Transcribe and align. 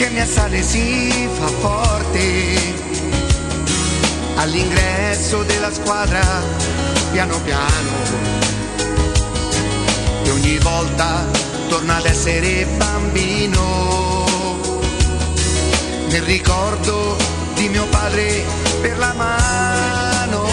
che 0.00 0.08
mi 0.08 0.20
assale 0.20 0.62
si 0.62 1.28
fa 1.30 1.46
forte. 1.46 2.56
All'ingresso 4.36 5.42
della 5.42 5.70
squadra 5.70 6.22
piano 7.12 7.38
piano 7.42 7.90
e 10.22 10.30
ogni 10.30 10.56
volta 10.60 11.26
torna 11.68 11.96
ad 11.96 12.06
essere 12.06 12.64
bambino. 12.78 14.24
Nel 16.08 16.22
ricordo 16.22 17.18
di 17.54 17.68
mio 17.68 17.84
padre 17.88 18.42
per 18.80 18.96
la 18.96 19.12
mano. 19.12 20.48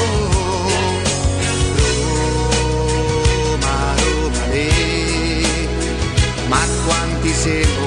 Roma, 3.45 3.95
Roma, 3.95 4.45
le, 4.51 5.41
ma 6.49 6.59
quanti 6.85 7.33
siamo 7.33 7.86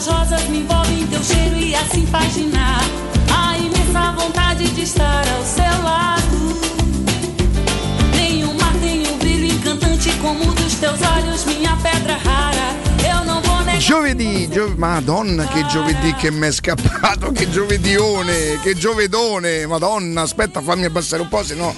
das 0.00 0.06
rosas, 0.06 0.48
me 0.48 0.58
envolve 0.60 0.92
em 0.94 1.06
teu 1.08 1.22
cheiro 1.22 1.58
e 1.58 1.74
assim 1.74 2.06
paginar. 2.06 2.80
A 3.34 3.56
imensa 3.58 4.12
vontade 4.12 4.64
de 4.70 4.82
estar 4.82 5.24
ao 5.36 5.44
seu 5.44 5.82
lado. 5.82 6.60
Nenhum 8.14 8.54
mar 8.54 8.72
tem 8.80 9.06
um 9.06 9.18
brilho 9.18 9.52
encantante 9.54 10.10
como 10.22 10.48
o 10.50 10.54
dos 10.54 10.74
teus 10.76 10.98
olhos, 11.02 11.44
minha 11.44 11.76
pedra 11.76 12.16
rara. 12.16 12.74
Eu 13.06 13.24
não 13.26 13.42
vou 13.42 13.58
negar. 13.60 13.78
Giovedì, 13.78 14.48
gio- 14.50 14.74
Madonna 14.76 15.46
che 15.46 15.66
giovedì 15.66 16.14
che 16.14 16.30
mi 16.30 16.46
è 16.46 16.52
scappato, 16.52 17.30
che 17.32 17.50
giovedione, 17.50 18.58
che 18.62 18.74
giovedone, 18.74 19.66
Madonna, 19.66 20.22
aspetta 20.22 20.62
fammi 20.62 20.86
abbassare 20.86 21.20
un 21.22 21.28
po', 21.28 21.42
se 21.44 21.54
no... 21.54 21.74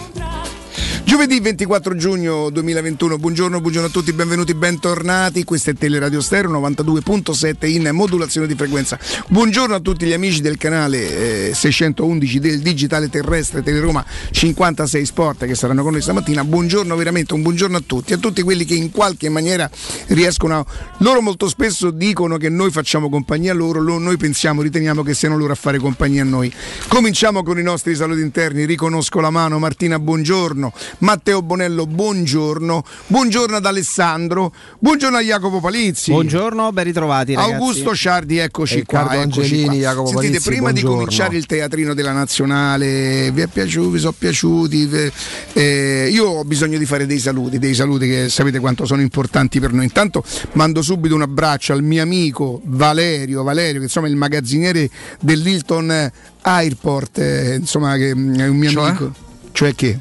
Giovedì 1.13 1.41
24 1.41 1.95
giugno 1.95 2.49
2021, 2.49 3.19
buongiorno, 3.19 3.61
buongiorno 3.61 3.89
a 3.89 3.91
tutti, 3.91 4.15
benvenuti, 4.15 4.55
bentornati. 4.55 5.45
Questa 5.45 5.71
è 5.71 5.75
Teleradio 5.75 6.23
Stereo 6.23 6.51
92.7 6.59 7.67
in 7.67 7.91
modulazione 7.93 8.47
di 8.47 8.55
frequenza. 8.55 8.99
Buongiorno 9.29 9.75
a 9.75 9.81
tutti 9.81 10.07
gli 10.07 10.15
amici 10.15 10.41
del 10.41 10.57
canale 10.57 11.51
eh, 11.51 11.55
611 11.55 12.39
del 12.39 12.61
Digitale 12.61 13.11
Terrestre 13.11 13.63
Teleroma 13.63 14.03
56 14.31 15.05
Sport 15.05 15.45
che 15.45 15.55
saranno 15.55 15.83
con 15.83 15.93
noi 15.93 16.01
stamattina. 16.01 16.45
Buongiorno 16.45 16.97
veramente, 16.97 17.35
un 17.35 17.43
buongiorno 17.43 17.77
a 17.77 17.83
tutti, 17.85 18.15
a 18.15 18.17
tutti 18.17 18.41
quelli 18.41 18.65
che 18.65 18.75
in 18.75 18.91
qualche 18.91 19.29
maniera 19.29 19.71
riescono 20.07 20.61
a... 20.61 20.67
Loro 21.01 21.21
molto 21.21 21.47
spesso 21.47 21.91
dicono 21.91 22.39
che 22.39 22.49
noi 22.49 22.71
facciamo 22.71 23.11
compagnia 23.11 23.53
a 23.53 23.55
loro, 23.55 23.83
lo- 23.83 23.99
noi 23.99 24.17
pensiamo, 24.17 24.63
riteniamo 24.63 25.03
che 25.03 25.13
siano 25.13 25.37
loro 25.37 25.53
a 25.53 25.57
fare 25.57 25.77
compagnia 25.77 26.23
a 26.23 26.25
noi. 26.25 26.51
Cominciamo 26.89 27.43
con 27.43 27.59
i 27.59 27.63
nostri 27.63 27.95
saluti 27.95 28.23
interni, 28.23 28.65
riconosco 28.65 29.21
la 29.21 29.29
mano, 29.29 29.59
Martina, 29.59 29.99
buongiorno. 29.99 30.73
Matteo 31.03 31.43
Bonello, 31.43 31.85
buongiorno. 31.87 32.85
Buongiorno 33.09 33.57
ad 33.57 33.67
Alessandro. 33.67 34.53
Buongiorno 34.79 35.17
a 35.17 35.21
Jacopo 35.21 35.59
Palizzi. 35.59 36.13
Buongiorno, 36.13 36.71
ben 36.73 36.85
ritrovati 36.85 37.35
ragazzi. 37.35 37.53
Augusto 37.55 37.93
Sciardi, 37.93 38.39
eccoci 38.39 38.77
Riccardo 38.77 39.09
qua. 39.09 39.17
Eccoci 39.23 39.41
Angelini, 39.41 39.65
qua. 39.67 39.75
Jacopo 39.75 40.07
Sentite, 40.09 40.27
Palizzi, 40.29 40.49
prima 40.49 40.67
di 40.71 40.81
buongiorno. 40.81 41.05
cominciare 41.05 41.37
il 41.37 41.47
teatrino 41.47 41.95
della 41.95 42.13
nazionale, 42.13 43.33
vi 43.33 43.41
è 43.41 43.47
piaciuto, 43.49 43.91
vi 43.91 43.99
sono 43.99 44.15
piaciuti? 44.17 45.11
eh, 45.55 46.09
io 46.09 46.25
ho 46.25 46.45
bisogno 46.45 46.79
di 46.79 46.87
fare 46.87 47.05
dei 47.05 47.19
saluti, 47.19 47.59
dei 47.59 47.75
saluti 47.75 48.07
che 48.07 48.29
sapete 48.29 48.61
quanto 48.61 48.87
sono 48.87 49.01
importanti 49.01 49.59
per 49.59 49.73
noi. 49.73 49.85
Intanto 49.85 50.23
mando 50.53 50.83
subito 50.83 51.17
un 51.17 51.23
abbraccio 51.23 51.73
al 51.73 51.83
mio 51.83 52.03
amico 52.03 52.61
Valerio, 52.65 53.43
Valerio 53.43 53.79
che 53.79 53.87
insomma 53.87 54.07
è 54.07 54.11
il 54.11 54.17
magazziniere 54.17 54.89
dell'Hilton 55.19 56.13
Airport, 56.43 57.19
eh, 57.19 57.55
insomma 57.57 57.97
che 57.97 58.11
è 58.11 58.13
un 58.13 58.57
mio 58.57 58.71
Cioè? 58.71 58.89
amico. 58.89 59.13
Cioè 59.51 59.75
che? 59.75 59.99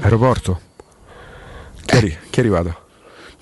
Aeroporto. 0.00 0.60
Chi, 1.84 1.94
è, 1.94 1.96
arri- 1.96 2.16
chi 2.30 2.38
è 2.38 2.40
arrivato? 2.40 2.76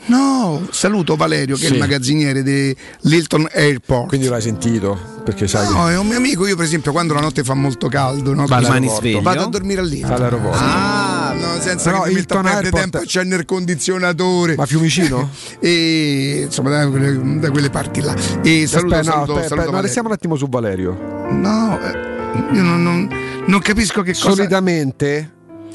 No, 0.06 0.66
saluto 0.70 1.14
Valerio 1.14 1.56
che 1.56 1.66
Sì. 1.66 1.72
è 1.72 1.74
il 1.74 1.78
magazziniere 1.78 2.42
di 2.42 2.74
Lilton 3.02 3.46
Airport. 3.52 4.08
Quindi 4.08 4.28
l'hai 4.28 4.40
sentito? 4.40 4.98
Perché 5.22 5.46
sai 5.46 5.68
No, 5.70 5.88
è 5.90 5.98
un 5.98 6.06
mio 6.06 6.16
amico, 6.16 6.46
io 6.46 6.56
per 6.56 6.64
esempio 6.64 6.90
quando 6.90 7.12
la 7.12 7.20
notte 7.20 7.44
fa 7.44 7.52
molto 7.52 7.88
caldo, 7.88 8.32
no. 8.32 8.46
Rimani 8.46 8.88
sveglio? 8.88 9.20
vado 9.20 9.42
a 9.42 9.46
dormire 9.48 9.84
lì. 9.84 9.98
che 10.00 10.06
all'aeroporto. 10.12 10.58
Ah, 10.58 11.34
no, 11.38 11.60
senza 11.60 11.90
Però 11.90 12.02
che 12.04 12.08
mi 12.08 12.14
metta 12.14 12.38
a 12.38 12.42
perdere 12.42 12.70
tempo, 12.70 12.98
c'è 13.04 13.22
il 13.22 13.44
condizionatore. 13.44 14.54
Ma 14.56 14.64
Fiumicino? 14.64 15.28
e 15.60 16.42
insomma 16.46 16.70
da 16.70 16.88
quelle, 16.88 17.38
da 17.38 17.50
quelle 17.50 17.68
parti 17.70 18.00
là. 18.00 18.14
E 18.42 18.66
saluto, 18.66 18.94
aspetta, 18.94 18.96
no, 18.96 19.02
saluto, 19.02 19.32
aspetta, 19.32 19.48
saluto 19.48 19.54
no, 19.54 19.56
Valerio. 19.56 19.80
restiamo 19.82 20.08
un 20.08 20.14
attimo 20.14 20.36
su 20.36 20.48
Valerio. 20.48 21.26
No, 21.30 21.78
eh, 21.78 22.54
io 22.54 22.62
non, 22.62 22.82
non- 22.82 23.08
non 23.46 23.60
capisco 23.60 24.00
che 24.00 24.12
cosa. 24.14 24.30
Solitamente 24.30 25.32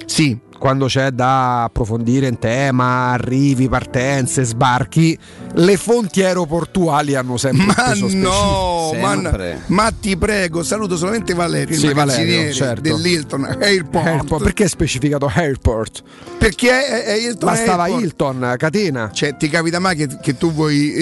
Sì, 0.07 0.38
quando 0.57 0.86
c'è 0.88 1.12
da 1.12 1.63
approfondire 1.63 2.28
in 2.28 2.40
tema, 2.40 3.12
arrivi, 3.12 3.68
partenze, 3.69 4.44
sbarchi, 4.44 5.18
le 5.56 5.78
fonti 5.78 6.24
aeroportuali 6.24 7.16
hanno 7.16 7.38
sempre 7.38 7.66
ma 7.66 7.94
no, 7.94 8.92
ma, 9.00 9.12
Sempre. 9.13 9.62
ma 9.68 9.92
ti 9.92 10.18
prego, 10.18 10.63
saluto 10.63 10.98
solamente 10.98 11.34
Valerio, 11.34 11.78
Sì, 11.78 11.88
il 11.88 11.94
Valerio, 11.94 12.52
certo. 12.52 12.81
dell'Hilton 12.81 13.57
Airport. 13.62 14.06
Airport, 14.06 14.44
perché 14.44 14.63
è 14.66 14.68
specificato 14.68 15.31
airport? 15.34 16.04
Perché 16.38 16.69
è, 16.88 17.04
è 17.04 17.13
Hilton 17.13 17.50
Bastava 17.50 17.84
Airport. 17.84 18.04
Hilton, 18.04 18.56
catena. 18.57 19.10
Cioè, 19.12 19.36
ti 19.38 19.50
capita 19.50 19.80
mai 19.80 19.96
che, 19.96 20.07
che 20.22 20.38
tu 20.38 20.52
vuoi 20.52 20.94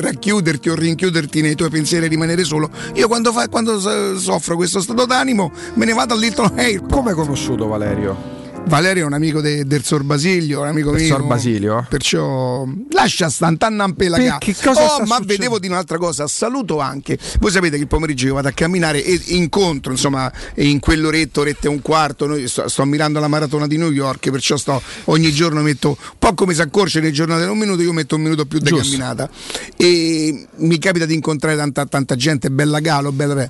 racchiuderti 0.00 0.68
o 0.68 0.74
rinchiuderti 0.74 1.40
nei 1.40 1.54
tuoi 1.54 1.70
pensieri 1.70 2.06
e 2.06 2.08
rimanere 2.08 2.44
solo? 2.44 2.70
Io 2.94 3.06
quando, 3.08 3.32
fa- 3.32 3.48
quando 3.48 3.78
so- 3.78 4.18
soffro 4.18 4.56
questo 4.56 4.80
stato 4.80 5.04
d'animo 5.06 5.50
me 5.74 5.84
ne 5.84 5.92
vado 5.92 6.14
all'Hilton 6.14 6.52
Airport. 6.56 6.92
Come 6.92 7.10
hai 7.10 7.16
conosciuto 7.16 7.66
Valerio? 7.66 8.40
Valerio 8.66 9.02
è 9.02 9.06
un 9.06 9.12
amico 9.12 9.40
de- 9.40 9.66
del 9.66 9.84
Sor 9.84 10.02
Basilio, 10.02 10.60
un 10.60 10.68
amico 10.68 10.92
Del 10.92 11.02
mio. 11.02 11.14
Sor 11.16 11.26
Basilio? 11.26 11.86
Perciò 11.88 12.66
lascia 12.90 13.28
stantannan 13.28 13.94
pelaga. 13.94 14.38
Perché 14.38 14.54
cosa 14.62 14.96
oh, 14.96 15.04
ma 15.04 15.18
vedevo 15.22 15.58
di 15.58 15.66
un'altra 15.66 15.98
cosa. 15.98 16.26
Saluto 16.26 16.78
anche. 16.78 17.18
Voi 17.40 17.50
sapete 17.50 17.76
che 17.76 17.82
il 17.82 17.88
pomeriggio 17.88 18.26
io 18.26 18.34
vado 18.34 18.48
a 18.48 18.52
camminare 18.52 19.04
e 19.04 19.20
incontro, 19.26 19.92
insomma, 19.92 20.32
in 20.56 20.80
quell'oretta, 20.80 21.40
oretta 21.40 21.66
e 21.66 21.70
un 21.70 21.82
quarto. 21.82 22.26
Noi 22.26 22.48
sto, 22.48 22.68
sto 22.68 22.84
mirando 22.84 23.20
la 23.20 23.28
maratona 23.28 23.66
di 23.66 23.76
New 23.76 23.90
York, 23.90 24.30
perciò 24.30 24.56
sto 24.56 24.80
ogni 25.04 25.32
giorno 25.32 25.60
metto 25.60 25.88
un 25.88 26.18
po' 26.18 26.34
come 26.34 26.54
si 26.54 26.62
accorce 26.62 27.00
nelle 27.00 27.12
giornate 27.12 27.44
un 27.44 27.58
minuto, 27.58 27.82
io 27.82 27.92
metto 27.92 28.16
un 28.16 28.22
minuto 28.22 28.46
più 28.46 28.58
di 28.58 28.70
Giusto. 28.70 28.84
camminata. 28.84 29.28
E 29.76 30.46
mi 30.56 30.78
capita 30.78 31.04
di 31.04 31.14
incontrare 31.14 31.56
tanta, 31.56 31.84
tanta 31.84 32.16
gente, 32.16 32.50
bella 32.50 32.80
galo, 32.80 33.12
bella. 33.12 33.48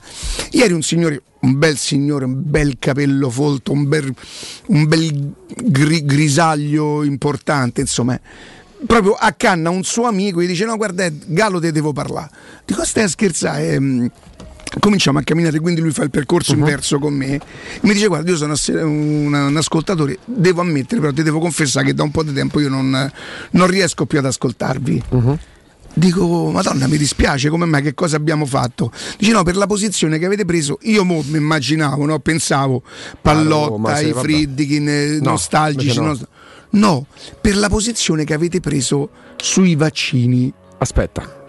Ieri 0.50 0.72
un 0.72 0.82
signore 0.82 1.22
un 1.42 1.58
bel 1.58 1.76
signore, 1.76 2.24
un 2.24 2.40
bel 2.44 2.76
capello 2.78 3.30
folto, 3.30 3.72
un 3.72 3.88
bel, 3.88 4.12
un 4.66 4.86
bel 4.86 5.32
gri- 5.64 6.04
grisaglio 6.04 7.02
importante, 7.04 7.80
insomma. 7.80 8.18
Proprio 8.84 9.12
accanna 9.12 9.70
un 9.70 9.84
suo 9.84 10.06
amico 10.06 10.40
e 10.40 10.46
dice: 10.46 10.64
No, 10.64 10.76
guarda, 10.76 11.04
Ed, 11.04 11.24
Galo, 11.26 11.60
te 11.60 11.70
devo 11.70 11.92
parlare. 11.92 12.30
Dico, 12.64 12.84
stai 12.84 13.04
a 13.04 13.08
scherzare? 13.08 13.72
Ehm, 13.72 14.10
Cominciamo 14.80 15.18
a 15.18 15.22
camminare, 15.22 15.60
quindi 15.60 15.82
lui 15.82 15.90
fa 15.90 16.02
il 16.02 16.08
percorso 16.08 16.54
inverso 16.54 16.98
con 16.98 17.12
me. 17.12 17.38
Mi 17.82 17.92
dice: 17.92 18.06
Guarda, 18.06 18.30
io 18.30 18.36
sono 18.38 18.54
un, 18.88 19.32
un 19.34 19.56
ascoltatore, 19.56 20.18
devo 20.24 20.62
ammettere, 20.62 20.98
però 20.98 21.12
ti 21.12 21.22
devo 21.22 21.40
confessare 21.40 21.84
che 21.86 21.94
da 21.94 22.02
un 22.04 22.10
po' 22.10 22.22
di 22.22 22.32
tempo 22.32 22.58
io 22.58 22.70
non, 22.70 23.12
non 23.50 23.66
riesco 23.66 24.06
più 24.06 24.18
ad 24.18 24.24
ascoltarvi. 24.24 25.02
Dico, 25.94 26.50
Madonna, 26.50 26.86
mi 26.86 26.96
dispiace, 26.96 27.50
come 27.50 27.66
mai, 27.66 27.82
che 27.82 27.94
cosa 27.94 28.16
abbiamo 28.16 28.46
fatto? 28.46 28.90
Dice 29.18 29.32
no, 29.32 29.42
per 29.42 29.56
la 29.56 29.66
posizione 29.66 30.18
che 30.18 30.24
avete 30.24 30.44
preso, 30.44 30.78
io 30.82 31.04
mi 31.04 31.22
immaginavo, 31.32 32.06
no? 32.06 32.18
pensavo 32.18 32.82
Pallotta, 33.20 33.68
Roma, 33.68 33.96
sì, 33.96 34.06
i 34.06 34.12
vabbè. 34.12 34.22
Friedkin, 34.22 34.88
eh, 34.88 35.18
No, 35.20 35.30
nostalgici. 35.30 36.00
No. 36.00 36.18
no, 36.70 37.06
per 37.40 37.56
la 37.56 37.68
posizione 37.68 38.24
che 38.24 38.32
avete 38.32 38.60
preso 38.60 39.10
sui 39.36 39.74
vaccini. 39.74 40.52
Aspetta. 40.78 41.40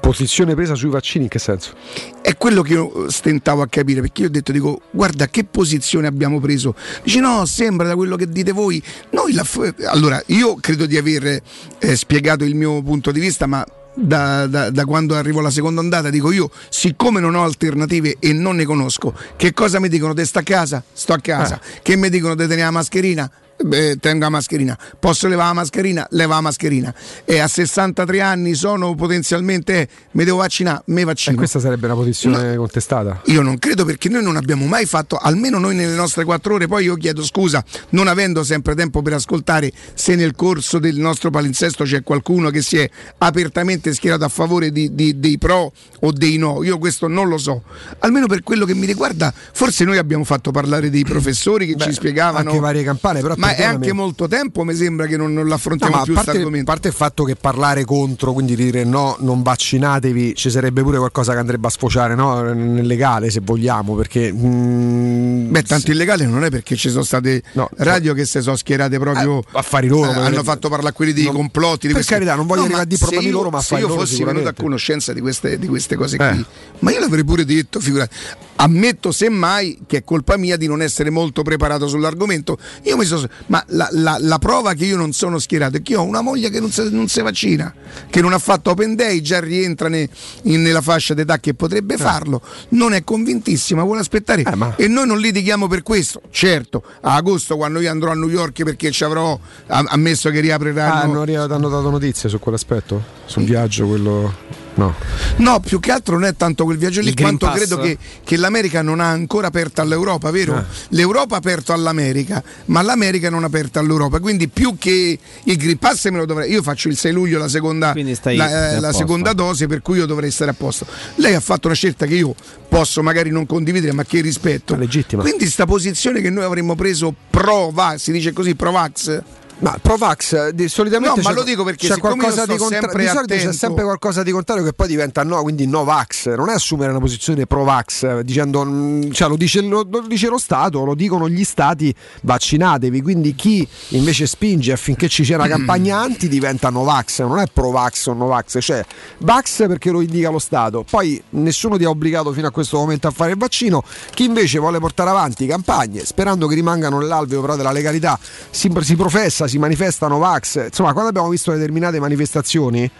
Posizione 0.00 0.54
presa 0.54 0.74
sui 0.74 0.90
vaccini 0.90 1.24
in 1.24 1.30
che 1.30 1.38
senso? 1.38 1.72
È 2.20 2.36
quello 2.36 2.60
che 2.60 2.74
io 2.74 3.10
stentavo 3.10 3.62
a 3.62 3.68
capire, 3.68 4.02
perché 4.02 4.20
io 4.22 4.28
ho 4.28 4.30
detto, 4.30 4.52
dico, 4.52 4.82
guarda 4.90 5.28
che 5.28 5.44
posizione 5.44 6.06
abbiamo 6.06 6.40
preso. 6.40 6.74
Dice 7.02 7.20
no, 7.20 7.46
sembra 7.46 7.88
da 7.88 7.96
quello 7.96 8.14
che 8.16 8.28
dite 8.28 8.52
voi. 8.52 8.82
Noi 9.10 9.32
la 9.32 9.46
allora, 9.86 10.22
io 10.26 10.56
credo 10.56 10.84
di 10.84 10.98
aver 10.98 11.42
eh, 11.78 11.96
spiegato 11.96 12.44
il 12.44 12.54
mio 12.54 12.82
punto 12.82 13.10
di 13.10 13.18
vista, 13.18 13.46
ma 13.46 13.64
da, 14.00 14.46
da- 14.46 14.70
da 14.70 14.84
quando 14.84 15.14
arrivo 15.16 15.40
alla 15.40 15.50
seconda 15.50 15.80
ondata 15.80 16.10
dico 16.10 16.30
io, 16.30 16.50
siccome 16.68 17.20
non 17.20 17.34
ho 17.34 17.42
alternative 17.44 18.16
e 18.20 18.32
non 18.32 18.56
ne 18.56 18.64
conosco, 18.64 19.14
che 19.36 19.52
cosa 19.52 19.80
mi 19.80 19.88
dicono? 19.88 20.14
Te 20.14 20.24
sta 20.24 20.40
a 20.40 20.42
casa? 20.42 20.82
Sto 20.92 21.12
a 21.14 21.18
casa. 21.18 21.60
Che 21.82 21.96
mi 21.96 22.08
dicono 22.08 22.34
di 22.34 22.42
tenere 22.42 22.62
la 22.62 22.70
mascherina? 22.70 23.30
Beh, 23.60 23.96
tengo 23.98 24.24
la 24.24 24.30
mascherina. 24.30 24.78
Posso 25.00 25.26
levare 25.26 25.48
la 25.48 25.54
mascherina? 25.54 26.06
Leva 26.10 26.36
la 26.36 26.40
mascherina. 26.42 26.94
E 27.24 27.38
a 27.40 27.48
63 27.48 28.20
anni 28.20 28.54
sono 28.54 28.94
potenzialmente, 28.94 29.80
eh, 29.80 29.88
mi 30.12 30.24
devo 30.24 30.38
vaccinare? 30.38 30.82
Me 30.86 31.00
E 31.00 31.04
vaccino. 31.04 31.36
questa 31.36 31.58
sarebbe 31.58 31.86
una 31.86 31.94
posizione 31.96 32.54
contestata. 32.56 33.20
Io 33.26 33.42
non 33.42 33.58
credo 33.58 33.84
perché 33.84 34.08
noi 34.08 34.22
non 34.22 34.36
abbiamo 34.36 34.66
mai 34.66 34.86
fatto, 34.86 35.16
almeno 35.16 35.58
noi 35.58 35.74
nelle 35.74 35.94
nostre 35.94 36.24
quattro 36.24 36.54
ore, 36.54 36.68
poi 36.68 36.84
io 36.84 36.94
chiedo 36.94 37.24
scusa, 37.24 37.64
non 37.90 38.06
avendo 38.06 38.44
sempre 38.44 38.74
tempo 38.76 39.02
per 39.02 39.14
ascoltare 39.14 39.72
se 39.94 40.14
nel 40.14 40.34
corso 40.36 40.78
del 40.78 40.96
nostro 40.96 41.30
palinsesto 41.30 41.82
c'è 41.84 42.02
qualcuno 42.04 42.50
che 42.50 42.62
si 42.62 42.78
è 42.78 42.88
apertamente 43.18 43.92
schierato 43.92 44.24
a 44.24 44.28
favore 44.28 44.70
di- 44.70 44.94
di- 44.94 45.18
dei 45.18 45.36
pro 45.38 45.72
o 46.00 46.12
dei 46.12 46.36
no, 46.36 46.62
io 46.62 46.78
questo 46.78 47.08
non 47.08 47.28
lo 47.28 47.38
so. 47.38 47.62
Almeno 48.00 48.26
per 48.26 48.42
quello 48.44 48.64
che 48.64 48.74
mi 48.74 48.86
riguarda, 48.86 49.32
forse 49.52 49.84
noi 49.84 49.98
abbiamo 49.98 50.22
fatto 50.24 50.50
parlare 50.52 50.90
dei 50.90 51.02
professori 51.04 51.66
che 51.66 51.74
ci 51.76 51.92
spiegavano... 51.92 52.48
Anche 52.50 52.60
varie 52.60 52.84
campane, 52.84 53.20
però 53.20 53.34
ma 53.36 53.47
è 53.50 53.56
perdonami. 53.56 53.74
anche 53.84 53.92
molto 53.92 54.28
tempo, 54.28 54.64
mi 54.64 54.74
sembra 54.74 55.06
che 55.06 55.16
non, 55.16 55.32
non 55.32 55.42
No, 55.44 55.48
l'affrontiamo 55.50 55.94
ma 55.94 56.00
a 56.00 56.04
più 56.04 56.12
questo 56.14 56.30
a 56.30 56.34
argomento. 56.34 56.70
parte 56.70 56.88
il 56.88 56.94
fatto 56.94 57.24
che 57.24 57.36
parlare 57.36 57.84
contro, 57.84 58.32
quindi 58.32 58.54
dire 58.56 58.84
no, 58.84 59.16
non 59.20 59.42
vaccinatevi, 59.42 60.34
ci 60.34 60.50
sarebbe 60.50 60.82
pure 60.82 60.98
qualcosa 60.98 61.32
che 61.32 61.38
andrebbe 61.38 61.66
a 61.66 61.70
sfociare 61.70 62.14
no? 62.14 62.40
nel 62.52 62.86
legale 62.86 63.30
se 63.30 63.40
vogliamo, 63.42 63.94
perché... 63.94 64.32
mm, 64.32 65.50
Beh, 65.50 65.62
tanto 65.62 65.90
illegale 65.90 66.26
non 66.26 66.44
è 66.44 66.50
perché 66.50 66.76
ci 66.76 66.90
sono 66.90 67.02
state 67.02 67.42
No, 67.52 67.68
radio 67.76 68.14
che 68.14 68.24
si 68.24 68.40
sono 68.40 68.56
schierate 68.56 68.98
proprio 68.98 69.38
Eh, 69.40 69.44
affari 69.52 69.88
loro, 69.88 70.10
eh, 70.10 70.14
ma- 70.14 70.24
hanno 70.24 70.42
fatto 70.42 70.68
parlare 70.68 70.94
quelli 70.94 71.12
dei 71.12 71.24
Non- 71.24 71.34
complotti. 71.34 71.86
Di 71.86 71.92
per 71.92 72.02
queste- 72.02 72.12
carità, 72.14 72.34
non 72.34 72.46
voglio 72.46 72.62
arrivare 72.62 72.82
a 72.82 72.86
dire 72.86 73.00
problemi 73.00 73.30
loro, 73.30 73.50
ma 73.50 73.60
se 73.62 73.74
io 73.76 73.86
loro 73.88 74.00
fossi 74.00 74.22
venuto 74.24 74.48
a 74.48 74.52
conoscenza 74.52 75.12
di 75.12 75.20
queste, 75.20 75.58
di 75.58 75.66
queste 75.66 75.96
cose 75.96 76.16
Eh. 76.16 76.28
qui, 76.30 76.44
ma 76.80 76.90
io 76.92 77.00
l'avrei 77.00 77.24
pure 77.24 77.44
detto, 77.44 77.80
figurati. 77.80 78.14
Ammetto 78.60 79.12
semmai 79.12 79.78
che 79.86 79.98
è 79.98 80.04
colpa 80.04 80.36
mia 80.36 80.56
di 80.56 80.66
non 80.66 80.82
essere 80.82 81.10
molto 81.10 81.42
preparato 81.42 81.86
sull'argomento. 81.86 82.58
Io 82.84 82.96
mi 82.96 83.04
sono. 83.04 83.26
Ma 83.46 83.62
la, 83.68 83.88
la- 83.92 84.18
la 84.20 84.38
prova 84.38 84.74
che 84.74 84.84
io 84.84 84.96
non 84.96 85.12
sono 85.12 85.38
schierato 85.38 85.76
è 85.78 85.82
che 85.82 85.92
io 85.92 86.00
ho 86.00 86.04
una 86.04 86.20
moglie 86.20 86.50
che 86.50 86.60
non 86.60 86.70
si, 86.70 86.86
non 86.90 87.08
si 87.08 87.20
vaccina, 87.22 87.72
che 88.10 88.20
non 88.20 88.32
ha 88.32 88.38
fatto 88.38 88.70
Open 88.70 88.94
Day, 88.94 89.20
già 89.20 89.40
rientra 89.40 89.88
ne- 89.88 90.08
in- 90.42 90.62
nella 90.62 90.80
fascia 90.82 91.14
d'età 91.14 91.38
che 91.38 91.54
potrebbe 91.54 91.96
farlo. 91.96 92.42
Non 92.70 92.92
è 92.92 93.02
convintissima, 93.04 93.82
vuole 93.82 94.00
aspettare. 94.00 94.42
Eh, 94.42 94.54
ma- 94.54 94.74
E 94.76 94.88
noi 94.88 95.06
non 95.06 95.18
litighiamo 95.18 95.66
per 95.68 95.82
questo. 95.82 96.20
Certo, 96.30 96.82
a 97.02 97.14
agosto 97.14 97.56
quando 97.56 97.80
io 97.80 97.90
andrò 97.90 98.10
a 98.10 98.14
New 98.14 98.28
York 98.28 98.62
perché 98.64 98.90
ci 98.90 99.04
avrò 99.04 99.38
ammesso 99.68 100.30
che 100.30 100.38
Ah, 100.38 100.42
riapriranno. 100.42 101.00
hanno, 101.00 101.20
arri- 101.22 101.36
hanno 101.36 101.68
dato 101.68 101.90
notizie 101.90 102.28
su 102.28 102.38
quell'aspetto? 102.38 103.02
Sul 103.26 103.44
viaggio, 103.44 103.86
quello... 103.86 104.66
No. 104.78 104.94
No, 105.36 105.58
più 105.58 105.80
che 105.80 105.90
altro 105.90 106.14
non 106.14 106.24
è 106.24 106.36
tanto 106.36 106.62
quel 106.64 106.78
viaggio 106.78 107.00
lì 107.00 107.12
quanto 107.14 107.46
Pass? 107.46 107.56
credo 107.56 107.78
che, 107.78 107.98
che 108.22 108.36
l'America 108.36 108.80
non 108.80 109.00
ha 109.00 109.08
ancora 109.08 109.48
aperto 109.48 109.80
all'Europa, 109.80 110.30
vero? 110.30 110.54
Ah. 110.54 110.64
L'Europa 110.90 111.34
ha 111.34 111.38
aperto 111.38 111.72
all'America, 111.72 112.42
ma 112.66 112.80
l'America 112.82 113.28
non 113.28 113.42
ha 113.42 113.46
aperto 113.46 113.80
all'Europa. 113.80 114.20
Quindi 114.20 114.48
più 114.48 114.76
che 114.78 115.18
il 115.42 115.56
Green 115.56 115.78
Pass 115.78 116.08
me 116.10 116.18
lo 116.18 116.26
dovrei. 116.26 116.50
Io 116.52 116.62
faccio 116.62 116.88
il 116.88 116.96
6 116.96 117.12
luglio 117.12 117.38
la 117.38 117.48
seconda, 117.48 117.92
la, 117.94 118.72
eh, 118.72 118.80
la 118.80 118.92
seconda 118.92 119.32
dose, 119.32 119.66
per 119.66 119.82
cui 119.82 119.98
io 119.98 120.06
dovrei 120.06 120.30
stare 120.30 120.52
a 120.52 120.54
posto. 120.54 120.86
Lei 121.16 121.34
ha 121.34 121.40
fatto 121.40 121.66
una 121.66 121.76
scelta 121.76 122.06
che 122.06 122.14
io 122.14 122.34
posso 122.68 123.02
magari 123.02 123.30
non 123.30 123.46
condividere, 123.46 123.92
ma 123.92 124.04
che 124.04 124.20
rispetto. 124.20 124.74
Ma 124.74 124.80
legittima. 124.80 125.22
Quindi 125.22 125.46
sta 125.48 125.66
posizione 125.66 126.20
che 126.20 126.30
noi 126.30 126.44
avremmo 126.44 126.76
preso 126.76 127.12
pro 127.30 127.70
vax, 127.72 127.96
si 128.02 128.12
dice 128.12 128.32
così, 128.32 128.54
pro 128.54 128.70
vax. 128.70 129.22
Ma 129.60 129.76
Provax 129.82 130.32
eh, 130.34 130.54
di- 130.54 130.68
solitamente 130.68 131.16
No, 131.16 131.22
ma 131.22 131.30
c'è- 131.30 131.34
lo 131.34 131.42
dico 131.42 131.64
perché 131.64 131.88
c'è 131.88 131.98
qualcosa 131.98 132.46
di 132.46 132.56
contra- 132.56 132.78
sempre 132.78 133.02
di 133.02 133.08
solito 133.08 133.26
c'è 133.34 133.38
attento- 133.40 133.56
sempre 133.56 133.82
qualcosa 133.82 134.22
di 134.22 134.30
contrario 134.30 134.62
che 134.62 134.72
poi 134.72 134.86
diventa 134.86 135.24
no, 135.24 135.42
quindi 135.42 135.66
Novax, 135.66 136.32
non 136.36 136.48
è 136.48 136.52
assumere 136.52 136.90
una 136.90 137.00
posizione 137.00 137.44
Provax 137.44 138.02
eh, 138.04 138.22
dicendo 138.22 138.64
mm, 138.64 139.10
cioè 139.10 139.28
lo 139.28 139.34
dice 139.36 139.60
lo, 139.62 139.84
lo 139.90 140.00
dice 140.06 140.28
lo 140.28 140.38
Stato, 140.38 140.84
lo 140.84 140.94
dicono 140.94 141.28
gli 141.28 141.42
stati, 141.42 141.92
vaccinatevi, 142.22 143.02
quindi 143.02 143.34
chi 143.34 143.66
invece 143.88 144.28
spinge 144.28 144.70
affinché 144.70 145.08
ci 145.08 145.24
sia 145.24 145.34
una 145.36 145.48
campagna 145.58 145.98
anti 145.98 146.28
diventa 146.28 146.70
Novax, 146.70 147.20
non 147.22 147.40
è 147.40 147.46
Provax 147.52 148.06
o 148.06 148.12
Novax, 148.12 148.58
cioè 148.60 148.84
Vax 149.18 149.66
perché 149.66 149.90
lo 149.90 150.00
indica 150.00 150.30
lo 150.30 150.38
Stato. 150.38 150.84
Poi 150.88 151.20
nessuno 151.30 151.76
ti 151.76 151.84
ha 151.84 151.88
obbligato 151.88 152.32
fino 152.32 152.46
a 152.46 152.52
questo 152.52 152.78
momento 152.78 153.08
a 153.08 153.10
fare 153.10 153.32
il 153.32 153.36
vaccino, 153.38 153.82
chi 154.14 154.22
invece 154.24 154.60
vuole 154.60 154.78
portare 154.78 155.10
avanti 155.10 155.46
campagne 155.46 156.04
sperando 156.04 156.46
che 156.46 156.54
rimangano 156.54 156.98
nell'alveo 157.00 157.40
però 157.40 157.56
della 157.56 157.72
legalità, 157.72 158.16
si, 158.50 158.70
si 158.82 158.94
professa, 158.94 159.46
si 159.48 159.58
manifesta 159.58 160.06
Novax. 160.06 160.66
Insomma, 160.66 160.92
quando 160.92 161.10
abbiamo 161.10 161.28
visto 161.28 161.52
determinate 161.52 161.98
manifestazioni 161.98 162.90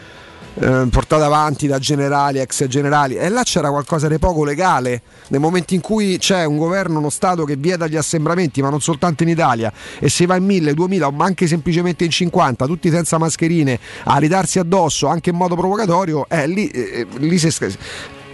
eh, 0.60 0.86
portata 0.90 1.24
avanti 1.24 1.66
da 1.66 1.78
generali, 1.78 2.40
ex 2.40 2.66
generali, 2.66 3.16
e 3.16 3.28
là 3.28 3.42
c'era 3.42 3.70
qualcosa 3.70 4.08
di 4.08 4.18
poco 4.18 4.44
legale. 4.44 5.02
Nel 5.28 5.40
momento 5.40 5.74
in 5.74 5.80
cui 5.80 6.18
c'è 6.18 6.44
un 6.44 6.56
governo, 6.56 6.98
uno 6.98 7.10
Stato 7.10 7.44
che 7.44 7.56
vieta 7.56 7.86
gli 7.86 7.96
assembramenti, 7.96 8.60
ma 8.60 8.68
non 8.70 8.80
soltanto 8.80 9.22
in 9.22 9.28
Italia, 9.28 9.72
e 9.98 10.08
si 10.08 10.26
va 10.26 10.36
in 10.36 10.44
1000, 10.44 10.74
2000, 10.74 11.10
ma 11.10 11.24
anche 11.24 11.46
semplicemente 11.46 12.04
in 12.04 12.10
50, 12.10 12.66
tutti 12.66 12.90
senza 12.90 13.18
mascherine, 13.18 13.78
a 14.04 14.18
ridarsi 14.18 14.58
addosso 14.58 15.06
anche 15.06 15.30
in 15.30 15.36
modo 15.36 15.54
provocatorio, 15.54 16.26
eh, 16.28 16.46
lì, 16.46 16.68
eh, 16.68 17.06
lì 17.18 17.38
si, 17.38 17.50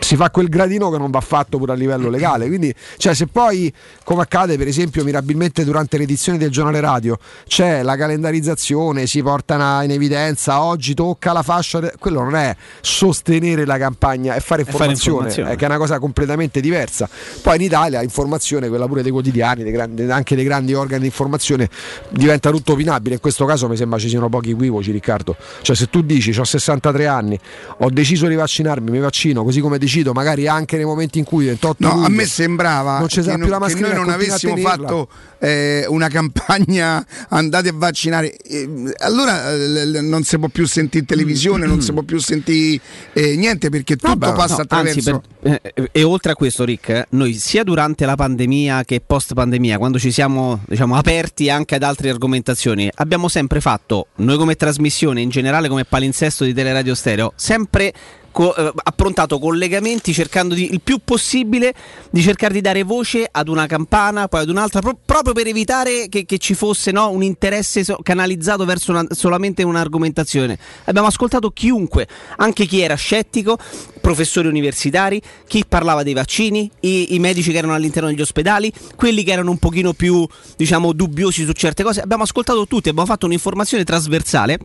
si 0.05 0.17
fa 0.17 0.31
quel 0.31 0.49
gradino 0.49 0.91
che 0.91 0.99
non 0.99 1.11
va 1.11 1.23
fatto 1.23 1.57
pure 1.57 1.73
a 1.73 1.75
livello 1.75 2.11
legale. 2.11 2.47
Quindi, 2.47 2.73
cioè, 2.99 3.15
se 3.15 3.27
poi, 3.27 3.73
come 4.05 4.21
accade 4.21 4.59
per 4.59 4.69
esempio 4.69 5.03
mirabilmente 5.03 5.65
durante 5.65 5.97
le 5.97 6.03
edizioni 6.05 6.37
del 6.37 6.51
giornale 6.51 6.81
radio, 6.81 7.19
c'è 7.49 7.83
la 7.83 7.97
calendarizzazione, 7.97 9.07
si 9.07 9.23
portano 9.23 9.83
in 9.83 9.91
evidenza, 9.91 10.63
oggi 10.63 10.93
tocca 10.93 11.33
la 11.33 11.43
fascia, 11.43 11.91
quello 11.99 12.23
non 12.23 12.37
è 12.37 12.55
sostenere 12.83 13.65
la 13.65 13.79
campagna, 13.79 14.35
è 14.35 14.41
fare 14.41 14.61
informazione, 14.61 14.69
è, 14.69 14.91
fare 14.91 15.01
informazione. 15.01 15.51
è 15.53 15.57
che 15.57 15.65
è 15.65 15.69
una 15.69 15.79
cosa 15.79 15.99
completamente 15.99 16.61
diversa. 16.61 17.09
Poi 17.41 17.57
in 17.57 17.63
Italia 17.63 18.03
informazione, 18.03 18.69
quella 18.69 18.87
pure 18.87 19.01
dei 19.01 19.11
quotidiani, 19.11 19.63
dei 19.63 19.73
grandi, 19.73 20.03
anche 20.03 20.37
dei 20.37 20.45
grandi 20.45 20.75
organi 20.75 21.01
di 21.01 21.07
informazione, 21.07 21.71
diventa 22.11 22.51
tutto 22.51 22.73
opinabile. 22.73 23.15
In 23.15 23.21
questo 23.23 23.47
caso 23.47 23.69
mi 23.69 23.77
sembra 23.77 23.99
ci 23.99 24.11
siano 24.11 24.29
pochi 24.29 24.51
equivoci, 24.51 24.91
Riccardo. 24.91 25.35
Cioè, 25.63 25.75
se 25.75 25.89
tu 25.89 26.03
dici 26.03 26.39
ho 26.39 26.45
63 26.45 27.07
anni, 27.07 27.41
ho 27.79 27.89
deciso 27.89 28.27
di 28.27 28.35
vaccinarmi, 28.35 28.91
mi 28.91 28.99
vaccino, 28.99 29.43
così 29.43 29.61
come 29.61 29.79
decido 29.79 29.94
decido 29.95 30.13
magari 30.13 30.49
anche 30.49 30.77
nei 30.77 30.85
momenti 30.85 31.19
in 31.19 31.25
cui 31.25 31.47
28 31.47 31.87
no, 31.87 31.95
luglio, 31.95 32.07
a 32.07 32.09
me 32.09 32.27
sembrava 32.27 32.99
non 32.99 33.07
che, 33.07 33.21
non, 33.37 33.61
che 33.67 33.81
noi 33.81 33.95
non 33.95 34.09
avessimo 34.09 34.57
fatto 34.57 35.09
eh, 35.39 35.85
una 35.89 36.09
campagna 36.15 37.05
andate 37.29 37.69
a 37.69 37.73
vaccinare. 37.75 38.37
Eh, 38.37 38.93
allora 38.99 39.53
eh, 39.53 40.01
non 40.01 40.25
si 40.25 40.39
può 40.39 40.49
più 40.49 40.67
sentire 40.67 41.05
televisione 41.05 41.67
non 41.67 41.81
si 41.81 41.93
può 41.93 42.03
più 42.03 42.19
sentire 42.19 42.81
eh, 43.13 43.37
niente 43.37 43.69
perché 43.69 43.97
tutto 43.97 44.17
Vabbè, 44.17 44.35
passa 44.35 44.57
no, 44.57 44.63
attraverso 44.63 45.23
per, 45.41 45.61
eh, 45.63 45.89
e 45.93 46.03
oltre 46.03 46.33
a 46.33 46.35
questo 46.35 46.65
Rick 46.65 47.07
noi 47.11 47.35
sia 47.35 47.63
durante 47.63 48.05
la 48.07 48.15
pandemia 48.17 48.85
che 48.85 49.01
post 49.05 49.35
pandemia 49.35 49.79
quando 49.79 49.99
ci 49.99 50.11
siamo 50.11 50.61
diciamo, 50.67 50.97
aperti 50.97 51.51
anche 51.51 51.75
ad 51.75 51.83
altre 51.83 52.11
argomentazioni 52.11 52.91
abbiamo 52.95 53.29
sempre 53.29 53.61
fatto 53.61 54.09
noi 54.17 54.37
come 54.37 54.57
trasmissione 54.57 55.21
in 55.21 55.29
generale 55.29 55.69
come 55.69 55.85
palinsesto 55.85 56.45
di 56.45 56.55
Teleradio 56.55 56.95
Stereo 56.95 57.33
sempre 57.37 57.93
co- 58.35 58.55
eh, 58.57 58.73
approntato 58.83 59.39
collegamenti 59.39 60.13
cercando 60.13 60.55
di, 60.55 60.73
il 60.73 60.81
più 60.81 60.99
possibile 61.05 61.73
di 62.11 62.21
cercare 62.21 62.53
di 62.53 62.61
dare 62.61 62.83
voce 62.83 63.29
ad 63.31 63.49
una 63.49 63.67
campana, 63.67 64.27
poi 64.27 64.41
ad 64.41 64.49
un'altra, 64.49 64.81
pro- 64.81 64.99
proprio 65.03 65.33
per 65.33 65.47
evitare 65.47 66.09
che, 66.09 66.27
che 66.27 66.39
ci 66.39 66.55
fosse 66.55 66.91
no, 66.91 67.11
un 67.11 67.23
interesse 67.23 67.85
so- 67.85 68.01
canalizzato 68.03 68.65
verso 68.65 68.91
una, 68.91 69.07
solamente 69.11 69.63
un'argomentazione. 69.63 70.59
Abbiamo 70.87 71.07
ascoltato 71.07 71.51
chiunque, 71.51 72.09
anche 72.39 72.67
chi 72.67 72.81
era 72.81 72.97
scettico, 72.97 73.57
professori 74.01 74.49
universitari, 74.49 75.23
chi 75.47 75.65
parlava 75.67 76.03
dei 76.03 76.13
vaccini, 76.13 76.69
i, 76.81 77.15
i 77.15 77.19
medici 77.21 77.53
che 77.53 77.59
erano 77.59 77.75
all'interno 77.75 78.09
degli 78.09 78.21
ospedali, 78.21 78.73
quelli 78.97 79.23
che 79.23 79.31
erano 79.31 79.53
un 79.53 79.59
pochino 79.59 79.93
più 79.93 80.27
diciamo 80.57 80.93
dubbiosi 80.93 81.45
su 81.45 81.53
certe 81.53 81.85
cose. 81.85 82.01
Abbiamo 82.01 82.25
ascoltato 82.25 82.67
tutti, 82.67 82.89
abbiamo 82.89 83.07
fatto 83.07 83.27
un'informazione 83.27 83.85
trasversale 83.85 84.59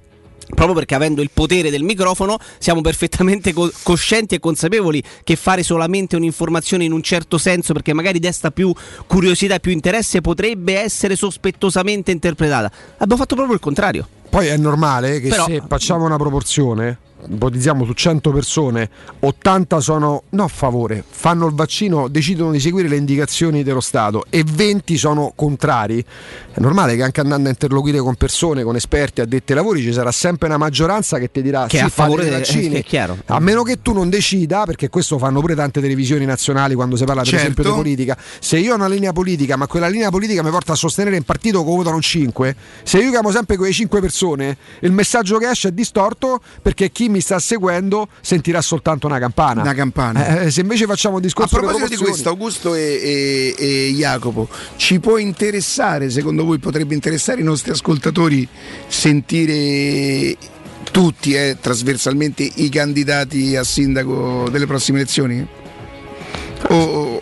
proprio 0.53 0.73
perché 0.75 0.95
avendo 0.95 1.21
il 1.21 1.29
potere 1.33 1.69
del 1.69 1.83
microfono 1.83 2.37
siamo 2.57 2.81
perfettamente 2.81 3.53
co- 3.53 3.71
coscienti 3.83 4.35
e 4.35 4.39
consapevoli 4.39 5.01
che 5.23 5.35
fare 5.35 5.63
solamente 5.63 6.15
un'informazione 6.15 6.83
in 6.83 6.91
un 6.91 7.01
certo 7.01 7.37
senso 7.37 7.73
perché 7.73 7.93
magari 7.93 8.19
desta 8.19 8.51
più 8.51 8.73
curiosità 9.07 9.55
e 9.55 9.59
più 9.59 9.71
interesse 9.71 10.21
potrebbe 10.21 10.79
essere 10.79 11.15
sospettosamente 11.15 12.11
interpretata. 12.11 12.71
Abbiamo 12.97 13.17
fatto 13.17 13.35
proprio 13.35 13.55
il 13.55 13.61
contrario. 13.61 14.07
Poi 14.29 14.47
è 14.47 14.57
normale 14.57 15.19
che 15.19 15.29
Però, 15.29 15.45
se 15.45 15.63
facciamo 15.67 16.05
una 16.05 16.17
proporzione 16.17 16.99
ipotizziamo 17.27 17.85
su 17.85 17.93
100 17.93 18.31
persone, 18.31 18.89
80 19.19 19.79
sono 19.79 20.23
no 20.29 20.43
a 20.43 20.47
favore, 20.47 21.03
fanno 21.07 21.47
il 21.47 21.53
vaccino, 21.53 22.07
decidono 22.07 22.51
di 22.51 22.59
seguire 22.59 22.87
le 22.87 22.95
indicazioni 22.95 23.63
dello 23.63 23.81
Stato 23.81 24.25
e 24.29 24.43
20 24.45 24.97
sono 24.97 25.33
contrari. 25.35 26.03
È 26.51 26.59
normale 26.59 26.95
che 26.95 27.03
anche 27.03 27.19
andando 27.19 27.47
a 27.47 27.51
interloquire 27.51 27.99
con 27.99 28.15
persone, 28.15 28.63
con 28.63 28.75
esperti, 28.75 29.21
addetti 29.21 29.51
ai 29.51 29.57
lavori, 29.57 29.81
ci 29.81 29.93
sarà 29.93 30.11
sempre 30.11 30.47
una 30.47 30.57
maggioranza 30.57 31.17
che 31.17 31.31
ti 31.31 31.41
dirà 31.41 31.65
che 31.67 31.77
sì, 31.77 31.83
a 31.83 31.89
favore 31.89 32.23
dei 32.23 32.31
vaccini. 32.31 32.83
A 33.25 33.39
meno 33.39 33.63
che 33.63 33.81
tu 33.81 33.93
non 33.93 34.09
decida, 34.09 34.65
perché 34.65 34.89
questo 34.89 35.17
fanno 35.17 35.39
pure 35.41 35.55
tante 35.55 35.81
televisioni 35.81 36.25
nazionali 36.25 36.75
quando 36.75 36.95
si 36.95 37.03
parla 37.03 37.21
per 37.21 37.31
certo. 37.31 37.45
esempio 37.45 37.71
di 37.71 37.77
politica, 37.77 38.17
se 38.39 38.57
io 38.57 38.73
ho 38.73 38.75
una 38.75 38.87
linea 38.87 39.11
politica, 39.11 39.55
ma 39.55 39.67
quella 39.67 39.87
linea 39.87 40.09
politica 40.09 40.43
mi 40.43 40.49
porta 40.49 40.73
a 40.73 40.75
sostenere 40.75 41.17
un 41.17 41.23
partito 41.23 41.63
che 41.63 41.69
votano 41.69 41.99
5, 41.99 42.55
se 42.83 42.99
io 42.99 43.09
chiamo 43.09 43.31
sempre 43.31 43.57
quelle 43.57 43.73
5 43.73 43.99
persone, 43.99 44.18
il 44.27 44.91
messaggio 44.91 45.37
che 45.37 45.49
esce 45.49 45.69
è 45.69 45.71
distorto 45.71 46.41
perché 46.61 46.91
chi 46.91 47.09
mi 47.09 47.21
sta 47.21 47.39
seguendo 47.39 48.07
sentirà 48.21 48.61
soltanto 48.61 49.07
una 49.07 49.19
campana. 49.19 49.61
Una 49.61 49.73
campana. 49.73 50.41
Eh, 50.41 50.45
eh 50.45 50.51
se 50.51 50.61
invece 50.61 50.85
facciamo 50.85 51.15
un 51.15 51.21
discorso 51.21 51.55
A 51.55 51.59
proposito 51.59 51.87
di 51.89 51.95
questo, 51.95 52.29
Augusto 52.29 52.75
e, 52.75 53.55
e, 53.57 53.65
e, 53.65 53.93
Jacopo, 53.93 54.47
ci 54.75 54.99
può 54.99 55.17
interessare, 55.17 56.09
secondo 56.09 56.45
voi 56.45 56.59
potrebbe 56.59 56.93
interessare 56.93 57.41
i 57.41 57.43
nostri 57.43 57.71
ascoltatori 57.71 58.47
sentire 58.87 60.37
tutti 60.91 61.33
eh, 61.33 61.57
trasversalmente 61.59 62.49
i 62.55 62.69
candidati 62.69 63.55
a 63.55 63.63
sindaco 63.63 64.49
delle 64.49 64.65
prossime 64.65 64.99
elezioni? 64.99 65.47
O, 66.67 66.75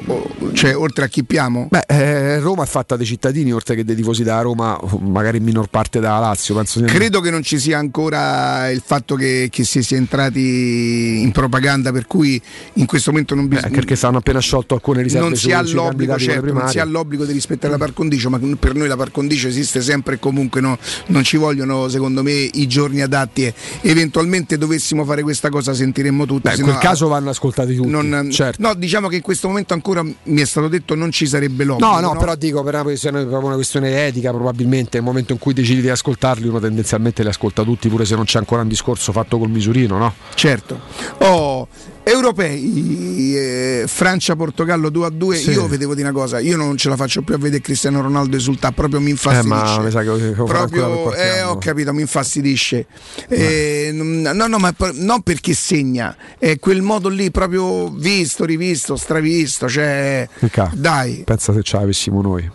o, 0.06 0.51
cioè, 0.54 0.75
oltre 0.75 1.06
a 1.06 1.08
Chippiamo? 1.08 1.68
Beh, 1.70 1.84
eh, 1.88 2.39
Roma 2.39 2.63
è 2.63 2.66
fatta 2.68 2.96
dei 2.96 3.06
cittadini, 3.06 3.51
oltre 3.51 3.75
che 3.75 3.84
dei 3.84 3.96
tifosi 3.96 4.24
da 4.24 4.42
Roma, 4.42 4.80
magari 5.00 5.38
in 5.38 5.44
minor 5.44 5.68
parte 5.68 6.00
da 6.00 6.18
Lazio. 6.20 6.56
Penso 6.56 6.82
Credo 6.82 7.22
che 7.22 7.30
non 7.30 7.44
ci 7.44 7.60
sia 7.60 7.77
ancora 7.77 8.70
il 8.70 8.82
fatto 8.86 9.16
che, 9.16 9.50
che 9.51 9.63
si 9.63 9.84
sia 9.84 9.98
entrati 9.98 11.22
in 11.22 11.32
propaganda, 11.32 11.92
per 11.92 12.08
cui 12.08 12.42
in 12.74 12.86
questo 12.86 13.12
momento 13.12 13.36
non 13.36 13.48
bisogna. 13.48 13.68
Eh, 13.68 13.72
perché 13.72 13.96
stanno 13.96 14.18
appena 14.18 14.39
sciolto 14.39 14.75
alcune 14.75 15.01
riserve. 15.01 15.27
Non 15.27 15.38
si 15.38 15.51
ha 15.51 15.62
l'obbligo, 15.62 16.18
certo, 16.18 16.54
non 16.54 16.70
si 16.70 16.80
ha 16.80 16.86
l'obbligo 16.86 17.25
di 17.25 17.34
rispettare 17.34 17.74
la 17.74 17.80
par 17.80 17.94
condicio, 17.94 18.30
ma 18.30 18.39
per 18.60 18.75
noi 18.75 18.88
la 18.88 18.96
par 18.96 19.12
condicio 19.12 19.48
esiste 19.48 19.82
sempre 19.82 20.16
e 20.16 20.20
comunque 20.20 20.62
no, 20.62 20.77
non 21.08 21.24
ci 21.24 21.38
vogliono, 21.38 21.88
secondo 21.88 22.24
me, 22.24 22.32
i 22.32 22.68
giorni 22.68 23.01
adatti. 23.01 23.44
E 23.44 23.54
eventualmente 23.82 24.58
dovessimo 24.58 25.06
fare 25.06 25.22
questa 25.22 25.50
cosa, 25.50 25.74
sentiremmo 25.74 26.25
tutti. 26.25 26.50
Beh, 26.50 26.56
in 26.56 26.63
quel 26.63 26.77
caso 26.77 27.08
vanno 27.08 27.30
ascoltati 27.30 27.75
tutti. 27.75 27.89
Non, 27.89 28.30
certo. 28.32 28.62
No, 28.62 28.74
diciamo 28.74 29.08
che 29.08 29.18
in 29.18 29.22
questo 29.22 29.48
momento 29.48 29.74
ancora 29.74 29.87
mi 29.94 30.41
è 30.41 30.46
stato 30.46 30.67
detto 30.67 30.96
non 30.96 31.12
ci 31.12 31.27
sarebbe 31.27 31.63
l'obbligo. 31.63 31.94
No, 31.94 32.00
no, 32.00 32.13
no? 32.13 32.20
però 32.20 32.36
dico 32.36 32.63
per 32.63 32.75
una 32.75 32.84
questione, 32.84 33.22
una 33.22 33.56
questione 33.56 34.06
etica, 34.06 34.32
probabilmente 34.32 34.98
nel 34.98 35.06
momento 35.06 35.34
in 35.34 35.39
cui 35.39 35.53
decidi 35.53 35.82
di 35.82 35.89
ascoltarli, 35.89 36.48
uno 36.48 36.60
tendenzialmente 36.60 37.24
li 37.24 37.29
ascolta 37.29 37.63
tutti, 37.63 37.89
pure 37.89 38.06
se 38.06 38.15
non 38.15 38.25
c'è 38.25 38.39
ancora 38.39 38.62
un 38.62 38.67
discorso 38.67 39.12
fatto 39.12 39.38
col 39.38 39.50
misurino, 39.50 39.98
no? 39.98 40.13
Certo. 40.34 40.79
Oh, 41.20 41.67
europei, 42.10 43.36
eh, 43.36 43.84
Francia-Portogallo 43.86 44.89
2 44.89 45.06
a 45.06 45.10
2. 45.10 45.36
Sì. 45.36 45.51
Io 45.51 45.67
vedevo 45.67 45.94
di 45.94 46.01
una 46.01 46.12
cosa, 46.12 46.39
io 46.39 46.56
non 46.56 46.77
ce 46.77 46.89
la 46.89 46.96
faccio 46.96 47.22
più 47.22 47.36
a 47.36 47.38
vedere 47.38 47.62
Cristiano 47.62 48.01
Ronaldo 48.01 48.38
esultare, 48.38 48.74
proprio 48.74 49.01
mi 49.01 49.10
infastidisce. 49.10 49.79
Eh, 49.79 49.84
mi 49.84 49.91
sa 49.91 50.01
che 50.01 50.10
ho, 50.10 50.44
proprio, 50.46 51.13
eh, 51.13 51.41
ho 51.41 51.58
capito, 51.58 51.94
mi 51.94 52.01
infastidisce. 52.01 52.86
Eh, 53.27 53.91
no, 53.94 54.48
no, 54.48 54.58
ma 54.58 54.74
non 54.94 55.22
perché 55.22 55.53
segna, 55.53 56.15
è 56.38 56.58
quel 56.60 56.82
modo 56.82 57.10
lì 57.10 57.29
proprio 57.29 57.89
visto, 57.89 58.46
rivisto, 58.46 58.96
stravisto. 58.96 59.67
Cioè, 59.77 60.27
Mica, 60.39 60.72
dai. 60.74 61.22
Pensa 61.24 61.53
se 61.53 61.62
ce 61.62 61.77
l'avessimo 61.77 62.19
noi, 62.24 62.50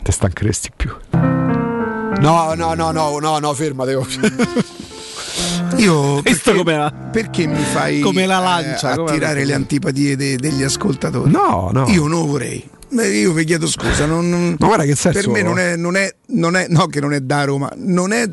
te 0.00 0.12
stancheresti 0.12 0.70
più. 0.76 0.94
No, 1.10 2.54
no, 2.54 2.74
no, 2.74 2.92
no, 2.92 3.18
no, 3.18 3.38
no, 3.40 3.54
ferma, 3.54 3.84
devo. 3.84 4.06
Io 5.78 6.22
perché, 6.22 6.54
come 6.54 6.92
perché 7.10 7.46
mi 7.48 7.62
fai 7.62 7.98
come 7.98 8.26
la 8.26 8.38
lancia, 8.38 8.94
eh, 8.94 9.00
attirare 9.00 9.44
le 9.44 9.54
antipatie 9.54 10.14
de, 10.14 10.36
degli 10.36 10.62
ascoltatori? 10.62 11.28
No, 11.32 11.70
no. 11.72 11.88
Io 11.88 12.06
non 12.06 12.24
vorrei. 12.28 12.64
Io 12.90 13.32
vi 13.32 13.44
chiedo 13.44 13.66
scusa, 13.66 14.06
non, 14.06 14.28
non, 14.28 14.54
ma 14.56 14.66
guarda 14.66 14.84
che 14.84 14.94
senso, 14.94 15.18
per 15.18 15.30
me 15.30 15.42
non 15.42 15.58
è, 15.58 15.74
non, 15.74 15.96
è, 15.96 16.14
non 16.26 16.54
è, 16.54 16.66
no, 16.68 16.86
che 16.86 17.00
non 17.00 17.12
è 17.12 17.20
da 17.20 17.42
Roma, 17.42 17.68
non 17.74 18.12
è 18.12 18.28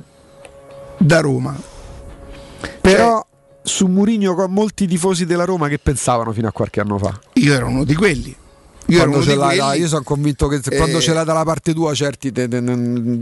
da 1.00 1.20
Roma. 1.20 1.60
Però 2.80 3.26
cioè, 3.28 3.37
su 3.68 3.86
Murigno 3.88 4.34
con 4.34 4.52
molti 4.52 4.88
tifosi 4.88 5.26
della 5.26 5.46
Roma 5.46 5.68
che 5.68 5.78
pensavano 5.78 6.32
fino 6.32 6.48
a 6.48 6.52
qualche 6.52 6.80
anno 6.80 6.98
fa. 6.98 7.20
Io 7.34 7.54
ero 7.54 7.68
uno 7.68 7.84
di 7.84 7.94
quelli. 7.94 8.36
Io, 8.90 9.00
quando 9.00 9.22
ce 9.22 9.36
quelli, 9.36 9.58
da, 9.58 9.74
io 9.74 9.88
sono 9.88 10.04
convinto 10.04 10.48
che 10.48 10.62
eh, 10.64 10.78
quando 10.78 11.02
ce 11.02 11.14
l'hai 11.14 11.26
dalla 11.26 11.44
parte 11.44 11.74
tua, 11.74 11.94
certi 11.94 12.32
te, 12.32 12.48
te, 12.48 12.64
te, 12.64 12.74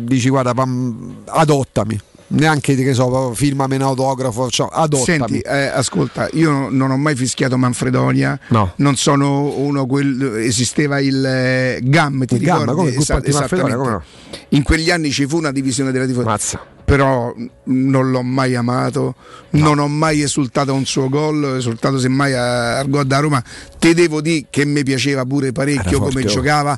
dici 0.06 0.30
guarda, 0.30 0.54
pam, 0.54 1.24
adottami 1.26 2.00
neanche 2.28 2.76
che 2.76 2.94
so, 2.94 3.34
firmami 3.34 3.76
un 3.76 3.82
autografo, 3.82 4.50
cioè, 4.50 4.68
adottami. 4.72 5.18
Senti, 5.18 5.40
eh, 5.40 5.68
ascolta, 5.68 6.30
io 6.34 6.70
non 6.70 6.92
ho 6.92 6.98
mai 6.98 7.16
fischiato 7.16 7.58
Manfredonia, 7.58 8.40
no. 8.50 8.74
non 8.78 8.96
sono 8.96 9.58
uno 9.58 9.86
quel 9.86 10.38
esisteva 10.38 11.00
il 11.00 11.26
eh, 11.26 11.80
GAM, 11.82 12.26
ti 12.26 12.36
il 12.36 12.40
ricordi? 12.42 12.66
GAM, 12.66 12.76
come, 12.76 12.96
Esa- 12.96 13.22
Manfredonia, 13.24 13.76
come 13.76 13.90
no? 13.90 14.04
In 14.50 14.64
quegli 14.64 14.92
anni 14.92 15.12
ci 15.12 15.26
fu 15.28 15.38
una 15.38 15.52
divisione 15.52 15.92
della 15.92 16.06
tifoseria. 16.06 16.32
Mazza 16.32 16.74
però 16.86 17.34
non 17.64 18.12
l'ho 18.12 18.22
mai 18.22 18.56
amato, 18.56 19.16
no. 19.50 19.64
non 19.64 19.80
ho 19.80 19.88
mai 19.88 20.22
esultato 20.22 20.70
a 20.72 20.76
un 20.76 20.86
suo 20.86 21.10
gol, 21.10 21.44
ho 21.44 21.56
esultato 21.56 21.98
semmai 21.98 22.34
al 22.34 22.88
gol 22.88 23.06
da 23.06 23.20
Roma 23.20 23.44
Te 23.86 23.94
devo 23.94 24.20
dire 24.20 24.48
che 24.50 24.66
mi 24.66 24.82
piaceva 24.82 25.26
pure 25.26 25.52
parecchio 25.52 26.00
come 26.00 26.24
oh. 26.24 26.26
giocava. 26.26 26.76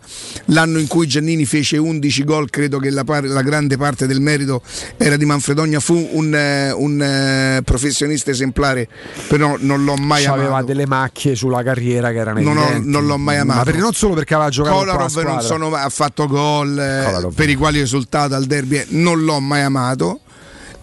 L'anno 0.47 0.77
in 0.77 0.87
cui 0.87 1.07
Giannini 1.07 1.45
fece 1.45 1.77
11 1.77 2.23
gol, 2.25 2.49
credo 2.49 2.79
che 2.79 2.89
la, 2.89 3.05
par- 3.05 3.23
la 3.23 3.41
grande 3.43 3.77
parte 3.77 4.07
del 4.07 4.19
merito 4.19 4.61
era 4.97 5.15
di 5.15 5.23
Manfredogna. 5.23 5.79
Fu 5.79 6.05
un, 6.11 6.35
eh, 6.35 6.71
un, 6.71 7.01
eh, 7.01 7.61
professionista 7.63 8.31
esemplare, 8.31 8.89
però 9.29 9.55
non 9.57 9.85
l'ho 9.85 9.95
mai 9.95 10.25
aveva 10.25 10.47
amato. 10.47 10.65
delle 10.65 10.85
macchie 10.85 11.35
sulla 11.35 11.63
carriera 11.63 12.11
che 12.11 12.17
erano 12.17 12.41
Non 12.41 12.57
ho- 12.57 12.81
non 12.83 13.05
l'ho 13.05 13.17
mai 13.17 13.37
amato. 13.37 13.59
Ma 13.59 13.63
perché 13.63 13.79
non 13.79 13.93
solo 13.93 14.13
perché 14.13 14.33
aveva 14.33 14.49
giocato 14.49 14.75
Kolarov 14.75 15.21
non 15.21 15.41
sono, 15.41 15.73
ha 15.73 15.89
fatto 15.89 16.27
gol 16.27 16.77
eh, 16.77 17.29
per 17.33 17.47
i 17.47 17.55
quali 17.55 17.77
è 17.77 17.83
risultato 17.83 18.35
al 18.35 18.43
derby, 18.43 18.83
non 18.89 19.23
l'ho 19.23 19.39
mai 19.39 19.61
amato. 19.61 20.19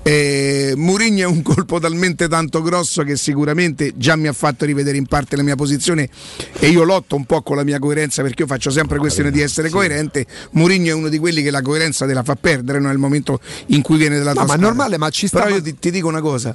Eh, 0.06 0.74
Mourinho 0.76 1.20
è 1.22 1.24
un 1.24 1.40
colpo 1.40 1.80
talmente 1.80 2.28
tanto 2.28 2.60
grosso 2.60 3.02
che 3.04 3.16
sicuramente 3.16 3.94
già 3.96 4.16
mi 4.16 4.26
ha 4.28 4.34
fatto 4.34 4.66
rivedere 4.66 4.98
in 4.98 5.06
parte 5.06 5.34
la 5.34 5.42
mia 5.42 5.56
posizione 5.56 6.10
e 6.58 6.68
io 6.68 6.84
lotto 6.84 7.16
un 7.16 7.24
po' 7.24 7.40
con 7.40 7.56
la 7.56 7.64
mia 7.64 7.78
coerenza 7.78 8.20
perché 8.20 8.42
io 8.42 8.48
faccio 8.48 8.68
sempre 8.70 8.98
questione 8.98 9.30
di 9.30 9.40
essere 9.40 9.70
coerente. 9.70 10.26
Mourinho 10.50 10.88
è 10.90 10.92
uno 10.92 11.08
di 11.08 11.16
quelli 11.18 11.42
che 11.42 11.50
la 11.50 11.62
coerenza 11.62 12.04
te 12.06 12.12
la 12.12 12.22
fa 12.22 12.34
perdere 12.34 12.80
no? 12.80 12.88
nel 12.88 12.98
momento 12.98 13.40
in 13.68 13.80
cui 13.80 13.96
viene 13.96 14.18
dalla 14.18 14.34
No, 14.34 14.44
tua 14.44 14.46
ma 14.46 14.54
è 14.54 14.58
normale, 14.58 14.98
ma 14.98 15.08
ci 15.08 15.26
sta- 15.26 15.42
Però 15.42 15.54
io 15.54 15.62
ti, 15.62 15.78
ti 15.78 15.90
dico 15.90 16.06
una 16.06 16.20
cosa. 16.20 16.54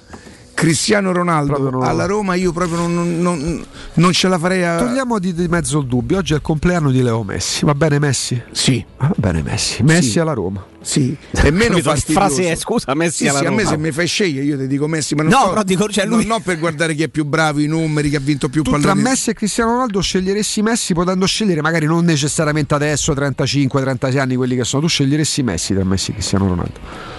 Cristiano 0.59 1.13
Ronaldo 1.13 1.69
non- 1.69 1.83
alla 1.83 2.05
Roma 2.05 2.35
io 2.35 2.51
proprio 2.51 2.79
non, 2.79 3.21
non- 3.21 3.65
non- 3.93 4.11
ce 4.11 4.27
la 4.27 4.37
farei 4.37 4.65
a... 4.65 4.77
Togliamo 4.77 5.17
di, 5.17 5.33
di 5.33 5.47
mezzo 5.47 5.79
il 5.79 5.85
dubbio. 5.87 6.17
Oggi 6.17 6.33
è 6.33 6.35
il 6.35 6.41
compleanno 6.41 6.91
di 6.91 7.01
Leo 7.01 7.23
Messi. 7.23 7.63
Va 7.63 7.73
bene 7.73 7.97
Messi? 7.97 8.41
Sì, 8.51 8.83
Va 8.97 9.13
bene 9.15 9.41
Messi. 9.41 9.81
Messi 9.83 10.09
Sì. 10.11 10.19
alla 10.19 10.33
Roma. 10.33 10.61
sì, 10.81 11.15
è 11.31 11.49
meno 11.51 11.77
fastidioso. 11.79 12.11
frase 12.27 12.51
è, 12.51 12.55
scusa, 12.55 12.93
Messi 12.93 13.23
Sì, 13.23 13.27
alla 13.29 13.39
sì, 13.39 13.45
a 13.45 13.51
me 13.51 13.63
Roma. 13.63 13.69
se 13.69 13.77
mi 13.77 13.91
fai 13.93 14.07
scegliere 14.07 14.45
io 14.45 14.57
ti 14.57 14.67
dico 14.67 14.87
Messi, 14.87 15.15
ma 15.15 15.23
non, 15.23 15.31
No, 15.31 15.37
sto- 15.39 15.49
però 15.49 15.63
dico, 15.63 15.87
cioè, 15.87 16.05
lui- 16.05 16.25
non 16.25 16.41
per 16.41 16.59
guardare 16.59 16.93
chi 16.93 17.03
è 17.03 17.07
più 17.07 17.23
bravo, 17.23 17.59
i 17.61 17.67
numeri, 17.67 18.09
che 18.09 18.17
ha 18.17 18.21
vinto 18.21 18.49
più 18.49 18.61
Tu 18.61 18.71
tra 18.71 18.79
palloni. 18.79 19.01
Messi 19.01 19.29
e 19.29 19.33
Cristiano 19.33 19.71
Ronaldo 19.71 20.01
sceglieressi 20.01 20.61
Messi 20.61 20.93
potendo 20.93 21.25
scegliere 21.25 21.61
magari 21.61 21.85
non 21.85 22.03
necessariamente 22.03 22.73
adesso 22.75 23.13
35-36 23.13 24.17
anni 24.19 24.35
quelli 24.35 24.57
che 24.57 24.65
sono, 24.65 24.81
tu 24.81 24.89
sceglieresti 24.89 25.41
Messi 25.41 25.73
tra 25.73 25.85
Messi 25.85 26.11
e 26.11 26.13
Cristiano 26.15 26.47
Ronaldo. 26.49 27.17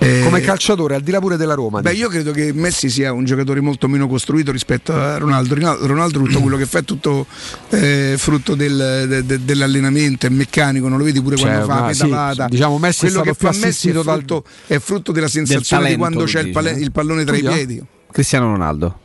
Eh, 0.00 0.20
Come 0.22 0.40
calciatore, 0.40 0.94
al 0.94 1.00
di 1.02 1.10
là 1.10 1.18
pure 1.18 1.36
della 1.36 1.54
Roma. 1.54 1.80
Beh, 1.80 1.90
dico. 1.90 2.02
io 2.04 2.08
credo 2.08 2.30
che 2.30 2.52
Messi 2.52 2.88
sia 2.88 3.12
un 3.12 3.24
giocatore 3.24 3.60
molto 3.60 3.88
meno 3.88 4.06
costruito 4.06 4.52
rispetto 4.52 4.92
a 4.94 5.18
Ronaldo. 5.18 5.54
Ronaldo, 5.86 6.20
tutto 6.20 6.40
quello 6.40 6.56
che 6.56 6.66
fa 6.66 6.78
è 6.78 6.84
tutto 6.84 7.26
eh, 7.70 8.14
frutto 8.16 8.54
del- 8.54 9.06
de- 9.08 9.26
de- 9.26 9.44
dell'allenamento, 9.44 10.26
è 10.26 10.28
meccanico, 10.28 10.86
non 10.88 10.98
lo 10.98 11.04
vedi 11.04 11.20
pure 11.20 11.36
Cioè, 11.36 11.46
quando 11.48 11.66
fa 11.66 11.80
la 11.86 11.92
sì, 11.92 12.02
pedalata. 12.02 12.46
diciamo, 12.48 12.78
Messi 12.78 13.06
quello 13.06 13.22
che 13.22 13.34
fa 13.34 13.48
Messi 13.48 13.62
è 13.64 13.68
assistito 13.68 14.02
dal- 14.02 14.16
frutto, 14.18 14.44
è 14.68 14.78
frutto 14.78 15.10
della 15.12 15.28
sensazione 15.28 15.82
talento, 15.82 15.88
di 15.90 15.96
quando 16.12 16.24
c'è 16.30 16.38
il, 16.38 16.44
dici, 16.44 16.54
pale- 16.54 16.76
eh? 16.76 16.80
il 16.80 16.92
pallone 16.92 17.24
tra 17.24 17.36
i 17.36 17.40
piedi. 17.40 17.82
Cristiano 18.12 18.46
Ronaldo. 18.52 19.00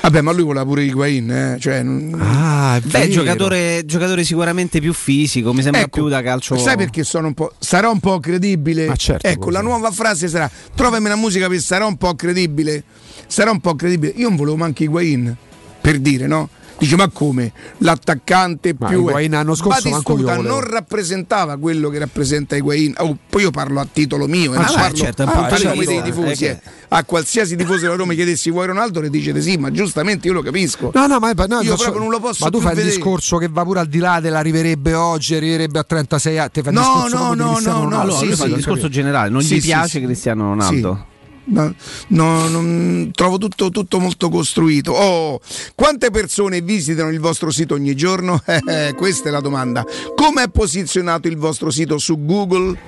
Vabbè, 0.00 0.20
ma 0.20 0.32
lui 0.32 0.42
voleva 0.42 0.64
pure 0.64 0.82
Higuain, 0.82 1.30
eh? 1.30 1.56
cioè, 1.60 1.82
non- 1.82 2.18
Ah, 2.20 2.76
è 2.76 2.80
Beh, 2.80 2.98
vero. 3.00 3.10
giocatore, 3.12 3.82
giocatore 3.84 4.24
sicuramente 4.24 4.80
più 4.80 4.92
fisico, 4.92 5.52
mi 5.52 5.62
sembra 5.62 5.82
Ecco, 5.82 6.00
più 6.00 6.08
da 6.08 6.22
calcio. 6.22 6.56
Sai 6.56 6.76
perché 6.76 7.04
sono 7.04 7.28
un 7.28 7.34
po'. 7.34 7.52
Sarà 7.58 7.88
un 7.88 8.00
po' 8.00 8.18
credibile. 8.18 8.86
Ma 8.86 8.96
certo, 8.96 9.26
ecco, 9.26 9.46
lo 9.46 9.50
la 9.52 9.60
nuova 9.60 9.90
frase 9.92 10.26
sarà: 10.28 10.50
trovami 10.74 11.06
la 11.08 11.16
musica 11.16 11.46
per 11.48 11.60
sarà 11.60 11.86
un 11.86 11.96
po' 11.96 12.14
credibile. 12.16 12.82
Sarà 13.28 13.50
un 13.52 13.60
po' 13.60 13.76
credibile. 13.76 14.12
Io 14.16 14.28
non 14.28 14.36
volevo 14.36 14.56
manco 14.56 14.82
Higuain, 14.82 15.36
per 15.80 15.98
dire, 16.00 16.26
no? 16.26 16.48
Dice, 16.78 16.96
ma 16.96 17.08
come? 17.08 17.52
L'attaccante 17.78 18.74
Ma 18.78 18.88
più. 18.88 18.98
Higuain 19.00 19.30
l'anno 19.30 19.54
scorso 19.54 19.88
Batistuta 19.88 20.36
non 20.38 20.60
rappresentava 20.60 21.56
quello 21.56 21.88
che 21.90 21.98
rappresenta 21.98 22.56
Higuain. 22.56 22.94
Oh, 22.98 23.16
poi 23.28 23.42
io 23.42 23.50
parlo 23.50 23.80
a 23.80 23.86
titolo 23.90 24.26
mio, 24.26 24.52
e 24.54 24.56
Ah, 24.56 24.62
parlo 24.64 24.96
certo, 24.96 25.22
è 25.22 25.24
un 25.24 25.30
a 25.30 25.32
punto 25.34 25.48
tale 25.48 25.60
di 25.60 25.66
come 25.68 25.78
vista, 25.78 25.92
dei 25.92 26.02
tifosi. 26.02 26.44
eh, 26.44 26.48
eh. 26.48 26.60
A 26.88 27.04
qualsiasi 27.04 27.56
tifoso 27.56 27.80
della 27.80 27.94
Roma 27.94 28.14
chiedessi 28.14 28.50
vuoi 28.50 28.66
Ronaldo, 28.66 29.00
le 29.00 29.10
dicete 29.10 29.40
sì, 29.40 29.56
ma 29.56 29.70
giustamente 29.70 30.26
io 30.26 30.32
lo 30.32 30.42
capisco. 30.42 30.90
No, 30.92 31.06
no, 31.06 31.18
ma 31.18 31.32
no, 31.32 31.60
Io 31.62 31.76
proprio 31.76 32.00
non 32.00 32.10
lo 32.10 32.20
posso 32.20 32.44
Ma 32.44 32.50
tu 32.50 32.58
più 32.58 32.66
fai 32.66 32.72
il 32.72 32.76
vedere. 32.78 32.96
discorso 32.96 33.36
che 33.38 33.48
va 33.48 33.62
pure 33.62 33.80
al 33.80 33.86
di 33.86 33.98
là 33.98 34.20
dell'arriverebbe 34.20 34.94
oggi, 34.94 35.34
arriverebbe 35.34 35.78
a 35.78 35.84
36 35.84 36.38
anni. 36.38 36.50
Il 36.54 36.62
No, 36.72 37.06
no, 37.08 37.34
no, 37.34 37.58
no, 37.60 37.84
no. 37.88 38.00
Allora, 38.00 38.18
sì, 38.18 38.34
sì, 38.34 38.46
il 38.46 38.54
discorso 38.54 38.88
generale, 38.88 39.30
non 39.30 39.42
Sì, 39.42 39.56
gli 39.56 39.60
piace. 39.60 40.00
Cristiano 40.00 40.44
Ronaldo. 40.48 41.06
No, 41.44 41.74
no, 42.08 42.48
non- 42.48 43.10
trovo 43.12 43.38
tutto, 43.38 43.70
tutto 43.70 43.98
molto 43.98 44.28
costruito. 44.28 44.92
Oh, 44.92 45.40
quante 45.74 46.10
persone 46.10 46.60
visitano 46.60 47.10
il 47.10 47.18
vostro 47.20 47.50
sito 47.50 47.74
ogni 47.74 47.94
giorno? 47.94 48.40
Eh, 48.72 48.94
questa 48.96 49.28
è 49.28 49.32
la 49.32 49.40
domanda. 49.40 49.84
Come 50.14 50.44
è 50.44 50.48
posizionato 50.48 51.26
il 51.26 51.36
vostro 51.36 51.70
sito 51.70 51.98
su 51.98 52.24
Google? 52.24 52.78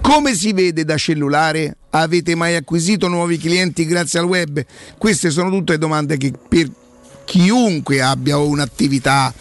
Come 0.00 0.34
si 0.34 0.52
vede 0.52 0.84
da 0.84 0.96
cellulare? 0.96 1.76
Avete 1.90 2.34
mai 2.34 2.56
acquisito 2.56 3.08
nuovi 3.08 3.38
clienti 3.38 3.84
grazie 3.86 4.18
al 4.18 4.24
web? 4.24 4.64
Queste 4.98 5.30
sono 5.30 5.50
tutte 5.50 5.78
domande 5.78 6.16
che 6.16 6.32
per 6.48 6.68
chiunque 7.30 8.02
abbia 8.02 8.38
un'attività 8.38 9.32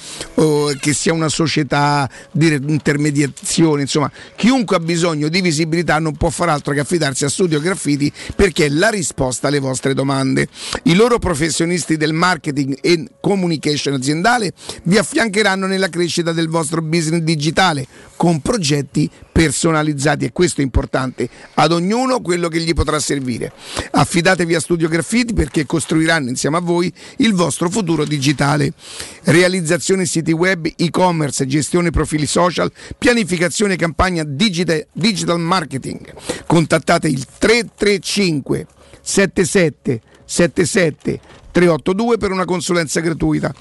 che 0.79 0.93
sia 0.93 1.11
una 1.11 1.27
società 1.27 2.07
di 2.31 2.53
intermediazione, 2.67 3.81
insomma, 3.81 4.11
chiunque 4.35 4.75
ha 4.75 4.79
bisogno 4.79 5.27
di 5.27 5.41
visibilità 5.41 5.97
non 5.97 6.15
può 6.15 6.29
far 6.29 6.49
altro 6.49 6.73
che 6.73 6.81
affidarsi 6.81 7.25
a 7.25 7.29
Studio 7.29 7.59
Graffiti 7.59 8.11
perché 8.35 8.65
è 8.67 8.69
la 8.69 8.89
risposta 8.89 9.47
alle 9.47 9.57
vostre 9.57 9.95
domande. 9.95 10.47
I 10.83 10.93
loro 10.93 11.17
professionisti 11.17 11.97
del 11.97 12.13
marketing 12.13 12.77
e 12.79 13.07
communication 13.19 13.95
aziendale 13.95 14.53
vi 14.83 14.97
affiancheranno 14.97 15.65
nella 15.65 15.89
crescita 15.89 16.31
del 16.31 16.47
vostro 16.47 16.83
business 16.83 17.21
digitale 17.21 17.87
con 18.15 18.39
progetti 18.39 19.09
personalizzati 19.39 20.25
e 20.25 20.33
questo 20.33 20.59
è 20.59 20.65
importante 20.65 21.29
ad 21.53 21.71
ognuno 21.71 22.19
quello 22.19 22.49
che 22.49 22.59
gli 22.59 22.73
potrà 22.73 22.99
servire. 22.99 23.53
Affidatevi 23.91 24.53
a 24.53 24.59
Studio 24.59 24.89
Graffiti 24.89 25.33
perché 25.33 25.65
costruiranno 25.65 26.27
insieme 26.27 26.57
a 26.57 26.59
voi 26.59 26.91
il 27.19 27.33
vostro 27.33 27.69
futuro 27.69 28.03
digitale. 28.03 28.73
Realizzazione 29.23 30.05
siti 30.05 30.33
web, 30.33 30.69
e-commerce, 30.75 31.47
gestione 31.47 31.89
profili 31.89 32.25
social, 32.25 32.69
pianificazione 32.97 33.77
campagna 33.77 34.25
digita- 34.25 34.85
digital 34.91 35.39
marketing. 35.39 36.13
Contattate 36.45 37.07
il 37.07 37.25
335 37.25 38.67
77 38.99 40.01
77 40.25 41.19
382 41.51 42.17
per 42.17 42.31
una 42.31 42.43
consulenza 42.43 42.99
gratuita. 42.99 43.55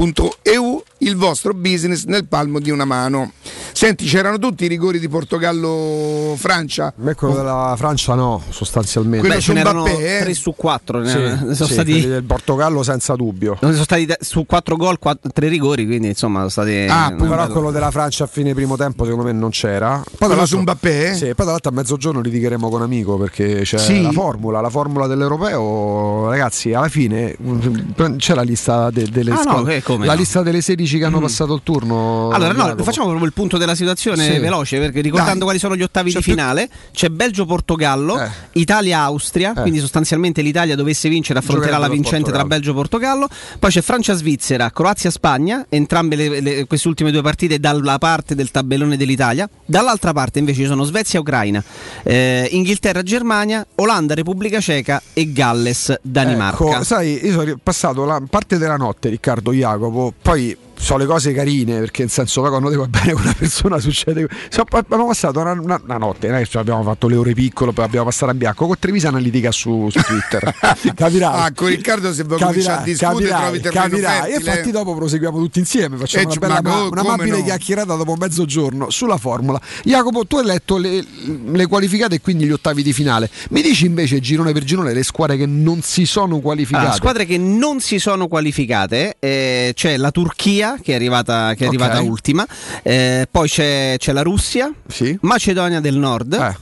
Studiograffiti.eu 0.00 0.82
il 1.00 1.14
vostro 1.16 1.52
business 1.52 2.04
nel 2.04 2.26
palmo 2.26 2.58
di 2.60 2.70
una 2.70 2.84
mano. 2.84 3.32
Senti, 3.72 4.06
c'erano 4.06 4.38
tutti 4.38 4.64
i 4.64 4.68
rigori 4.68 4.98
di 4.98 5.08
Portogallo-Francia. 5.08 6.86
A 6.86 6.92
me 6.96 7.14
quello 7.14 7.34
della 7.34 7.74
Francia 7.76 8.14
no, 8.14 8.42
sostanzialmente. 8.48 9.18
Quello 9.20 9.34
Beh, 9.34 9.40
su 9.40 9.48
ce 9.48 9.52
n'erano 9.58 9.82
Mbappé, 9.82 10.18
eh? 10.18 10.22
3 10.22 10.34
su 10.34 10.54
4. 10.56 11.04
Sì, 11.06 11.12
sono 11.12 11.52
sì, 11.54 11.64
stati. 11.72 12.06
del 12.06 12.24
Portogallo 12.24 12.82
senza 12.82 13.14
dubbio. 13.14 13.58
Non 13.60 13.72
sono 13.72 13.84
stati 13.84 14.06
su 14.20 14.46
4 14.46 14.76
gol, 14.76 14.98
3 15.32 15.48
rigori, 15.48 15.84
quindi 15.86 16.08
insomma 16.08 16.38
sono 16.38 16.48
stati. 16.48 16.86
Ah, 16.88 17.08
poi 17.16 17.28
Però 17.28 17.42
bello. 17.42 17.52
quello 17.52 17.70
della 17.70 17.90
Francia 17.90 18.24
a 18.24 18.26
fine 18.26 18.54
primo 18.54 18.76
tempo 18.76 19.04
secondo 19.04 19.26
me 19.26 19.32
non 19.32 19.50
c'era. 19.50 20.02
Poi 20.18 20.28
Quello 20.28 20.46
su 20.46 20.58
Mbappé? 20.58 21.14
Sì, 21.14 21.24
poi 21.26 21.34
tra 21.34 21.44
l'altro 21.44 21.70
a 21.70 21.74
mezzogiorno 21.74 22.20
litigheremo 22.22 22.70
con 22.70 22.80
amico 22.80 23.18
perché 23.18 23.60
c'è 23.62 23.76
Sì. 23.78 24.00
la 24.00 24.12
formula, 24.12 24.60
la 24.62 24.70
formula 24.70 25.06
dell'europeo, 25.06 26.30
ragazzi, 26.30 26.72
alla 26.72 26.88
fine 26.88 27.36
mm, 27.40 28.16
c'è 28.16 28.34
la 28.34 28.42
lista 28.42 28.88
de- 28.90 29.08
delle 29.10 29.32
Ah, 29.32 29.36
squadre- 29.36 29.76
eh, 29.76 29.82
la 29.94 30.04
no? 30.04 30.12
Mm. 30.12 30.16
lista 30.16 30.42
delle 30.42 30.60
16 30.60 30.98
che 30.98 31.04
hanno 31.04 31.20
passato 31.20 31.54
il 31.54 31.60
turno. 31.62 32.30
Allora, 32.30 32.52
no, 32.52 32.62
Jacopo. 32.64 32.82
facciamo 32.84 33.06
proprio 33.06 33.26
il 33.26 33.32
punto 33.34 33.56
della 33.58 33.74
situazione 33.74 34.24
Sì. 34.32 34.38
veloce 34.38 34.78
perché 34.78 35.00
ricordando 35.00 35.34
Dai. 35.36 35.44
quali 35.44 35.58
sono 35.58 35.76
gli 35.76 35.82
ottavi 35.82 36.10
C'è 36.10 36.18
di 36.18 36.22
più- 36.24 36.32
finale, 36.32 36.68
c'è 36.92 37.08
Belgio-Portogallo, 37.08 38.20
Eh. 38.20 38.28
Italia-Austria, 38.52 39.52
Eh. 39.56 39.60
quindi 39.60 39.78
sostanzialmente 39.78 40.42
l'Italia 40.42 40.74
dovesse 40.76 41.08
vincere 41.08 41.38
affronterà 41.38 41.78
la 41.78 41.88
vincente 41.88 42.30
tra 42.30 42.40
Portogallo. 42.44 42.48
Belgio 42.48 42.70
e 42.70 42.74
Portogallo, 42.74 43.28
poi 43.58 43.70
c'è 43.70 43.80
Francia-Svizzera, 43.82 44.70
Croazia-Spagna, 44.70 45.66
entrambe 45.68 46.16
le- 46.16 46.40
le- 46.40 46.66
queste 46.66 46.88
ultime 46.88 47.10
due 47.10 47.22
partite 47.22 47.58
dalla 47.58 47.98
parte 47.98 48.34
del 48.34 48.50
tabellone 48.50 48.96
dell'Italia, 48.96 49.48
dall'altra 49.64 50.12
parte 50.12 50.38
invece 50.38 50.62
ci 50.62 50.66
sono 50.66 50.84
Svezia-Ucraina, 50.84 51.62
eh, 52.02 52.48
Inghilterra-Germania, 52.50 53.66
Olanda-Repubblica 53.76 54.60
Ceca 54.60 55.02
e 55.12 55.32
Galles-Danimarca. 55.32 56.64
Ecco, 56.70 56.84
sai, 56.84 57.24
io 57.24 57.32
sono 57.32 57.58
passato 57.62 58.04
la 58.04 58.20
parte 58.28 58.58
della 58.58 58.76
notte, 58.76 59.08
Riccardo 59.08 59.52
Jacopo, 59.76 60.12
poi 60.22 60.56
sono 60.78 60.98
le 61.00 61.06
cose 61.06 61.32
carine 61.32 61.78
perché 61.80 62.02
in 62.02 62.08
senso 62.08 62.40
poi 62.40 62.50
quando 62.50 62.70
ti 62.70 62.76
va 62.76 62.86
bene 62.86 63.12
con 63.12 63.22
una 63.22 63.34
persona 63.34 63.78
succede 63.78 64.28
so, 64.48 64.64
abbiamo 64.70 65.06
passato 65.06 65.40
una, 65.40 65.52
una- 65.52 65.80
una 65.82 65.96
notte 65.96 66.28
che 66.28 66.58
abbiamo 66.58 66.82
fatto 66.82 67.08
le 67.08 67.16
ore 67.16 67.32
piccole 67.32 67.72
poi 67.72 67.84
abbiamo 67.84 68.06
passato 68.06 68.30
a 68.30 68.34
bianco 68.34 68.66
con 68.66 68.76
Trevisana 68.78 69.18
litiga 69.18 69.50
su, 69.50 69.88
su 69.90 70.00
Twitter. 70.02 70.54
Capirai. 70.94 71.40
Ah, 71.40 71.52
con 71.54 71.68
Riccardo 71.68 72.12
se 72.12 72.22
vuoi 72.24 72.38
cominciare 72.40 72.80
a 72.80 72.84
discutere 72.84 73.28
trovi 73.28 73.60
terreno 73.60 73.82
capirai. 73.88 74.32
e 74.32 74.36
infatti 74.36 74.70
dopo 74.70 74.94
proseguiamo 74.94 75.38
tutti 75.38 75.58
insieme 75.58 75.96
facciamo 75.96 76.22
Eh, 76.22 76.26
una 76.36 76.46
bella 76.46 76.60
ma 76.62 76.70
co- 76.70 76.88
una 76.90 77.00
amabile 77.00 77.38
no? 77.38 77.44
chiacchierata 77.44 77.94
dopo 77.94 78.14
mezzogiorno 78.16 78.90
sulla 78.90 79.16
formula. 79.16 79.60
Jacopo 79.84 80.26
tu 80.26 80.36
hai 80.36 80.44
letto 80.44 80.76
le, 80.76 81.04
le 81.52 81.66
qualificate 81.66 82.16
e 82.16 82.20
quindi 82.20 82.44
gli 82.44 82.52
ottavi 82.52 82.82
di 82.82 82.92
finale. 82.92 83.30
Mi 83.50 83.62
dici 83.62 83.86
invece 83.86 84.20
girone 84.20 84.52
per 84.52 84.64
girone 84.64 84.92
le 84.92 85.02
squadre 85.02 85.36
che 85.36 85.46
non 85.46 85.80
si 85.82 86.04
sono 86.06 86.40
qualificate? 86.40 86.82
Allora, 86.84 86.96
squadre 86.98 87.24
che 87.26 87.38
non 87.38 87.80
si 87.80 87.98
sono 87.98 88.28
qualificate, 88.28 89.16
eh, 89.18 89.72
c'è 89.74 89.96
la 89.96 90.10
Turchia 90.10 90.65
che 90.82 90.92
è 90.92 90.94
arrivata, 90.94 91.54
che 91.54 91.64
è 91.64 91.68
Ok. 91.68 91.74
arrivata 91.74 92.00
ultima, 92.00 92.46
eh, 92.82 93.26
poi 93.30 93.48
c'è, 93.48 93.94
c'è 93.98 94.12
la 94.12 94.22
Russia, 94.22 94.72
Sì. 94.88 95.16
Macedonia 95.22 95.80
del 95.80 95.96
Nord, 95.96 96.32
Eh. 96.34 96.56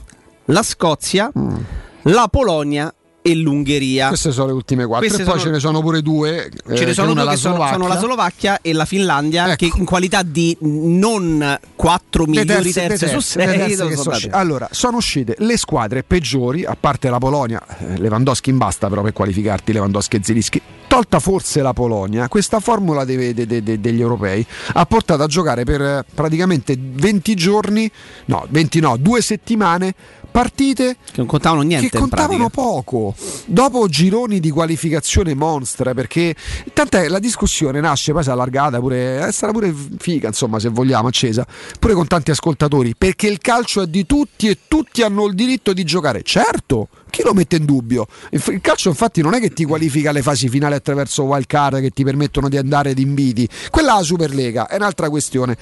la 0.45 0.63
Scozia, 0.63 1.31
Mm. 1.37 1.55
la 2.03 2.27
Polonia 2.29 2.93
e 3.27 3.33
l'Ungheria. 3.33 4.09
Queste 4.09 4.31
sono 4.31 4.45
le 4.47 4.53
ultime 4.53 4.85
quattro. 4.85 5.07
Queste 5.07 5.23
e 5.23 5.25
poi 5.25 5.39
sono- 5.39 5.45
ce 5.45 5.55
ne 5.55 5.59
sono 5.59 5.81
pure 5.81 6.01
due. 6.03 6.45
eh, 6.69 6.75
Ce 6.75 6.85
ne 6.85 6.93
sono 6.93 7.11
una 7.11 7.23
due 7.23 7.31
che 7.31 7.37
sono, 7.37 7.67
sono 7.67 7.87
la 7.87 7.97
Slovacchia 7.97 8.59
e 8.61 8.71
la 8.71 8.85
Finlandia, 8.85 9.47
Ecco. 9.51 9.55
che 9.67 9.71
in 9.79 9.83
qualità 9.85 10.21
di 10.21 10.55
non 10.59 11.57
quattro 11.75 12.25
migliori 12.25 12.71
terze- 12.71 12.87
terze, 12.87 13.07
su 13.07 13.13
terze- 13.13 13.37
le 13.39 13.45
sei 13.47 13.57
terze 13.77 13.95
sono 13.95 14.15
sono. 14.15 14.35
Allora, 14.35 14.67
sono 14.71 14.97
uscite 14.97 15.33
le 15.39 15.57
squadre 15.57 16.03
peggiori, 16.03 16.65
a 16.65 16.77
parte 16.79 17.09
la 17.09 17.17
Polonia, 17.17 17.59
eh, 17.79 17.97
Lewandowski 17.97 18.51
in 18.51 18.57
basta 18.59 18.89
però 18.89 19.01
per 19.01 19.13
qualificarti 19.13 19.73
Lewandowski 19.73 20.17
e 20.17 20.19
Zilischi. 20.21 20.61
Tolta 20.87 21.19
forse 21.19 21.63
la 21.63 21.73
Polonia, 21.73 22.27
questa 22.27 22.59
formula 22.59 23.05
dei- 23.05 23.33
de- 23.33 23.47
de- 23.47 23.63
de- 23.63 23.79
degli 23.81 24.01
europei 24.01 24.45
ha 24.73 24.85
portato 24.85 25.23
a 25.23 25.27
giocare 25.27 25.63
per 25.63 25.81
eh, 25.81 26.05
praticamente 26.13 26.77
20 26.79 27.33
giorni, 27.33 27.89
no, 28.25 28.45
20 28.49 28.79
no, 28.79 28.95
due 28.97 29.21
settimane 29.21 29.93
partite 30.35 30.97
Che 31.05 31.13
non 31.15 31.27
contavano 31.27 31.61
niente 31.61 31.87
che 31.91 31.97
contavano 31.97 32.49
poco. 32.49 33.15
Dopo 33.45 33.87
gironi 33.87 34.41
di 34.41 34.49
qualificazione 34.49 35.33
monstra 35.33 35.93
perché 35.93 36.35
tant'è 36.73 37.07
la 37.07 37.19
discussione 37.19 37.79
nasce 37.79 38.11
poi 38.11 38.21
si 38.21 38.27
è 38.27 38.31
allargata 38.33 38.79
pure 38.79 39.25
è 39.25 39.31
stata 39.31 39.53
pure 39.53 39.73
figa 39.97 40.27
insomma 40.27 40.59
se 40.59 40.67
vogliamo 40.67 41.07
accesa 41.07 41.47
pure 41.79 41.93
con 41.93 42.07
tanti 42.07 42.31
ascoltatori 42.31 42.95
perché 42.97 43.27
il 43.27 43.37
calcio 43.37 43.81
è 43.81 43.87
di 43.87 44.05
tutti 44.05 44.49
e 44.49 44.59
tutti 44.67 45.03
hanno 45.03 45.25
il 45.25 45.35
diritto 45.35 45.71
di 45.71 45.85
giocare. 45.85 46.21
Certo 46.21 46.89
chi 47.15 47.23
lo 47.23 47.33
mette 47.33 47.55
in 47.55 47.63
dubbio? 47.63 48.07
Il 48.31 48.59
calcio 48.59 48.89
infatti 48.89 49.21
non 49.21 49.33
è 49.35 49.39
che 49.39 49.51
ti 49.51 49.63
qualifica 49.63 50.09
alle 50.09 50.21
fasi 50.21 50.49
finali 50.49 50.73
attraverso 50.73 51.23
wild 51.23 51.45
card 51.45 51.79
che 51.79 51.91
ti 51.91 52.03
permettono 52.03 52.49
di 52.49 52.57
andare 52.57 52.89
ad 52.89 52.99
inviti. 52.99 53.47
Quella 53.69 53.93
è 53.93 53.97
la 53.99 54.03
Superlega 54.03 54.67
è 54.67 54.75
un'altra 54.75 55.09
questione 55.09 55.55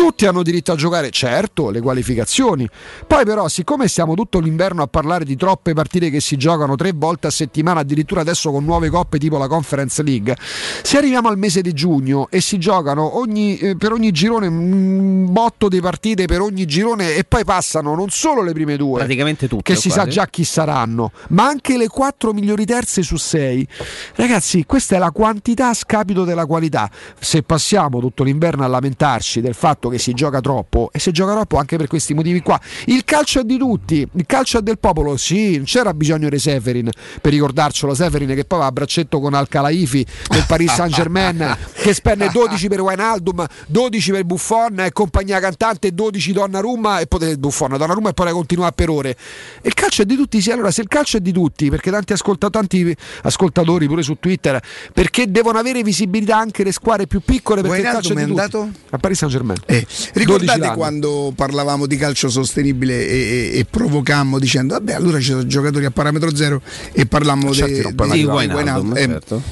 tutti 0.00 0.24
hanno 0.24 0.42
diritto 0.42 0.72
a 0.72 0.76
giocare, 0.76 1.10
certo, 1.10 1.68
le 1.68 1.82
qualificazioni. 1.82 2.66
Poi 3.06 3.22
però, 3.26 3.48
siccome 3.48 3.86
stiamo 3.86 4.14
tutto 4.14 4.40
l'inverno 4.40 4.82
a 4.82 4.86
parlare 4.86 5.26
di 5.26 5.36
troppe 5.36 5.74
partite 5.74 6.08
che 6.08 6.20
si 6.20 6.38
giocano 6.38 6.74
tre 6.74 6.92
volte 6.94 7.26
a 7.26 7.30
settimana, 7.30 7.80
addirittura 7.80 8.22
adesso 8.22 8.50
con 8.50 8.64
nuove 8.64 8.88
coppe 8.88 9.18
tipo 9.18 9.36
la 9.36 9.46
Conference 9.46 10.02
League, 10.02 10.34
se 10.82 10.96
arriviamo 10.96 11.28
al 11.28 11.36
mese 11.36 11.60
di 11.60 11.74
giugno 11.74 12.28
e 12.30 12.40
si 12.40 12.56
giocano 12.56 13.18
ogni, 13.18 13.58
eh, 13.58 13.76
per 13.76 13.92
ogni 13.92 14.10
girone 14.10 14.46
un 14.46 15.30
botto 15.30 15.68
di 15.68 15.82
partite 15.82 16.24
per 16.24 16.40
ogni 16.40 16.64
girone 16.64 17.16
e 17.16 17.24
poi 17.24 17.44
passano 17.44 17.94
non 17.94 18.08
solo 18.08 18.40
le 18.40 18.52
prime 18.52 18.78
due, 18.78 19.00
Praticamente 19.00 19.48
tutte, 19.48 19.74
che 19.74 19.78
si 19.78 19.90
sa 19.90 20.04
quasi. 20.04 20.10
già 20.12 20.26
chi 20.28 20.44
saranno, 20.44 21.12
ma 21.28 21.44
anche 21.44 21.76
le 21.76 21.88
quattro 21.88 22.32
migliori 22.32 22.64
terze 22.64 23.02
su 23.02 23.18
sei. 23.18 23.68
Ragazzi, 24.14 24.64
questa 24.64 24.96
è 24.96 24.98
la 24.98 25.10
quantità 25.10 25.68
a 25.68 25.74
scapito 25.74 26.24
della 26.24 26.46
qualità. 26.46 26.90
Se 27.18 27.42
passiamo 27.42 28.00
tutto 28.00 28.24
l'inverno 28.24 28.64
a 28.64 28.66
lamentarci 28.66 29.42
del 29.42 29.52
fatto 29.52 29.88
che 29.90 29.98
si 29.98 30.12
gioca 30.12 30.40
troppo, 30.40 30.90
e 30.92 30.98
si 30.98 31.10
gioca 31.12 31.32
troppo 31.32 31.58
anche 31.58 31.76
per 31.76 31.86
questi 31.86 32.14
motivi 32.14 32.40
qua, 32.40 32.58
il 32.86 33.04
calcio 33.04 33.40
è 33.40 33.44
di 33.44 33.58
tutti, 33.58 34.06
il 34.10 34.26
calcio 34.26 34.58
è 34.58 34.62
del 34.62 34.78
popolo, 34.78 35.16
sì, 35.16 35.56
non 35.56 35.64
c'era 35.64 35.92
bisogno 35.92 36.28
di 36.28 36.38
Seferin 36.38 36.88
per 37.20 37.32
ricordarcelo, 37.32 37.94
Seferin 37.94 38.34
che 38.34 38.44
poi 38.44 38.60
va 38.60 38.66
a 38.66 38.72
braccetto 38.72 39.20
con 39.20 39.34
Al-Khelaifi 39.34 40.06
del 40.28 40.44
Paris 40.46 40.72
Saint 40.72 40.94
Germain 40.94 41.56
che 41.74 41.92
spende 41.94 42.30
12 42.30 42.68
per 42.68 42.80
Wijnaldum, 42.80 43.44
12 43.66 44.10
per 44.12 44.24
Buffon 44.24 44.80
e 44.80 44.92
compagnia 44.92 45.40
cantante, 45.40 45.92
12 45.92 46.32
Donnarumma 46.32 47.00
e 47.00 47.06
poi 47.06 47.36
Buffon, 47.36 47.76
Donnarumma 47.76 48.10
e 48.10 48.12
poi 48.14 48.32
continua 48.32 48.70
per 48.72 48.90
ore. 48.90 49.16
Il 49.62 49.74
calcio 49.74 50.02
è 50.02 50.04
di 50.04 50.16
tutti, 50.16 50.40
sì, 50.40 50.50
allora 50.50 50.70
se 50.70 50.82
il 50.82 50.88
calcio 50.88 51.16
è 51.16 51.20
di 51.20 51.32
tutti, 51.32 51.68
perché 51.70 51.90
tanti, 51.90 52.12
ascolta- 52.12 52.50
tanti 52.50 52.96
ascoltatori 53.22 53.86
pure 53.86 54.02
su 54.02 54.16
Twitter, 54.20 54.60
perché 54.92 55.30
devono 55.30 55.58
avere 55.58 55.82
visibilità 55.82 56.36
anche 56.36 56.64
le 56.64 56.72
squadre 56.72 57.06
più 57.06 57.20
piccole 57.20 57.62
perché 57.62 57.78
il 57.78 57.82
calcio 57.84 58.14
Wijnaldum 58.14 58.18
è 58.18 58.22
è 58.22 58.26
di 58.26 58.50
tutti. 58.50 58.56
andato? 58.56 58.80
A 58.90 58.98
Paris 58.98 59.18
Saint 59.18 59.34
Germain. 59.34 59.58
Eh, 59.66 59.79
12 59.86 60.10
ricordate 60.14 60.74
quando 60.74 61.32
parlavamo 61.34 61.86
di 61.86 61.96
calcio 61.96 62.28
sostenibile 62.28 63.06
e, 63.06 63.14
e- 63.54 63.58
e 63.58 63.66
provocammo 63.68 64.38
dicendo 64.38 64.74
vabbè 64.74 64.92
allora 64.94 65.18
ci 65.18 65.30
sono 65.30 65.46
giocatori 65.46 65.84
a 65.84 65.90
parametro 65.90 66.34
zero 66.34 66.60
e 66.92 67.06
parlammo 67.06 67.52
de- 67.52 67.92
puoi 67.94 68.10
di. 68.10 68.24
Wijnaldum, 68.24 68.96
Eh, 68.96 69.06
certo. 69.06 69.42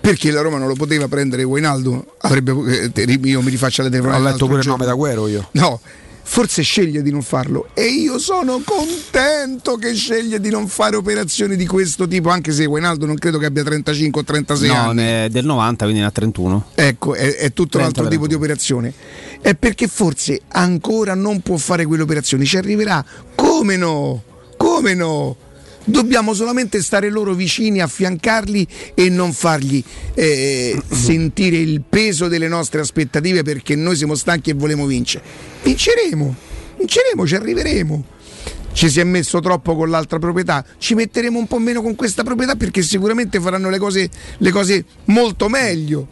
perché 0.00 0.30
la 0.30 0.40
Roma 0.40 0.58
non 0.58 0.68
lo 0.68 0.74
poteva 0.74 1.08
prendere 1.08 1.42
Wijnaldum 1.42 2.04
avrebbe 2.18 2.52
eh, 2.94 3.18
io 3.24 3.42
mi 3.42 3.50
rifaccio 3.50 3.80
alle 3.80 3.90
telefonate 3.90 4.22
Ho 4.22 4.24
letto 4.30 4.46
pure 4.46 4.60
il 4.60 4.66
nome 4.68 4.84
d'Aguero 4.84 5.26
io. 5.28 5.48
No, 5.52 5.80
forse 6.28 6.62
sceglie 6.62 7.02
di 7.02 7.12
non 7.12 7.22
farlo 7.22 7.68
e 7.72 7.84
io 7.86 8.18
sono 8.18 8.60
contento 8.64 9.76
che 9.76 9.94
sceglie 9.94 10.40
di 10.40 10.50
non 10.50 10.66
fare 10.66 10.96
operazioni 10.96 11.54
di 11.56 11.66
questo 11.66 12.08
tipo, 12.08 12.30
anche 12.30 12.50
se 12.52 12.64
Wijnaldum 12.64 13.06
non 13.06 13.16
credo 13.16 13.38
che 13.38 13.46
abbia 13.46 13.62
35 13.62 14.20
o 14.20 14.24
36 14.24 14.68
No, 14.68 14.74
anni. 14.74 14.94
ne 14.96 15.24
è 15.26 15.28
del 15.28 15.44
90, 15.44 15.84
quindi 15.84 16.00
ne 16.02 16.06
ha 16.08 16.10
31. 16.10 16.70
Ecco, 16.74 17.14
è, 17.14 17.36
è 17.36 17.52
tutto 17.52 17.78
un 17.78 17.84
altro 17.84 18.02
30, 18.06 18.10
tipo 18.10 18.26
di 18.26 18.34
operazione. 18.34 18.92
È 19.40 19.54
perché 19.54 19.86
forse 19.86 20.40
ancora 20.48 21.14
non 21.14 21.40
può 21.40 21.56
fare 21.56 21.86
quelle 21.86 22.02
operazioni. 22.02 22.44
Ci 22.44 22.56
arriverà. 22.56 23.02
Come 23.34 23.76
no? 23.76 24.22
Come 24.56 24.94
no? 24.94 25.36
Dobbiamo 25.84 26.34
solamente 26.34 26.82
stare 26.82 27.08
loro 27.08 27.32
vicini, 27.34 27.80
affiancarli 27.80 28.66
e 28.94 29.08
non 29.08 29.32
fargli 29.32 29.82
eh, 30.14 30.76
sentire 30.90 31.58
il 31.58 31.82
peso 31.88 32.26
delle 32.26 32.48
nostre 32.48 32.80
aspettative 32.80 33.44
perché 33.44 33.76
noi 33.76 33.94
siamo 33.94 34.16
stanchi 34.16 34.50
e 34.50 34.54
volemo 34.54 34.84
vincere. 34.86 35.54
Vinceremo, 35.66 36.32
vinceremo, 36.78 37.26
ci 37.26 37.34
arriveremo. 37.34 38.04
Ci 38.72 38.88
si 38.88 39.00
è 39.00 39.04
messo 39.04 39.40
troppo 39.40 39.74
con 39.74 39.90
l'altra 39.90 40.20
proprietà, 40.20 40.64
ci 40.78 40.94
metteremo 40.94 41.36
un 41.36 41.48
po' 41.48 41.58
meno 41.58 41.82
con 41.82 41.96
questa 41.96 42.22
proprietà 42.22 42.54
perché 42.54 42.82
sicuramente 42.82 43.40
faranno 43.40 43.68
le 43.68 43.78
cose, 43.78 44.08
le 44.36 44.50
cose 44.52 44.84
molto 45.06 45.48
meglio. 45.48 46.06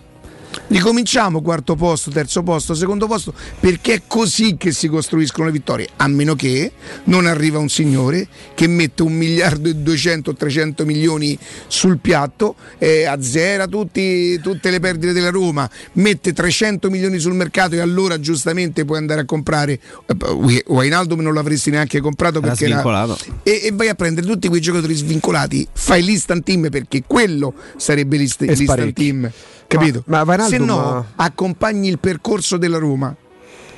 Ricominciamo 0.69 1.43
quarto 1.43 1.75
posto, 1.77 2.11
terzo 2.11 2.43
posto, 2.43 2.75
secondo 2.75 3.07
posto, 3.07 3.35
perché 3.61 3.95
è 3.95 4.03
così 4.07 4.57
che 4.57 4.73
si 4.73 4.88
costruiscono 4.88 5.47
le 5.47 5.53
vittorie, 5.53 5.88
a 5.97 6.09
meno 6.09 6.35
che 6.35 6.73
non 7.05 7.27
arriva 7.27 7.59
un 7.59 7.69
signore 7.69 8.27
che 8.55 8.67
mette 8.67 9.03
un 9.03 9.12
miliardo 9.12 9.69
e 9.69 9.75
200 9.75 10.31
o 10.31 10.35
300 10.35 10.85
milioni 10.85 11.38
sul 11.67 11.99
piatto, 11.99 12.55
e 12.79 13.05
azzera 13.05 13.67
tutti- 13.67 14.38
tutte 14.40 14.71
le 14.71 14.81
perdite 14.81 15.12
della 15.12 15.31
Roma, 15.31 15.69
mette 15.95 16.33
300 16.33 16.90
milioni 16.90 17.19
sul 17.19 17.35
mercato 17.35 17.75
e 17.75 17.81
allora 17.81 18.19
giustamente 18.21 18.85
puoi 18.85 18.99
andare 18.99 19.23
a 19.23 19.25
comprare. 19.25 19.73
eh, 20.07 20.62
Wijnaldum 20.67 21.21
non 21.21 21.35
l'avresti 21.35 21.71
neanche 21.71 22.01
comprato 22.01 22.40
perché 22.40 22.64
era, 22.64 22.75
svincolato. 22.81 23.19
e, 23.43 23.61
e 23.64 23.71
vai 23.73 23.88
a 23.88 23.95
prendere 23.95 24.27
tutti 24.27 24.49
quei 24.49 24.61
giocatori 24.61 24.95
svincolati, 24.95 25.67
fai 25.73 26.03
l'instant 26.03 26.43
team 26.45 26.69
perché 26.71 27.03
quello 27.07 27.55
sarebbe 27.77 28.17
l'ist- 28.17 28.51
sparecchi. 28.53 28.93
team, 28.93 29.31
capito? 29.79 30.03
Ma- 30.07 30.25
ma 30.25 30.39
Se 30.47 30.59
no, 30.59 31.07
accompagni 31.17 31.89
il 31.89 31.99
percorso 31.99 32.57
della 32.57 32.79
Roma. 32.79 33.15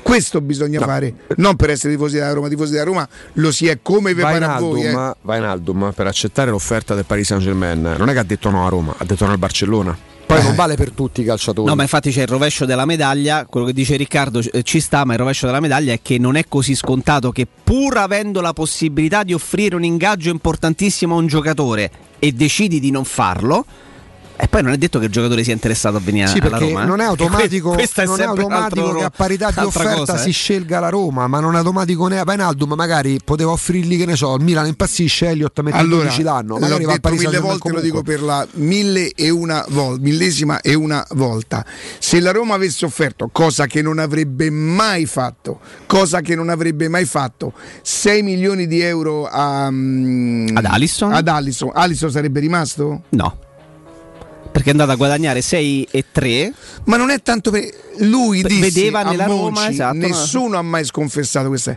Questo 0.03 0.41
bisogna 0.41 0.79
No. 0.79 0.87
fare, 0.87 1.15
non 1.39 1.57
per 1.57 1.71
essere 1.71 1.93
tifosi 1.95 2.15
della 2.15 2.33
Roma, 2.33 2.47
tifosi 2.49 2.71
della 2.73 2.85
Roma 2.85 3.09
lo 3.35 3.51
si 3.51 3.67
è 3.67 3.81
come 3.83 4.15
vi 4.15 4.21
pare 4.23 4.45
a 4.45 4.61
voi. 4.61 4.83
eh. 4.83 4.87
Wijnaldum, 4.87 5.15
Wijnaldum, 5.23 5.93
per 5.97 6.07
accettare 6.07 6.51
l'offerta 6.53 6.95
del 6.95 7.05
Paris 7.05 7.27
Saint 7.27 7.43
Germain 7.43 7.81
non 7.99 8.09
è 8.09 8.13
che 8.13 8.19
ha 8.21 8.23
detto 8.23 8.49
no 8.51 8.65
a 8.65 8.69
Roma, 8.69 8.95
ha 8.97 9.05
detto 9.05 9.27
no 9.27 9.33
al 9.33 9.39
Barcellona. 9.39 9.99
Poi 10.27 10.39
Eh. 10.39 10.43
non 10.45 10.55
vale 10.55 10.77
per 10.77 10.91
tutti 10.93 11.23
i 11.23 11.25
calciatori. 11.25 11.67
No, 11.69 11.75
ma 11.75 11.83
infatti 11.83 12.13
c'è 12.13 12.23
il 12.23 12.29
rovescio 12.29 12.65
della 12.67 12.85
medaglia, 12.85 13.47
quello 13.47 13.67
che 13.67 13.73
dice 13.73 13.97
Riccardo 13.97 14.39
eh, 14.41 14.63
ci 14.63 14.79
sta, 14.79 15.05
ma 15.05 15.15
il 15.15 15.19
rovescio 15.19 15.47
della 15.47 15.61
medaglia 15.61 15.93
è 15.93 15.99
che 16.01 16.19
non 16.19 16.37
è 16.37 16.45
così 16.49 16.77
scontato 16.77 17.33
che 17.33 17.47
pur 17.65 17.97
avendo 17.97 18.41
la 18.41 18.53
possibilità 18.53 19.25
di 19.25 19.35
offrire 19.35 19.75
un 19.75 19.83
ingaggio 19.85 20.31
importantissimo 20.31 21.15
a 21.17 21.19
un 21.19 21.27
giocatore 21.27 21.91
e 22.21 22.31
decidi 22.31 22.79
di 22.79 22.93
non 22.93 23.05
farlo, 23.05 23.65
e 24.39 24.49
poi 24.49 24.63
non 24.63 24.73
è 24.73 24.77
detto 24.77 24.99
che 24.99 25.07
il 25.07 25.11
giocatore 25.13 25.43
sia 25.45 25.53
interessato 25.53 25.97
a 25.97 26.01
venire 26.01 26.27
Sì, 26.27 26.39
alla 26.39 26.59
Roma. 26.59 26.83
eh. 26.83 26.87
non 26.87 27.01
è 27.01 27.05
automatico, 27.05 27.69
Que- 27.69 27.77
questa 27.79 28.03
è 28.03 28.07
non 28.07 28.21
è 28.21 28.25
automatico 28.25 28.85
altro- 28.87 28.99
che 28.99 29.05
a 29.05 29.11
parità 29.11 29.51
di 29.51 29.65
offerta 29.65 29.95
cosa, 29.97 30.17
si 30.19 30.29
eh. 30.29 30.33
scelga 30.33 30.81
la 30.81 30.89
Roma, 30.89 31.27
ma 31.27 31.41
non 31.41 31.55
è 31.55 31.59
automatico 31.59 32.07
ne 32.09 32.21
Wijnaldum 32.21 32.73
magari 32.75 33.19
poteva 33.25 33.53
offrirgli 33.53 33.97
che 33.99 34.07
ne 34.07 34.17
so, 34.17 34.35
il 34.37 34.43
Milan 34.43 34.67
impazzisce, 34.67 35.29
Elliott 35.29 35.59
mette 35.61 35.77
Allora, 35.79 36.03
12 36.05 36.23
l'anno, 36.23 36.55
l'ho 36.55 36.61
magari 36.61 36.85
va 36.85 36.93
al 36.93 36.99
detto 37.01 37.15
mille 37.15 37.39
volte, 37.39 37.71
lo 37.71 37.81
dico 37.81 38.03
per 38.03 38.23
la 38.23 38.47
mille 38.53 39.11
e 39.13 39.31
una 39.31 39.65
volta, 39.69 40.03
millesima 40.03 40.61
e 40.61 40.75
una 40.75 41.05
volta. 41.11 41.65
Se 41.99 42.21
la 42.21 42.31
Roma 42.33 42.55
avesse 42.55 42.85
offerto, 42.85 43.29
cosa 43.33 43.67
che 43.67 43.81
non 43.83 43.99
avrebbe 43.99 44.51
mai 44.51 45.07
fatto, 45.07 45.61
cosa 45.87 46.21
che 46.21 46.35
non 46.35 46.49
avrebbe 46.51 46.89
mai 46.89 47.05
fatto, 47.05 47.53
6 47.83 48.23
milioni 48.23 48.67
di 48.67 48.81
euro 48.81 49.27
a, 49.27 49.69
mm, 49.71 50.49
Ad 50.57 50.65
Alisson? 50.67 51.13
ad 51.13 51.27
Alisson, 51.29 51.71
Alisson 51.73 52.11
sarebbe 52.11 52.41
rimasto? 52.41 53.03
No. 53.11 53.39
Perché 54.57 54.71
è 54.71 54.73
andato 54.73 54.93
a 54.93 54.95
guadagnare 54.95 55.43
6 55.43 55.89
e 55.91 56.05
3. 56.11 56.51
Ma 56.85 56.97
non 56.97 57.11
è 57.11 57.21
tanto 57.21 57.51
per 57.51 57.69
lui 57.99 58.41
disse 58.43 58.59
vedeva 58.61 59.01
a 59.01 59.11
nella 59.11 59.27
Roma, 59.27 59.51
Monchi, 59.61 59.73
esatto, 59.73 59.97
no. 59.99 60.07
nessuno 60.07 60.57
ha 60.57 60.63
mai 60.63 60.83
sconfessato 60.87 61.49
questa. 61.49 61.77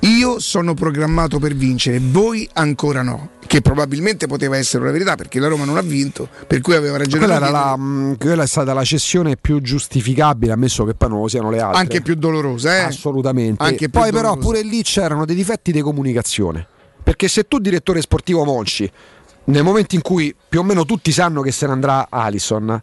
Io 0.00 0.38
sono 0.38 0.74
programmato 0.74 1.38
per 1.38 1.54
vincere, 1.54 1.98
voi 1.98 2.46
ancora 2.52 3.00
no. 3.00 3.30
Che 3.46 3.62
probabilmente 3.62 4.26
poteva 4.26 4.58
essere 4.58 4.82
una 4.82 4.92
verità 4.92 5.16
perché 5.16 5.40
la 5.40 5.48
Roma 5.48 5.64
non 5.64 5.78
ha 5.78 5.80
vinto, 5.80 6.28
per 6.46 6.60
cui 6.60 6.74
aveva 6.74 6.98
ragione. 6.98 7.24
Quella, 7.24 7.50
la, 7.50 7.74
mh, 7.74 8.18
quella 8.18 8.42
è 8.42 8.46
stata 8.46 8.74
la 8.74 8.84
cessione 8.84 9.38
più 9.38 9.62
giustificabile, 9.62 10.52
ammesso 10.52 10.84
che 10.84 10.92
poi 10.92 11.08
non 11.08 11.22
lo 11.22 11.28
siano 11.28 11.50
le 11.50 11.60
altre. 11.60 11.80
anche 11.80 12.02
più 12.02 12.16
dolorosa, 12.16 12.76
eh? 12.76 12.80
Assolutamente. 12.80 13.62
Anche 13.62 13.88
Poi, 13.88 14.10
però, 14.10 14.34
dolorosa. 14.34 14.46
pure 14.46 14.62
lì 14.62 14.82
c'erano 14.82 15.24
dei 15.24 15.34
difetti 15.36 15.72
di 15.72 15.80
comunicazione. 15.80 16.66
Perché 17.02 17.28
se 17.28 17.48
tu, 17.48 17.58
direttore 17.58 18.02
sportivo 18.02 18.44
Monci, 18.44 18.90
nel 19.44 19.62
momento 19.64 19.94
in 19.94 20.02
cui 20.02 20.34
più 20.48 20.60
o 20.60 20.62
meno 20.62 20.84
tutti 20.84 21.12
sanno 21.12 21.42
che 21.42 21.52
se 21.52 21.66
ne 21.66 21.72
andrà 21.72 22.06
Alison, 22.10 22.80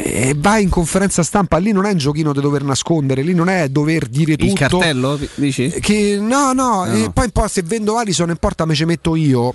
e 0.00 0.34
vai 0.36 0.62
in 0.62 0.68
conferenza 0.68 1.22
stampa, 1.24 1.56
lì 1.56 1.72
non 1.72 1.84
è 1.84 1.90
un 1.90 1.96
giochino 1.98 2.32
da 2.32 2.40
dover 2.40 2.62
nascondere, 2.62 3.22
lì 3.22 3.34
non 3.34 3.48
è 3.48 3.68
dover 3.68 4.06
dire 4.06 4.36
tutto. 4.36 4.50
Il 4.52 4.56
cartello, 4.56 5.18
dici? 5.34 5.68
Che, 5.70 6.18
no, 6.20 6.52
no, 6.52 6.84
No. 6.84 6.92
e 6.92 7.10
poi 7.12 7.24
un 7.24 7.30
po' 7.32 7.48
se 7.48 7.62
vendo 7.62 7.96
Alison 7.96 8.28
in 8.28 8.36
porta 8.36 8.64
me 8.64 8.74
ci 8.74 8.84
metto 8.84 9.16
io. 9.16 9.54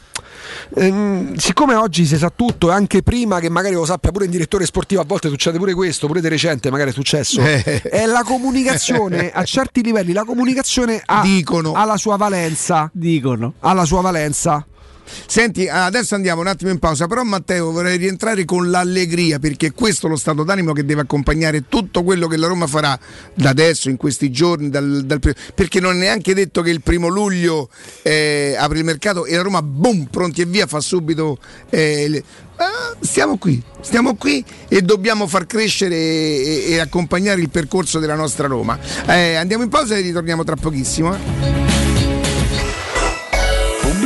Ehm, 0.76 1.36
siccome 1.36 1.76
oggi 1.76 2.06
si 2.06 2.18
sa 2.18 2.30
tutto, 2.36 2.70
e 2.70 2.74
anche 2.74 3.04
prima 3.04 3.40
che 3.40 3.50
magari 3.50 3.76
lo 3.76 3.86
sappia 3.86 4.12
pure 4.12 4.26
il 4.26 4.32
direttore 4.32 4.66
sportivo, 4.66 5.00
a 5.02 5.06
volte 5.06 5.30
succede 5.30 5.58
pure 5.58 5.74
questo, 5.74 6.08
pure 6.08 6.20
di 6.20 6.28
recente 6.28 6.70
magari 6.70 6.90
è 6.90 6.94
successo. 6.94 7.40
Eh. 7.42 7.82
È 7.82 8.06
la 8.06 8.24
comunicazione 8.26 9.32
a 9.32 9.44
certi 9.46 9.82
livelli, 9.82 10.12
la 10.12 10.26
comunicazione 10.26 11.02
ha, 11.06 11.22
Dicono. 11.22 11.72
ha 11.74 11.86
la 11.86 11.98
sua 11.98 12.18
valenza. 12.18 12.90
Dicono. 12.92 13.54
Ha 13.62 13.72
la 13.74 13.86
sua 13.86 14.02
valenza. 14.02 14.66
Senti, 15.26 15.68
adesso 15.68 16.16
andiamo 16.16 16.42
un 16.42 16.48
attimo 16.48 16.72
in 16.72 16.80
pausa, 16.80 17.08
però 17.08 17.24
Matteo 17.24 17.72
vorrei 17.72 17.98
rientrare 17.98 18.46
con 18.46 18.70
l'allegria 18.70 19.40
perché 19.40 19.72
questo 19.72 20.08
è 20.08 20.10
lo 20.10 20.16
stato 20.16 20.44
d'animo 20.44 20.74
che 20.74 20.86
deve 20.86 21.02
accompagnare 21.02 21.68
tutto 21.68 22.04
quello 22.04 22.28
che 22.28 22.38
la 22.38 22.48
Roma 22.48 22.68
farà 22.68 22.98
da 23.34 23.50
adesso, 23.50 23.90
in 23.90 23.98
questi 23.98 24.32
giorni, 24.32 24.70
dal, 24.70 25.04
dal 25.06 25.20
perché 25.54 25.80
non 25.80 25.96
è 25.96 26.00
neanche 26.00 26.34
detto 26.34 26.62
che 26.62 26.70
il 26.70 26.82
primo 26.82 27.08
luglio 27.08 27.70
eh, 28.02 28.56
apre 28.58 28.80
il 28.80 28.84
mercato 28.86 29.26
e 29.26 29.36
la 29.36 29.42
Roma, 29.42 29.62
boom, 29.62 30.06
pronti 30.06 30.42
e 30.42 30.46
via, 30.46 30.68
fa 30.68 30.80
subito... 30.80 31.38
eh, 31.70 32.08
le- 32.08 32.24
Ah, 32.56 32.96
stiamo 33.00 33.38
qui, 33.38 33.62
stiamo 33.82 34.16
qui 34.16 34.46
e 34.68 34.84
dobbiamo 34.84 35.28
far 35.28 35.48
crescere 35.48 35.96
e, 35.96 36.66
e 36.68 36.80
accompagnare 36.80 37.42
il 37.42 37.50
percorso 37.50 37.98
della 37.98 38.16
nostra 38.16 38.46
Roma. 38.46 38.78
Eh, 39.08 39.34
andiamo 39.34 39.64
in 39.64 39.70
pausa 39.70 39.98
e 39.98 40.02
ritorniamo 40.02 40.44
tra 40.44 40.56
pochissimo. 40.56 41.73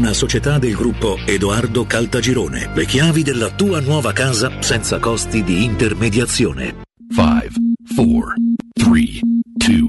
una 0.00 0.14
società 0.14 0.58
del 0.58 0.74
gruppo 0.74 1.18
Edoardo 1.26 1.84
Caltagirone. 1.84 2.70
Le 2.74 2.86
chiavi 2.86 3.22
della 3.22 3.50
tua 3.50 3.80
nuova 3.80 4.14
casa 4.14 4.62
senza 4.62 4.98
costi 4.98 5.44
di 5.44 5.62
intermediazione. 5.62 6.84
5, 7.14 7.50
4, 7.94 8.32
3, 8.72 9.00
2, 9.56 9.88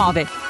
muove. 0.00 0.49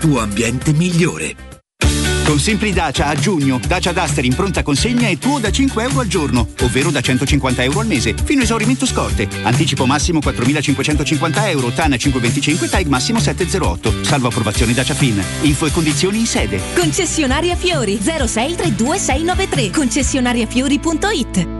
tuo 0.00 0.20
ambiente 0.20 0.72
migliore. 0.72 1.36
Con 2.24 2.38
Simpli 2.38 2.72
Dacia 2.72 3.06
a 3.06 3.14
giugno, 3.14 3.60
Dacia 3.66 3.92
Duster 3.92 4.24
in 4.24 4.34
pronta 4.34 4.62
consegna 4.62 5.08
è 5.08 5.18
tuo 5.18 5.38
da 5.38 5.50
5 5.50 5.82
euro 5.82 6.00
al 6.00 6.06
giorno, 6.06 6.48
ovvero 6.62 6.90
da 6.90 7.02
150 7.02 7.62
euro 7.64 7.80
al 7.80 7.86
mese, 7.86 8.14
fino 8.24 8.40
a 8.40 8.44
esaurimento 8.44 8.86
scorte. 8.86 9.28
Anticipo 9.42 9.84
massimo 9.84 10.20
4.550 10.20 11.48
euro, 11.48 11.70
TAN 11.70 11.96
525, 11.98 12.68
TAG 12.68 12.86
massimo 12.86 13.20
708. 13.20 14.04
Salvo 14.04 14.28
approvazione 14.28 14.72
Dacia 14.72 14.94
Fin. 14.94 15.22
Info 15.42 15.66
e 15.66 15.70
condizioni 15.70 16.20
in 16.20 16.26
sede. 16.26 16.60
Concessionaria 16.74 17.56
Fiori 17.56 17.98
06 18.00 18.54
32693 18.54 19.70
concessionariafiori.it 19.70 21.59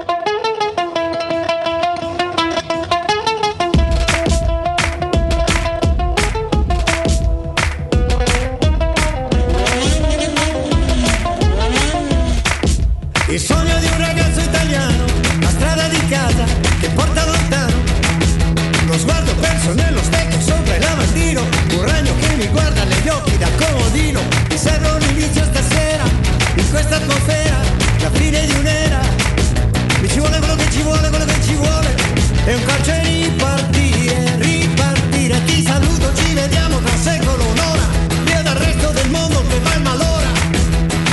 È 32.43 32.53
un 32.53 32.65
calcio 32.65 32.91
e 32.91 33.01
ripartire, 33.03 34.35
ripartire. 34.39 35.43
Ti 35.45 35.63
saluto, 35.63 36.11
ci 36.15 36.33
vediamo 36.33 36.79
tra 36.79 36.97
secolo, 36.97 37.45
un'ora. 37.45 37.87
Via 38.23 38.41
dal 38.41 38.55
resto 38.55 38.89
del 38.89 39.09
mondo 39.09 39.43
che 39.47 39.59
va 39.59 39.73
in 39.75 39.81
malora. 39.83 40.27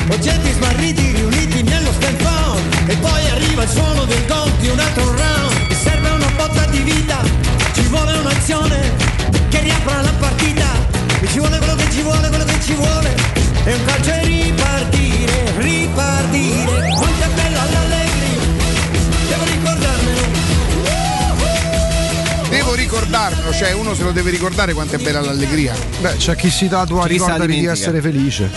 Oggetti 0.09 0.53
smarriti 0.53 1.13
riuniti 1.13 1.63
nello 1.63 1.93
stand 1.93 2.17
E 2.87 2.97
poi 2.97 3.29
arriva 3.29 3.63
il 3.63 3.69
suono 3.69 4.05
del 4.05 4.25
gol 4.27 4.51
di 4.59 4.69
un 4.69 4.79
altro 4.79 5.05
round 5.05 5.67
Mi 5.69 5.75
serve 5.75 6.09
una 6.09 6.31
botta 6.35 6.65
di 6.71 6.79
vita 6.79 7.21
Ci 7.75 7.83
vuole 7.89 8.13
un'azione 8.17 8.93
Che 9.51 9.61
riapra 9.61 10.01
la 10.01 10.13
partita 10.19 10.67
Mi 11.21 11.29
ci 11.29 11.39
vuole 11.39 11.59
quello 11.59 11.75
che 11.75 11.91
ci 11.91 12.01
vuole, 12.01 12.29
quello 12.29 12.45
che 12.45 12.61
ci 12.63 12.73
vuole 12.73 13.15
È 13.65 13.75
un 13.75 13.85
calcio 13.85 14.11
e 14.11 14.25
ripartire, 14.25 14.38
Devo 23.09 23.25
ricordarlo, 23.27 23.53
cioè 23.53 23.73
uno 23.73 23.95
se 23.95 24.03
lo 24.03 24.13
deve 24.13 24.31
ricordare 24.31 24.75
quanto 24.75 24.97
è 24.97 24.99
bella 24.99 25.21
l'allegria. 25.21 25.75
Beh, 26.01 26.17
c'è 26.17 26.37
chi 26.37 26.51
si 26.51 26.69
tatua, 26.69 27.07
Chi 27.07 27.19
sa 27.19 27.25
ricordati 27.33 27.59
di 27.59 27.67
essere 27.67 28.01
felice. 28.03 28.51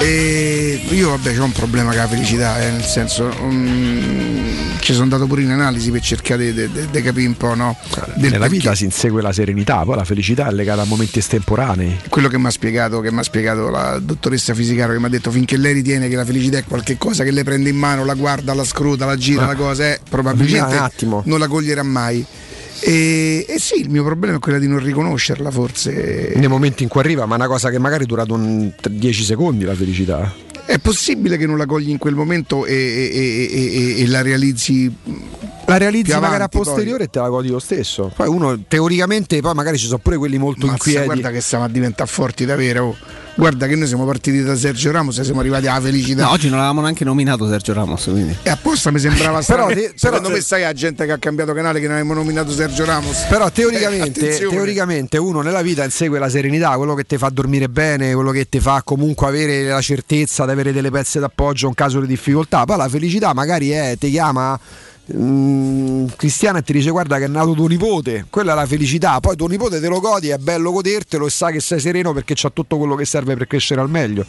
E 0.00 0.80
io 0.90 1.10
vabbè 1.10 1.34
c'ho 1.36 1.44
un 1.44 1.52
problema 1.52 1.90
con 1.90 1.98
la 1.98 2.06
felicità, 2.08 2.60
eh, 2.60 2.70
nel 2.70 2.84
senso 2.84 3.32
mm, 3.42 4.78
ci 4.78 4.92
sono 4.92 5.02
andato 5.04 5.26
pure 5.26 5.42
in 5.42 5.50
analisi 5.50 5.90
per 5.90 6.00
cercare 6.02 6.52
di 6.54 7.02
capire 7.02 7.26
un 7.26 7.36
po', 7.36 7.54
no? 7.56 7.76
Del 8.14 8.30
Nella 8.30 8.38
perché. 8.38 8.56
vita 8.58 8.74
si 8.76 8.84
insegue 8.84 9.20
la 9.22 9.32
serenità, 9.32 9.82
poi 9.84 9.96
la 9.96 10.04
felicità 10.04 10.46
è 10.48 10.52
legata 10.52 10.82
a 10.82 10.84
momenti 10.84 11.18
estemporanei. 11.18 11.98
quello 12.08 12.28
che 12.28 12.38
mi 12.38 12.46
ha 12.46 12.50
spiegato, 12.50 13.00
che 13.00 13.10
mi 13.10 13.18
ha 13.18 13.22
spiegato 13.24 13.70
la 13.70 13.98
dottoressa 14.00 14.54
Fisicaro, 14.54 14.92
che 14.92 14.98
mi 15.00 15.06
ha 15.06 15.08
detto 15.08 15.32
finché 15.32 15.56
lei 15.56 15.72
ritiene 15.72 16.08
che 16.08 16.14
la 16.16 16.24
felicità 16.24 16.58
è 16.58 16.64
qualcosa 16.64 17.24
che 17.24 17.32
lei 17.32 17.42
prende 17.44 17.68
in 17.68 17.76
mano, 17.76 18.04
la 18.04 18.14
guarda, 18.14 18.54
la 18.54 18.64
scruta, 18.64 19.04
la 19.04 19.16
gira, 19.16 19.42
Eh. 19.44 19.46
la 19.46 19.54
cosa, 19.56 19.84
eh, 19.84 20.00
probabilmente 20.08 20.90
non 21.24 21.38
la 21.40 21.48
coglierà 21.48 21.82
mai. 21.82 22.24
E, 22.80 23.44
e 23.48 23.58
sì, 23.58 23.80
il 23.80 23.90
mio 23.90 24.04
problema 24.04 24.36
è 24.36 24.38
quello 24.38 24.58
di 24.58 24.68
non 24.68 24.78
riconoscerla, 24.78 25.50
forse. 25.50 26.32
Nei 26.36 26.48
momenti 26.48 26.82
in 26.82 26.88
cui 26.88 27.00
arriva, 27.00 27.26
ma 27.26 27.34
è 27.34 27.38
una 27.38 27.48
cosa 27.48 27.70
che 27.70 27.78
magari 27.78 28.06
dura 28.06 28.24
10 28.24 29.24
secondi 29.24 29.64
la 29.64 29.74
felicità. 29.74 30.32
È 30.64 30.78
possibile 30.78 31.36
che 31.36 31.46
non 31.46 31.56
la 31.56 31.66
cogli 31.66 31.88
in 31.88 31.98
quel 31.98 32.14
momento 32.14 32.66
e- 32.66 32.74
e- 32.74 34.02
e 34.02 34.06
la 34.06 34.22
realizzi. 34.22 34.92
La 35.68 35.76
realizzi 35.76 36.04
più 36.04 36.14
magari 36.14 36.32
a 36.32 36.36
avanti, 36.36 36.56
poi. 36.56 36.66
posteriore 36.66 37.04
e 37.04 37.08
te 37.10 37.18
la 37.20 37.28
godi 37.28 37.48
lo 37.48 37.58
stesso. 37.58 38.10
Poi 38.14 38.26
uno 38.28 38.58
teoricamente, 38.66 39.38
poi 39.40 39.54
magari 39.54 39.76
ci 39.78 39.86
sono 39.86 39.98
pure 39.98 40.16
quelli 40.16 40.38
molto 40.38 40.66
Mazza, 40.66 40.72
inquieti. 40.88 41.04
guarda 41.04 41.30
che 41.30 41.40
stiamo 41.40 41.64
a 41.64 41.68
diventare 41.68 42.08
forti 42.10 42.44
davvero. 42.46 42.96
Guarda 43.34 43.68
che 43.68 43.76
noi 43.76 43.86
siamo 43.86 44.04
partiti 44.04 44.42
da 44.42 44.56
Sergio 44.56 44.90
Ramos 44.90 45.16
e 45.18 45.22
siamo 45.24 45.38
arrivati 45.38 45.68
alla 45.68 45.80
felicità. 45.80 46.24
No, 46.24 46.30
oggi 46.30 46.48
non 46.48 46.58
avevamo 46.58 46.80
neanche 46.80 47.04
nominato 47.04 47.46
Sergio 47.46 47.72
Ramos. 47.72 48.02
Quindi. 48.04 48.36
E 48.42 48.50
apposta 48.50 48.90
mi 48.90 48.98
sembrava 48.98 49.40
strano. 49.42 49.66
Però 49.66 49.78
te- 49.80 49.92
Secondo 49.94 50.24
però- 50.24 50.34
me 50.34 50.40
sai 50.42 50.62
la 50.62 50.72
gente 50.72 51.06
che 51.06 51.12
ha 51.12 51.18
cambiato 51.18 51.52
canale 51.52 51.78
che 51.78 51.86
non 51.86 51.96
avevamo 51.96 52.18
nominato 52.18 52.50
Sergio 52.50 52.84
Ramos. 52.84 53.26
Però 53.28 53.48
teoricamente, 53.50 54.34
Eh, 54.36 54.38
teoricamente 54.48 55.18
uno 55.18 55.40
nella 55.42 55.62
vita 55.62 55.84
insegue 55.84 56.18
la 56.18 56.28
serenità, 56.28 56.70
quello 56.76 56.94
che 56.94 57.04
ti 57.04 57.16
fa 57.16 57.28
dormire 57.28 57.68
bene, 57.68 58.12
quello 58.14 58.32
che 58.32 58.48
ti 58.48 58.58
fa 58.58 58.80
comunque 58.82 59.28
avere 59.28 59.62
la 59.68 59.80
certezza 59.82 60.44
di 60.44 60.50
avere 60.50 60.72
delle 60.72 60.90
pezze 60.90 61.20
d'appoggio 61.20 61.68
in 61.68 61.74
caso 61.74 62.00
di 62.00 62.08
difficoltà. 62.08 62.64
Poi 62.64 62.76
la 62.76 62.88
felicità 62.88 63.32
magari 63.34 63.70
è, 63.70 63.94
ti 64.00 64.10
chiama 64.10 64.58
mm, 65.14 66.06
Cristiana 66.16 66.60
ti 66.60 66.72
dice 66.72 66.90
guarda 66.90 67.18
che 67.18 67.24
è 67.24 67.28
nato 67.28 67.52
tuo 67.52 67.66
nipote, 67.66 68.26
quella 68.30 68.52
è 68.52 68.54
la 68.54 68.66
felicità, 68.66 69.20
poi 69.20 69.36
tuo 69.36 69.46
nipote 69.46 69.80
te 69.80 69.88
lo 69.88 70.00
godi, 70.00 70.28
è 70.28 70.38
bello 70.38 70.70
godertelo 70.72 71.26
e 71.26 71.30
sa 71.30 71.50
che 71.50 71.60
sei 71.60 71.80
sereno 71.80 72.12
perché 72.12 72.34
c'ha 72.36 72.50
tutto 72.50 72.76
quello 72.76 72.94
che 72.94 73.04
serve 73.04 73.36
per 73.36 73.46
crescere 73.46 73.80
al 73.80 73.90
meglio. 73.90 74.24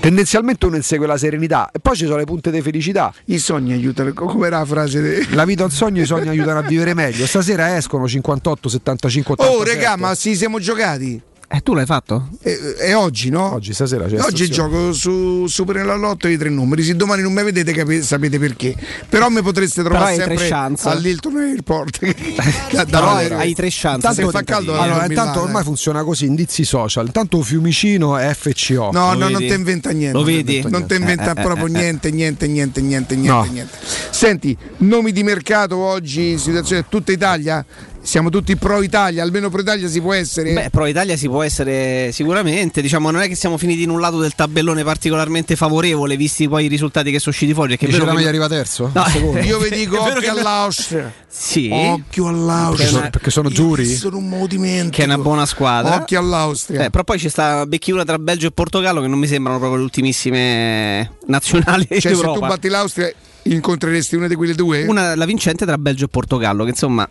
Tendenzialmente 0.00 0.64
uno 0.64 0.76
insegue 0.76 1.06
la 1.06 1.18
serenità 1.18 1.70
e 1.70 1.78
poi 1.78 1.94
ci 1.94 2.06
sono 2.06 2.16
le 2.16 2.24
punte 2.24 2.50
di 2.50 2.62
felicità. 2.62 3.12
I 3.26 3.38
sogni 3.38 3.72
aiutano, 3.72 4.14
come 4.14 4.46
era 4.46 4.58
la 4.58 4.64
frase? 4.64 5.00
De... 5.02 5.26
La 5.32 5.44
vita 5.44 5.60
è 5.60 5.64
un 5.66 5.70
sogno, 5.70 6.00
i 6.00 6.06
sogni 6.06 6.28
aiutano 6.28 6.60
a 6.60 6.62
vivere 6.62 6.94
meglio. 6.94 7.26
Stasera 7.26 7.76
escono 7.76 8.08
58, 8.08 8.68
75, 8.70 9.34
87. 9.34 9.60
Oh, 9.60 9.62
regà, 9.62 9.96
ma 9.96 10.14
si 10.14 10.34
siamo 10.34 10.58
giocati? 10.58 11.20
E 11.52 11.62
tu 11.62 11.74
l'hai 11.74 11.84
fatto? 11.84 12.28
E, 12.42 12.56
e 12.78 12.94
oggi, 12.94 13.28
no? 13.28 13.54
Oggi 13.54 13.74
stasera 13.74 14.04
c'è 14.06 14.20
Oggi 14.20 14.44
stazione. 14.44 14.70
gioco 14.70 14.92
su 14.92 15.46
Super 15.48 15.84
Lotto 15.84 16.28
i 16.28 16.38
tre 16.38 16.48
numeri. 16.48 16.84
Se 16.84 16.94
domani 16.94 17.22
non 17.22 17.32
mi 17.32 17.42
vedete, 17.42 17.72
capi- 17.72 18.02
sapete 18.02 18.38
perché. 18.38 18.72
Però 19.08 19.28
mi 19.30 19.42
potreste 19.42 19.82
Però 19.82 19.94
trovare 19.96 20.12
hai 20.12 20.18
tre 20.18 20.26
sempre 20.28 20.48
chance. 20.48 20.88
all'Hilton 20.88 21.36
Airport. 21.38 21.98
da, 22.72 22.84
Però 22.84 23.04
Valero. 23.14 23.36
hai 23.38 23.52
tre 23.54 23.66
chance. 23.68 24.12
Se 24.14 24.28
fa 24.30 24.44
caldo, 24.44 24.78
allora, 24.78 24.98
dormi 25.00 25.14
intanto 25.14 25.40
ormai 25.42 25.64
funziona 25.64 26.04
così, 26.04 26.26
indizi 26.26 26.64
social. 26.64 27.06
Intanto 27.06 27.42
Fiumicino 27.42 28.16
è 28.16 28.32
FCO. 28.32 28.90
No, 28.92 29.14
Lo 29.14 29.18
no, 29.18 29.28
non 29.30 29.40
ti 29.40 29.52
inventa 29.52 29.90
niente. 29.90 30.16
Lo 30.16 30.22
vedi? 30.22 30.64
Non 30.68 30.86
ti 30.86 30.94
inventa 30.94 31.34
Eh, 31.34 31.40
eh, 31.40 31.42
proprio 31.42 31.66
eh, 31.66 31.70
niente, 31.70 32.12
niente, 32.12 32.46
niente, 32.46 32.80
niente, 32.80 33.16
niente, 33.16 33.34
No. 33.34 33.42
niente. 33.50 33.76
Senti, 34.10 34.56
nomi 34.78 35.10
di 35.10 35.24
mercato 35.24 35.76
oggi 35.78 36.30
in 36.30 36.38
situazione 36.38 36.84
tutta 36.88 37.10
Italia? 37.10 37.64
Siamo 38.02 38.30
tutti 38.30 38.56
pro 38.56 38.82
Italia, 38.82 39.22
almeno 39.22 39.50
pro 39.50 39.60
Italia 39.60 39.86
si 39.86 40.00
può 40.00 40.14
essere. 40.14 40.52
Beh, 40.54 40.70
Pro 40.70 40.86
Italia 40.86 41.16
si 41.16 41.28
può 41.28 41.42
essere 41.42 42.10
sicuramente. 42.12 42.80
Diciamo, 42.80 43.10
non 43.10 43.20
è 43.20 43.28
che 43.28 43.34
siamo 43.34 43.56
finiti 43.58 43.82
in 43.82 43.90
un 43.90 44.00
lato 44.00 44.18
del 44.18 44.34
tabellone 44.34 44.82
particolarmente 44.82 45.54
favorevole, 45.54 46.16
visti 46.16 46.48
poi 46.48 46.64
i 46.64 46.68
risultati 46.68 47.10
che 47.10 47.18
sono 47.18 47.32
usciti 47.32 47.52
fuori. 47.52 47.76
Perché 47.76 47.86
Dice 47.86 47.98
che- 48.04 48.12
meglio 48.12 48.28
arriva 48.28 48.48
terzo? 48.48 48.90
No. 48.92 49.04
Io 49.42 49.58
vi 49.58 49.68
dico 49.76 50.00
occhio 50.02 50.20
che- 50.20 50.28
all'Austria. 50.28 51.12
Sì. 51.28 51.68
Occhio 51.72 52.24
Perché 52.24 52.38
all'Austria. 52.40 52.88
sono, 52.88 53.10
perché 53.10 53.30
sono 53.30 53.48
giuri? 53.50 53.84
Sono 53.84 54.16
un 54.16 54.28
movimento. 54.28 54.96
Che 54.96 55.02
è 55.02 55.04
una 55.04 55.18
buona 55.18 55.44
squadra. 55.46 55.94
Occhio 55.96 56.18
all'Austria. 56.18 56.84
Eh, 56.86 56.90
però 56.90 57.04
poi 57.04 57.18
c'è 57.18 57.28
sta 57.28 57.66
becchiura 57.66 58.04
tra 58.04 58.18
Belgio 58.18 58.46
e 58.48 58.50
Portogallo 58.50 59.02
che 59.02 59.08
non 59.08 59.18
mi 59.18 59.26
sembrano 59.26 59.58
proprio 59.58 59.78
le 59.78 59.84
ultimissime 59.84 61.12
nazionali 61.26 61.86
cioè, 61.86 62.14
se 62.14 62.22
tu 62.22 62.38
batti 62.40 62.68
l'Austria, 62.68 63.12
incontreresti 63.42 64.16
una 64.16 64.26
di 64.26 64.34
quelle 64.34 64.54
due? 64.54 64.84
Una, 64.86 65.14
la 65.14 65.24
vincente 65.26 65.64
tra 65.64 65.78
Belgio 65.78 66.06
e 66.06 66.08
Portogallo, 66.08 66.64
che 66.64 66.70
insomma 66.70 67.08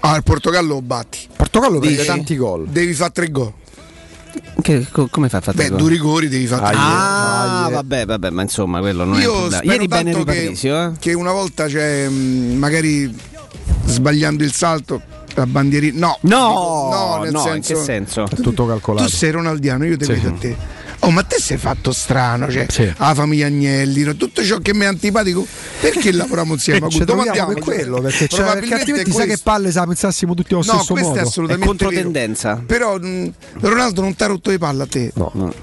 Ah, 0.00 0.16
il 0.16 0.22
Portogallo 0.22 0.74
lo 0.74 0.82
batti. 0.82 1.26
Portogallo 1.34 1.78
prende 1.80 2.04
tanti 2.04 2.36
gol. 2.36 2.66
Devi 2.68 2.92
fare 2.94 3.12
tre 3.12 3.30
gol. 3.30 3.52
che- 4.60 4.86
co- 4.90 5.06
come 5.10 5.28
fai 5.28 5.40
a 5.40 5.42
fare 5.42 5.56
Beh, 5.56 5.68
gol? 5.70 5.78
due 5.78 5.90
rigori 5.90 6.28
devi 6.28 6.46
fare 6.46 6.62
tre 6.66 6.72
gol. 6.74 6.82
Ah, 6.82 7.64
Aie. 7.66 7.72
vabbè, 7.74 8.06
vabbè, 8.06 8.30
ma 8.30 8.42
insomma, 8.42 8.80
quello 8.80 9.04
non 9.04 9.14
è 9.18 9.26
un 9.26 9.32
Io 9.44 9.50
spero 9.50 9.72
Ieri 9.72 9.86
bene 9.88 10.12
che, 10.12 10.24
Patrizio, 10.24 10.82
eh? 10.82 10.92
che 10.98 11.12
una 11.14 11.32
volta, 11.32 11.68
cioè, 11.68 12.08
mh, 12.08 12.56
magari 12.58 13.16
sbagliando 13.86 14.44
il 14.44 14.52
salto, 14.52 15.00
la 15.34 15.46
bandierina. 15.46 15.98
No, 15.98 16.18
No, 16.22 16.48
dico, 16.48 16.96
no, 17.16 17.22
nel 17.22 17.32
no, 17.32 17.38
in 17.38 17.44
senso, 17.62 17.74
che 17.74 17.80
senso? 17.80 18.24
È 18.24 18.34
tutto 18.34 18.50
Tu 18.64 18.66
calcolato. 18.68 19.08
sei 19.08 19.30
ronaldiano, 19.30 19.84
io 19.86 19.96
ti 19.96 20.04
Sì. 20.04 20.12
vedo 20.12 20.28
a 20.28 20.32
te. 20.32 20.56
Oh, 21.06 21.10
ma 21.12 21.22
te 21.22 21.36
sei 21.38 21.56
fatto 21.56 21.92
strano, 21.92 22.50
cioè, 22.50 22.66
la 22.98 23.14
famiglia 23.14 23.46
Agnelli, 23.46 24.02
no? 24.02 24.16
tutto 24.16 24.42
ciò 24.42 24.58
che 24.58 24.74
mi 24.74 24.80
è 24.80 24.86
antipatico, 24.86 25.46
perché 25.80 26.10
lavoriamo 26.10 26.54
insieme? 26.54 26.88
Eh, 26.88 26.90
ci 26.90 27.04
troviamo 27.04 27.52
per 27.52 27.62
quello, 27.62 28.00
perché, 28.00 28.26
c'è, 28.26 28.42
perché 28.42 28.74
altrimenti 28.74 29.12
sai 29.12 29.28
che 29.28 29.38
palle 29.40 29.70
se 29.70 29.78
la 29.78 29.86
pensassimo 29.86 30.34
tutti 30.34 30.52
allo 30.54 30.64
No, 30.66 30.72
stesso 30.72 30.92
questo 30.92 31.08
modo. 31.10 31.20
è 31.20 31.22
assolutamente 31.22 31.66
controtendenza. 31.68 32.54
vero. 32.54 32.66
Però 32.66 32.98
mh, 32.98 33.32
Ronaldo 33.60 34.00
non 34.00 34.14
ti 34.16 34.22
ha 34.24 34.26
rotto 34.26 34.50
le 34.50 34.58
palle 34.58 34.82
a 34.82 34.86
te. 34.86 35.12
No. 35.14 35.54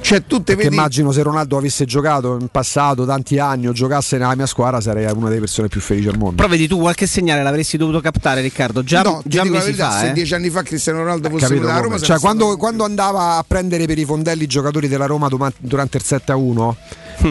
Cioè, 0.00 0.24
tu 0.26 0.42
te 0.42 0.54
vedi 0.54 0.74
immagino 0.74 1.12
se 1.12 1.22
Ronaldo 1.22 1.56
avesse 1.58 1.84
giocato 1.84 2.38
in 2.40 2.48
passato 2.48 3.04
tanti 3.04 3.38
anni 3.38 3.66
o 3.68 3.72
giocasse 3.72 4.16
nella 4.16 4.34
mia 4.34 4.46
squadra 4.46 4.80
sarei 4.80 5.04
una 5.12 5.28
delle 5.28 5.40
persone 5.40 5.68
più 5.68 5.80
felici 5.80 6.08
al 6.08 6.16
mondo. 6.16 6.36
Però 6.36 6.48
vedi 6.48 6.66
tu 6.66 6.78
qualche 6.78 7.06
segnale 7.06 7.42
l'avresti 7.42 7.76
dovuto 7.76 8.00
captare 8.00 8.40
Riccardo 8.40 8.82
già, 8.82 9.02
No, 9.02 9.20
già 9.24 9.42
dico 9.42 9.52
la 9.54 9.58
mesi 9.60 9.64
verità, 9.72 9.90
fa. 9.90 9.98
se 10.00 10.08
eh. 10.08 10.12
dieci 10.12 10.34
anni 10.34 10.48
fa 10.50 10.62
Cristiano 10.62 11.00
Ronaldo 11.00 11.28
fosse 11.28 11.42
Capito 11.46 11.60
venuto 11.66 11.78
a? 11.78 11.82
Roma, 11.82 11.98
Cioè, 11.98 12.18
quando, 12.18 12.56
quando 12.56 12.84
andava 12.84 13.36
a 13.36 13.44
prendere 13.46 13.84
per 13.86 13.98
i 13.98 14.04
fondelli 14.04 14.44
i 14.44 14.46
giocatori 14.46 14.88
della 14.88 15.06
Roma 15.06 15.28
durante 15.58 15.96
il 15.98 16.02
7 16.04 16.32
a 16.32 16.36
1 16.36 16.76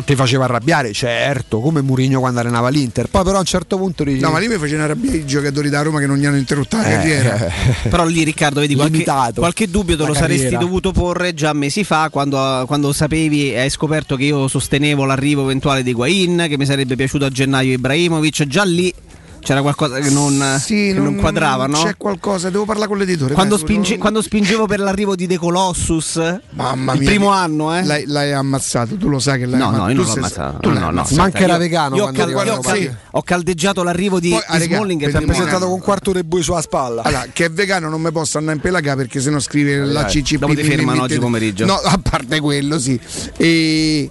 ti 0.05 0.15
faceva 0.15 0.45
arrabbiare, 0.45 0.91
certo, 0.93 1.59
come 1.59 1.81
Mourinho 1.81 2.19
quando 2.19 2.39
allenava 2.39 2.69
l'Inter. 2.69 3.07
Poi, 3.07 3.23
però, 3.23 3.37
a 3.37 3.39
un 3.39 3.45
certo 3.45 3.77
punto 3.77 4.03
dici, 4.03 4.19
No, 4.19 4.31
ma 4.31 4.39
lì 4.39 4.47
mi 4.47 4.57
facevano 4.57 4.83
arrabbiare 4.83 5.17
i 5.17 5.25
giocatori 5.25 5.69
da 5.69 5.81
Roma 5.81 5.99
che 5.99 6.07
non 6.07 6.17
gli 6.17 6.25
hanno 6.25 6.37
interrotto 6.37 6.77
la 6.77 6.85
Eh, 6.85 6.91
carriera. 6.91 7.51
Però 7.89 8.05
lì 8.05 8.23
Riccardo, 8.23 8.59
vedi 8.59 8.75
qualche, 8.75 9.03
qualche 9.35 9.69
dubbio 9.69 9.95
te 9.97 10.05
lo 10.05 10.13
saresti 10.13 10.57
dovuto 10.57 10.91
porre 10.91 11.33
già 11.33 11.53
mesi 11.53 11.83
fa 11.83 12.09
quando, 12.09 12.63
quando 12.67 12.91
sapevi 12.93 13.51
e 13.53 13.59
hai 13.59 13.69
scoperto 13.69 14.15
che 14.15 14.25
io 14.25 14.47
sostenevo 14.47 15.05
l'arrivo 15.05 15.43
eventuale 15.43 15.83
di 15.83 15.93
Guain, 15.93 16.45
che 16.47 16.57
mi 16.57 16.65
sarebbe 16.65 16.95
piaciuto 16.95 17.25
a 17.25 17.29
gennaio 17.29 17.73
Ibrahimovic, 17.73 18.45
già 18.45 18.63
lì 18.63 18.93
c'era 19.39 19.61
qualcosa 19.61 19.99
che 19.99 20.09
non, 20.09 20.57
Sì, 20.59 20.91
che 20.93 20.99
non 20.99 21.15
quadrava, 21.15 21.67
no? 21.67 21.81
C'è 21.81 21.95
qualcosa, 21.95 22.49
devo 22.49 22.65
parlare 22.65 22.87
con 22.89 22.97
l'editore. 22.97 23.33
Quando, 23.33 23.55
dai, 23.55 23.63
spinge- 23.63 23.91
non- 23.91 23.99
quando 23.99 24.21
spingevo 24.21 24.65
per 24.65 24.79
l'arrivo 24.79 25.15
di 25.15 25.25
De 25.27 25.37
Colossus, 25.37 26.15
Mamma 26.51 26.93
il 26.93 26.99
mia, 26.99 27.09
primo 27.09 27.29
anno, 27.29 27.75
eh? 27.77 27.83
L'hai, 27.85 28.05
l'hai 28.07 28.33
ammazzato, 28.33 28.95
tu 28.97 29.07
lo 29.09 29.19
sai 29.19 29.39
che 29.39 29.45
l'hai 29.45 29.57
No, 29.59 29.67
ammazzato. 29.67 29.83
no, 29.85 29.89
io 29.89 29.95
Tu 29.95 30.01
non 30.01 30.11
l'ho 30.11 30.17
ammazzato. 30.19 30.57
tu 30.59 30.69
No, 30.69 30.79
no, 30.79 30.87
ammazzato. 30.87 31.15
Ma 31.15 31.23
anche 31.23 31.43
era 31.43 31.57
vegano 31.57 31.95
Io 31.95 32.03
ho, 32.03 32.11
quando 32.11 32.33
cal- 32.35 32.45
io 32.47 32.59
cal- 32.59 32.77
Sì. 32.77 32.91
ho 33.11 33.21
caldeggiato 33.23 33.83
l'arrivo 33.83 34.19
di, 34.19 34.29
Poi, 34.29 34.39
di 34.39 34.45
ah, 34.47 34.57
raga, 34.57 34.75
Smalling 34.75 34.99
per 35.01 35.11
per 35.11 35.17
primo 35.17 35.31
primo 35.31 35.31
presentato 35.33 35.65
con 35.65 35.73
un 35.75 35.81
quarto 35.81 36.11
di 36.11 36.23
bui 36.23 36.41
sulla 36.43 36.61
spalla. 36.61 37.01
Allora, 37.03 37.25
che 37.31 37.45
è 37.45 37.49
vegano 37.51 37.89
non 37.89 38.01
mi 38.01 38.11
posso 38.11 38.37
andare 38.37 38.55
in 38.57 38.61
pelaga 38.61 38.95
perché 38.95 39.19
sennò 39.21 39.39
scrive 39.39 39.77
la 39.85 40.05
CCP. 40.05 40.39
dopo 40.39 40.53
ti 40.55 40.63
fermano 40.63 41.03
oggi 41.03 41.19
pomeriggio. 41.19 41.65
No, 41.65 41.75
a 41.75 41.97
parte 42.01 42.39
quello, 42.39 42.77
sì. 42.79 42.99
E. 43.37 44.09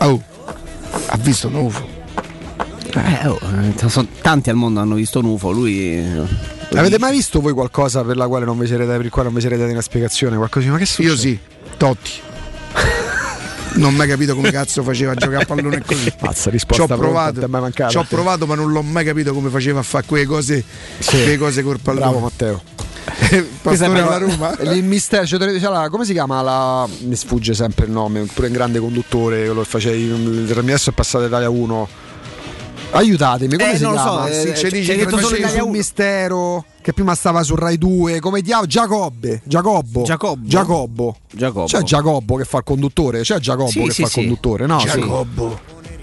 Oh, 0.00 0.22
ha 1.06 1.16
visto 1.18 1.48
un 1.48 1.54
UFO. 1.56 1.98
Eh, 2.94 3.26
oh, 3.28 3.38
eh, 3.84 3.88
sono- 3.88 4.08
tanti 4.20 4.50
al 4.50 4.56
mondo 4.56 4.80
hanno 4.80 4.94
visto 4.94 5.18
un 5.20 5.26
UFO, 5.26 5.50
lui... 5.50 5.96
eh, 5.96 6.48
Avete 6.76 6.98
mai 6.98 7.12
visto 7.12 7.40
voi 7.40 7.52
qualcosa 7.52 8.02
per 8.04 8.16
la 8.16 8.26
quale 8.28 8.44
non 8.44 8.58
vi 8.58 8.66
siete 8.66 8.84
per 8.84 9.04
il 9.04 9.10
quale 9.10 9.24
non 9.28 9.34
vi 9.34 9.40
siete 9.40 9.56
dati 9.56 9.70
una 9.72 9.80
spiegazione? 9.80 10.36
Qualcosina? 10.36 10.72
Ma 10.72 10.78
che 10.78 10.86
succede? 10.86 11.08
Io 11.08 11.16
sì, 11.16 11.38
Totti. 11.76 12.10
Non 13.72 13.92
ho 13.92 13.96
mai 13.96 14.08
capito 14.08 14.34
come 14.34 14.50
cazzo 14.50 14.82
faceva 14.82 15.12
a 15.12 15.14
giocare 15.14 15.42
a 15.42 15.46
pallone 15.46 15.80
così. 15.86 16.12
Mazza, 16.20 16.42
Ci 16.44 16.50
risposta 16.50 16.82
ho 16.82 16.86
pronta, 16.86 17.30
provato, 17.30 17.88
ci 17.90 17.96
ho 17.98 18.04
provato, 18.08 18.44
ma 18.46 18.56
non 18.56 18.72
l'ho 18.72 18.82
mai 18.82 19.04
capito 19.04 19.32
come 19.32 19.48
faceva 19.48 19.78
a 19.78 19.82
fare 19.84 20.04
quelle 20.06 20.26
cose, 20.26 20.64
quelle 21.06 21.38
cose 21.38 21.62
col 21.62 21.78
pallone. 21.80 22.04
Bravo 22.06 22.18
Matteo. 22.18 22.62
Pastore 23.62 24.00
alla 24.00 24.18
Roma. 24.18 24.58
Il 24.74 24.82
mistero, 24.82 25.24
cioè, 25.24 25.38
cioè, 25.60 25.70
la- 25.70 25.88
come 25.88 26.04
si 26.04 26.12
chiama? 26.12 26.42
La, 26.42 26.88
mi 27.02 27.14
sfugge 27.14 27.54
sempre 27.54 27.86
il 27.86 27.92
nome, 27.92 28.22
pure 28.34 28.48
un 28.48 28.52
grande 28.52 28.80
conduttore, 28.80 29.44
quello 29.44 29.60
che 29.62 29.68
facevi, 29.68 30.50
adesso 30.52 30.90
è 30.90 30.92
passato 30.92 31.24
Italia 31.26 31.48
1. 31.48 31.88
Aiutatemi, 32.92 33.56
come 33.56 33.72
Eh, 33.72 33.76
si 33.76 33.82
non 33.82 33.92
lo 33.92 34.00
chiama? 34.02 34.26
so, 34.26 34.32
Sì, 34.32 34.48
eh, 34.48 34.52
c'è 34.52 34.68
che 34.68 34.96
detto 34.96 35.18
solo 35.18 35.36
Italia 35.36 35.64
mistero 35.66 36.64
che 36.82 36.92
prima 36.92 37.14
stava 37.14 37.42
su 37.44 37.54
Rai 37.54 37.78
2 37.78 38.18
come 38.20 38.40
diavolo 38.40 38.66
Giacobbe 38.66 39.42
Giacobbo 39.44 40.02
Giacobbo? 40.02 40.48
Giacobbo 40.48 41.16
Giacobbo. 41.30 41.66
c'è 41.66 41.82
Giacobbo 41.82 42.34
che 42.36 42.44
fa 42.44 42.58
il 42.58 42.64
conduttore 42.64 43.20
c'è 43.20 43.38
Giacobbo 43.38 43.70
Sì, 43.70 43.82
che 43.82 43.90
sì, 43.92 44.00
fa 44.02 44.06
il 44.08 44.12
sì. 44.12 44.20
conduttore 44.20 44.66
no. 44.66 44.78
Giacobbo. 44.78 45.60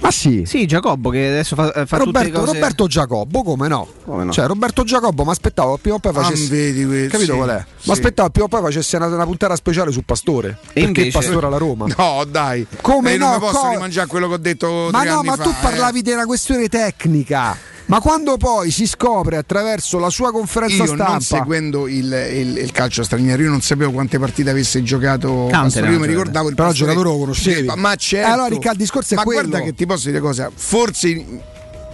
Ma 0.08 0.12
sì 0.12 0.44
Sì, 0.46 0.66
Giacobbo 0.66 1.10
che 1.10 1.28
adesso 1.28 1.56
fa, 1.56 1.72
fa 1.86 1.98
tutte 1.98 1.98
le 1.98 2.04
Roberto, 2.06 2.40
cose... 2.40 2.54
Roberto 2.54 2.88
Giacobbo, 2.88 3.44
come 3.44 3.68
no? 3.68 3.88
Come 4.06 4.24
no? 4.24 4.32
Cioè, 4.32 4.46
Roberto 4.48 4.84
Giacobbo, 4.84 5.24
mi 5.26 5.32
aspettavo 5.32 5.78
prima 5.78 5.96
o 5.98 6.00
poi 6.00 6.12
Ah, 6.16 6.22
facesse. 6.22 6.48
vedi 6.48 6.86
questo, 6.86 7.10
Capito 7.18 7.32
sì, 7.34 7.38
qual 7.38 7.50
è? 7.50 7.66
sì. 7.78 7.88
Mi 7.90 7.94
aspettavo 7.94 8.30
prima 8.30 8.46
o 8.46 8.50
poi 8.50 8.62
facesse 8.62 8.96
una, 8.96 9.06
una 9.08 9.26
puntata 9.26 9.56
speciale 9.56 9.92
su 9.92 10.04
Pastore. 10.04 10.58
perché 10.62 10.80
invece- 10.80 11.12
Pastore 11.12 11.46
alla 11.48 11.58
Roma. 11.58 11.86
No, 11.98 12.24
dai. 12.26 12.66
Come 12.82 13.14
Eh, 13.14 13.18
non 13.18 13.30
no, 13.30 13.34
mi 13.36 13.40
posso 13.40 13.60
co- 13.60 13.70
rimangiare 13.70 14.08
quello 14.08 14.28
che 14.28 14.34
ho 14.34 14.38
detto 14.38 14.90
Ma 14.92 15.02
tre 15.02 15.10
no, 15.10 15.18
anni 15.20 15.28
ma 15.28 15.36
fa, 15.36 15.44
tu 15.44 15.50
eh. 15.50 15.56
parlavi 15.62 16.02
di 16.02 16.12
una 16.12 16.26
questione 16.26 16.68
tecnica. 16.68 17.58
Ma 17.88 18.00
quando 18.02 18.38
poi 18.38 18.70
si 18.72 18.86
scopre 18.86 19.38
attraverso 19.38 19.98
la 20.00 20.10
sua 20.10 20.32
conferenza 20.32 20.84
Io 20.84 20.94
non 20.94 20.96
stampa. 20.98 21.20
seguendo 21.22 21.88
il, 21.88 22.06
il- 22.34 22.58
il 22.58 22.72
calcio 22.72 23.02
straniero, 23.04 23.42
io 23.44 23.50
non 23.50 23.62
sapevo 23.62 23.92
quante 23.92 24.20
partite 24.20 24.50
avesse 24.50 24.84
giocato 24.84 25.48
Pastore, 25.50 25.92
io 25.92 26.00
mi 26.00 26.08
ricordavo 26.08 26.50
il 26.50 26.56
Però 26.56 26.68
il 26.70 26.74
Pastore- 26.74 26.92
giocatore 26.94 27.10
lo 27.16 27.20
conoscevi. 27.22 27.72
Ma 27.76 27.96
certo. 27.96 28.28
Eh, 28.28 28.32
allora, 28.32 28.48
Riccardo, 28.50 28.72
il 28.72 28.78
discorso 28.80 29.14
è 29.14 29.18
ma 29.18 29.24
quello. 29.24 29.48
guarda 29.48 29.66
che 29.66 29.74
ti 29.74 29.86
posso 29.86 30.08
dire 30.10 30.20
cosa, 30.20 30.52
forse 30.54 31.26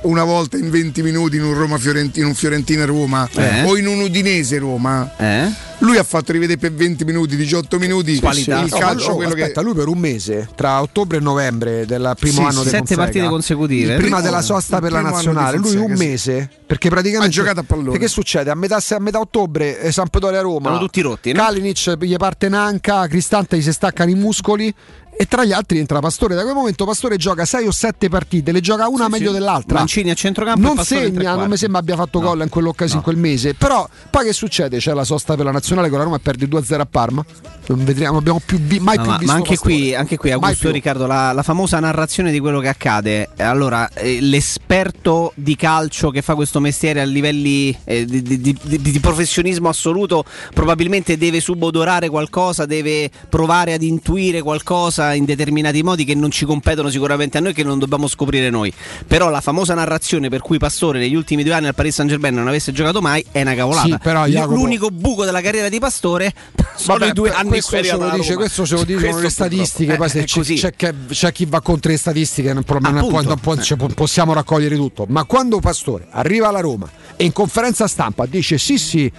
una 0.02 0.24
volta 0.26 0.58
in 0.58 0.70
20 0.70 1.02
minuti 1.02 1.38
in 1.38 1.44
un 1.44 1.54
Roma 1.54 1.78
Fiorentino, 1.78 2.28
un 2.28 2.34
Fiorentina 2.36 2.84
Roma 2.86 3.30
Eh? 3.34 3.64
o 3.64 3.78
in 3.78 3.88
un 3.88 4.02
Udinese 4.02 4.58
Roma. 4.58 5.10
Eh? 5.18 5.50
Lui 5.84 5.98
ha 5.98 6.04
fatto 6.04 6.32
rivedere 6.32 6.58
per 6.58 6.72
20 6.74 7.04
minuti, 7.04 7.36
18 7.36 7.78
minuti 7.78 8.18
Qualità. 8.20 8.62
il 8.62 8.70
No, 8.72 8.78
calcio 8.78 9.12
oh, 9.12 9.16
quello 9.16 9.34
aspetta, 9.34 9.60
che 9.60 9.66
lui 9.66 9.76
per 9.76 9.88
un 9.88 9.98
mese, 9.98 10.50
tra 10.56 10.82
ottobre 10.82 11.18
e 11.18 11.20
novembre 11.20 11.86
del 11.86 12.16
primo 12.18 12.36
Sì, 12.36 12.42
anno 12.42 12.52
sì. 12.52 12.58
di 12.60 12.64
Sette 12.64 12.78
Fonseca, 12.78 13.02
partite 13.02 13.28
consecutive. 13.28 13.96
prima 13.96 14.00
primo- 14.16 14.22
della 14.22 14.42
sosta 14.42 14.80
per 14.80 14.92
la 14.94 15.02
nazionale, 15.02 15.58
lui 15.58 15.76
un 15.76 15.96
sì. 15.96 16.06
mese 16.06 16.50
perché 16.66 16.90
praticamente 16.90 17.28
Ha 17.28 17.42
giocato 17.42 17.60
a 17.60 17.64
pallone. 17.64 17.92
Perché 17.92 18.08
succede? 18.08 18.50
A 18.50 18.56
metà, 18.56 18.78
a 18.78 19.00
metà 19.00 19.20
ottobre 19.20 19.80
eh, 19.82 19.92
Sampdoria 19.92 20.40
Roma. 20.42 20.68
Erano 20.70 20.80
tutti 20.80 21.02
rotti, 21.02 21.32
no? 21.34 21.44
Kalinic 21.44 21.98
gli 22.00 22.16
parte 22.16 22.48
Nanca, 22.50 23.06
Cristante 23.08 23.58
gli 23.58 23.62
si 23.62 23.72
staccano 23.74 24.10
i 24.10 24.16
muscoli 24.16 24.74
e 25.16 25.28
tra 25.28 25.44
gli 25.44 25.52
altri 25.52 25.78
entra 25.78 26.00
Pastore. 26.00 26.34
Da 26.34 26.42
quel 26.42 26.56
momento 26.56 26.86
Pastore 26.86 27.18
gioca 27.18 27.46
6 27.46 27.68
o 27.68 27.72
7 27.72 28.10
partite, 28.10 28.52
le 28.52 28.62
gioca 28.62 28.88
una 28.88 29.08
meglio 29.10 29.32
dell'altra. 29.32 29.78
Mancini 29.78 30.10
a 30.10 30.16
centrocampo 30.16 30.74
non 30.74 30.84
segna, 30.84 31.36
non 31.36 31.50
mi 31.50 31.58
sembra 31.58 31.80
abbia 31.82 31.96
fatto 31.96 32.20
No. 32.20 32.30
gol 32.30 32.42
in 32.42 32.50
quell'occasione, 32.50 32.98
in 33.00 33.04
quel 33.04 33.18
mese. 33.18 33.54
Però 33.54 33.88
poi 34.10 34.26
che 34.26 34.34
succede? 34.34 34.78
C'è 34.80 34.94
la 34.94 35.04
sosta 35.04 35.36
per 35.36 35.46
la 35.46 35.52
nazionale 35.52 35.72
con 35.90 35.98
la 36.00 36.04
Roma 36.06 36.18
e 36.18 36.20
perde 36.20 36.48
2-0 36.48 36.80
a 36.80 36.86
Parma. 36.86 37.26
Non 37.66 37.86
vedremo, 37.86 38.18
abbiamo 38.18 38.42
più 38.46 38.58
vi- 38.60 38.80
mai 38.80 38.98
No, 38.98 39.04
più 39.04 39.12
ma, 39.12 39.18
visto 39.18 39.32
ma 39.34 39.40
anche, 39.40 39.58
qui, 39.58 39.96
anche 39.96 40.18
qui, 40.18 40.32
Augusto. 40.32 40.70
Riccardo, 40.70 41.08
la, 41.08 41.32
la 41.32 41.44
famosa 41.44 41.80
narrazione 41.80 42.32
di 42.32 42.40
quello 42.40 42.60
che 42.60 42.68
accade. 42.68 43.30
Allora, 43.38 43.88
eh, 43.94 44.20
l'esperto 44.22 45.32
di 45.36 45.56
calcio 45.56 46.10
che 46.10 46.22
fa 46.22 46.36
questo 46.36 46.60
mestiere 46.60 47.00
a 47.02 47.06
livelli 47.06 47.76
eh, 47.86 48.06
di, 48.06 48.22
di- 48.22 48.40
di- 48.42 48.58
di- 48.62 49.00
professionismo 49.00 49.70
assoluto 49.70 50.24
probabilmente 50.54 51.18
deve 51.18 51.40
subodorare 51.40 52.10
qualcosa, 52.10 52.66
deve 52.66 53.10
provare 53.30 53.74
ad 53.74 53.82
intuire 53.82 54.42
qualcosa 54.42 55.14
in 55.14 55.26
determinati 55.26 55.82
modi 55.84 56.04
che 56.06 56.16
non 56.16 56.32
ci 56.32 56.46
competono 56.46 56.90
sicuramente 56.90 57.38
a 57.38 57.42
noi, 57.42 57.54
che 57.54 57.64
non 57.64 57.80
dobbiamo 57.80 58.08
scoprire 58.08 58.50
noi. 58.50 58.72
Però 59.08 59.30
la 59.30 59.42
famosa 59.42 59.74
narrazione 59.74 60.30
per 60.30 60.42
cui 60.42 60.58
Pastore 60.58 61.00
negli 61.00 61.16
ultimi 61.16 61.44
due 61.44 61.54
anni 61.54 61.68
al 61.68 61.76
Paris 61.76 61.96
Saint 61.96 62.12
Germain 62.12 62.34
non 62.36 62.48
avesse 62.48 62.72
giocato 62.72 63.02
mai 63.02 63.26
è 63.32 63.42
una 63.42 63.56
cavolata. 63.56 63.88
Sì, 63.88 63.98
però, 64.02 64.26
Jacopo- 64.28 64.56
L'unico 64.56 64.90
buco 64.90 65.26
della 65.26 65.42
carriera 65.42 65.63
di 65.70 65.80
Pastore 65.80 66.34
sono 66.76 66.98
Vabbè, 66.98 67.12
i 67.12 67.14
due 67.14 67.32
anni 67.32 67.50
questo 67.50 67.82
ce 67.84 67.96
lo 67.98 68.10
dice, 68.16 68.36
questo 68.36 68.66
ce 68.66 68.76
lo 68.76 68.84
dicono 68.84 69.20
le 69.20 69.30
statistiche. 69.30 69.96
Poi 69.96 70.10
se 70.10 70.24
c'è, 70.26 70.74
che- 70.76 70.94
c'è 71.10 71.32
chi 71.32 71.46
va 71.46 71.62
contro 71.62 71.92
le 71.92 71.98
statistiche, 71.98 72.54
non, 72.54 72.64
non 72.68 73.08
può- 73.08 73.22
non 73.22 73.40
può- 73.40 73.58
ci 73.58 73.76
può- 73.76 73.88
possiamo 73.88 74.34
raccogliere 74.34 74.76
tutto. 74.76 75.06
Ma 75.08 75.24
quando 75.26 75.60
Pastore 75.60 76.08
arriva 76.12 76.48
alla 76.50 76.60
Roma 76.62 76.90
e 77.16 77.26
in 77.26 77.32
conferenza 77.32 77.88
stampa 77.88 78.26
dice: 78.26 78.58
Sì, 78.58 78.78
sì, 78.78 79.12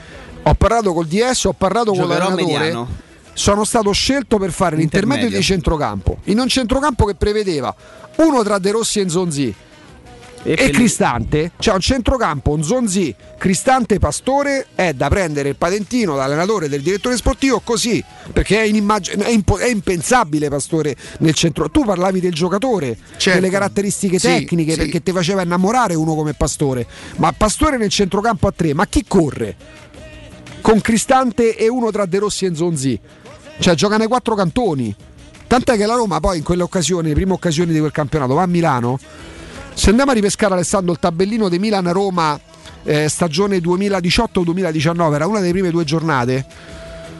ho 0.43 0.55
parlato 0.55 0.93
col 0.93 1.07
DS, 1.07 1.45
ho 1.45 1.53
parlato 1.53 1.93
con 1.93 2.07
l'allenatore. 2.09 2.45
mediano. 2.45 2.89
Sono 3.37 3.65
stato 3.65 3.91
scelto 3.91 4.39
per 4.39 4.53
fare 4.53 4.77
l'intermedio 4.77 5.25
Intermedio. 5.25 5.39
di 5.39 5.45
centrocampo. 5.45 6.19
In 6.25 6.39
un 6.39 6.47
centrocampo 6.49 7.05
che 7.05 7.17
prevedeva 7.17 7.75
uno 8.17 8.43
tra 8.45 8.59
De 8.59 8.71
Rossi 8.71 9.01
e 9.01 9.05
Nzonzi 9.05 9.55
e, 10.47 10.55
Pellegrini. 10.55 10.73
Cristante, 10.73 11.51
c'è 11.59 11.73
un 11.73 11.81
centrocampo, 11.81 12.53
un 12.53 12.63
Zonzi, 12.63 13.15
Cristante, 13.39 13.99
Pastore, 13.99 14.67
è 14.75 14.93
da 14.93 15.09
prendere 15.09 15.49
il 15.49 15.57
patentino 15.57 16.15
dall'allenatore 16.15 16.69
del 16.69 16.83
direttore 16.83 17.17
sportivo 17.17 17.61
così, 17.65 18.03
perché 18.33 18.61
è, 18.61 18.65
inimmag- 18.65 19.17
è 19.17 19.31
impo- 19.31 19.57
è 19.59 19.69
impensabile 19.69 20.49
Pastore 20.49 20.95
nel 21.19 21.35
centro. 21.35 21.71
Tu 21.71 21.85
parlavi 21.85 22.21
del 22.21 22.33
giocatore, 22.33 22.97
Certo. 23.17 23.41
delle 23.41 23.51
caratteristiche 23.51 24.19
Sì, 24.19 24.29
tecniche, 24.29 24.73
sì. 24.73 24.79
perché 24.79 25.03
ti 25.03 25.13
faceva 25.13 25.43
innamorare 25.43 25.95
uno 25.95 26.15
come 26.15 26.35
Pastore, 26.35 26.87
ma 27.17 27.33
Pastore 27.33 27.79
nel 27.79 27.89
centrocampo 27.91 28.47
a 28.47 28.53
tre, 28.55 28.75
ma 28.75 28.87
chi 28.87 29.05
corre? 29.09 29.57
Con 30.61 30.81
Cristante 30.81 31.57
e 31.57 31.69
uno 31.69 31.91
tra 31.91 32.07
De 32.07 32.19
Rossi 32.19 32.45
e 32.45 32.55
Zonzi, 32.55 32.99
cioè 33.61 33.75
gioca 33.75 33.97
nei 33.97 34.07
quattro 34.07 34.35
cantoni. 34.35 34.95
Tant'è 35.47 35.77
che 35.77 35.85
la 35.87 35.95
Roma 35.95 36.21
poi 36.21 36.39
in 36.39 36.43
quelle 36.43 36.63
occasioni, 36.63 37.09
le 37.09 37.15
prime 37.15 37.35
occasioni 37.35 37.73
di 37.73 37.79
quel 37.79 37.93
campionato, 37.93 38.35
va 38.35 38.43
a 38.43 38.47
Milano 38.47 38.99
se 39.75 39.91
andiamo 39.91 40.13
a 40.13 40.15
ripescare 40.15 40.55
Alessandro 40.55 40.93
il 40.93 40.99
tabellino 40.99 41.49
di 41.49 41.59
Milan-Roma 41.59 42.39
eh, 42.85 43.09
stagione 43.09 43.59
2018-2019, 43.59 45.15
era 45.15 45.27
una 45.27 45.41
delle 45.41 45.53
prime 45.53 45.71
due 45.71 45.85
giornate. 45.85 46.47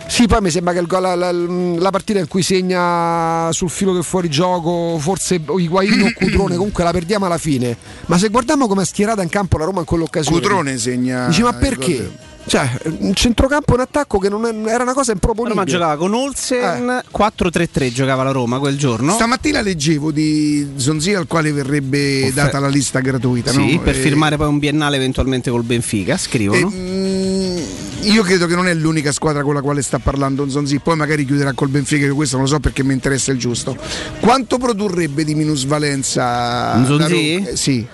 Sì, 0.07 0.27
poi 0.27 0.43
mi 0.43 0.51
sembra 0.51 0.75
che 0.75 0.81
il 0.81 0.87
la, 0.91 1.15
la- 1.15 1.33
la 1.33 1.91
partita 1.91 2.19
in 2.19 2.29
cui 2.29 2.43
segna 2.43 3.51
sul 3.53 3.71
filo 3.71 3.95
del 3.95 4.05
fuorigioco, 4.05 4.99
forse 4.99 5.37
Higuain 5.37 6.03
o 6.03 6.13
Cutrone, 6.15 6.57
comunque 6.57 6.85
la 6.85 6.91
perdiamo 6.91 7.25
alla 7.25 7.39
fine. 7.39 7.75
Ma 8.07 8.19
se 8.19 8.29
guardiamo 8.29 8.69
come 8.69 8.83
è 8.83 8.85
schierata 8.85 9.23
in 9.23 9.31
campo 9.31 9.57
la 9.57 9.65
Roma 9.65 9.81
in 9.81 9.87
quell'occasione. 9.87 10.39
Cutrone 10.39 10.77
segna. 10.79 11.27
Dici, 11.29 11.43
ma 11.43 11.55
perché? 11.55 12.11
Cioè, 12.47 12.69
un 12.99 13.15
centrocampo 13.15 13.75
in 13.75 13.81
attacco 13.81 14.19
che 14.19 14.29
non 14.29 14.45
è- 14.45 14.69
era 14.69 14.83
una 14.83 14.93
cosa 14.93 15.13
improponibile. 15.13 15.55
Roma 15.55 15.65
giocava 15.71 15.97
con 15.97 16.13
Olsen, 16.13 17.01
4-3-3 17.11 17.91
giocava 17.91 18.23
la 18.23 18.33
Roma 18.33 18.59
quel 18.59 18.77
giorno. 18.77 19.13
Stamattina 19.15 19.61
leggevo 19.63 20.11
di 20.13 20.73
Zonzi 20.77 21.15
al 21.15 21.27
quale 21.27 21.53
verrebbe 21.53 22.19
Offer- 22.25 22.35
data 22.35 22.59
la 22.61 22.69
lista 22.69 23.01
gratuita. 23.01 23.51
Sì, 23.51 23.75
no? 23.77 23.81
per 23.81 23.95
Eh, 23.97 23.99
firmare 23.99 24.37
poi 24.37 24.49
un 24.49 24.59
biennale 24.59 24.97
eventualmente 24.97 25.51
col 25.51 25.63
Benfica, 25.63 26.19
scrivono. 26.19 26.71
E, 26.71 26.77
mm, 26.77 27.57
io 28.13 28.23
credo 28.23 28.47
che 28.47 28.55
non 28.55 28.67
è 28.69 28.75
l'unica 28.75 29.11
squadra 29.11 29.43
con 29.43 29.55
la 29.55 29.63
quale 29.63 29.81
sta 29.81 29.99
parlando 29.99 30.47
Zonzi, 30.49 30.79
poi 30.81 30.97
magari 30.97 31.25
chiuderà 31.25 31.55
col 31.55 31.69
Benfica, 31.69 32.05
io 32.05 32.15
questo 32.15 32.37
non 32.37 32.45
lo 32.45 32.51
so 32.51 32.61
perché 32.61 32.85
mi 32.85 32.93
interessa 32.93 33.33
il 33.33 33.39
giusto. 33.39 33.75
Quanto 34.21 34.59
produrrebbe 34.59 35.25
di 35.25 35.35
minusvalenza? 35.35 36.75
Ro- 36.87 36.99
eh, 37.07 37.53
sì. 37.55 37.87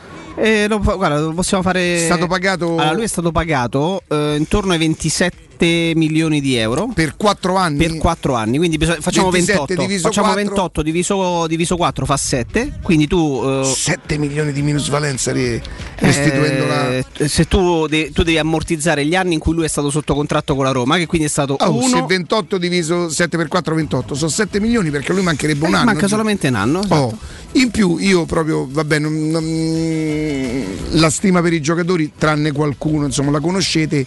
Eh, 0.43 0.66
lo, 0.68 0.78
guarda, 0.78 1.18
lo 1.18 1.32
possiamo 1.32 1.62
fare. 1.62 1.97
È 1.97 2.05
stato 2.05 2.26
pagato- 2.26 2.70
Allora, 2.76 2.93
lui 2.93 3.05
è 3.05 3.09
stato 3.09 3.30
pagato 3.30 4.03
eh, 4.09 4.36
intorno 4.38 4.72
ai 4.72 4.78
27 4.78 5.36
milioni 5.67 6.41
di 6.41 6.55
euro. 6.57 6.91
Per 6.95 7.17
4 7.17 7.57
anni? 7.57 7.77
Per 7.79 7.97
4 7.99 8.35
anni, 8.35 8.59
quindi 8.59 8.79
facciamo 8.79 9.31
27 9.31 9.75
28. 9.75 9.81
diviso 9.87 10.09
Facciamo 10.09 10.27
4. 10.33 10.45
28 10.49 10.83
diviso, 10.83 11.47
diviso 11.47 11.77
4 11.77 12.07
fa 12.07 12.17
7. 12.17 12.79
Quindi 12.83 13.07
tu. 13.07 13.41
eh, 13.45 13.65
7 13.65 14.19
milioni 14.19 14.53
di 14.53 14.63
minusvalenza 14.63 15.33
ri- 15.33 15.61
restituendo 15.97 16.67
la... 16.67 16.97
eh, 16.97 17.05
Se 17.29 17.47
tu, 17.47 17.87
de- 17.87 18.11
tu 18.13 18.23
devi 18.23 18.39
ammortizzare 18.39 19.05
gli 19.05 19.15
anni 19.15 19.35
in 19.35 19.41
cui 19.41 19.55
lui 19.55 19.65
è 19.65 19.69
stato 19.69 19.91
sotto 19.91 20.15
contratto 20.15 20.55
con 20.55 20.65
la 20.65 20.73
Roma, 20.73 20.97
che 20.97 21.07
quindi 21.07 21.27
è 21.27 21.31
stato 21.31 21.57
Oh, 21.61 21.73
uno. 21.75 21.87
se 21.89 22.05
28 22.07 22.59
diviso 22.59 23.09
7 23.09 23.37
per 23.37 23.49
4 23.49 23.75
28 23.75 24.15
sono 24.15 24.31
7 24.31 24.61
milioni 24.61 24.91
perché 24.91 25.13
lui 25.13 25.23
mancherebbe 25.23 25.67
un 25.67 25.73
Eh, 25.73 25.77
anno. 25.77 25.85
manca 25.85 26.09
solamente 26.09 26.49
un 26.49 26.55
anno. 26.55 26.81
esatto. 26.81 26.95
Oh, 26.95 27.19
in 27.53 27.71
più 27.71 27.97
io 27.99 28.25
proprio, 28.27 28.67
vabbè, 28.71 28.99
non- 28.99 29.29
non- 29.29 30.65
la 30.93 31.11
stima 31.11 31.41
per 31.43 31.53
i 31.53 31.61
giocatori, 31.61 32.13
tranne 32.17 32.53
qualcuno, 32.53 33.07
insomma, 33.07 33.31
la 33.31 33.41
conoscete. 33.41 34.07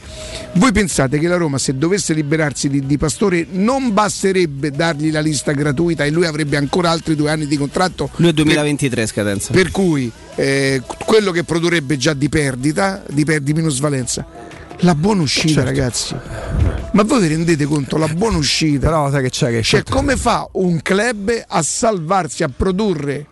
Voi 0.54 0.72
pensate 0.72 1.20
che 1.20 1.28
la 1.28 1.36
Roma, 1.38 1.43
se 1.58 1.78
dovesse 1.78 2.14
liberarsi 2.14 2.70
di, 2.70 2.86
di 2.86 2.98
Pastore, 2.98 3.46
non 3.52 3.94
basterebbe 3.94 4.72
dargli 4.72 5.12
la 5.12 5.20
lista 5.22 5.52
gratuita 5.52 6.04
e 6.06 6.10
lui 6.12 6.26
avrebbe 6.26 6.58
ancora 6.58 6.90
altri 6.90 7.16
due 7.16 7.30
anni 7.30 7.46
di 7.48 7.58
contratto? 7.58 8.10
Lui 8.18 8.30
è 8.30 8.34
2023 8.34 9.06
scadenza. 9.08 9.54
Per 9.54 9.72
cui 9.72 10.12
eh, 10.36 10.82
quello 11.06 11.32
che 11.32 11.44
produrrebbe 11.44 11.98
già 11.98 12.14
di 12.14 12.30
perdita, 12.30 13.04
di, 13.10 13.24
per- 13.26 13.42
di 13.42 13.54
minusvalenza, 13.54 14.26
la 14.80 14.96
buona 14.96 15.22
uscita, 15.22 15.62
Certo. 15.64 15.70
ragazzi. 15.70 16.16
Ma 16.94 17.04
voi 17.04 17.22
vi 17.22 17.28
rendete 17.28 17.66
conto? 17.66 17.98
La 17.98 18.08
buona 18.08 18.38
uscita. 18.38 18.88
Però 18.88 19.10
sai 19.10 19.24
che 19.24 19.30
c'è 19.30 19.50
che 19.50 19.62
Cioè, 19.64 19.84
come 19.84 20.18
fa 20.18 20.48
un 20.54 20.82
club 20.82 21.32
a 21.48 21.62
salvarsi, 21.62 22.44
a 22.44 22.50
produrre, 22.50 23.26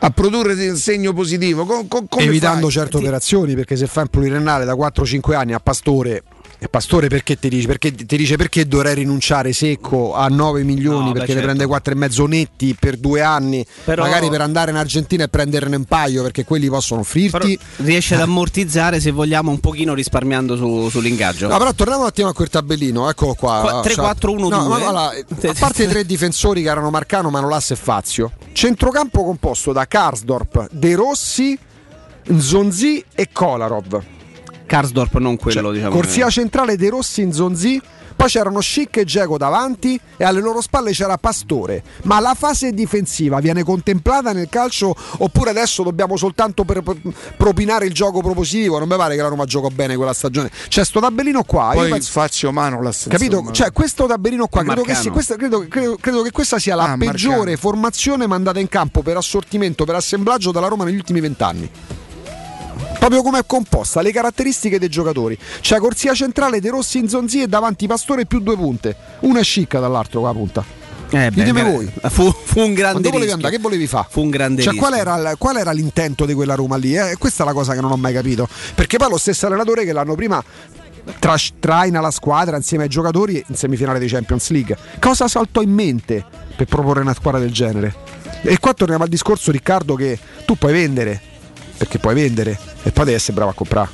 a 0.00 0.10
produrre 0.10 0.52
il 0.52 0.76
segno 0.76 1.12
positivo? 1.12 1.64
Co- 1.64 1.86
co- 1.88 2.04
come 2.08 2.24
evitando 2.24 2.62
fai? 2.62 2.70
certe 2.72 2.96
operazioni 2.98 3.54
perché 3.54 3.76
se 3.76 3.86
fai 3.86 4.02
un 4.04 4.08
pluriennale 4.10 4.64
da 4.64 4.74
4-5 4.74 5.34
anni 5.34 5.52
a 5.54 5.60
Pastore 5.60 6.22
e 6.62 6.68
Pastore 6.68 7.08
perché 7.08 7.36
ti 7.40 7.48
dice 7.48 7.66
perché, 7.66 7.92
ti 7.92 8.16
dice 8.16 8.36
perché 8.36 8.68
dovrei 8.68 8.94
rinunciare 8.94 9.52
secco 9.52 10.14
a 10.14 10.28
9 10.28 10.62
milioni 10.62 11.06
No, 11.06 11.12
beh, 11.12 11.18
perché 11.18 11.26
ne 11.34 11.40
certo. 11.40 11.46
prende 11.46 11.66
4 11.66 11.92
e 11.92 11.96
mezzo 11.96 12.26
netti 12.26 12.76
per 12.78 12.96
due 12.98 13.20
anni 13.20 13.66
Però- 13.84 14.04
magari 14.04 14.28
per 14.28 14.42
andare 14.42 14.70
in 14.70 14.76
Argentina 14.76 15.24
e 15.24 15.28
prenderne 15.28 15.74
un 15.74 15.84
paio 15.84 16.22
perché 16.22 16.44
quelli 16.44 16.68
possono 16.68 17.00
offrirti 17.00 17.58
Riesce 17.78 18.14
ad 18.14 18.20
ammortizzare 18.20 19.00
se 19.00 19.10
vogliamo 19.10 19.50
un 19.50 19.58
pochino 19.58 19.92
risparmiando 19.92 20.54
su- 20.56 20.88
sull'ingaggio. 20.88 21.48
No, 21.48 21.58
però 21.58 21.72
torniamo 21.72 22.02
un 22.02 22.06
attimo 22.06 22.28
a 22.28 22.32
quel 22.32 22.48
tabellino, 22.48 23.10
eccolo 23.10 23.34
qua. 23.34 23.58
Qua- 23.62 23.80
3, 23.80 23.94
Cioè, 23.94 24.04
4, 24.04 24.30
1, 24.30 24.48
no, 24.48 24.64
2. 24.64 24.68
ma 24.68 24.76
allora, 24.86 25.08
a 25.50 25.54
parte 25.58 25.82
i 25.82 25.88
tre 25.88 26.06
difensori 26.06 26.62
che 26.62 26.68
erano 26.68 26.90
Marcano, 26.90 27.28
Manolas 27.30 27.72
e 27.72 27.76
Fazio, 27.76 28.30
centrocampo 28.52 29.24
composto 29.24 29.72
da 29.72 29.86
Karsdorp, 29.86 30.68
De 30.70 30.94
Rossi, 30.94 31.58
Zonzi 32.38 33.04
e 33.14 33.28
Kolarov. 33.32 34.00
Karsdorp 34.76 35.18
non 35.18 35.36
quello, 35.36 35.70
diciamo. 35.70 35.94
Corsia 35.94 36.30
centrale 36.30 36.76
De 36.76 36.88
Rossi 36.88 37.20
in 37.20 37.32
Zonzi. 37.32 37.80
Poi 38.14 38.28
c'erano 38.28 38.60
Schick 38.60 38.98
e 38.98 39.04
Geco 39.04 39.36
davanti 39.38 39.98
e 40.16 40.22
alle 40.24 40.40
loro 40.40 40.60
spalle 40.60 40.92
c'era 40.92 41.16
Pastore. 41.16 41.82
Ma 42.02 42.20
la 42.20 42.34
fase 42.38 42.72
difensiva 42.72 43.40
viene 43.40 43.64
contemplata 43.64 44.32
nel 44.32 44.48
calcio 44.48 44.94
oppure 45.18 45.50
adesso 45.50 45.82
dobbiamo 45.82 46.16
soltanto 46.16 46.64
per, 46.64 46.82
per- 46.82 47.00
propinare 47.36 47.86
il 47.86 47.92
gioco 47.92 48.20
propositivo? 48.20 48.78
Non 48.78 48.86
mi 48.86 48.96
pare 48.96 49.16
che 49.16 49.22
la 49.22 49.28
Roma 49.28 49.44
gioca 49.44 49.68
bene 49.68 49.96
quella 49.96 50.12
stagione. 50.12 50.50
C'è 50.68 50.84
sto 50.84 51.00
tabellino 51.00 51.42
qua. 51.44 51.72
io 51.72 51.80
Poi 51.80 51.90
penso- 51.90 52.10
Fazio 52.12 52.52
Manolas. 52.52 53.06
Capito? 53.08 53.36
insomma. 53.36 53.52
Cioè, 53.52 53.72
questo 53.72 54.06
tabellino 54.06 54.46
qua, 54.46 54.62
credo 54.62 54.82
che, 54.82 54.94
sia- 54.94 55.10
questa, 55.10 55.34
credo, 55.36 55.66
credo- 55.68 55.96
credo 56.00 56.22
che 56.22 56.30
questa 56.30 56.58
sia 56.58 56.74
la 56.76 56.92
Ah, 56.92 56.96
peggiore 56.96 57.36
Marcano. 57.36 57.56
formazione 57.56 58.26
mandata 58.26 58.60
in 58.60 58.68
campo 58.68 59.02
per 59.02 59.16
assortimento, 59.16 59.84
per 59.84 59.96
assemblaggio 59.96 60.52
dalla 60.52 60.68
Roma 60.68 60.84
negli 60.84 60.96
ultimi 60.96 61.18
vent'anni. 61.20 61.68
Proprio 63.02 63.22
come 63.22 63.40
è 63.40 63.42
composta, 63.44 64.00
le 64.00 64.12
caratteristiche 64.12 64.78
dei 64.78 64.88
giocatori. 64.88 65.36
C'è 65.60 65.78
Corsia 65.78 66.14
centrale, 66.14 66.60
De 66.60 66.70
Rossi 66.70 66.98
in 66.98 67.08
Zonzi 67.08 67.42
e 67.42 67.48
davanti 67.48 67.88
Pastore 67.88 68.26
più 68.26 68.38
due 68.38 68.54
punte. 68.54 68.94
Una 69.22 69.40
è 69.40 69.42
scicca 69.42 69.80
dall'altro 69.80 70.20
con 70.20 70.28
la 70.28 70.34
punta. 70.36 70.64
Eh, 71.10 71.30
beh, 71.32 71.42
Ditemi 71.42 71.62
voi. 71.62 71.92
Fu, 72.10 72.30
fu 72.30 72.60
un 72.60 72.74
grande 72.74 73.10
volevi 73.10 73.32
andare, 73.32 73.56
che 73.56 73.60
volevi 73.60 73.88
fare? 73.88 74.06
Fu 74.08 74.20
un 74.20 74.30
grande 74.30 74.62
Cioè, 74.62 74.76
qual 74.76 74.94
era, 74.94 75.34
qual 75.36 75.56
era 75.56 75.72
l'intento 75.72 76.26
di 76.26 76.32
quella 76.32 76.54
Roma 76.54 76.76
lì? 76.76 76.96
Eh? 76.96 77.16
Questa 77.18 77.42
è 77.42 77.46
la 77.46 77.52
cosa 77.52 77.74
che 77.74 77.80
non 77.80 77.90
ho 77.90 77.96
mai 77.96 78.12
capito. 78.12 78.46
Perché 78.76 78.98
poi 78.98 79.10
lo 79.10 79.18
stesso 79.18 79.46
allenatore 79.46 79.84
che 79.84 79.92
l'anno 79.92 80.14
prima 80.14 80.40
traina 81.58 82.00
la 82.00 82.12
squadra 82.12 82.56
insieme 82.56 82.84
ai 82.84 82.88
giocatori 82.88 83.44
in 83.44 83.56
semifinale 83.56 83.98
di 83.98 84.06
Champions 84.06 84.48
League. 84.50 84.76
Cosa 85.00 85.26
saltò 85.26 85.60
in 85.60 85.72
mente 85.72 86.24
per 86.54 86.66
proporre 86.66 87.00
una 87.00 87.14
squadra 87.14 87.40
del 87.40 87.50
genere? 87.50 87.96
E 88.42 88.60
qua 88.60 88.72
torniamo 88.74 89.02
al 89.02 89.08
discorso, 89.08 89.50
Riccardo, 89.50 89.96
che 89.96 90.16
tu 90.44 90.56
puoi 90.56 90.72
vendere, 90.72 91.31
perché 91.82 91.98
puoi 91.98 92.14
vendere, 92.14 92.56
e 92.84 92.92
poi 92.92 93.06
devi 93.06 93.16
essere 93.16 93.32
bravo 93.32 93.50
a 93.50 93.54
comprare. 93.54 93.90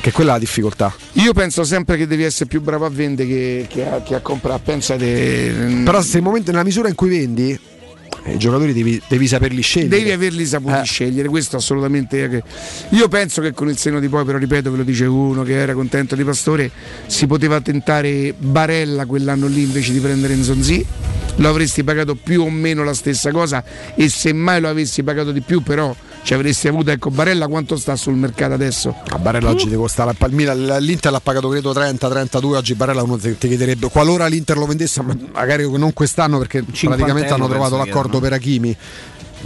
che 0.00 0.10
quella 0.10 0.30
è 0.30 0.32
la 0.34 0.38
difficoltà. 0.38 0.94
Io 1.14 1.34
penso 1.34 1.62
sempre 1.64 1.98
che 1.98 2.06
devi 2.06 2.22
essere 2.22 2.46
più 2.46 2.62
bravo 2.62 2.86
a 2.86 2.88
vendere 2.88 3.28
che, 3.28 3.66
che 3.68 3.86
a, 3.86 4.00
che 4.02 4.14
a 4.14 4.20
comprare. 4.20 4.60
Pensate. 4.64 5.50
mm, 5.54 5.84
Però 5.84 6.00
se 6.00 6.16
il 6.16 6.22
momento, 6.22 6.50
nella 6.50 6.64
misura 6.64 6.88
in 6.88 6.94
cui 6.94 7.10
vendi, 7.10 7.50
eh, 8.24 8.32
i 8.32 8.38
giocatori 8.38 8.72
devi, 8.72 8.98
devi 9.06 9.26
saperli 9.28 9.60
scegliere. 9.60 9.98
Devi 9.98 10.10
averli 10.12 10.46
saputi 10.46 10.78
Eh. 10.80 10.84
scegliere, 10.84 11.28
questo 11.28 11.56
assolutamente. 11.58 12.26
che- 12.30 12.42
Io 12.90 13.08
penso 13.08 13.42
che 13.42 13.52
con 13.52 13.68
il 13.68 13.76
seno 13.76 14.00
di 14.00 14.08
poi, 14.08 14.24
però 14.24 14.38
ripeto, 14.38 14.70
ve 14.70 14.78
lo 14.78 14.82
dice 14.84 15.04
uno 15.04 15.42
che 15.42 15.52
era 15.52 15.74
contento 15.74 16.14
di 16.16 16.24
Pastore, 16.24 16.70
si 17.06 17.26
poteva 17.26 17.60
tentare 17.60 18.32
Barella 18.38 19.04
quell'anno 19.04 19.46
lì 19.48 19.64
invece 19.64 19.92
di 19.92 19.98
prendere 20.00 20.32
Nzonzi. 20.34 20.86
Lo 21.36 21.48
avresti 21.50 21.84
pagato 21.84 22.14
più 22.14 22.40
o 22.42 22.50
meno 22.50 22.82
la 22.82 22.94
stessa 22.94 23.30
cosa 23.30 23.62
e 23.94 24.08
se 24.08 24.32
mai 24.32 24.60
lo 24.62 24.68
avessi 24.70 25.02
pagato 25.02 25.30
di 25.30 25.40
più, 25.42 25.62
però 25.62 25.94
ci 26.28 26.34
avresti 26.34 26.68
avuto, 26.68 26.90
ecco, 26.90 27.08
Barella 27.08 27.46
quanto 27.48 27.78
sta 27.78 27.96
sul 27.96 28.12
mercato 28.12 28.52
adesso? 28.52 28.94
A 29.08 29.18
Barella 29.18 29.48
oggi 29.48 29.66
ti 29.66 29.74
costa 29.76 30.04
la, 30.04 30.14
Milan- 30.28 30.76
l'Inter 30.78 31.10
l'ha 31.10 31.20
pagato 31.20 31.48
credo 31.48 31.72
30-32 31.72 32.44
oggi 32.54 32.74
Barella 32.74 33.02
uno 33.02 33.16
ti, 33.16 33.38
ti 33.38 33.48
chiederebbe 33.48 33.88
qualora 33.88 34.26
l'Inter 34.26 34.58
lo 34.58 34.66
vendesse 34.66 35.00
ma 35.00 35.16
magari 35.32 35.66
non 35.78 35.94
quest'anno 35.94 36.36
perché 36.36 36.62
50 36.70 36.88
praticamente 36.88 37.32
hanno 37.32 37.48
trovato 37.48 37.78
l'accordo 37.78 38.20
per 38.20 38.34
Achimi 38.34 38.76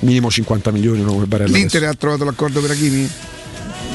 minimo 0.01 0.29
50 0.29 0.73
milioni 0.73 1.03
no, 1.03 1.15
per 1.19 1.27
Barella 1.27 1.57
L'Inter 1.57 1.83
adesso. 1.83 1.95
ha 1.95 1.97
trovato 2.01 2.25
l'accordo 2.25 2.61
per 2.61 2.71
Achimi? 2.73 3.09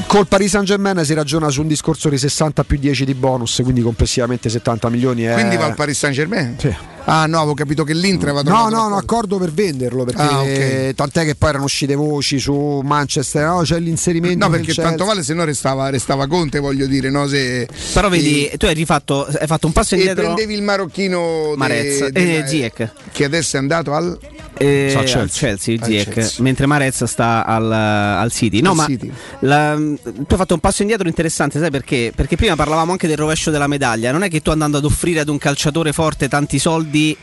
col 0.06 0.26
Paris 0.26 0.50
Saint 0.52 0.66
Germain 0.66 1.04
si 1.04 1.12
ragiona 1.12 1.50
su 1.50 1.60
un 1.60 1.68
discorso 1.68 2.08
di 2.08 2.16
60 2.16 2.64
più 2.64 2.78
10 2.78 3.04
di 3.04 3.12
bonus 3.12 3.60
quindi 3.62 3.82
complessivamente 3.82 4.48
70 4.48 4.88
milioni 4.88 5.24
è... 5.24 5.34
Quindi 5.34 5.56
va 5.58 5.66
al 5.66 5.74
Paris 5.74 5.98
Saint 5.98 6.14
Germain? 6.16 6.54
Sì. 6.58 6.74
Ah 7.10 7.24
no, 7.24 7.38
avevo 7.38 7.54
capito 7.54 7.84
che 7.84 7.94
l'Inter 7.94 8.28
aveva 8.28 8.42
No, 8.42 8.48
trovato 8.50 8.68
no, 8.68 8.76
no, 8.76 8.94
l'accordo. 8.96 9.36
accordo 9.36 9.38
per 9.38 9.52
venderlo 9.52 10.04
perché 10.04 10.20
Ah, 10.20 10.42
ok. 10.42 10.94
tant'è 10.94 11.24
che 11.24 11.34
poi 11.36 11.48
erano 11.48 11.64
uscite 11.64 11.94
voci 11.94 12.38
su 12.38 12.82
Manchester, 12.84 13.46
no, 13.46 13.60
c'è 13.62 13.78
l'inserimento 13.80 14.44
No, 14.44 14.50
perché 14.50 14.74
tanto 14.74 15.06
vale 15.06 15.22
se 15.22 15.32
no 15.32 15.44
restava, 15.44 15.88
restava 15.88 16.26
Conte, 16.26 16.58
voglio 16.58 16.86
dire, 16.86 17.08
no? 17.08 17.26
Se, 17.26 17.66
Però 17.94 18.10
vedi, 18.10 18.46
e- 18.48 18.58
tu 18.58 18.66
hai 18.66 18.74
rifatto, 18.74 19.24
hai 19.26 19.46
fatto 19.46 19.66
un 19.66 19.72
passo 19.72 19.94
e 19.94 19.98
indietro. 19.98 20.22
prendevi 20.24 20.52
il 20.52 20.62
marocchino 20.62 21.46
de- 21.52 21.56
Marez 21.56 22.08
della- 22.08 22.44
e 22.44 22.46
Ziyech. 22.46 22.90
che 23.10 23.24
adesso 23.24 23.56
è 23.56 23.58
andato 23.58 23.94
al 23.94 24.18
Eh, 24.60 24.92
al 24.96 25.04
Chelsea. 25.04 25.48
Chelsea, 25.48 25.76
Al 25.78 25.84
Ziyech, 25.84 26.12
Chelsea. 26.12 26.42
mentre 26.42 26.66
Marez 26.66 27.04
sta 27.04 27.46
al, 27.46 27.72
al 27.72 28.30
City. 28.32 28.60
No, 28.60 28.70
Al 28.70 28.76
ma 28.76 28.84
City. 28.86 29.10
la- 29.40 29.76
tu 29.76 30.26
hai 30.28 30.36
fatto 30.36 30.52
un 30.54 30.60
passo 30.60 30.82
indietro 30.82 31.06
interessante, 31.08 31.58
sai 31.60 31.70
perché? 31.70 32.12
Perché 32.14 32.36
prima 32.36 32.54
parlavamo 32.56 32.90
anche 32.92 33.06
del 33.06 33.16
rovescio 33.16 33.50
della 33.50 33.66
medaglia. 33.68 34.10
Non 34.12 34.24
è 34.24 34.28
che 34.28 34.42
tu 34.42 34.50
andando 34.50 34.76
ad 34.76 34.84
offrire 34.84 35.20
ad 35.20 35.28
un 35.28 35.38
calciatore 35.38 35.92
forte 35.92 36.28
tanti 36.28 36.58
soldi 36.58 36.96
the 36.98 37.16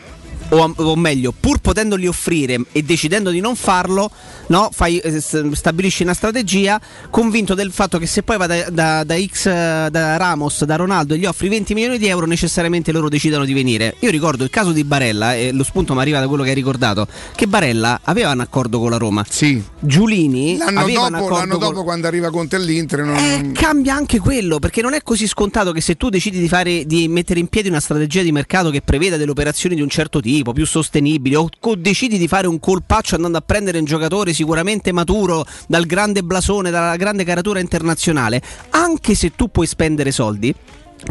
o, 0.49 0.73
o 0.75 0.95
meglio, 0.95 1.33
pur 1.37 1.59
potendoli 1.59 2.07
offrire 2.07 2.61
e 2.71 2.83
decidendo 2.83 3.29
di 3.29 3.39
non 3.39 3.55
farlo, 3.55 4.09
no, 4.47 4.69
fai, 4.71 4.97
eh, 4.99 5.19
stabilisci 5.19 6.03
una 6.03 6.13
strategia 6.13 6.79
convinto 7.09 7.53
del 7.53 7.71
fatto 7.71 7.97
che 7.97 8.05
se 8.05 8.23
poi 8.23 8.37
va 8.37 8.47
da, 8.47 8.69
da- 8.69 9.03
da 9.03 9.15
X, 9.19 9.45
da 9.89 10.17
Ramos, 10.17 10.63
da 10.63 10.75
Ronaldo 10.75 11.13
e 11.13 11.17
gli 11.17 11.25
offri 11.25 11.49
20 11.49 11.73
milioni 11.73 11.97
di 11.97 12.07
euro, 12.07 12.25
necessariamente 12.25 12.91
loro 12.91 13.09
decidano 13.09 13.45
di 13.45 13.53
venire. 13.53 13.95
Io 13.99 14.09
ricordo 14.09 14.43
il 14.43 14.49
caso 14.49 14.71
di 14.71 14.83
Barella, 14.83 15.35
e 15.35 15.51
lo 15.51 15.63
spunto 15.63 15.93
mi 15.93 16.01
arriva 16.01 16.19
da 16.19 16.27
quello 16.27 16.43
che 16.43 16.49
hai 16.49 16.55
ricordato, 16.55 17.07
che 17.35 17.47
Barella 17.47 18.01
aveva 18.03 18.31
un 18.31 18.39
accordo 18.39 18.79
con 18.79 18.89
la 18.89 18.97
Roma. 18.97 19.25
Sì. 19.27 19.61
Giulini 19.79 20.57
L'anno 20.57 20.79
aveva 20.79 21.09
dopo, 21.09 21.29
l'anno 21.29 21.57
dopo 21.57 21.83
quando 21.83 22.07
arriva 22.07 22.29
Conte 22.29 22.55
all'Inter 22.55 23.03
non... 23.03 23.15
eh, 23.15 23.51
cambia 23.53 23.95
anche 23.95 24.19
quello 24.19 24.59
perché 24.59 24.81
non 24.81 24.93
è 24.93 25.01
così 25.03 25.27
scontato 25.27 25.71
che 25.71 25.81
se 25.81 25.95
tu 25.95 26.09
decidi 26.09 26.39
di, 26.39 26.47
fare, 26.47 26.85
di 26.85 27.07
mettere 27.07 27.39
in 27.39 27.47
piedi 27.47 27.69
una 27.69 27.79
strategia 27.79 28.21
di 28.21 28.31
mercato 28.31 28.69
che 28.69 28.81
preveda 28.81 29.17
delle 29.17 29.31
operazioni 29.31 29.75
di 29.75 29.81
un 29.81 29.89
certo 29.89 30.19
tipo, 30.19 30.34
più 30.43 30.65
sostenibili, 30.65 31.35
o, 31.35 31.49
decidi 31.77 32.17
di 32.17 32.27
fare 32.27 32.47
un 32.47 32.59
colpaccio 32.59 33.15
andando 33.15 33.37
a 33.37 33.41
prendere 33.41 33.79
un 33.79 33.85
giocatore 33.85 34.33
sicuramente 34.33 34.91
maturo 34.91 35.45
dal 35.67 35.85
grande 35.85 36.23
blasone, 36.23 36.69
dalla 36.69 36.95
grande 36.95 37.23
caratura 37.23 37.59
internazionale, 37.59 38.41
anche 38.71 39.15
se 39.15 39.31
tu 39.35 39.49
puoi 39.49 39.67
spendere 39.67 40.11
soldi, 40.11 40.53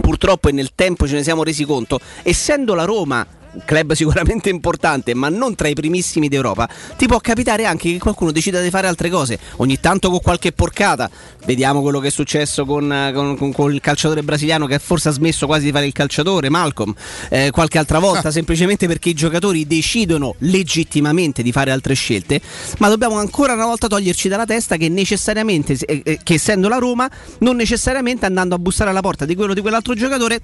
purtroppo 0.00 0.48
e 0.48 0.52
nel 0.52 0.72
tempo 0.74 1.06
ce 1.06 1.14
ne 1.14 1.22
siamo 1.22 1.42
resi 1.42 1.64
conto, 1.64 2.00
essendo 2.22 2.74
la 2.74 2.84
Roma 2.84 3.26
club 3.64 3.92
sicuramente 3.92 4.48
importante, 4.48 5.14
ma 5.14 5.28
non 5.28 5.54
tra 5.54 5.68
i 5.68 5.74
primissimi 5.74 6.28
d'Europa, 6.28 6.68
ti 6.96 7.06
può 7.06 7.18
capitare 7.18 7.64
anche 7.64 7.92
che 7.92 7.98
qualcuno 7.98 8.32
decida 8.32 8.60
di 8.60 8.70
fare 8.70 8.86
altre 8.86 9.10
cose, 9.10 9.38
ogni 9.56 9.78
tanto 9.80 10.10
con 10.10 10.20
qualche 10.20 10.52
porcata. 10.52 11.10
Vediamo 11.44 11.82
quello 11.82 12.00
che 12.00 12.08
è 12.08 12.10
successo 12.10 12.64
con, 12.64 13.10
con- 13.12 13.36
con- 13.36 13.52
con 13.52 13.72
il 13.72 13.80
calciatore 13.80 14.22
brasiliano 14.22 14.66
che 14.66 14.78
forse 14.78 15.08
ha 15.08 15.12
smesso 15.12 15.46
quasi 15.46 15.66
di 15.66 15.72
fare 15.72 15.86
il 15.86 15.92
calciatore, 15.92 16.48
Malcolm, 16.48 16.94
eh, 17.28 17.50
qualche 17.50 17.78
altra 17.78 17.98
volta, 17.98 18.30
semplicemente 18.32 18.86
perché 18.86 19.10
i 19.10 19.14
giocatori 19.14 19.66
decidono 19.66 20.34
legittimamente 20.38 21.42
di 21.42 21.52
fare 21.52 21.70
altre 21.70 21.94
scelte, 21.94 22.40
ma 22.78 22.88
dobbiamo 22.88 23.18
ancora 23.18 23.52
una 23.52 23.66
volta 23.66 23.86
toglierci 23.86 24.28
dalla 24.28 24.46
testa 24.46 24.76
che 24.76 24.88
necessariamente, 24.88 25.76
eh, 25.84 26.00
eh, 26.04 26.18
che 26.22 26.34
essendo 26.34 26.68
la 26.68 26.78
Roma, 26.78 27.10
non 27.38 27.56
necessariamente 27.56 28.26
andando 28.26 28.54
a 28.54 28.58
bussare 28.58 28.90
alla 28.90 29.00
porta 29.00 29.24
di 29.24 29.34
quello 29.34 29.54
di 29.54 29.60
quell'altro 29.60 29.94
giocatore 29.94 30.40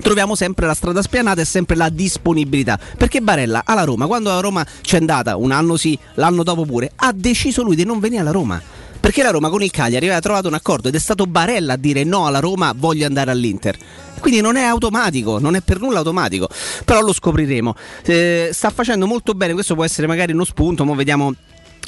troviamo 0.00 0.34
sempre 0.34 0.66
la 0.66 0.74
strada 0.74 1.02
spianata 1.02 1.40
e 1.40 1.44
sempre 1.44 1.76
la 1.76 1.88
disponibilità. 1.88 2.78
Perché 2.96 3.20
Barella 3.20 3.62
alla 3.64 3.84
Roma, 3.84 4.06
quando 4.06 4.30
la 4.30 4.40
Roma 4.40 4.66
c'è 4.80 4.98
andata, 4.98 5.36
un 5.36 5.52
anno 5.52 5.76
sì, 5.76 5.98
l'anno 6.14 6.42
dopo 6.42 6.64
pure, 6.64 6.92
ha 6.96 7.12
deciso 7.12 7.62
lui 7.62 7.76
di 7.76 7.84
non 7.84 8.00
venire 8.00 8.20
alla 8.20 8.30
Roma. 8.30 8.60
Perché 9.00 9.22
la 9.22 9.30
Roma 9.30 9.48
con 9.48 9.62
il 9.62 9.70
Cagliari 9.70 10.04
aveva 10.06 10.20
trovato 10.20 10.48
un 10.48 10.54
accordo 10.54 10.88
ed 10.88 10.94
è 10.94 10.98
stato 10.98 11.26
Barella 11.26 11.72
a 11.72 11.76
dire 11.76 12.04
no 12.04 12.26
alla 12.26 12.38
Roma, 12.38 12.74
voglio 12.76 13.06
andare 13.06 13.30
all'Inter. 13.30 13.76
Quindi 14.20 14.42
non 14.42 14.56
è 14.56 14.62
automatico, 14.62 15.38
non 15.38 15.54
è 15.54 15.62
per 15.62 15.80
nulla 15.80 15.98
automatico, 15.98 16.48
però 16.84 17.00
lo 17.00 17.14
scopriremo. 17.14 17.74
Eh, 18.04 18.50
sta 18.52 18.68
facendo 18.68 19.06
molto 19.06 19.32
bene, 19.32 19.54
questo 19.54 19.74
può 19.74 19.84
essere 19.84 20.06
magari 20.06 20.32
uno 20.32 20.44
spunto, 20.44 20.84
ma 20.84 20.94
vediamo 20.94 21.34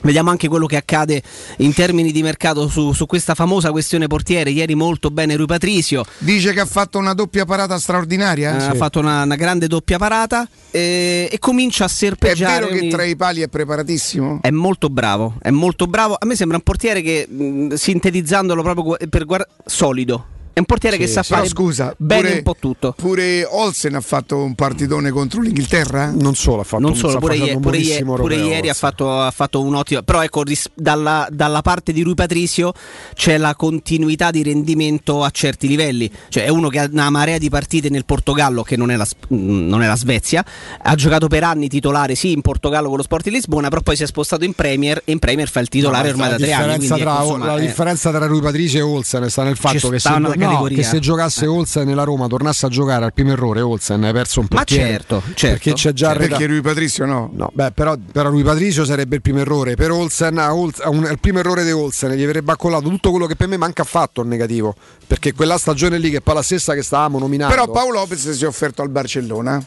Vediamo 0.03 0.31
anche 0.31 0.49
quello 0.49 0.67
che 0.67 0.77
accade 0.77 1.23
in 1.59 1.73
termini 1.75 2.11
di 2.11 2.23
mercato 2.23 2.67
su, 2.69 2.93
su 2.93 3.07
questa 3.07 3.35
famosa 3.35 3.71
questione 3.71 4.09
portiere. 4.09 4.51
Ieri 4.51 4.75
molto 4.75 5.11
bene 5.11 5.37
Rui 5.37 5.47
Patricio. 5.47 6.05
Dice 6.19 6.53
che 6.53 6.61
ha 6.61 6.67
fatto 6.67 6.99
una 6.99 7.15
doppia 7.15 7.45
parata 7.45 7.79
straordinaria? 7.79 8.57
Eh, 8.59 8.65
Ha 8.71 8.75
fatto 8.75 8.99
una, 8.99 9.23
una 9.23 9.37
grande 9.37 9.69
doppia 9.69 9.99
parata 9.99 10.49
eh, 10.73 11.29
e 11.31 11.39
comincia 11.39 11.85
a 11.85 11.87
È 11.87 11.91
serpeggiare. 11.91 12.61
vero 12.65 12.73
che 12.73 12.79
ogni- 12.81 12.91
tra 12.91 13.05
i 13.05 13.15
pali 13.15 13.43
è 13.43 13.49
preparatissimo? 13.49 14.41
È 14.43 14.51
molto 14.51 14.89
bravo, 14.89 15.35
è 15.41 15.51
molto 15.51 15.87
bravo. 15.87 16.17
A 16.19 16.27
me 16.27 16.35
sembra 16.35 16.57
un 16.57 16.63
portiere 16.65 17.01
che, 17.01 17.29
mh, 17.29 17.75
sintetizzandolo 17.75 18.63
proprio 18.63 18.97
per 19.09 19.25
guard- 19.25 19.47
solido. 19.65 20.27
È 20.55 20.59
un 20.59 20.67
portiere 20.67 20.97
che 20.99 21.07
sa 21.07 21.23
Però 21.23 21.37
fare 21.37 21.49
scusa, 21.49 21.95
bene 21.97 22.21
pure- 22.23 22.35
un 22.37 22.43
po' 22.43 22.57
tutto. 22.59 22.93
Pure 22.97 23.45
Olsen 23.45 23.95
ha 23.95 24.01
fatto 24.03 24.37
un 24.43 24.55
partitone 24.55 25.11
contro 25.11 25.41
l'Inghilterra? 25.41 26.11
Non 26.15 26.35
solo, 26.35 26.61
ha 26.61 26.65
fatto 26.65 26.83
Non 26.83 26.91
un- 26.93 26.97
solo, 26.97 27.19
pure, 27.19 27.33
facendo 27.39 27.51
ie- 27.51 27.57
un 27.57 27.63
pure 27.63 27.77
ie- 27.79 27.83
buonissimo 27.85 28.15
pure 28.17 28.35
ieri 28.37 28.69
ha 28.69 28.75
fatto, 28.75 29.11
ha 29.21 29.31
fatto 29.31 29.63
un 29.63 29.75
ottimo. 29.75 30.03
Però 30.03 30.23
ecco, 30.23 30.43
ris- 30.43 30.71
dalla, 30.75 31.27
dalla 31.31 31.63
parte 31.63 31.93
di 31.93 32.03
Rui 32.03 32.15
Patricio 32.15 32.75
c'è 33.15 33.39
la 33.39 33.55
continuità 33.55 34.31
di 34.31 34.43
rendimento 34.43 35.25
a 35.25 35.31
certi 35.31 35.67
livelli. 35.67 36.11
Cioè, 36.29 36.45
è 36.45 36.49
uno 36.49 36.69
che 36.69 36.81
ha 36.81 36.89
una 36.91 37.09
marea 37.09 37.39
di 37.39 37.49
partite 37.49 37.89
nel 37.89 38.05
Portogallo, 38.05 38.63
che 38.63 38.77
non 38.77 38.91
è 38.91 38.97
la, 38.97 39.07
mm, 39.33 39.69
non 39.69 39.83
è 39.83 39.87
la 39.87 39.97
Svezia. 39.97 40.45
Ha 40.83 40.95
giocato 40.95 41.29
per 41.29 41.45
anni 41.45 41.69
titolare, 41.69 42.15
sì, 42.15 42.33
in 42.33 42.43
Portogallo 42.43 42.89
con 42.89 42.99
lo 42.99 43.03
Sport 43.03 43.25
di 43.25 43.31
Lisbona, 43.31 43.69
però 43.69 43.81
poi 43.81 43.97
si 43.97 44.03
è 44.03 44.07
spostato 44.07 44.45
in 44.45 44.53
Premier 44.53 45.01
e 45.05 45.13
in 45.13 45.19
Premier 45.19 45.49
fa 45.49 45.61
il 45.61 45.69
titolare 45.69 46.09
No, 46.09 46.15
ormai 46.15 46.29
da 46.31 46.37
tre 46.37 46.53
anni. 46.53 46.87
tra- 46.87 46.97
ecco, 46.99 47.23
insomma, 47.23 47.47
la 47.47 47.57
eh, 47.57 47.61
differenza 47.63 48.11
tra 48.11 48.27
Rui 48.27 48.41
Patricio 48.43 48.77
e 48.77 48.83
Olsen 48.83 49.31
sta 49.31 49.43
nel 49.45 49.57
fatto 49.57 49.89
che 49.89 49.99
se, 49.99 50.09
no, 50.45 50.51
categoria. 50.51 50.77
che 50.77 50.83
se 50.85 50.99
giocasse 50.99 51.47
Olsen 51.47 51.87
nella 51.87 52.05
Roma 52.05 52.27
tornasse 52.27 52.67
a 52.67 52.69
giocare 52.69 53.05
al 53.05 53.13
primo 53.13 53.33
errore 53.33 53.61
Olsen 53.61 54.03
hai 54.05 54.13
perso 54.13 54.41
un 54.41 54.47
Ma 54.51 54.57
portiere 54.57 54.89
certo, 54.91 55.23
certo. 55.35 55.47
perché 55.49 55.73
c'è 55.73 55.93
già 55.93 56.11
arreda- 56.11 56.37
perché 56.37 56.47
Rui 56.47 56.61
Patrizio 56.61 57.05
no? 57.07 57.31
No, 57.35 57.51
beh, 57.53 57.73
però, 57.73 57.95
però 58.13 58.31
Rui 58.31 58.43
Patricio 58.43 58.85
sarebbe 58.85 59.17
il 59.17 59.23
primo 59.23 59.41
errore. 59.41 59.75
Per 59.75 59.91
Olsen, 59.91 60.35
il 60.37 61.19
primo 61.21 61.39
errore 61.41 61.65
di 61.65 61.71
Olsen 61.73 62.11
gli 62.13 62.23
avrebbe 62.23 62.53
accollato 62.53 62.89
tutto 62.89 63.11
quello 63.11 63.27
che 63.27 63.37
per 63.37 63.49
me 63.49 63.57
manca 63.57 63.83
affatto 63.83 64.21
il 64.23 64.29
negativo. 64.29 64.75
Perché 65.07 65.33
quella 65.33 65.59
stagione 65.59 65.99
lì, 65.99 66.11
che 66.11 66.19
è 66.19 66.21
poi 66.21 66.35
la 66.35 66.43
stessa 66.43 66.75
che 66.75 66.83
stavamo 66.83 67.19
nominando. 67.19 67.55
Però 67.55 67.71
Paolo 67.71 68.01
Lopez 68.01 68.31
si 68.31 68.45
è 68.45 68.47
offerto 68.47 68.83
al 68.83 68.89
Barcellona. 68.89 69.65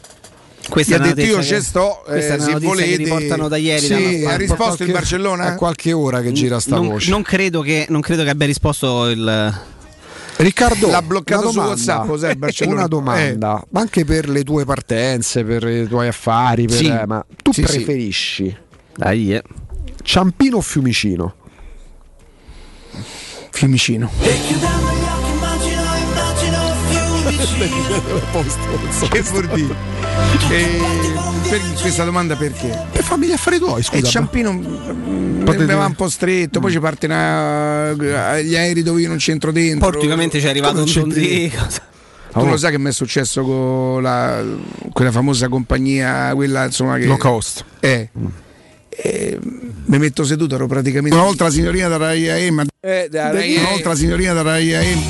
Questa 0.68 0.96
ha 0.96 0.98
detto 0.98 1.20
io 1.20 1.42
ci 1.44 1.60
sto, 1.60 2.04
eh, 2.06 2.20
se 2.20 2.58
volete. 2.58 2.96
riportano 2.96 3.46
da 3.46 3.56
ieri, 3.56 3.86
Sì, 3.86 4.20
da- 4.22 4.32
ha 4.32 4.36
risposto 4.36 4.64
qualche- 4.64 4.82
il 4.84 4.92
Barcellona? 4.92 5.52
È 5.52 5.56
qualche 5.56 5.92
ora 5.92 6.20
che 6.20 6.32
gira 6.32 6.58
sta 6.58 6.74
non, 6.74 6.88
voce. 6.88 7.08
non 7.10 7.22
credo 7.22 7.60
che, 7.60 7.86
non 7.88 8.00
credo 8.00 8.24
che 8.24 8.30
abbia 8.30 8.46
risposto 8.46 9.06
il. 9.08 9.54
Riccardo, 10.38 10.88
L'ha 10.90 11.00
bloccato 11.02 11.48
una 11.48 11.50
su 11.50 11.58
domanda. 11.86 12.10
WhatsApp, 12.10 12.34
Barcellona? 12.36 12.76
Una 12.78 12.86
domanda, 12.88 13.64
ma 13.70 13.80
anche 13.80 14.04
per 14.04 14.28
le 14.28 14.42
tue 14.44 14.64
partenze, 14.66 15.44
per 15.44 15.66
i 15.66 15.86
tuoi 15.88 16.08
affari, 16.08 16.66
per- 16.66 16.76
Sì. 16.76 16.86
eh, 16.86 17.06
ma 17.06 17.24
tu 17.42 17.52
Sì, 17.52 17.62
sì. 17.64 17.72
preferisci 17.76 18.56
Dai, 18.94 19.34
eh. 19.34 19.42
Ciampino 20.02 20.58
o 20.58 20.60
Fiumicino? 20.60 21.34
Fiumicino. 23.50 24.10
che 29.10 29.20
vuol 29.22 29.46
dire? 29.48 29.74
Eh, 30.50 30.80
per- 31.48 31.72
questa 31.80 32.04
domanda 32.04 32.34
perché? 32.36 32.86
Per 32.92 33.02
fammi 33.02 33.26
gli 33.26 33.32
affari 33.32 33.58
tuoi, 33.58 33.80
E 33.80 33.82
scusa. 33.82 34.06
Ciampino 34.06 34.52
mm, 34.52 35.44
Potete- 35.44 35.74
va 35.74 35.86
un 35.86 35.94
po' 35.94 36.08
stretto, 36.08 36.60
poi 36.60 36.70
ci 36.72 36.80
parte 36.80 37.06
una- 37.06 37.90
agli 37.90 38.56
aerei 38.56 38.82
dove 38.82 39.00
io 39.02 39.08
non 39.08 39.18
c'entro 39.18 39.52
dentro. 39.52 39.88
Poi 39.88 39.96
ultimamente 39.98 40.38
c'è 40.40 40.48
arrivato 40.48 40.82
un 40.82 40.90
Donzi. 40.92 41.52
Tu 42.32 42.44
lo 42.44 42.56
sai 42.58 42.70
che 42.70 42.78
mi 42.78 42.88
è 42.90 42.92
successo 42.92 43.42
con 43.42 44.02
la- 44.02 44.42
quella 44.92 45.10
famosa 45.10 45.48
compagnia, 45.48 46.32
quella 46.34 46.64
insomma 46.64 46.98
che. 46.98 47.06
Low 47.06 47.16
cost. 47.16 47.64
Eh. 47.80 48.08
Eh, 48.88 49.38
mi 49.42 49.98
metto 49.98 50.24
seduto, 50.24 50.54
ero 50.54 50.66
praticamente. 50.66 51.14
Una 51.14 51.24
volta 51.26 51.44
la 51.44 51.50
signorina 51.50 51.88
da 51.88 51.96
Rai 51.98 52.28
AM. 52.48 52.64
Eh, 52.88 53.08
da 53.10 53.32
Rai 53.32 53.56
Una 53.56 53.64
AM. 53.64 53.70
volta 53.72 53.88
la 53.88 53.94
signorina 53.96 54.32
da 54.32 54.42
Rai 54.42 54.72
AM. 54.72 55.02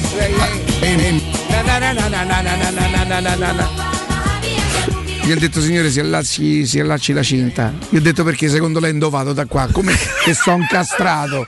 Gli 5.22 5.30
ho 5.30 5.38
detto 5.38 5.60
signore 5.60 5.90
si 5.90 6.00
allacci, 6.00 6.64
si 6.64 6.80
allacci 6.80 7.12
la 7.12 7.22
cinta. 7.22 7.74
Gli 7.90 7.96
ho 7.96 8.00
detto 8.00 8.24
perché 8.24 8.48
secondo 8.48 8.80
lei 8.80 8.88
è 8.88 8.92
indovato 8.94 9.34
da 9.34 9.44
qua. 9.44 9.68
Come 9.70 9.92
che 10.24 10.32
sono 10.32 10.62
incastrato. 10.62 11.46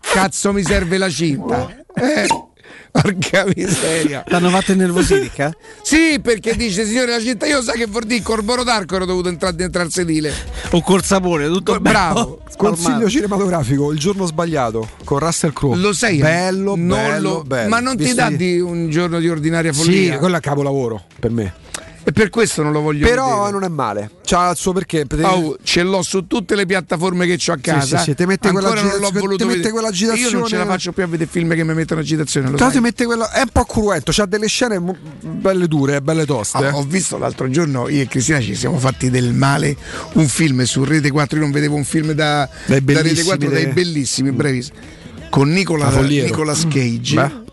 Cazzo 0.00 0.54
mi 0.54 0.62
serve 0.62 0.96
la 0.96 1.10
cinta. 1.10 1.68
Eh. 1.94 2.26
Porca 3.00 3.44
miseria. 3.54 4.24
L'hanno 4.28 4.50
fatto 4.50 4.72
innervosire, 4.72 5.30
eh? 5.34 5.50
Sì, 5.82 6.18
perché 6.22 6.56
dice 6.56 6.84
signore 6.84 7.12
la 7.12 7.20
cinta, 7.20 7.46
io 7.46 7.62
sa 7.62 7.72
che 7.72 7.86
vuol 7.86 8.04
dire 8.04 8.22
Corboro 8.22 8.62
d'Arco 8.64 8.96
ero 8.96 9.04
dovuto 9.04 9.28
entrare 9.28 9.54
dentro 9.54 9.80
al 9.82 9.90
sedile. 9.90 10.32
O 10.70 10.82
col 10.82 11.02
sapore, 11.04 11.46
tutto 11.46 11.78
Bravo. 11.80 12.40
Consiglio 12.56 13.08
cinematografico 13.08 13.92
Il 13.92 13.98
giorno 14.00 14.26
sbagliato 14.26 14.88
con 15.04 15.18
Russell 15.20 15.52
Crowe. 15.52 15.76
Lo 15.76 15.92
sai? 15.92 16.18
Bello, 16.18 16.74
non 16.76 16.88
bello, 16.88 17.28
lo- 17.34 17.42
bello. 17.44 17.68
Ma 17.68 17.78
non 17.80 17.96
ti 17.96 18.02
Visto 18.04 18.16
dà 18.20 18.30
di- 18.30 18.58
un 18.58 18.90
giorno 18.90 19.20
di 19.20 19.28
ordinaria 19.28 19.72
Sì, 19.72 19.82
follia? 19.82 20.18
quello 20.18 20.36
è 20.36 20.40
capolavoro 20.40 21.04
per 21.20 21.30
me. 21.30 21.52
E 22.08 22.12
per 22.12 22.30
questo 22.30 22.62
non 22.62 22.72
lo 22.72 22.80
voglio 22.80 23.06
Però 23.06 23.26
vedere. 23.44 23.50
non 23.52 23.64
è 23.64 23.68
male. 23.68 24.10
C'ha 24.24 24.48
il 24.52 24.56
suo 24.56 24.72
perché. 24.72 25.04
Oh, 25.20 25.58
ce 25.62 25.82
l'ho 25.82 26.00
su 26.00 26.26
tutte 26.26 26.54
le 26.54 26.64
piattaforme 26.64 27.26
che 27.26 27.38
ho 27.50 27.52
a 27.52 27.58
casa. 27.60 27.98
sì, 27.98 28.04
sì, 28.04 28.14
ti 28.14 28.24
mette 28.24 28.48
Ancora 28.48 28.68
non 28.68 28.74
l'ho 28.76 28.80
quell'agitazione- 28.80 29.20
voluto 29.20 29.36
ti 29.36 29.44
mette 29.44 29.56
vedere. 29.56 29.72
quell'agitazione- 29.74 30.30
Io 30.30 30.38
non 30.38 30.48
ce 30.48 30.56
la 30.56 30.64
faccio 30.64 30.92
più 30.92 31.02
a 31.02 31.06
vedere 31.06 31.30
film 31.30 31.54
che 31.54 31.64
mi 31.64 31.74
mettono 31.74 32.00
agitazione. 32.00 32.46
Tra 32.52 32.64
l'altro 32.64 32.80
mette 32.80 33.04
quella. 33.04 33.30
È 33.30 33.40
un 33.42 33.48
po' 33.52 33.64
cruento, 33.66 34.10
c'ha 34.14 34.24
delle 34.24 34.46
scene 34.46 34.80
belle 35.20 35.68
dure, 35.68 36.00
belle 36.00 36.24
toste. 36.24 36.56
Ah, 36.64 36.74
ho 36.76 36.82
visto 36.82 37.18
l'altro 37.18 37.50
giorno 37.50 37.88
io 37.88 38.00
e 38.00 38.06
Cristina 38.08 38.40
ci 38.40 38.54
siamo 38.54 38.78
fatti 38.78 39.10
del 39.10 39.34
male 39.34 39.76
un 40.14 40.26
film 40.28 40.62
su 40.62 40.84
Rete 40.84 41.10
4 41.10 41.36
io 41.36 41.42
non 41.42 41.52
vedevo 41.52 41.74
un 41.74 41.84
film 41.84 42.12
da, 42.12 42.48
da 42.64 42.74
Rete 42.74 42.80
bellissimi, 42.80 43.24
4 43.26 43.50
dai 43.50 43.64
dei- 43.64 43.72
bellissimi 43.74 44.32
bravissimi 44.32 44.76
con 45.28 45.50
Nicola. 45.50 45.90
Nicolas 46.00 46.66
Cage 46.68 47.14
Beh. 47.14 47.46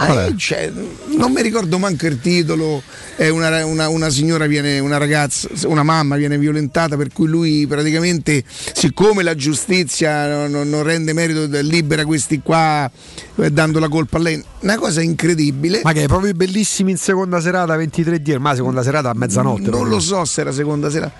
Ah, 0.00 0.22
eh, 0.24 0.34
cioè, 0.36 0.72
non 1.16 1.30
mi 1.32 1.42
ricordo 1.42 1.78
manco 1.78 2.06
il 2.06 2.20
titolo. 2.20 2.82
È 3.16 3.28
una, 3.28 3.64
una- 3.66 3.88
una 3.88 4.08
signora 4.08 4.46
viene, 4.46 4.78
una 4.78 4.96
ragazza, 4.96 5.48
una 5.66 5.82
mamma 5.82 6.16
viene 6.16 6.38
violentata, 6.38 6.96
per 6.96 7.12
cui 7.12 7.26
lui 7.28 7.66
praticamente, 7.66 8.42
siccome 8.46 9.22
la 9.22 9.34
giustizia 9.34 10.46
non, 10.46 10.68
non 10.70 10.82
rende 10.82 11.12
merito, 11.12 11.46
libera 11.60 12.04
questi 12.06 12.40
qua 12.42 12.90
eh, 13.36 13.50
dando 13.50 13.78
la 13.78 13.88
colpa 13.88 14.16
a 14.16 14.20
lei. 14.20 14.42
Una 14.60 14.76
cosa 14.78 15.02
incredibile. 15.02 15.80
Ma 15.84 15.92
che 15.92 16.04
è 16.04 16.06
proprio 16.06 16.32
bellissimi 16.32 16.92
in 16.92 16.96
seconda 16.96 17.40
serata 17.40 17.76
23 17.76 18.22
di 18.22 18.38
ma 18.38 18.54
seconda 18.54 18.82
serata 18.82 19.10
a 19.10 19.14
mezzanotte. 19.14 19.60
Non 19.62 19.70
proprio. 19.70 19.92
lo 19.94 20.00
so 20.00 20.24
se 20.24 20.40
era 20.40 20.52
seconda 20.52 20.88
sera. 20.88 21.12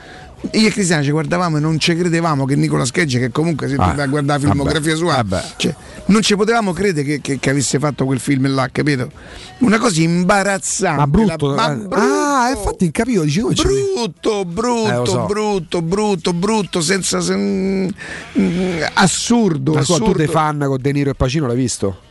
Io 0.52 0.68
e 0.68 0.70
Cristiano 0.70 1.02
ci 1.02 1.10
guardavamo 1.10 1.58
e 1.58 1.60
non 1.60 1.78
ci 1.78 1.94
credevamo 1.94 2.46
che 2.46 2.56
Nicola 2.56 2.86
Schegge, 2.86 3.18
che 3.18 3.30
comunque 3.30 3.68
se 3.68 3.74
tu 3.74 3.82
Ah, 3.82 3.92
vai 3.92 4.06
a 4.06 4.08
guardare 4.08 4.40
la 4.42 4.48
filmografia 4.48 4.96
vabbè, 4.96 5.38
sua, 5.38 5.52
cioè, 5.58 5.74
non 6.10 6.22
ci 6.22 6.36
potevamo 6.36 6.72
credere 6.72 7.06
che, 7.06 7.20
che- 7.20 7.38
che 7.38 7.50
avesse 7.50 7.78
fatto 7.78 8.04
quel 8.04 8.18
film 8.20 8.52
là, 8.52 8.68
capito? 8.70 9.10
Una 9.58 9.78
cosa 9.78 10.00
imbarazzante. 10.00 10.96
Ma 11.00 11.06
brutto. 11.06 11.54
ma 11.54 11.72
eh. 11.72 11.76
brutto, 11.76 11.94
Ah, 11.96 12.50
infatti 12.50 12.90
capivo, 12.90 13.28
ci 13.28 13.40
brutto, 13.40 14.40
Eh, 14.40 14.44
brutto, 14.44 14.92
lo 14.98 15.04
so. 15.06 15.24
brutto, 15.26 15.82
brutto, 15.82 16.32
brutto, 16.32 16.80
senza 16.80 17.20
sen- 17.20 17.92
mm, 18.38 18.80
assurdo, 18.94 19.72
Ma 19.74 19.82
scusa, 19.82 20.04
tu 20.04 20.12
dei 20.12 20.26
fan 20.26 20.58
con 20.66 20.78
De 20.80 20.92
Niro 20.92 21.10
e 21.10 21.14
Pacino 21.14 21.46
l'hai 21.46 21.56
visto? 21.56 22.08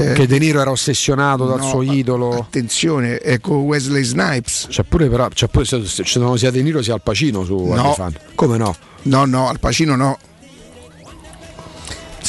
Eh, 0.00 0.12
che 0.12 0.28
De 0.28 0.38
Niro 0.38 0.60
era 0.60 0.70
ossessionato 0.70 1.44
dal 1.46 1.58
no, 1.58 1.66
suo 1.68 1.82
idolo. 1.82 2.30
Attenzione, 2.38 3.18
è 3.18 3.40
con 3.40 3.56
Wesley 3.62 4.04
Snipes. 4.04 4.68
C'è 4.70 4.84
pure, 4.84 5.08
però, 5.08 5.26
c'è 5.28 5.48
pure 5.48 5.64
ci 5.64 6.04
sono 6.04 6.36
sia 6.36 6.52
De 6.52 6.62
Niro 6.62 6.80
sia 6.82 6.94
Al 6.94 7.02
Pacino 7.02 7.44
su 7.44 7.56
No. 7.64 7.92
fan. 7.94 8.12
Come 8.36 8.56
no? 8.58 8.74
No, 9.02 9.24
no, 9.24 9.48
Al 9.48 9.58
Pacino 9.58 9.96
no. 9.96 10.16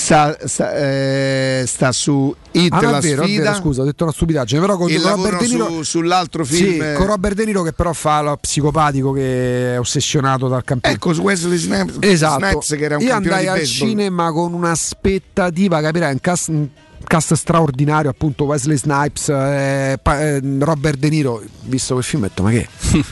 Sta, 0.10 0.36
sta, 0.47 0.76
eh, 0.76 1.64
sta 1.68 1.91
su 1.91 2.36
It 2.53 2.74
Ah, 2.74 2.82
la 2.82 2.99
vero, 2.99 3.22
sfida. 3.22 3.43
vero, 3.43 3.55
scusa, 3.55 3.84
ho 3.84 3.86
detto 3.86 4.05
una 4.05 4.12
stupidaggine, 4.12 4.60
però 4.60 4.76
con 4.76 4.88
Robert 4.91 5.39
De 5.39 5.45
Niro 5.47 5.68
su- 5.68 5.84
sull'altro 5.84 6.43
film. 6.45 6.72
Sì, 6.82 6.93
con 6.95 7.05
Robert 7.05 7.36
De 7.36 7.45
Niro 7.45 7.62
che 7.62 7.74
però 7.74 7.93
fa 7.93 8.22
lo 8.22 8.36
psicopatico 8.38 9.12
che 9.12 9.76
è 9.76 9.80
ossessionato 9.80 10.47
dal 10.47 10.64
campione. 10.64 10.95
Ecco, 10.95 11.14
su 11.14 11.22
Wesley 11.22 11.57
Snipes, 11.60 11.97
Esatto. 11.99 12.39
Snipes 12.43 12.68
che 12.70 12.84
era 12.86 12.95
un 12.95 13.03
Io 13.03 13.10
campione 13.10 13.36
andai 13.38 13.53
di 13.53 13.60
al 13.60 13.60
baseball. 13.66 13.88
cinema 13.89 14.32
con 14.32 14.53
un'aspettativa, 14.53 15.80
capirai, 15.80 16.12
un 16.14 16.20
cast, 16.20 16.47
un 16.47 16.68
cast 17.03 17.34
straordinario, 17.36 18.10
appunto 18.10 18.45
Wesley 18.45 18.78
Snipes, 18.78 19.30
eh, 19.30 19.99
eh, 20.03 20.41
Robert 20.57 20.97
De 20.97 21.10
Niro. 21.10 21.43
Visto 21.66 21.93
quel 21.93 22.05
film 22.05 22.24
ho 22.24 22.28
detto, 22.28 22.41
ma 22.41 22.49
che? 22.49 22.68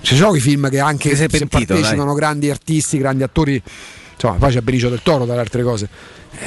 Ci 0.00 0.16
sono 0.16 0.34
i 0.34 0.40
film 0.40 0.70
che 0.70 0.80
anche 0.80 1.14
se 1.14 1.26
pentito, 1.28 1.74
partecipano 1.74 2.14
grandi 2.14 2.48
artisti, 2.48 2.96
grandi 2.96 3.22
attori. 3.24 3.62
Insomma, 4.14 4.36
poi 4.38 4.52
c'è 4.52 4.60
Benicio 4.62 4.88
del 4.88 5.00
Toro 5.02 5.26
dalle 5.26 5.40
altre 5.40 5.62
cose. 5.62 5.88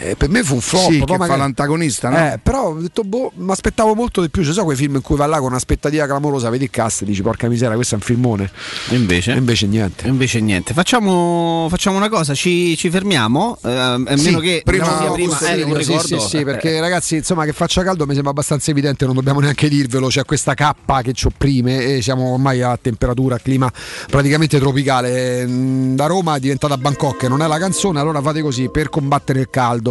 Eh, 0.01 0.15
per 0.15 0.29
me 0.29 0.43
fu 0.43 0.55
un 0.55 0.61
flop. 0.61 0.89
Sì, 0.91 0.97
poi 0.97 1.05
che 1.05 1.13
fa 1.13 1.17
magari- 1.19 1.39
l'antagonista, 1.39 2.09
no? 2.09 2.17
Eh, 2.17 2.39
però 2.41 2.69
ho 2.69 2.79
detto, 2.79 3.03
boh, 3.03 3.31
mi 3.35 3.51
aspettavo 3.51 3.93
molto 3.93 4.21
di 4.21 4.29
più. 4.29 4.43
Ci 4.43 4.51
sono 4.51 4.65
quei 4.65 4.77
film 4.77 4.95
in 4.95 5.01
cui 5.01 5.15
vai 5.15 5.29
là 5.29 5.37
con 5.37 5.47
un'aspettativa 5.51 6.05
clamorosa, 6.05 6.49
vedi 6.49 6.63
il 6.65 6.69
cast 6.71 7.03
e 7.03 7.05
dici, 7.05 7.21
porca 7.21 7.47
miseria, 7.47 7.75
questo 7.75 7.93
è 7.95 7.97
un 7.97 8.03
filmone. 8.03 8.49
E 8.89 8.95
invece? 8.95 9.33
E 9.33 9.37
invece 9.37 9.67
niente. 9.67 10.05
E 10.05 10.09
invece 10.09 10.39
niente. 10.39 10.73
Facciamo, 10.73 11.67
facciamo 11.69 11.97
una 11.97 12.09
cosa, 12.09 12.33
ci, 12.33 12.75
ci 12.77 12.89
fermiamo. 12.89 13.57
eh, 13.63 13.69
a 13.71 14.01
Sì, 14.15 14.23
meno 14.25 14.39
che 14.39 14.61
prima- 14.65 14.97
sia 14.97 15.07
no, 15.07 15.13
prima, 15.13 15.35
sì, 15.37 15.45
eh, 15.45 15.63
un 15.63 15.81
Sì, 15.83 15.99
sì, 15.99 16.19
sì, 16.19 16.43
perché 16.43 16.79
ragazzi, 16.79 17.15
insomma, 17.17 17.45
che 17.45 17.53
faccia 17.53 17.83
caldo 17.83 18.05
mi 18.05 18.13
sembra 18.13 18.31
abbastanza 18.31 18.71
evidente, 18.71 19.05
non 19.05 19.13
dobbiamo 19.15 19.39
neanche 19.41 19.69
dirvelo. 19.69 20.07
C'è 20.07 20.25
questa 20.25 20.53
cappa 20.55 21.01
che 21.01 21.13
ci 21.13 21.27
opprime 21.27 21.97
e 21.97 22.01
siamo 22.01 22.33
ormai 22.33 22.61
a 22.61 22.77
temperatura, 22.81 23.35
a 23.35 23.39
clima 23.39 23.71
praticamente 24.09 24.57
tropicale. 24.59 25.45
Mm, 25.45 25.95
Da 25.95 26.05
Roma 26.07 26.35
è 26.35 26.39
diventata 26.39 26.77
Bangkok, 26.77 27.23
non 27.23 27.41
è 27.41 27.47
la 27.47 27.57
canzone, 27.59 27.99
allora 27.99 28.21
fate 28.21 28.41
così 28.41 28.69
per 28.69 28.89
combattere 28.89 29.39
il 29.41 29.49
caldo, 29.49 29.82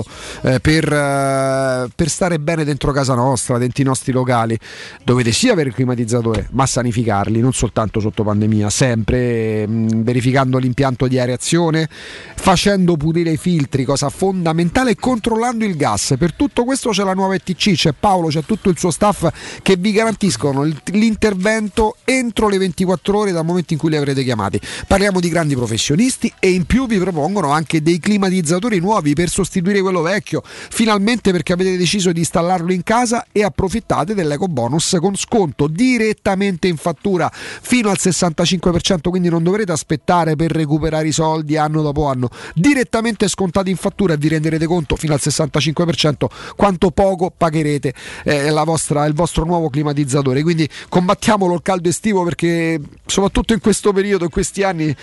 eh, 0.43 0.61
per, 0.61 0.93
eh, 0.93 1.89
per 1.95 2.09
stare 2.09 2.39
bene 2.39 2.65
dentro 2.65 2.93
casa 2.93 3.15
nostra, 3.15 3.59
dentro 3.59 3.83
i 3.83 3.87
nostri 3.87 4.13
locali. 4.13 4.59
Dovete 5.05 5.33
sia 5.33 5.53
avere 5.53 5.71
il 5.71 5.75
climatizzatore, 5.75 6.49
ma 6.53 6.67
sanificarli, 6.67 7.41
non 7.41 7.53
soltanto 7.53 8.01
sotto 8.01 8.23
pandemia, 8.25 8.71
sempre 8.71 9.67
mm, 9.67 10.03
verificando 10.03 10.59
l'impianto 10.59 11.07
di 11.07 11.19
areazione, 11.19 11.89
facendo 11.91 12.97
pulire 12.97 13.33
i 13.33 13.37
filtri, 13.37 13.85
cosa 13.85 14.09
fondamentale, 14.09 14.93
e 14.93 14.97
controllando 14.97 15.65
il 15.65 15.77
gas. 15.77 16.15
Per 16.19 16.35
tutto 16.35 16.65
questo 16.65 16.91
c'è 16.91 17.05
la 17.05 17.15
nuova 17.15 17.35
ETC, 17.35 17.73
c'è 17.73 17.93
Paolo, 17.93 18.29
c'è 18.29 18.45
tutto 18.45 18.69
il 18.69 18.79
suo 18.79 18.91
staff 18.91 19.29
che 19.63 19.77
vi 19.77 19.93
garantiscono 19.93 20.63
l'intervento 20.85 21.97
entro 22.05 22.49
le 22.49 22.59
24 22.59 23.19
ore 23.19 23.33
dal 23.33 23.45
momento 23.45 23.73
in 23.73 23.79
cui 23.79 23.91
li 23.91 23.97
avrete 23.97 24.23
chiamati. 24.23 24.61
Parliamo 24.87 25.21
di 25.21 25.29
grandi 25.29 25.55
professionisti 25.55 26.33
e 26.39 26.51
in 26.51 26.65
più 26.65 26.87
vi 26.87 26.99
propongono 26.99 27.51
anche 27.51 27.83
dei 27.83 27.99
climatizzatori 27.99 28.79
nuovi 28.79 29.15
per 29.15 29.29
sostituire 29.29 29.72
quello 29.81 30.03
vecchio, 30.03 30.43
finalmente 30.45 31.33
perché 31.33 31.53
avete 31.53 31.77
deciso 31.77 32.13
di 32.13 32.21
installarlo 32.21 32.73
in 32.73 32.83
casa 32.83 33.27
e 33.33 33.43
approfittate 33.43 34.15
dell'eco 34.15 34.47
bonus 34.47 34.97
con 35.01 35.17
sconto 35.17 35.67
direttamente 35.67 36.69
in 36.69 36.77
fattura 36.77 37.31
fino 37.33 37.91
al 37.91 37.97
65%, 37.99 39.09
quindi 39.09 39.29
non 39.29 39.43
dovrete 39.43 39.73
aspettare 39.73 40.37
per 40.37 40.51
recuperare 40.51 41.09
i 41.09 41.13
soldi 41.13 41.57
anno 41.57 41.83
dopo 41.83 42.07
anno, 42.07 42.29
direttamente 42.55 43.29
scontati 43.29 43.71
in 43.71 43.77
fattura 43.77 44.15
e 44.15 44.17
vi 44.17 44.29
renderete 44.29 44.67
conto 44.67 44.97
fino 44.97 45.13
al 45.13 45.21
65% 45.23 46.27
quanto 46.57 46.91
poco 46.91 47.33
pagherete 47.37 47.95
eh, 48.25 48.51
vostra- 48.65 49.07
il 49.07 49.15
vostro 49.15 49.45
nuovo 49.45 49.69
climatizzatore. 49.69 50.43
Quindi 50.43 50.69
combattiamolo 50.89 51.55
il 51.55 51.63
caldo 51.63 51.89
estivo 51.89 52.25
perché 52.25 52.81
soprattutto 53.07 53.53
in 53.53 53.61
questo 53.61 53.93
periodo, 53.93 54.25
in 54.25 54.31
questi 54.31 54.63
anni, 54.63 54.95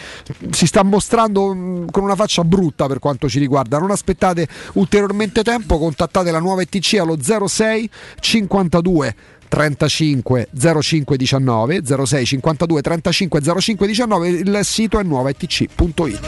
si 0.51 0.65
sta 0.65 0.83
mostrando 0.83 1.53
mh, 1.53 1.91
con 1.91 2.03
una 2.03 2.15
faccia 2.15 2.43
brutta 2.43 2.87
per 2.87 2.99
quanto 2.99 3.29
ci 3.29 3.39
riguarda. 3.39 3.77
Non 3.77 3.91
aspettate 3.91 4.47
ulteriormente 4.73 5.43
tempo, 5.43 5.77
contattate 5.77 6.31
la 6.31 6.39
nuova 6.39 6.61
ETC 6.61 6.95
allo 6.99 7.17
06 7.21 7.89
52 8.19 9.15
35 9.49 10.49
05 10.81 11.17
19 11.17 11.81
06 12.05 12.25
52 12.25 12.81
35 12.81 13.41
05 13.61 13.87
19 13.87 14.29
il 14.29 14.59
sito 14.63 14.99
è 14.99 15.03
nuovaetc.it 15.03 16.19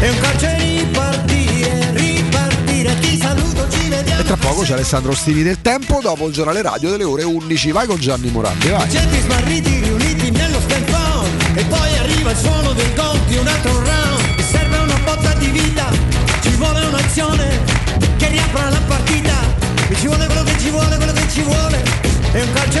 È 0.00 0.08
un 0.08 0.20
calcio 0.20 0.46
e 0.46 0.58
ripartire, 0.58 1.90
ripartire, 1.92 2.98
ti 2.98 3.16
saluto, 3.16 3.68
ci 3.70 3.88
vediamo. 3.88 4.20
e 4.20 4.24
tra 4.24 4.36
poco 4.36 4.62
c'è 4.62 4.72
Alessandro 4.72 5.14
Stini 5.14 5.42
del 5.44 5.62
Tempo 5.62 6.00
dopo 6.02 6.26
il 6.26 6.32
giornale 6.32 6.62
radio 6.62 6.90
delle 6.90 7.04
ore 7.04 7.22
11 7.22 7.70
vai 7.70 7.86
con 7.86 7.98
Gianni 8.00 8.30
Morandi 8.30 8.68
vai. 8.68 8.90
Smarriti 8.90 9.78
riuniti 9.78 10.30
nello 10.30 10.60
stand 10.60 10.88
E 11.54 11.64
poi 11.64 11.96
arriva 11.98 12.32
il 12.32 12.36
suono 12.36 12.72
del 12.72 12.92
gol 12.94 13.20
di 13.26 13.36
un 13.36 13.46
altro 13.46 13.72
round 13.84 14.13
riapra 18.34 18.68
la 18.68 18.80
partita. 18.86 19.34
Ci 19.94 20.06
vuole 20.06 20.26
quello 20.26 20.42
che 20.42 20.58
ci 20.58 20.70
vuole, 20.70 20.96
quello 20.96 21.12
che 21.12 21.28
ci 21.28 21.42
vuole. 21.42 21.82
È 22.32 22.42
un 22.42 22.52
calcio 22.52 22.80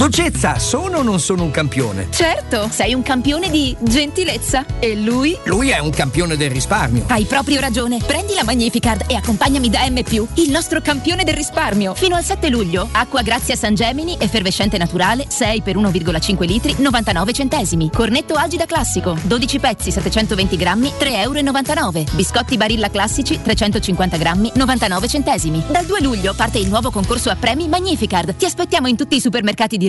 Dolcezza, 0.00 0.58
sono 0.58 1.00
o 1.00 1.02
non 1.02 1.20
sono 1.20 1.42
un 1.42 1.50
campione? 1.50 2.06
Certo, 2.10 2.70
sei 2.70 2.94
un 2.94 3.02
campione 3.02 3.50
di 3.50 3.76
gentilezza. 3.80 4.64
E 4.78 4.96
lui? 4.96 5.36
Lui 5.44 5.68
è 5.68 5.78
un 5.78 5.90
campione 5.90 6.38
del 6.38 6.50
risparmio. 6.50 7.04
Hai 7.08 7.24
proprio 7.24 7.60
ragione. 7.60 7.98
Prendi 8.06 8.32
la 8.32 8.42
Magnificard 8.42 9.04
e 9.08 9.14
accompagnami 9.14 9.68
da 9.68 9.86
M, 9.90 9.98
il 9.98 10.50
nostro 10.50 10.80
campione 10.80 11.22
del 11.22 11.34
risparmio. 11.34 11.92
Fino 11.92 12.16
al 12.16 12.24
7 12.24 12.48
luglio, 12.48 12.88
acqua 12.92 13.20
Grazia 13.20 13.54
San 13.56 13.74
Gemini, 13.74 14.16
effervescente 14.18 14.78
naturale, 14.78 15.26
6 15.28 15.60
per 15.60 15.76
1,5 15.76 16.46
litri, 16.46 16.74
99 16.78 17.34
centesimi. 17.34 17.90
Cornetto 17.92 18.32
Agida 18.36 18.64
classico, 18.64 19.14
12 19.24 19.58
pezzi, 19.58 19.90
720 19.90 20.56
grammi, 20.56 20.92
3,99 20.98 21.76
euro. 21.76 22.04
Biscotti 22.12 22.56
Barilla 22.56 22.88
classici, 22.88 23.38
350 23.42 24.16
grammi, 24.16 24.50
99 24.54 25.08
centesimi. 25.08 25.62
Dal 25.68 25.84
2 25.84 26.00
luglio 26.00 26.32
parte 26.32 26.56
il 26.56 26.68
nuovo 26.68 26.90
concorso 26.90 27.28
a 27.28 27.36
premi 27.36 27.68
Magnificard. 27.68 28.34
Ti 28.36 28.46
aspettiamo 28.46 28.88
in 28.88 28.96
tutti 28.96 29.16
i 29.16 29.20
supermercati 29.20 29.76
di 29.76 29.88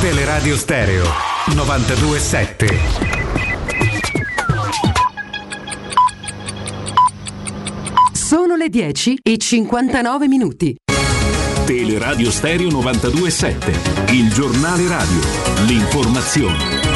Teleradio 0.00 0.56
Stereo 0.56 1.04
927. 1.56 2.68
Sono 8.12 8.54
le 8.54 8.68
10 8.68 9.18
e 9.24 9.36
59 9.38 10.28
minuti. 10.28 10.76
Teleradio 11.66 12.30
Stereo 12.30 12.70
927. 12.70 14.12
Il 14.12 14.32
giornale 14.32 14.86
radio. 14.86 15.18
L'informazione. 15.66 16.86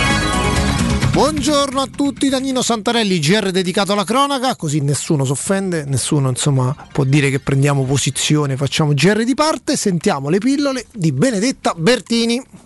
Buongiorno 1.10 1.80
a 1.80 1.88
tutti, 1.88 2.28
Danilo 2.28 2.62
Santarelli, 2.62 3.18
GR 3.18 3.50
dedicato 3.50 3.92
alla 3.92 4.04
cronaca, 4.04 4.54
così 4.54 4.80
nessuno 4.80 5.24
si 5.24 5.32
offende, 5.32 5.84
nessuno 5.84 6.28
insomma 6.28 6.74
può 6.92 7.02
dire 7.02 7.30
che 7.30 7.40
prendiamo 7.40 7.82
posizione, 7.82 8.56
facciamo 8.56 8.94
GR 8.94 9.24
di 9.24 9.34
parte, 9.34 9.76
sentiamo 9.76 10.28
le 10.30 10.38
pillole 10.38 10.86
di 10.90 11.10
Benedetta 11.10 11.74
Bertini. 11.76 12.61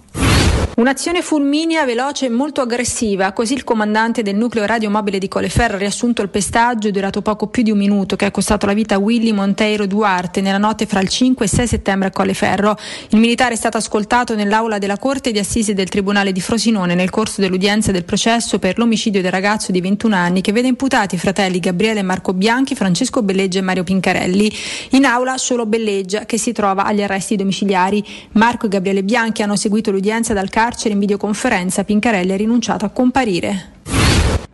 Un'azione 0.76 1.22
fulminea, 1.22 1.86
veloce 1.86 2.26
e 2.26 2.28
molto 2.28 2.60
aggressiva, 2.60 3.32
così 3.32 3.54
il 3.54 3.64
comandante 3.64 4.20
del 4.20 4.36
nucleo 4.36 4.66
radiomobile 4.66 5.18
di 5.18 5.26
Colleferro 5.26 5.76
ha 5.76 5.78
riassunto 5.78 6.20
il 6.20 6.28
pestaggio 6.28 6.90
durato 6.90 7.22
poco 7.22 7.46
più 7.46 7.62
di 7.62 7.70
un 7.70 7.78
minuto 7.78 8.14
che 8.14 8.26
ha 8.26 8.30
costato 8.30 8.66
la 8.66 8.74
vita 8.74 8.96
a 8.96 8.98
Willy 8.98 9.32
Monteiro 9.32 9.86
Duarte 9.86 10.42
nella 10.42 10.58
notte 10.58 10.84
fra 10.84 11.00
il 11.00 11.08
5 11.08 11.46
e 11.46 11.48
6 11.48 11.66
settembre 11.66 12.08
a 12.08 12.10
Colleferro. 12.10 12.76
Il 13.08 13.18
militare 13.18 13.54
è 13.54 13.56
stato 13.56 13.78
ascoltato 13.78 14.34
nell'aula 14.34 14.76
della 14.76 14.98
Corte 14.98 15.32
di 15.32 15.38
Assise 15.38 15.72
del 15.72 15.88
Tribunale 15.88 16.30
di 16.30 16.42
Frosinone 16.42 16.94
nel 16.94 17.08
corso 17.08 17.40
dell'udienza 17.40 17.90
del 17.90 18.04
processo 18.04 18.58
per 18.58 18.76
l'omicidio 18.76 19.22
del 19.22 19.32
ragazzo 19.32 19.72
di 19.72 19.80
21 19.80 20.14
anni 20.14 20.42
che 20.42 20.52
vede 20.52 20.68
imputati 20.68 21.14
i 21.14 21.18
fratelli 21.18 21.58
Gabriele 21.58 22.02
Marco 22.02 22.34
Bianchi, 22.34 22.74
Francesco 22.74 23.22
Belleggia 23.22 23.60
e 23.60 23.62
Mario 23.62 23.82
Pincarelli. 23.82 24.52
In 24.90 25.06
aula 25.06 25.38
solo 25.38 25.64
Belleggia 25.64 26.26
che 26.26 26.36
si 26.36 26.52
trova 26.52 26.84
agli 26.84 27.02
arresti 27.02 27.34
domiciliari. 27.34 28.04
Marco 28.32 28.66
e 28.66 28.68
Gabriele 28.68 29.02
Bianchi 29.02 29.40
hanno 29.40 29.56
seguito 29.56 29.90
l'udienza 29.90 30.34
dal 30.34 30.50
carcere 30.50 30.64
in 30.92 30.98
videoconferenza, 30.98 31.84
Pincarelli 31.84 32.32
ha 32.32 32.36
rinunciato 32.36 32.84
a 32.84 32.88
comparire. 32.88 33.74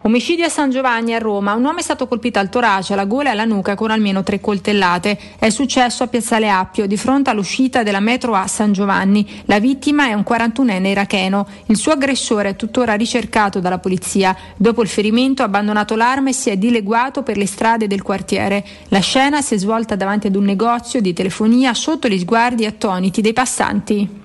Omicidio 0.05 0.47
a 0.47 0.49
San 0.49 0.71
Giovanni 0.71 1.15
a 1.15 1.19
Roma. 1.19 1.55
Un 1.55 1.63
uomo 1.63 1.79
è 1.79 1.83
stato 1.83 2.09
colpito 2.09 2.41
al 2.41 2.49
torace, 2.49 2.93
alla 2.93 3.05
gola 3.05 3.29
e 3.29 3.33
alla 3.33 3.45
nuca 3.45 3.77
con 3.77 3.93
almeno 3.93 4.25
tre 4.25 4.41
coltellate. 4.41 5.17
È 5.39 5.49
successo 5.49 6.03
a 6.03 6.09
Piazzale 6.09 6.51
Appio, 6.51 6.89
di 6.89 6.97
fronte 6.97 7.31
all'uscita 7.31 7.85
della 7.85 8.01
metro 8.01 8.35
a 8.35 8.49
San 8.49 8.73
Giovanni. 8.73 9.25
La 9.45 9.61
vittima 9.61 10.09
è 10.09 10.13
un 10.13 10.25
41enne 10.29 10.87
iracheno. 10.87 11.47
Il 11.67 11.77
suo 11.77 11.93
aggressore 11.93 12.49
è 12.49 12.57
tuttora 12.57 12.95
ricercato 12.95 13.61
dalla 13.61 13.79
polizia. 13.79 14.37
Dopo 14.57 14.83
il 14.83 14.89
ferimento 14.89 15.43
ha 15.43 15.45
abbandonato 15.45 15.95
l'arma 15.95 16.31
e 16.31 16.35
si 16.35 16.51
è 16.51 16.57
dileguato 16.57 17.23
per 17.23 17.37
le 17.37 17.47
strade 17.47 17.87
del 17.87 18.03
quartiere. 18.03 18.65
La 18.89 18.99
scena 18.99 19.41
si 19.41 19.55
è 19.55 19.59
svolta 19.59 19.95
davanti 19.95 20.27
ad 20.27 20.35
un 20.35 20.45
negozio 20.45 21.01
di 21.01 21.13
telefonia 21.13 21.75
sotto 21.75 22.09
gli 22.09 22.19
sguardi 22.19 22.67
attoniti 22.67 23.21
dei 23.21 23.33
passanti. 23.33 24.21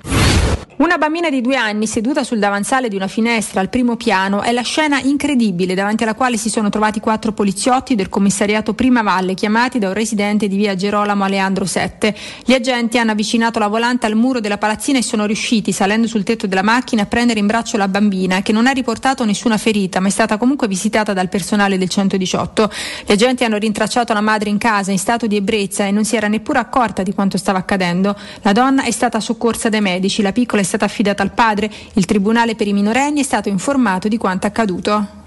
Una 0.77 0.99
bambina 0.99 1.31
di 1.31 1.41
due 1.41 1.55
anni 1.55 1.87
seduta 1.87 2.23
sul 2.23 2.37
davanzale 2.37 2.87
di 2.87 2.95
una 2.95 3.07
finestra 3.07 3.61
al 3.61 3.69
primo 3.69 3.95
piano 3.95 4.43
è 4.43 4.51
la 4.51 4.61
scena 4.61 4.99
incredibile 4.99 5.66
davanti 5.73 6.03
alla 6.03 6.15
quale 6.15 6.37
si 6.37 6.49
sono 6.49 6.69
trovati 6.69 6.99
quattro 6.99 7.31
poliziotti 7.31 7.95
del 7.95 8.09
commissariato 8.09 8.73
Prima 8.73 9.01
Valle 9.01 9.33
chiamati 9.33 9.79
da 9.79 9.87
un 9.87 9.93
residente 9.93 10.47
di 10.47 10.55
via 10.55 10.75
Gerolamo 10.75 11.23
Aleandro 11.23 11.65
7. 11.65 12.15
Gli 12.45 12.53
agenti 12.53 12.97
hanno 12.97 13.11
avvicinato 13.11 13.59
la 13.59 13.67
volante 13.67 14.05
al 14.05 14.15
muro 14.15 14.39
della 14.39 14.57
palazzina 14.57 14.97
e 14.97 15.03
sono 15.03 15.25
riusciti, 15.25 15.71
salendo 15.71 16.07
sul 16.07 16.23
tetto 16.23 16.47
della 16.47 16.63
macchina, 16.63 17.03
a 17.03 17.05
prendere 17.05 17.39
in 17.39 17.47
braccio 17.47 17.77
la 17.77 17.87
bambina 17.87 18.41
che 18.41 18.51
non 18.51 18.67
ha 18.67 18.71
riportato 18.71 19.25
nessuna 19.25 19.57
ferita 19.57 19.99
ma 19.99 20.07
è 20.07 20.11
stata 20.11 20.37
comunque 20.37 20.67
visitata 20.67 21.13
dal 21.13 21.29
personale 21.29 21.77
del 21.77 21.89
118. 21.89 22.71
Gli 23.05 23.11
agenti 23.11 23.43
hanno 23.43 23.57
rintracciato 23.57 24.13
la 24.13 24.21
madre 24.21 24.49
in 24.49 24.57
casa 24.57 24.91
in 24.91 24.99
stato 24.99 25.27
di 25.27 25.35
ebbrezza 25.35 25.85
e 25.85 25.91
non 25.91 26.05
si 26.05 26.15
era 26.15 26.27
neppure 26.27 26.59
accorta 26.59 27.03
di 27.03 27.13
quanto 27.13 27.37
stava 27.37 27.59
accadendo. 27.59 28.15
La 28.41 28.51
donna 28.51 28.83
è 28.83 28.91
stata 28.91 29.19
soccorsa 29.19 29.69
dai 29.69 29.81
medici, 29.81 30.21
la 30.21 30.31
piccola 30.31 30.61
è 30.61 30.65
stata 30.65 30.85
affidata 30.85 31.23
al 31.23 31.31
padre. 31.31 31.71
Il 31.93 32.05
Tribunale 32.05 32.55
per 32.55 32.67
i 32.67 32.73
minorenni 32.73 33.21
è 33.21 33.23
stato 33.23 33.49
informato 33.49 34.07
di 34.07 34.17
quanto 34.17 34.47
accaduto. 34.47 35.25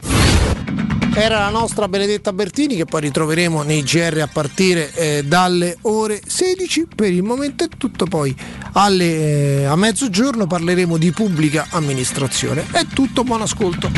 Era 1.13 1.41
la 1.41 1.51
nostra 1.51 1.89
Benedetta 1.89 2.33
Bertini 2.33 2.77
che 2.77 2.85
poi 2.85 3.03
ritroveremo 3.03 3.63
nei 3.63 3.83
GR 3.83 4.21
a 4.23 4.29
partire 4.29 4.93
eh, 4.95 5.25
dalle 5.25 5.77
ore 5.83 6.21
16. 6.25 6.87
Per 6.95 7.13
il 7.13 7.23
momento 7.23 7.65
è 7.65 7.69
tutto, 7.77 8.07
poi 8.07 8.35
alle, 8.73 9.63
eh, 9.63 9.65
a 9.65 9.77
mezzogiorno 9.77 10.47
parleremo 10.47 10.97
di 10.97 11.11
pubblica 11.11 11.67
amministrazione. 11.71 12.65
È 12.71 12.87
tutto, 12.87 13.25
buon 13.25 13.43
ascolto. 13.43 13.91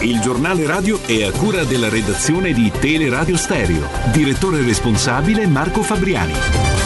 Il 0.00 0.20
giornale 0.20 0.66
radio 0.66 1.02
è 1.04 1.24
a 1.24 1.32
cura 1.32 1.64
della 1.64 1.88
redazione 1.88 2.52
di 2.52 2.70
Teleradio 2.70 3.36
Stereo. 3.36 3.88
Direttore 4.12 4.62
responsabile 4.62 5.46
Marco 5.46 5.82
Fabriani. 5.82 6.85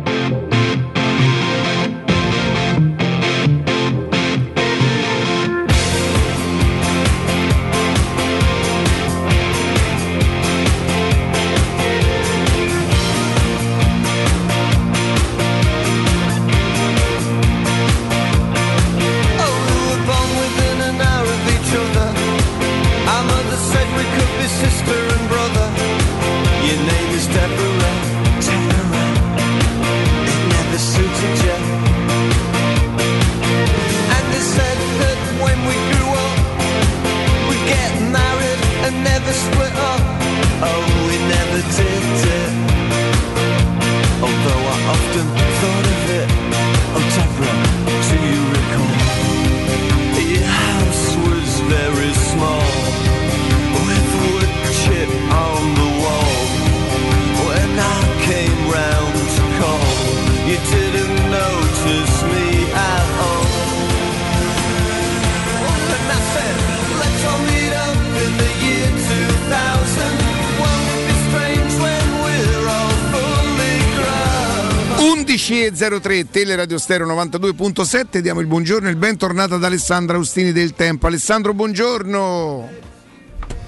11.03 75.91 76.27
Teleradio 76.31 76.77
Stereo 76.77 77.05
92.7 77.05 78.19
diamo 78.19 78.39
il 78.39 78.47
buongiorno 78.47 78.87
e 78.87 78.91
il 78.91 78.95
bentornato 78.95 79.55
ad 79.55 79.63
Alessandro 79.65 80.15
Austini 80.15 80.53
del 80.53 80.73
Tempo. 80.73 81.07
Alessandro, 81.07 81.53
buongiorno. 81.53 82.69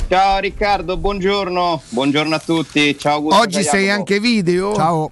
Ciao 0.07 0.39
Riccardo, 0.39 0.95
buongiorno. 0.95 1.81
Buongiorno 1.89 2.35
a 2.35 2.39
tutti. 2.39 2.97
Ciao 2.97 3.15
Augusto. 3.15 3.41
Oggi 3.41 3.63
ciao 3.63 3.71
sei 3.73 3.81
Jacopo. 3.81 3.99
anche 3.99 4.19
video? 4.21 4.73
Ciao. 4.73 5.11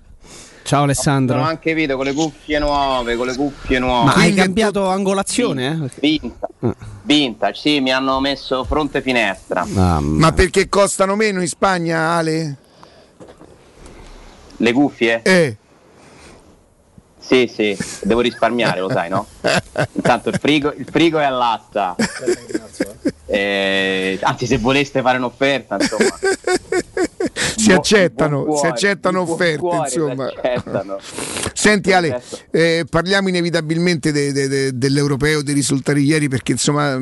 Ciao 0.63 0.83
Alessandro. 0.83 1.35
Sono 1.35 1.49
anche 1.49 1.73
video 1.73 1.97
con 1.97 2.05
le 2.05 2.13
cuffie 2.13 2.59
nuove, 2.59 3.15
con 3.17 3.27
le 3.27 3.35
cuffie 3.35 3.79
nuove. 3.79 4.05
Ma 4.05 4.13
hai 4.13 4.33
cambiato 4.33 4.87
angolazione? 4.87 5.89
Eh? 5.91 5.99
Vintage. 5.99 6.75
Vintage, 7.01 7.59
sì, 7.59 7.81
mi 7.81 7.91
hanno 7.91 8.21
messo 8.21 8.63
fronte 8.63 9.01
finestra. 9.01 9.65
Ma 9.65 10.31
perché 10.31 10.69
costano 10.69 11.15
meno 11.17 11.41
in 11.41 11.47
Spagna, 11.47 12.11
Ale? 12.11 12.55
Le 14.55 14.71
cuffie? 14.71 15.21
Eh. 15.23 15.57
Sì, 17.31 17.49
sì, 17.49 17.77
devo 18.01 18.19
risparmiare, 18.19 18.81
lo 18.81 18.89
sai, 18.89 19.07
no? 19.07 19.25
Intanto 19.93 20.27
il 20.27 20.37
frigo, 20.37 20.73
il 20.75 20.85
frigo 20.91 21.17
è 21.19 21.23
all'asta. 21.23 21.95
Eh, 23.33 24.19
anzi, 24.23 24.45
se 24.45 24.57
voleste 24.57 25.01
fare 25.01 25.17
un'offerta, 25.17 25.77
insomma. 25.79 26.09
Si 27.55 27.71
accettano, 27.71 28.43
buon 28.43 28.55
si 28.55 28.59
cuore, 28.59 28.67
accettano 28.67 29.21
offerte, 29.21 29.57
cuore 29.57 29.77
insomma. 29.77 30.25
accettano. 30.25 30.97
Senti 31.53 31.93
Ale, 31.93 32.21
eh, 32.51 32.85
parliamo 32.89 33.29
inevitabilmente 33.29 34.11
de- 34.11 34.33
de- 34.33 34.47
de- 34.49 34.77
dell'europeo, 34.77 35.41
dei 35.43 35.53
risultati 35.53 36.01
ieri, 36.01 36.27
perché 36.27 36.51
insomma 36.51 36.99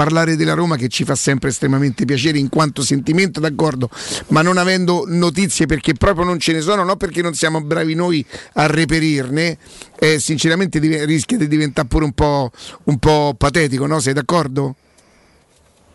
parlare 0.00 0.34
della 0.34 0.54
Roma 0.54 0.76
che 0.76 0.88
ci 0.88 1.04
fa 1.04 1.14
sempre 1.14 1.50
estremamente 1.50 2.06
piacere 2.06 2.38
in 2.38 2.48
quanto 2.48 2.80
sentimento, 2.80 3.38
d'accordo, 3.38 3.90
ma 4.28 4.40
non 4.40 4.56
avendo 4.56 5.04
notizie 5.06 5.66
perché 5.66 5.92
proprio 5.92 6.24
non 6.24 6.38
ce 6.38 6.54
ne 6.54 6.62
sono, 6.62 6.84
non 6.84 6.96
perché 6.96 7.20
non 7.20 7.34
siamo 7.34 7.60
bravi 7.60 7.94
noi 7.94 8.24
a 8.54 8.66
reperirne, 8.66 9.58
eh, 9.98 10.18
sinceramente 10.18 10.78
rischia 10.78 11.36
di 11.36 11.46
diventare 11.46 11.86
pure 11.86 12.06
un 12.06 12.12
po', 12.12 12.50
un 12.84 12.98
po' 12.98 13.34
patetico, 13.36 13.84
no? 13.84 14.00
Sei 14.00 14.14
d'accordo? 14.14 14.74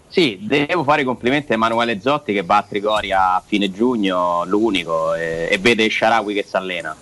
Sì, 0.08 0.38
devo 0.40 0.84
fare 0.84 1.02
i 1.02 1.06
complimenti 1.06 1.54
a 1.54 1.56
Emanuele 1.56 2.00
Zotti 2.00 2.32
che 2.32 2.44
va 2.44 2.58
a 2.58 2.62
Trigoria 2.70 3.34
a 3.34 3.44
fine 3.44 3.72
giugno, 3.72 4.46
l'unico, 4.46 5.16
e, 5.16 5.48
e 5.50 5.58
vede 5.58 5.90
Sharawi 5.90 6.36
che 6.36 6.46
si 6.48 6.56
allena. 6.56 6.96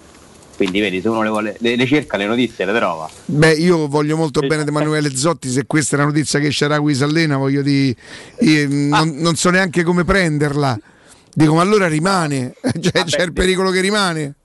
Quindi 0.56 0.80
vedi, 0.80 1.02
se 1.02 1.10
uno 1.10 1.24
le, 1.24 1.30
vuole, 1.30 1.56
le, 1.60 1.76
le 1.76 1.86
cerca 1.86 2.18
le 2.18 2.26
notizie 2.26 2.66
le 2.66 2.74
trova. 2.74 3.10
Beh, 3.26 3.54
io 3.54 3.88
voglio 3.88 4.16
molto 4.16 4.40
bene 4.42 4.64
di 4.64 4.70
Emanuele 4.70 5.16
Zotti, 5.16 5.50
se 5.50 5.66
questa 5.66 5.96
è 5.96 6.00
la 6.00 6.06
notizia 6.06 6.40
che 6.40 6.52
Sharawi 6.52 6.94
si 6.94 7.04
allena, 7.04 7.38
voglio 7.38 7.62
di, 7.62 7.96
io 8.40 8.68
non, 8.70 9.16
non 9.18 9.36
so 9.36 9.50
neanche 9.50 9.84
come 9.84 10.04
prenderla. 10.04 10.80
Dico, 11.34 11.56
ma 11.56 11.62
allora 11.62 11.88
rimane, 11.88 12.54
cioè, 12.80 13.04
c'è 13.06 13.24
il 13.24 13.34
pericolo 13.34 13.72
che 13.72 13.82
rimane. 13.82 14.36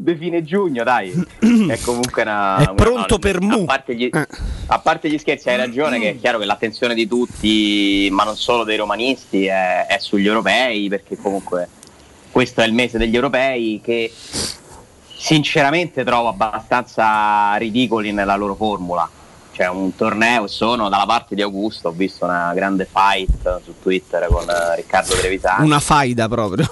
De 0.00 0.16
fine 0.16 0.44
giugno, 0.44 0.84
dai. 0.84 1.10
È 1.40 1.78
comunque 1.80 2.22
una. 2.22 2.58
È 2.58 2.62
una- 2.62 2.74
pronto 2.74 3.14
no, 3.14 3.18
per 3.18 3.36
a 3.36 3.40
mu. 3.40 3.64
parte, 3.64 3.96
gli, 3.96 4.08
a 4.12 4.78
parte 4.78 5.10
gli 5.10 5.18
scherzi, 5.18 5.48
hai 5.48 5.56
ragione 5.56 5.98
che 5.98 6.10
è 6.10 6.18
chiaro 6.20 6.38
che 6.38 6.44
l'attenzione 6.44 6.94
di 6.94 7.08
tutti, 7.08 8.08
ma 8.12 8.22
non 8.22 8.36
solo 8.36 8.62
dei 8.62 8.76
romanisti, 8.76 9.46
è, 9.46 9.86
è 9.86 9.98
sugli 9.98 10.26
europei, 10.26 10.88
perché 10.88 11.16
comunque 11.16 11.68
questo 12.30 12.60
è 12.60 12.66
il 12.66 12.74
mese 12.74 12.98
degli 12.98 13.14
europei 13.14 13.80
che 13.82 14.12
sinceramente 15.18 16.04
trovo 16.04 16.28
abbastanza 16.28 17.54
ridicoli 17.56 18.12
nella 18.12 18.36
loro 18.36 18.54
formula. 18.54 19.08
C'è 19.52 19.68
un 19.68 19.94
torneo 19.96 20.46
sono 20.46 20.88
dalla 20.88 21.04
parte 21.06 21.34
di 21.34 21.42
Augusto, 21.42 21.88
ho 21.88 21.92
visto 21.92 22.24
una 22.24 22.52
grande 22.54 22.88
fight 22.90 23.60
su 23.64 23.74
Twitter 23.82 24.28
con 24.30 24.48
eh, 24.48 24.76
Riccardo 24.76 25.14
Trevisani. 25.16 25.64
Una 25.66 25.80
faida 25.80 26.28
proprio. 26.28 26.70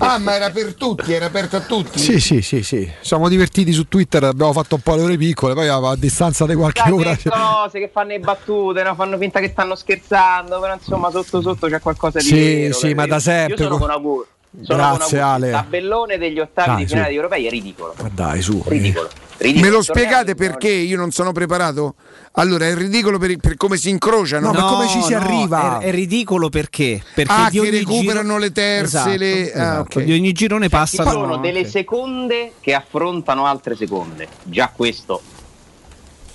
Ah, 0.00 0.16
ma 0.18 0.36
era 0.36 0.48
per 0.50 0.74
tutti, 0.74 1.12
era 1.12 1.26
aperto 1.26 1.56
a 1.56 1.60
tutti. 1.60 1.98
Sì, 1.98 2.20
sì, 2.20 2.40
sì, 2.40 2.62
sì. 2.62 2.90
Siamo 3.00 3.28
divertiti 3.28 3.72
su 3.72 3.88
Twitter, 3.88 4.22
abbiamo 4.24 4.52
fatto 4.52 4.76
un 4.76 4.80
po' 4.80 4.94
le 4.94 5.02
ore 5.02 5.16
piccole, 5.16 5.54
poi 5.54 5.66
a, 5.68 5.94
distanza 5.96 6.46
di 6.46 6.54
qualche 6.54 6.80
Sai 6.82 6.92
ora. 6.92 7.16
cose 7.28 7.80
che 7.80 7.90
fanno 7.92 8.10
le 8.10 8.20
battute, 8.20 8.82
no? 8.84 8.94
fanno 8.94 9.18
finta 9.18 9.40
che 9.40 9.48
stanno 9.48 9.74
scherzando, 9.74 10.60
però 10.60 10.72
insomma 10.74 11.10
sotto 11.10 11.42
sotto 11.42 11.66
c'è 11.66 11.80
qualcosa 11.80 12.20
di 12.20 12.24
Sì, 12.26 12.34
vero, 12.60 12.74
sì, 12.74 12.94
ma 12.94 13.06
da 13.06 13.18
sempre, 13.18 13.56
Io 13.56 13.62
sono 13.64 13.70
con- 13.70 13.80
con 13.80 13.90
Augusto. 13.90 14.36
Sono 14.62 14.78
Grazie, 14.78 15.20
Augusto. 15.20 15.24
Ale. 15.24 15.46
Il 15.46 15.52
tabellone 15.52 16.18
degli 16.18 16.38
ottavi 16.40 16.68
Dai, 16.68 16.76
di 16.76 16.82
su. 16.82 16.88
finale 16.94 17.08
di 17.10 17.14
europei 17.16 17.46
è 17.46 17.50
ridicolo. 17.50 17.94
Ma 18.02 18.10
dai, 18.12 18.42
su. 18.42 18.62
Ridicolo. 18.66 19.08
Me 19.08 19.44
Ridicolo. 19.44 19.70
lo 19.70 19.78
Il 19.78 19.86
torneo 19.86 20.04
spiegate 20.04 20.34
perché 20.34 20.68
io 20.68 20.96
non 20.96 21.12
sono 21.12 21.30
preparato? 21.30 21.94
Allora, 22.32 22.66
è 22.66 22.74
ridicolo 22.74 23.18
per, 23.18 23.36
per 23.36 23.56
come 23.56 23.76
si 23.76 23.88
incrociano. 23.88 24.50
No, 24.50 24.58
no, 24.58 25.78
È, 25.78 25.84
è 25.84 25.90
ridicolo 25.92 26.48
perché? 26.48 27.00
Perché 27.14 27.32
Ah, 27.32 27.48
di 27.48 27.60
che 27.60 27.68
ogni 27.68 27.70
recuperano 27.78 28.22
giro- 28.26 28.38
le 28.38 28.50
terze, 28.52 28.96
Esatto, 28.96 29.16
le- 29.16 29.52
ah, 29.52 29.62
esatto. 29.72 29.98
ok. 30.00 30.04
Di 30.04 30.12
ogni 30.12 30.32
girone 30.32 30.64
Ci 30.64 30.70
passano. 30.70 31.10
sono 31.10 31.36
delle 31.36 31.64
seconde 31.64 32.52
che 32.60 32.74
affrontano 32.74 33.46
altre 33.46 33.76
seconde. 33.76 34.26
Già 34.42 34.72
questo 34.74 35.22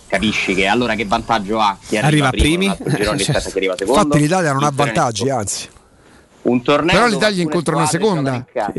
capisci 0.07 0.53
che 0.53 0.67
allora 0.67 0.95
che 0.95 1.05
vantaggio 1.05 1.59
ha 1.59 1.75
chi 1.85 1.97
arriva, 1.97 2.27
Arriva 2.27 2.29
primo 2.29 2.43
primi? 2.43 2.67
arriva 2.95 3.75
secondo? 3.75 4.01
Infatti 4.01 4.19
l'Italia 4.19 4.53
non 4.53 4.63
ha 4.63 4.71
vantaggi, 4.73 5.29
anzi. 5.29 5.67
Un 6.43 6.61
torneo 6.61 6.95
Però 6.95 7.07
l'Italia 7.07 7.41
incontra 7.41 7.75
una 7.75 7.85
seconda. 7.85 8.45
casa. 8.51 8.73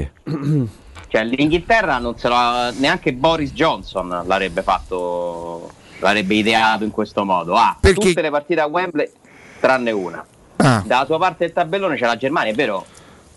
Cioè 1.09 1.25
l'Inghilterra 1.25 1.99
non 1.99 2.19
se 2.19 2.29
lo 2.29 2.37
neanche 2.79 3.12
Boris 3.12 3.53
Johnson 3.53 4.09
l'avrebbe 4.27 4.62
fatto 4.62 5.71
l'avrebbe 6.01 6.35
ideato 6.35 6.85
in 6.85 6.91
questo 6.91 7.25
modo. 7.25 7.55
Ha 7.55 7.77
Perché- 7.81 8.01
tutte 8.09 8.21
le 8.21 8.31
partite 8.31 8.61
a 8.61 8.67
Wembley 8.67 9.09
tranne 9.61 9.91
una. 9.93 10.25
Ah. 10.57 10.83
Dalla 10.85 11.05
sua 11.07 11.19
parte 11.19 11.45
del 11.45 11.53
tabellone 11.55 11.97
c'è 11.97 12.07
la 12.07 12.17
Germania, 12.17 12.53
è 12.53 12.55
vero, 12.55 12.85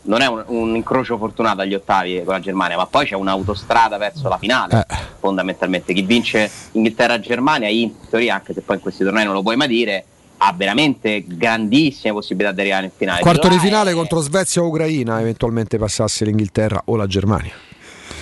non 0.03 0.21
è 0.21 0.28
un, 0.28 0.43
un 0.47 0.75
incrocio 0.75 1.17
fortunato 1.17 1.61
agli 1.61 1.73
ottavi 1.73 2.23
con 2.23 2.34
la 2.34 2.39
Germania, 2.39 2.78
ma 2.78 2.86
poi 2.88 3.05
c'è 3.05 3.15
un'autostrada 3.15 3.97
verso 3.97 4.28
la 4.28 4.38
finale, 4.38 4.86
Eh. 4.89 4.95
fondamentalmente. 5.19 5.93
Chi 5.93 6.01
vince 6.01 6.49
Inghilterra-Germania, 6.71 7.69
in 7.69 7.93
teoria, 8.09 8.36
anche 8.36 8.53
se 8.53 8.61
poi 8.61 8.75
in 8.78 8.82
questi 8.82 9.03
tornei 9.03 9.23
non 9.25 9.34
lo 9.34 9.41
puoi 9.41 9.55
mai 9.55 9.67
dire, 9.67 10.03
ha 10.39 10.53
veramente 10.53 11.23
grandissime 11.25 12.13
possibilità 12.13 12.51
di 12.53 12.61
arrivare 12.61 12.85
in 12.85 12.91
finale. 12.95 13.21
Quarto 13.21 13.47
di 13.47 13.55
Là 13.55 13.61
è- 13.61 13.63
finale 13.63 13.93
contro 13.93 14.19
Svezia 14.21 14.61
o 14.61 14.67
Ucraina, 14.67 15.19
eventualmente 15.19 15.77
passasse 15.77 16.25
l'Inghilterra 16.25 16.81
o 16.85 16.95
la 16.95 17.07
Germania. 17.07 17.53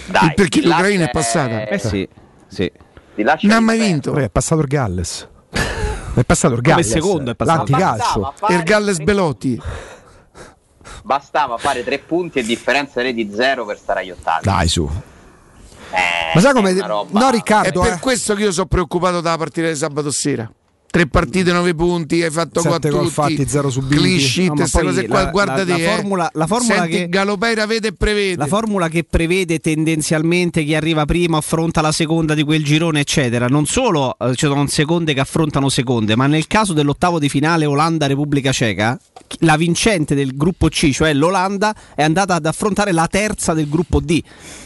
Dai, 0.08 0.34
perché 0.34 0.62
l'Ucraina 0.62 1.06
è 1.06 1.10
passata. 1.10 1.68
Eh 1.68 1.78
sì, 1.80 2.08
sì. 2.48 2.72
Non 3.16 3.52
ha 3.52 3.60
mai 3.60 3.80
vinto. 3.80 4.12
Poi 4.12 4.24
è 4.24 4.30
passato 4.30 4.62
il 4.62 4.68
Galles. 4.68 5.28
È 6.16 6.24
passato 6.24 6.54
il 6.54 6.62
Come 6.62 6.76
Galles. 6.76 6.90
secondo 6.92 7.32
è 7.32 7.36
passato. 7.36 7.58
L'anticalcio. 7.72 8.34
Il 8.50 8.64
Galles 8.64 9.00
Belotti. 9.00 9.62
Bastava 11.04 11.58
fare 11.58 11.84
tre 11.84 12.00
punti 12.00 12.40
e 12.40 12.44
differenza 12.44 13.02
di 13.02 13.32
zero 13.34 13.66
per 13.66 13.78
stare 13.78 14.00
agli 14.02 14.12
ottavi. 14.12 14.44
Dai, 14.44 14.68
su. 14.68 14.90
Eh, 15.92 16.34
Ma 16.34 16.40
sai 16.42 16.52
è 16.52 16.54
come. 16.54 16.74
roba- 16.88 17.20
No, 17.20 17.28
È 17.28 17.32
Riccardo. 17.32 17.82
per 17.82 17.94
eh. 17.94 18.00
questo 18.00 18.34
che 18.34 18.44
io 18.44 18.52
sono 18.52 18.66
preoccupato 18.68 19.22
dalla 19.22 19.38
partita 19.38 19.68
di 19.68 19.76
sabato 19.76 20.10
sera. 20.12 20.50
Tre 20.96 21.08
partite, 21.08 21.52
nove 21.52 21.76
punti, 21.76 22.24
hai 22.24 22.32
fatto 22.32 22.62
Sette 22.62 22.70
quattro 22.70 22.90
gol 22.92 23.00
tutti. 23.02 23.14
fatti, 23.14 23.46
zero 23.50 23.70
subiti. 23.70 23.96
No, 24.46 24.54
ma 24.54 24.60
queste 24.62 24.78
poi 24.80 24.88
cose 24.88 25.08
qua, 25.08 25.24
la- 25.24 25.30
guarda 25.30 25.56
la- 25.58 25.64
te, 25.66 25.70
la 25.72 25.78
eh. 25.78 25.94
formula- 25.94 26.32
la 26.34 26.48
formula 26.48 26.76
Senti, 26.76 26.90
che- 26.92 27.10
Galopeira 27.10 27.66
vede 27.66 27.88
e 27.90 27.92
prevede. 27.94 28.36
La 28.38 28.48
formula 28.48 28.88
che 28.88 29.04
prevede 29.04 29.60
tendenzialmente 29.60 30.64
chi 30.64 30.74
arriva 30.74 31.04
prima 31.04 31.36
affronta 31.36 31.82
la 31.82 31.92
seconda 31.92 32.34
di 32.34 32.44
quel 32.44 32.64
girone, 32.64 33.02
eccetera. 33.02 33.48
Non 33.48 33.66
solo 33.66 34.16
eh, 34.18 34.36
ci 34.36 34.46
sono 34.46 34.66
seconde 34.68 35.14
che 35.14 35.20
affrontano 35.20 35.68
seconde, 35.68 36.16
ma 36.16 36.28
nel 36.28 36.48
caso 36.48 36.72
dell'ottavo 36.72 37.20
di 37.20 37.28
finale 37.28 37.66
Olanda-Repubblica 37.66 38.54
Ceca, 38.54 38.98
la 39.40 39.58
vincente 39.58 40.16
del 40.16 40.38
gruppo 40.38 40.70
C, 40.70 40.92
cioè 40.94 41.14
l'Olanda, 41.14 41.76
è 41.94 42.04
andata 42.04 42.36
ad 42.36 42.46
affrontare 42.46 42.94
la 42.94 43.08
terza 43.08 43.54
del 43.54 43.68
gruppo 43.68 44.00
D. 44.00 44.22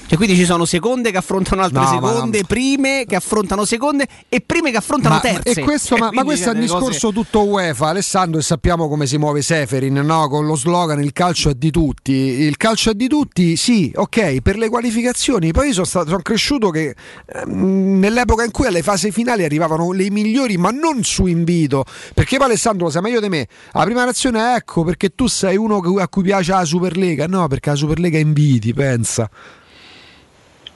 Cioè, 0.09 0.17
quindi 0.17 0.35
ci 0.35 0.43
sono 0.45 0.65
seconde 0.65 1.11
che 1.11 1.17
affrontano 1.17 1.61
altre 1.61 1.77
No, 1.79 1.85
ma 1.85 2.07
seconde, 2.09 2.39
no. 2.39 2.45
prime 2.47 3.03
che 3.07 3.15
affrontano 3.15 3.63
seconde 3.63 4.07
e 4.27 4.41
prime 4.41 4.71
che 4.71 4.77
affrontano 4.77 5.13
Ma, 5.13 5.19
terze. 5.21 5.59
e 5.59 5.63
questo, 5.63 5.97
ma, 5.97 6.05
ma 6.05 6.09
Quindi 6.09 6.25
questo 6.29 6.45
è 6.49 6.53
un 6.53 6.59
delle 6.61 6.67
cose- 6.67 6.79
discorso 6.85 7.11
tutto 7.11 7.45
UEFA, 7.45 7.87
Alessandro, 7.89 8.39
e 8.39 8.41
sappiamo 8.41 8.87
come 8.89 9.05
si 9.05 9.19
muove 9.19 9.43
Seferin, 9.43 9.93
no? 9.93 10.27
con 10.27 10.47
lo 10.47 10.55
slogan 10.55 10.99
il 11.03 11.13
calcio 11.13 11.51
è 11.51 11.53
di 11.53 11.69
tutti. 11.69 12.11
Il 12.11 12.57
calcio 12.57 12.89
è 12.89 12.93
di 12.95 13.07
tutti, 13.07 13.55
sì, 13.55 13.91
ok, 13.93 14.41
per 14.41 14.57
le 14.57 14.67
qualificazioni. 14.69 15.51
Poi 15.51 15.67
io 15.67 15.73
sono, 15.73 15.85
stato, 15.85 16.09
sono 16.09 16.21
cresciuto 16.23 16.71
che 16.71 16.95
ehm, 17.27 17.99
nell'epoca 17.99 18.43
in 18.43 18.49
cui 18.51 18.65
alle 18.65 18.81
fasi 18.81 19.11
finali 19.11 19.43
arrivavano 19.43 19.91
le 19.91 20.09
migliori, 20.09 20.57
ma 20.57 20.71
non 20.71 21.03
su 21.03 21.27
invito. 21.27 21.85
Perché 22.15 22.37
poi 22.37 22.47
Alessandro 22.47 22.85
lo 22.85 22.91
sai 22.91 23.03
meglio 23.03 23.19
di 23.19 23.29
me. 23.29 23.47
La 23.73 23.83
prima 23.83 24.05
reazione 24.05 24.39
è 24.39 24.55
ecco, 24.55 24.83
perché 24.83 25.09
tu 25.13 25.27
sei 25.27 25.55
uno 25.55 25.77
a 25.99 26.07
cui 26.07 26.23
piace 26.23 26.51
la 26.51 26.65
Superlega. 26.65 27.27
No, 27.27 27.47
perché 27.47 27.69
la 27.69 27.75
Superlega 27.75 28.17
inviti, 28.17 28.73
pensa. 28.73 29.29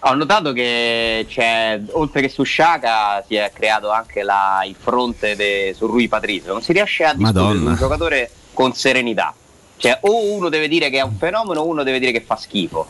Ho 0.06 0.14
notato 0.16 0.51
che 0.51 1.26
c'è, 1.30 1.80
oltre 1.91 2.20
che 2.22 2.28
su 2.28 2.43
Sciaca, 2.43 3.24
si 3.26 3.36
è 3.36 3.51
creato 3.54 3.89
anche 3.89 4.22
la- 4.22 4.62
il 4.66 4.76
fronte 4.78 5.36
de- 5.38 5.74
su 5.76 5.86
Rui 5.88 6.10
Patrizio. 6.10 6.51
Non 6.51 6.62
si 6.62 6.74
riesce 6.74 7.06
a 7.06 7.14
discutere 7.14 7.58
un 7.58 7.76
giocatore 7.76 8.30
con 8.54 8.74
serenità. 8.74 9.34
Cioè, 9.78 9.99
o 10.01 10.34
uno 10.34 10.49
deve 10.49 10.68
dire 10.68 10.89
che 10.89 10.97
è 10.97 11.01
un 11.01 11.16
fenomeno, 11.18 11.62
o 11.62 11.68
uno 11.68 11.84
deve 11.84 11.99
dire 11.99 12.12
che 12.12 12.20
fa 12.22 12.36
schifo. 12.36 12.86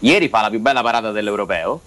Ieri 0.00 0.28
fa 0.28 0.40
la 0.42 0.50
più 0.50 0.58
bella 0.60 0.82
parata 0.82 1.12
dell'europeo. 1.12 1.80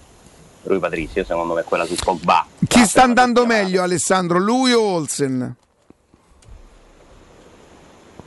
Rui 0.62 0.78
Patrizio, 0.78 1.24
secondo 1.24 1.52
me, 1.54 1.62
quella 1.62 1.84
su 1.84 1.94
Pogba. 1.94 2.46
Chi 2.66 2.84
sta 2.86 3.02
andando 3.02 3.44
meglio, 3.44 3.82
Alessandro? 3.82 4.38
Lui 4.38 4.72
o 4.72 4.80
Olsen? 4.80 5.54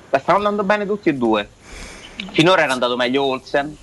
Beh, 0.10 0.20
stanno 0.20 0.38
andando 0.38 0.64
bene 0.64 0.86
tutti 0.86 1.10
e 1.10 1.14
due. 1.14 1.50
Finora 2.32 2.62
era 2.64 2.74
andato 2.74 2.96
meglio 2.96 3.24
Olsen, 3.24 3.76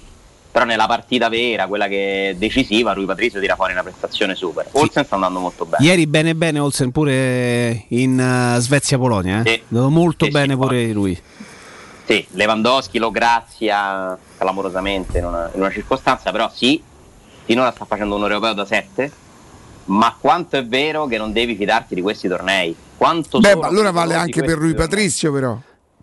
però 0.51 0.65
nella 0.65 0.87
partita 0.87 1.29
vera, 1.29 1.67
quella 1.67 1.87
che 1.89 2.31
è 2.31 2.35
decisiva, 2.35 2.93
Rui 2.93 3.05
Patrizio 3.05 3.39
tira 3.41 3.55
fuori 3.55 3.73
una 3.73 3.83
prestazione 3.83 4.35
super. 4.35 4.69
Olsen 4.73 5.05
sta 5.05 5.15
andando 5.15 5.39
molto 5.41 5.65
bene. 5.65 5.85
Ieri 5.85 6.07
bene 6.07 6.35
bene 6.35 6.59
Olsen 6.59 6.91
pure 6.91 7.85
in 7.89 8.19
eh, 8.19 8.61
Svezia-Polonia. 8.61 9.43
Eh? 9.43 9.63
Sì. 9.69 9.75
Molto 9.77 10.25
Sì, 10.25 10.31
bene 10.31 10.55
sì, 10.55 10.59
pure 10.59 10.93
lui. 10.93 11.23
Sì, 12.07 12.27
Lewandowski 12.31 12.99
lo 12.99 13.11
grazia 13.11 14.17
clamorosamente 14.39 15.19
in 15.19 15.27
una, 15.27 15.51
in 15.53 15.61
una 15.61 15.71
circostanza, 15.71 16.31
però 16.33 16.51
sì, 16.53 16.83
finora 17.45 17.71
sta 17.71 17.85
facendo 17.85 18.17
un 18.17 18.23
europeo 18.23 18.55
da 18.55 18.65
7, 18.65 19.13
ma 19.87 20.17
quanto 20.19 20.57
è 20.57 20.65
vero 20.65 21.07
che 21.07 21.19
non 21.19 21.33
devi 21.33 21.55
fidarti 21.55 21.95
di 21.95 22.01
questi 22.01 22.27
tornei? 22.27 22.75
Quanto 22.97 23.39
Beh, 23.39 23.57
ma 23.57 23.67
allora 23.67 23.91
vale 23.91 24.15
anche 24.15 24.41
per 24.41 24.57
Rui 24.57 24.71
tornei? 24.71 24.89
Patrizio, 24.89 25.31
però. 25.31 25.59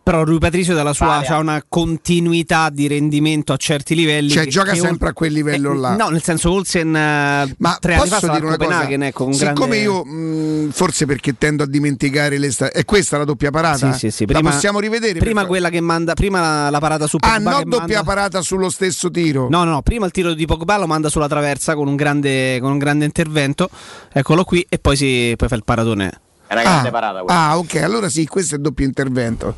Però 0.06 0.24
Rui 0.24 0.38
Patrizio 0.38 0.76
dalla 0.76 0.94
sua 0.94 1.24
c'ha 1.26 1.40
una 1.40 1.64
continuità 1.68 2.70
di 2.70 2.86
rendimento 2.86 3.54
a 3.54 3.58
certi 3.58 3.96
livelli. 3.96 4.30
Cioè, 4.30 4.44
che- 4.44 4.50
gioca 4.52 4.74
che 4.74 4.80
sempre 4.80 5.06
Ol- 5.08 5.12
a 5.12 5.14
quel 5.14 5.34
livello 5.34 5.72
eh, 5.72 5.78
là. 5.78 5.96
No, 5.96 6.10
nel 6.10 6.22
senso 6.22 6.52
Olsen 6.52 6.96
eh, 6.96 7.56
Ma 7.58 7.78
tre 7.82 7.96
anni 7.96 8.08
fa 8.10 8.18
stava 8.18 8.34
a 8.34 8.36
dire 8.36 8.46
una 8.48 8.56
cosa? 8.58 8.70
Copenaghen, 8.70 9.02
ecco, 9.02 9.32
Siccome 9.32 9.54
grande... 9.56 9.78
io, 9.78 10.06
mh, 10.06 10.70
forse 10.74 11.08
perché 11.08 11.36
tendo 11.40 11.64
a 11.64 11.66
dimenticare 11.66 12.38
le 12.38 12.52
sta- 12.52 12.72
È 12.72 12.86
questa 12.86 13.18
la 13.18 13.24
doppia 13.24 13.50
parata? 13.50 13.94
Sì, 13.94 13.98
sì, 13.98 14.12
sì. 14.12 14.28
la 14.28 14.34
Prima, 14.34 14.52
possiamo 14.52 14.80
rivedere? 14.80 15.18
Prima 15.18 15.48
quella 15.48 15.70
che 15.70 15.82
manda, 15.82 16.14
prima 16.14 16.40
la, 16.40 16.70
la 16.70 16.80
parata 16.80 17.08
su 17.08 17.18
Ah, 17.22 17.34
Pogba 17.38 17.50
no 17.50 17.58
che 17.58 17.64
doppia 17.64 17.96
manda- 17.96 18.04
parata 18.04 18.42
sullo 18.44 18.70
stesso 18.70 19.10
tiro. 19.10 19.48
No, 19.50 19.64
no, 19.64 19.72
no, 19.72 19.82
prima 19.82 20.06
il 20.06 20.12
tiro 20.12 20.36
di 20.36 20.46
Pogba 20.46 20.78
lo 20.78 20.86
manda 20.86 21.10
sulla 21.10 21.28
traversa 21.28 21.74
con 21.74 21.88
un 21.88 21.96
grande, 21.96 22.60
con 22.62 22.70
un 22.74 22.78
grande 22.78 23.06
intervento, 23.06 23.72
eccolo 24.14 24.44
qui, 24.44 24.64
e 24.70 24.78
poi, 24.78 24.96
si, 24.96 25.34
poi 25.36 25.48
fa 25.48 25.56
il 25.56 25.64
paratone. 25.64 26.20
È 26.48 26.54
una 26.54 26.62
grande 26.62 26.88
ah, 26.88 26.92
parata 26.92 27.20
questa. 27.22 27.42
ah, 27.42 27.58
ok, 27.58 27.76
allora 27.76 28.10
sì, 28.10 28.26
questo 28.28 28.56
è 28.56 28.58
doppio 28.58 28.86
intervento. 28.86 29.56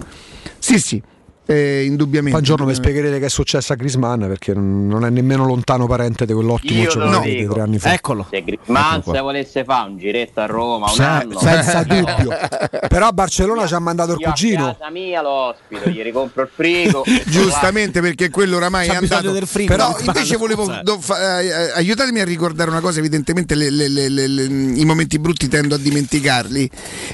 Sì, 0.58 0.80
sì, 0.80 1.02
eh, 1.48 1.84
indubbiamente. 1.86 2.32
Poi 2.32 2.40
un 2.40 2.46
giorno 2.46 2.66
mi 2.66 2.76
spiegherete 2.76 3.20
che 3.20 3.26
è 3.26 3.30
successo 3.30 3.74
a 3.74 3.76
Grisman 3.76 4.20
perché 4.28 4.54
non 4.54 5.04
è 5.06 5.10
nemmeno 5.10 5.46
lontano 5.46 5.88
parente 5.88 6.26
di 6.26 6.34
quell'ottimo 6.34 6.82
Io 6.82 6.90
giocatore 6.90 7.30
di 7.36 7.48
tre 7.48 7.62
anni 7.62 7.80
fa. 7.80 7.94
Eccolo. 7.94 8.28
Se 8.30 8.44
Griezmann 8.44 9.00
Ecco 9.00 9.14
se 9.14 9.20
volesse 9.22 9.64
fare 9.64 9.90
un 9.90 9.98
giretto 9.98 10.40
a 10.42 10.46
Roma 10.46 10.90
un 10.90 10.96
Se- 10.96 11.04
anno, 11.04 11.40
senza 11.40 11.84
dubbio. 11.88 12.30
Però 12.88 13.08
a 13.08 13.12
Barcellona 13.14 13.66
ci 13.66 13.74
ha 13.74 13.80
mandato 13.80 14.12
il 14.14 14.20
io 14.20 14.28
a 14.28 14.32
cugino. 14.32 14.76
casa 14.78 14.92
mia 14.92 15.22
lo 15.22 15.30
ospito, 15.30 15.90
gli 15.90 16.02
ricompro 16.02 16.44
il 16.44 16.50
frigo. 16.54 17.04
Giustamente 17.26 18.02
perché 18.02 18.30
quello 18.30 18.58
oramai 18.58 18.88
C'ha 18.88 18.94
è 18.94 18.98
andato. 18.98 19.32
del 19.32 19.48
frigo, 19.48 19.74
Però 19.74 19.96
invece 20.06 20.36
volevo 20.38 20.66
scusa. 20.66 20.82
do- 20.84 21.00
fa- 21.00 21.40
eh, 21.42 21.72
aiutatemi 21.76 22.20
a 22.20 22.26
ricordare 22.26 22.70
una 22.70 22.82
cosa, 22.82 23.00
evidentemente 23.00 23.56
le- 23.56 23.70
le- 23.70 23.88
le- 23.88 24.10
le- 24.10 24.28
le- 24.28 24.44
i 24.44 24.84
momenti 24.86 25.18
brutti 25.18 25.48
tendo 25.48 25.76
a 25.76 25.78
dimenticarli. 25.78 26.70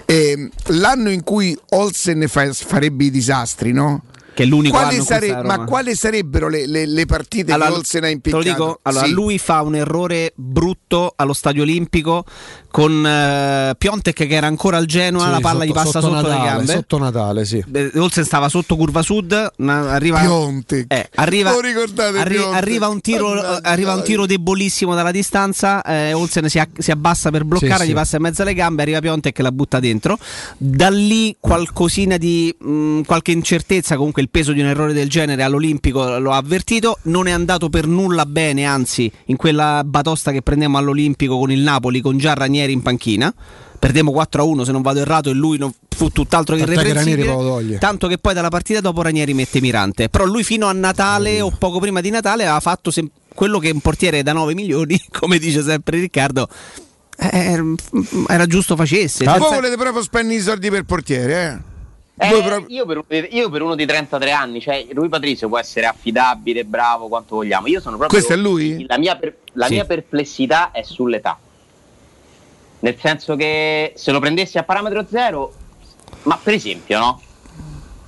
Eh, 0.06 0.50
l'anno 0.68 1.10
in 1.12 1.24
cui 1.24 1.56
Olsen 1.70 2.26
fa- 2.28 2.52
farebbe 2.52 3.04
i 3.06 3.12
disastri, 3.12 3.72
no? 3.72 4.04
Che 4.34 4.44
è 4.44 4.46
l'unico 4.48 4.76
Quali 4.78 5.00
sare- 5.02 5.44
ma 5.44 5.64
quali 5.64 5.96
sarebbero 5.96 6.48
le, 6.50 6.66
le- 6.66 6.88
le 6.88 7.06
partite 7.06 7.52
Allora, 7.52 7.70
che 7.70 7.76
Olsen 7.76 8.04
ha 8.04 8.08
te 8.08 8.10
lo 8.10 8.14
impiccato? 8.16 8.42
dico, 8.50 8.80
allora, 8.82 9.06
Sì. 9.06 9.12
lui 9.12 9.38
fa 9.38 9.62
un 9.62 9.76
errore 9.76 10.32
brutto 10.36 11.14
allo 11.16 11.34
stadio 11.34 11.62
olimpico 11.62 12.26
con 12.74 13.06
eh, 13.06 13.76
Piontek 13.78 14.16
che 14.26 14.28
era 14.34 14.48
ancora 14.48 14.78
al 14.78 14.88
Genoa, 14.88 15.26
Sì, 15.26 15.30
la 15.30 15.40
palla 15.42 15.60
sotto- 15.60 15.66
gli 15.66 15.72
passa 15.74 16.02
sotto, 16.02 16.16
le 16.16 16.22
Natale, 16.24 16.44
gambe. 16.44 16.72
Sotto 16.74 16.98
Natale, 16.98 17.46
sì. 17.46 17.64
Olsen 17.98 18.24
stava 18.24 18.50
sotto 18.50 18.76
curva 18.76 19.04
sud, 19.04 19.52
na- 19.58 19.92
arriva, 19.92 20.20
Piontek. 20.22 20.92
eh, 20.92 21.08
arriva, 21.14 21.52
arri- 21.52 22.38
arriva 22.52 22.88
un 22.88 23.00
tiro, 23.00 23.28
Mannaggia. 23.28 23.62
arriva 23.70 23.94
un 23.94 24.02
tiro 24.02 24.26
debolissimo 24.26 24.96
dalla 24.96 25.12
distanza, 25.12 25.84
eh, 25.84 26.14
Olsen 26.14 26.50
si, 26.50 26.58
a- 26.58 26.68
si 26.76 26.90
abbassa 26.90 27.30
per 27.30 27.44
bloccare, 27.44 27.82
Sì, 27.82 27.84
gli 27.84 27.88
sì. 27.90 27.94
passa 27.94 28.16
in 28.16 28.24
mezzo 28.24 28.42
alle 28.42 28.56
gambe, 28.56 28.82
arriva 28.82 29.00
Piontek 29.02 29.38
e 29.38 29.44
la 29.44 29.52
butta 29.52 29.80
dentro. 29.80 30.18
Da 30.58 30.90
lì 30.90 31.36
qualcosina 31.40 32.18
di 32.18 32.56
mh, 32.58 33.02
qualche 33.02 33.32
incertezza, 33.34 33.98
comunque 33.98 34.24
il 34.24 34.30
peso 34.32 34.52
di 34.52 34.62
un 34.62 34.66
errore 34.66 34.94
del 34.94 35.10
genere 35.10 35.44
all'Olimpico 35.44 36.18
lo 36.18 36.32
ha 36.32 36.38
avvertito, 36.38 36.98
non 37.04 37.28
è 37.28 37.32
andato 37.32 37.70
per 37.70 37.86
nulla 37.86 38.26
bene, 38.26 38.66
anzi 38.66 39.12
in 39.26 39.36
quella 39.36 39.84
batosta 39.86 40.32
che 40.32 40.42
prendiamo 40.42 40.80
all'Olimpico 40.80 41.38
con 41.38 41.52
il 41.52 41.60
Napoli 41.62 42.02
con 42.02 42.18
già 42.18 42.34
Ranieri 42.34 42.62
in 42.72 42.82
panchina. 42.82 43.34
Perdemmo 43.78 44.12
4-1 44.14 44.62
se 44.62 44.72
non 44.72 44.82
vado 44.82 45.00
errato 45.02 45.30
e 45.30 45.34
lui 45.34 45.58
non 45.58 45.70
fu 45.90 46.08
tutt'altro 46.10 46.56
che 46.56 46.66
Ranieri 46.66 46.90
irreprensibile. 46.90 47.78
Tanto 47.80 48.08
che 48.08 48.18
poi 48.18 48.34
dalla 48.34 48.48
partita 48.48 48.80
dopo 48.80 49.02
Ranieri 49.02 49.34
mette 49.34 49.60
Mirante. 49.60 50.08
Però 50.08 50.24
lui 50.24 50.44
fino 50.46 50.68
a 50.68 50.72
Natale 50.72 51.42
o 51.42 51.52
poco 51.52 51.80
prima 51.80 52.00
di 52.00 52.10
Natale 52.10 52.44
aveva 52.44 52.62
fatto 52.62 52.92
sem- 52.92 53.10
quello 53.36 53.60
che 53.60 53.72
un 53.72 53.82
portiere 53.82 54.24
da 54.24 54.32
9 54.32 54.54
milioni, 54.54 54.98
come 55.12 55.38
dice 55.38 55.62
sempre 55.64 56.00
Riccardo, 56.00 56.48
eh, 57.18 57.62
era 58.30 58.46
giusto 58.46 58.78
facesse. 58.78 59.26
Voi 59.26 59.34
Senza- 59.34 59.56
volete 59.56 59.76
proprio 59.76 60.02
spendere 60.02 60.40
i 60.40 60.42
soldi 60.42 60.70
per 60.70 60.84
portiere, 60.84 61.64
eh? 62.18 62.28
Eh, 62.28 62.30
proprio- 62.30 62.66
io, 62.70 62.86
per, 62.86 63.28
io 63.32 63.50
per 63.50 63.62
uno 63.64 63.76
di 63.76 63.86
33 63.86 64.32
anni, 64.32 64.62
cioè 64.62 64.86
lui 64.94 65.10
Patrizio 65.10 65.50
può 65.50 65.58
essere 65.58 65.88
affidabile, 65.88 66.64
bravo, 66.64 67.08
quanto 67.08 67.36
vogliamo. 67.36 67.68
Io 67.68 67.82
sono 67.82 67.98
proprio. 67.98 68.18
Questo 68.18 68.34
è 68.34 68.42
lui? 68.42 68.86
La 68.88 68.98
mia, 68.98 69.16
per- 69.18 69.38
la 69.54 69.66
Sì. 69.66 69.74
mia 69.74 69.86
perplessità 69.86 70.72
è 70.72 70.84
sull'età. 70.84 71.38
Nel 72.84 72.98
senso 73.00 73.38
che 73.38 73.94
se 73.96 74.12
lo 74.12 74.20
prendessi 74.20 74.58
a 74.58 74.64
parametro 74.64 75.06
zero, 75.10 75.54
ma 76.24 76.38
per 76.42 76.54
esempio, 76.56 77.00
no? 77.00 77.22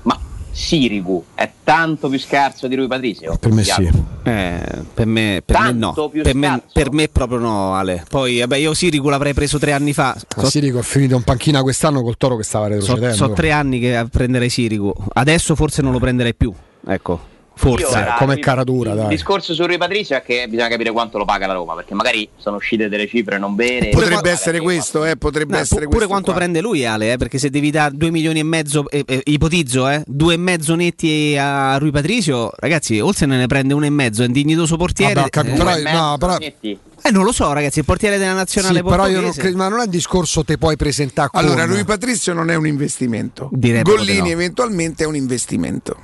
Ma 0.02 0.19
Sirigu 0.52 1.23
è 1.34 1.49
tanto 1.64 2.10
più 2.10 2.19
scarso 2.19 2.68
di 2.68 2.76
lui 2.76 2.85
Patrizio? 2.85 3.38
Per 3.38 3.53
me 3.53 3.64
sì. 3.64 3.89
Eh, 4.23 4.61
per 4.93 5.06
me, 5.06 5.41
per 5.45 5.60
me 5.61 5.72
no. 5.72 5.93
Per 5.93 6.35
me, 6.35 6.61
per 6.73 6.91
me 6.91 7.07
proprio 7.07 7.39
no, 7.39 7.73
Ale. 7.73 8.03
Poi, 8.10 8.39
vabbè, 8.39 8.57
io 8.57 8.73
Sirigu 8.73 9.07
l'avrei 9.07 9.34
preso 9.34 9.57
tre 9.60 9.72
anni 9.72 9.93
fa. 9.93 10.14
Ma 10.35 10.43
Sirico 10.43 10.80
è 10.80 10.84
finito 10.84 11.15
in 11.15 11.23
panchina 11.23 11.61
quest'anno 11.61 12.02
col 12.02 12.18
Toro 12.18 12.35
che 12.35 12.43
stava 12.43 12.65
So, 12.65 12.72
retrocedendo. 12.95 13.15
so 13.15 13.31
tre 13.31 13.52
anni 13.52 13.80
che 13.80 14.06
prenderei 14.11 14.49
Sirigu. 14.49 14.93
Adesso 15.14 15.56
forse 15.56 15.81
non 15.84 15.93
lo 15.93 15.99
prenderei 15.99 16.35
più. 16.35 16.53
Ecco, 16.85 17.19
forse. 17.56 17.98
era- 17.98 18.15
come 18.19 18.38
caratura, 18.40 18.91
Il 18.91 18.98
dai. 18.98 19.07
discorso 19.10 19.53
su 19.53 19.65
Rui 19.65 19.77
Patrizio 19.77 20.15
è 20.15 20.22
che 20.22 20.45
bisogna 20.49 20.68
capire 20.69 20.91
quanto 20.91 21.18
lo 21.18 21.26
paga 21.26 21.48
la 21.48 21.53
Roma, 21.53 21.73
perché 21.76 21.94
magari 21.94 22.27
sono 22.38 22.57
uscite 22.57 22.90
delle 22.90 23.07
cifre 23.07 23.38
non 23.38 23.56
vere. 23.56 23.90
Potrebbe 23.90 24.30
essere 24.30 24.60
questo, 24.60 25.06
eh? 25.06 25.15
Potrebbe 25.18 25.53
No, 25.56 25.60
essere 25.61 25.82
pu- 25.86 25.91
pure 25.91 26.06
questo 26.06 26.07
quanto 26.14 26.32
qua. 26.32 26.40
prende 26.40 26.61
lui 26.61 26.86
Ale, 26.86 27.14
eh, 27.14 27.18
perché 27.18 27.38
se 27.38 27.49
devi 27.49 27.72
dare 27.72 27.95
2 27.95 28.11
milioni 28.11 28.40
e 28.40 28.44
mezzo, 28.44 28.90
eh, 28.90 29.03
eh, 29.07 29.22
ipotizzo, 29.26 29.88
eh, 29.90 30.03
due 30.06 30.34
e 30.34 30.38
mezzo 30.38 30.76
netti 30.76 31.36
a 31.40 31.77
Rui 31.77 31.91
Patricio, 31.91 32.52
ragazzi, 32.57 32.99
Olsen 32.99 33.30
ne 33.30 33.48
prende 33.48 33.73
uno 33.73 33.86
e 33.86 33.90
mezzo, 33.90 34.23
è 34.23 34.27
un 34.27 34.32
dignitoso 34.32 34.77
portiere. 34.77 35.14
Vabbè, 35.14 35.27
eh, 35.27 35.53
però- 35.53 35.76
no, 35.91 36.18
però- 36.18 36.38
eh, 36.38 37.11
non 37.11 37.23
lo 37.23 37.32
so, 37.32 37.52
ragazzi, 37.53 37.80
il 37.80 37.86
portiere 37.86 38.18
della 38.18 38.34
nazionale 38.34 38.80
Sì, 38.80 38.84
però 38.84 39.07
io 39.07 39.22
non 39.22 39.32
credo, 39.32 39.57
ma 39.57 39.68
non 39.68 39.80
è 39.80 39.84
un 39.84 39.90
discorso 39.90 40.44
te 40.44 40.57
puoi 40.57 40.76
presentare 40.76 41.30
con 41.32 41.40
Allora, 41.40 41.65
lui 41.65 41.84
Patrizio 41.84 42.34
non 42.34 42.49
è 42.49 42.56
un 42.56 42.68
investimento. 42.68 43.49
Direi 43.52 43.84
Gollini 43.84 44.19
no. 44.19 44.27
eventualmente 44.27 45.03
è 45.03 45.07
un 45.07 45.15
investimento. 45.15 45.95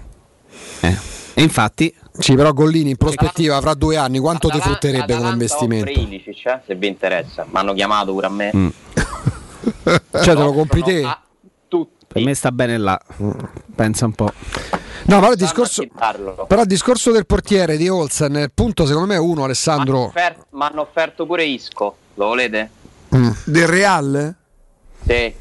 E 1.34 1.42
infatti, 1.42 1.94
Sì, 2.18 2.36
però 2.36 2.52
Gollini 2.52 2.92
in 2.92 2.98
prospettiva 2.98 3.60
fra 3.62 3.74
due 3.74 3.96
anni 3.96 4.20
quanto 4.20 4.50
ti 4.50 4.60
frutterebbe 4.60 5.16
come 5.16 5.30
investimento? 5.30 5.90
offre 5.90 6.02
Ilicic, 6.04 6.46
eh, 6.46 6.62
se 6.66 6.76
vi 6.76 6.88
interessa. 6.88 7.46
Mi 7.50 7.58
hanno 7.58 7.74
chiamato 7.74 8.12
pure 8.12 8.26
a 8.28 8.30
me. 8.30 8.52
Mm. 8.56 8.68
Cioè 9.84 10.00
te 10.12 10.34
lo 10.34 10.54
compri 10.54 10.82
te? 10.84 11.08
per 12.12 12.22
me 12.24 12.34
sta 12.34 12.52
bene 12.52 12.78
là. 12.78 13.00
Pensa 13.74 14.06
un 14.06 14.14
po'. 14.14 14.32
No, 15.06 15.20
però 15.20 15.32
il 15.32 15.38
discorso, 15.38 15.84
però 16.48 16.62
il 16.62 16.68
discorso 16.68 17.12
del 17.12 17.26
portiere 17.26 17.78
di 17.78 17.88
Olsen, 17.88 18.36
il 18.36 18.52
punto 18.54 18.86
secondo 18.86 19.08
me 19.08 19.16
è 19.16 19.20
uno, 19.20 19.46
Alessandro. 19.46 20.06
Offer- 20.06 20.46
Mi 20.52 20.64
hanno 20.64 20.82
offerto 20.82 21.26
pure 21.26 21.46
Isco. 21.46 21.96
Lo 22.16 22.28
volete? 22.28 22.70
Del 23.46 23.68
Real? 23.68 24.36
Sì. 25.06 25.34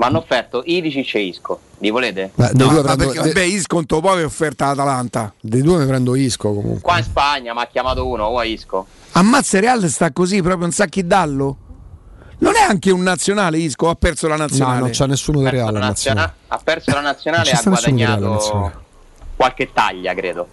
Mi 0.00 0.06
hanno 0.06 0.18
offerto 0.18 0.62
Ilicic 0.64 1.14
e 1.16 1.20
Isco. 1.24 1.60
Li 1.80 1.90
volete? 1.90 2.30
Beh, 2.34 2.52
No, 2.54 2.68
due 2.68 2.82
ma 2.82 2.94
prendo, 2.94 3.04
perché 3.12 3.18
vabbè, 3.28 3.42
Isconto 3.42 4.00
poi 4.00 4.22
è 4.22 4.24
offerta 4.24 4.68
all'Atalanta. 4.68 5.30
dei 5.38 5.60
due 5.60 5.76
mi 5.78 5.86
prendo 5.86 6.14
Isco 6.14 6.54
comunque. 6.54 6.80
Qua 6.80 6.96
in 6.96 7.04
Spagna 7.04 7.52
mi 7.52 7.60
ha 7.60 7.66
chiamato 7.70 8.06
uno, 8.06 8.28
vuoi 8.30 8.52
Isco? 8.52 8.86
Ammazza 9.12 9.58
il 9.58 9.62
Real 9.64 9.86
sta 9.90 10.10
così, 10.10 10.36
proprio 10.38 10.62
non 10.62 10.70
sa 10.70 10.86
chi 10.86 11.06
dallo. 11.06 11.56
Non 12.38 12.54
è 12.56 12.60
anche 12.66 12.90
un 12.90 13.02
nazionale 13.02 13.58
Isco, 13.58 13.88
o 13.88 13.90
ha 13.90 13.94
perso 13.94 14.26
la 14.26 14.36
No, 14.36 14.40
nazionale. 14.44 14.80
non 14.80 14.88
c'è 14.88 15.06
nessuno 15.06 15.40
del 15.42 15.50
Real. 15.50 15.74
Naziona- 15.74 16.34
ha 16.48 16.60
perso 16.64 16.90
la 16.92 17.00
nazionale 17.02 17.42
e 17.42 17.46
ci 17.48 17.54
ha 17.56 17.62
guadagnato 17.62 18.72
qualche 19.36 19.70
taglia, 19.70 20.14
credo. 20.14 20.48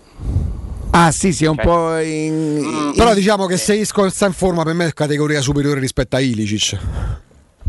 Ah, 0.90 1.12
sì, 1.12 1.32
sì, 1.32 1.46
è 1.46 1.48
un 1.48 1.56
Cioè- 1.56 1.66
po' 1.66 1.98
in, 2.00 2.92
Però 2.98 3.14
diciamo 3.14 3.46
che 3.46 3.56
se 3.56 3.76
Isco 3.76 4.10
sta 4.10 4.26
in 4.26 4.34
forma 4.34 4.64
per 4.64 4.74
me 4.74 4.88
è 4.88 4.94
categoria 4.94 5.40
superiore 5.40 5.80
rispetto 5.80 6.18
a 6.18 6.20
Ilicic. 6.20 6.78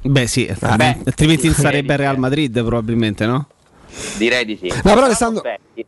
Beh, 0.03 0.27
sì, 0.27 0.47
Beh, 0.77 0.97
altrimenti 1.05 1.49
sì, 1.53 1.61
sarebbe 1.61 1.87
sì. 1.89 1.93
il 1.93 1.99
Real 1.99 2.19
Madrid, 2.19 2.53
probabilmente, 2.65 3.27
no? 3.27 3.47
Direi 4.17 4.45
di 4.45 4.59
sì. 4.61 4.73
però 4.83 5.03
Alessandro- 5.05 5.43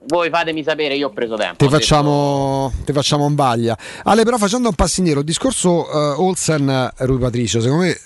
Voi 0.07 0.31
fatemi 0.31 0.62
sapere, 0.65 0.95
io 0.97 1.09
ho 1.09 1.11
preso 1.11 1.37
tempo. 1.37 1.57
Ti 1.57 1.65
Ho 1.65 1.69
detto- 1.69 1.81
facciamo, 1.81 2.73
ti 2.85 2.93
facciamo 2.93 3.24
un 3.27 3.35
baglia. 3.35 3.77
Ale, 4.05 4.24
però 4.24 4.37
facendo 4.39 4.69
un 4.69 4.74
passo 4.74 4.95
indietro, 4.99 5.20
il 5.23 5.27
discorso 5.27 5.87
eh, 5.91 6.15
Olsen-Rui 6.20 7.19
Patricio, 7.19 7.61
secondo 7.61 7.85
me 7.85 8.01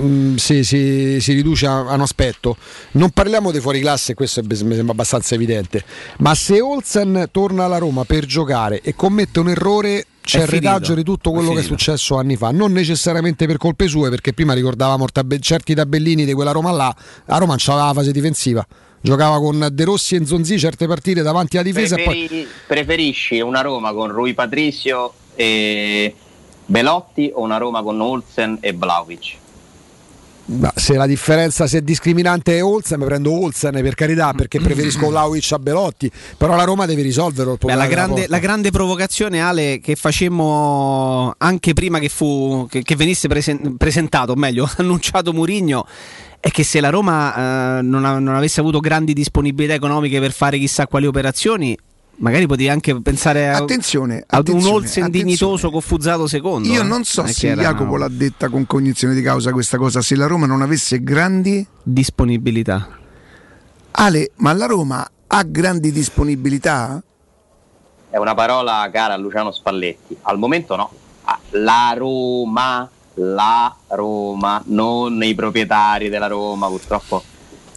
mh, 0.00 0.36
si, 0.36 0.64
si- 0.64 1.20
si 1.20 1.32
riduce 1.34 1.66
a, 1.66 1.78
a 1.86 1.94
un 1.94 2.00
aspetto. 2.00 2.56
Non 2.92 3.10
parliamo 3.10 3.50
dei 3.50 3.60
fuori 3.60 3.80
classe, 3.80 4.14
questo 4.14 4.40
è- 4.40 4.42
mi 4.44 4.54
sembra 4.56 4.92
abbastanza 4.92 5.34
evidente. 5.34 5.84
Ma 6.18 6.34
se 6.34 6.60
Olsen 6.60 7.28
torna 7.30 7.64
alla 7.64 7.78
Roma 7.78 8.04
per 8.04 8.24
giocare 8.24 8.80
e 8.80 8.94
commette 8.94 9.40
un 9.40 9.48
errore, 9.50 10.06
c'è 10.22 10.42
il 10.42 10.46
retaggio 10.46 10.94
di 10.94 11.02
tutto 11.02 11.30
quello 11.30 11.52
che 11.52 11.60
è 11.60 11.62
successo 11.62 12.16
anni 12.16 12.36
fa. 12.36 12.50
Non 12.50 12.72
necessariamente 12.72 13.46
per 13.46 13.56
colpe 13.56 13.88
sue, 13.88 14.08
perché 14.08 14.32
prima 14.32 14.54
ricordavamo 14.54 15.06
certi 15.40 15.74
tabellini 15.74 16.24
di 16.24 16.32
quella 16.32 16.52
Roma 16.52 16.70
là. 16.70 16.94
La 17.26 17.38
Roma 17.38 17.50
non 17.50 17.58
c'aveva 17.58 17.86
la 17.86 17.92
fase 17.92 18.12
difensiva. 18.12 18.66
Giocava 19.00 19.38
con 19.40 19.68
De 19.72 19.84
Rossi 19.84 20.14
e 20.14 20.20
Nzonzi 20.20 20.58
certe 20.58 20.86
partite 20.86 21.22
davanti 21.22 21.56
alla 21.56 21.66
difesa 21.66 21.96
e 21.96 22.04
poi 22.04 22.18
Preferi- 22.18 22.46
Preferisci 22.68 23.40
una 23.40 23.60
Roma 23.60 23.92
con 23.92 24.12
Rui 24.12 24.32
Patricio 24.32 25.14
e 25.34 26.14
Belotti 26.64 27.32
o 27.34 27.42
una 27.42 27.56
Roma 27.56 27.82
con 27.82 28.00
Olsen 28.00 28.58
e 28.60 28.72
Vlaovic? 28.72 29.40
Ma 30.44 30.72
se 30.74 30.94
la 30.94 31.06
differenza 31.06 31.66
se 31.66 31.78
è 31.78 31.82
discriminante 31.82 32.56
è 32.56 32.64
Olsen, 32.64 33.00
prendo 33.00 33.32
Olsen 33.32 33.72
per 33.80 33.94
carità 33.94 34.32
perché 34.32 34.58
preferisco 34.60 35.08
Vlaovic 35.08 35.52
a 35.52 35.58
Belotti, 35.58 36.10
però 36.36 36.56
la 36.56 36.64
Roma 36.64 36.84
deve 36.86 37.02
risolverlo 37.02 37.52
il 37.52 37.58
Beh, 37.58 37.66
problema. 37.66 37.82
la, 37.82 37.88
della 37.88 38.02
grande, 38.02 38.26
la 38.28 38.38
grande 38.38 38.70
provocazione, 38.70 39.40
Ale, 39.40 39.78
che 39.80 39.94
facemmo 39.94 41.34
anche 41.38 41.72
prima 41.74 41.98
che, 41.98 42.08
fu, 42.08 42.66
che, 42.68 42.82
che 42.82 42.96
venisse 42.96 43.28
presen- 43.28 43.76
presentato, 43.76 44.32
o 44.32 44.36
meglio, 44.36 44.68
annunciato 44.78 45.32
Murigno, 45.32 45.86
è 46.40 46.50
che 46.50 46.64
se 46.64 46.80
la 46.80 46.90
Roma 46.90 47.78
eh, 47.78 47.82
non, 47.82 48.02
non 48.02 48.34
avesse 48.34 48.58
avuto 48.58 48.80
grandi 48.80 49.12
disponibilità 49.12 49.74
economiche 49.74 50.18
per 50.18 50.32
fare 50.32 50.58
chissà 50.58 50.88
quali 50.88 51.06
operazioni, 51.06 51.76
magari 52.22 52.46
potevi 52.46 52.68
anche 52.68 53.00
pensare 53.02 53.48
a, 53.48 53.58
Attenzione, 53.58 54.24
ad 54.26 54.48
un 54.48 54.54
attenzione, 54.56 54.76
Olsen 54.76 55.02
attenzione. 55.02 55.10
dignitoso 55.10 55.70
con 55.70 55.80
Fuzzato 55.80 56.26
secondo. 56.26 56.68
Io 56.68 56.80
eh. 56.80 56.84
non 56.84 57.04
so 57.04 57.22
che 57.22 57.32
se 57.32 57.48
era 57.48 57.62
Jacopo 57.62 57.96
l'ha 57.96 58.08
detta 58.08 58.48
con 58.48 58.66
cognizione 58.66 59.14
di 59.14 59.22
causa 59.22 59.52
questa 59.52 59.76
cosa, 59.76 60.00
se 60.00 60.16
la 60.16 60.26
Roma 60.26 60.46
non 60.46 60.62
avesse 60.62 61.02
grandi... 61.02 61.66
disponibilità. 61.82 62.88
Ale, 63.92 64.30
ma 64.36 64.52
la 64.54 64.66
Roma 64.66 65.08
ha 65.26 65.42
grandi 65.42 65.92
disponibilità? 65.92 67.02
È 68.08 68.16
una 68.16 68.34
parola 68.34 68.88
cara 68.92 69.14
a 69.14 69.16
Luciano 69.16 69.50
Spalletti. 69.50 70.16
Al 70.22 70.38
momento 70.38 70.76
no. 70.76 70.90
Ah, 71.24 71.38
la 71.50 71.94
Roma, 71.96 72.88
la 73.14 73.74
Roma, 73.88 74.62
non 74.66 75.22
i 75.22 75.34
proprietari 75.34 76.08
della 76.08 76.26
Roma, 76.26 76.68
purtroppo. 76.68 77.22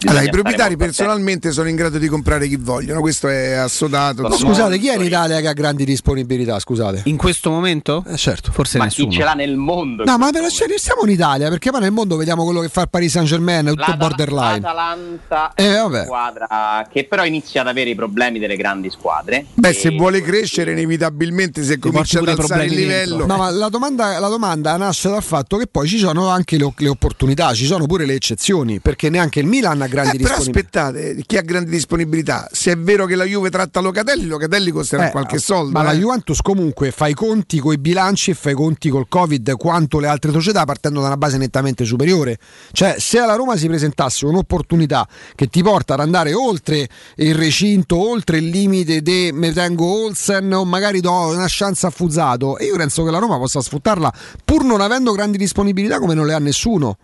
Allora, 0.04 0.22
i 0.22 0.28
proprietari 0.30 0.76
personalmente 0.76 1.52
sono 1.52 1.68
in 1.68 1.74
grado 1.76 1.98
di 1.98 2.06
comprare 2.08 2.46
chi 2.48 2.56
vogliono, 2.56 3.00
questo 3.00 3.28
è 3.28 3.52
assodato. 3.52 4.22
Sono. 4.30 4.36
Scusate, 4.52 4.78
chi 4.78 4.88
è 4.88 4.96
in 4.96 5.02
Italia 5.02 5.40
che 5.40 5.48
ha 5.48 5.52
grandi 5.52 5.84
disponibilità? 5.84 6.58
Scusate. 6.58 7.02
In 7.04 7.16
questo 7.16 7.50
momento? 7.50 8.04
Eh, 8.06 8.16
certo. 8.16 8.52
Forse 8.52 8.78
Ma 8.78 8.84
nessuno. 8.84 9.08
chi 9.08 9.16
ce 9.16 9.24
l'ha 9.24 9.32
nel 9.32 9.56
mondo? 9.56 10.04
No, 10.04 10.18
ma 10.18 10.30
però 10.30 10.48
cioè, 10.48 10.68
stiamo 10.76 11.02
in 11.04 11.10
Italia 11.10 11.48
perché 11.48 11.70
poi 11.70 11.80
nel 11.80 11.92
mondo 11.92 12.16
vediamo 12.16 12.44
quello 12.44 12.60
che 12.60 12.68
fa 12.68 12.82
il 12.82 12.88
Paris 12.90 13.10
Saint 13.12 13.26
Germain, 13.26 13.66
è 13.66 13.70
tutto 13.70 13.80
L'Ata- 13.80 13.96
borderline. 13.96 14.60
L'Atalanta 14.60 15.52
Eh, 15.54 15.64
è 15.74 15.76
vabbè. 15.80 15.94
una 15.94 16.04
squadra 16.04 16.88
che 16.92 17.04
però 17.04 17.24
inizia 17.24 17.62
ad 17.62 17.68
avere 17.68 17.90
i 17.90 17.94
problemi 17.94 18.38
delle 18.38 18.56
grandi 18.56 18.90
squadre. 18.90 19.46
Beh, 19.54 19.72
se 19.72 19.90
vuole 19.90 20.20
crescere, 20.20 20.72
inevitabilmente 20.72 21.62
se 21.64 21.78
comincia 21.78 22.18
ad 22.20 22.28
alzare 22.28 22.66
il 22.66 22.74
livello. 22.74 23.16
dentro. 23.16 23.26
No, 23.36 23.42
ma 23.42 23.50
la 23.50 23.68
domanda, 23.68 24.18
la 24.18 24.28
domanda 24.28 24.76
nasce 24.76 25.08
dal 25.08 25.22
fatto 25.22 25.56
che 25.56 25.66
poi 25.66 25.88
ci 25.88 25.98
sono 25.98 26.28
anche 26.28 26.58
le, 26.58 26.70
le 26.76 26.88
opportunità, 26.88 27.54
ci 27.54 27.64
sono 27.66 27.86
pure 27.86 28.04
le 28.04 28.14
eccezioni, 28.14 28.78
perché 28.80 29.08
neanche 29.08 29.40
il 29.40 29.46
Milan 29.46 29.84
ha 29.86 29.88
grandi 29.88 30.16
Eh, 30.16 30.20
però 30.20 30.36
disponibilità. 30.36 30.84
aspettate, 30.86 31.22
chi 31.26 31.36
ha 31.36 31.40
grandi 31.42 31.70
disponibilità? 31.70 32.48
Se 32.52 32.72
è 32.72 32.76
vero 32.76 33.06
che 33.06 33.14
la 33.16 33.24
Juve 33.24 33.50
tratta 33.50 33.80
Locatelli, 33.80 34.26
Locatelli 34.26 34.70
costerà 34.70 35.08
Eh, 35.08 35.10
qualche 35.10 35.38
soldo. 35.38 35.70
Ma 35.72 35.82
la 35.82 35.92
eh. 35.92 35.96
Juventus 35.96 36.40
comunque 36.42 36.90
fa 36.90 37.06
i 37.08 37.14
conti 37.14 37.58
con 37.58 37.72
i 37.72 37.78
bilanci 37.78 38.32
e 38.32 38.34
fa 38.34 38.50
i 38.50 38.54
conti 38.54 38.88
col 38.90 39.06
Covid 39.08 39.56
quanto 39.56 39.98
le 39.98 40.08
altre 40.08 40.30
società 40.32 40.64
partendo 40.64 41.00
da 41.00 41.06
una 41.06 41.16
base 41.16 41.38
nettamente 41.38 41.84
superiore. 41.84 42.38
Cioè, 42.72 42.96
se 42.98 43.18
alla 43.18 43.34
Roma 43.34 43.56
si 43.56 43.66
presentasse 43.66 44.26
un'opportunità 44.26 45.08
che 45.34 45.46
ti 45.46 45.62
porta 45.62 45.94
ad 45.94 46.00
andare 46.00 46.34
oltre 46.34 46.88
il 47.16 47.34
recinto, 47.34 47.96
oltre 47.96 48.38
il 48.38 48.48
limite 48.48 49.00
di 49.00 49.30
me 49.32 49.52
tengo 49.52 49.86
Olsen 49.86 50.52
o 50.52 50.64
magari 50.64 51.00
do 51.00 51.12
una 51.12 51.46
chance 51.48 51.86
a 51.86 51.90
Fuzzato, 51.90 52.58
e 52.58 52.66
io 52.66 52.76
penso 52.76 53.04
che 53.04 53.10
la 53.10 53.18
Roma 53.18 53.38
possa 53.38 53.60
sfruttarla 53.60 54.12
pur 54.44 54.64
non 54.64 54.80
avendo 54.80 55.12
grandi 55.12 55.38
disponibilità 55.38 55.98
come 55.98 56.14
non 56.14 56.26
le 56.26 56.34
ha 56.34 56.38
nessuno. 56.38 56.98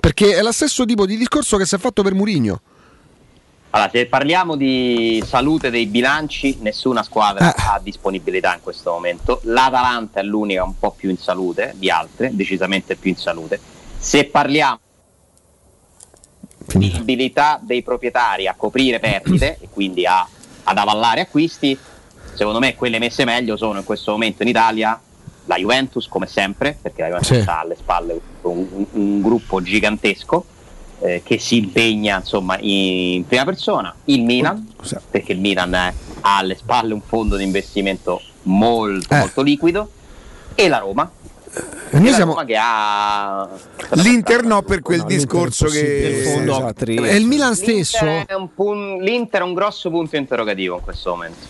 Perché 0.00 0.36
è 0.36 0.42
lo 0.42 0.52
stesso 0.52 0.84
tipo 0.84 1.06
di 1.06 1.16
discorso 1.16 1.56
che 1.56 1.64
si 1.66 1.74
è 1.74 1.78
fatto 1.78 2.02
per 2.02 2.14
Murigno. 2.14 2.60
Allora, 3.70 3.90
se 3.90 4.06
parliamo 4.06 4.54
di 4.54 5.22
salute 5.26 5.70
dei 5.70 5.86
bilanci, 5.86 6.58
nessuna 6.60 7.02
squadra 7.02 7.52
Eh. 7.52 7.54
ha 7.56 7.80
disponibilità 7.82 8.54
in 8.54 8.60
questo 8.60 8.92
momento. 8.92 9.40
L'Atalanta 9.44 10.20
è 10.20 10.22
l'unica 10.22 10.62
un 10.62 10.78
po' 10.78 10.92
più 10.92 11.10
in 11.10 11.18
salute 11.18 11.74
di 11.76 11.90
altre, 11.90 12.30
decisamente 12.32 12.94
più 12.94 13.10
in 13.10 13.16
salute. 13.16 13.58
Se 13.98 14.26
parliamo 14.26 14.78
di 16.66 16.78
disponibilità 16.78 17.58
dei 17.60 17.82
proprietari 17.82 18.46
a 18.46 18.54
coprire 18.54 19.00
perdite 19.00 19.58
e 19.60 19.68
quindi 19.70 20.06
a- 20.06 20.26
ad 20.64 20.78
avallare 20.78 21.22
acquisti, 21.22 21.76
secondo 22.34 22.60
me 22.60 22.74
quelle 22.76 22.98
messe 23.00 23.24
meglio 23.24 23.56
sono 23.56 23.78
in 23.80 23.84
questo 23.84 24.12
momento 24.12 24.42
in 24.42 24.48
Italia 24.48 25.00
la 25.46 25.56
Juventus, 25.56 26.08
come 26.08 26.26
sempre, 26.26 26.76
perché 26.80 27.02
la 27.02 27.08
Juventus 27.08 27.38
Sì. 27.40 27.48
ha 27.48 27.60
alle 27.60 27.76
spalle 27.76 28.20
un, 28.42 28.66
un- 28.72 28.86
un 28.92 29.20
gruppo 29.22 29.60
gigantesco 29.62 30.44
eh, 31.00 31.22
che 31.24 31.38
si 31.38 31.56
impegna 31.58 32.18
insomma 32.18 32.56
in 32.60 33.26
prima 33.26 33.44
persona, 33.44 33.94
il 34.06 34.22
Milan, 34.22 34.72
perché 35.10 35.32
il 35.32 35.40
Milan 35.40 35.74
eh, 35.74 35.94
ha 36.20 36.38
alle 36.38 36.56
spalle 36.56 36.94
un 36.94 37.02
fondo 37.02 37.36
di 37.36 37.44
investimento 37.44 38.22
molto, 38.44 39.12
Eh. 39.14 39.18
molto 39.18 39.42
liquido, 39.42 39.90
e 40.54 40.68
la 40.68 40.78
Roma. 40.78 41.10
E 41.90 41.98
noi 41.98 42.08
la 42.10 42.14
siamo- 42.14 42.32
Roma 42.32 42.44
che 42.46 42.56
ha 42.58 43.48
L'Inter 43.92 44.42
no 44.44 44.62
per 44.62 44.80
quel 44.82 45.00
No, 45.00 45.04
discorso 45.04 45.66
è 45.66 45.70
che. 45.70 45.78
Il 45.78 46.24
fondo 46.24 46.52
Esatto. 46.56 46.84
E 46.84 47.16
il 47.16 47.26
Milan 47.26 47.54
stesso 47.54 48.04
L'Inter 48.04 48.26
è, 48.26 48.34
un 48.34 48.54
pun- 48.54 48.98
l'Inter 49.02 49.40
è 49.42 49.44
un 49.44 49.54
grosso 49.54 49.90
punto 49.90 50.16
interrogativo 50.16 50.76
in 50.76 50.80
questo 50.82 51.10
momento. 51.10 51.46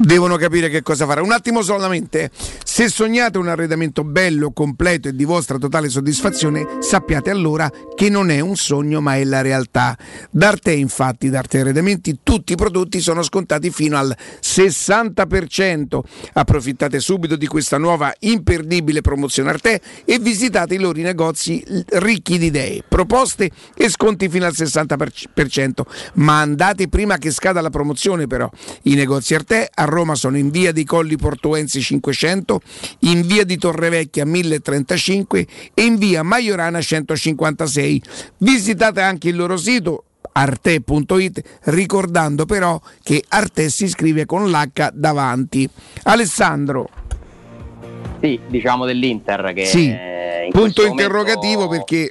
Devono 0.00 0.36
capire 0.36 0.70
che 0.70 0.82
cosa 0.82 1.04
fare. 1.04 1.20
Un 1.20 1.32
attimo 1.32 1.62
solamente, 1.62 2.30
se 2.64 2.88
sognate 2.88 3.36
un 3.36 3.48
arredamento 3.48 4.02
bello, 4.02 4.50
completo 4.52 5.08
e 5.08 5.14
di 5.14 5.24
vostra 5.24 5.58
totale 5.58 5.88
soddisfazione, 5.88 6.78
sappiate 6.80 7.30
allora 7.30 7.70
che 7.94 8.08
non 8.08 8.30
è 8.30 8.40
un 8.40 8.56
sogno 8.56 9.00
ma 9.00 9.16
è 9.16 9.24
la 9.24 9.42
realtà. 9.42 9.96
Da 10.30 10.48
Arte 10.48 10.72
infatti, 10.72 11.28
da 11.28 11.40
Arte 11.40 11.60
Arredamenti, 11.60 12.20
tutti 12.22 12.52
i 12.54 12.56
prodotti 12.56 13.00
sono 13.00 13.22
scontati 13.22 13.70
fino 13.70 13.98
al 13.98 14.16
60%. 14.42 16.00
Approfittate 16.32 16.98
subito 17.00 17.36
di 17.36 17.46
questa 17.46 17.76
nuova 17.76 18.12
imperdibile 18.20 19.02
promozione 19.02 19.50
Arte 19.50 19.80
e 20.04 20.18
visitate 20.18 20.74
i 20.74 20.78
loro 20.78 20.98
negozi 21.00 21.62
ricchi 21.90 22.38
di 22.38 22.46
idee, 22.46 22.82
proposte 22.86 23.50
e 23.74 23.88
sconti 23.90 24.28
fino 24.28 24.46
al 24.46 24.54
60%. 24.56 25.82
Ma 26.14 26.40
andate 26.40 26.88
prima 26.88 27.18
che 27.18 27.30
scada 27.30 27.60
la 27.60 27.70
promozione 27.70 28.26
però. 28.26 28.50
I 28.82 28.94
negozi 28.94 29.34
Arte 29.34 29.68
a 29.72 29.84
Roma 29.90 30.14
sono 30.14 30.38
in 30.38 30.50
via 30.50 30.72
dei 30.72 30.84
Colli 30.84 31.16
Portuensi 31.16 31.82
500, 31.82 32.60
in 33.00 33.26
via 33.26 33.44
di 33.44 33.58
Torrevecchia 33.58 34.24
1035 34.24 35.46
e 35.74 35.82
in 35.84 35.96
via 35.96 36.22
Maiorana 36.22 36.80
156. 36.80 38.02
Visitate 38.38 39.02
anche 39.02 39.28
il 39.28 39.36
loro 39.36 39.56
sito 39.56 40.04
arte.it 40.32 41.42
ricordando 41.64 42.46
però 42.46 42.80
che 43.02 43.22
Arte 43.28 43.68
si 43.68 43.88
scrive 43.88 44.26
con 44.26 44.48
l'H 44.50 44.90
davanti. 44.92 45.68
Alessandro, 46.04 46.88
Sì, 48.20 48.38
diciamo 48.48 48.84
dell'Inter 48.84 49.52
che 49.54 49.64
sì, 49.64 49.88
eh, 49.88 50.44
in 50.46 50.52
punto 50.52 50.84
interrogativo 50.86 51.64
momento- 51.64 51.84
perché 51.84 52.10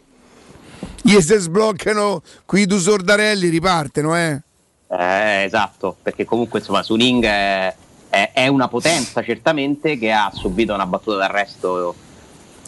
gli 1.02 1.20
se 1.22 1.38
sbloccano 1.38 2.22
qui 2.46 2.66
due 2.66 2.80
sordarelli 2.80 3.48
ripartono, 3.50 4.18
eh. 4.18 4.42
Eh, 4.92 5.44
esatto, 5.44 5.96
perché 6.02 6.26
comunque 6.26 6.60
insomma 6.60 6.82
Suning 6.82 7.24
è, 7.24 7.76
è- 8.10 8.32
è 8.34 8.48
una 8.48 8.68
potenza 8.68 9.22
certamente 9.24 9.98
che 10.00 10.12
ha 10.12 10.32
subito 10.34 10.74
una 10.74 10.88
battuta 10.88 11.18
d'arresto 11.18 11.94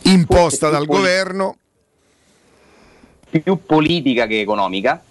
Imposta 0.04 0.70
dal 0.70 0.86
poli- 0.86 1.00
governo. 1.00 1.56
più 3.30 3.66
politica 3.66 4.28
che 4.28 4.40
economica 4.42 5.02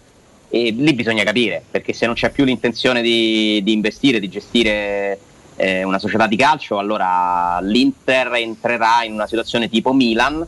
e 0.49 0.70
lì 0.70 0.93
bisogna 0.95 1.23
capire 1.24 1.62
perché 1.70 1.93
se 1.93 2.07
non 2.07 2.15
c'è 2.15 2.31
più 2.31 2.45
l'intenzione 2.45 3.03
di, 3.03 3.61
di 3.62 3.73
investire, 3.73 4.20
di 4.20 4.28
gestire 4.28 5.19
eh, 5.57 5.82
una 5.85 5.99
società 5.99 6.27
di 6.27 6.37
calcio 6.37 6.78
allora 6.78 7.59
l'Inter 7.61 8.35
entrerà 8.35 9.03
in 9.05 9.12
una 9.15 9.27
situazione 9.27 9.69
tipo 9.69 9.93
Milan 9.93 10.45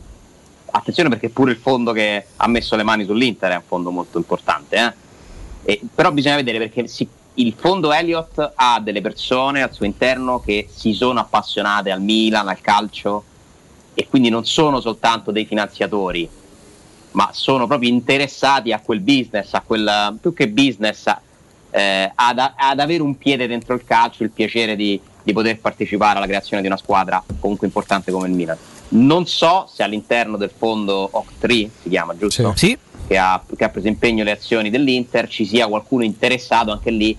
attenzione 0.71 1.09
perché 1.09 1.29
pure 1.29 1.51
il 1.51 1.57
fondo 1.57 1.91
che 1.93 2.25
ha 2.35 2.47
messo 2.47 2.75
le 2.75 2.83
mani 2.83 3.05
sull'Inter 3.05 3.51
è 3.51 3.55
un 3.55 3.63
fondo 3.65 3.91
molto 3.91 4.17
importante 4.17 4.75
eh. 4.75 4.93
E- 5.63 5.81
però 5.93 6.11
bisogna 6.11 6.35
vedere 6.35 6.57
perché 6.57 6.87
si- 6.87 7.07
il 7.35 7.53
fondo 7.57 7.91
Elliott 7.91 8.51
ha 8.55 8.79
delle 8.79 9.01
persone 9.01 9.61
al 9.63 9.73
suo 9.73 9.85
interno 9.85 10.39
che 10.39 10.67
si 10.71 10.93
sono 10.93 11.19
appassionate 11.19 11.91
al 11.91 12.01
Milan, 12.01 12.47
al 12.47 12.61
calcio 12.61 13.23
e 13.93 14.07
quindi 14.07 14.29
non 14.29 14.45
sono 14.45 14.79
soltanto 14.81 15.31
dei 15.31 15.45
finanziatori 15.45 16.29
ma 17.11 17.29
sono 17.31 17.67
proprio 17.67 17.89
interessati 17.89 18.71
a 18.71 18.79
quel 18.79 18.99
business, 18.99 19.53
a 19.53 19.61
quel 19.61 20.17
più 20.19 20.33
che 20.33 20.49
business, 20.49 21.05
eh, 21.69 22.11
ad, 22.13 22.39
ad 22.39 22.79
avere 22.79 23.03
un 23.03 23.17
piede 23.17 23.47
dentro 23.47 23.75
il 23.75 23.83
calcio, 23.83 24.23
il 24.23 24.31
piacere 24.31 24.75
di, 24.75 24.99
di 25.21 25.31
poter 25.31 25.59
partecipare 25.59 26.17
alla 26.17 26.25
creazione 26.25 26.61
di 26.61 26.67
una 26.67 26.77
squadra 26.77 27.23
comunque 27.39 27.67
importante 27.67 28.11
come 28.11 28.27
il 28.27 28.33
Milan. 28.33 28.57
Non 28.89 29.25
so 29.27 29.69
se 29.71 29.83
all'interno 29.83 30.37
del 30.37 30.51
fondo 30.55 31.09
OC3 31.13 31.69
si 31.83 31.89
chiama 31.89 32.17
giusto? 32.17 32.53
Sì. 32.55 32.77
Che, 33.05 33.17
ha, 33.17 33.43
che 33.55 33.63
ha 33.63 33.69
preso 33.69 33.87
impegno 33.87 34.23
le 34.23 34.31
azioni 34.31 34.69
dell'Inter, 34.69 35.27
ci 35.27 35.45
sia 35.45 35.67
qualcuno 35.67 36.03
interessato 36.03 36.71
anche 36.71 36.89
lì 36.89 37.15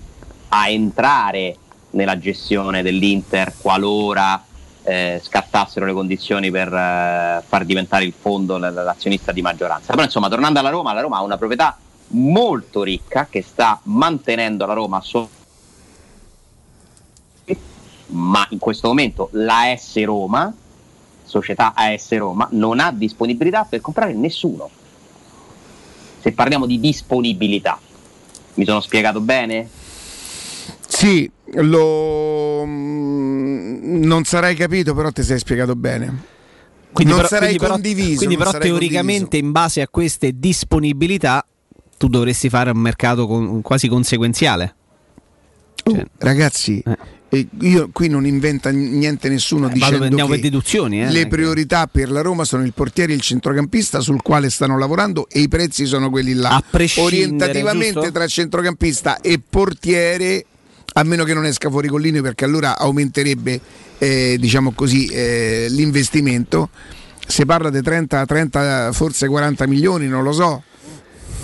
a 0.49 0.69
entrare 0.69 1.55
nella 1.91 2.17
gestione 2.17 2.81
dell'Inter 2.81 3.53
qualora 3.61 4.43
eh, 4.83 5.19
scattassero 5.23 5.85
le 5.85 5.93
condizioni 5.93 6.51
per 6.51 6.73
eh, 6.73 7.43
far 7.47 7.65
diventare 7.65 8.03
il 8.03 8.13
fondo 8.17 8.57
l'azionista 8.57 9.31
di 9.31 9.41
maggioranza. 9.41 9.93
Però 9.93 10.03
insomma, 10.03 10.27
tornando 10.27 10.59
alla 10.59 10.69
Roma, 10.69 10.93
la 10.93 11.01
Roma 11.01 11.17
ha 11.17 11.23
una 11.23 11.37
proprietà 11.37 11.77
molto 12.09 12.83
ricca 12.83 13.27
che 13.29 13.41
sta 13.41 13.79
mantenendo 13.83 14.65
la 14.65 14.73
Roma 14.73 15.01
sotto 15.01 15.43
ma 18.07 18.45
in 18.49 18.59
questo 18.59 18.87
momento 18.87 19.29
la 19.33 19.73
S 19.75 20.03
Roma, 20.03 20.53
società 21.23 21.73
AS 21.75 22.15
Roma, 22.17 22.47
non 22.51 22.79
ha 22.79 22.91
disponibilità 22.91 23.65
per 23.65 23.81
comprare 23.81 24.13
nessuno. 24.13 24.69
Se 26.25 26.31
parliamo 26.31 26.65
di 26.65 26.79
disponibilità, 26.79 27.79
mi 28.55 28.65
sono 28.65 28.79
spiegato 28.81 29.21
bene? 29.21 29.69
Sì, 30.87 31.29
lo... 31.53 32.63
mm, 32.65 34.01
non 34.03 34.23
sarai 34.23 34.55
capito, 34.55 34.95
però 34.95 35.11
ti 35.11 35.21
sei 35.21 35.37
spiegato 35.37 35.75
bene. 35.75 36.23
Quindi 36.91 37.13
non 37.13 37.21
però, 37.21 37.27
sarai 37.27 37.49
quindi 37.49 37.57
però- 37.59 37.73
condiviso. 37.73 38.15
quindi 38.17 38.37
però 38.37 38.51
teoricamente 38.57 39.37
in 39.37 39.51
base 39.51 39.81
a 39.81 39.87
queste 39.87 40.31
disponibilità 40.39 41.45
tu 41.95 42.07
dovresti 42.07 42.49
fare 42.49 42.71
un 42.71 42.79
mercato 42.79 43.27
con- 43.27 43.61
quasi 43.61 43.87
conseguenziale. 43.87 44.75
condiviso. 45.83 46.07
Oh, 46.07 46.25
ragazzi, 46.25 46.81
eh, 46.83 46.97
io 47.61 47.89
qui 47.91 48.07
non 48.07 48.25
inventa 48.25 48.69
niente 48.69 49.29
nessuno 49.29 49.67
dicendo 49.67 50.05
andiamo 50.05 50.33
che 50.33 50.39
deduzioni, 50.39 51.03
eh, 51.03 51.11
le 51.11 51.27
priorità 51.27 51.87
per 51.87 52.11
la 52.11 52.21
Roma 52.21 52.43
sono 52.43 52.63
il 52.63 52.73
portiere 52.73 53.13
e 53.13 53.15
il 53.15 53.21
centrocampista 53.21 53.99
sul 53.99 54.21
quale 54.21 54.49
stanno 54.49 54.77
lavorando 54.77 55.27
e 55.29 55.39
i 55.39 55.47
prezzi 55.47 55.85
sono 55.85 56.09
quelli 56.09 56.33
là. 56.33 56.61
Orientativamente 56.97 57.93
giusto? 57.93 58.11
tra 58.11 58.27
centrocampista 58.27 59.21
e 59.21 59.39
portiere, 59.47 60.45
a 60.93 61.03
meno 61.03 61.23
che 61.23 61.33
non 61.33 61.45
esca 61.45 61.69
fuori 61.69 61.87
con 61.87 62.01
linee 62.01 62.21
perché 62.21 62.45
allora 62.45 62.77
aumenterebbe 62.77 63.59
eh, 63.97 64.37
diciamo 64.39 64.71
così, 64.71 65.07
eh, 65.07 65.67
l'investimento. 65.69 66.69
Si 67.27 67.45
parla 67.45 67.69
di 67.69 67.81
30, 67.81 68.25
30, 68.25 68.91
forse 68.91 69.27
40 69.27 69.65
milioni, 69.67 70.07
non 70.07 70.23
lo 70.23 70.31
so. 70.31 70.63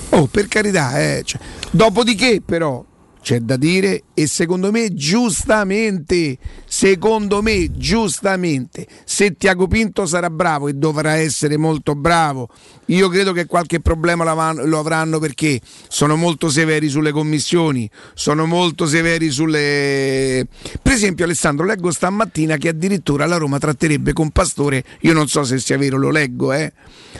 Oh, 0.10 0.28
per 0.28 0.48
carità, 0.48 1.00
eh, 1.00 1.22
cioè, 1.24 1.40
dopodiché 1.72 2.42
però 2.46 2.84
c'è 3.22 3.40
da 3.40 3.56
dire 3.56 4.04
e 4.14 4.26
secondo 4.26 4.72
me 4.72 4.94
giustamente, 4.94 6.38
secondo 6.66 7.42
me 7.42 7.72
giustamente, 7.72 8.88
se 9.06 9.36
Tiago 9.38 9.68
Pinto 9.68 10.06
sarà 10.08 10.30
bravo 10.30 10.68
e 10.68 10.74
dovrà 10.74 11.14
essere 11.14 11.56
molto 11.56 11.94
bravo, 11.94 12.50
io 12.88 13.10
credo 13.10 13.32
che 13.32 13.46
qualche 13.46 13.80
problema 13.80 14.24
lo 14.54 14.80
avranno- 14.80 15.20
perché 15.20 15.62
sono 15.88 16.16
molto 16.16 16.50
severi 16.50 16.90
sulle 16.90 17.12
commissioni, 17.12 17.90
sono 18.16 18.46
molto 18.46 18.88
severi 18.88 19.30
sulle... 19.30 20.48
Per 20.82 20.92
esempio 20.92 21.26
Alessandro, 21.26 21.66
leggo 21.66 21.92
stamattina 21.92 22.58
che 22.58 22.70
addirittura 22.70 23.28
la 23.28 23.38
Roma 23.38 23.60
tratterebbe 23.60 24.14
con 24.14 24.32
Pastore, 24.32 24.84
io 25.02 25.14
non 25.14 25.28
so 25.28 25.44
se 25.44 25.60
sia 25.60 25.78
vero, 25.78 25.98
lo 25.98 26.10
leggo, 26.10 26.52
eh, 26.54 26.74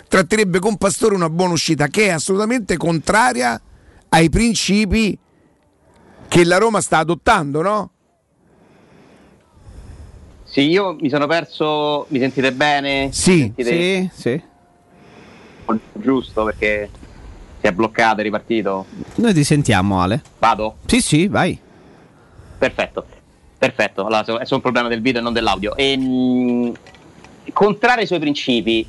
tratterebbe 0.08 0.60
con 0.60 0.78
Pastore 0.78 1.14
una 1.14 1.30
buona 1.30 1.54
uscita 1.54 1.88
che 1.88 2.08
è 2.08 2.10
assolutamente 2.10 2.76
contraria 2.76 3.62
ai 4.10 4.30
principi 4.30 5.18
che 6.32 6.46
la 6.46 6.58
Roma 6.58 6.80
sta 6.80 7.00
adottando, 7.00 7.62
no? 7.62 7.90
Sì, 10.46 10.62
io 10.70 10.96
mi 10.98 11.10
sono 11.10 11.28
perso, 11.28 12.06
mi 12.08 12.20
sentite 12.20 12.54
bene? 12.54 13.10
Sì. 13.12 13.40
Sentite 13.40 13.70
Sì, 13.70 14.10
sì. 14.14 14.42
Giusto 15.92 16.46
perché 16.46 16.90
si 17.60 17.68
è 17.68 17.74
bloccato, 17.74 18.22
è 18.22 18.24
ripartito. 18.24 18.86
Noi 19.16 19.34
ti 19.34 19.44
sentiamo 19.44 20.02
Ale. 20.02 20.22
Vado? 20.40 20.78
Sì, 20.86 21.02
sì, 21.02 21.28
vai. 21.28 21.60
Perfetto, 22.58 23.06
perfetto. 23.58 24.06
Allora, 24.06 24.22
è 24.22 24.46
solo 24.46 24.56
un 24.56 24.62
problema 24.62 24.88
del 24.88 25.02
video 25.02 25.20
e 25.20 25.24
non 25.26 25.34
dell'audio. 25.34 25.76
E, 25.76 25.98
mh, 25.98 26.74
contrario 27.52 28.04
ai 28.04 28.08
suoi 28.08 28.20
principi, 28.20 28.88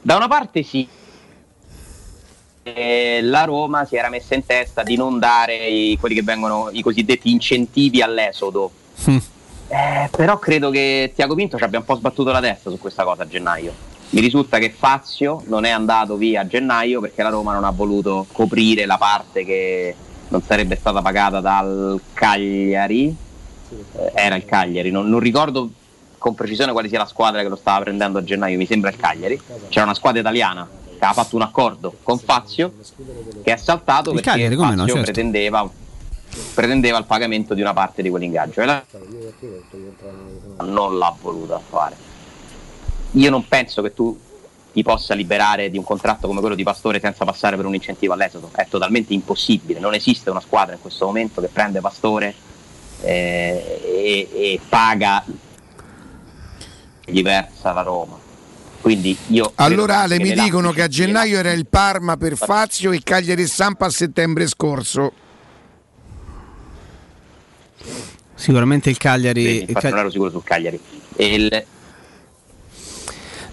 da 0.00 0.14
una 0.14 0.28
parte 0.28 0.62
sì, 0.62 0.86
eh, 2.62 3.20
la 3.22 3.44
Roma 3.44 3.84
si 3.84 3.96
era 3.96 4.08
messa 4.08 4.34
in 4.34 4.46
testa 4.46 4.82
di 4.82 4.96
non 4.96 5.18
dare 5.18 5.66
i, 5.66 5.96
quelli 5.98 6.14
che 6.14 6.22
vengono 6.22 6.68
i 6.72 6.82
cosiddetti 6.82 7.30
incentivi 7.30 8.00
all'esodo. 8.00 8.70
Eh, 9.68 10.08
però 10.10 10.38
credo 10.38 10.70
che 10.70 11.12
Tiago 11.14 11.34
Pinto 11.34 11.56
ci 11.56 11.64
abbia 11.64 11.78
un 11.78 11.84
po' 11.84 11.96
sbattuto 11.96 12.30
la 12.30 12.40
testa 12.40 12.70
su 12.70 12.78
questa 12.78 13.04
cosa 13.04 13.22
a 13.22 13.26
gennaio. 13.26 13.90
Mi 14.10 14.20
risulta 14.20 14.58
che 14.58 14.70
Fazio 14.70 15.42
non 15.46 15.64
è 15.64 15.70
andato 15.70 16.16
via 16.16 16.42
a 16.42 16.46
gennaio 16.46 17.00
perché 17.00 17.22
la 17.22 17.30
Roma 17.30 17.54
non 17.54 17.64
ha 17.64 17.70
voluto 17.70 18.26
coprire 18.30 18.84
la 18.84 18.98
parte 18.98 19.44
che 19.44 19.96
non 20.28 20.42
sarebbe 20.42 20.76
stata 20.76 21.00
pagata 21.00 21.40
dal 21.40 22.00
Cagliari. 22.12 23.16
Eh, 23.96 24.12
era 24.14 24.36
il 24.36 24.44
Cagliari, 24.44 24.90
non, 24.90 25.08
non 25.08 25.18
ricordo 25.18 25.70
con 26.18 26.34
precisione 26.34 26.70
quale 26.70 26.88
sia 26.88 26.98
la 26.98 27.06
squadra 27.06 27.42
che 27.42 27.48
lo 27.48 27.56
stava 27.56 27.80
prendendo 27.80 28.18
a 28.18 28.22
gennaio, 28.22 28.56
mi 28.56 28.66
sembra 28.66 28.90
il 28.90 28.96
Cagliari. 28.96 29.40
C'era 29.68 29.86
una 29.86 29.94
squadra 29.94 30.20
italiana 30.20 30.68
che 31.02 31.08
aveva 31.08 31.22
fatto 31.22 31.34
un 31.34 31.42
accordo 31.42 31.96
con 32.04 32.16
Fazio 32.20 32.72
che 33.42 33.52
è 33.52 33.56
saltato 33.56 34.10
Il 34.10 34.16
perché 34.16 34.30
Cagliari, 34.30 34.54
come 34.54 34.70
no, 34.70 34.82
Fazio 34.82 34.94
certo. 34.94 35.10
pretendeva, 35.10 35.68
pretendeva 36.54 36.98
il 36.98 37.04
pagamento 37.06 37.54
di 37.54 37.60
una 37.60 37.72
parte 37.72 38.02
di 38.02 38.08
quell'ingaggio 38.08 38.60
e 38.60 38.64
la 38.64 38.84
non 40.60 40.98
l'ha 40.98 41.16
voluta 41.20 41.58
fare. 41.58 41.96
Io 43.12 43.30
non 43.30 43.48
penso 43.48 43.82
che 43.82 43.92
tu 43.92 44.16
ti 44.72 44.82
possa 44.82 45.14
liberare 45.14 45.70
di 45.70 45.76
un 45.76 45.82
contratto 45.82 46.28
come 46.28 46.38
quello 46.38 46.54
di 46.54 46.62
Pastore 46.62 47.00
senza 47.00 47.24
passare 47.24 47.56
per 47.56 47.66
un 47.66 47.74
incentivo 47.74 48.12
all'esodo, 48.12 48.50
è 48.54 48.68
totalmente 48.68 49.12
impossibile, 49.12 49.80
non 49.80 49.94
esiste 49.94 50.30
una 50.30 50.40
squadra 50.40 50.74
in 50.74 50.80
questo 50.80 51.04
momento 51.06 51.40
che 51.40 51.48
prende 51.48 51.80
Pastore 51.80 52.32
eh, 53.00 53.80
e, 53.84 54.28
e 54.32 54.60
paga 54.68 55.24
diversa 57.04 57.72
la 57.72 57.82
Roma. 57.82 58.21
Quindi 58.82 59.16
io 59.28 59.52
Allora 59.54 60.00
Ale 60.00 60.18
mi 60.18 60.32
dicono 60.32 60.72
che 60.72 60.82
a 60.82 60.88
gennaio 60.88 61.38
era 61.38 61.52
il 61.52 61.66
Parma 61.66 62.16
per 62.16 62.36
Fazio 62.36 62.90
e 62.90 63.00
Cagliari 63.02 63.42
e 63.42 63.46
Sampa 63.46 63.86
a 63.86 63.90
settembre 63.90 64.46
scorso. 64.48 65.12
Sicuramente 68.34 68.90
il 68.90 68.96
Cagliari. 68.96 69.42
Vedi, 69.44 69.56
il 69.56 69.62
infatti 69.68 69.80
Cag- 69.80 69.90
non 69.92 70.00
ero 70.00 70.10
sicuro 70.10 70.30
sul 70.30 70.42
Cagliari. 70.44 70.80
E 71.16 71.26
il- 71.34 71.64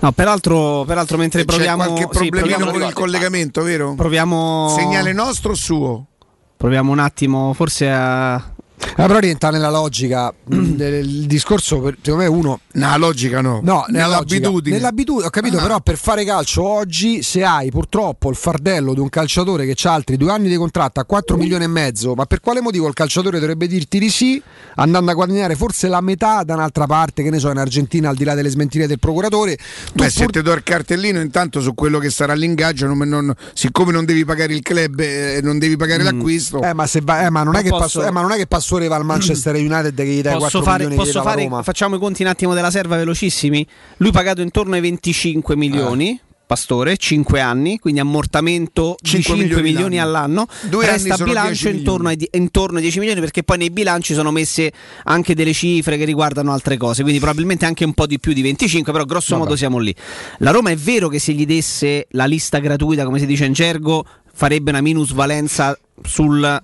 No, 0.02 0.12
peraltro, 0.14 0.84
peraltro 0.86 1.18
mentre 1.18 1.42
C'è 1.42 1.46
proviamo. 1.46 1.84
qualche 1.84 2.02
sì, 2.18 2.30
problemino 2.30 2.58
proviamo- 2.58 2.72
con 2.72 2.82
il 2.88 2.94
collegamento, 2.94 3.62
vero? 3.62 3.94
Proviamo. 3.96 4.74
Segnale 4.76 5.12
nostro 5.14 5.52
o 5.52 5.56
suo? 5.56 6.06
Proviamo 6.58 6.92
un 6.92 7.00
attimo, 7.00 7.54
forse 7.54 7.90
a. 7.92 8.54
Ah, 8.96 9.08
però 9.08 9.20
rientra 9.20 9.50
nella 9.50 9.70
logica 9.70 10.34
del 10.44 11.26
discorso, 11.26 11.80
per- 11.80 11.98
secondo 12.02 12.24
me 12.26 12.30
uno... 12.30 12.60
Nella 12.74 12.98
logica 12.98 13.42
no. 13.42 13.60
No, 13.64 13.86
nella 13.90 14.06
Nell'abitudine. 14.08 14.48
logica. 14.50 14.76
Nell'abitudine, 14.76 15.26
ho 15.28 15.30
capito, 15.30 15.58
Ah. 15.58 15.62
però 15.62 15.80
per 15.82 15.98
fare 15.98 16.24
calcio 16.24 16.64
oggi, 16.64 17.22
se 17.24 17.44
hai 17.44 17.70
purtroppo 17.72 18.30
il 18.30 18.36
fardello 18.36 18.94
di 18.94 19.00
un 19.00 19.10
calciatore 19.10 19.66
che 19.66 19.76
ha 19.88 19.94
altri 19.94 20.16
due 20.18 20.32
anni 20.32 20.48
di 20.50 20.56
contratto 20.56 21.00
a 21.00 21.06
4 21.06 21.36
milioni 21.38 21.64
e 21.66 21.68
mezzo, 21.68 22.14
ma 22.14 22.26
per 22.26 22.40
quale 22.40 22.62
motivo 22.62 22.88
il 22.88 22.94
calciatore 22.94 23.40
dovrebbe 23.40 23.68
dirti 23.68 24.00
di 24.00 24.10
sì, 24.10 24.42
andando 24.76 25.12
a 25.12 25.14
guadagnare 25.14 25.56
forse 25.56 25.88
la 25.88 26.02
metà 26.02 26.44
da 26.44 26.54
un'altra 26.54 26.86
parte, 26.86 27.24
che 27.24 27.30
ne 27.30 27.40
so, 27.40 27.50
in 27.50 27.58
Argentina, 27.58 28.10
al 28.10 28.16
di 28.16 28.24
là 28.24 28.34
delle 28.36 28.50
smentite 28.50 28.88
del 28.88 29.00
procuratore? 29.00 29.56
Tu 29.58 29.64
Beh, 29.96 30.10
se 30.10 30.22
pur- 30.24 30.32
ti 30.34 30.42
do 30.42 30.54
il 30.54 30.64
cartellino 30.64 31.20
intanto 31.20 31.60
su 31.62 31.74
quello 31.74 32.00
che 32.00 32.10
sarà 32.10 32.34
l'ingaggio, 32.34 32.86
non- 32.88 32.98
non- 33.08 33.34
siccome 33.54 33.92
non 33.92 34.06
devi 34.06 34.24
pagare 34.26 34.54
il 34.54 34.62
club 34.62 35.00
e 35.00 35.40
non 35.44 35.58
devi 35.60 35.76
pagare 35.76 36.04
l'acquisto, 36.04 36.62
Eh, 36.62 36.74
ma, 36.74 36.86
se 36.88 37.02
va- 37.04 37.26
eh, 37.26 37.30
ma 37.30 37.44
non 37.44 37.56
è 37.56 37.58
Ma 37.58 37.64
che 37.64 37.70
posso- 37.70 37.78
Passo- 38.00 38.06
eh, 38.06 38.12
ma 38.12 38.22
non 38.22 38.32
è 38.32 38.36
che 38.38 38.48
Pastore 38.70 38.88
va 38.88 38.98
al 38.98 39.06
Manchester 39.06 39.56
United 39.56 39.96
che 39.96 40.06
gli 40.06 40.22
dai 40.22 40.38
4 40.38 40.40
Posso 40.40 40.62
fare, 40.62 40.84
milioni 40.84 40.96
che 41.04 41.12
posso 41.12 41.24
fare 41.24 41.44
Roma? 41.44 41.64
facciamo 41.64 41.96
i 41.96 42.00
conti 42.00 42.22
un 42.22 42.28
attimo 42.28 42.54
della 42.54 42.70
serva 42.70 42.98
velocissimi. 42.98 43.66
Lui 43.98 44.12
pagato 44.12 44.42
intorno 44.42 44.76
ai 44.76 44.82
25 44.82 45.56
milioni. 45.56 46.20
Pastore, 46.50 46.98
5 46.98 47.40
anni, 47.42 47.78
quindi 47.78 48.00
ammortamento 48.00 48.96
di 49.00 49.10
5 49.10 49.36
5 49.36 49.62
milioni, 49.62 49.62
milioni 49.62 49.96
l'anno. 49.98 50.08
all'anno. 50.18 50.48
Due 50.64 50.84
Resta 50.86 51.24
bilancio 51.24 51.68
10 51.70 51.78
intorno 51.78 52.08
ai, 52.08 52.28
intorno 52.32 52.78
ai 52.78 52.82
10 52.82 52.98
milioni 53.00 53.20
perché 53.20 53.44
poi 53.44 53.58
nei 53.60 53.70
bilanci 53.70 54.16
sono 54.16 54.32
messe 54.32 54.72
anche 55.04 55.36
delle 55.36 55.54
cifre 55.54 55.96
che 55.98 56.06
riguardano 56.06 56.52
altre 56.52 56.76
cose, 56.78 57.04
quindi 57.04 57.20
probabilmente 57.20 57.66
anche 57.66 57.86
un 57.86 57.94
po' 57.94 58.08
di 58.08 58.20
più 58.20 58.34
di 58.34 58.42
25, 58.42 58.92
però 58.92 59.06
grosso 59.06 59.34
Vabbè. 59.34 59.44
modo 59.44 59.56
siamo 59.56 59.78
lì. 59.78 59.94
La 60.40 60.50
Roma 60.50 60.72
è 60.72 60.76
vero 60.76 61.08
che 61.08 61.20
se 61.20 61.34
gli 61.34 61.46
desse 61.46 62.08
la 62.12 62.26
lista 62.26 62.58
gratuita, 62.58 63.04
come 63.04 63.20
si 63.20 63.28
dice 63.28 63.46
in 63.46 63.54
gergo, 63.54 64.04
farebbe 64.34 64.72
una 64.72 64.82
minusvalenza 64.82 65.78
sul 66.04 66.60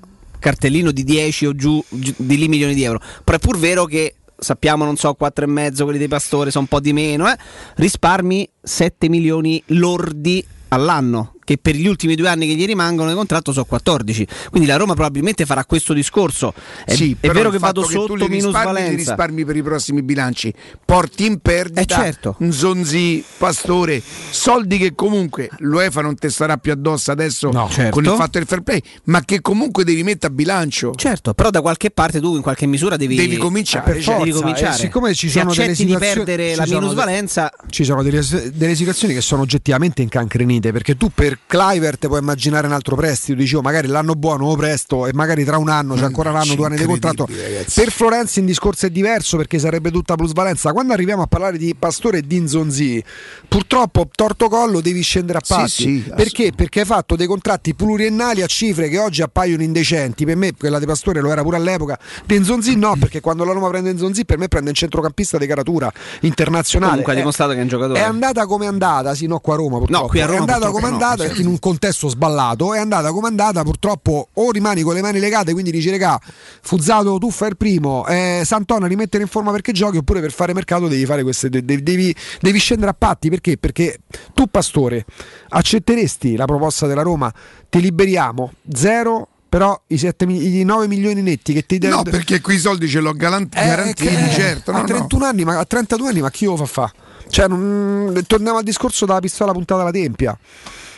cartellino 0.45 0.91
di 0.91 1.03
10 1.03 1.47
o 1.47 1.55
giù, 1.55 1.83
di 1.89 2.37
lì 2.37 2.47
milioni 2.47 2.75
di 2.75 2.83
euro. 2.83 3.01
Però 3.23 3.35
è 3.35 3.39
pur 3.39 3.57
vero 3.57 3.85
che 3.85 4.13
sappiamo, 4.37 4.85
non 4.85 4.95
so, 4.95 5.15
4 5.15 5.45
e 5.45 5.47
mezzo 5.47 5.85
quelli 5.85 5.97
dei 5.97 6.07
pastori, 6.07 6.51
sono 6.51 6.65
un 6.65 6.69
po' 6.69 6.79
di 6.79 6.93
meno, 6.93 7.27
eh, 7.27 7.35
risparmi 7.77 8.47
7 8.61 9.09
milioni 9.09 9.61
lordi 9.67 10.45
all'anno 10.67 11.34
che 11.45 11.57
per 11.57 11.75
gli 11.75 11.87
ultimi 11.87 12.15
due 12.15 12.27
anni 12.27 12.47
che 12.47 12.55
gli 12.55 12.65
rimangono 12.65 13.09
di 13.09 13.15
contratto 13.15 13.53
sono 13.53 13.63
14 13.63 14.27
quindi 14.49 14.67
la 14.67 14.75
Roma 14.75 14.93
probabilmente 14.93 15.45
farà 15.45 15.63
questo 15.65 15.93
discorso. 15.93 16.53
È, 16.83 16.93
sì, 16.93 17.15
è 17.19 17.29
vero 17.29 17.49
che 17.49 17.59
vado 17.59 17.81
tu 17.83 17.89
sotto 17.89 18.15
li 18.15 18.25
risparmi, 18.25 18.35
li 18.35 18.35
minusvalenza 18.41 18.95
risparmi 18.95 19.45
per 19.45 19.55
i 19.55 19.61
prossimi 19.63 20.01
bilanci, 20.01 20.53
porti 20.83 21.25
in 21.25 21.39
perdita 21.39 21.81
Eh, 21.81 21.85
certo. 21.85 22.35
Zonzi, 22.49 23.23
Pastore, 23.37 24.01
soldi 24.29 24.77
che 24.77 24.93
comunque 24.95 25.49
l'UEFA 25.59 26.01
non 26.01 26.15
te 26.15 26.29
starà 26.29 26.57
più 26.57 26.71
addosso 26.71 27.11
adesso 27.11 27.51
certo. 27.69 27.91
con 27.91 28.03
il 28.03 28.11
fatto 28.11 28.37
del 28.39 28.47
fair 28.47 28.61
play, 28.61 28.81
ma 29.05 29.21
che 29.23 29.41
comunque 29.41 29.83
devi 29.83 30.03
mettere 30.03 30.31
a 30.33 30.35
bilancio. 30.35 30.93
certo 30.95 31.33
però 31.33 31.49
da 31.49 31.61
qualche 31.61 31.91
parte 31.91 32.19
tu 32.19 32.35
in 32.35 32.41
qualche 32.41 32.65
misura 32.65 32.95
devi, 32.97 33.15
Devi 33.15 33.37
cominciare, 33.37 33.83
eh, 33.83 33.93
per 33.93 34.03
devi 34.03 34.31
forza, 34.31 34.39
cominciare. 34.41 34.75
E 34.75 34.77
siccome 34.77 35.13
ci 35.13 35.27
se 35.29 35.39
sono 35.39 35.51
delle 35.51 35.63
accetti 35.63 35.85
di 35.85 35.91
situazioni- 35.91 36.23
perdere 36.25 36.51
ci 36.51 36.55
la 36.57 36.65
de- 36.65 36.73
minusvalenza 36.73 37.51
ci 37.69 37.83
sono 37.83 38.03
delle, 38.03 38.21
delle 38.53 38.75
situazioni 38.75 39.13
che 39.13 39.21
sono 39.21 39.41
oggettivamente 39.41 40.01
incancrenite 40.01 40.71
perché 40.71 40.95
tu 40.97 41.11
per 41.13 41.34
Clivert 41.45 42.07
puoi 42.07 42.19
immaginare 42.19 42.67
un 42.67 42.73
altro 42.73 42.95
prestito 42.95 43.37
dici 43.37 43.55
oh, 43.55 43.61
magari 43.61 43.87
l'anno 43.87 44.13
buono 44.13 44.47
lo 44.47 44.55
presto 44.55 45.07
e 45.07 45.13
magari 45.13 45.43
tra 45.43 45.57
un 45.57 45.69
anno 45.69 45.95
c'è 45.95 46.03
ancora 46.03 46.29
un 46.29 46.37
anno 46.37 46.55
due 46.55 46.65
anni 46.67 46.77
di 46.77 46.85
contratto. 46.85 47.25
per 47.25 47.91
Florenzi 47.91 48.39
in 48.39 48.45
discorso 48.45 48.85
è 48.85 48.89
diverso 48.89 49.37
perché 49.37 49.59
sarebbe 49.59 49.91
tutta 49.91 50.15
plusvalenza. 50.15 50.71
Quando 50.73 50.93
arriviamo 50.93 51.21
a 51.21 51.27
parlare 51.27 51.57
di 51.57 51.75
Pastore 51.77 52.19
e 52.19 52.21
di 52.21 52.39
Nzonzi 52.39 53.03
purtroppo 53.47 54.07
torto 54.13 54.49
collo 54.49 54.81
devi 54.81 55.01
scendere 55.01 55.39
a 55.39 55.41
Sì, 55.43 55.53
patti. 55.53 55.69
sì, 55.69 56.11
perché? 56.15 56.51
perché 56.55 56.81
hai 56.81 56.85
fatto 56.85 57.15
dei 57.15 57.27
contratti 57.27 57.73
pluriennali 57.75 58.41
a 58.41 58.47
cifre 58.47 58.89
che 58.89 58.97
oggi 58.99 59.21
appaiono 59.21 59.63
indecenti. 59.63 60.25
Per 60.25 60.35
me 60.35 60.53
quella 60.57 60.79
di 60.79 60.85
Pastore 60.85 61.21
lo 61.21 61.31
era 61.31 61.41
pure 61.41 61.57
all'epoca. 61.57 61.97
Di 62.25 62.39
Nzonzi 62.39 62.75
no 62.75 62.95
perché 62.99 63.21
quando 63.21 63.43
la 63.43 63.51
Roma 63.53 63.69
prende 63.69 63.93
Nzonzi 63.93 64.25
per 64.25 64.37
me 64.37 64.47
prende 64.47 64.69
un 64.69 64.75
centrocampista 64.75 65.37
di 65.37 65.47
caratura 65.47 65.91
internazionale. 66.21 66.89
Comunque 66.91 67.13
ha 67.13 67.15
Eh, 67.15 67.19
dimostrato 67.19 67.51
che 67.53 67.57
è 67.59 67.61
un 67.61 67.67
giocatore. 67.67 67.99
è 67.99 68.03
andata 68.03 68.45
come 68.45 68.65
è 68.65 68.67
andata, 68.67 69.13
sì, 69.15 69.27
no, 69.27 69.39
qua 69.39 69.53
a 69.53 69.57
Roma 69.57 69.77
purtroppo. 69.77 70.03
No, 70.03 70.09
qui 70.09 70.21
a 70.21 70.25
Roma 70.25 70.37
è 70.37 70.39
andata 70.53 70.69
come 70.71 70.87
è 70.87 70.91
andata. 70.91 71.24
In 71.37 71.47
un 71.47 71.59
contesto 71.59 72.07
sballato, 72.09 72.73
è 72.73 72.79
andata 72.79 73.11
come 73.11 73.27
è 73.27 73.29
andata, 73.29 73.63
purtroppo 73.63 74.29
o 74.33 74.51
rimani 74.51 74.81
con 74.81 74.93
le 74.93 75.01
mani 75.01 75.19
legate, 75.19 75.51
quindi 75.53 75.71
dici 75.71 75.89
regà, 75.89 76.19
Fuzzato 76.61 77.17
tu 77.17 77.31
fai 77.31 77.49
il 77.49 77.57
primo, 77.57 78.05
eh, 78.07 78.41
Sant'Ona 78.45 78.87
rimettere 78.87 79.23
in 79.23 79.29
forma 79.29 79.51
perché 79.51 79.71
giochi, 79.71 79.97
oppure 79.97 80.21
per 80.21 80.31
fare 80.31 80.53
mercato 80.53 80.87
devi 80.87 81.05
fare 81.05 81.23
queste 81.23 81.49
de- 81.49 81.63
de- 81.65 81.81
devi, 81.83 82.15
devi 82.39 82.59
scendere 82.59 82.91
a 82.91 82.95
patti, 82.97 83.29
perché? 83.29 83.57
Perché 83.57 83.99
tu 84.33 84.47
Pastore 84.47 85.05
accetteresti 85.49 86.35
la 86.35 86.45
proposta 86.45 86.85
della 86.87 87.01
Roma, 87.01 87.31
ti 87.69 87.79
liberiamo, 87.81 88.53
zero 88.73 89.29
però 89.47 89.79
i, 89.87 89.97
7 89.97 90.25
mi- 90.25 90.59
i 90.59 90.63
9 90.65 90.87
milioni 90.87 91.21
netti 91.21 91.53
che 91.53 91.65
ti 91.65 91.77
No, 91.87 92.03
perché 92.03 92.41
qui 92.41 92.55
i 92.55 92.59
soldi 92.59 92.89
ce 92.89 92.99
l'ho 92.99 93.13
galant- 93.13 93.55
eh, 93.55 93.65
garantiti, 93.65 94.05
che- 94.13 94.31
certo. 94.31 94.71
a 94.71 94.73
no, 94.73 94.79
no. 94.81 94.85
31 94.85 95.25
anni, 95.25 95.43
ma 95.45 95.57
a 95.59 95.63
32 95.65 96.09
anni, 96.09 96.19
ma 96.19 96.29
chi 96.29 96.43
lo 96.45 96.57
fa 96.57 96.65
fa? 96.65 96.91
Cioè, 97.29 97.47
non- 97.47 98.21
torniamo 98.27 98.57
al 98.57 98.63
discorso 98.65 99.05
della 99.05 99.19
pistola 99.21 99.53
puntata 99.53 99.81
alla 99.81 99.91
tempia. 99.91 100.37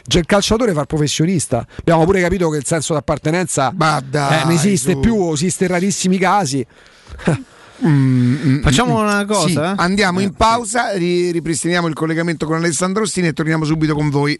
Cioè, 0.07 0.21
il 0.21 0.27
calciatore 0.27 0.71
fa 0.73 0.81
il 0.81 0.87
professionista. 0.87 1.65
Abbiamo 1.79 2.05
pure 2.05 2.21
capito 2.21 2.49
che 2.49 2.57
il 2.57 2.65
senso 2.65 2.93
d'appartenenza 2.93 3.73
dai, 3.75 4.39
eh, 4.39 4.43
non 4.43 4.51
esiste 4.53 4.93
su. 4.93 4.99
più, 4.99 5.31
esiste 5.33 5.65
in 5.65 5.71
rarissimi 5.71 6.17
casi. 6.17 6.65
Facciamo 8.61 8.99
una 9.01 9.25
cosa, 9.25 9.47
Sì, 9.47 9.53
eh? 9.55 9.73
andiamo 9.75 10.19
in 10.19 10.33
pausa, 10.33 10.93
ri- 10.95 11.29
ripristiniamo 11.31 11.87
il 11.87 11.93
collegamento 11.93 12.45
con 12.47 12.55
Alessandro 12.55 13.03
Ostini 13.03 13.27
e 13.27 13.33
torniamo 13.33 13.65
subito 13.65 13.93
con 13.93 14.09
voi. 14.09 14.39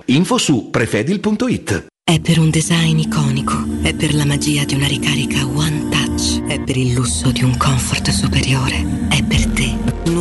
Info 0.05 0.37
su 0.37 0.69
prefedil.it. 0.69 1.85
È 2.03 2.19
per 2.19 2.39
un 2.39 2.49
design 2.49 2.97
iconico, 2.97 3.63
è 3.81 3.93
per 3.93 4.13
la 4.13 4.25
magia 4.25 4.65
di 4.65 4.73
una 4.73 4.87
ricarica 4.87 5.45
One 5.45 5.87
Touch, 5.89 6.43
è 6.47 6.59
per 6.59 6.75
il 6.75 6.93
lusso 6.93 7.31
di 7.31 7.43
un 7.43 7.55
comfort 7.55 8.09
superiore, 8.09 9.07
è 9.09 9.23
per 9.23 9.47
te. 9.47 9.80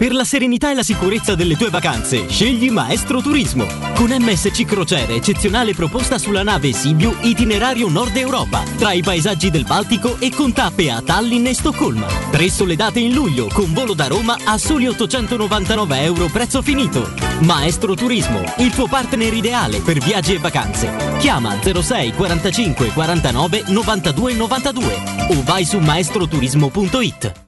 Per 0.00 0.12
la 0.12 0.22
serenità 0.22 0.70
e 0.70 0.74
la 0.74 0.84
sicurezza 0.84 1.34
delle 1.34 1.56
tue 1.56 1.70
vacanze, 1.70 2.28
scegli 2.28 2.70
Maestro 2.70 3.20
Turismo. 3.20 3.66
Con 3.96 4.14
MSC 4.16 4.64
Crociere, 4.64 5.16
eccezionale 5.16 5.74
proposta 5.74 6.18
sulla 6.18 6.44
nave 6.44 6.72
Sibiu 6.72 7.12
Itinerario 7.22 7.88
Nord 7.88 8.16
Europa, 8.16 8.62
tra 8.76 8.92
i 8.92 9.02
paesaggi 9.02 9.50
del 9.50 9.64
Baltico 9.64 10.16
e 10.20 10.30
con 10.30 10.52
tappe 10.52 10.88
a 10.92 11.02
Tallinn 11.02 11.46
e 11.46 11.52
Stoccolma. 11.52 12.06
Tre 12.30 12.48
sole 12.48 12.76
date 12.76 13.00
in 13.00 13.12
luglio, 13.12 13.48
con 13.48 13.72
volo 13.72 13.92
da 13.94 14.06
Roma 14.06 14.38
a 14.44 14.56
soli 14.56 14.86
899 14.86 16.00
euro 16.02 16.28
prezzo 16.28 16.62
finito. 16.62 17.12
Maestro 17.40 17.96
Turismo, 17.96 18.44
il 18.58 18.70
tuo 18.70 18.86
partner 18.86 19.34
ideale 19.34 19.80
per 19.80 19.98
viaggi 19.98 20.32
e 20.32 20.38
vacanze. 20.38 21.16
Chiama 21.18 21.58
06 21.60 22.12
45 22.12 22.92
49 22.92 23.64
92 23.66 24.32
92 24.34 25.02
o 25.30 25.42
vai 25.42 25.64
su 25.64 25.78
maestroturismo.it. 25.78 27.47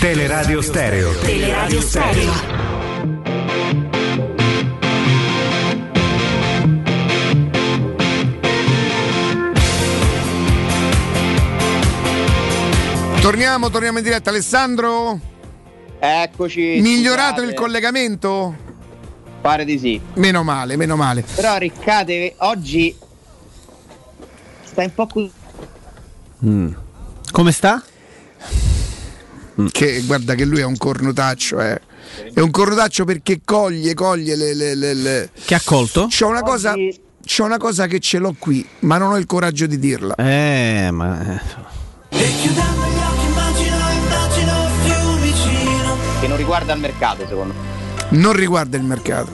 Teleradio 0.00 0.62
Stereo. 0.62 1.12
Teleradio 1.18 1.80
Stereo. 1.82 2.32
Torniamo, 13.20 13.68
torniamo 13.68 13.98
in 13.98 14.04
diretta. 14.04 14.30
Alessandro? 14.30 15.20
Eccoci. 15.98 16.80
Migliorato 16.80 17.40
scusate. 17.40 17.50
il 17.50 17.54
collegamento? 17.54 18.56
Pare 19.42 19.66
di 19.66 19.78
sì. 19.78 20.00
Meno 20.14 20.42
male, 20.42 20.76
meno 20.76 20.96
male. 20.96 21.22
Però 21.34 21.58
Riccate 21.58 22.36
oggi 22.38 22.96
stai 24.62 24.86
un 24.86 24.94
po' 24.94 25.06
così. 25.06 25.30
Come 27.30 27.52
sta? 27.52 27.84
Che 29.70 30.02
guarda 30.02 30.34
che 30.34 30.44
lui 30.44 30.60
è 30.60 30.64
un 30.64 30.76
cornutaccio, 30.76 31.60
eh. 31.60 31.80
È 32.32 32.40
un 32.40 32.50
cornutaccio 32.50 33.04
perché 33.04 33.40
coglie, 33.44 33.94
coglie 33.94 34.36
le. 34.36 34.54
le, 34.54 34.74
le, 34.74 34.94
le... 34.94 35.30
Che 35.44 35.54
ha 35.54 35.60
colto? 35.64 36.08
C'ho 36.08 36.28
una 36.28 36.42
cosa. 36.42 36.74
C'ho 36.74 37.44
una 37.44 37.58
cosa 37.58 37.86
che 37.86 38.00
ce 38.00 38.18
l'ho 38.18 38.34
qui, 38.38 38.66
ma 38.80 38.96
non 38.96 39.12
ho 39.12 39.18
il 39.18 39.26
coraggio 39.26 39.66
di 39.66 39.78
dirla. 39.78 40.14
Eh, 40.14 40.88
ma. 40.90 41.40
Che 46.20 46.26
non 46.26 46.36
riguarda 46.36 46.72
il 46.72 46.80
mercato, 46.80 47.26
secondo 47.28 47.54
me. 47.54 48.18
Non 48.18 48.32
riguarda 48.32 48.76
il 48.76 48.82
mercato. 48.82 49.32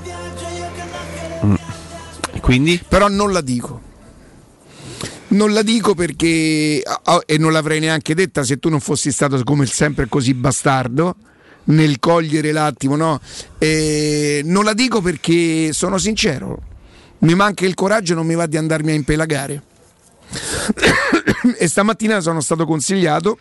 Quindi? 2.40 2.82
Però 2.86 3.09
non 3.09 3.32
la 3.32 3.40
dico. 3.40 3.81
Non 5.28 5.53
la 5.53 5.62
dico 5.62 5.94
perché, 5.94 6.82
e 7.27 7.39
non 7.39 7.53
l'avrei 7.53 7.81
neanche 7.81 8.15
detta 8.15 8.44
se 8.44 8.59
tu 8.59 8.69
non 8.69 8.81
fossi 8.81 9.11
stato 9.11 9.43
come 9.43 9.66
sempre 9.66 10.09
così 10.09 10.35
bastardo 10.35 11.16
nel 11.65 11.98
cogliere 11.98 12.53
l'attimo, 12.53 12.94
no? 12.97 13.20
Eh, 13.59 14.43
non 14.44 14.65
la 14.65 14.73
dico 14.73 15.01
perché 15.01 15.73
sono 15.73 15.98
sincero. 15.98 16.62
Mi 17.19 17.35
manca 17.35 17.66
il 17.66 17.74
coraggio, 17.74 18.15
non 18.15 18.27
mi 18.27 18.35
va 18.35 18.47
di 18.47 18.57
andarmi 18.57 18.93
a 18.93 18.94
impelagare. 18.94 19.62
e 21.59 21.69
stamattina 21.69 22.20
sono 22.20 22.40
stato 22.40 22.65
consigliato, 22.65 23.39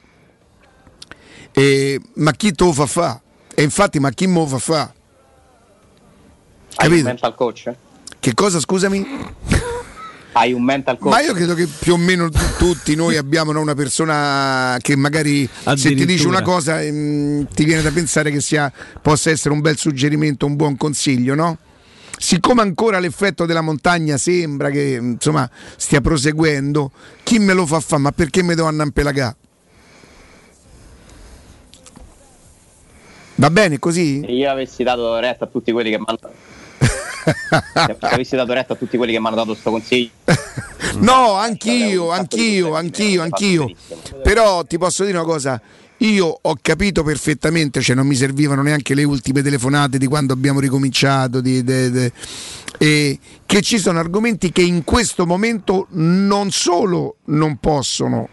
eh, 1.52 2.00
ma 2.16 2.32
chi 2.32 2.52
te 2.52 2.64
lo 2.64 2.74
fa 2.74 2.86
fa? 2.88 3.22
E 3.54 3.64
infatti, 3.64 4.00
ma 4.00 4.10
chi 4.10 4.26
me 4.28 4.40
lo 4.40 4.48
fa 4.48 4.58
fa? 4.58 4.94
Hai 6.78 6.90
Capito? 6.90 7.04
mental 7.04 7.36
coach? 7.36 7.74
Che 8.20 8.34
cosa, 8.34 8.60
scusami? 8.60 9.06
Hai 10.38 10.52
un 10.52 10.64
mental 10.64 10.98
coach? 10.98 11.14
Ma 11.14 11.22
io 11.22 11.34
credo 11.34 11.54
che 11.54 11.66
più 11.66 11.94
o 11.94 11.98
meno 11.98 12.30
tu- 12.30 12.40
tutti 12.58 12.94
noi 12.94 13.16
abbiamo 13.16 13.54
no, 13.54 13.62
una 13.62 13.74
persona 13.74 14.78
che 14.82 14.98
magari 14.98 15.48
se 15.76 15.96
ti 15.96 16.06
dice 16.06 16.28
una 16.28 16.42
cosa 16.42 16.82
ehm, 16.82 17.48
ti 17.54 17.64
viene 17.64 17.82
da 17.82 17.90
pensare 17.92 18.32
che 18.32 18.42
sia, 18.42 18.70
possa 19.02 19.30
essere 19.30 19.54
un 19.54 19.62
bel 19.62 19.78
suggerimento, 19.78 20.46
un 20.46 20.58
buon 20.58 20.76
consiglio, 20.76 21.36
no? 21.36 21.58
Siccome 22.18 22.62
ancora 22.62 23.00
l'effetto 23.00 23.46
della 23.46 23.62
montagna 23.62 24.18
sembra 24.18 24.70
che 24.72 25.00
insomma 25.02 25.50
stia 25.78 26.02
proseguendo, 26.02 26.92
chi 27.24 27.40
me 27.40 27.54
lo 27.54 27.66
fa 27.66 27.80
fare? 27.80 28.02
Ma 28.02 28.12
perché 28.12 28.44
mi 28.44 28.56
devo 28.56 28.68
andare 28.68 28.84
a 28.84 28.88
impelagare? 28.88 29.36
Va 33.36 33.50
bene 33.50 33.80
così? 33.80 34.20
Se 34.20 34.32
io 34.32 34.52
avessi 34.52 34.84
dato 34.84 35.18
retta 35.18 35.46
a 35.46 35.48
tutti 35.48 35.72
quelli 35.72 35.92
che 35.92 35.98
mi 35.98 36.06
hanno 36.08 36.20
se 37.74 37.98
avessi 38.00 38.36
dato 38.36 38.54
retta 38.54 38.74
a 38.74 38.76
tutti 38.76 38.98
quelli 38.98 39.12
che 39.14 39.20
mi 39.20 39.28
hanno 39.28 39.36
dato 39.36 39.52
questo 39.52 39.72
consiglio 39.72 40.10
No, 41.00 41.34
anch'io, 41.34 42.12
anch'io, 42.12 42.74
anch'io, 42.76 43.22
anch'io. 43.24 43.70
Però 44.24 44.64
ti 44.64 44.78
posso 44.78 45.04
dire 45.04 45.18
una 45.18 45.26
cosa. 45.28 45.60
Io 46.00 46.38
ho 46.42 46.56
capito 46.62 47.04
perfettamente, 47.04 47.82
cioè 47.82 47.96
non 47.96 48.06
mi 48.08 48.16
servivano 48.16 48.62
neanche 48.62 48.94
le 48.94 49.04
ultime 49.04 49.42
telefonate 49.42 49.98
di 49.98 50.08
quando 50.08 50.34
abbiamo 50.34 50.60
ricominciato, 50.60 51.42
di- 51.42 51.64
de- 51.64 51.90
de- 51.90 52.12
e 52.78 53.18
che 53.46 53.62
ci 53.62 53.78
sono 53.78 54.00
argomenti 54.00 54.52
che 54.52 54.62
in 54.62 54.84
questo 54.84 55.26
momento 55.26 55.88
non 55.92 56.52
solo 56.52 57.18
non 57.26 57.58
possono, 57.58 58.28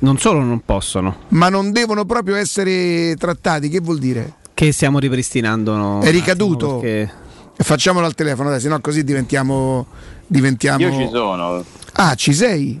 Non 0.00 0.18
solo 0.18 0.40
non 0.42 0.60
possono, 0.64 1.16
ma 1.28 1.48
non 1.48 1.72
devono 1.72 2.04
proprio 2.04 2.36
essere 2.36 3.14
trattati. 3.16 3.68
Che 3.68 3.80
vuol 3.80 3.98
dire? 3.98 4.34
che 4.54 4.72
stiamo 4.72 4.98
ripristinando. 4.98 6.00
È 6.00 6.10
ricaduto? 6.10 6.78
perché- 6.78 7.26
Facciamolo 7.60 8.06
al 8.06 8.14
telefono, 8.14 8.50
dai, 8.50 8.60
sennò 8.60 8.78
così 8.80 9.02
diventiamo. 9.04 9.86
diventiamo... 10.26 10.78
io 10.78 10.92
ci 10.92 11.08
sono 11.10 11.64
Ah, 11.94 12.14
ci 12.14 12.32
sei? 12.32 12.80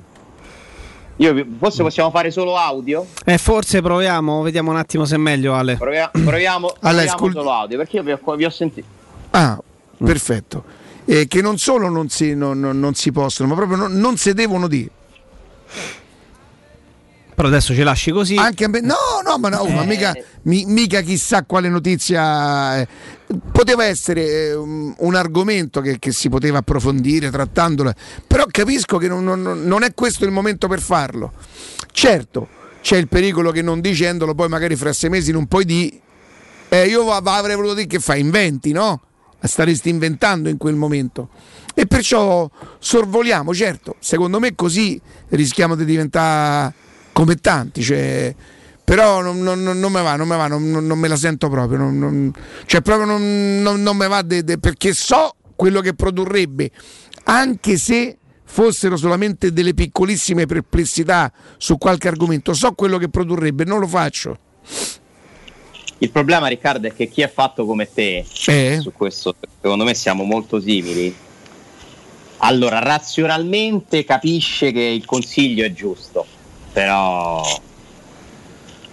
io 1.20 1.46
forse 1.58 1.82
possiamo 1.82 2.10
fare 2.10 2.30
solo 2.30 2.56
audio 2.56 3.04
Eh, 3.24 3.38
forse 3.38 3.82
proviamo, 3.82 4.40
vediamo 4.42 4.70
un 4.70 4.76
attimo 4.76 5.04
se 5.04 5.16
è 5.16 5.18
meglio, 5.18 5.52
Ale. 5.54 5.76
Provia- 5.76 6.08
proviamo, 6.12 6.68
Allora, 6.82 7.04
proviamo 7.06 7.18
scul- 7.18 7.32
solo 7.32 7.50
audio 7.52 7.76
perché 7.76 7.96
io 7.96 8.02
vi 8.04 8.12
ho, 8.12 8.36
vi 8.36 8.44
ho 8.44 8.50
sentito 8.50 8.86
Ah, 9.30 9.60
perfetto. 9.96 10.62
E 11.04 11.26
che 11.26 11.42
non 11.42 11.58
solo 11.58 11.88
non 11.88 12.08
si, 12.08 12.34
non- 12.36 12.60
non- 12.60 12.78
non 12.78 12.94
si 12.94 13.10
possono, 13.10 13.48
ma 13.48 13.54
proprio 13.56 13.76
non, 13.78 13.92
non 13.98 14.16
si 14.16 14.32
devono 14.32 14.68
dire. 14.68 14.90
Però 17.34 17.48
adesso 17.48 17.74
ci 17.74 17.82
lasci 17.82 18.10
così. 18.12 18.36
Anche 18.36 18.64
a 18.64 18.68
me- 18.68 18.80
no, 18.80 18.94
no, 19.24 19.38
ma, 19.38 19.48
no, 19.48 19.64
ma 19.64 19.82
Eh. 19.82 19.86
mica, 19.86 20.12
mi- 20.48 20.64
mica 20.66 21.00
chissà 21.02 21.44
quale 21.44 21.68
notizia. 21.68 22.80
eh. 22.80 22.88
Poteva 23.52 23.84
essere 23.84 24.48
eh, 24.48 24.54
un, 24.54 25.14
argomento 25.14 25.80
che, 25.80 25.98
che 25.98 26.12
si 26.12 26.28
poteva 26.28 26.58
approfondire 26.58 27.30
trattandolo, 27.30 27.92
però 28.26 28.44
capisco 28.50 28.96
che 28.98 29.06
non, 29.06 29.22
non- 29.24 29.62
non 29.64 29.82
è 29.82 29.92
questo 29.94 30.24
il 30.24 30.30
momento 30.30 30.66
per 30.66 30.80
farlo. 30.80 31.32
Certo, 31.92 32.48
c'è 32.80 32.96
il 32.96 33.08
pericolo 33.08 33.50
che 33.50 33.62
non 33.62 33.80
dicendolo 33.80 34.34
poi 34.34 34.48
magari 34.48 34.76
fra 34.76 34.92
sei 34.92 35.10
mesi 35.10 35.30
non 35.30 35.46
puoi 35.46 35.64
di... 35.64 36.00
Eh, 36.70 36.86
io 36.86 37.10
avrei 37.10 37.54
voluto 37.54 37.74
dire 37.74 37.86
che 37.86 37.98
fai 37.98 38.20
inventi, 38.20 38.72
no? 38.72 39.02
Staresti 39.40 39.88
inventando 39.88 40.48
in 40.48 40.56
quel 40.56 40.74
momento. 40.74 41.28
E 41.74 41.86
perciò 41.86 42.50
sorvoliamo, 42.78 43.54
certo, 43.54 43.96
secondo 44.00 44.40
me 44.40 44.54
così 44.54 45.00
rischiamo 45.28 45.74
di 45.76 45.84
diventare 45.84 46.74
come 47.12 47.36
tanti, 47.36 47.82
cioè, 47.82 48.34
però 48.88 49.20
non, 49.20 49.40
non, 49.42 49.62
non- 49.62 49.92
me 49.92 50.00
va, 50.00 50.16
non 50.16 50.26
me 50.26 50.36
va, 50.38 50.46
non, 50.46 50.66
non- 50.70 50.98
me 50.98 51.08
la 51.08 51.16
sento 51.16 51.50
proprio, 51.50 51.76
non, 51.76 51.98
non- 51.98 52.32
cioè 52.64 52.80
proprio 52.80 53.04
non, 53.04 53.60
non- 53.60 53.82
non 53.82 53.94
me 53.98 54.08
va 54.08 54.22
de- 54.22 54.42
de- 54.42 54.56
perché 54.58 54.94
so 54.94 55.34
quello 55.54 55.82
che 55.82 55.92
produrrebbe, 55.92 56.70
anche 57.24 57.76
se 57.76 58.16
fossero 58.44 58.96
solamente 58.96 59.52
delle 59.52 59.74
piccolissime 59.74 60.46
perplessità 60.46 61.30
su 61.58 61.76
qualche 61.76 62.08
argomento, 62.08 62.54
so 62.54 62.72
quello 62.72 62.96
che 62.96 63.10
produrrebbe, 63.10 63.64
non 63.64 63.78
lo 63.78 63.86
faccio. 63.86 64.38
il 65.98 66.10
problema 66.10 66.46
Riccardo 66.46 66.86
è 66.86 66.94
che 66.94 67.08
chi 67.08 67.20
è 67.20 67.30
fatto 67.30 67.66
come 67.66 67.92
te 67.92 68.24
Eh? 68.46 68.78
su 68.80 68.92
questo 68.92 69.34
secondo 69.60 69.84
me 69.84 69.92
siamo 69.94 70.22
molto 70.24 70.60
simili 70.60 71.12
allora 72.38 72.78
razionalmente 72.78 74.04
capisce 74.04 74.70
che 74.70 74.80
il 74.80 75.04
consiglio 75.04 75.64
è 75.64 75.72
giusto 75.72 76.24
però 76.72 77.42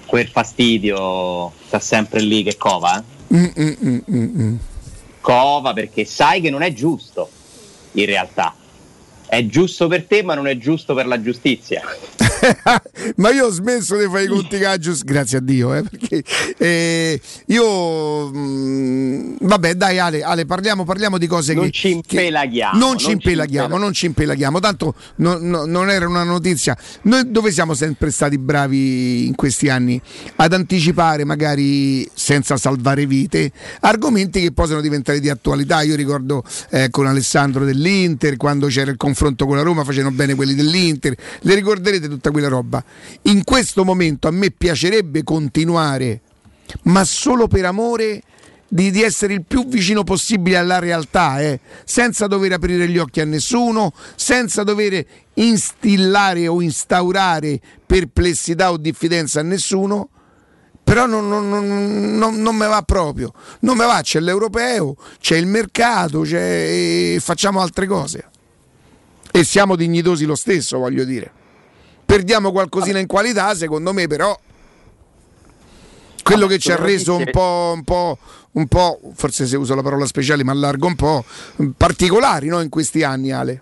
quel 0.05 0.27
fastidio 0.27 1.51
sta 1.65 1.79
sempre 1.79 2.21
lì 2.21 2.43
che 2.43 2.57
cova 2.57 2.99
eh? 2.99 3.35
Mm, 3.35 3.45
mm, 3.59 3.97
mm, 4.11 4.55
cova 5.19 5.73
perché 5.73 6.05
sai 6.05 6.41
che 6.41 6.49
non 6.49 6.61
è 6.61 6.71
giusto 6.73 7.29
in 7.93 8.05
realtà 8.05 8.53
è 9.27 9.45
giusto 9.45 9.87
per 9.87 10.05
te 10.05 10.23
ma 10.23 10.35
non 10.35 10.47
è 10.47 10.57
giusto 10.57 10.93
per 10.93 11.07
la 11.07 11.21
giustizia 11.21 11.81
Ma 13.17 13.31
io 13.31 13.47
ho 13.47 13.49
smesso 13.49 13.97
di 13.97 14.05
fare 14.05 14.23
i 14.23 14.27
conti 14.27 14.57
caggius, 14.57 15.03
grazie 15.03 15.37
a 15.39 15.41
Dio, 15.41 15.73
eh, 15.73 15.83
perché 15.83 16.23
eh, 16.57 17.19
io 17.47 18.29
mm, 18.29 19.35
vabbè, 19.41 19.73
dai 19.75 19.99
Ale, 19.99 20.23
Ale, 20.23 20.45
parliamo, 20.45 20.83
parliamo 20.83 21.17
di 21.17 21.27
cose 21.27 21.53
non 21.53 21.65
che 21.65 21.71
ci 21.71 21.91
impelaghiamo 21.91 22.77
non 22.77 22.89
non 22.89 22.97
ci 22.97 23.05
ci 23.05 23.11
impelaghiamo, 23.11 23.63
impelaghiamo. 23.65 23.77
non 23.77 23.93
ci 23.93 24.05
impelaghiamo, 24.05 24.59
tanto 24.59 24.95
no- 25.17 25.37
no- 25.39 25.65
non 25.65 25.89
era 25.89 26.07
una 26.07 26.23
notizia. 26.23 26.77
Noi 27.03 27.31
dove 27.31 27.51
siamo 27.51 27.73
sempre 27.73 28.11
stati 28.11 28.37
bravi 28.37 29.25
in 29.25 29.35
questi 29.35 29.69
anni? 29.69 29.99
Ad 30.35 30.53
anticipare, 30.53 31.25
magari 31.25 32.07
senza 32.13 32.57
salvare 32.57 33.05
vite, 33.05 33.51
argomenti 33.81 34.41
che 34.41 34.51
possono 34.51 34.81
diventare 34.81 35.19
di 35.19 35.29
attualità. 35.29 35.81
Io 35.81 35.95
ricordo 35.95 36.43
eh, 36.69 36.89
con 36.89 37.07
Alessandro 37.07 37.65
dell'Inter, 37.65 38.37
quando 38.37 38.67
c'era 38.67 38.91
il 38.91 38.97
confronto 38.97 39.14
con 39.45 39.55
la 39.55 39.63
Roma, 39.63 39.83
facevano 39.83 40.13
bene 40.13 40.35
quelli 40.35 40.53
dell'Inter, 40.53 41.15
le 41.41 41.55
ricorderete 41.55 42.07
tutta 42.07 42.31
quella 42.31 42.47
roba. 42.47 42.83
In 43.23 43.43
questo 43.43 43.83
momento 43.83 44.27
a 44.27 44.31
me 44.31 44.51
piacerebbe 44.51 45.23
continuare, 45.23 46.21
ma 46.83 47.03
solo 47.03 47.47
per 47.47 47.65
amore 47.65 48.21
di, 48.67 48.91
di 48.91 49.01
essere 49.01 49.33
il 49.33 49.43
più 49.47 49.67
vicino 49.67 50.03
possibile 50.03 50.57
alla 50.57 50.79
realtà, 50.79 51.39
eh, 51.39 51.59
senza 51.85 52.27
dover 52.27 52.53
aprire 52.53 52.87
gli 52.87 52.97
occhi 52.97 53.21
a 53.21 53.25
nessuno, 53.25 53.93
senza 54.15 54.63
dover 54.63 55.05
instillare 55.35 56.47
o 56.47 56.61
instaurare 56.61 57.59
perplessità 57.85 58.71
o 58.71 58.77
diffidenza 58.77 59.39
a 59.39 59.43
nessuno. 59.43 60.09
Però 60.83 61.07
non, 61.07 61.27
non, 61.27 61.49
non, 61.49 62.41
non- 62.41 62.55
me 62.55 62.67
va 62.67 62.83
proprio, 62.83 63.33
non 63.61 63.75
me 63.75 63.85
va, 63.87 64.01
c'è 64.03 64.19
l'europeo, 64.19 64.95
c'è 65.19 65.35
il 65.35 65.47
mercato, 65.47 66.21
c'è, 66.21 67.15
facciamo 67.19 67.59
altre 67.59 67.87
cose. 67.87 68.29
E 69.35 69.43
siamo 69.43 69.75
dignitosi 69.75 70.23
lo 70.23 70.35
stesso, 70.35 70.77
voglio 70.77 71.03
dire. 71.03 71.29
Perdiamo 72.05 72.53
qualcosina 72.53 72.99
in 72.99 73.05
qualità, 73.05 73.53
secondo 73.53 73.91
me, 73.91 74.07
però 74.07 74.33
quello 76.23 76.47
che 76.47 76.57
ci 76.57 76.71
ha 76.71 76.77
reso 76.77 77.17
un 77.17 77.27
po', 77.31 77.73
un 77.75 77.83
po', 77.83 78.17
un 78.53 78.67
po', 78.67 78.97
forse 79.13 79.45
se 79.45 79.57
uso 79.57 79.75
la 79.75 79.81
parola 79.81 80.05
speciale, 80.05 80.45
ma 80.45 80.53
allargo 80.53 80.87
un 80.87 80.95
po', 80.95 81.25
particolari 81.75 82.47
no, 82.47 82.61
in 82.61 82.69
questi 82.69 83.03
anni, 83.03 83.33
Ale. 83.33 83.61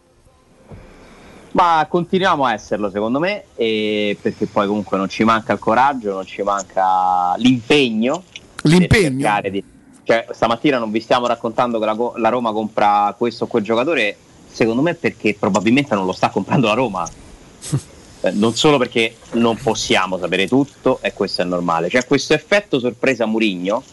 Ma 1.54 1.88
continuiamo 1.90 2.46
a 2.46 2.54
esserlo 2.54 2.92
secondo 2.92 3.18
me, 3.18 3.46
e 3.56 4.16
perché 4.22 4.46
poi 4.46 4.68
comunque 4.68 4.98
non 4.98 5.10
ci 5.10 5.24
manca 5.24 5.54
il 5.54 5.60
coraggio, 5.60 6.14
non 6.14 6.28
ci 6.28 6.44
manca 6.44 7.34
l'impegno. 7.38 8.24
L'impegno? 8.62 9.42
di- 9.50 9.64
Cioè, 10.04 10.28
stamattina 10.30 10.78
non 10.78 10.92
vi 10.92 11.00
stiamo 11.00 11.26
raccontando 11.26 11.80
che 11.80 11.86
la, 11.86 11.98
la 12.18 12.30
Roma 12.30 12.52
compra 12.52 13.16
questo 13.18 13.46
o 13.46 13.48
quel 13.48 13.64
giocatore, 13.64 14.18
secondo 14.54 14.82
me 14.82 14.94
perché 14.94 15.36
probabilmente 15.38 15.96
non 15.96 16.06
lo 16.06 16.14
sta 16.14 16.30
comprando 16.30 16.68
la 16.68 16.74
Roma. 16.74 17.10
Eh, 18.26 18.32
non 18.32 18.56
solo 18.56 18.78
perché 18.78 19.18
non 19.32 19.58
possiamo 19.58 20.18
sapere 20.18 20.48
tutto, 20.48 21.00
e 21.02 21.12
questo 21.12 21.42
è 21.42 21.44
normale. 21.44 21.90
C'è 21.90 22.06
questo 22.06 22.34
effetto 22.34 22.80
sorpresa 22.80 23.26
Murigno 23.26 23.84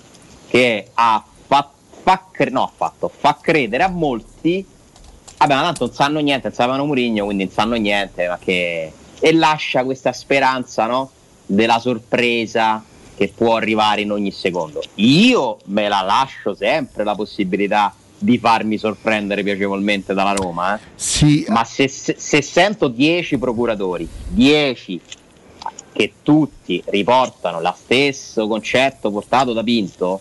che 0.46 0.86
ha 0.94 1.24
fa, 1.48 1.68
fa 2.04 2.26
cre- 2.30 2.50
no, 2.50 2.70
fatto, 2.76 3.10
fa 3.12 3.38
credere 3.42 3.82
a 3.82 3.88
molti 3.88 4.64
Vabbè, 5.40 5.54
ma 5.54 5.62
tanto 5.62 5.86
non 5.86 5.94
sanno 5.94 6.20
niente, 6.20 6.48
non 6.48 6.56
sapevano 6.56 6.84
Murigno, 6.84 7.24
quindi 7.24 7.44
non 7.44 7.52
sanno 7.52 7.74
niente, 7.76 8.28
ma 8.28 8.36
che... 8.38 8.92
E 9.18 9.32
lascia 9.32 9.84
questa 9.84 10.12
speranza, 10.12 10.84
no? 10.84 11.10
Della 11.46 11.78
sorpresa 11.78 12.84
che 13.16 13.32
può 13.34 13.56
arrivare 13.56 14.02
in 14.02 14.12
ogni 14.12 14.32
secondo. 14.32 14.82
Io 14.96 15.56
me 15.64 15.88
la 15.88 16.02
lascio 16.02 16.54
sempre 16.54 17.04
la 17.04 17.14
possibilità 17.14 17.94
di 18.22 18.38
farmi 18.38 18.76
sorprendere 18.78 19.42
piacevolmente 19.42 20.12
dalla 20.14 20.32
Roma, 20.32 20.76
eh. 20.76 20.80
Sì. 20.94 21.44
Ma 21.48 21.64
se, 21.64 21.88
se- 21.88 22.16
se 22.18 22.42
sento 22.42 22.88
10 22.88 23.38
procuratori, 23.38 24.06
10 24.28 25.00
che 25.92 26.12
tutti 26.22 26.82
riportano 26.86 27.60
lo 27.60 27.74
stesso 27.76 28.46
concetto 28.46 29.10
portato 29.10 29.52
da 29.52 29.62
Pinto, 29.62 30.20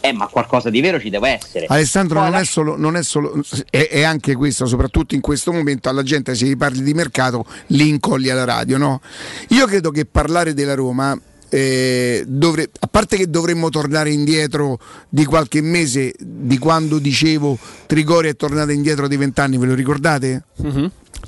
Eh, 0.00 0.12
ma 0.12 0.28
qualcosa 0.28 0.70
di 0.70 0.80
vero 0.80 1.00
ci 1.00 1.10
deve 1.10 1.30
essere. 1.30 1.66
Alessandro, 1.66 2.20
non 2.20 2.30
la- 2.30 2.38
è, 2.38 2.44
solo, 2.44 2.76
non 2.76 2.94
è 2.94 3.02
solo, 3.02 3.42
è, 3.68 3.88
è 3.88 4.02
anche 4.02 4.36
questo, 4.36 4.64
soprattutto 4.66 5.16
in 5.16 5.20
questo 5.20 5.52
momento, 5.52 5.88
alla 5.88 6.04
gente 6.04 6.36
se 6.36 6.46
gli 6.46 6.56
parli 6.56 6.82
di 6.84 6.94
mercato 6.94 7.44
li 7.68 7.88
incolli 7.88 8.30
alla 8.30 8.44
radio. 8.44 8.78
No? 8.78 9.00
Io 9.48 9.66
credo 9.66 9.90
che 9.90 10.04
parlare 10.04 10.54
della 10.54 10.74
Roma, 10.74 11.18
eh, 11.50 12.24
dovre- 12.26 12.68
a 12.80 12.86
parte 12.86 13.16
che 13.16 13.28
dovremmo 13.30 13.68
tornare 13.70 14.10
indietro 14.10 14.78
di 15.08 15.24
qualche 15.24 15.60
mese, 15.62 16.12
di 16.18 16.58
quando 16.58 16.98
dicevo 16.98 17.58
Trigoria 17.86 18.30
è 18.30 18.36
tornata 18.36 18.72
indietro 18.72 19.08
di 19.08 19.16
vent'anni, 19.16 19.58
ve 19.58 19.66
lo 19.66 19.74
ricordate? 19.74 20.44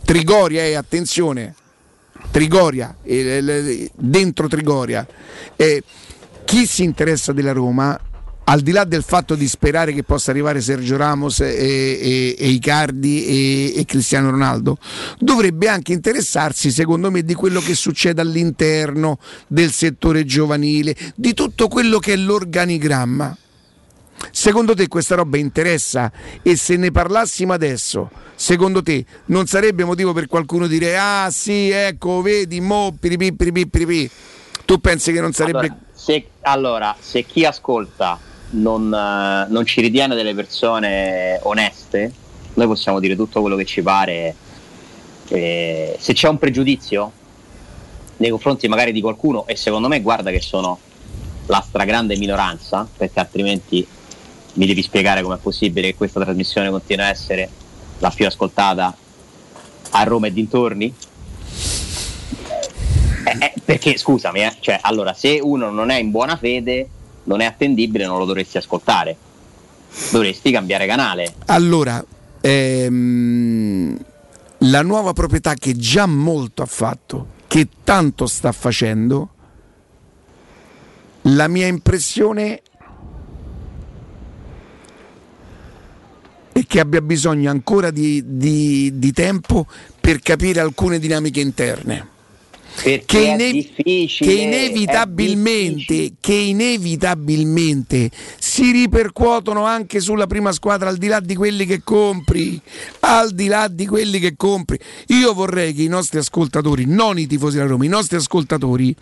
Trigoria 0.05 0.63
è, 0.63 0.75
attenzione, 0.75 1.55
Trigoria, 2.31 2.97
eh, 3.03 3.41
le- 3.41 3.91
dentro 3.95 4.49
Trigoria. 4.49 5.07
Chi 6.45 6.67
si 6.67 6.83
interessa 6.83 7.33
della 7.33 7.53
Roma, 7.53 7.99
al 8.45 8.61
di 8.61 8.73
là 8.73 8.85
del 8.85 9.03
fatto 9.03 9.35
di 9.35 9.47
sperare 9.47 9.93
che 9.93 10.03
possa 10.03 10.31
arrivare 10.31 10.61
Sergio 10.61 10.97
Ramos 10.97 11.41
e, 11.41 11.47
e- 11.47 12.37
e 12.39 12.49
Icardi 12.49 13.25
e, 13.25 13.81
e 13.81 13.85
Cristiano 13.85 14.31
Ronaldo, 14.31 14.77
dovrebbe 15.19 15.69
anche 15.69 15.93
interessarsi, 15.93 16.71
secondo 16.71 17.11
me, 17.11 17.23
di 17.23 17.35
quello 17.35 17.61
che 17.61 17.75
succede 17.75 18.21
all'interno 18.21 19.19
del 19.47 19.71
settore 19.71 20.25
giovanile, 20.25 20.97
di 21.15 21.33
tutto 21.35 21.69
quello 21.69 21.99
che 21.99 22.15
è 22.15 22.17
l'organigramma. 22.17 23.37
Secondo 24.33 24.75
te 24.75 24.87
questa 24.89 25.15
roba 25.15 25.39
interessa? 25.39 26.13
E 26.43 26.57
se 26.57 26.77
ne 26.77 26.91
parlassimo 26.91 27.53
adesso, 27.53 28.11
secondo 28.35 28.83
te 28.83 29.05
non 29.27 29.47
sarebbe 29.47 29.85
motivo 29.85 30.13
per 30.13 30.27
qualcuno 30.27 30.67
dire 30.67 30.99
ah 30.99 31.31
sì, 31.31 31.71
ecco, 31.71 32.21
vedi, 32.21 32.61
mo, 32.61 32.95
piripi, 32.99 33.33
piripi, 33.33 33.67
piripi. 33.69 34.11
Tu 34.67 34.79
pensi 34.79 35.13
che 35.13 35.21
non 35.21 35.33
sarebbe... 35.33 35.59
Allora 35.59 35.89
se, 36.01 36.27
allora, 36.41 36.97
se 36.99 37.25
chi 37.25 37.45
ascolta 37.45 38.19
non, 38.51 38.93
eh, 38.93 39.47
non 39.51 39.65
ci 39.65 39.81
ritiene 39.81 40.15
delle 40.15 40.35
persone 40.35 41.39
oneste, 41.43 42.13
noi 42.55 42.67
possiamo 42.67 43.01
dire 43.01 43.17
tutto 43.17 43.41
quello 43.41 43.57
che 43.57 43.65
ci 43.65 43.83
pare. 43.83 44.35
Eh, 45.29 45.97
se 45.99 46.13
c'è 46.13 46.29
un 46.29 46.39
pregiudizio 46.39 47.13
nei 48.17 48.31
confronti 48.31 48.69
magari 48.69 48.93
di 48.93 49.01
qualcuno, 49.01 49.47
e 49.47 49.57
secondo 49.57 49.89
me 49.89 50.01
guarda 50.01 50.31
che 50.31 50.41
sono 50.41 50.79
la 51.47 51.65
stragrande 51.67 52.17
minoranza, 52.17 52.87
perché 52.97 53.21
altrimenti 53.21 53.87
mi 54.55 54.67
devi 54.67 54.83
spiegare 54.83 55.23
com'è 55.23 55.39
possibile 55.39 55.89
che 55.89 55.95
questa 55.95 56.21
trasmissione 56.21 56.71
continui 56.71 57.05
a 57.05 57.09
essere 57.09 57.49
la 57.99 58.11
più 58.11 58.27
ascoltata 58.27 58.97
a 59.91 60.03
Roma 60.03 60.27
e 60.27 60.33
dintorni? 60.33 60.95
Eh, 63.25 63.37
eh, 63.39 63.53
perché 63.65 63.97
scusami, 63.97 64.43
eh, 64.43 64.57
cioè, 64.61 64.79
allora 64.83 65.13
se 65.13 65.39
uno 65.41 65.71
non 65.71 65.91
è 65.91 65.99
in 65.99 66.11
buona 66.11 66.37
fede, 66.37 66.89
non 67.25 67.41
è 67.41 67.45
attendibile, 67.45 68.07
non 68.07 68.19
lo 68.19 68.25
dovresti 68.25 68.59
ascoltare. 68.59 69.17
Dovresti 70.11 70.51
cambiare 70.51 70.87
canale. 70.87 71.35
Allora, 71.47 72.05
ehm, 72.41 73.99
la 74.59 74.83
nuova 74.83 75.13
proprietà 75.13 75.55
che 75.55 75.77
già 75.77 76.07
molto 76.07 76.63
ha 76.63 76.67
fatto, 76.67 77.39
che 77.47 77.69
tanto 77.83 78.27
sta 78.27 78.53
facendo, 78.53 79.31
la 81.23 81.49
mia 81.49 81.67
impressione 81.67 82.63
è 86.53 86.65
che 86.67 86.81
abbia 86.81 87.01
bisogno 87.01 87.51
ancora 87.51 87.91
di, 87.91 88.23
di- 88.27 88.93
di 88.95 89.13
tempo 89.13 89.67
per 90.01 90.21
capire 90.21 90.61
alcune 90.61 90.99
dinamiche 90.99 91.41
interne. 91.41 92.19
Perché 92.83 93.05
Che, 93.05 93.19
è 93.19 93.35
ine- 93.35 93.53
difficile, 93.53 94.31
che 94.31 94.41
inevitabilmente, 94.41 96.13
che 96.21 96.33
inevitabilmente 96.33 98.11
si 98.39 98.71
ripercuotono 98.71 99.65
anche 99.65 100.01
sulla 100.01 100.27
prima 100.27 100.53
squadra 100.53 100.89
al 100.89 100.97
di 100.97 101.09
là 101.09 101.21
di 101.21 101.35
quelli 101.35 101.67
che 101.67 101.83
compri 101.83 102.61
al 103.01 103.33
di 103.33 103.47
là 103.49 103.69
di 103.69 103.87
quelli 103.87 104.19
che 104.19 104.35
compri. 104.37 104.79
Io 105.09 105.35
vorrei 105.35 105.75
che 105.75 105.83
i 105.83 105.89
nostri 105.89 106.19
ascoltatori 106.19 106.85
non 106.87 107.19
i 107.19 107.27
tifosi 107.27 107.57
della 107.57 107.69
Roma 107.69 107.85
i 107.85 107.89
nostri 107.89 108.17
ascoltatori 108.17 108.95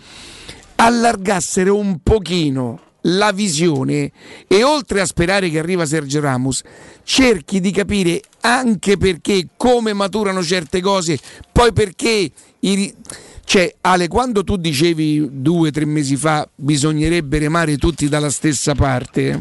allargassero 0.77 1.77
un 1.77 1.99
pochino 2.03 2.81
la 3.03 3.33
visione 3.33 4.11
e 4.47 4.65
oltre 4.65 5.01
a 5.01 5.07
sperare 5.07 5.51
che 5.51 5.59
arriva 5.59 5.87
Sergio 5.87 6.21
Ramos 6.21 6.63
cerchi 7.05 7.61
di 7.61 7.71
capire 7.71 8.21
anche 8.41 8.97
perché 8.97 9.49
come 9.57 9.93
maturano 9.93 10.43
certe 10.43 10.81
cose 10.81 11.19
poi 11.53 11.73
perché 11.73 12.31
i 12.61 12.95
cioè 13.49 13.75
Ale 13.81 14.09
quando 14.09 14.45
tu 14.45 14.57
dicevi 14.59 15.27
due 15.41 15.69
o 15.69 15.71
tre 15.73 15.87
mesi 15.87 16.17
fa 16.17 16.47
bisognerebbe 16.55 17.39
remare 17.39 17.79
tutti 17.79 18.07
dalla 18.07 18.29
stessa 18.29 18.75
parte 18.75 19.39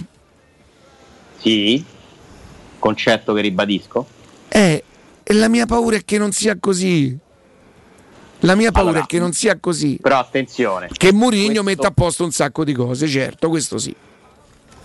Sì, 1.39 1.83
concetto 2.79 3.33
che 3.33 3.41
ribadisco. 3.41 4.05
eh, 4.47 4.83
la 5.25 5.49
mia 5.49 5.65
paura 5.65 5.97
è 5.97 6.05
che 6.05 6.17
non 6.17 6.31
sia 6.31 6.55
così 6.57 7.17
la 8.41 8.55
mia 8.55 8.71
paura 8.71 8.89
Allora, 8.91 9.03
è 9.03 9.07
che 9.07 9.19
non 9.19 9.33
sia 9.33 9.57
così 9.59 9.97
Però 10.01 10.19
attenzione, 10.19 10.87
che 10.95 11.11
Mourinho 11.11 11.45
questo- 11.47 11.63
metta 11.63 11.87
a 11.87 11.91
posto 11.91 12.23
un 12.23 12.31
sacco 12.31 12.63
di 12.63 12.71
cose 12.71 13.07
certo 13.09 13.49
questo 13.49 13.77
sì 13.77 13.93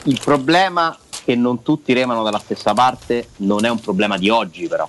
il 0.07 0.21
problema 0.25 0.99
che 1.25 1.37
non 1.37 1.63
tutti 1.63 1.93
remano 1.93 2.25
dalla 2.25 2.41
stessa 2.41 2.75
parte 2.75 3.29
non 3.37 3.65
è 3.65 3.71
un 3.71 3.79
problema 3.79 4.19
di 4.19 4.29
oggi 4.31 4.67
però. 4.67 4.89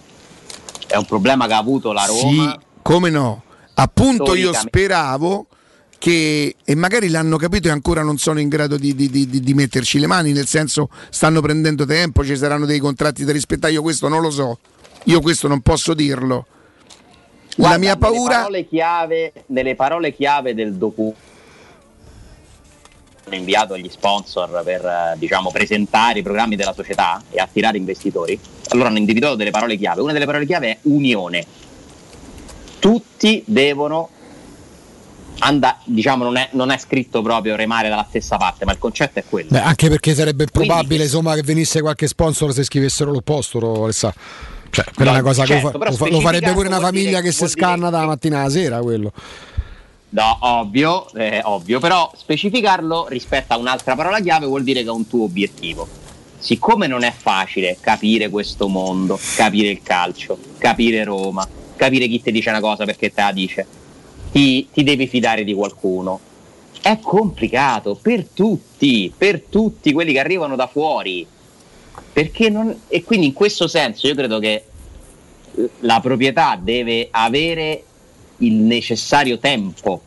È 0.87 0.95
un 0.95 1.05
problema 1.05 1.45
che 1.45 1.53
ha 1.53 1.57
avuto 1.59 1.91
la 1.91 2.05
Roma. 2.05 2.19
Sì, 2.51 2.59
come 2.81 3.11
no? 3.11 3.42
Appunto 3.75 4.35
io 4.35 4.53
speravo 4.53 5.47
che, 5.97 6.55
e 6.63 6.75
magari 6.75 7.09
l'hanno 7.09 7.37
capito 7.37 7.69
e 7.69 7.71
ancora 7.71 8.03
non 8.03 8.17
sono 8.17 8.39
in 8.39 8.49
grado 8.49 8.77
di, 8.77 8.93
di- 8.93 9.09
di- 9.09 9.27
di- 9.27 9.53
metterci 9.53 9.99
le 9.99 10.07
mani, 10.07 10.33
nel 10.33 10.47
senso 10.47 10.89
stanno 11.09 11.41
prendendo 11.41 11.85
tempo, 11.85 12.25
ci 12.25 12.35
saranno 12.35 12.65
dei 12.65 12.79
contratti 12.79 13.23
da 13.23 13.31
rispettare, 13.31 13.73
io 13.73 13.81
questo 13.81 14.09
non 14.09 14.21
lo 14.21 14.29
so, 14.29 14.59
io 15.05 15.21
questo 15.21 15.47
non 15.47 15.61
posso 15.61 15.93
dirlo. 15.93 16.45
la 17.55 17.55
Guarda, 17.55 17.77
mia 17.77 17.93
nelle 17.93 17.99
paura... 17.99 18.35
parole 18.35 18.67
chiave, 18.67 19.33
nelle 19.47 19.75
parole 19.75 20.13
chiave 20.13 20.53
del 20.53 20.73
documento 20.73 21.31
inviato 23.29 23.73
agli 23.73 23.89
sponsor 23.89 24.61
per 24.63 25.15
diciamo, 25.17 25.49
presentare 25.49 26.19
i 26.19 26.21
programmi 26.21 26.55
della 26.57 26.73
società 26.73 27.23
e 27.31 27.39
attirare 27.39 27.77
investitori, 27.77 28.37
allora 28.69 28.89
hanno 28.89 28.97
individuato 28.97 29.35
delle 29.35 29.51
parole 29.51 29.77
chiave. 29.77 30.01
Una 30.01 30.11
delle 30.11 30.25
parole 30.25 30.45
chiave 30.45 30.69
è 30.69 30.77
unione. 30.83 31.45
Tutti 32.83 33.41
devono 33.45 34.09
andare, 35.39 35.77
diciamo, 35.85 36.25
non 36.25 36.35
è, 36.35 36.49
non 36.51 36.69
è 36.69 36.77
scritto 36.77 37.21
proprio 37.21 37.55
remare 37.55 37.87
dalla 37.87 38.05
stessa 38.09 38.35
parte, 38.35 38.65
ma 38.65 38.73
il 38.73 38.77
concetto 38.77 39.19
è 39.19 39.23
quello. 39.27 39.47
Beh, 39.51 39.61
anche 39.61 39.87
perché 39.87 40.13
sarebbe 40.13 40.45
Quindi- 40.47 40.67
improbabile 40.67 41.03
insomma, 41.03 41.33
che 41.35 41.43
venisse 41.43 41.79
qualche 41.79 42.07
sponsor 42.07 42.51
se 42.53 42.63
scrivessero 42.63 43.11
l'opposto, 43.11 43.83
Alessà. 43.85 44.13
Cioè, 44.69 44.83
quella 44.93 45.11
No, 45.11 45.17
è 45.17 45.19
una 45.21 45.29
cosa 45.29 45.45
che 45.45 45.53
lo, 45.53 45.59
certo, 45.61 45.77
però 45.77 45.91
lo 45.91 45.95
fa- 45.95 46.09
lo 46.09 46.19
farebbe 46.19 46.51
pure 46.51 46.67
una 46.67 46.79
famiglia 46.81 47.21
che 47.21 47.31
si 47.31 47.37
vuol 47.37 47.51
dire 47.53 47.61
scanna 47.65 47.89
dalla 47.89 48.05
mattina 48.07 48.41
alla 48.41 48.49
sera, 48.49 48.79
quello. 48.81 49.13
No, 50.09 50.37
ovvio, 50.41 51.09
eh, 51.13 51.39
ovvio, 51.43 51.79
però 51.79 52.11
specificarlo 52.15 53.07
rispetto 53.07 53.53
a 53.53 53.57
un'altra 53.57 53.95
parola 53.95 54.19
chiave 54.19 54.45
vuol 54.45 54.63
dire 54.63 54.81
che 54.81 54.89
è 54.89 54.91
un 54.91 55.07
tuo 55.07 55.23
obiettivo. 55.23 55.87
Siccome 56.37 56.87
non 56.87 57.03
è 57.03 57.13
facile 57.15 57.77
capire 57.79 58.29
questo 58.29 58.67
mondo, 58.67 59.17
capire 59.37 59.69
il 59.69 59.81
calcio, 59.81 60.37
capire 60.57 61.05
Roma, 61.05 61.47
capire 61.83 62.07
chi 62.07 62.21
ti 62.21 62.31
dice 62.31 62.49
una 62.49 62.61
cosa 62.61 62.85
perché 62.85 63.13
te 63.13 63.21
la 63.21 63.31
dice, 63.31 63.65
ti, 64.31 64.67
ti 64.71 64.83
devi 64.83 65.07
fidare 65.07 65.43
di 65.43 65.53
qualcuno. 65.53 66.19
È 66.81 66.99
complicato 67.01 67.97
per 68.01 68.25
tutti, 68.33 69.11
per 69.15 69.41
tutti 69.41 69.91
quelli 69.93 70.13
che 70.13 70.19
arrivano 70.19 70.55
da 70.55 70.67
fuori. 70.67 71.25
Perché 72.11 72.49
non, 72.49 72.75
e 72.87 73.03
quindi 73.03 73.27
in 73.27 73.33
questo 73.33 73.67
senso 73.67 74.07
io 74.07 74.15
credo 74.15 74.39
che 74.39 74.63
la 75.81 75.99
proprietà 75.99 76.59
deve 76.61 77.07
avere 77.11 77.83
il 78.37 78.55
necessario 78.55 79.37
tempo 79.37 80.01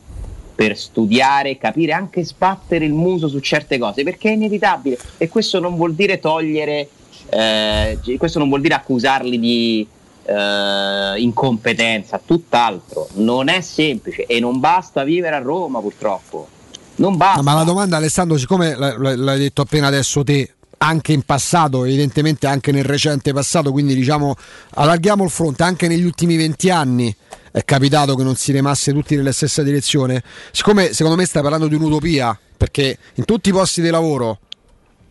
per 0.55 0.77
studiare, 0.77 1.57
capire, 1.57 1.93
anche 1.93 2.25
sbattere 2.25 2.85
il 2.85 2.93
muso 2.93 3.27
su 3.27 3.39
certe 3.39 3.77
cose, 3.77 4.03
perché 4.03 4.29
è 4.29 4.33
inevitabile 4.33 4.97
e 5.17 5.29
questo 5.29 5.59
non 5.59 5.75
vuol 5.75 5.93
dire 5.93 6.19
togliere, 6.19 6.89
eh, 7.29 7.99
questo 8.17 8.39
non 8.39 8.49
vuol 8.49 8.61
dire 8.61 8.73
accusarli 8.73 9.39
di 9.39 9.87
eh, 10.27 11.19
incompetenza, 11.19 12.19
tutt'altro, 12.23 13.07
non 13.13 13.47
è 13.47 13.61
semplice 13.61 14.25
e 14.25 14.39
non 14.39 14.59
basta 14.59 15.03
vivere 15.03 15.35
a 15.35 15.39
Roma 15.39 15.79
purtroppo, 15.79 16.47
non 16.95 17.15
basta. 17.15 17.37
No, 17.37 17.43
ma 17.43 17.53
la 17.53 17.63
domanda, 17.63 17.97
Alessandro, 17.97 18.37
siccome 18.37 18.75
l'hai 18.75 19.39
detto 19.39 19.61
appena 19.61 19.87
adesso 19.87 20.23
te, 20.23 20.51
anche 20.79 21.13
in 21.13 21.23
passato, 21.23 21.85
evidentemente 21.85 22.47
anche 22.47 22.71
nel 22.71 22.83
recente 22.83 23.33
passato, 23.33 23.71
quindi 23.71 23.95
diciamo 23.95 24.35
allarghiamo 24.75 25.23
il 25.23 25.29
fronte, 25.29 25.63
anche 25.63 25.87
negli 25.87 26.03
ultimi 26.03 26.35
20 26.35 26.69
anni 26.69 27.15
è 27.51 27.63
capitato 27.63 28.15
che 28.15 28.23
non 28.23 28.35
si 28.35 28.51
remasse 28.51 28.93
tutti 28.93 29.15
nella 29.15 29.31
stessa 29.31 29.63
direzione. 29.63 30.21
Siccome 30.51 30.93
secondo 30.93 31.17
me 31.17 31.25
stai 31.25 31.41
parlando 31.41 31.67
di 31.67 31.75
un'utopia, 31.75 32.37
perché 32.55 32.97
in 33.15 33.25
tutti 33.25 33.49
i 33.49 33.51
posti 33.51 33.81
di 33.81 33.89
lavoro 33.89 34.39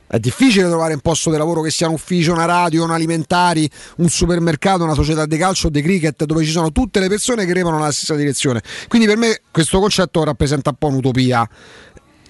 è 0.08 0.18
difficile 0.18 0.68
trovare 0.68 0.94
un 0.94 1.00
posto 1.00 1.30
di 1.30 1.36
lavoro 1.36 1.62
che 1.62 1.70
sia 1.70 1.88
un 1.88 1.94
ufficio, 1.94 2.32
una 2.32 2.44
radio, 2.44 2.84
un 2.84 2.90
alimentari, 2.90 3.68
un 3.96 4.08
supermercato, 4.08 4.84
una 4.84 4.94
società 4.94 5.26
di 5.26 5.36
calcio 5.36 5.68
di 5.68 5.82
cricket 5.82 6.24
dove 6.24 6.44
ci 6.44 6.50
sono 6.50 6.70
tutte 6.72 7.00
le 7.00 7.08
persone 7.08 7.44
che 7.44 7.52
remano 7.52 7.76
nella 7.78 7.92
stessa 7.92 8.14
direzione. 8.14 8.62
Quindi 8.88 9.06
per 9.06 9.16
me 9.16 9.40
questo 9.50 9.80
concetto 9.80 10.22
rappresenta 10.24 10.70
un 10.70 10.76
po' 10.76 10.88
un'utopia. 10.88 11.48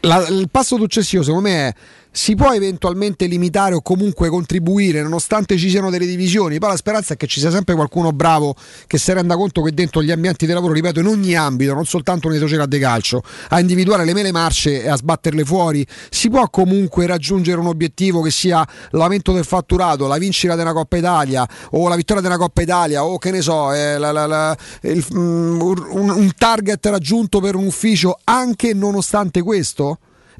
La- 0.00 0.26
il 0.28 0.48
passo 0.50 0.76
successivo 0.76 1.22
secondo 1.22 1.48
me 1.48 1.68
è 1.68 1.74
si 2.16 2.34
può 2.34 2.50
eventualmente 2.54 3.26
limitare 3.26 3.74
o 3.74 3.82
comunque 3.82 4.30
contribuire 4.30 5.02
nonostante 5.02 5.58
ci 5.58 5.68
siano 5.68 5.90
delle 5.90 6.06
divisioni. 6.06 6.58
Poi 6.58 6.70
la 6.70 6.76
speranza 6.76 7.12
è 7.12 7.16
che 7.18 7.26
ci 7.26 7.40
sia 7.40 7.50
sempre 7.50 7.74
qualcuno 7.74 8.10
bravo 8.12 8.56
che 8.86 8.96
si 8.96 9.12
renda 9.12 9.36
conto 9.36 9.60
che 9.60 9.72
dentro 9.72 10.02
gli 10.02 10.10
ambienti 10.10 10.46
di 10.46 10.52
lavoro, 10.52 10.72
ripeto, 10.72 11.00
in 11.00 11.08
ogni 11.08 11.36
ambito, 11.36 11.74
non 11.74 11.84
soltanto 11.84 12.30
nei 12.30 12.38
società 12.38 12.64
di 12.64 12.78
calcio, 12.78 13.22
a 13.50 13.60
individuare 13.60 14.06
le 14.06 14.14
mele 14.14 14.32
marce 14.32 14.82
e 14.82 14.88
a 14.88 14.96
sbatterle 14.96 15.44
fuori, 15.44 15.86
si 16.08 16.30
può 16.30 16.48
comunque 16.48 17.04
raggiungere 17.04 17.60
un 17.60 17.66
obiettivo 17.66 18.22
che 18.22 18.30
sia 18.30 18.66
l'aumento 18.92 19.32
del 19.32 19.44
fatturato, 19.44 20.06
la 20.06 20.16
vincita 20.16 20.54
della 20.54 20.72
Coppa 20.72 20.96
Italia 20.96 21.46
o 21.72 21.86
la 21.86 21.96
vittoria 21.96 22.22
della 22.22 22.38
Coppa 22.38 22.62
Italia 22.62 23.04
o 23.04 23.18
che 23.18 23.30
ne 23.30 23.42
so, 23.42 23.74
eh, 23.74 23.98
la, 23.98 24.10
la, 24.10 24.24
la, 24.24 24.56
il, 24.80 25.06
mm, 25.14 25.60
un, 25.60 26.08
un 26.08 26.32
target 26.34 26.86
raggiunto 26.86 27.40
per 27.40 27.56
un 27.56 27.66
ufficio 27.66 28.18
anche 28.24 28.72
nonostante 28.72 29.42
questo? 29.42 29.98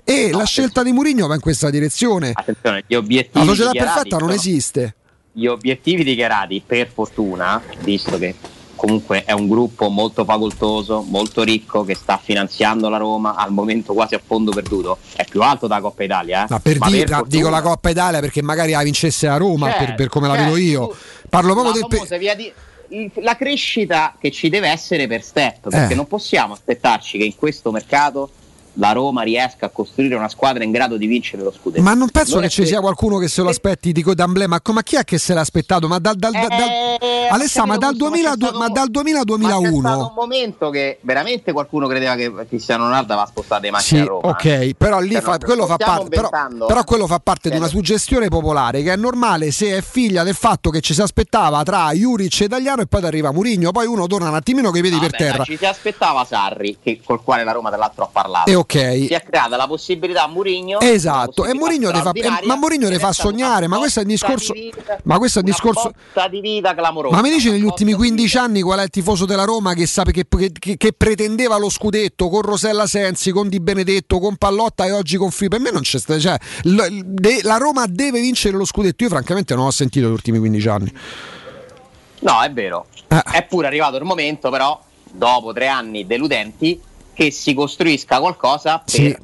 E 0.09 0.29
no, 0.31 0.39
la 0.39 0.45
scelta 0.45 0.85
di 0.85 0.93
Mourinho 0.93 1.27
va 1.27 1.35
in 1.35 1.41
questa 1.41 1.69
direzione. 1.69 2.31
Attenzione, 2.33 2.85
gli 2.87 2.95
obiettivi. 2.95 3.45
La 3.45 3.53
società 3.53 3.73
perfetta 3.73 4.19
non 4.19 4.31
esiste. 4.31 4.95
Gli 5.33 5.47
obiettivi 5.47 6.05
dichiarati, 6.05 6.63
per 6.65 6.89
fortuna, 6.89 7.61
visto 7.81 8.17
che 8.17 8.37
comunque 8.77 9.25
è 9.25 9.33
un 9.33 9.49
gruppo 9.49 9.89
molto 9.89 10.25
facoltoso, 10.25 11.03
molto 11.03 11.43
ricco, 11.43 11.83
che 11.83 11.97
sta 11.97 12.21
finanziando 12.23 12.89
la 12.89 12.99
Roma 12.99 13.35
al 13.35 13.51
momento 13.51 13.95
quasi 13.95 14.15
a 14.15 14.21
fondo 14.25 14.53
perduto, 14.53 14.99
è 15.17 15.25
più 15.25 15.43
alto 15.43 15.67
della 15.67 15.81
Coppa 15.81 16.05
Italia. 16.05 16.45
Eh? 16.45 16.47
Ma 16.51 16.61
per, 16.61 16.79
Ma 16.79 16.87
dire, 16.87 16.99
per 17.01 17.15
fortuna... 17.17 17.37
dico 17.37 17.49
la 17.49 17.61
Coppa 17.63 17.91
Italia 17.91 18.21
perché 18.21 18.43
magari 18.43 18.71
la 18.71 18.83
vincesse 18.85 19.27
a 19.27 19.37
Roma, 19.37 19.71
certo, 19.71 19.85
per, 19.87 19.95
per, 19.97 20.09
come 20.09 20.29
certo, 20.29 20.41
la 20.41 20.47
vedo 20.47 20.57
io. 20.57 20.97
Parlo 21.29 21.53
proprio 21.53 21.73
del. 21.73 21.87
Pe- 21.89 22.37
di 22.37 22.53
la 23.15 23.35
crescita 23.35 24.15
che 24.17 24.31
ci 24.31 24.49
deve 24.49 24.69
essere 24.69 25.09
per 25.09 25.25
step, 25.25 25.71
perché 25.71 25.95
eh. 25.95 25.97
non 25.97 26.07
possiamo 26.07 26.55
aspettarci 26.55 27.19
che 27.19 27.25
in 27.25 27.35
questo 27.35 27.73
mercato 27.73 28.31
la 28.79 28.93
Roma 28.93 29.23
riesca 29.23 29.67
a 29.67 29.69
costruire 29.69 30.15
una 30.15 30.29
squadra 30.29 30.65
in 30.65 30.71
grado 30.71 30.97
di 30.97 31.07
vincere 31.07 31.43
lo 31.43 31.53
scudetto. 31.53 31.83
Ma 31.83 31.95
non 31.95 32.11
penso 32.11 32.35
non 32.35 32.45
che 32.45 32.49
ci 32.49 32.67
sia 32.67 32.81
qualcuno 32.81 33.19
che 33.19 33.29
se 33.29 33.43
lo 33.43 33.49
aspetti 33.49 33.93
di 33.93 34.03
d'amblè, 34.03 34.47
ma, 34.47 34.61
ma 34.73 34.83
chi 34.83 34.97
è 34.97 35.05
che 35.05 35.19
se 35.19 35.35
l'ha 35.35 35.41
aspettato? 35.41 35.89
Ma 35.89 35.99
dal, 35.99 36.17
dal, 36.17 36.33
dal, 36.33 36.51
eh, 36.51 37.29
Alessà, 37.31 37.65
ma 37.65 37.77
dal, 37.77 37.97
2000, 37.97 38.35
stato, 38.35 38.59
ma 38.59 38.69
dal 38.69 38.89
2000 38.89 39.25
2001 39.25 39.61
c'è 39.61 39.79
stato 39.79 40.07
un 40.07 40.13
momento 40.15 40.71
che 40.71 40.99
veramente 41.03 41.53
qualcuno 41.53 41.87
credeva 41.87 42.15
che 42.15 42.33
Cristiano 42.49 42.85
Ronaldo 42.85 43.13
aveva 43.13 43.27
spostato 43.27 43.63
le 43.63 43.71
macchine 43.71 44.01
sì, 44.01 44.07
a 44.07 44.09
Roma. 44.09 44.29
Ok, 44.29 44.75
però 44.77 45.01
lì 45.01 45.13
cioè, 45.13 45.23
fa, 45.23 45.39
quello 45.39 45.67
fa 45.67 45.77
parte 45.77 46.09
però, 46.09 46.31
però, 46.67 46.85
quello 46.85 47.07
fa 47.07 47.19
parte 47.19 47.51
di 47.51 47.57
una 47.57 47.69
suggestione 47.69 48.29
popolare 48.29 48.83
che 48.83 48.93
è 48.93 48.97
normale 48.97 49.51
se 49.51 49.77
è 49.77 49.83
figlia 49.83 50.23
del 50.23 50.35
fatto 50.35 50.71
che 50.71 50.81
ci 50.81 50.95
si 50.95 51.03
aspettava 51.03 51.63
tra 51.63 51.91
Juric 51.93 52.41
e 52.41 52.45
Italiano 52.45 52.83
e 52.83 52.87
poi 52.87 53.05
arriva 53.05 53.33
Murigno, 53.33 53.73
poi 53.73 53.87
uno 53.87 54.07
torna 54.07 54.29
un 54.29 54.35
attimino 54.35 54.71
con 54.71 54.79
i 54.79 54.83
piedi 54.83 54.97
Vabbè, 54.97 55.11
per 55.11 55.19
terra. 55.19 55.45
Ci 55.45 55.57
si 55.57 55.67
aspettava 55.67 56.25
Sarri, 56.25 56.79
che, 56.83 57.01
col 57.05 57.23
quale 57.23 57.45
la 57.45 57.53
Roma 57.53 57.69
tra 57.69 57.79
l'altro 57.79 58.05
ha 58.05 58.09
parlato. 58.11 58.51
E 58.51 58.55
ok. 58.55 58.66
Si 59.07 59.15
è 59.15 59.23
creata 59.23 59.57
la 59.57 59.67
possibilità 59.67 60.25
a 60.25 60.29
Murigno. 60.29 60.81
Esatto, 60.81 61.45
e 61.45 61.55
Murigno 61.55 61.91
fa, 61.91 62.11
eh, 62.13 62.47
ma 62.47 62.57
Murigno 62.57 62.89
ne 62.89 62.99
fa 62.99 63.13
sognare, 63.13 63.67
ma 63.67 63.79
questo 63.79 64.01
è 64.01 64.03
un 64.03 64.09
discorso 64.09 64.53
vita, 64.53 64.99
ma 65.05 65.19
questo 65.19 65.39
è 65.39 65.43
un 65.43 65.49
discorso 65.49 65.93
di 66.31 66.41
vita 66.41 66.75
clamorosa. 66.75 67.15
Ma 67.15 67.23
mi 67.23 67.31
dici 67.31 67.51
negli 67.51 67.63
ultimi 67.65 67.93
15 67.93 68.37
anni 68.39 68.63
qual 68.63 68.81
è 68.81 68.83
il 68.83 68.91
tifoso 68.91 69.25
della 69.25 69.45
Roma 69.45 69.75
che, 69.75 69.87
sape, 69.87 70.13
che, 70.13 70.27
che, 70.27 70.77
che 70.77 70.93
pretendeva 70.93 71.57
lo 71.59 71.71
scudetto 71.71 72.29
con 72.29 72.43
Rosella 72.43 72.87
Sensi, 72.87 73.31
con 73.31 73.49
Di 73.49 73.61
Benedetto, 73.61 74.19
con 74.19 74.37
Pallotta 74.37 74.85
e 74.85 74.93
oggi 74.93 75.17
con 75.17 75.31
Fri? 75.31 75.49
Per 75.49 75.61
me 75.61 75.71
non 75.71 75.83
c'è 75.83 75.99
stato, 75.99 76.21
cioè, 76.21 76.37
la 77.43 77.57
Roma 77.57 77.87
deve 77.87 78.21
vincere 78.21 78.57
lo 78.57 78.65
scudetto. 78.65 79.05
Io 79.05 79.11
francamente 79.11 79.55
non 79.55 79.67
ho 79.67 79.71
sentito 79.71 80.09
gli 80.09 80.13
ultimi 80.13 80.39
15 80.39 80.69
anni. 80.69 80.93
No, 82.21 82.41
è 82.43 82.51
vero. 82.51 82.87
Ah. 83.09 83.23
È 83.23 83.45
pure 83.45 83.67
arrivato 83.67 83.97
il 83.97 84.05
momento, 84.05 84.51
però, 84.51 84.81
dopo 85.05 85.53
tre 85.53 85.69
anni 85.69 86.07
deludenti, 86.07 86.81
che 87.17 87.31
si 87.31 87.55
costruisca 87.55 88.21
qualcosa 88.21 88.83
per 88.85 88.95
sì. 88.95 89.17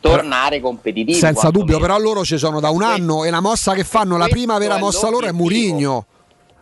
tornare 0.00 0.60
competitivi. 0.60 1.18
Senza 1.18 1.50
dubbio, 1.50 1.74
meno. 1.74 1.80
però 1.80 1.98
loro 1.98 2.24
ci 2.24 2.38
sono 2.38 2.58
da 2.58 2.70
un 2.70 2.82
anno 2.82 3.24
e 3.24 3.30
la 3.30 3.40
mossa 3.40 3.74
che 3.74 3.84
fanno, 3.84 4.16
la 4.16 4.28
prima 4.28 4.56
vera 4.56 4.78
mossa 4.78 5.10
loro 5.10 5.26
è 5.26 5.32
Murigno. 5.32 6.06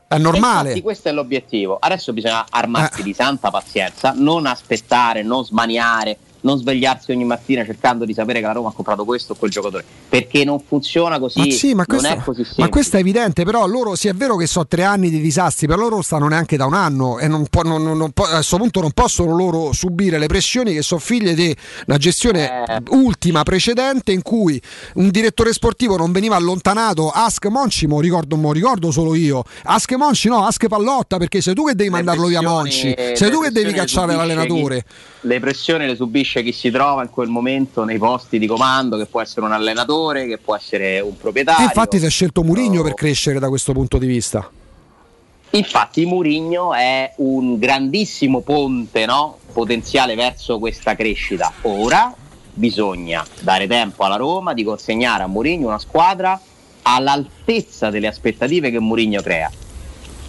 È 0.09 0.19
normale. 0.19 0.71
Infatti 0.71 0.83
questo 0.83 1.09
è 1.09 1.13
l'obiettivo. 1.13 1.77
Adesso 1.79 2.13
bisogna 2.13 2.45
armarsi 2.51 3.01
eh. 3.01 3.05
di 3.05 3.15
santa 3.15 3.51
pazienza, 3.51 4.13
non 4.17 4.45
aspettare, 4.45 5.23
non 5.23 5.45
smaniare 5.45 6.19
non 6.43 6.59
svegliarsi 6.59 7.13
ogni 7.13 7.25
mattina 7.25 7.65
cercando 7.65 8.05
di 8.05 8.15
sapere 8.15 8.41
che 8.41 8.47
la 8.47 8.53
Roma 8.53 8.69
ha 8.69 8.73
comprato 8.73 9.05
questo 9.05 9.33
o 9.33 9.37
quel 9.37 9.51
giocatore. 9.51 9.85
Perché 10.09 10.45
non 10.45 10.61
funziona 10.61 11.19
così 11.19 11.39
ma 11.39 11.51
sì, 11.51 11.75
ma 11.75 11.87
questo, 11.87 12.09
non 12.09 12.19
è 12.19 12.23
così 12.23 12.43
semplice. 12.43 12.63
ma 12.63 12.69
questo 12.69 12.97
è 12.97 13.01
evidente 13.01 13.45
però 13.45 13.67
loro 13.67 13.95
sì 13.95 14.09
è 14.09 14.15
vero 14.15 14.37
che 14.37 14.47
sono 14.47 14.67
tre 14.67 14.85
anni 14.85 15.11
di 15.11 15.21
disastri 15.21 15.67
però 15.67 15.81
loro 15.81 16.03
stanno 16.03 16.29
neanche 16.29 16.57
da 16.57 16.67
un 16.67 16.75
anno 16.75 17.19
e 17.19 17.29
non 17.29 17.47
può, 17.49 17.63
non, 17.63 17.83
non 17.83 18.11
può, 18.13 18.25
a 18.25 18.35
questo 18.35 18.57
punto 18.57 18.81
non 18.81 18.93
possono 18.93 19.35
loro 19.35 19.73
subire 19.73 20.19
le 20.19 20.27
pressioni 20.27 20.73
che 20.73 20.83
sono 20.83 21.01
figlie 21.01 21.35
di 21.35 21.55
una 21.87 21.99
gestione 21.99 22.65
eh. 22.65 22.83
ultima 22.91 23.43
precedente 23.43 24.13
in 24.13 24.23
cui 24.23 24.61
un 24.95 25.11
direttore 25.11 25.53
sportivo 25.53 25.97
non 25.97 26.13
veniva 26.13 26.37
allontanato. 26.37 27.11
Ask 27.11 27.47
Monci 27.47 27.87
mo 27.87 28.01
ricordo, 28.01 28.37
mo 28.37 28.53
ricordo 28.53 28.91
solo 28.91 29.15
io. 29.15 29.43
Ask 29.65 29.93
Monci 29.95 30.29
no? 30.29 30.45
Ask 30.45 30.67
Pallotta 30.67 31.19
perché 31.19 31.41
sei 31.41 31.55
tu 31.55 31.67
che 31.67 31.75
devi 31.75 31.91
le 31.91 31.97
mandarlo 31.97 32.27
via 32.27 32.41
Monci 32.43 32.95
sei 33.15 33.31
tu 33.31 33.41
che 33.41 33.51
devi 33.51 33.73
cacciare 33.73 34.15
l'allenatore 34.15 34.85
chi, 34.85 35.27
le 35.29 35.41
pressioni 35.41 35.87
le 35.87 35.97
subisce 35.97 36.30
capisce 36.31 36.43
chi 36.43 36.53
si 36.53 36.71
trova 36.71 37.03
in 37.03 37.11
quel 37.11 37.29
momento 37.29 37.85
nei 37.85 37.99
posti 37.99 38.39
di 38.39 38.47
comando, 38.47 38.97
che 38.97 39.07
può 39.07 39.21
essere 39.21 39.45
un 39.45 39.53
allenatore, 39.53 40.27
che 40.27 40.39
può 40.39 40.55
essere 40.55 41.01
un 41.01 41.17
proprietario. 41.17 41.63
E 41.63 41.65
infatti 41.65 41.99
si 41.99 42.07
è 42.07 42.11
scelto 42.11 42.43
Murigno 42.45 42.83
per 42.83 42.95
crescere 42.95 43.41
da 43.41 43.49
questo 43.49 43.73
punto 43.73 43.99
di 43.99 44.07
vista. 44.07 44.49
Infatti 45.51 46.07
Murigno 46.07 46.73
è 46.75 47.13
un 47.17 47.59
grandissimo 47.59 48.41
ponte 48.41 49.05
no? 49.05 49.39
potenziale 49.53 50.15
verso 50.15 50.61
questa 50.61 50.95
crescita. 50.95 51.53
Ora 51.63 52.15
bisogna 52.53 53.27
dare 53.41 53.67
tempo 53.67 54.05
alla 54.05 54.17
Roma 54.17 54.55
di 54.55 54.63
consegnare 54.63 55.25
a 55.25 55.27
Murigno 55.27 55.67
una 55.67 55.79
squadra 55.81 56.41
all'altezza 56.83 57.91
delle 57.91 58.07
aspettative 58.07 58.71
che 58.71 58.79
Murigno 58.79 59.21
crea 59.23 59.51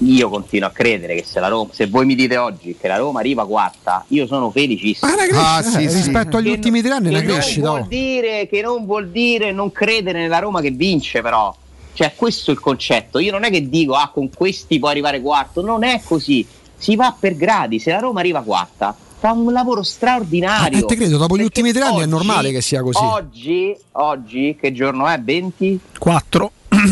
io 0.01 0.29
continuo 0.29 0.67
a 0.67 0.71
credere 0.71 1.15
che 1.15 1.23
se, 1.23 1.39
la 1.39 1.47
Roma, 1.47 1.69
se 1.73 1.87
voi 1.87 2.05
mi 2.05 2.15
dite 2.15 2.37
oggi 2.37 2.75
che 2.79 2.87
la 2.87 2.97
Roma 2.97 3.19
arriva 3.19 3.45
quarta, 3.45 4.03
io 4.07 4.25
sono 4.25 4.49
felicissimo. 4.49 5.11
Ah, 5.11 5.57
ah, 5.57 5.61
sì, 5.61 5.87
sì. 5.89 5.95
rispetto 5.95 6.37
agli 6.37 6.45
che 6.45 6.51
ultimi 6.51 6.81
tre 6.81 6.91
anni 6.91 7.07
è 7.07 7.09
una 7.09 7.21
crescita. 7.21 7.67
Non 7.67 7.75
vuol 7.77 7.87
dire, 7.87 8.47
che 8.47 8.61
non 8.61 8.85
vuol 8.85 9.09
dire 9.09 9.51
non 9.51 9.71
credere 9.71 10.19
nella 10.19 10.39
Roma 10.39 10.61
che 10.61 10.71
vince, 10.71 11.21
però. 11.21 11.55
Cioè, 11.93 12.13
questo 12.15 12.51
è 12.51 12.53
il 12.53 12.59
concetto. 12.59 13.19
Io 13.19 13.31
non 13.31 13.43
è 13.43 13.51
che 13.51 13.67
dico, 13.67 13.93
ah, 13.93 14.09
con 14.11 14.29
questi 14.33 14.79
può 14.79 14.87
arrivare 14.87 15.21
quarto. 15.21 15.61
Non 15.61 15.83
è 15.83 16.01
così. 16.03 16.45
Si 16.77 16.95
va 16.95 17.15
per 17.17 17.35
gradi. 17.35 17.79
Se 17.79 17.91
la 17.91 17.99
Roma 17.99 18.21
arriva 18.21 18.41
quarta, 18.41 18.95
fa 19.19 19.33
un 19.33 19.51
lavoro 19.51 19.83
straordinario. 19.83 20.77
E 20.77 20.81
eh, 20.81 20.85
te 20.85 20.95
credo, 20.95 21.17
dopo 21.17 21.37
gli 21.37 21.43
ultimi 21.43 21.71
tre 21.73 21.83
anni 21.83 21.95
oggi, 21.95 22.03
è 22.03 22.07
normale 22.07 22.51
che 22.51 22.61
sia 22.61 22.81
così. 22.81 23.03
Oggi, 23.03 23.75
oggi 23.91 24.57
che 24.59 24.71
giorno 24.71 25.05
è? 25.07 25.19
20? 25.19 25.79
4. 25.99 26.51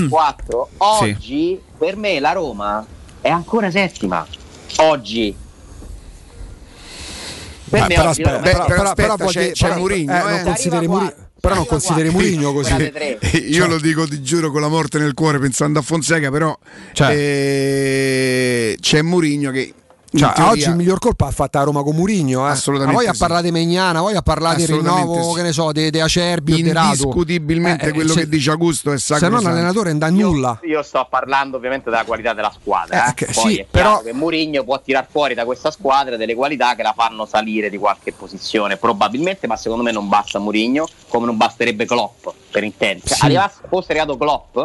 4. 0.10 0.70
Oggi, 0.78 1.18
sì. 1.20 1.60
per 1.78 1.96
me, 1.96 2.20
la 2.20 2.34
Roma 2.34 2.86
è 3.22 3.30
ancora 3.30 3.72
settima 3.72 4.26
oggi. 4.78 5.36
Per 7.70 7.82
me 7.82 7.88
però, 7.88 8.10
oggi 8.10 8.22
aspetta, 8.22 8.40
però, 8.40 8.66
però, 8.66 8.94
però, 8.94 9.16
però 9.16 9.30
c'è, 9.30 9.52
c'è 9.52 9.76
Murigno, 9.76 10.28
eh, 10.28 10.30
non 10.30 10.44
consideri 10.44 10.88
Murigno. 10.88 11.14
Però 11.40 11.56
non 11.56 11.66
consideri 11.66 12.10
Murigno 12.10 12.52
così. 12.52 12.74
Io 13.48 13.54
cioè. 13.54 13.68
lo 13.68 13.80
dico, 13.80 14.08
ti 14.08 14.22
giuro, 14.22 14.52
con 14.52 14.60
la 14.62 14.68
morte 14.68 14.98
nel 14.98 15.14
cuore 15.14 15.40
pensando 15.40 15.80
a 15.80 15.82
Fonseca, 15.82 16.30
però 16.32 16.58
cioè. 16.94 17.14
eh, 17.14 18.78
c'è 18.80 19.02
Murigno 19.02 19.52
che 19.52 19.74
cioè, 20.12 20.34
teoria... 20.34 20.52
oggi 20.52 20.70
il 20.70 20.76
miglior 20.76 21.00
colpo 21.00 21.26
ha 21.26 21.32
fatto 21.32 21.60
a 21.60 21.64
Roma 21.64 21.84
con 21.84 21.96
Murigno. 21.96 22.48
Eh. 22.48 22.52
Assolutamente. 22.52 23.02
Sì. 23.04 23.08
a 23.10 23.14
parlare 23.18 23.44
di 23.44 23.52
Megnana, 23.52 24.00
poi 24.00 24.16
a 24.16 24.22
parlare 24.22 24.58
di 24.58 24.66
rinnovo, 24.66 25.30
sì. 25.30 25.36
che 25.36 25.42
ne 25.44 25.52
so, 25.52 25.72
di, 25.72 25.90
di 25.90 26.00
Acerbi 26.00 26.60
Indiscutibilmente 26.60 27.88
eh, 27.88 27.92
quello 27.92 28.14
se, 28.14 28.22
che 28.22 28.30
dice 28.30 28.52
Augusto 28.52 28.92
è 28.92 28.98
sacro. 28.98 29.26
Se 29.26 29.32
non 29.32 29.44
l'allenatore 29.44 29.90
non 29.90 30.00
dà 30.00 30.10
nulla. 30.10 30.60
Io, 30.64 30.70
io, 30.70 30.84
sto 30.84 31.06
parlando 31.10 31.58
ovviamente 31.58 31.90
della 31.90 32.04
qualità 32.04 32.34
della 32.34 32.52
squadra. 32.52 33.14
Eh, 33.14 33.14
eh. 33.16 33.26
Poi 33.32 33.54
sì, 33.54 33.66
però 33.70 34.02
che 34.02 34.14
Murigno 34.14 34.64
può 34.64 34.82
tirar 34.82 35.08
fuori 35.10 35.34
da 35.34 35.46
questa 35.46 35.72
squadra 35.72 36.18
delle 36.18 36.36
qualità 36.36 36.76
che 36.76 36.84
la 36.84 36.94
fanno 36.96 37.26
salire 37.26 37.70
di 37.70 37.78
qualche 37.78 38.12
posizione. 38.12 38.78
Probabilmente, 38.78 39.48
ma 39.48 39.56
secondo 39.58 39.84
me 39.84 39.92
non 39.92 40.08
basta 40.08 40.40
Murigno, 40.40 40.88
come 41.08 41.26
non 41.26 41.38
basterebbe 41.38 41.86
Klopp 41.86 42.28
per 42.52 42.64
intenderci. 42.64 43.14
Sì. 43.14 43.26
Arrivasse, 43.26 43.62
fosse 43.68 43.92
arrivato 43.92 44.18
Klopp 44.18 44.58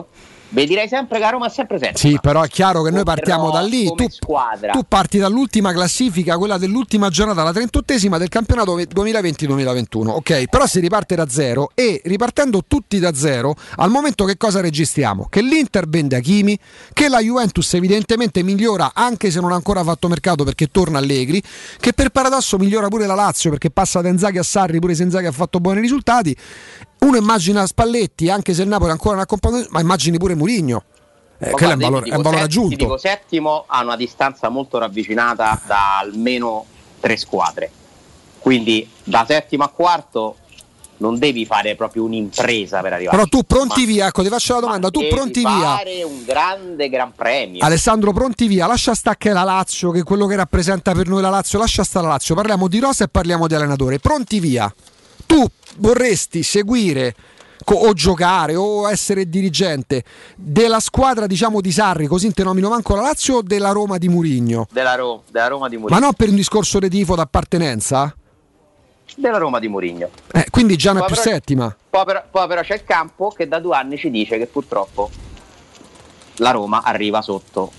Vi 0.54 0.66
direi 0.66 0.86
sempre 0.86 1.18
che 1.18 1.24
a 1.24 1.30
Roma 1.30 1.46
è 1.46 1.50
sempre 1.50 1.78
settima. 1.78 1.98
Sì, 1.98 2.16
però 2.22 2.42
è 2.42 2.48
chiaro 2.48 2.82
che 2.82 2.92
noi 2.92 3.02
partiamo 3.02 3.50
da 3.50 3.60
lì. 3.60 3.86
Tu, 3.86 4.06
tu, 4.06 4.84
parti 4.86 5.18
dall'ultima 5.18 5.72
classifica, 5.72 6.38
quella 6.38 6.58
dell'ultima 6.58 7.08
giornata, 7.08 7.42
la 7.42 7.50
38esima 7.50 8.18
del 8.18 8.28
campionato 8.28 8.78
2020-2021. 8.78 10.08
Ok, 10.10 10.48
però 10.48 10.64
si 10.66 10.78
riparte 10.78 11.16
da 11.16 11.28
zero 11.28 11.70
e 11.74 12.00
ripartendo 12.04 12.62
tutti 12.68 13.00
da 13.00 13.12
zero, 13.14 13.56
al 13.76 13.90
momento 13.90 14.24
che 14.24 14.36
cosa 14.36 14.60
registriamo? 14.60 15.26
Che 15.28 15.42
l'Inter 15.42 15.88
vende 15.88 16.14
Achimi, 16.14 16.56
che 16.92 17.08
la 17.08 17.18
Juventus 17.18 17.74
evidentemente 17.74 18.44
migliora 18.44 18.92
anche 18.94 19.32
se 19.32 19.40
non 19.40 19.50
ha 19.50 19.56
ancora 19.56 19.82
fatto 19.82 20.06
mercato 20.06 20.44
perché 20.44 20.68
torna 20.68 20.98
Allegri, 20.98 21.42
che 21.80 21.92
per 21.94 22.10
paradosso 22.10 22.58
migliora 22.58 22.86
pure 22.86 23.06
la 23.06 23.14
Lazio 23.14 23.50
perché 23.50 23.72
passa 23.72 24.00
da 24.00 24.08
Inzaghi 24.08 24.38
a 24.38 24.44
Sarri, 24.44 24.78
pure 24.78 24.94
se 24.94 25.02
Inzaghi 25.02 25.26
ha 25.26 25.32
fatto 25.32 25.58
buoni 25.58 25.80
risultati 25.80 26.36
uno 27.04 27.16
immagina 27.16 27.66
Spalletti, 27.66 28.30
anche 28.30 28.54
se 28.54 28.62
il 28.62 28.68
Napoli 28.68 28.90
ancora 28.90 29.12
non 29.12 29.20
ha 29.20 29.24
accompagnato, 29.24 29.68
ma 29.70 29.80
immagini 29.80 30.18
pure 30.18 30.34
Murigno. 30.34 30.84
Eh, 31.38 31.52
che 31.52 31.64
è 31.64 31.72
un 31.72 31.78
valore, 31.78 32.10
è 32.10 32.14
un 32.14 32.22
valore 32.22 32.42
aggiunto. 32.42 32.76
Dico 32.76 32.96
settimo 32.96 33.64
ha 33.66 33.82
una 33.82 33.96
distanza 33.96 34.48
molto 34.48 34.78
ravvicinata 34.78 35.60
da 35.66 35.98
almeno 35.98 36.64
tre 37.00 37.16
squadre. 37.16 37.70
Quindi 38.38 38.88
da 39.02 39.24
settimo 39.26 39.64
a 39.64 39.68
quarto 39.68 40.36
non 40.98 41.18
devi 41.18 41.44
fare 41.44 41.74
proprio 41.74 42.04
un'impresa 42.04 42.80
per 42.80 42.92
arrivare. 42.92 43.16
Però 43.16 43.28
tu 43.28 43.42
pronti 43.42 43.80
Ma- 43.80 43.86
via, 43.86 44.06
ecco, 44.06 44.22
ti 44.22 44.28
faccio 44.28 44.54
la 44.54 44.60
domanda, 44.60 44.90
tu 44.90 45.06
pronti 45.08 45.40
via? 45.40 45.76
fare 45.76 46.02
un 46.04 46.24
grande 46.24 46.88
gran 46.88 47.12
premio. 47.14 47.64
Alessandro 47.64 48.12
pronti 48.12 48.46
via, 48.46 48.66
lascia 48.66 48.94
staccare 48.94 49.34
la 49.34 49.42
Lazio, 49.42 49.90
che 49.90 50.00
è 50.00 50.02
quello 50.02 50.26
che 50.26 50.36
rappresenta 50.36 50.92
per 50.92 51.08
noi 51.08 51.20
la 51.20 51.30
Lazio, 51.30 51.58
lascia 51.58 51.82
stare 51.82 52.06
la 52.06 52.12
Lazio, 52.12 52.34
parliamo 52.34 52.68
di 52.68 52.78
rosa 52.78 53.04
e 53.04 53.08
parliamo 53.08 53.46
di 53.46 53.54
allenatore. 53.54 53.98
Pronti 53.98 54.40
via. 54.40 54.72
Tu 55.26 55.44
vorresti 55.76 56.42
seguire 56.42 57.14
o 57.66 57.92
giocare 57.94 58.56
o 58.56 58.90
essere 58.90 59.28
dirigente 59.28 60.04
della 60.36 60.80
squadra, 60.80 61.26
diciamo, 61.26 61.60
di 61.60 61.72
Sarri, 61.72 62.06
così 62.06 62.30
te 62.32 62.42
nomino 62.42 62.68
manco 62.68 62.94
la 62.94 63.02
Lazio 63.02 63.36
o 63.36 63.42
della 63.42 63.70
Roma 63.70 63.96
di 63.96 64.08
Murigno? 64.08 64.66
Della, 64.70 64.94
Ro- 64.96 65.22
della 65.30 65.46
Roma 65.46 65.68
di 65.68 65.76
Mourinho. 65.76 65.98
Ma 65.98 66.04
non 66.04 66.14
per 66.14 66.28
un 66.28 66.34
discorso 66.34 66.78
di 66.78 66.90
tifo 66.90 67.14
d'appartenenza? 67.14 68.14
Della 69.16 69.38
Roma 69.38 69.60
di 69.60 69.68
Mourinho. 69.68 70.10
Eh, 70.32 70.46
quindi 70.50 70.76
già 70.76 70.92
non 70.92 71.02
è 71.02 71.06
più 71.06 71.14
però- 71.14 71.30
settima. 71.30 71.76
Poi 71.88 72.04
però, 72.04 72.22
poi 72.30 72.46
però 72.48 72.60
c'è 72.62 72.74
il 72.74 72.84
campo 72.84 73.28
che 73.30 73.48
da 73.48 73.60
due 73.60 73.76
anni 73.76 73.96
ci 73.96 74.10
dice 74.10 74.36
che 74.36 74.46
purtroppo 74.46 75.10
la 76.38 76.50
Roma 76.50 76.82
arriva 76.82 77.22
sotto 77.22 77.70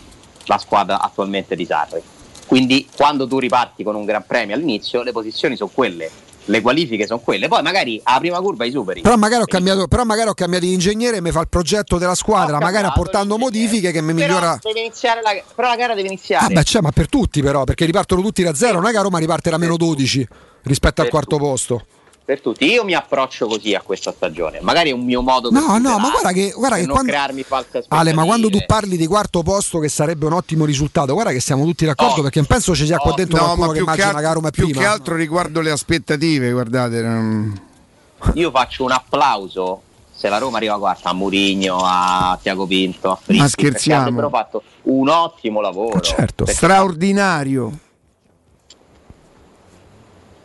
la 0.45 0.57
squadra 0.57 0.99
attualmente 1.01 1.55
di 1.55 1.65
Sarri. 1.65 2.01
Quindi 2.47 2.87
quando 2.95 3.27
tu 3.27 3.37
riparti 3.39 3.83
con 3.83 3.95
un 3.95 4.05
gran 4.05 4.23
premio 4.25 4.55
all'inizio 4.55 5.03
le 5.03 5.11
posizioni 5.11 5.55
sono 5.55 5.71
quelle, 5.73 6.09
le 6.45 6.61
qualifiche 6.61 7.05
sono 7.05 7.19
quelle, 7.19 7.47
poi 7.47 7.61
magari 7.61 7.99
alla 8.03 8.19
prima 8.19 8.39
curva 8.39 8.65
i 8.65 8.71
superi. 8.71 9.01
Però 9.01 9.15
magari, 9.17 9.43
ho 9.43 9.45
cambiato, 9.45 9.87
però 9.87 10.03
magari 10.03 10.29
ho 10.29 10.33
cambiato 10.33 10.65
ingegnere 10.65 11.17
e 11.17 11.21
mi 11.21 11.31
fa 11.31 11.41
il 11.41 11.47
progetto 11.49 11.97
della 11.97 12.15
squadra, 12.15 12.59
magari 12.59 12.85
apportando 12.85 13.37
modifiche 13.37 13.91
che 13.91 14.01
mi 14.01 14.13
migliora. 14.13 14.57
Però, 14.61 14.73
deve 14.73 14.79
iniziare 14.79 15.21
la, 15.21 15.31
però 15.53 15.69
la 15.69 15.75
gara 15.75 15.93
deve 15.93 16.07
iniziare. 16.07 16.45
Ah, 16.45 16.49
beh, 16.49 16.63
c'è, 16.63 16.81
ma 16.81 16.91
per 16.91 17.09
tutti 17.09 17.41
però, 17.41 17.63
perché 17.63 17.85
ripartono 17.85 18.21
tutti 18.21 18.43
da 18.43 18.53
zero, 18.53 18.79
non 18.79 18.87
è 18.87 18.91
che 18.91 18.97
a 18.97 19.01
Roma 19.01 19.19
riparte 19.19 19.49
da 19.49 19.57
meno 19.57 19.77
12 19.77 20.27
rispetto 20.63 21.01
al 21.01 21.09
quarto 21.09 21.37
posto. 21.37 21.85
Per 22.25 22.41
tutti. 22.41 22.65
Io 22.65 22.83
mi 22.83 22.93
approccio 22.95 23.45
così 23.45 23.75
a 23.75 23.81
questa 23.81 24.11
stagione. 24.11 24.59
Magari 24.61 24.89
è 24.89 24.93
un 24.93 25.05
mio 25.05 25.21
modo 25.21 25.49
per 25.51 25.61
No, 25.61 25.77
no, 25.77 25.99
ma 25.99 26.09
guarda 26.09 26.31
che, 26.31 26.51
guarda 26.55 26.75
che 26.77 26.81
non 26.85 26.91
quando, 26.93 27.11
crearmi 27.11 27.43
false. 27.43 27.85
Ale, 27.89 28.13
ma 28.13 28.23
quando 28.25 28.49
tu 28.49 28.59
parli 28.65 28.97
di 28.97 29.05
quarto 29.05 29.43
posto, 29.43 29.77
che 29.79 29.89
sarebbe 29.89 30.25
un 30.25 30.33
ottimo 30.33 30.65
risultato, 30.65 31.13
guarda 31.13 31.31
che 31.31 31.39
siamo 31.39 31.63
tutti 31.63 31.85
d'accordo 31.85 32.23
perché 32.23 32.39
non 32.39 32.47
penso 32.47 32.73
ci 32.73 32.85
sia 32.87 32.97
qua 32.97 33.13
dentro 33.13 33.37
No, 33.37 33.43
qualcuno 33.55 33.67
ma 33.67 33.73
che 33.73 33.77
più 33.77 33.85
che, 33.85 33.91
immagina 34.01 34.07
altro, 34.07 34.21
che 34.21 34.27
a 34.27 34.33
Roma 34.33 34.49
più 34.49 34.63
prima. 34.65 34.79
che 34.79 34.85
altro 34.87 35.15
riguardo 35.15 35.61
le 35.61 35.69
aspettative, 35.71 36.51
guardate. 36.51 37.01
non- 37.01 37.61
Io 38.33 38.49
faccio 38.49 38.83
un 38.83 38.91
applauso 38.91 39.81
se 40.11 40.27
la 40.29 40.37
Roma 40.39 40.57
arriva 40.57 40.79
quarta 40.79 41.09
a 41.09 41.13
Murigno, 41.13 41.77
a 41.83 42.39
Tiago 42.41 42.65
Pinto, 42.65 43.11
a 43.11 43.15
Fritti, 43.21 43.39
Ma 43.41 43.45
perché 43.47 43.67
scherziamo? 43.69 44.01
avrebbero 44.01 44.29
fatto 44.29 44.63
un 44.83 45.09
ottimo 45.09 45.61
lavoro. 45.61 45.99
Certo, 45.99 46.45
Perché 46.45 46.53
straordinario. 46.53 47.79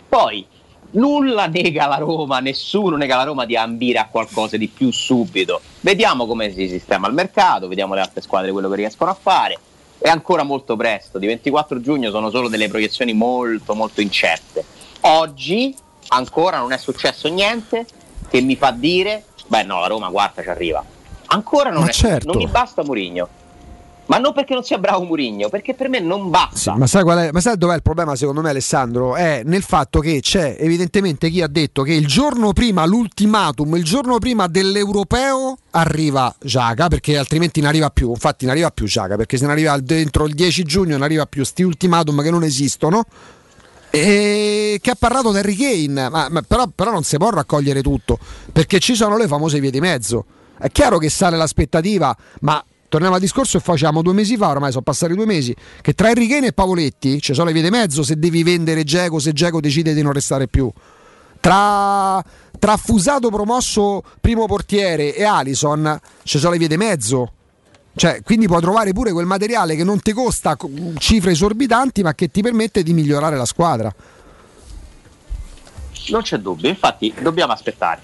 Poi 0.09 0.45
nulla 0.93 1.47
nega 1.47 1.87
la 1.87 1.97
Roma, 1.97 2.41
nessuno 2.41 2.97
nega 2.97 3.17
la 3.17 3.25
Roma 3.25 3.45
di 3.45 3.57
ambire 3.57 3.99
a 3.99 4.09
qualcosa 4.09 4.57
di 4.57 4.69
più 4.69 4.91
subito. 4.91 5.61
Vediamo 5.81 6.27
come 6.27 6.53
si 6.53 6.69
sistema 6.69 7.09
il 7.09 7.15
mercato, 7.15 7.69
vediamo 7.69 7.95
le 7.95 8.01
altre 8.01 8.21
squadre 8.21 8.53
quello 8.53 8.69
che 8.69 8.77
riescono 8.77 9.11
a 9.11 9.17
fare. 9.21 9.59
È 9.99 10.09
ancora 10.09 10.43
molto 10.43 10.77
presto, 10.77 11.19
di 11.19 11.27
24 11.27 11.81
giugno 11.81 12.11
sono 12.11 12.31
solo 12.31 12.49
delle 12.49 12.69
proiezioni 12.69 13.13
molto 13.13 13.75
molto 13.75 14.01
incerte. 14.01 14.65
Oggi 15.03 15.75
ancora 16.09 16.59
non 16.59 16.73
è 16.73 16.79
successo 16.79 17.29
niente 17.29 17.87
che 18.29 18.41
mi 18.41 18.57
fa 18.57 18.71
dire, 18.71 19.25
beh 19.47 19.65
no, 19.65 19.81
la 19.81 19.87
Roma 19.87 20.09
quarta 20.09 20.43
ci 20.43 20.49
arriva. 20.49 20.83
Ancora 21.27 21.71
non, 21.71 21.83
Ma 21.83 21.89
è, 21.91 21.93
certo. 21.93 22.33
non 22.33 22.43
mi 22.43 22.49
basta 22.49 22.83
Murigno. 22.83 23.29
Ma 24.11 24.19
non 24.19 24.33
perché 24.33 24.55
non 24.55 24.65
sia 24.65 24.77
bravo 24.77 25.05
Murigno, 25.05 25.49
perché 25.49 25.73
per 25.73 25.89
me 25.89 26.01
non 26.01 26.31
basta. 26.31 26.75
Ma 26.75 26.89
sai, 26.89 27.09
è, 27.09 27.31
ma 27.31 27.41
sai 27.41 27.57
dov'è 27.57 27.77
il 27.77 27.83
problema 27.83 28.17
secondo 28.17 28.41
me 28.41 28.51
Alessandro? 28.51 29.15
È 29.15 29.43
nel 29.45 29.63
fatto 29.63 30.01
che 30.01 30.19
c'è 30.19 30.57
evidentemente 30.59 31.31
chi 31.31 31.41
ha 31.43 31.47
detto 31.47 31.85
che 31.85 31.93
il 31.93 32.09
giorno 32.09 32.53
prima, 32.53 32.85
l'ultimatum, 32.87 33.77
il 33.77 33.85
giorno 33.85 34.19
prima 34.19 34.49
dell'europeo 34.49 35.57
arriva 35.71 36.35
Giaca 36.43 36.89
perché 36.89 37.17
altrimenti 37.19 37.61
non 37.61 37.69
arriva 37.69 37.91
più, 37.91 38.11
infatti 38.11 38.47
non 38.47 38.55
arriva 38.55 38.73
più 38.73 38.87
Giaca 38.87 39.15
perché 39.15 39.37
se 39.37 39.47
ne 39.47 39.53
arriva 39.53 39.79
dentro 39.79 40.27
il 40.27 40.35
10 40.35 40.65
giugno 40.65 40.95
non 40.95 41.03
arriva 41.03 41.27
più 41.27 41.45
sti 41.45 41.63
ultimatum 41.63 42.21
che 42.21 42.31
non 42.33 42.43
esistono 42.43 43.05
e 43.91 44.81
che 44.83 44.91
ha 44.91 44.97
parlato 44.99 45.29
Harry 45.29 45.55
Kane, 45.55 46.09
ma, 46.09 46.27
ma 46.29 46.43
però, 46.43 46.67
però 46.67 46.91
non 46.91 47.05
si 47.05 47.17
può 47.17 47.31
raccogliere 47.31 47.81
tutto 47.81 48.19
perché 48.51 48.81
ci 48.81 48.97
sono 48.97 49.17
le 49.17 49.29
famose 49.29 49.61
vie 49.61 49.71
di 49.71 49.81
mezzo. 49.81 50.25
È 50.59 50.69
chiaro 50.73 50.99
che 50.99 51.09
sale 51.09 51.37
l'aspettativa, 51.37 52.15
ma 52.41 52.61
torniamo 52.91 53.15
al 53.15 53.21
discorso 53.21 53.57
che 53.57 53.65
facciamo 53.65 54.03
due 54.03 54.13
mesi 54.13 54.37
fa, 54.37 54.49
ormai 54.49 54.73
sono 54.73 54.83
passati 54.83 55.15
due 55.15 55.25
mesi, 55.25 55.55
che 55.81 55.95
tra 55.95 56.13
Kane 56.13 56.49
e 56.49 56.53
Pavoletti 56.53 57.21
ci 57.21 57.33
sono 57.33 57.47
le 57.47 57.53
vie 57.53 57.63
di 57.63 57.71
mezzo 57.71 58.03
se 58.03 58.19
devi 58.19 58.43
vendere 58.43 58.83
Geco, 58.83 59.21
se 59.21 59.33
Geco 59.33 59.61
decide 59.61 59.95
di 59.95 60.03
non 60.03 60.13
restare 60.13 60.49
più. 60.49 60.71
Tra, 61.39 62.23
tra 62.59 62.77
Fusato 62.77 63.31
promosso 63.31 64.03
primo 64.21 64.47
portiere 64.47 65.15
e 65.15 65.25
Alison 65.25 65.99
ci 66.25 66.39
sono 66.39 66.53
le 66.53 66.59
vie 66.59 66.69
di 66.69 66.77
mezzo. 66.77 67.33
Cioè, 67.95 68.23
quindi 68.23 68.47
puoi 68.47 68.61
trovare 68.61 68.93
pure 68.93 69.13
quel 69.13 69.27
materiale 69.27 69.77
che 69.77 69.85
non 69.85 70.01
ti 70.01 70.13
costa 70.13 70.57
co- 70.57 70.69
cifre 70.99 71.31
esorbitanti, 71.31 72.03
ma 72.03 72.15
che 72.15 72.29
ti 72.29 72.43
permette 72.43 72.83
di 72.83 72.93
migliorare 72.93 73.37
la 73.37 73.45
squadra. 73.45 73.95
Non 76.09 76.23
c'è 76.23 76.39
dubbio, 76.39 76.69
infatti 76.69 77.15
dobbiamo 77.21 77.53
aspettare. 77.53 78.03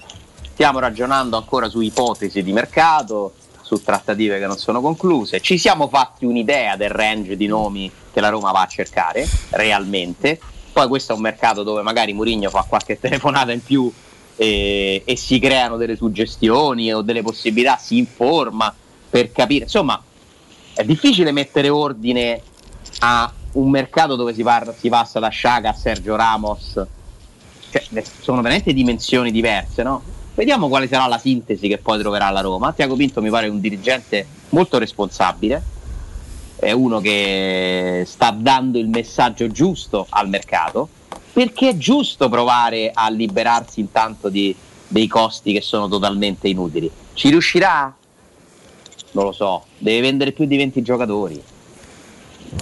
Stiamo 0.53 0.79
ragionando 0.79 1.35
ancora 1.35 1.67
su 1.67 1.81
ipotesi 1.81 2.41
di 2.41 2.53
mercato, 2.53 3.33
su 3.67 3.83
trattative 3.83 4.39
che 4.39 4.47
non 4.47 4.57
sono 4.57 4.79
concluse. 4.79 5.41
Ci 5.41 5.57
siamo 5.57 5.89
fatti 5.89 6.23
un'idea 6.23 6.77
del 6.77 6.89
range 6.89 7.35
di 7.35 7.47
nomi 7.47 7.91
che 8.13 8.21
la 8.21 8.29
Roma 8.29 8.51
va 8.51 8.61
a 8.61 8.67
cercare 8.67 9.27
realmente. 9.49 10.39
Poi 10.71 10.87
questo 10.87 11.11
è 11.11 11.15
un 11.15 11.21
mercato 11.21 11.63
dove 11.63 11.81
magari 11.81 12.13
Mourinho 12.13 12.49
fa 12.49 12.65
qualche 12.67 12.97
telefonata 13.01 13.51
in 13.51 13.61
più 13.61 13.91
e, 14.37 15.01
e 15.03 15.15
si 15.17 15.37
creano 15.39 15.75
delle 15.75 15.97
suggestioni 15.97 16.93
o 16.93 17.01
delle 17.01 17.21
possibilità, 17.21 17.75
si 17.75 17.97
informa 17.97 18.73
per 19.09 19.33
capire. 19.33 19.65
Insomma, 19.65 20.01
è 20.73 20.85
difficile 20.85 21.33
mettere 21.33 21.67
ordine 21.67 22.41
a 22.99 23.29
un 23.53 23.69
mercato 23.69 24.15
dove 24.15 24.33
si, 24.33 24.43
parla- 24.43 24.73
si 24.73 24.87
passa 24.87 25.19
da 25.19 25.27
Sciaga 25.27 25.71
a 25.71 25.73
Sergio 25.73 26.15
Ramos 26.15 26.85
cioè, 27.69 28.03
sono 28.21 28.41
veramente 28.41 28.71
dimensioni 28.71 29.29
diverse, 29.29 29.83
no? 29.83 30.15
Vediamo 30.37 30.67
quale 30.67 30.87
sarà 30.87 31.07
la 31.07 31.17
sintesi 31.17 31.67
che 31.67 31.79
poi 31.79 31.97
troverà 31.97 32.29
la 32.29 32.41
Roma. 32.41 32.71
Tiago 32.71 32.95
Pinto 32.95 33.23
mi 33.23 33.31
pare 33.31 33.47
un 33.47 33.59
dirigente 33.59 34.23
molto 34.49 34.77
responsabile, 34.77 35.63
è 36.57 36.71
uno 36.71 36.99
che 36.99 38.03
sta 38.05 38.29
dando 38.29 38.77
il 38.77 38.87
messaggio 38.87 39.47
giusto 39.49 40.05
al 40.07 40.29
mercato, 40.29 40.89
perché 41.33 41.69
è 41.69 41.77
giusto 41.77 42.29
provare 42.29 42.91
a 42.93 43.09
liberarsi 43.09 43.79
intanto 43.79 44.29
di- 44.29 44.55
dei 44.87 45.07
costi 45.07 45.53
che 45.53 45.61
sono 45.61 45.87
totalmente 45.87 46.47
inutili. 46.47 46.87
Ci 47.13 47.29
riuscirà? 47.29 47.91
Non 49.13 49.23
lo 49.23 49.31
so, 49.31 49.63
deve 49.79 50.01
vendere 50.01 50.33
più 50.33 50.45
di 50.45 50.55
20 50.55 50.83
giocatori. 50.83 51.41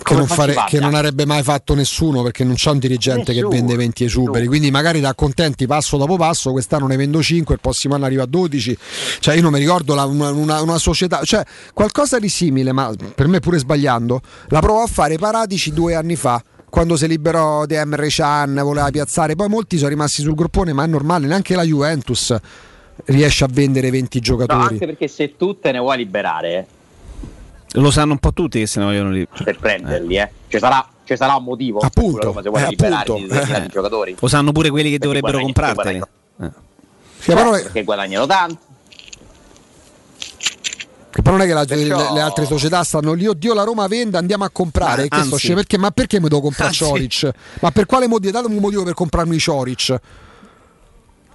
Che 0.01 0.13
non, 0.15 0.27
fare- 0.27 0.55
che 0.67 0.79
non 0.79 0.93
avrebbe 0.95 1.25
mai 1.25 1.43
fatto 1.43 1.73
nessuno 1.75 2.21
perché 2.23 2.43
non 2.43 2.55
c'è 2.55 2.71
un 2.71 2.79
dirigente 2.79 3.31
Nessuno, 3.33 3.49
che 3.49 3.55
vende 3.55 3.75
20 3.75 4.03
esuberi. 4.03 4.47
Quindi 4.47 4.71
magari 4.71 4.99
da 4.99 5.09
accontenti 5.09 5.67
passo 5.67 5.97
dopo 5.97 6.15
passo. 6.17 6.51
Quest'anno 6.51 6.87
ne 6.87 6.95
vendo 6.95 7.21
5, 7.21 7.55
il 7.55 7.61
prossimo 7.61 7.95
anno 7.95 8.05
arriva 8.05 8.23
a 8.23 8.25
12. 8.25 8.77
Cioè, 9.19 9.35
io 9.35 9.41
non 9.41 9.51
mi 9.51 9.59
ricordo 9.59 9.93
la- 9.95 10.05
una, 10.05 10.29
una- 10.31 10.61
una 10.61 10.77
società, 10.77 11.21
cioè 11.23 11.43
qualcosa 11.73 12.19
di 12.19 12.29
simile, 12.29 12.71
ma 12.71 12.91
per 13.13 13.27
me 13.27 13.39
pure 13.39 13.57
sbagliando. 13.59 14.21
La 14.49 14.59
provò 14.59 14.81
a 14.83 14.87
fare 14.87 15.17
Paratici 15.17 15.71
due 15.71 15.95
anni 15.95 16.15
fa. 16.15 16.41
Quando 16.69 16.97
si 16.97 17.07
liberò 17.07 17.65
di 17.65 17.75
Emre 17.75 18.09
Can, 18.09 18.59
voleva 18.61 18.89
piazzare, 18.89 19.35
poi 19.35 19.47
molti 19.47 19.77
sono 19.77 19.89
rimasti 19.89 20.21
sul 20.21 20.35
groppone, 20.35 20.73
ma 20.73 20.83
è 20.83 20.87
normale, 20.87 21.25
neanche 21.27 21.55
la 21.55 21.63
Juventus 21.63 22.35
riesce 23.05 23.43
a 23.43 23.47
vendere 23.51 23.89
20 23.91 24.17
No, 24.17 24.23
giocatori. 24.23 24.61
anche 24.73 24.85
perché 24.85 25.07
se 25.07 25.35
tu 25.37 25.57
te 25.59 25.71
ne 25.71 25.79
vuoi 25.79 25.97
liberare 25.97 26.67
Lo 27.81 27.91
sanno 27.91 28.13
un 28.13 28.19
po' 28.19 28.33
tutti 28.33 28.59
che 28.59 28.67
se 28.67 28.79
ne 28.79 28.85
vogliono 28.85 29.09
lì. 29.11 29.27
per 29.43 29.57
prenderli, 29.59 30.17
eh. 30.17 30.29
Ci 30.47 30.59
sarà, 30.59 30.87
ci 31.03 31.15
sarà 31.15 31.35
un 31.35 31.43
motivo 31.43 31.79
per 31.79 31.89
cui 31.91 32.13
la 32.13 32.29
vuole 32.29 32.43
eh, 32.59 32.63
appunto, 32.63 33.17
determinati 33.17 33.63
eh. 33.65 33.67
giocatori. 33.69 34.15
Lo 34.19 34.27
sanno 34.27 34.51
pure 34.51 34.69
quelli 34.69 34.89
che 34.91 34.97
Perché 34.97 35.19
dovrebbero 35.19 35.43
comprarteli. 35.43 35.99
guadagnano- 35.99 36.53
però- 37.25 37.51
perché 37.51 37.83
guadagnano 37.83 38.25
tanto. 38.25 38.57
Che 41.09 41.21
poi 41.21 41.31
non 41.31 41.41
è 41.41 41.45
che 41.45 41.53
la- 41.53 41.63
Perciò- 41.65 41.97
le, 41.97 42.13
le 42.13 42.19
altre 42.19 42.45
società 42.45 42.83
stanno 42.83 43.13
lì, 43.13 43.25
oddio 43.25 43.53
la 43.53 43.63
Roma 43.63 43.87
vende, 43.87 44.17
andiamo 44.17 44.43
a 44.43 44.49
comprare. 44.49 45.03
Ma 45.03 45.07
Che 45.07 45.15
sto 45.23 45.33
anzi- 45.35 45.37
scemo? 45.37 45.55
perché, 45.55 45.77
ma 45.77 45.91
perché 45.91 46.19
mi 46.19 46.27
devo 46.27 46.41
comprare 46.41 46.67
Anzi- 46.75 46.83
Cioric? 46.83 47.29
Ma 47.61 47.71
per 47.71 47.85
quale 47.85 48.07
motivo? 48.07 48.31
Datemi 48.31 48.55
un 48.55 48.61
motivo 48.61 48.83
per 48.83 48.93
comprarmi 48.93 49.37
Cioric. 49.39 49.95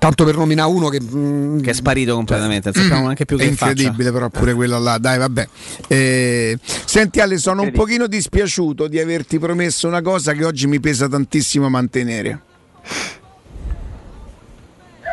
Tanto 0.00 0.24
per 0.24 0.34
nominare 0.34 0.70
uno 0.70 0.88
che, 0.88 0.98
mm, 0.98 1.60
Che 1.60 1.70
è 1.70 1.72
sparito 1.74 2.14
completamente, 2.14 2.70
non 2.72 2.80
sappiamo 2.82 3.02
neanche 3.02 3.26
più 3.26 3.36
È 3.36 3.40
che 3.40 3.52
faccia. 3.52 3.72
incredibile, 3.72 4.10
però 4.10 4.30
pure 4.30 4.54
quella 4.54 4.78
là, 4.78 4.96
dai, 4.96 5.18
vabbè. 5.18 5.48
Eh, 5.88 6.58
senti, 6.62 7.20
Ale, 7.20 7.36
sono 7.36 7.60
un 7.60 7.70
pochino 7.70 8.06
dispiaciuto 8.06 8.88
di 8.88 8.98
averti 8.98 9.38
promesso 9.38 9.86
una 9.88 10.00
cosa 10.00 10.32
che 10.32 10.42
oggi 10.46 10.66
mi 10.66 10.80
pesa 10.80 11.06
tantissimo 11.06 11.68
mantenere. 11.68 12.40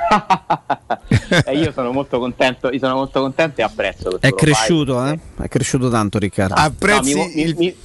e 1.46 1.58
io 1.58 1.74
sono 1.74 1.92
molto 1.92 2.18
contento, 2.18 2.72
io 2.72 2.80
sono 2.80 2.96
molto 2.96 3.20
contento 3.20 3.60
e 3.60 3.66
apprezzo 3.66 4.22
È 4.22 4.34
cresciuto, 4.34 5.06
eh? 5.06 5.20
È 5.42 5.50
cresciuto 5.50 5.90
tanto, 5.90 6.18
Riccardo. 6.18 6.56
No, 6.80 7.02
mi- 7.04 7.32
mi- 7.36 7.54
mi- 7.58 7.76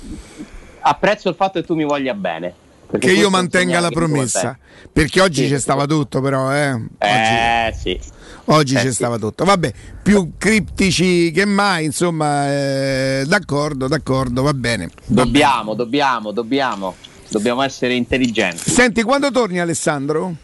apprezzo 0.82 1.28
il 1.28 1.34
fatto 1.34 1.60
che 1.60 1.66
tu 1.66 1.74
mi 1.74 1.82
voglia 1.84 2.14
bene. 2.14 2.54
Che 2.98 3.10
io 3.12 3.30
mantenga 3.30 3.80
la 3.80 3.90
promessa. 3.90 4.56
Perché 4.92 5.20
oggi 5.20 5.48
c'è 5.48 5.58
stava 5.58 5.86
tutto, 5.86 6.20
però, 6.20 6.52
eh. 6.54 6.78
Eh 6.98 7.74
sì. 7.78 7.98
Oggi 8.46 8.74
Eh, 8.74 8.78
c'è 8.78 8.88
sì. 8.88 8.94
stava 8.94 9.18
tutto. 9.18 9.44
Vabbè, 9.44 9.72
più 10.02 10.32
criptici 10.36 11.30
che 11.30 11.44
mai, 11.44 11.84
insomma, 11.86 12.50
eh, 12.50 13.24
d'accordo, 13.26 13.88
d'accordo, 13.88 14.42
va 14.42 14.52
bene. 14.52 14.90
Dobbiamo, 15.06 15.74
dobbiamo, 15.74 16.32
dobbiamo. 16.32 16.94
Dobbiamo 17.30 17.62
essere 17.62 17.94
intelligenti. 17.94 18.70
Senti, 18.70 19.02
quando 19.02 19.30
torni 19.30 19.58
Alessandro? 19.58 20.34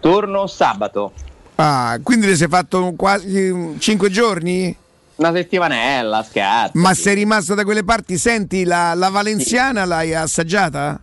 Torno 0.00 0.46
sabato. 0.46 1.12
Ah, 1.56 1.98
quindi 2.02 2.26
ti 2.28 2.36
sei 2.36 2.48
fatto 2.48 2.94
quasi 2.96 3.74
5 3.78 4.10
giorni? 4.10 4.74
Una 5.16 5.32
settimanella, 5.32 6.22
scherzo. 6.22 6.72
Ma 6.78 6.94
sei 6.94 7.14
rimasto 7.16 7.54
da 7.54 7.64
quelle 7.64 7.84
parti? 7.84 8.16
Senti, 8.16 8.64
la, 8.64 8.94
la 8.94 9.08
valenziana 9.10 9.84
l'hai 9.84 10.14
assaggiata? 10.14 11.00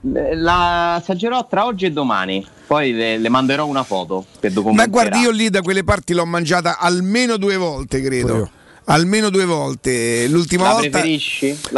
La 0.00 0.94
assaggerò 0.94 1.46
tra 1.48 1.64
oggi 1.66 1.86
e 1.86 1.90
domani. 1.90 2.46
Poi 2.66 2.92
le, 2.92 3.18
le 3.18 3.28
manderò 3.28 3.66
una 3.66 3.82
foto 3.82 4.24
per 4.38 4.50
Ma 4.50 4.54
documentare. 4.56 4.90
guardi, 4.90 5.18
io 5.20 5.30
lì 5.30 5.50
da 5.50 5.60
quelle 5.62 5.82
parti 5.84 6.12
l'ho 6.12 6.24
mangiata 6.26 6.78
almeno 6.78 7.36
due 7.36 7.56
volte, 7.56 8.00
credo. 8.00 8.50
Almeno 8.84 9.28
due 9.28 9.44
volte. 9.44 10.26
L'ultima 10.28 10.64
La 10.64 10.72
volta. 10.72 11.02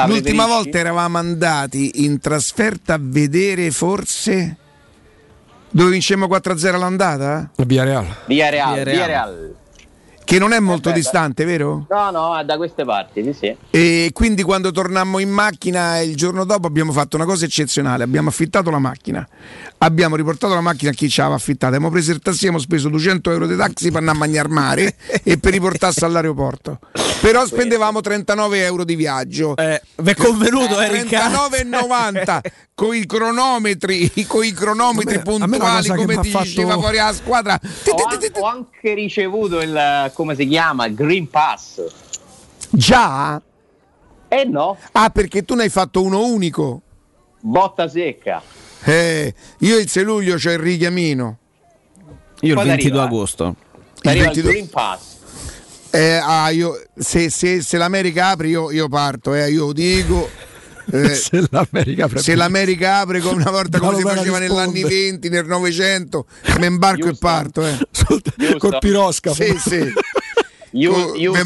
l'ultima 0.07 0.47
volta 0.47 0.79
eravamo 0.79 1.19
andati 1.19 2.05
in 2.05 2.21
trasferta 2.21 2.95
a 2.95 2.99
vedere 3.01 3.71
forse. 3.71 4.57
Dove 5.71 5.91
vincemmo 5.91 6.27
4-0 6.27 6.75
all'andata? 6.75 7.51
La 7.55 7.65
Via 7.65 7.85
Real. 7.85 8.07
Via 8.27 8.49
Real, 8.51 8.75
Via 8.75 8.85
Via 8.85 9.07
Real. 9.07 9.55
Che 10.25 10.39
non 10.39 10.53
è 10.53 10.61
molto 10.61 10.91
beh, 10.91 10.95
distante, 10.95 11.45
vero? 11.45 11.87
No, 11.89 12.11
no, 12.11 12.39
è 12.39 12.45
da 12.45 12.57
queste 12.57 12.85
parti, 12.85 13.23
sì, 13.25 13.33
sì. 13.33 13.57
E 13.71 14.11
quindi 14.13 14.43
quando 14.43 14.71
tornammo 14.71 15.19
in 15.19 15.31
macchina 15.31 15.99
il 15.99 16.15
giorno 16.15 16.45
dopo 16.45 16.67
abbiamo 16.67 16.93
fatto 16.93 17.17
una 17.17 17.25
cosa 17.25 17.45
eccezionale, 17.45 18.05
abbiamo 18.05 18.29
affittato 18.29 18.71
la 18.71 18.79
macchina, 18.79 19.27
abbiamo 19.79 20.15
riportato 20.15 20.55
la 20.55 20.61
macchina 20.61 20.93
a 20.93 20.95
chi 20.95 21.09
ci 21.09 21.21
aveva 21.21 21.35
affittata, 21.35 21.75
abbiamo 21.75 21.91
preso 21.91 22.13
il 22.13 22.21
taxi, 22.21 22.47
abbiamo 22.47 22.59
speso 22.59 22.89
200 22.89 23.31
euro 23.31 23.47
di 23.47 23.57
taxi 23.57 23.89
per 23.89 23.99
andare 23.99 24.17
a 24.17 24.21
mangiare 24.21 24.49
mare 24.49 24.95
e 25.25 25.39
per 25.39 25.53
riportarsi 25.53 26.05
all'aeroporto. 26.05 26.79
Però 27.21 27.45
spendevamo 27.45 28.01
39 28.01 28.63
euro 28.65 28.85
di 28.85 28.95
viaggio. 28.97 29.55
Eh, 29.57 29.81
vi 29.97 30.11
è 30.11 30.15
convenuto, 30.15 30.81
eh, 30.81 30.91
Riccardo? 31.03 31.49
39,90 31.51 32.41
con 32.75 32.95
i 32.95 33.05
cronometri, 33.05 34.11
con 34.27 34.43
i 34.45 34.53
cronometri 34.53 35.17
me- 35.17 35.23
puntuali 35.23 35.89
come 35.89 36.19
ti 36.21 36.31
fatto- 36.31 36.45
diceva 36.45 36.79
fuori 36.79 36.97
la 36.97 37.13
squadra. 37.13 37.61
Ho, 37.91 38.05
an- 38.05 38.19
ho 38.33 38.45
anche 38.47 38.95
ricevuto 38.95 39.61
il, 39.61 40.11
come 40.15 40.35
si 40.35 40.47
chiama, 40.47 40.87
il 40.87 40.95
Green 40.95 41.29
Pass. 41.29 41.85
Già? 42.71 43.41
Eh 44.29 44.45
no, 44.45 44.79
Ah, 44.93 45.11
perché 45.11 45.45
tu 45.45 45.55
ne 45.55 45.65
hai 45.65 45.69
fatto 45.69 46.03
uno 46.03 46.25
unico. 46.25 46.81
botta 47.41 47.87
secca. 47.89 48.41
Eh, 48.85 49.35
io 49.59 49.77
il 49.79 49.89
6 49.91 50.05
luglio 50.05 50.37
c'ho 50.37 50.53
il 50.53 50.59
richiamino. 50.59 51.37
Io 52.43 52.49
il 52.49 52.55
Quando 52.55 52.73
22 52.73 52.99
arriva? 53.01 53.03
agosto. 53.15 53.55
Il 54.03 54.09
Arriva 54.09 54.25
22 54.27 54.51
il 54.51 54.57
Green 54.57 54.71
Pass. 54.71 55.19
Eh, 55.91 56.15
ah, 56.23 56.51
io, 56.51 56.81
se, 56.97 57.31
se- 57.31 57.63
se 57.63 57.77
l'America 57.77 58.29
apre 58.29 58.49
io, 58.49 58.71
io 58.71 58.89
parto, 58.89 59.35
eh, 59.35 59.51
io 59.51 59.67
lo 59.67 59.73
dico. 59.73 60.29
Eh, 60.93 61.15
Se 61.15 61.45
l'America 61.51 62.07
apre- 62.07 62.19
se 62.21 62.35
l'America 62.35 62.97
apre 62.99 63.21
come 63.21 63.43
una 63.43 63.53
volta 63.53 63.79
come 63.79 63.95
si 63.99 64.03
faceva 64.03 64.41
negli 64.41 64.51
anni 64.57 64.73
risponde. 64.83 64.89
20, 64.89 65.29
nel 65.29 65.47
900, 65.47 66.27
mi 66.59 66.67
imbarco 66.67 67.07
e 67.07 67.17
parto. 67.17 67.65
Eh. 67.65 67.79
Col 68.59 68.77
piroscafo. 68.81 69.41
Sì, 69.41 69.57
sì. 69.57 69.93
Io- 70.73 71.15
io- 71.15 71.33
mi 71.33 71.39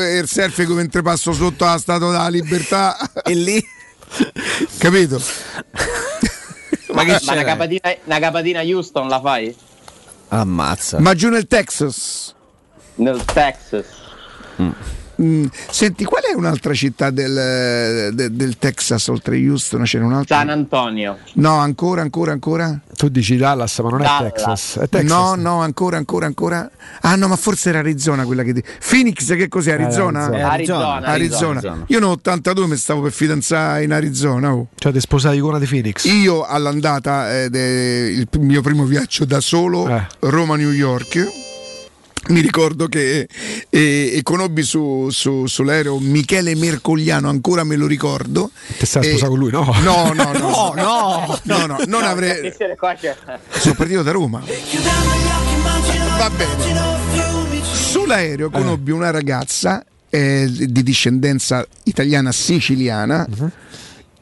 eh, 0.00 0.16
il 0.16 0.26
selfie 0.26 0.66
mentre 0.68 1.02
passo 1.02 1.34
sotto 1.34 1.66
la 1.66 1.76
statua 1.76 2.12
della 2.12 2.28
libertà. 2.28 2.96
e 3.24 3.34
lì 3.34 3.62
capito? 4.78 5.20
Ma, 6.92 7.04
che 7.04 7.18
ma 7.24 7.32
una, 7.32 7.44
capatina, 7.44 7.94
una 8.04 8.18
capatina 8.18 8.60
Houston 8.62 9.08
la 9.08 9.20
fai? 9.20 9.54
Ammazza. 10.28 10.98
Ma 10.98 11.14
giù 11.14 11.28
nel 11.28 11.46
Texas. 11.46 12.34
Nel 12.98 13.24
Texas. 13.24 13.86
Mm, 15.20 15.46
Senti, 15.70 16.04
qual 16.04 16.22
è 16.22 16.32
un'altra 16.36 16.72
città 16.74 17.10
del, 17.10 18.12
de- 18.14 18.30
del 18.36 18.56
Texas 18.56 19.08
oltre 19.08 19.36
Houston? 19.36 19.82
C'era 19.82 20.04
un'altra? 20.04 20.36
San 20.36 20.48
Antonio. 20.48 21.18
No, 21.34 21.56
ancora, 21.58 22.02
ancora, 22.02 22.30
ancora. 22.30 22.80
Tu 22.96 23.08
dici 23.08 23.36
Dallas, 23.36 23.76
ma 23.80 23.88
non 23.90 24.00
è 24.02 24.04
Dallas. 24.04 24.32
Texas. 24.32 24.76
È 24.78 24.88
Texas. 24.88 25.10
No, 25.10 25.34
no, 25.34 25.60
ancora, 25.60 25.96
ancora, 25.96 26.26
ancora. 26.26 26.70
Ah, 27.00 27.16
no, 27.16 27.26
ma 27.26 27.34
forse 27.34 27.70
era 27.70 27.80
Arizona 27.80 28.24
quella 28.24 28.44
che. 28.44 28.52
ti- 28.54 28.62
Phoenix, 28.88 29.26
che 29.36 29.48
cos'è? 29.48 29.72
Arizona? 29.72 30.24
Arizona. 30.26 30.50
Arizona, 30.52 30.94
Arizona. 31.06 31.50
Arizona. 31.58 31.84
Io 31.88 31.98
nel 31.98 32.08
82 32.10 32.66
mi 32.68 32.76
stavo 32.76 33.00
per 33.02 33.10
fidanzare 33.12 33.82
in 33.82 33.92
Arizona. 33.92 34.52
oh. 34.54 34.68
Cioè, 34.76 34.92
ti 34.92 35.00
sposavi 35.00 35.40
con 35.40 35.48
una 35.50 35.58
di 35.58 35.66
Phoenix. 35.66 36.04
Io 36.04 36.44
all'andata 36.44 37.40
eh, 37.42 37.50
de- 37.50 38.08
il 38.10 38.28
mio 38.38 38.62
primo 38.62 38.84
viaggio 38.84 39.24
da 39.24 39.40
solo, 39.40 39.88
Eh. 39.88 40.06
Roma-New 40.20 40.70
York. 40.70 41.46
Mi 42.28 42.40
ricordo 42.40 42.88
che 42.88 43.26
eh, 43.70 44.12
e 44.14 44.20
conobbi 44.22 44.62
su, 44.62 45.08
su- 45.10 45.46
sull'aereo 45.46 45.98
Michele 45.98 46.54
Mercogliano, 46.54 47.28
ancora 47.28 47.64
me 47.64 47.76
lo 47.76 47.86
ricordo. 47.86 48.50
Ti 48.78 48.84
stai 48.86 49.02
Eh, 49.04 49.08
sposato 49.08 49.30
con 49.30 49.38
lui? 49.40 49.50
No. 49.50 49.64
No, 49.82 50.12
no, 50.12 50.32
no, 50.32 50.72
No, 50.74 50.74
no. 50.76 51.38
no, 51.44 51.66
no, 51.66 51.78
non 51.86 52.02
avrei. 52.02 52.52
Sono 53.58 53.74
partito 53.74 54.02
da 54.02 54.10
Roma. 54.10 54.42
Va 56.18 56.30
bene. 56.30 56.86
Sull'aereo 57.62 58.50
conobbi 58.50 58.90
una 58.90 59.10
ragazza 59.10 59.84
eh, 60.10 60.46
di 60.50 60.82
discendenza 60.82 61.66
italiana 61.84 62.32
siciliana. 62.32 63.26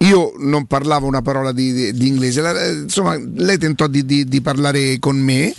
Io 0.00 0.34
non 0.38 0.66
parlavo 0.66 1.06
una 1.06 1.22
parola 1.22 1.52
di, 1.52 1.72
di- 1.72 1.92
di 1.92 2.06
inglese, 2.06 2.40
La- 2.42 2.62
eh, 2.62 2.72
insomma, 2.72 3.16
lei 3.36 3.56
tentò 3.58 3.86
di, 3.86 4.04
di- 4.04 4.26
di 4.26 4.40
parlare 4.42 4.98
con 4.98 5.16
me 5.16 5.52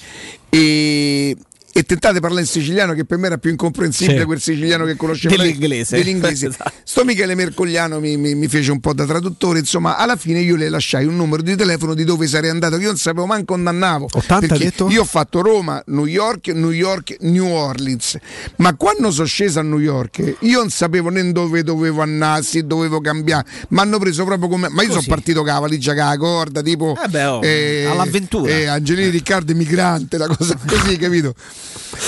e, 0.50 1.36
e 1.78 1.84
tentate 1.84 2.16
di 2.16 2.20
parlare 2.20 2.42
in 2.42 2.48
siciliano, 2.48 2.94
che 2.94 3.06
per 3.06 3.18
me 3.20 3.28
era 3.28 3.38
più 3.38 3.52
incomprensibile 3.52 4.20
Sì. 4.20 4.26
quel 4.26 4.42
siciliano 4.42 4.86
che 4.86 4.96
conoscevo 4.96 5.36
Dell'inglese. 5.36 5.98
dell'inglese. 5.98 6.48
Esatto. 6.58 6.72
Sto 6.84 7.04
Michele 7.06 7.36
Mercogliano 7.36 8.00
mi, 8.00 8.18
mi- 8.18 8.34
mi 8.36 8.48
fece 8.48 8.72
un 8.72 8.80
po' 8.80 8.94
da 8.94 9.06
traduttore, 9.06 9.60
insomma, 9.60 9.98
alla 9.98 10.16
fine 10.16 10.40
io 10.40 10.56
le 10.56 10.70
lasciai 10.70 11.06
un 11.06 11.16
numero 11.16 11.42
di 11.42 11.56
telefono 11.56 11.94
di 11.94 12.04
dove 12.04 12.26
sarei 12.28 12.50
andato, 12.50 12.76
che 12.78 12.82
io 12.84 12.88
non 12.90 12.98
sapevo 12.98 13.26
manco 13.26 13.56
dove 13.56 13.70
andavo. 13.70 14.08
80 14.12 14.48
perché 14.48 14.64
detto? 14.66 14.88
Io 14.90 15.02
ho 15.02 15.06
fatto 15.06 15.42
Roma, 15.42 15.82
New 15.88 16.06
York, 16.06 16.48
New 16.48 16.72
York, 16.72 17.18
New 17.22 17.46
Orleans. 17.48 18.18
Ma 18.58 18.76
quando 18.76 19.12
sono 19.12 19.28
sceso 19.28 19.60
a 19.60 19.64
New 19.64 19.80
York, 19.80 20.38
io 20.40 20.60
non 20.60 20.70
sapevo 20.70 21.10
né 21.10 21.32
dove 21.32 21.64
dovevo 21.64 22.02
andare, 22.02 22.42
se 22.44 22.66
dovevo 22.66 23.00
cambiare. 23.02 23.46
Mi 23.70 23.80
hanno 23.80 24.00
preso 24.00 24.24
proprio 24.26 24.48
come. 24.50 24.70
Ma 24.70 24.82
io 24.84 24.90
sono 24.90 25.04
partito 25.08 25.44
con 25.44 25.54
la 25.54 25.60
valigia 25.60 25.94
con 25.94 26.06
la 26.06 26.18
corda, 26.18 26.62
tipo. 26.62 26.98
Eh 27.04 27.08
beh, 27.08 27.24
oh, 27.26 27.92
all'avventura. 27.92 28.52
Eh, 28.52 28.66
Angelini 28.66 29.10
Riccardo 29.10 29.52
emigrante, 29.52 30.18
la 30.18 30.28
cosa 30.28 30.58
così, 30.66 30.98
capito? 30.98 31.34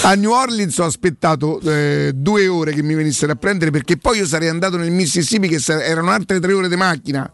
A 0.03 0.13
New 0.15 0.31
Orleans 0.31 0.77
ho 0.77 0.85
aspettato 0.85 1.59
eh, 1.61 2.11
due 2.15 2.47
ore 2.47 2.73
che 2.73 2.81
mi 2.83 2.93
venissero 2.93 3.31
a 3.31 3.35
prendere 3.35 3.71
perché 3.71 3.97
poi 3.97 4.17
io 4.19 4.25
sarei 4.25 4.47
andato 4.47 4.77
nel 4.77 4.91
Mississippi 4.91 5.47
che 5.47 5.59
sa- 5.59 5.83
erano 5.83 6.11
altre 6.11 6.39
tre 6.39 6.53
ore 6.53 6.69
di 6.69 6.75
macchina. 6.75 7.31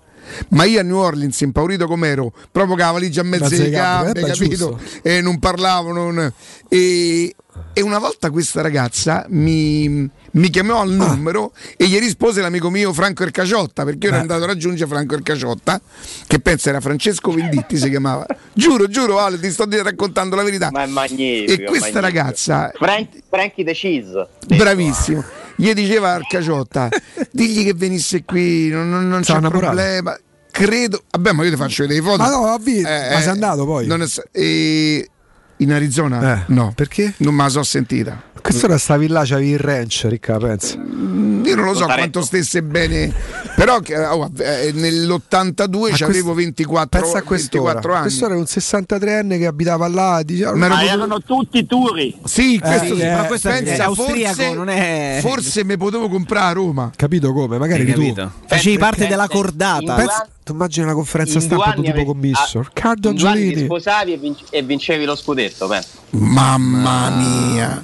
Ma 0.49 0.63
io 0.63 0.79
a 0.79 0.83
New 0.83 0.97
Orleans, 0.97 1.39
impaurito 1.41 1.85
com'ero, 1.85 2.31
proprio 2.51 2.75
con 2.75 2.77
la 2.85 2.91
valigia 2.91 3.21
a 3.21 3.23
mezzo 3.25 3.49
di 3.49 3.69
gambe, 3.69 4.19
eh, 4.21 4.23
capito? 4.23 4.79
E 5.03 5.21
non 5.21 5.37
parlavo. 5.37 5.91
non- 5.91 6.33
E, 6.67 7.35
e 7.73 7.81
una 7.81 7.99
volta 7.99 8.29
questa 8.29 8.61
ragazza 8.61 9.25
mi, 9.29 10.09
mi 10.31 10.49
chiamò 10.49 10.81
al 10.81 10.91
numero 10.91 11.53
e 11.77 11.87
gli 11.87 11.97
rispose 11.99 12.41
l'amico 12.41 12.69
mio 12.69 12.93
Franco 12.93 13.23
Ercaciotta 13.23 13.83
perché 13.83 14.07
io 14.07 14.13
ero 14.13 14.15
Beh. 14.15 14.21
andato 14.21 14.43
a 14.43 14.47
raggiungere 14.47 14.89
Franco 14.89 15.15
Ercaciotta 15.15 15.79
che 16.27 16.39
penso 16.39 16.69
era 16.69 16.79
Francesco 16.81 17.31
Venditti 17.31 17.77
si 17.77 17.89
chiamava 17.89 18.25
giuro 18.53 18.87
giuro 18.87 19.19
Ale 19.19 19.39
ti 19.39 19.51
sto 19.51 19.65
raccontando 19.69 20.35
la 20.35 20.43
verità 20.43 20.69
Ma 20.71 20.83
è 20.83 20.87
magnifico. 20.87 21.51
e 21.51 21.63
questa 21.63 21.99
magnifico. 21.99 21.99
ragazza 22.01 22.71
Frank, 22.75 23.07
Frankie 23.29 23.63
the 23.65 23.73
Cheese. 23.73 24.27
bravissimo 24.47 25.23
gli 25.57 25.71
diceva 25.73 26.13
al 26.13 26.27
Caciotta 26.27 26.89
digli 27.31 27.63
che 27.63 27.73
venisse 27.73 28.23
qui 28.25 28.69
non, 28.69 28.89
non- 28.89 29.07
non 29.07 29.21
c'è 29.21 29.37
innamorato. 29.37 29.65
problema 29.75 30.17
credo 30.51 31.03
vabbè 31.11 31.31
ma 31.33 31.43
io 31.43 31.49
ti 31.51 31.57
faccio 31.57 31.83
vedere 31.83 32.01
le 32.01 32.05
foto 32.07 32.21
Ma 32.23 32.29
no, 32.29 32.45
ha 32.47 32.57
visto. 32.59 32.87
Eh, 32.87 33.09
ma 33.09 33.17
eh, 33.17 33.21
sei 33.21 33.29
andato 33.29 33.65
poi? 33.65 33.85
non 33.87 34.01
è 34.01 34.05
e- 34.31 35.09
in 35.57 35.71
Arizona 35.71 36.33
Eh, 36.39 36.43
no 36.47 36.71
Perché? 36.75 37.13
non 37.17 37.33
me 37.33 37.43
la 37.43 37.49
so 37.49 37.63
sentita 37.63 38.21
Questo 38.41 38.65
era 38.65 38.77
stavi 38.77 39.07
là, 39.07 39.23
c'avevi 39.25 39.49
il 39.51 39.59
ranch, 39.59 40.05
ricca, 40.07 40.37
pensa. 40.37 40.75
io 40.75 41.55
non 41.55 41.65
lo 41.65 41.73
so 41.73 41.79
Notaretto. 41.81 41.95
quanto 41.95 42.21
stesse 42.23 42.61
bene 42.61 43.11
però 43.55 43.77
oh, 44.11 44.31
eh, 44.37 44.71
nell'82 44.73 45.69
Ma 45.71 45.87
avevo 45.87 46.05
questo- 46.05 46.33
24, 46.33 47.01
Pensa 47.01 47.17
a 47.17 47.21
quest'ora. 47.21 47.73
24 47.79 47.93
anni 47.93 48.01
Questo 48.01 48.25
era 48.25 48.35
un 48.35 48.43
63enne 48.43 49.37
che 49.37 49.45
abitava 49.45 49.87
là. 49.87 50.21
Diceva, 50.23 50.53
Ma 50.55 50.65
ero 50.65 50.73
Ma 50.75 50.79
potuto- 50.81 50.93
erano 50.93 51.21
tutti 51.21 51.65
turi. 51.65 52.19
Sì, 52.25 52.59
questo 52.59 52.85
sì, 52.85 52.95
sì, 52.95 53.01
eh, 53.01 53.05
però 53.07 53.25
questo 53.27 53.49
è- 53.49 53.63
pensa, 53.63 53.83
è 53.83 53.85
austriaco, 53.85 54.35
forse, 54.35 54.53
non 54.53 54.69
è- 54.69 55.17
forse 55.21 55.63
mi 55.63 55.77
potevo 55.77 56.09
comprare 56.09 56.45
a 56.49 56.51
Roma. 56.51 56.91
Capito 56.95 57.31
come? 57.31 57.57
Magari 57.57 57.81
Hai 57.85 57.93
tu. 57.93 57.99
capito? 58.01 58.31
Facevi 58.45 58.77
parte 58.77 59.07
della 59.07 59.27
cordata. 59.29 59.95
Pensa, 59.95 60.27
tu 60.45 60.53
immagini 60.53 60.85
una 60.85 60.93
conferenza 60.93 61.33
in 61.39 61.41
stampa 61.41 61.71
tu 61.73 61.79
anni 61.81 61.91
tipo 61.91 62.15
ah, 62.33 62.59
Riccardo 62.61 63.09
in 63.09 63.15
due 63.15 63.27
anni 63.29 63.51
ti 63.53 63.63
sposavi 63.63 64.13
e, 64.13 64.17
vinci- 64.17 64.43
e 64.51 64.61
vincevi 64.61 65.03
lo 65.03 65.15
scudetto, 65.15 65.67
penso. 65.67 65.87
Mamma 66.11 67.09
mia, 67.09 67.83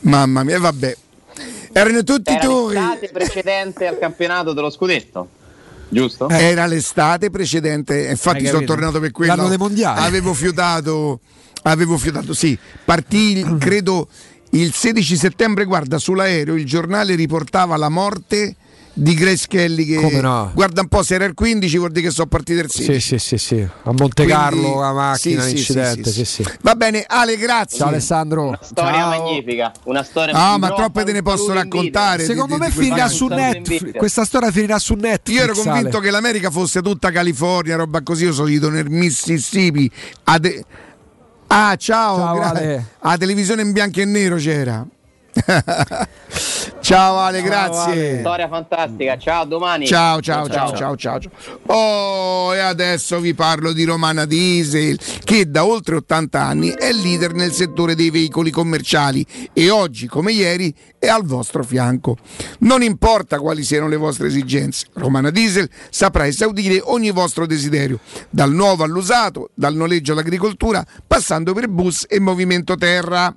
mamma 0.00 0.42
mia, 0.44 0.58
vabbè. 0.60 0.96
Erano 1.72 2.04
tutti 2.04 2.30
Era 2.30 2.40
tu. 2.40 2.68
l'estate 2.68 3.08
precedente 3.10 3.86
al 3.86 3.98
campionato 3.98 4.52
dello 4.52 4.68
scudetto. 4.68 5.28
giusto? 5.88 6.28
Era 6.28 6.66
l'estate 6.66 7.30
precedente, 7.30 8.08
infatti 8.10 8.44
sono 8.46 8.64
tornato 8.64 9.00
per 9.00 9.10
quello. 9.10 9.34
L'anno 9.34 9.48
dei 9.48 9.56
mondiali. 9.56 10.00
Avevo 10.00 10.34
fiutato, 10.34 11.20
avevo 11.62 11.96
fiutato, 11.96 12.34
sì. 12.34 12.56
Partì, 12.84 13.38
il- 13.38 13.56
credo, 13.58 14.08
il 14.50 14.74
16 14.74 15.16
settembre, 15.16 15.64
guarda, 15.64 15.96
sull'aereo 15.98 16.54
il 16.54 16.66
giornale 16.66 17.14
riportava 17.14 17.78
la 17.78 17.88
morte 17.88 18.56
di 18.96 19.14
Grace 19.14 19.46
Kelly 19.48 19.84
che 19.84 19.96
Come 19.96 20.20
no? 20.20 20.52
guarda 20.54 20.80
un 20.80 20.86
po' 20.86 21.02
se 21.02 21.14
era 21.14 21.24
il 21.24 21.34
15 21.34 21.78
vuol 21.78 21.90
dire 21.90 22.06
che 22.06 22.12
sono 22.12 22.28
partiti 22.28 22.60
il 22.60 22.70
16 22.70 22.92
Sì, 23.00 23.18
sì, 23.18 23.18
sì, 23.18 23.38
sì. 23.38 23.60
A 23.60 23.90
Monte 23.92 24.22
Quindi- 24.22 24.32
Carlo, 24.32 24.80
la 24.80 24.92
macchina, 24.92 25.42
sì, 25.42 25.48
sì, 25.48 25.54
l'incidente. 25.54 26.10
sì, 26.12 26.24
Sì, 26.24 26.42
sì. 26.44 26.50
va 26.62 26.74
bene 26.76 27.04
Ale 27.06 27.36
grazie 27.36 27.78
Ciao 27.78 27.88
Alessandro. 27.88 28.56
Storia 28.62 28.92
Ciao. 28.92 29.08
magnifica, 29.24 29.72
una 29.84 30.02
storia 30.04 30.32
Ah, 30.34 30.58
ma 30.58 30.72
troppe 30.72 31.02
te 31.02 31.10
ne 31.12 31.22
posso 31.22 31.52
raccontare. 31.52 32.24
Secondo 32.24 32.54
di- 32.54 32.60
me 32.60 32.66
di 32.68 32.72
finirà 32.72 33.08
su 33.08 33.26
Netflix. 33.26 33.90
Questa 33.96 34.24
storia 34.24 34.50
finirà 34.52 34.78
su 34.78 34.94
Netflix. 34.94 35.36
Io 35.36 35.42
ero 35.42 35.54
convinto 35.54 35.96
Ale. 35.96 36.04
che 36.06 36.10
l'America 36.12 36.50
fosse 36.50 36.80
tutta 36.80 37.10
California, 37.10 37.74
roba 37.76 38.00
così. 38.02 38.24
Io 38.24 38.32
sono 38.32 38.48
ido 38.48 38.70
nel 38.70 38.88
Mississippi. 38.88 39.90
a 40.24 40.38
de- 40.38 40.64
Ah, 41.48 41.74
ciao, 41.76 42.16
Ciao, 42.16 42.34
gra- 42.36 42.48
Ale. 42.50 42.84
a 43.00 43.16
televisione 43.16 43.62
in 43.62 43.72
bianco 43.72 44.00
e 44.00 44.04
nero 44.04 44.36
c'era. 44.36 44.84
ciao 46.80 47.18
Ale, 47.18 47.42
grazie. 47.42 47.92
Ale. 47.92 48.20
Storia 48.20 48.48
fantastica, 48.48 49.16
ciao, 49.16 49.44
domani. 49.44 49.86
Ciao, 49.86 50.20
ciao, 50.20 50.48
ciao, 50.48 50.74
ciao, 50.74 50.96
ciao, 50.96 51.20
ciao. 51.20 51.30
Oh, 51.66 52.54
e 52.54 52.58
adesso 52.58 53.20
vi 53.20 53.34
parlo 53.34 53.72
di 53.72 53.84
Romana 53.84 54.24
Diesel, 54.24 54.98
che 55.24 55.50
da 55.50 55.64
oltre 55.64 55.96
80 55.96 56.40
anni 56.40 56.70
è 56.70 56.92
leader 56.92 57.32
nel 57.32 57.52
settore 57.52 57.94
dei 57.94 58.10
veicoli 58.10 58.50
commerciali 58.50 59.24
e 59.52 59.70
oggi, 59.70 60.06
come 60.06 60.32
ieri, 60.32 60.74
è 60.98 61.08
al 61.08 61.24
vostro 61.24 61.62
fianco. 61.62 62.16
Non 62.60 62.82
importa 62.82 63.38
quali 63.38 63.62
siano 63.62 63.88
le 63.88 63.96
vostre 63.96 64.28
esigenze, 64.28 64.86
Romana 64.94 65.30
Diesel 65.30 65.68
saprà 65.90 66.26
esaudire 66.26 66.80
ogni 66.82 67.10
vostro 67.10 67.46
desiderio, 67.46 68.00
dal 68.30 68.52
nuovo 68.52 68.84
all'usato, 68.84 69.50
dal 69.54 69.74
noleggio 69.74 70.12
all'agricoltura, 70.12 70.84
passando 71.06 71.52
per 71.52 71.68
bus 71.68 72.06
e 72.08 72.20
movimento 72.20 72.76
terra. 72.76 73.32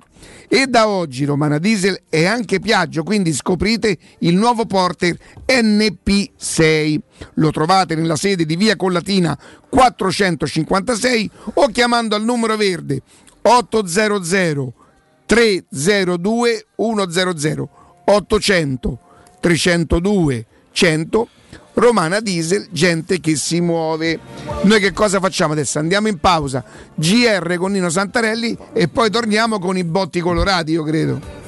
E 0.50 0.66
da 0.66 0.88
oggi 0.88 1.26
Romana 1.26 1.58
Diesel 1.58 2.04
è 2.08 2.24
anche 2.24 2.58
Piaggio, 2.58 3.02
quindi 3.02 3.34
scoprite 3.34 3.98
il 4.20 4.34
nuovo 4.34 4.64
Porter 4.64 5.14
NP6. 5.46 6.98
Lo 7.34 7.50
trovate 7.50 7.94
nella 7.94 8.16
sede 8.16 8.46
di 8.46 8.56
Via 8.56 8.74
Collatina 8.74 9.38
456 9.68 11.30
o 11.54 11.66
chiamando 11.68 12.16
al 12.16 12.24
numero 12.24 12.56
verde 12.56 13.02
800 13.42 14.72
302 15.26 16.66
100 16.74 17.68
800 18.06 18.98
302 19.40 20.46
100 20.72 21.28
Romana 21.78 22.18
Diesel, 22.18 22.66
gente 22.72 23.20
che 23.20 23.36
si 23.36 23.60
muove. 23.60 24.18
Noi 24.62 24.80
che 24.80 24.92
cosa 24.92 25.20
facciamo 25.20 25.52
adesso? 25.52 25.78
Andiamo 25.78 26.08
in 26.08 26.18
pausa, 26.18 26.64
GR 26.96 27.54
con 27.56 27.70
Nino 27.70 27.88
Santarelli 27.88 28.56
e 28.72 28.88
poi 28.88 29.10
torniamo 29.10 29.60
con 29.60 29.76
i 29.76 29.84
botti 29.84 30.18
colorati, 30.18 30.72
io 30.72 30.82
credo. 30.82 31.47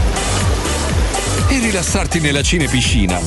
e 1.49 1.59
rilassarti 1.59 2.19
nella 2.19 2.41
cinepiscina. 2.41 3.19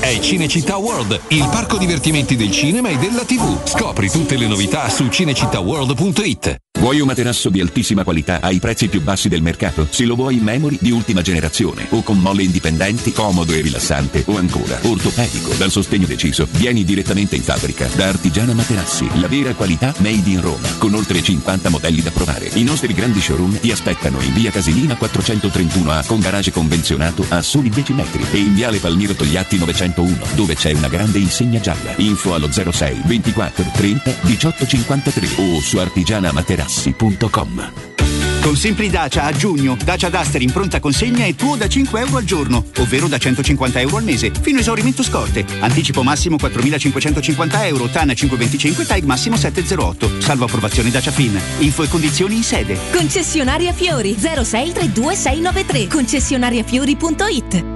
È 0.00 0.18
Cinecittà 0.20 0.76
World, 0.76 1.20
il 1.28 1.48
parco 1.50 1.78
divertimenti 1.78 2.36
del 2.36 2.50
cinema 2.50 2.88
e 2.88 2.96
della 2.96 3.24
TV. 3.24 3.66
Scopri 3.66 4.10
tutte 4.10 4.36
le 4.36 4.46
novità 4.46 4.88
su 4.88 5.06
cinecittàworld.it. 5.06 6.56
Vuoi 6.78 7.00
un 7.00 7.06
materasso 7.06 7.48
di 7.48 7.60
altissima 7.60 8.04
qualità 8.04 8.40
ai 8.40 8.58
prezzi 8.58 8.88
più 8.88 9.00
bassi 9.00 9.28
del 9.28 9.40
mercato? 9.40 9.88
Se 9.90 10.04
lo 10.04 10.14
vuoi 10.14 10.36
in 10.36 10.42
memory 10.42 10.76
di 10.78 10.90
ultima 10.90 11.22
generazione 11.22 11.86
o 11.90 12.02
con 12.02 12.18
molle 12.18 12.42
indipendenti, 12.42 13.12
comodo 13.12 13.52
e 13.54 13.62
rilassante 13.62 14.22
o 14.26 14.36
ancora 14.36 14.78
ortopedico 14.82 15.54
dal 15.54 15.70
sostegno 15.70 16.06
deciso, 16.06 16.46
vieni 16.50 16.84
direttamente 16.84 17.34
in 17.34 17.42
fabbrica 17.42 17.88
da 17.94 18.08
Artigiana 18.08 18.52
Materassi, 18.52 19.08
la 19.20 19.26
vera 19.26 19.54
qualità 19.54 19.94
made 19.98 20.28
in 20.28 20.42
Roma, 20.42 20.68
con 20.76 20.94
oltre 20.94 21.22
50 21.22 21.70
modelli 21.70 22.02
da 22.02 22.10
provare. 22.10 22.50
I 22.52 22.62
nostri 22.62 22.92
grandi 22.92 23.20
showroom 23.20 23.58
ti 23.58 23.72
aspettano 23.72 24.20
in 24.20 24.34
via 24.34 24.50
Casilina 24.50 24.98
431A 25.00 26.06
con 26.06 26.20
garage 26.20 26.52
convenzionato 26.52 27.24
a 27.30 27.35
soli 27.42 27.68
10 27.68 27.92
metri 27.92 28.24
e 28.32 28.38
in 28.38 28.54
viale 28.54 28.78
Palmiro 28.78 29.14
Togliatti 29.14 29.58
901 29.58 30.18
dove 30.34 30.54
c'è 30.54 30.72
una 30.72 30.88
grande 30.88 31.18
insegna 31.18 31.60
gialla. 31.60 31.92
Info 31.96 32.32
allo 32.34 32.50
06 32.50 33.02
24 33.04 33.70
30 33.72 34.14
18 34.22 34.66
53 34.66 35.28
o 35.36 35.60
su 35.60 35.76
artigianamaterassi.com. 35.78 38.05
Con 38.46 38.54
Simpli 38.54 38.88
Dacia 38.88 39.24
a 39.24 39.32
giugno, 39.32 39.76
Dacia 39.82 40.08
Duster 40.08 40.40
in 40.40 40.52
pronta 40.52 40.78
consegna 40.78 41.24
è 41.24 41.34
tuo 41.34 41.56
da 41.56 41.66
5 41.66 41.98
euro 41.98 42.18
al 42.18 42.22
giorno, 42.22 42.64
ovvero 42.78 43.08
da 43.08 43.18
150 43.18 43.80
euro 43.80 43.96
al 43.96 44.04
mese, 44.04 44.30
fino 44.40 44.58
a 44.58 44.60
esaurimento 44.60 45.02
scorte. 45.02 45.44
Anticipo 45.58 46.04
massimo 46.04 46.36
4.550 46.36 47.64
euro, 47.64 47.88
TAN 47.88 48.14
525, 48.14 48.86
TAG 48.86 49.02
massimo 49.02 49.36
708. 49.36 50.20
Salvo 50.20 50.44
approvazione 50.44 50.92
Dacia 50.92 51.10
Fin. 51.10 51.36
Info 51.58 51.82
e 51.82 51.88
condizioni 51.88 52.36
in 52.36 52.44
sede. 52.44 52.78
Concessionaria 52.92 53.72
Fiori 53.72 54.14
0632 54.16 55.16
693 55.16 55.88
concessionariafiori.it 55.88 57.75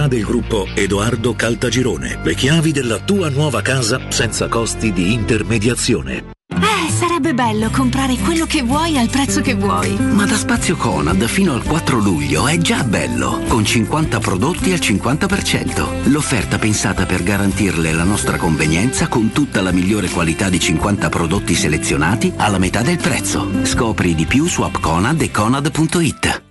del 0.07 0.23
gruppo 0.23 0.67
Edoardo 0.73 1.33
Caltagirone. 1.33 2.19
Le 2.23 2.35
chiavi 2.35 2.71
della 2.71 2.99
tua 2.99 3.29
nuova 3.29 3.61
casa 3.61 3.99
senza 4.09 4.47
costi 4.47 4.91
di 4.91 5.13
intermediazione. 5.13 6.39
Eh, 6.51 6.91
sarebbe 6.91 7.33
bello 7.33 7.69
comprare 7.71 8.17
quello 8.17 8.45
che 8.45 8.61
vuoi 8.61 8.97
al 8.97 9.09
prezzo 9.09 9.41
che 9.41 9.53
vuoi. 9.53 9.95
Ma 9.97 10.25
da 10.25 10.35
Spazio 10.35 10.75
Conad 10.75 11.25
fino 11.25 11.53
al 11.53 11.63
4 11.63 11.97
luglio 11.97 12.47
è 12.47 12.57
già 12.57 12.83
bello, 12.83 13.41
con 13.47 13.63
50 13.63 14.19
prodotti 14.19 14.73
al 14.73 14.79
50%. 14.79 16.09
L'offerta 16.09 16.57
pensata 16.57 17.05
per 17.05 17.23
garantirle 17.23 17.93
la 17.93 18.03
nostra 18.03 18.37
convenienza 18.37 19.07
con 19.07 19.31
tutta 19.31 19.61
la 19.61 19.71
migliore 19.71 20.09
qualità 20.09 20.49
di 20.49 20.59
50 20.59 21.09
prodotti 21.09 21.55
selezionati 21.55 22.33
alla 22.35 22.57
metà 22.57 22.81
del 22.81 22.97
prezzo. 22.97 23.49
Scopri 23.63 24.13
di 24.13 24.25
più 24.25 24.45
su 24.47 24.61
appconad 24.61 25.21
e 25.21 25.31
conad.it. 25.31 26.50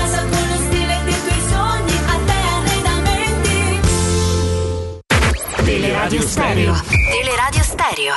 Teleradio 5.71 6.21
Stereo. 6.21 6.75
Teleradio 7.09 7.63
Stereo. 7.63 8.15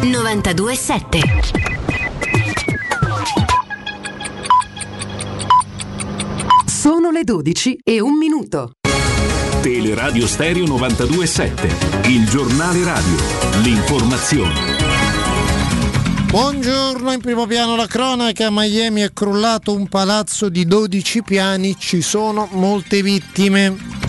92.7. 0.00 1.20
Sono 6.64 7.10
le 7.10 7.24
12 7.24 7.80
e 7.84 8.00
un 8.00 8.16
minuto. 8.16 8.70
Teleradio 9.60 10.26
Stereo 10.26 10.64
92.7, 10.64 12.08
il 12.08 12.26
giornale 12.26 12.82
radio, 12.82 13.16
l'informazione. 13.60 14.76
Buongiorno, 16.30 17.12
in 17.12 17.20
primo 17.20 17.44
piano 17.44 17.76
la 17.76 17.86
cronaca, 17.86 18.46
a 18.46 18.50
Miami 18.50 19.02
è 19.02 19.12
crollato 19.12 19.74
un 19.74 19.88
palazzo 19.88 20.48
di 20.48 20.64
12 20.64 21.22
piani, 21.22 21.76
ci 21.78 22.00
sono 22.00 22.48
molte 22.52 23.02
vittime. 23.02 24.07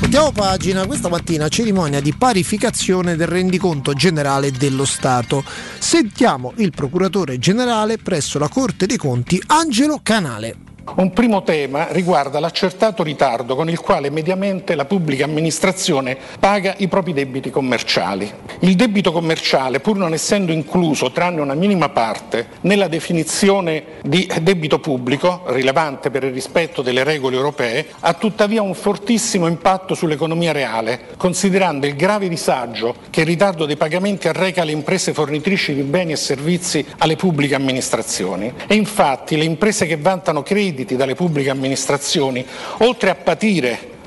Voltiamo 0.00 0.32
pagina, 0.32 0.86
questa 0.86 1.10
mattina 1.10 1.48
cerimonia 1.48 2.00
di 2.00 2.14
parificazione 2.14 3.16
del 3.16 3.28
rendiconto 3.28 3.92
generale 3.92 4.50
dello 4.50 4.86
Stato. 4.86 5.44
Sentiamo 5.78 6.54
il 6.56 6.70
procuratore 6.70 7.38
generale 7.38 7.98
presso 7.98 8.38
la 8.38 8.48
Corte 8.48 8.86
dei 8.86 8.96
Conti, 8.96 9.40
Angelo 9.46 10.00
Canale. 10.02 10.69
Un 10.82 11.12
primo 11.12 11.42
tema 11.42 11.88
riguarda 11.90 12.40
l'accertato 12.40 13.02
ritardo 13.02 13.54
con 13.54 13.68
il 13.68 13.78
quale 13.78 14.10
mediamente 14.10 14.74
la 14.74 14.86
pubblica 14.86 15.24
amministrazione 15.24 16.16
paga 16.38 16.74
i 16.78 16.88
propri 16.88 17.12
debiti 17.12 17.50
commerciali. 17.50 18.30
Il 18.60 18.74
debito 18.74 19.12
commerciale, 19.12 19.80
pur 19.80 19.96
non 19.96 20.14
essendo 20.14 20.52
incluso, 20.52 21.12
tranne 21.12 21.40
una 21.40 21.54
minima 21.54 21.90
parte, 21.90 22.48
nella 22.62 22.88
definizione 22.88 23.84
di 24.02 24.28
debito 24.42 24.80
pubblico, 24.80 25.42
rilevante 25.46 26.10
per 26.10 26.24
il 26.24 26.32
rispetto 26.32 26.82
delle 26.82 27.04
regole 27.04 27.36
europee, 27.36 27.86
ha 28.00 28.14
tuttavia 28.14 28.62
un 28.62 28.74
fortissimo 28.74 29.46
impatto 29.46 29.94
sull'economia 29.94 30.52
reale, 30.52 31.08
considerando 31.16 31.86
il 31.86 31.94
grave 31.94 32.28
disagio 32.28 32.96
che 33.10 33.20
il 33.20 33.26
ritardo 33.26 33.64
dei 33.64 33.76
pagamenti 33.76 34.28
arreca 34.28 34.62
alle 34.62 34.72
imprese 34.72 35.12
fornitrici 35.12 35.74
di 35.74 35.82
beni 35.82 36.12
e 36.12 36.16
servizi 36.16 36.84
alle 36.98 37.16
pubbliche 37.16 37.54
amministrazioni. 37.54 38.52
E 38.66 38.74
infatti 38.74 39.36
le 39.36 39.44
imprese 39.44 39.86
che 39.86 39.96
vantano 39.96 40.42
crediti 40.42 40.79
dalle 40.84 41.14
pubbliche 41.14 41.50
amministrazioni, 41.50 42.44
oltre 42.78 43.10
a 43.10 43.14
patire 43.14 43.98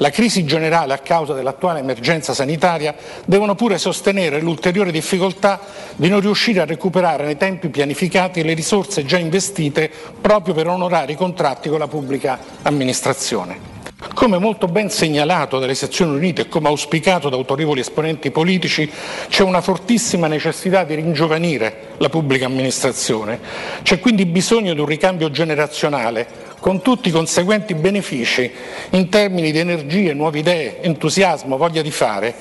la 0.00 0.10
crisi 0.10 0.44
generale 0.44 0.94
a 0.94 0.98
causa 0.98 1.34
dell'attuale 1.34 1.80
emergenza 1.80 2.32
sanitaria, 2.32 2.94
devono 3.26 3.54
pure 3.54 3.78
sostenere 3.78 4.40
l'ulteriore 4.40 4.90
difficoltà 4.90 5.60
di 5.94 6.08
non 6.08 6.20
riuscire 6.20 6.60
a 6.60 6.64
recuperare 6.64 7.24
nei 7.24 7.36
tempi 7.36 7.68
pianificati 7.68 8.42
le 8.42 8.54
risorse 8.54 9.04
già 9.04 9.18
investite 9.18 9.90
proprio 10.20 10.54
per 10.54 10.68
onorare 10.68 11.12
i 11.12 11.16
contratti 11.16 11.68
con 11.68 11.78
la 11.78 11.88
pubblica 11.88 12.38
amministrazione. 12.62 13.69
Come 14.14 14.38
molto 14.38 14.66
ben 14.66 14.88
segnalato 14.88 15.58
dalle 15.58 15.74
sezioni 15.74 16.16
unite 16.16 16.42
e 16.42 16.48
come 16.48 16.68
auspicato 16.68 17.28
da 17.28 17.36
autorevoli 17.36 17.80
esponenti 17.80 18.30
politici, 18.30 18.90
c'è 19.28 19.42
una 19.42 19.60
fortissima 19.60 20.26
necessità 20.26 20.84
di 20.84 20.94
ringiovanire 20.94 21.88
la 21.98 22.08
pubblica 22.08 22.46
amministrazione. 22.46 23.38
C'è 23.82 24.00
quindi 24.00 24.24
bisogno 24.24 24.72
di 24.72 24.80
un 24.80 24.86
ricambio 24.86 25.30
generazionale 25.30 26.26
con 26.60 26.80
tutti 26.80 27.08
i 27.08 27.12
conseguenti 27.12 27.74
benefici 27.74 28.50
in 28.90 29.10
termini 29.10 29.52
di 29.52 29.58
energie, 29.58 30.14
nuove 30.14 30.38
idee, 30.38 30.80
entusiasmo, 30.80 31.58
voglia 31.58 31.82
di 31.82 31.90
fare. 31.90 32.34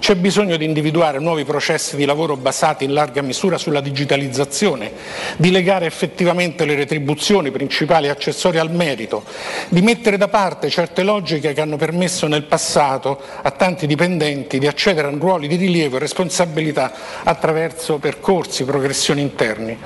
C'è 0.00 0.16
bisogno 0.16 0.56
di 0.56 0.64
individuare 0.64 1.18
nuovi 1.18 1.44
processi 1.44 1.94
di 1.94 2.06
lavoro 2.06 2.34
basati 2.34 2.84
in 2.84 2.94
larga 2.94 3.20
misura 3.20 3.58
sulla 3.58 3.82
digitalizzazione, 3.82 4.90
di 5.36 5.50
legare 5.50 5.84
effettivamente 5.84 6.64
le 6.64 6.74
retribuzioni 6.74 7.50
principali 7.50 8.06
e 8.06 8.08
accessorie 8.08 8.60
al 8.60 8.72
merito, 8.72 9.22
di 9.68 9.82
mettere 9.82 10.16
da 10.16 10.28
parte 10.28 10.70
certe 10.70 11.02
logiche 11.02 11.52
che 11.52 11.60
hanno 11.60 11.76
permesso 11.76 12.26
nel 12.26 12.44
passato 12.44 13.20
a 13.42 13.50
tanti 13.50 13.86
dipendenti 13.86 14.58
di 14.58 14.66
accedere 14.66 15.06
a 15.06 15.10
ruoli 15.10 15.46
di 15.46 15.56
rilievo 15.56 15.96
e 15.96 16.00
responsabilità 16.00 16.92
attraverso 17.22 17.98
percorsi, 17.98 18.64
progressioni 18.64 19.20
interni. 19.20 19.78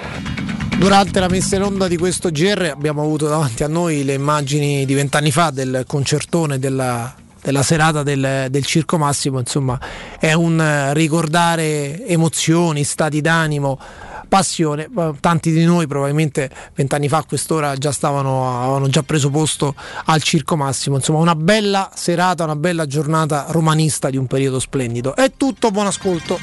Durante 0.79 1.19
la 1.19 1.29
messa 1.29 1.57
in 1.57 1.63
onda 1.63 1.89
di 1.89 1.97
questo 1.97 2.31
GR 2.31 2.71
abbiamo 2.73 3.03
avuto 3.03 3.27
davanti 3.27 3.65
a 3.65 3.69
noi 3.69 4.05
le 4.05 4.15
immagini 4.15 4.85
di 4.85 4.95
vent'anni 4.95 5.33
fa 5.33 5.51
del 5.51 5.85
concertone 5.87 6.59
della, 6.59 7.15
della 7.45 7.63
serata 7.63 8.03
del, 8.03 8.47
del, 8.49 8.65
Circo 8.65 8.97
Massimo, 8.97 9.39
insomma 9.39 9.79
è 10.19 10.33
un 10.33 10.91
ricordare 10.95 12.07
emozioni, 12.07 12.85
stati 12.85 13.21
d'animo, 13.21 13.79
passione. 14.27 14.89
Tanti 15.21 15.53
di 15.53 15.63
noi 15.65 15.87
probabilmente 15.87 16.51
vent'anni 16.75 17.07
fa 17.07 17.19
a 17.19 17.25
quest'ora 17.25 17.77
già 17.77 17.93
stavano, 17.93 18.63
avevano 18.63 18.89
già 18.89 19.03
preso 19.03 19.29
posto 19.29 19.75
al 20.07 20.23
Circo 20.23 20.57
Massimo, 20.57 20.97
insomma 20.97 21.19
una 21.19 21.35
bella 21.35 21.91
serata, 21.95 22.45
una 22.45 22.57
bella 22.57 22.87
giornata 22.87 23.45
romanista 23.51 24.09
di 24.09 24.17
un 24.17 24.27
periodo 24.27 24.59
splendido. 24.59 25.15
È 25.15 25.31
tutto, 25.37 25.71
buon 25.71 25.87
ascolto. 25.87 26.39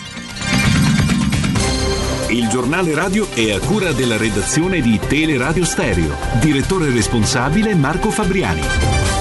Il 2.29 2.47
giornale 2.47 2.93
radio 2.93 3.27
è 3.33 3.51
a 3.51 3.59
cura 3.59 3.91
della 3.91 4.17
redazione 4.17 4.81
di 4.81 4.99
Teleradio 4.99 5.65
Stereo. 5.65 6.15
Direttore 6.39 6.91
responsabile 6.91 7.73
Marco 7.73 8.11
Fabriani. 8.11 9.20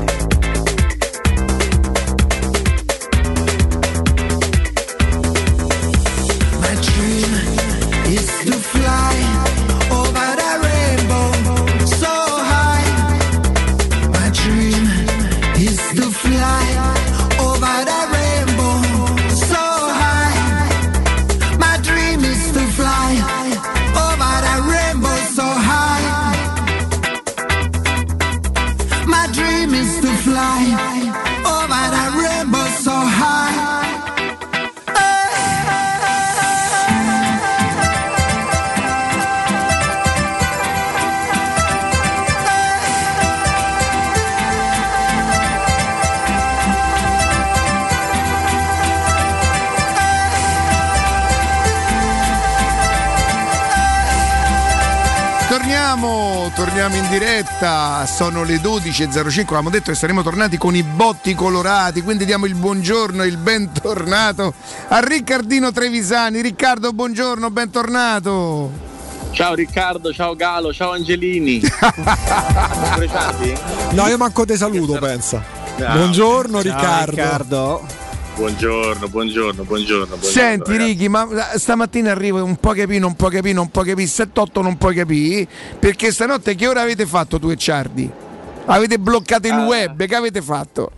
diretta, 57.11 58.05
sono 58.05 58.43
le 58.43 58.55
12.05, 58.55 59.41
avevamo 59.41 59.69
detto 59.69 59.91
che 59.91 59.97
saremmo 59.97 60.23
tornati 60.23 60.57
con 60.57 60.75
i 60.75 60.81
botti 60.81 61.35
colorati, 61.35 62.01
quindi 62.01 62.23
diamo 62.23 62.45
il 62.45 62.55
buongiorno 62.55 63.23
e 63.23 63.27
il 63.27 63.35
bentornato 63.35 64.53
a 64.87 64.99
Riccardino 64.99 65.73
Trevisani. 65.73 66.39
Riccardo, 66.39 66.93
buongiorno, 66.93 67.51
bentornato. 67.51 68.71
Ciao 69.31 69.53
Riccardo, 69.53 70.13
ciao 70.13 70.35
Galo, 70.37 70.71
ciao 70.71 70.91
Angelini. 70.93 71.61
No, 73.91 74.07
io 74.07 74.17
manco 74.17 74.45
te 74.45 74.55
saluto, 74.55 74.97
pensa. 74.97 75.43
Ciao. 75.77 75.97
Buongiorno 75.97 76.63
Ciao, 76.63 76.75
Riccardo. 76.75 77.11
Riccardo. 77.11 78.00
Buongiorno, 78.35 79.07
buongiorno, 79.07 79.63
buongiorno. 79.63 80.05
buongiorno, 80.15 80.23
Senti 80.23 80.71
ragazzi. 80.71 80.87
Righi, 80.89 81.09
ma 81.09 81.27
stamattina 81.55 82.11
arrivo 82.11 82.43
un 82.43 82.55
po' 82.55 82.71
capì, 82.71 82.97
non 82.97 83.15
puoi 83.15 83.29
capire, 83.31 83.53
non 83.53 83.69
puoi 83.69 83.85
capire, 83.85 84.07
7-8 84.07 84.61
non 84.61 84.77
puoi 84.77 84.95
capire, 84.95 85.47
perché 85.77 86.11
stanotte 86.11 86.55
che 86.55 86.67
ora 86.67 86.81
avete 86.81 87.05
fatto 87.05 87.37
tu 87.39 87.49
e 87.49 87.55
Ciardi? 87.57 88.09
Avete 88.65 88.97
bloccato 88.97 89.47
il 89.47 89.53
Ah. 89.53 89.65
web, 89.65 90.05
che 90.05 90.15
avete 90.15 90.41
fatto? 90.41 90.91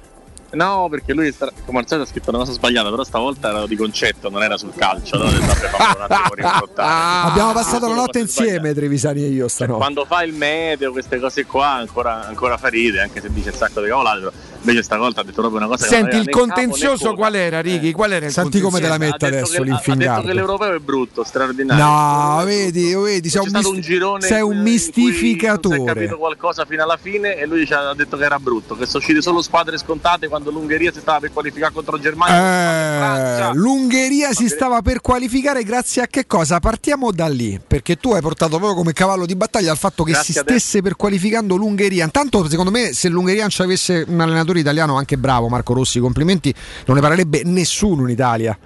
No, 0.52 0.88
perché 0.88 1.14
lui 1.14 1.32
sta- 1.32 1.52
come 1.66 1.80
al 1.80 1.88
solito 1.88 2.08
ha 2.08 2.12
scritto 2.12 2.30
una 2.30 2.38
cosa 2.40 2.52
sbagliata, 2.52 2.92
però 2.92 3.04
stavolta 3.04 3.50
era 3.50 3.66
di 3.66 3.76
concetto, 3.76 4.30
non 4.30 4.44
era 4.44 4.56
sul 4.56 4.72
calcio. 4.76 5.16
Allora 5.16 5.32
ricontrollare. 6.36 7.28
Abbiamo 7.28 7.54
passato 7.54 7.88
la 7.88 7.96
notte 7.96 8.20
insieme, 8.20 8.72
Trevisani 8.76 9.24
e 9.24 9.30
io 9.30 9.48
stanotte. 9.48 9.80
Quando 9.80 10.06
fa 10.06 10.22
il 10.24 10.34
meteo, 10.34 10.92
queste 10.92 11.20
cose 11.20 11.46
qua, 11.48 11.70
ancora, 11.72 12.28
ancora 12.28 12.58
fa 12.58 12.68
ride, 12.68 13.02
anche 13.02 13.20
se 13.20 13.34
dice 13.34 13.50
un 13.50 13.56
sacco 13.56 13.82
di 13.82 13.88
cavolate, 13.88 14.32
invece 14.64 14.84
stavolta 14.84 15.22
ha 15.22 15.24
detto 15.24 15.42
proprio 15.42 15.60
una 15.60 15.68
cosa 15.68 15.86
Senti, 15.86 16.16
il 16.18 16.26
capo 16.26 16.40
contenzioso 16.40 17.06
coda. 17.06 17.16
qual 17.18 17.36
era, 17.36 17.60
Righi? 17.62 17.92
Qual 17.92 18.12
era 18.12 18.26
il 18.26 18.32
Senti 18.32 18.60
come 18.60 18.80
te 18.80 18.88
la 18.88 18.94
Ha 18.96 18.98
detto 18.98 19.26
adesso 19.26 19.62
che- 19.62 19.72
Ha 19.72 19.96
detto 19.96 20.22
che 20.22 20.34
l'europeo 20.34 20.76
è 20.76 20.80
brutto, 20.80 21.24
straordinario. 21.24 21.84
No, 21.84 22.42
vedi, 22.46 22.94
vedi, 22.96 23.30
sei 23.30 23.40
C'è 23.42 23.46
un, 23.46 23.50
stato 23.50 23.72
mist- 23.72 23.74
un 23.76 23.82
girone 23.82 24.22
sei 24.28 24.42
un 24.42 24.62
mistificatore. 24.62 25.84
capito 25.84 26.18
qualcosa 26.18 26.66
fino 26.66 26.84
alla 26.84 26.98
fine 27.02 27.36
e 27.38 27.46
lui 27.46 27.66
ci 27.66 27.74
ha 27.74 27.94
detto 27.94 28.18
che 28.18 28.24
era 28.24 28.40
brutto, 28.40 28.76
che 28.76 28.86
sono 28.86 29.00
uscite 29.00 29.22
solo 29.22 29.42
squadre 29.42 29.78
scontate 29.78 30.28
quando 30.28 30.52
l'Ungheria 30.52 30.92
si 30.92 31.00
stava 31.00 31.20
per 31.20 31.32
qualificare 31.34 31.74
contro 31.74 32.00
Germania. 32.00 33.50
Eh, 33.50 33.54
L'Ungheria 33.54 34.34
si 34.34 34.48
stava 34.48 34.82
per 34.82 35.02
qualificare 35.02 35.64
grazie 35.64 36.02
a 36.04 36.08
che 36.08 36.26
cosa? 36.26 36.60
Partiamo 36.60 37.12
da 37.12 37.28
lì, 37.28 37.60
perché 37.66 37.98
tu 37.98 38.14
hai 38.14 38.22
portato 38.22 38.58
proprio 38.58 38.76
come 38.76 38.94
cavallo 38.94 39.26
di 39.26 39.36
battaglia 39.36 39.72
al 39.72 39.78
fatto 39.78 40.04
che 40.04 40.12
Grazie 40.14 40.34
si 40.34 40.40
stesse 40.40 40.82
per 40.82 40.96
qualificando 40.96 41.56
l'Ungheria. 41.56 42.04
Intanto, 42.04 42.48
secondo 42.50 42.72
me, 42.72 42.94
se 42.94 43.10
l'Ungheria 43.10 43.42
non 43.42 43.50
ci 43.50 43.62
avesse 43.62 44.06
un 44.08 44.20
allenatore 44.20 44.53
italiano 44.60 44.98
anche 44.98 45.18
bravo, 45.18 45.48
Marco 45.50 45.74
Rossi, 45.74 46.00
complimenti, 46.00 46.54
non 46.86 46.96
ne 46.96 47.02
parlerebbe 47.02 47.42
nessuno 47.46 48.04
in 48.04 48.10
Italia. 48.10 48.58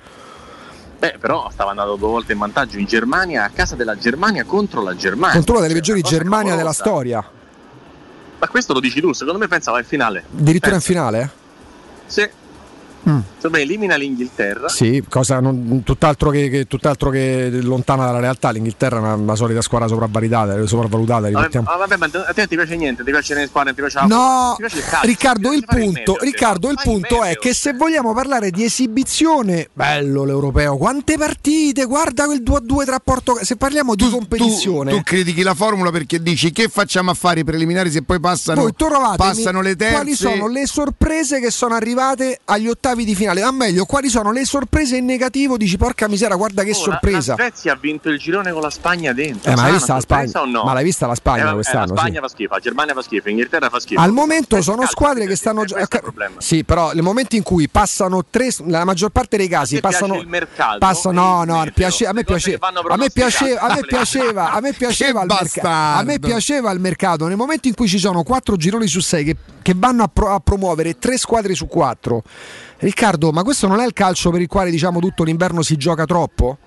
Beh, 0.99 1.17
però 1.19 1.49
stava 1.51 1.69
andando 1.69 1.95
due 1.95 2.07
volte 2.07 2.33
in 2.33 2.39
vantaggio 2.39 2.79
in 2.79 2.85
Germania, 2.85 3.43
a 3.43 3.49
casa 3.49 3.75
della 3.75 3.95
Germania 3.97 4.43
contro 4.45 4.81
la 4.81 4.95
Germania. 4.95 5.35
Contro 5.35 5.57
una 5.57 5.67
delle 5.67 5.79
Cioè, 5.81 5.95
peggiori 5.95 6.01
Germania 6.01 6.55
della 6.55 6.73
storia. 6.73 7.23
Ma 8.39 8.47
questo 8.47 8.73
lo 8.73 8.79
dici 8.79 8.99
tu, 8.99 9.13
secondo 9.13 9.39
me 9.39 9.47
pensava 9.47 9.77
al 9.77 9.85
finale. 9.85 10.23
Addirittura 10.31 10.75
in 10.75 10.81
Pensa. 10.81 10.87
finale? 10.87 11.31
Sì. 12.07 12.29
Mm. 13.09 13.19
Insomma, 13.47 13.59
elimina 13.59 13.95
l'Inghilterra. 13.95 14.69
Sì, 14.69 15.03
cosa 15.07 15.39
non- 15.39 15.81
tutt'altro, 15.83 16.29
che, 16.29 16.49
che- 16.49 16.65
tutt'altro 16.67 17.09
che 17.09 17.49
lontana 17.61 18.05
dalla 18.05 18.19
realtà. 18.19 18.49
L'Inghilterra 18.51 18.97
è 18.97 18.99
una, 18.99 19.13
una 19.13 19.35
solita 19.35 19.61
squadra 19.61 19.87
sopravvalutata, 19.87 20.65
sopravvalutata. 20.65 21.27
Ah, 21.65 21.77
vabbè, 21.77 21.97
ma 21.97 22.05
a 22.05 22.09
te 22.09 22.33
non 22.35 22.47
ti 22.47 22.55
piace 22.55 22.75
niente, 22.75 23.03
ti 23.03 23.11
piace 23.11 23.33
le 23.33 23.47
squadre, 23.47 23.73
ti 23.73 23.81
piace 23.81 23.97
la 23.99 24.05
No, 24.05 24.53
ti 24.55 24.61
piace 24.61 24.77
il 24.77 24.83
calcio, 24.83 25.07
Riccardo, 25.07 25.53
il 25.53 25.65
punto, 25.65 25.81
meglio, 25.81 26.17
Riccardo, 26.19 26.69
il 26.69 26.79
punto 26.81 27.23
è 27.23 27.35
che 27.37 27.53
se 27.53 27.73
vogliamo 27.73 28.13
parlare 28.13 28.51
di 28.51 28.63
esibizione, 28.63 29.69
bello 29.73 30.23
l'europeo, 30.23 30.77
quante 30.77 31.17
partite, 31.17 31.85
guarda 31.85 32.25
quel 32.25 32.41
2-2 32.41 32.85
tra 32.85 32.99
Portogallo, 32.99 33.45
se 33.45 33.55
parliamo 33.55 33.95
di 33.95 34.09
competizione. 34.09 34.91
Tu 34.91 35.01
critichi 35.03 35.43
la 35.43 35.53
formula 35.53 35.91
perché 35.91 36.21
dici 36.21 36.51
che 36.51 36.67
facciamo 36.67 37.11
a 37.11 37.13
fare 37.13 37.41
i 37.41 37.43
preliminari 37.43 37.91
se 37.91 38.01
poi 38.01 38.19
passano, 38.19 38.61
voi 38.61 38.73
passano 39.15 39.61
le 39.61 39.75
terze? 39.75 39.93
quali 39.93 40.15
sono 40.15 40.47
le 40.47 40.65
sorprese 40.67 41.39
che 41.39 41.51
sono 41.51 41.75
arrivate 41.75 42.39
agli 42.45 42.67
ottavi 42.67 43.05
di 43.05 43.15
finale? 43.15 43.36
A 43.41 43.51
meglio, 43.51 43.85
quali 43.85 44.09
sono 44.09 44.31
le 44.31 44.45
sorprese 44.45 44.97
in 44.97 45.05
negativo? 45.05 45.57
Dici 45.57 45.77
porca 45.77 46.07
misera, 46.07 46.35
guarda 46.35 46.63
che 46.63 46.71
Oh, 46.71 46.73
la- 46.77 46.79
sorpresa. 46.83 47.35
La, 47.37 47.43
Svezia 47.45 47.73
ha 47.73 47.77
vinto 47.79 48.09
il 48.09 48.17
girone 48.19 48.51
con 48.51 48.61
la 48.61 48.69
Spagna 48.69 49.13
dentro. 49.13 49.51
Eh, 49.51 49.55
ma 49.55 49.63
l'hai 49.63 49.73
vista 49.73 49.93
la 49.93 49.99
Spagna? 49.99 50.41
o 50.41 50.45
no? 50.45 50.63
Ma 50.63 50.73
l'hai 50.73 50.83
vista 50.83 51.07
la 51.07 51.15
Spagna 51.15 51.47
Eh, 51.47 51.49
eh, 51.49 51.53
quest'anno, 51.53 51.93
La 51.93 51.99
Spagna 51.99 52.13
sì. 52.15 52.19
fa 52.21 52.27
schifo, 52.27 52.53
la 52.53 52.59
Germania 52.59 52.93
fa 52.93 53.01
schifo, 53.01 53.27
l'Inghilterra 53.27 53.69
fa 53.69 53.79
schifo. 53.79 54.01
Al 54.01 54.11
momento 54.11 54.61
sono 54.61 54.77
calcio, 54.77 54.91
squadre 54.91 55.25
che 55.25 55.35
stanno 55.35 55.63
problema. 55.63 56.35
Sì, 56.39 56.63
però 56.63 56.91
nel 56.93 57.03
momento 57.03 57.35
in 57.35 57.43
cui 57.43 57.67
passano 57.69 58.23
tre, 58.29 58.49
nella 58.63 58.85
maggior 58.85 59.09
parte 59.09 59.37
dei 59.37 59.47
casi 59.47 59.79
passano. 59.79 60.15
il 60.19 60.27
mercato, 60.27 60.77
passa- 60.79 61.11
no, 61.11 61.43
no, 61.43 61.65
piace- 61.73 62.05
a 62.05 62.11
me 62.13 62.19
le 62.19 62.25
cose 62.25 62.39
piace- 62.39 62.51
che 62.51 62.57
vanno 62.57 62.79
a 62.87 62.97
me 62.97 63.09
piaceva, 63.09 63.61
a 63.61 63.73
me 63.75 63.81
piaceva, 63.85 64.51
a 64.53 64.59
me 64.61 64.73
piaceva, 64.73 65.21
il 65.21 65.27
merc- 65.27 65.41
bastardo. 65.41 65.99
a 65.99 66.03
me 66.03 66.19
piaceva 66.19 66.71
il 66.71 66.79
mercato. 66.79 67.27
Nel 67.27 67.37
momento 67.37 67.67
in 67.67 67.73
cui 67.75 67.87
ci 67.87 67.99
sono 67.99 68.23
quattro 68.23 68.55
gironi 68.55 68.87
su 68.87 68.99
sei 68.99 69.23
che, 69.23 69.35
che 69.61 69.73
vanno 69.75 70.03
a, 70.03 70.07
pro- 70.11 70.33
a 70.33 70.39
promuovere 70.39 70.97
tre 70.97 71.17
squadre 71.17 71.53
su 71.55 71.67
quattro, 71.67 72.23
Riccardo, 72.79 73.31
ma 73.31 73.41
questo 73.43 73.67
non 73.67 73.79
è 73.79 73.85
il 73.85 73.93
calcio 73.93 74.29
per 74.29 74.41
il 74.41 74.47
quale 74.47 74.69
diciamo 74.69 74.99
tutto 74.99 75.23
l'inverno 75.23 75.63
si 75.63 75.77
gioca 75.77 76.05
troppo? 76.05 76.57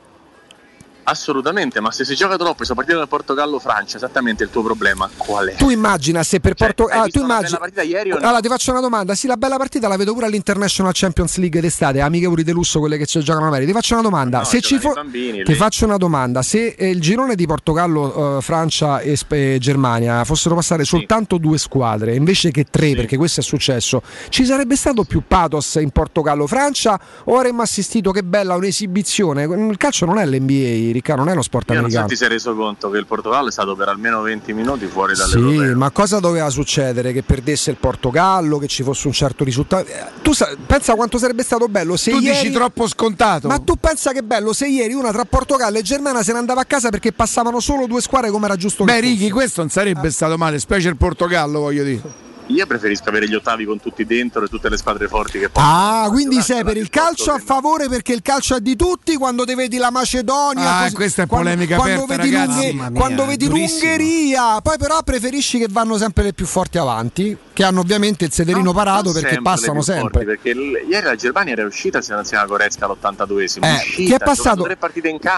Assolutamente, 1.05 1.81
ma 1.81 1.91
se 1.91 2.05
si 2.05 2.15
gioca 2.15 2.37
troppo 2.37 2.63
e 2.63 2.67
soprattutto 2.67 2.99
nel 2.99 3.09
Portogallo-Francia, 3.09 3.97
esattamente 3.97 4.45
il 4.45 4.51
tuo 4.51 4.63
problema 4.63 5.09
qual 5.17 5.49
è? 5.49 5.55
Tu 5.55 5.71
immagina 5.71 6.23
se 6.23 6.41
per 6.41 6.55
Porto 6.55 6.87
hai 6.87 6.99
ah, 6.99 7.07
tu 7.11 7.27
bella 7.27 7.59
partita 7.59 7.83
ieri 7.83 8.13
o 8.13 8.19
no? 8.19 8.27
Allora 8.27 8.41
ti 8.41 8.49
faccio 8.49 8.71
una 8.71 8.81
domanda. 8.81 9.15
Sì, 9.15 9.27
la 9.27 9.37
bella 9.37 9.57
partita 9.57 9.89
la 9.89 9.97
vedo 9.97 10.13
pure 10.13 10.27
all'International 10.27 10.93
Champions 10.95 11.37
League 11.37 11.61
d'estate, 11.61 12.01
amichevoli 12.01 12.45
di 12.45 12.53
lusso 12.53 12.79
quelle 12.79 12.97
che 12.97 13.07
ci 13.07 13.21
giocano 13.21 13.53
a 13.53 13.59
Ti 13.59 13.73
faccio 13.73 13.95
una 13.95 14.03
domanda. 14.03 14.39
No, 14.39 14.45
se 14.45 14.61
ci 14.61 14.79
fo- 14.79 14.93
bambini 14.93 15.43
ti 15.43 15.53
lì. 15.53 15.59
faccio 15.59 15.85
una 15.85 15.97
domanda. 15.97 16.43
Se 16.43 16.75
eh, 16.77 16.91
il 16.91 17.01
girone 17.01 17.35
di 17.35 17.47
Portogallo, 17.47 18.39
eh, 18.39 18.43
Francia 18.43 19.01
e, 19.01 19.19
e 19.29 19.59
Germania 19.61 20.25
fossero 20.25 20.55
passare 20.55 20.85
soltanto 20.85 21.39
due 21.39 21.59
squadre 21.59 22.15
invece 22.15 22.51
che 22.51 22.67
tre, 22.71 22.95
perché 22.95 23.17
questo 23.17 23.41
è 23.41 23.43
successo, 23.43 24.03
ci 24.29 24.45
sarebbe 24.45 24.77
stato 24.77 25.05
più 25.05 25.23
pathos 25.27 25.75
in 25.77 25.91
Portogallo-Francia 25.91 27.01
o 27.25 27.37
avremmo 27.37 27.63
assistito 27.63 28.11
che 28.13 28.23
bella 28.23 28.55
un'esibizione? 28.55 29.45
Il 29.45 29.77
calcio 29.77 30.07
non 30.07 30.19
è 30.19 30.27
l'NBA, 30.27 30.90
Riccardo, 30.93 31.23
non 31.23 31.33
è 31.33 31.35
lo 31.37 31.43
sport 31.43 31.69
Io 31.71 31.81
non 31.81 31.85
so 31.85 31.91
se 31.91 31.97
americano. 31.99 32.09
ti 32.09 32.17
sei 32.17 32.29
reso 32.29 32.55
conto 32.55 32.91
che 32.91 32.99
il 32.99 33.07
Portogallo 33.07 33.49
è 33.49 33.53
stato 33.53 33.75
per 33.77 33.89
almeno 33.89 34.21
20 34.23 34.53
minuti 34.53 34.87
fuori 34.87 35.15
Sì, 35.17 35.23
dall'Europeo. 35.33 35.77
ma 35.77 35.91
cosa 35.91 36.19
doveva 36.21 36.51
succedere? 36.51 37.13
Che 37.13 37.23
perdesse 37.23 37.71
il 37.71 37.77
Portogallo, 37.77 38.59
che 38.59 38.67
ci 38.67 38.83
fosse 38.83 39.07
un 39.07 39.13
certo 39.13 39.45
risultato? 39.45 39.87
Eh, 39.89 40.05
Tu 40.23 40.33
sa- 40.33 40.55
pensa 40.67 40.95
quanto 40.95 41.19
sarebbe 41.19 41.43
stato 41.43 41.67
bello 41.69 41.97
se 41.97 42.11
Tu 42.11 42.19
ieri... 42.19 42.39
dici 42.41 42.53
troppo 42.53 42.87
scontato. 42.89 43.49
Ma 43.49 43.59
tu 43.59 43.77
pensa 43.77 44.13
che 44.13 44.23
bello 44.23 44.53
se 44.53 44.67
ieri 44.67 44.93
una 44.95 45.11
tra 45.13 45.25
Portogallo 45.25 45.79
e 45.79 45.83
Germania 45.83 46.23
se 46.23 46.33
ne 46.33 46.39
andava 46.39 46.61
a 46.63 46.65
casa 46.65 46.89
perché 46.91 47.13
passavano 47.13 47.61
solo 47.61 47.87
due 47.87 48.01
squadre 48.01 48.31
come 48.31 48.47
era 48.47 48.57
giusto 48.57 48.85
Beh? 48.85 49.01
Righi, 49.01 49.31
questo 49.31 49.61
non 49.61 49.71
sarebbe 49.71 50.11
stato 50.11 50.37
male, 50.37 50.59
specie 50.59 50.89
il 50.89 50.97
Portogallo, 50.97 51.61
voglio 51.61 51.85
dire. 51.85 52.29
Io 52.51 52.67
preferisco 52.67 53.09
avere 53.09 53.29
gli 53.29 53.35
ottavi 53.35 53.65
con 53.65 53.81
tutti 53.81 54.05
dentro 54.05 54.45
e 54.45 54.49
tutte 54.49 54.69
le 54.69 54.77
squadre 54.77 55.09
forti 55.09 55.39
che 55.39 55.49
possono. 55.49 55.73
Ah, 55.73 56.09
quindi 56.11 56.41
sei 56.43 56.65
per 56.65 56.77
il 56.77 56.89
calcio 56.91 57.31
a 57.33 57.39
favore 57.39 57.89
perché 57.89 58.13
il 58.13 58.23
calcio 58.23 58.57
è 58.57 58.61
di 58.61 58.77
tutti 58.77 59.17
quando 59.17 59.45
te 59.45 59.55
vedi 59.55 59.77
la 59.77 59.91
Macedonia. 59.91 60.79
Ah, 60.79 60.83
così- 60.83 60.95
questa 60.95 61.23
è 61.23 61.27
quando- 61.27 61.49
polemica 61.51 61.77
quando 61.77 62.03
aperta, 62.05 62.23
vedi, 62.23 62.35
ragazzi. 62.37 62.73
mia, 62.75 62.91
quando 62.93 63.27
vedi 63.27 63.49
l'Ungheria, 63.49 64.61
poi 64.61 64.77
però 64.79 65.03
preferisci 65.03 65.59
che 65.59 65.67
vanno 65.71 65.97
sempre 65.99 66.25
le 66.25 66.33
più 66.33 66.47
forti 66.47 66.79
avanti, 66.79 67.37
che 67.53 67.65
hanno 67.65 67.81
ovviamente 67.81 68.25
il 68.25 68.33
sederino 68.33 68.73
parato 68.73 69.05
Non 69.05 69.13
perché 69.15 69.35
sempre 69.35 69.51
passano 69.53 69.83
sempre. 69.83 70.25
forti, 70.25 70.25
perché 70.27 70.55
l- 70.55 70.87
ieri 70.91 71.07
la 71.07 71.15
Germania 71.17 71.53
era 71.53 71.65
uscita 71.67 72.01
se 72.01 72.13
non 72.15 72.25
si 72.25 72.31
chiama 72.31 72.47
Goretzka 72.47 72.85
all'82esimo. 72.87 73.65
Eh, 73.65 73.73
uscita, 73.75 74.03
chi 74.09 74.13
è 74.13 74.19
passato-. 74.19 74.67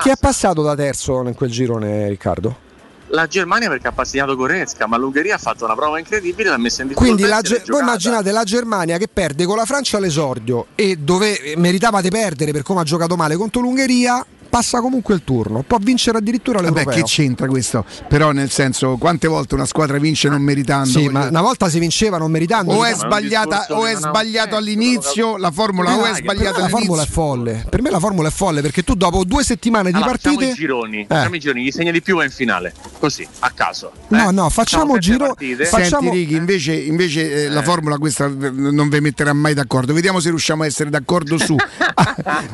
Chi 0.02 0.08
è 0.08 0.16
passato 0.18 0.62
da 0.62 0.74
terzo 0.74 1.22
in 1.26 1.34
quel 1.34 1.50
girone, 1.50 2.08
Riccardo? 2.08 2.70
La 3.12 3.26
Germania 3.26 3.68
perché 3.68 3.88
ha 3.88 3.92
passegnato 3.92 4.34
Goretzka, 4.34 4.86
ma 4.86 4.96
l'Ungheria 4.96 5.34
ha 5.34 5.38
fatto 5.38 5.66
una 5.66 5.74
prova 5.74 5.98
incredibile 5.98 6.48
e 6.48 6.50
l'ha 6.50 6.56
messa 6.56 6.80
in 6.80 6.88
difficoltà. 6.88 7.14
Quindi 7.14 7.30
la 7.30 7.42
Ge- 7.42 7.62
voi 7.66 7.80
immaginate 7.80 8.30
la 8.32 8.42
Germania 8.42 8.96
che 8.96 9.06
perde 9.06 9.44
con 9.44 9.56
la 9.56 9.66
Francia 9.66 9.98
all'esordio 9.98 10.68
e 10.74 10.96
dove 10.96 11.52
meritavate 11.56 12.08
perdere 12.08 12.52
per 12.52 12.62
come 12.62 12.80
ha 12.80 12.84
giocato 12.84 13.14
male 13.14 13.36
contro 13.36 13.60
l'Ungheria, 13.60 14.24
passa 14.52 14.82
comunque 14.82 15.14
il 15.14 15.22
turno, 15.24 15.62
può 15.66 15.78
vincere 15.80 16.18
addirittura 16.18 16.60
Vabbè, 16.60 16.74
l'Europeo. 16.74 16.94
che 16.94 17.02
c'entra 17.08 17.46
questo? 17.46 17.86
Però, 18.06 18.32
nel 18.32 18.50
senso, 18.50 18.98
quante 18.98 19.26
volte 19.26 19.54
una 19.54 19.64
squadra 19.64 19.96
vince 19.96 20.28
non 20.28 20.42
meritando? 20.42 20.90
Sì, 20.90 21.08
ma 21.08 21.20
dire. 21.20 21.30
una 21.30 21.40
volta 21.40 21.70
si 21.70 21.78
vinceva 21.78 22.18
non 22.18 22.30
meritando. 22.30 22.74
o 22.74 22.84
è 22.84 22.92
sbagliata 22.94 23.60
discorso 23.60 23.74
o 23.74 23.84
che 23.84 23.90
è 23.92 23.96
sbagliato 23.96 24.56
all'inizio 24.56 25.38
la 25.38 25.50
formula 25.50 25.96
o 25.96 26.04
è 26.04 26.10
Eh, 26.10 26.14
sbagliata 26.16 26.60
la 26.60 26.68
formula 26.68 27.02
è 27.02 27.06
folle. 27.06 27.64
Per 27.66 27.80
me 27.80 27.88
la 27.88 27.98
formula 27.98 28.28
è 28.28 28.30
folle 28.30 28.60
perché 28.60 28.82
tu 28.84 28.92
dopo 28.94 29.24
due 29.24 29.42
settimane 29.42 29.90
di 29.90 29.96
Allora, 29.96 30.10
facciamo 30.12 30.34
partite. 30.36 30.52
i 30.54 30.60
gironi, 30.60 31.00
Eh. 31.00 31.06
facciamo 31.08 31.34
i 31.34 31.38
gironi, 31.38 31.62
chi 31.64 31.72
segna 31.72 31.90
di 31.90 32.02
più 32.02 32.16
va 32.16 32.24
in 32.24 32.30
finale, 32.30 32.74
così, 32.98 33.26
a 33.38 33.50
caso. 33.52 33.90
No, 34.08 34.28
eh? 34.28 34.32
no, 34.32 34.50
facciamo 34.50 34.92
sette 34.94 34.98
giro- 34.98 35.34
facciamo- 35.64 36.02
Senti 36.02 36.10
Righi, 36.10 36.36
invece, 36.36 36.74
invece, 36.74 37.44
eh, 37.44 37.48
la 37.48 37.62
formula 37.62 37.96
questa 37.96 38.26
eh, 38.26 38.50
non 38.50 38.90
vi 38.90 39.00
metterà 39.00 39.32
mai 39.32 39.54
d'accordo. 39.54 39.94
Vediamo 39.94 40.20
se 40.20 40.28
riusciamo 40.28 40.62
a 40.62 40.66
essere 40.66 40.90
d'accordo 40.90 41.38
su. 41.38 41.56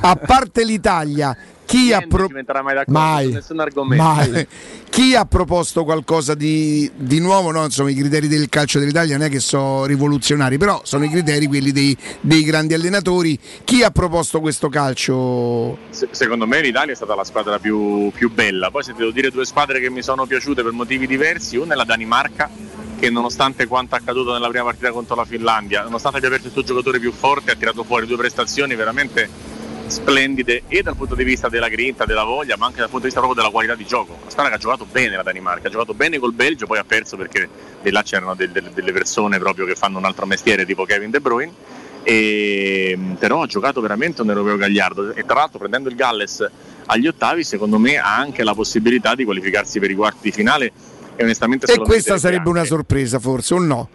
a 0.00 0.16
parte 0.16 0.64
l'Italia, 0.64 1.36
Chi 1.69 1.93
ha 1.93 2.01
pro- 2.01 2.28
mai 2.31 2.74
d'accordo 2.74 2.99
Mai. 2.99 3.27
su 3.27 3.32
nessun 3.32 3.61
argomento. 3.61 4.03
Mai. 4.03 4.47
Chi 4.89 5.15
ha 5.15 5.27
proposto 5.27 5.85
qualcosa 5.85 6.35
di, 6.35 6.90
di 6.97 7.20
nuovo? 7.20 7.51
No, 7.51 7.62
insomma, 7.62 7.90
i 7.90 7.95
criteri 7.95 8.27
del 8.27 8.49
calcio 8.49 8.78
dell'Italia 8.78 9.19
non 9.19 9.27
è 9.27 9.31
che 9.31 9.39
sono 9.39 9.85
rivoluzionari, 9.85 10.57
però 10.57 10.81
sono 10.85 11.05
i 11.05 11.11
criteri 11.11 11.47
quelli 11.47 11.70
dei, 11.70 11.95
dei 12.23 12.43
grandi 12.43 12.73
allenatori. 12.73 13.39
Chi 13.65 13.82
ha 13.82 13.90
proposto 13.90 14.40
questo 14.40 14.70
calcio? 14.70 15.77
Se- 15.90 16.09
secondo 16.12 16.47
me 16.47 16.62
l'Italia 16.62 16.95
è 16.95 16.97
stata 16.97 17.15
la 17.15 17.24
squadra 17.24 17.59
più, 17.59 18.11
più 18.15 18.32
bella. 18.32 18.70
Poi 18.70 18.82
se 18.82 18.95
devo 18.97 19.11
dire 19.11 19.31
due 19.31 19.45
squadre 19.45 19.78
che 19.78 19.90
mi 19.90 20.01
sono 20.03 20.24
piaciute 20.24 20.62
per 20.62 20.73
motivi 20.73 21.07
diversi, 21.07 21.59
una 21.59 21.74
è 21.74 21.77
la 21.77 21.85
Danimarca, 21.85 22.49
che 22.99 23.11
nonostante 23.11 23.66
quanto 23.66 23.95
accaduto 23.95 24.32
nella 24.32 24.49
prima 24.49 24.65
partita 24.65 24.90
contro 24.90 25.15
la 25.16 25.27
Finlandia, 25.27 25.82
nonostante 25.82 26.16
abbia 26.16 26.31
perso 26.31 26.47
il 26.47 26.53
suo 26.55 26.62
giocatore 26.62 26.99
più 26.99 27.12
forte, 27.12 27.51
ha 27.51 27.57
tirato 27.57 27.85
fuori 27.85 28.07
due 28.07 28.16
prestazioni 28.16 28.74
veramente 28.74 29.57
splendide 29.89 30.62
e 30.69 30.82
dal 30.82 30.94
punto 30.97 31.15
di 31.15 31.24
vista 31.24 31.48
della 31.48 31.69
grinta, 31.69 32.05
della 32.05 32.24
voglia, 32.24 32.56
ma 32.56 32.66
anche 32.66 32.78
dal 32.78 32.89
punto 32.90 33.06
di 33.06 33.12
vista 33.12 33.20
proprio 33.20 33.40
della 33.40 33.52
qualità 33.52 33.74
di 33.74 33.85
gioco. 33.85 34.19
Squadra 34.28 34.51
che 34.51 34.56
ha 34.56 34.60
giocato 34.60 34.86
bene 34.90 35.16
la 35.16 35.23
Danimarca, 35.23 35.69
ha 35.69 35.70
giocato 35.70 35.94
bene 35.94 36.19
col 36.19 36.32
Belgio, 36.35 36.66
poi 36.66 36.78
ha 36.78 36.85
perso 36.85 37.16
perché 37.16 37.48
di 37.82 37.90
là 37.90 38.02
c'erano 38.02 38.35
del- 38.35 38.51
del- 38.51 38.70
delle 38.73 38.93
persone 38.93 39.39
proprio 39.39 39.65
che 39.66 39.74
fanno 39.74 39.98
un 39.98 40.05
altro 40.05 40.27
mestiere 40.27 40.65
tipo 40.65 40.85
Kevin 40.85 41.10
De 41.10 41.20
Bruyne. 41.20 41.52
E, 42.05 42.97
però 43.19 43.43
ha 43.43 43.47
giocato 43.47 43.81
veramente 43.82 44.23
un 44.23 44.28
europeo 44.31 44.56
gagliardo 44.56 45.12
e 45.15 45.27
tra 45.27 45.35
l'altro 45.35 45.59
prendendo 45.59 45.90
il 45.90 45.94
Galles 45.97 46.48
agli 46.86 47.06
ottavi 47.06 47.44
secondo 47.44 47.77
me 47.78 47.98
ha 47.98 48.16
anche 48.16 48.44
la 48.44 48.55
possibilità 48.55 49.15
di 49.15 49.24
qualificarsi 49.24 49.78
per 49.78 49.90
i 49.90 49.94
quarti 49.94 50.19
di 50.23 50.32
finale 50.32 50.73
e 51.16 51.24
onestamente 51.24 51.70
E 51.70 51.77
questa 51.78 52.16
sarebbe 52.16 52.48
una 52.48 52.65
sorpresa, 52.65 53.19
forse, 53.19 53.55
o 53.55 53.59
no? 53.59 53.89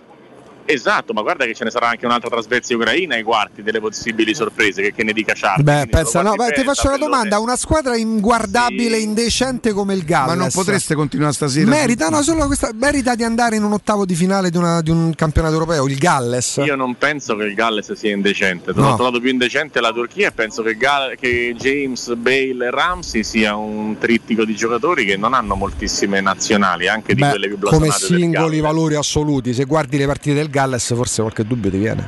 Esatto, 0.66 1.14
ma 1.14 1.22
guarda 1.22 1.46
che 1.46 1.54
ce 1.54 1.64
ne 1.64 1.70
sarà 1.72 1.90
anche 1.90 2.06
un'altra 2.06 2.30
tra 2.30 2.42
Svezia 2.42 2.76
e 2.76 2.80
Ucraina 2.80 3.16
ai 3.16 3.24
quarti 3.24 3.62
delle 3.64 3.80
possibili 3.80 4.34
sorprese, 4.34 4.82
che, 4.82 4.94
che 4.94 5.04
ne 5.04 5.14
dica 5.14 5.34
Ciardi. 5.34 5.64
Beh, 5.64 5.88
pensa, 5.90 6.20
sono 6.20 6.30
no, 6.30 6.36
beh, 6.36 6.52
ti 6.54 6.64
faccio 6.64 6.88
una 6.88 6.98
domanda. 6.98 7.40
Una 7.40 7.56
squadra 7.56 7.96
inguardabile, 7.98 8.98
indecente 8.98 9.74
come 9.74 9.94
il 9.94 10.04
Galles. 10.04 10.36
Ma 10.36 10.42
non 10.42 10.50
potreste 10.52 10.96
continuare 10.96 11.34
stasera? 11.34 11.70
Merita, 11.70 12.10
no, 12.10 12.22
solo 12.22 12.46
questa, 12.46 12.72
merita 12.74 13.16
di 13.16 13.24
andare 13.24 13.56
in 13.58 13.64
un 13.64 13.74
ottavo 13.74 14.06
di 14.06 14.16
finale 14.16 14.50
di, 14.50 14.58
una- 14.58 14.82
di 14.82 14.90
un 14.90 15.14
campionato 15.16 15.54
europeo, 15.54 15.86
il 15.88 15.98
Galles. 15.98 16.62
Io 16.64 16.76
non 16.76 16.96
penso 16.96 17.36
che 17.36 17.44
il 17.44 17.54
Galles 17.54 17.92
sia 17.94 18.12
indecente, 18.14 18.72
No. 18.74 18.90
l'ho 18.90 18.96
trovato 18.96 19.20
più 19.20 19.30
indecente 19.30 19.80
la 19.82 19.92
Turchia 19.92 20.30
e 20.30 20.32
penso 20.32 20.62
che, 20.64 20.76
Gal- 20.78 21.16
che 21.20 21.54
James, 21.58 22.14
Bale 22.16 22.66
e 22.66 22.72
Ramsey 22.72 23.24
sia 23.24 23.56
un 23.56 23.98
trittico 24.00 24.46
di 24.46 24.56
giocatori 24.56 25.06
che 25.06 25.18
non 25.18 25.34
hanno 25.34 25.56
moltissime 25.56 26.22
nazionali, 26.22 26.88
anche 26.88 27.14
di 27.14 27.22
Beh, 27.22 27.30
quelle 27.30 27.48
più 27.48 27.58
come 27.60 27.88
blasonate 27.88 28.08
del 28.08 28.20
singoli 28.20 28.60
valori 28.60 28.96
assoluti, 28.96 29.54
se 29.54 29.66
guardi 29.66 29.98
le 29.98 30.06
partite 30.06 30.36
del 30.36 30.50
Galles, 30.54 30.94
forse 30.94 31.22
qualche 31.22 31.44
dubbio 31.46 31.72
ti 31.72 31.78
viene. 31.78 32.08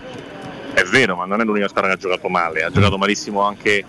È 0.74 0.84
vero, 0.84 1.16
ma 1.16 1.26
non 1.26 1.42
è 1.42 1.44
l'unica 1.44 1.68
squadra 1.68 1.90
che 1.92 1.96
ha 1.96 2.00
giocato 2.00 2.28
male, 2.30 2.64
ha 2.64 2.70
giocato 2.70 2.98
malissimo 2.98 3.42
anche 3.42 3.84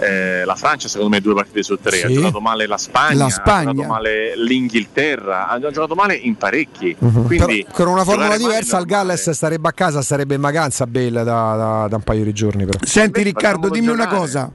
eh, 0.00 0.44
la 0.46 0.54
Francia, 0.56 0.88
secondo 0.88 1.14
me 1.14 1.20
due 1.20 1.34
partite 1.34 1.62
su 1.62 1.76
tre, 1.80 2.02
ha 2.02 2.06
Sì. 2.08 2.14
giocato 2.14 2.40
male 2.40 2.66
la 2.66 2.78
Spagna, 2.78 3.14
La 3.18 3.24
ha 3.26 3.28
Spagna. 3.30 3.72
giocato 3.72 3.92
male 3.92 4.32
l'Inghilterra, 4.36 5.48
ha 5.48 5.58
giocato 5.60 5.94
male 5.94 6.14
in 6.14 6.36
parecchi. 6.36 6.96
Mhm. 6.98 7.26
Quindi 7.26 7.64
Però, 7.66 7.74
con 7.84 7.88
una 7.88 8.04
formula 8.04 8.36
diversa, 8.38 8.78
al 8.78 8.86
Galles 8.86 9.28
starebbe 9.30 9.68
a 9.68 9.72
casa, 9.72 10.00
sarebbe 10.02 10.34
in 10.36 10.40
vacanza 10.40 10.86
Bale 10.86 11.22
da, 11.22 11.22
da- 11.22 11.86
da 11.88 11.96
un 11.96 12.02
paio 12.02 12.24
di 12.24 12.32
giorni. 12.32 12.64
Però. 12.64 12.78
Senti 12.82 13.22
Riccardo, 13.22 13.68
dimmi 13.68 13.88
una 13.88 14.08
cosa. 14.08 14.50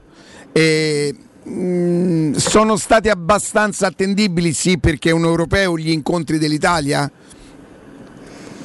Eh, 0.52 1.14
mh, 1.44 2.32
sono 2.32 2.76
stati 2.76 3.08
abbastanza 3.08 3.86
attendibili, 3.86 4.52
sì, 4.52 4.78
perché 4.78 5.12
un 5.12 5.24
europeo 5.24 5.78
gli 5.78 5.90
incontri 5.90 6.38
dell'Italia? 6.38 7.08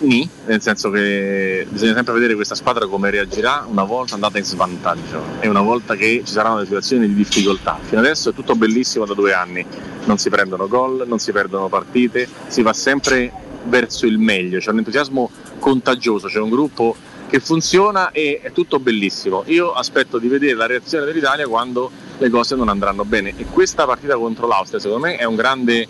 Ni, 0.02 0.28
nel 0.48 0.62
senso 0.64 0.90
che 0.90 1.68
bisogna 1.70 1.94
sempre 1.94 2.14
vedere 2.14 2.34
questa 2.34 2.56
squadra 2.56 2.88
come 2.88 3.12
reagirà 3.12 3.68
una 3.70 3.84
volta 3.84 4.16
andata 4.16 4.40
in 4.40 4.44
svantaggio 4.44 5.22
e 5.40 5.48
una 5.48 5.62
volta 5.62 5.96
che 5.96 6.24
ci 6.26 6.32
saranno 6.32 6.56
delle 6.56 6.66
situazioni 6.66 7.08
di 7.08 7.14
difficoltà. 7.14 7.78
Fino 7.84 8.00
adesso 8.00 8.32
è 8.32 8.34
tutto 8.34 8.56
bellissimo 8.56 9.06
da 9.06 9.14
due 9.14 9.34
anni, 9.34 9.64
non 10.06 10.18
si 10.18 10.32
prendono 10.32 10.68
gol, 10.68 11.04
non 11.08 11.20
si 11.20 11.32
perdono 11.32 11.68
partite, 11.68 12.28
si 12.48 12.64
va 12.64 12.74
sempre 12.74 13.32
verso 13.66 14.08
il 14.08 14.18
meglio, 14.18 14.58
c'è 14.58 14.72
un 14.72 14.80
entusiasmo 14.80 15.30
contagioso, 15.60 16.28
c'è 16.28 16.40
un 16.40 16.50
gruppo 16.50 16.96
che 17.30 17.40
funziona 17.40 18.10
e 18.10 18.40
è 18.42 18.52
tutto 18.52 18.80
bellissimo. 18.80 19.44
Io 19.46 19.72
aspetto 19.72 20.18
di 20.18 20.28
vedere 20.28 20.56
la 20.56 20.66
reazione 20.66 21.06
dell'Italia 21.06 21.48
quando 21.48 21.92
le 22.22 22.30
cose 22.30 22.56
non 22.56 22.70
andranno 22.70 23.04
bene 23.04 23.34
e 23.36 23.46
questa 23.46 23.86
partita 23.86 24.16
contro 24.16 24.46
l'Austria 24.46 24.80
secondo 24.80 25.08
me 25.08 25.16
è 25.16 25.24
un 25.24 25.36
grande 25.36 25.88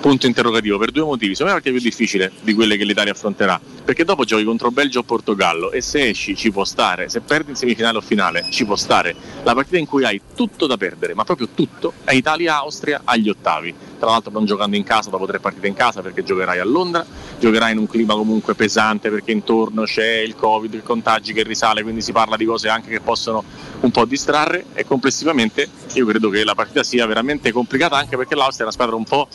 punto 0.00 0.26
interrogativo 0.26 0.78
per 0.78 0.90
due 0.90 1.04
motivi. 1.04 1.34
Secondo 1.34 1.52
me 1.52 1.58
è 1.58 1.62
partita 1.62 1.78
più 1.78 1.90
difficile 1.90 2.32
di 2.40 2.54
quelle 2.54 2.78
che 2.78 2.84
l'Italia 2.84 3.12
affronterà, 3.12 3.60
perché 3.84 4.04
dopo 4.04 4.24
giochi 4.24 4.44
contro 4.44 4.70
Belgio 4.70 5.00
o 5.00 5.02
Portogallo 5.02 5.72
e 5.72 5.82
se 5.82 6.08
esci 6.08 6.34
ci 6.34 6.50
può 6.50 6.64
stare, 6.64 7.10
se 7.10 7.20
perdi 7.20 7.50
in 7.50 7.56
semifinale 7.56 7.98
o 7.98 8.00
finale 8.00 8.46
ci 8.50 8.64
può 8.64 8.76
stare. 8.76 9.14
La 9.42 9.54
partita 9.54 9.76
in 9.76 9.86
cui 9.86 10.04
hai 10.04 10.20
tutto 10.34 10.66
da 10.66 10.78
perdere, 10.78 11.14
ma 11.14 11.24
proprio 11.24 11.48
tutto, 11.54 11.92
è 12.04 12.14
Italia-Austria 12.14 13.02
agli 13.04 13.28
ottavi. 13.28 13.74
Tra 13.98 14.10
l'altro 14.10 14.32
non 14.32 14.44
giocando 14.44 14.76
in 14.76 14.84
casa 14.84 15.10
dopo 15.10 15.26
tre 15.26 15.38
partite 15.38 15.66
in 15.66 15.74
casa 15.74 16.02
perché 16.02 16.22
giocherai 16.22 16.58
a 16.58 16.64
Londra, 16.64 17.04
giocherai 17.38 17.72
in 17.72 17.78
un 17.78 17.86
clima 17.86 18.14
comunque 18.14 18.54
pesante 18.54 19.10
perché 19.10 19.32
intorno 19.32 19.84
c'è 19.84 20.16
il 20.16 20.34
Covid, 20.34 20.72
il 20.74 20.82
contagi 20.82 21.32
che 21.32 21.42
risale, 21.42 21.82
quindi 21.82 22.02
si 22.02 22.12
parla 22.12 22.36
di 22.36 22.44
cose 22.44 22.68
anche 22.68 22.90
che 22.90 23.00
possono 23.00 23.44
un 23.80 23.90
po' 23.90 24.04
distrarre 24.04 24.66
e 24.74 24.84
complessivamente 24.84 25.68
io 25.92 26.06
credo 26.06 26.30
che 26.30 26.44
la 26.44 26.54
partita 26.54 26.82
sia 26.82 27.06
veramente 27.06 27.52
complicata 27.52 27.96
anche 27.96 28.16
perché 28.16 28.34
l'Austria 28.34 28.60
è 28.60 28.62
una 28.62 28.72
squadra 28.72 28.96
un 28.96 29.04
po' 29.04 29.28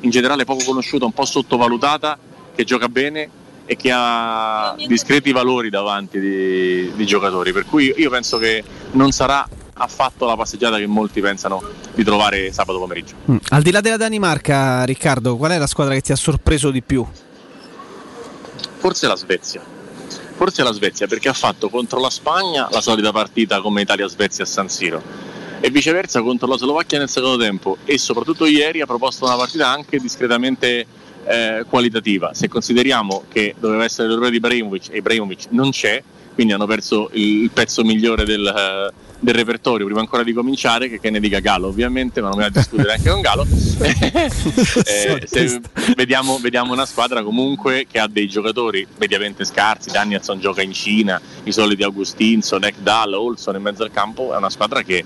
in 0.00 0.10
generale 0.10 0.44
poco 0.44 0.64
conosciuta, 0.64 1.04
un 1.04 1.12
po' 1.12 1.24
sottovalutata, 1.24 2.18
che 2.54 2.64
gioca 2.64 2.88
bene 2.88 3.28
e 3.66 3.76
che 3.76 3.90
ha 3.92 4.74
discreti 4.86 5.32
valori 5.32 5.70
davanti 5.70 6.20
di, 6.20 6.92
di 6.94 7.06
giocatori. 7.06 7.52
Per 7.52 7.64
cui 7.64 7.92
io 7.96 8.10
penso 8.10 8.36
che 8.38 8.62
non 8.92 9.10
sarà 9.10 9.48
affatto 9.74 10.26
la 10.26 10.36
passeggiata 10.36 10.76
che 10.76 10.86
molti 10.86 11.20
pensano 11.20 11.62
di 11.94 12.04
trovare 12.04 12.52
sabato 12.52 12.78
pomeriggio. 12.78 13.14
Mm. 13.30 13.36
Al 13.48 13.62
di 13.62 13.70
là 13.70 13.80
della 13.80 13.96
Danimarca, 13.96 14.84
Riccardo, 14.84 15.36
qual 15.36 15.52
è 15.52 15.58
la 15.58 15.66
squadra 15.66 15.94
che 15.94 16.02
ti 16.02 16.12
ha 16.12 16.16
sorpreso 16.16 16.70
di 16.70 16.82
più? 16.82 17.04
Forse 18.76 19.06
la 19.06 19.16
Svezia. 19.16 19.73
Forse 20.44 20.62
la 20.62 20.72
Svezia 20.72 21.06
perché 21.06 21.30
ha 21.30 21.32
fatto 21.32 21.70
contro 21.70 21.98
la 21.98 22.10
Spagna 22.10 22.68
la 22.70 22.82
solita 22.82 23.12
partita 23.12 23.62
come 23.62 23.80
Italia-Svezia 23.80 24.44
a 24.44 24.46
San 24.46 24.68
Siro 24.68 25.02
e 25.58 25.70
viceversa 25.70 26.20
contro 26.20 26.46
la 26.46 26.58
Slovacchia 26.58 26.98
nel 26.98 27.08
secondo 27.08 27.42
tempo 27.42 27.78
e 27.86 27.96
soprattutto 27.96 28.44
ieri 28.44 28.82
ha 28.82 28.86
proposto 28.86 29.24
una 29.24 29.36
partita 29.36 29.70
anche 29.70 29.98
discretamente 29.98 30.86
eh, 31.24 31.64
qualitativa. 31.66 32.34
Se 32.34 32.48
consideriamo 32.48 33.24
che 33.32 33.54
doveva 33.58 33.84
essere 33.84 34.06
l'errore 34.06 34.28
di 34.28 34.36
Ibrahimovic 34.36 34.90
e 34.90 34.98
Ibrahimovic 34.98 35.46
non 35.48 35.70
c'è, 35.70 36.02
quindi 36.34 36.52
hanno 36.52 36.66
perso 36.66 37.08
il 37.12 37.50
pezzo 37.50 37.82
migliore 37.82 38.26
del, 38.26 38.46
eh, 38.46 38.92
del 39.24 39.34
repertorio 39.34 39.86
prima 39.86 40.00
ancora 40.00 40.22
di 40.22 40.34
cominciare, 40.34 40.88
che, 40.88 41.00
che 41.00 41.08
ne 41.08 41.18
dica 41.18 41.38
Galo 41.40 41.68
ovviamente, 41.68 42.20
ma 42.20 42.28
non 42.28 42.36
mi 42.36 42.42
va 42.42 42.48
a 42.48 42.52
discutere 42.52 42.92
anche 42.92 43.10
con 43.10 43.20
Galo. 43.20 43.46
Eh, 44.86 45.60
vediamo, 45.96 46.38
vediamo 46.38 46.72
una 46.72 46.86
squadra 46.86 47.22
comunque 47.22 47.86
che 47.90 47.98
ha 47.98 48.06
dei 48.06 48.28
giocatori 48.28 48.86
mediamente 48.98 49.44
scarsi, 49.44 49.90
Danielson 49.90 50.38
gioca 50.38 50.62
in 50.62 50.72
Cina, 50.72 51.20
i 51.44 51.52
soliti 51.52 51.82
Augustinson, 51.82 52.64
Ekdal, 52.64 53.14
Olson 53.14 53.56
in 53.56 53.62
mezzo 53.62 53.82
al 53.82 53.90
campo, 53.90 54.34
è 54.34 54.36
una 54.36 54.50
squadra 54.50 54.82
che 54.82 55.04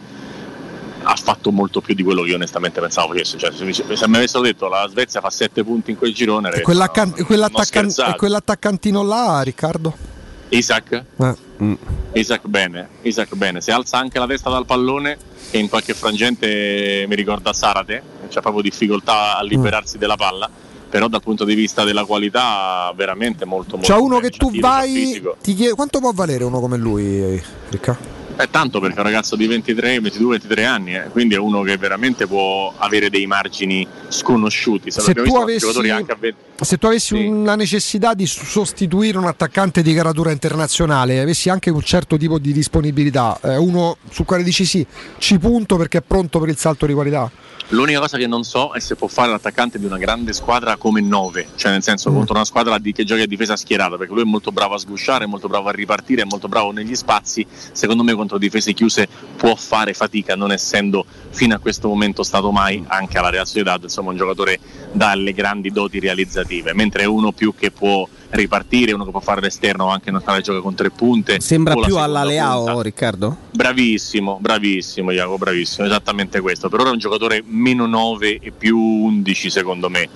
ha 1.03 1.17
fatto 1.17 1.51
molto 1.53 1.81
più 1.81 1.95
di 1.95 2.03
quello 2.03 2.23
che 2.23 2.31
io 2.31 2.35
onestamente 2.35 2.81
pensavo 2.81 3.13
facesse. 3.13 3.39
Cioè, 3.39 3.53
se, 3.53 3.65
mi, 3.65 3.73
se 3.73 3.85
mi 4.09 4.17
avessero 4.17 4.43
detto 4.43 4.69
la 4.69 4.87
Svezia 4.91 5.21
fa 5.21 5.31
7 5.31 5.63
punti 5.65 5.93
in 5.93 5.97
quel 5.97 6.13
girone, 6.13 6.61
Quell'accan- 6.61 7.15
no, 7.17 7.25
quell'attaccan- 7.25 7.65
scherzate. 7.91 8.17
quell'attaccantino 8.17 9.03
là, 9.03 9.41
Riccardo? 9.43 10.17
Isaac? 10.51 11.05
Eh. 11.17 11.77
Isaac 12.13 12.47
bene, 12.47 12.89
Isaac 13.03 13.35
bene, 13.35 13.61
se 13.61 13.73
alza 13.73 13.99
anche 13.99 14.19
la 14.19 14.27
testa 14.27 14.51
dal 14.51 14.65
pallone 14.65 15.17
che 15.51 15.59
in 15.59 15.69
qualche 15.69 15.95
frangente 15.95 17.05
mi 17.09 17.15
ricorda 17.15 17.53
Sarate, 17.53 18.03
c'ha 18.29 18.41
proprio 18.41 18.63
difficoltà 18.63 19.37
a 19.37 19.43
liberarsi 19.43 19.99
della 19.99 20.17
palla, 20.17 20.49
però 20.89 21.09
dal 21.09 21.23
punto 21.23 21.45
di 21.45 21.55
vista 21.55 21.85
della 21.85 22.05
qualità 22.05 22.93
veramente 22.95 23.45
molto 23.45 23.77
molto 23.77 23.93
C'è 23.93 23.99
uno 23.99 24.21
che 24.21 24.31
tu 24.31 24.51
c'ha 24.51 24.61
vai. 24.61 25.23
Ti 25.43 25.55
chiede, 25.55 25.75
quanto 25.75 25.99
può 25.99 26.13
valere 26.13 26.45
uno 26.45 26.61
come 26.61 26.77
lui, 26.77 27.43
Ricca? 27.69 28.18
È 28.39 28.49
tanto 28.51 28.79
perché 28.79 28.95
è 28.95 28.99
un 29.01 29.05
ragazzo 29.07 29.35
di 29.35 29.49
23, 29.49 29.99
22, 29.99 30.31
23 30.39 30.65
anni, 30.65 30.95
eh, 30.95 31.09
quindi 31.11 31.35
è 31.35 31.39
uno 31.39 31.63
che 31.63 31.77
veramente 31.77 32.29
può 32.29 32.73
avere 32.77 33.11
dei 33.11 33.27
margini 33.27 33.85
sconosciuti. 34.07 34.93
Se, 34.93 35.01
Se 35.01 35.13
tu 35.13 35.35
avessi- 35.35 35.81
20 35.81 36.35
Se 36.61 36.79
tu 36.79 36.87
avessi 36.87 37.15
una 37.25 37.57
necessità 37.57 38.15
di 38.15 38.27
sostituire 38.27 39.19
un 39.19 39.25
attaccante 39.25 39.83
di 39.83 39.93
caratura 39.93 40.31
internazionale, 40.31 41.19
avessi 41.19 41.49
anche 41.49 41.71
un 41.71 41.83
certo 41.83 42.17
tipo 42.17 42.39
di 42.39 42.53
disponibilità, 42.53 43.41
eh, 43.43 43.57
uno 43.57 43.97
sul 44.09 44.25
quale 44.25 44.45
dici 44.45 44.65
sì, 44.65 44.87
ci 45.19 45.37
punto 45.41 45.77
perché 45.77 45.99
è 45.99 46.03
pronto 46.07 46.39
per 46.39 46.49
il 46.49 46.57
salto 46.57 46.87
di 46.87 46.93
qualità. 46.93 47.29
L'unica 47.73 48.01
cosa 48.01 48.17
che 48.17 48.27
non 48.27 48.45
so 48.45 48.73
è 48.73 48.81
se 48.81 48.95
può 48.97 49.09
fare 49.09 49.31
l'attaccante 49.31 49.79
di 49.79 49.85
una 49.85 49.99
grande 49.99 50.33
squadra 50.33 50.77
come 50.77 51.03
9, 51.03 51.49
cioè 51.57 51.71
nel 51.71 51.83
senso 51.83 52.11
contro 52.11 52.35
una 52.35 52.47
squadra 52.47 52.79
di- 52.79 52.93
che 52.93 53.05
gioca 53.05 53.23
a 53.25 53.27
difesa 53.27 53.57
schierata, 53.57 53.99
perché 53.99 54.15
lui 54.15 54.23
è 54.23 54.25
molto 54.25 54.53
bravo 54.53 54.73
a 54.75 54.79
sgusciare, 54.79 55.25
è 55.25 55.27
molto 55.27 55.49
bravo 55.49 55.69
a 55.69 55.73
ripartire, 55.73 56.23
è 56.23 56.25
molto 56.25 56.49
bravo 56.49 56.71
negli 56.73 56.95
spazi. 56.95 57.47
Secondo 57.73 58.03
me 58.05 58.15
contro 58.15 58.28
difese 58.37 58.75
chiuse 58.75 59.09
può 59.37 59.55
fare 59.55 59.95
fatica, 59.95 60.37
non 60.37 60.53
essendo 60.53 61.07
fino 61.31 61.55
a 61.55 61.59
questo 61.59 61.89
momento 61.89 62.23
stato 62.23 62.51
mai 62.51 62.85
anche 62.89 63.17
alla 63.17 63.31
Real 63.31 63.47
Sociedad, 63.47 63.83
insomma 63.83 64.11
un 64.11 64.17
giocatore 64.17 64.59
dalle 64.93 65.33
grandi 65.33 65.71
doti 65.71 66.01
realizzative, 66.01 66.75
mentre 66.75 67.05
è 67.05 67.07
uno 67.07 67.33
più 67.33 67.55
che 67.57 67.71
può 67.71 68.07
ripartire, 68.31 68.93
uno 68.93 69.05
che 69.05 69.11
può 69.11 69.21
fare 69.21 69.41
l'esterno 69.41 69.89
anche 69.89 70.11
in 70.11 70.17
Natale 70.17 70.43
gioca 70.43 70.61
con 70.61 70.75
tre 70.75 70.91
punte. 70.91 71.41
Sembra 71.41 71.75
o 71.75 71.81
più 71.81 71.97
alla 71.97 72.25
Leao, 72.25 72.65
punta. 72.65 72.83
Riccardo? 72.83 73.37
Bravissimo, 73.53 74.39
bravissimo 74.41 75.11
Iaco, 75.13 75.39
bravissimo, 75.39 75.87
esattamente 75.87 76.41
questo. 76.41 76.69
Per 76.69 76.81
ora 76.81 76.91
è 76.91 76.93
un 76.93 76.99
giocatore 76.99 77.43
meno 77.47 77.87
9 77.87 78.39
e 78.41 78.51
più 78.51 78.79
11 78.79 79.51
secondo 79.51 79.89
me 79.89 80.09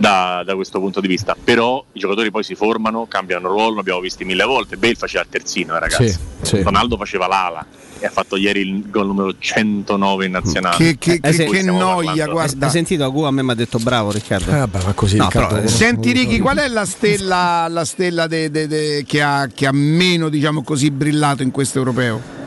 da, 0.00 0.42
da 0.46 0.54
questo 0.54 0.78
punto 0.80 1.00
di 1.00 1.08
vista. 1.08 1.36
Però 1.42 1.84
i 1.92 1.98
giocatori 1.98 2.30
poi 2.30 2.42
si 2.42 2.54
formano, 2.54 3.06
cambiano 3.06 3.48
ruolo, 3.48 3.76
l'abbiamo 3.76 4.00
visti 4.00 4.24
mille 4.24 4.44
volte. 4.44 4.78
Bale 4.78 4.94
faceva 4.94 5.22
il 5.22 5.28
terzino, 5.28 5.76
eh, 5.76 5.78
ragazzi. 5.78 6.08
Sì, 6.08 6.18
sì. 6.40 6.62
Ronaldo 6.62 6.96
faceva 6.96 7.26
l'ala 7.26 7.64
e 7.98 8.06
ha 8.06 8.10
fatto 8.10 8.36
ieri 8.36 8.60
il 8.60 8.88
gol 8.88 9.04
numero 9.08 9.34
109 9.38 10.24
in 10.24 10.30
nazionale. 10.32 10.76
Che, 10.76 10.96
che- 10.98 11.18
Eh, 11.22 11.30
che- 11.32 11.44
che 11.44 11.62
noia, 11.62 12.06
parlando. 12.06 12.32
guarda. 12.32 12.64
Hai 12.66 12.72
sentito 12.72 13.04
Agu 13.04 13.22
a 13.24 13.30
me 13.30 13.42
mi 13.42 13.50
ha 13.50 13.54
detto 13.54 13.76
bravo 13.78 14.10
Riccardo. 14.10 14.50
Eh, 14.50 14.56
vabbè, 14.58 14.84
ma 14.84 14.92
così 14.94 15.18
No, 15.18 15.24
Riccardo, 15.24 15.54
però, 15.56 15.66
eh, 15.66 15.68
Senti 15.68 16.12
Ricky, 16.12 16.38
qual 16.38 16.56
è 16.56 16.68
la 16.68 16.86
stella, 16.86 17.66
la 17.68 17.84
stella 17.84 18.26
de- 18.26 18.50
de- 18.50 18.66
de- 18.66 19.04
che, 19.06 19.20
ha, 19.20 19.48
che 19.54 19.66
ha 19.66 19.72
meno 19.72 20.30
diciamo 20.30 20.62
così, 20.62 20.90
brillato 20.90 21.42
in 21.42 21.50
questo 21.50 21.76
europeo? 21.76 22.38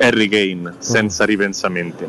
Harry 0.00 0.28
Kane, 0.28 0.74
senza 0.78 1.24
ripensamenti. 1.26 2.04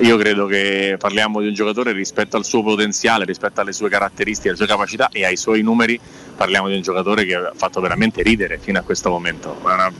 Io 0.00 0.16
credo 0.16 0.46
che 0.46 0.96
parliamo 0.98 1.42
di 1.42 1.48
un 1.48 1.52
giocatore 1.52 1.92
rispetto 1.92 2.38
al 2.38 2.44
suo 2.46 2.62
potenziale, 2.62 3.26
rispetto 3.26 3.60
alle 3.60 3.72
sue 3.72 3.90
caratteristiche, 3.90 4.48
alle 4.48 4.56
sue 4.56 4.66
capacità 4.66 5.10
e 5.12 5.26
ai 5.26 5.36
suoi 5.36 5.60
numeri, 5.60 6.00
parliamo 6.34 6.68
di 6.68 6.74
un 6.74 6.80
giocatore 6.80 7.26
che 7.26 7.34
ha 7.34 7.52
fatto 7.54 7.82
veramente 7.82 8.22
ridere 8.22 8.58
fino 8.58 8.78
a 8.78 8.82
questo 8.82 9.10
momento. 9.10 9.60
Una, 9.62 9.92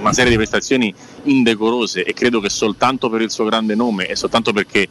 una 0.00 0.12
serie 0.14 0.30
di 0.30 0.36
prestazioni 0.36 0.94
indecorose 1.24 2.04
e 2.04 2.14
credo 2.14 2.40
che 2.40 2.48
soltanto 2.48 3.10
per 3.10 3.20
il 3.20 3.30
suo 3.30 3.44
grande 3.44 3.74
nome 3.74 4.06
e 4.06 4.16
soltanto 4.16 4.50
perché 4.54 4.88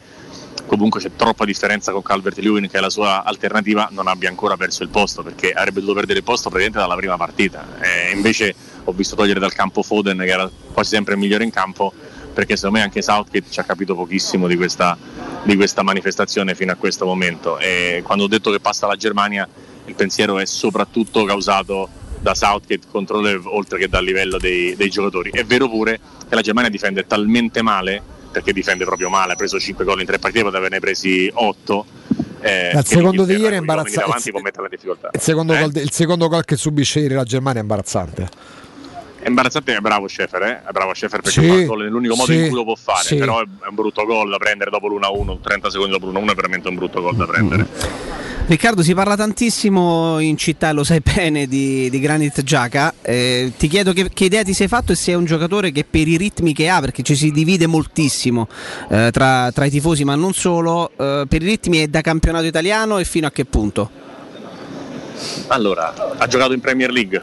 comunque 0.66 1.00
c'è 1.00 1.10
troppa 1.16 1.44
differenza 1.44 1.90
con 1.90 2.02
Calvert 2.02 2.38
Lewin 2.38 2.68
che 2.68 2.78
è 2.78 2.80
la 2.80 2.90
sua 2.90 3.24
alternativa 3.24 3.88
non 3.90 4.06
abbia 4.06 4.28
ancora 4.28 4.56
perso 4.56 4.82
il 4.82 4.88
posto 4.88 5.22
perché 5.22 5.52
avrebbe 5.52 5.80
dovuto 5.80 5.96
perdere 5.96 6.20
il 6.20 6.24
posto 6.24 6.48
praticamente 6.48 6.78
dalla 6.86 6.96
prima 6.98 7.16
partita 7.16 7.66
e 7.80 8.12
invece 8.14 8.54
ho 8.84 8.92
visto 8.92 9.14
togliere 9.14 9.40
dal 9.40 9.52
campo 9.52 9.82
Foden 9.82 10.16
che 10.16 10.30
era 10.30 10.50
quasi 10.72 10.94
sempre 10.94 11.14
il 11.14 11.20
migliore 11.20 11.44
in 11.44 11.50
campo 11.50 11.92
perché 12.34 12.56
secondo 12.56 12.78
me 12.78 12.84
anche 12.84 13.00
Southgate 13.00 13.46
ci 13.48 13.60
ha 13.60 13.64
capito 13.64 13.94
pochissimo 13.94 14.46
di 14.46 14.56
questa, 14.56 14.98
di 15.44 15.56
questa 15.56 15.82
manifestazione 15.82 16.54
fino 16.54 16.72
a 16.72 16.74
questo 16.74 17.06
momento 17.06 17.58
e 17.58 18.02
quando 18.04 18.24
ho 18.24 18.28
detto 18.28 18.50
che 18.50 18.60
passa 18.60 18.86
la 18.86 18.96
Germania 18.96 19.48
il 19.86 19.94
pensiero 19.94 20.38
è 20.38 20.44
soprattutto 20.44 21.24
causato 21.24 21.88
da 22.20 22.34
Southgate 22.34 22.86
contro 22.90 23.20
Lev 23.20 23.46
oltre 23.46 23.78
che 23.78 23.88
dal 23.88 24.04
livello 24.04 24.38
dei, 24.38 24.74
dei 24.76 24.88
giocatori 24.90 25.30
è 25.32 25.44
vero 25.44 25.68
pure 25.68 25.98
che 26.28 26.34
la 26.34 26.40
Germania 26.42 26.70
difende 26.70 27.06
talmente 27.06 27.62
male 27.62 28.02
perché 28.34 28.52
difende 28.52 28.84
proprio 28.84 29.08
male, 29.08 29.34
ha 29.34 29.36
preso 29.36 29.60
5 29.60 29.84
gol 29.84 30.00
in 30.00 30.06
3 30.06 30.18
partite, 30.18 30.42
poteva 30.42 30.58
averne 30.58 30.80
presi 30.80 31.30
8. 31.32 31.86
Eh, 32.40 32.70
che 32.72 32.82
secondo 32.84 33.24
di 33.24 33.34
ieri 33.36 33.54
è 33.54 33.58
imbarazzante. 33.58 34.10
Il 35.12 35.20
secondo, 35.20 35.54
Eh? 35.54 35.60
gol, 35.60 35.70
il 35.76 35.92
secondo 35.92 36.28
gol 36.28 36.44
che 36.44 36.56
subisce 36.56 36.98
ieri 36.98 37.14
la 37.14 37.22
Germania 37.22 37.60
è 37.60 37.62
imbarazzante. 37.62 38.28
È 39.24 39.28
imbarazzante, 39.28 39.74
è 39.74 39.80
bravo 39.80 40.06
Schäfer, 40.06 40.42
eh? 40.42 40.62
è 40.68 40.70
bravo 40.70 40.92
Schäfer 40.92 41.22
perché 41.22 41.40
Sì, 41.40 41.48
fa 41.48 41.54
il 41.54 41.64
gol 41.64 41.84
nell'unico 41.84 42.14
modo 42.14 42.30
sì, 42.30 42.40
in 42.40 42.48
cui 42.48 42.56
lo 42.56 42.64
può 42.64 42.74
fare, 42.74 43.04
sì. 43.04 43.16
però 43.16 43.40
è 43.40 43.44
è 43.64 43.68
un 43.68 43.74
brutto 43.74 44.04
gol 44.04 44.28
da 44.28 44.36
prendere 44.36 44.70
dopo 44.70 44.86
l'1-1, 44.88 45.40
30 45.40 45.70
secondi 45.70 45.92
dopo 45.92 46.10
l'1-1 46.10 46.30
è 46.30 46.34
veramente 46.34 46.68
un 46.68 46.74
brutto 46.74 47.00
gol 47.00 47.16
da 47.16 47.24
prendere. 47.24 47.66
Riccardo, 48.46 48.82
si 48.82 48.92
parla 48.92 49.16
tantissimo 49.16 50.18
in 50.18 50.36
città, 50.36 50.72
lo 50.72 50.84
sai 50.84 51.00
bene, 51.00 51.46
di, 51.46 51.88
di 51.88 51.98
Granit 51.98 52.42
Giaca. 52.42 52.92
Eh, 53.00 53.52
ti 53.56 53.68
chiedo 53.68 53.94
che, 53.94 54.10
che 54.12 54.24
idea 54.26 54.42
ti 54.42 54.52
sei 54.52 54.68
fatto 54.68 54.92
e 54.92 54.96
se 54.96 55.12
è 55.12 55.14
un 55.14 55.24
giocatore 55.24 55.72
che 55.72 55.86
per 55.88 56.06
i 56.06 56.18
ritmi 56.18 56.52
che 56.52 56.68
ha, 56.68 56.80
perché 56.80 57.02
ci 57.02 57.14
si 57.14 57.30
divide 57.30 57.66
moltissimo 57.66 58.46
eh, 58.90 59.08
tra, 59.10 59.50
tra 59.50 59.64
i 59.64 59.70
tifosi, 59.70 60.04
ma 60.04 60.14
non 60.14 60.34
solo, 60.34 60.90
eh, 60.90 61.24
per 61.26 61.40
i 61.40 61.46
ritmi 61.46 61.78
è 61.78 61.86
da 61.86 62.02
campionato 62.02 62.44
italiano 62.44 62.98
e 62.98 63.06
fino 63.06 63.26
a 63.26 63.30
che 63.30 63.46
punto? 63.46 63.90
Allora, 65.46 66.14
ha 66.18 66.26
giocato 66.26 66.52
in 66.52 66.60
Premier 66.60 66.90
League, 66.90 67.22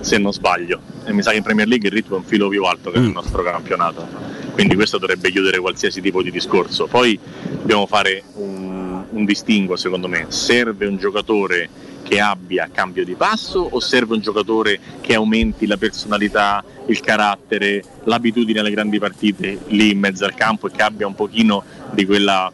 se 0.00 0.18
non 0.18 0.32
sbaglio, 0.32 0.80
e 1.04 1.12
mi 1.12 1.22
sa 1.22 1.30
che 1.30 1.36
in 1.36 1.42
Premier 1.42 1.66
League 1.66 1.88
il 1.88 1.94
ritmo 1.94 2.16
è 2.16 2.18
un 2.18 2.24
filo 2.24 2.48
più 2.48 2.64
alto 2.64 2.90
che 2.90 2.98
nel 2.98 3.10
nostro 3.10 3.42
campionato, 3.42 4.06
quindi 4.52 4.74
questo 4.74 4.98
dovrebbe 4.98 5.30
chiudere 5.30 5.58
qualsiasi 5.58 6.00
tipo 6.00 6.22
di 6.22 6.30
discorso. 6.30 6.86
Poi 6.86 7.18
dobbiamo 7.42 7.86
fare 7.86 8.22
un, 8.34 9.04
un 9.08 9.24
distinguo, 9.24 9.76
secondo 9.76 10.08
me, 10.08 10.26
serve 10.28 10.86
un 10.86 10.96
giocatore 10.96 11.68
che 12.02 12.20
abbia 12.20 12.68
cambio 12.72 13.04
di 13.04 13.14
passo 13.14 13.60
o 13.60 13.78
serve 13.78 14.14
un 14.14 14.20
giocatore 14.20 14.80
che 15.00 15.14
aumenti 15.14 15.66
la 15.66 15.76
personalità, 15.76 16.64
il 16.86 17.00
carattere, 17.00 17.84
l'abitudine 18.04 18.60
alle 18.60 18.70
grandi 18.70 18.98
partite 18.98 19.60
lì 19.68 19.92
in 19.92 19.98
mezzo 19.98 20.24
al 20.24 20.34
campo 20.34 20.66
e 20.66 20.70
che 20.72 20.82
abbia 20.82 21.06
un 21.06 21.14
pochino 21.14 21.62
di 21.92 22.04
quella 22.06 22.50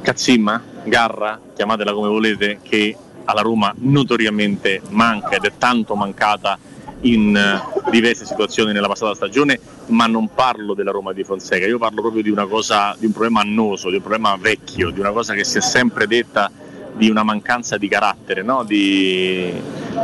cazzimma, 0.00 0.62
garra, 0.84 1.38
chiamatela 1.54 1.92
come 1.92 2.08
volete, 2.08 2.60
che 2.62 2.96
alla 3.26 3.42
Roma 3.42 3.72
notoriamente 3.78 4.80
manca 4.90 5.36
ed 5.36 5.44
è 5.44 5.52
tanto 5.58 5.94
mancata 5.94 6.58
in 7.02 7.36
eh, 7.36 7.90
diverse 7.90 8.24
situazioni 8.24 8.72
nella 8.72 8.88
passata 8.88 9.14
stagione, 9.14 9.60
ma 9.88 10.06
non 10.06 10.30
parlo 10.34 10.74
della 10.74 10.90
Roma 10.90 11.12
di 11.12 11.24
Fonseca, 11.24 11.66
io 11.66 11.78
parlo 11.78 12.00
proprio 12.00 12.22
di 12.22 12.32
cosa, 12.48 12.96
di 12.98 13.06
un 13.06 13.12
problema 13.12 13.40
annoso, 13.40 13.90
di 13.90 13.96
un 13.96 14.00
problema 14.00 14.36
vecchio, 14.36 14.90
di 14.90 15.00
una 15.00 15.12
cosa 15.12 15.34
che 15.34 15.44
si 15.44 15.58
è 15.58 15.60
sempre 15.60 16.06
detta 16.06 16.50
di 16.94 17.10
una 17.10 17.22
mancanza 17.22 17.76
di 17.76 17.88
carattere 17.88 18.42
no? 18.42 18.64
di, 18.64 19.52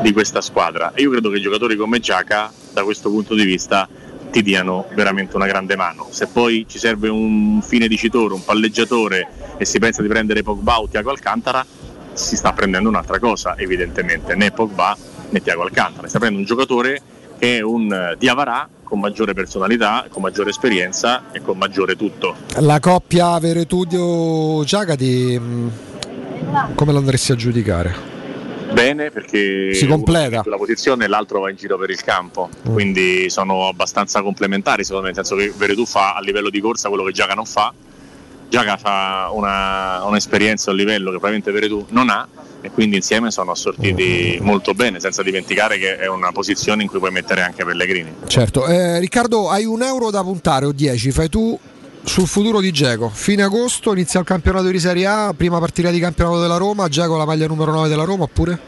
di 0.03 0.13
questa 0.13 0.41
squadra. 0.41 0.93
E 0.93 1.03
io 1.03 1.11
credo 1.11 1.31
che 1.31 1.41
giocatori 1.41 1.77
come 1.77 2.01
Giaca, 2.01 2.53
da 2.73 2.85
questo 2.85 3.09
punto 3.09 3.35
di 3.35 3.45
vista, 3.45 3.89
ti 4.31 4.43
diano 4.43 4.87
veramente 4.95 5.37
una 5.37 5.47
grande 5.47 5.77
mano. 5.77 6.09
Se 6.11 6.27
poi 6.27 6.67
ci 6.69 6.79
serve 6.79 7.09
un 7.09 7.61
fine 7.63 7.89
dicitore, 7.89 8.35
un 8.35 8.45
palleggiatore 8.45 9.29
e 9.59 9.65
si 9.65 9.79
pensa 9.79 10.03
di 10.03 10.09
prendere 10.09 10.43
Pogba 10.43 10.81
o 10.81 10.89
Tiago 10.89 11.11
Alcantara, 11.11 11.65
si 12.13 12.37
sta 12.37 12.53
prendendo 12.53 12.89
un'altra 12.89 13.19
cosa, 13.19 13.57
evidentemente, 13.59 14.35
né 14.35 14.51
Pogba 14.51 14.97
né 15.31 15.41
Tiago 15.41 15.63
Alcantara, 15.63 16.09
sta 16.09 16.19
prendendo 16.19 16.49
un 16.49 16.57
giocatore 16.57 17.01
che 17.39 17.59
è 17.59 17.61
un 17.61 17.93
eh, 17.93 18.17
Diavarà 18.19 18.69
con 18.85 19.01
maggiore 19.01 19.33
personalità, 19.33 20.05
con 20.11 20.21
maggiore 20.23 20.51
esperienza 20.51 21.25
e 21.33 21.41
con 21.41 21.57
maggiore 21.57 21.97
tutto. 21.97 22.37
La 22.61 22.79
coppia 22.79 23.39
Veretudio-Giaca 23.39 24.95
di... 24.95 25.39
mm, 25.41 25.69
come 26.75 26.93
lo 26.93 26.99
andresti 26.99 27.33
a 27.33 27.35
giudicare? 27.35 28.11
Bene 28.73 29.11
perché 29.11 29.75
Si 29.75 29.87
completa. 29.87 30.43
la 30.47 30.57
posizione 30.57 31.05
e 31.05 31.09
l'altro 31.09 31.41
va 31.41 31.51
in 31.51 31.57
giro 31.57 31.77
per 31.77 31.91
il 31.91 32.03
campo, 32.03 32.49
quindi 32.65 33.29
sono 33.29 33.67
abbastanza 33.69 34.23
complementari 34.23 34.83
secondo 34.83 35.07
me, 35.09 35.13
nel 35.15 35.25
senso 35.27 35.41
che 35.41 35.53
Veretù 35.57 35.85
fa 35.85 36.15
a 36.15 36.21
livello 36.21 36.49
di 36.49 36.61
corsa 36.61 36.89
quello 36.89 37.05
che 37.05 37.13
Giaca 37.13 37.35
non 37.35 37.45
fa, 37.45 37.73
Giaca 38.53 38.79
ha 38.83 39.33
una, 39.33 40.05
un'esperienza 40.05 40.69
a 40.69 40.73
un 40.75 40.79
livello 40.79 41.05
che 41.11 41.19
probabilmente 41.19 41.51
Veretù 41.51 41.87
non 41.89 42.11
ha 42.11 42.29
e 42.61 42.71
quindi 42.71 42.97
insieme 42.97 43.31
sono 43.31 43.53
assortiti 43.53 44.37
molto 44.43 44.75
bene, 44.75 45.01
senza 45.01 45.23
dimenticare 45.23 45.79
che 45.79 45.97
è 45.97 46.07
una 46.07 46.33
posizione 46.33 46.83
in 46.83 46.89
cui 46.91 46.99
puoi 46.99 47.11
mettere 47.11 47.41
anche 47.41 47.65
Pellegrini. 47.65 48.13
Certo. 48.27 48.67
Eh, 48.67 48.99
Riccardo, 48.99 49.49
hai 49.49 49.65
un 49.65 49.83
euro 49.83 50.11
da 50.11 50.21
puntare 50.23 50.67
o 50.67 50.73
10, 50.73 51.13
fai 51.13 51.31
tu 51.31 51.59
sul 52.05 52.27
futuro 52.27 52.61
di 52.61 52.71
Geco. 52.73 53.09
Fine 53.09 53.43
agosto 53.43 53.93
inizia 53.93 54.21
il 54.21 54.27
campionato 54.27 54.69
di 54.69 54.79
Serie 54.79 55.07
A, 55.07 55.35
prima 55.35 55.59
partita 55.59 55.91
di 55.91 55.99
campionato 55.99 56.39
della 56.39 56.59
Roma, 56.59 56.89
Geco 56.89 57.17
la 57.17 57.25
maglia 57.25 57.47
numero 57.47 57.73
9 57.73 57.89
della 57.89 58.05
Roma 58.05 58.25
oppure? 58.25 58.59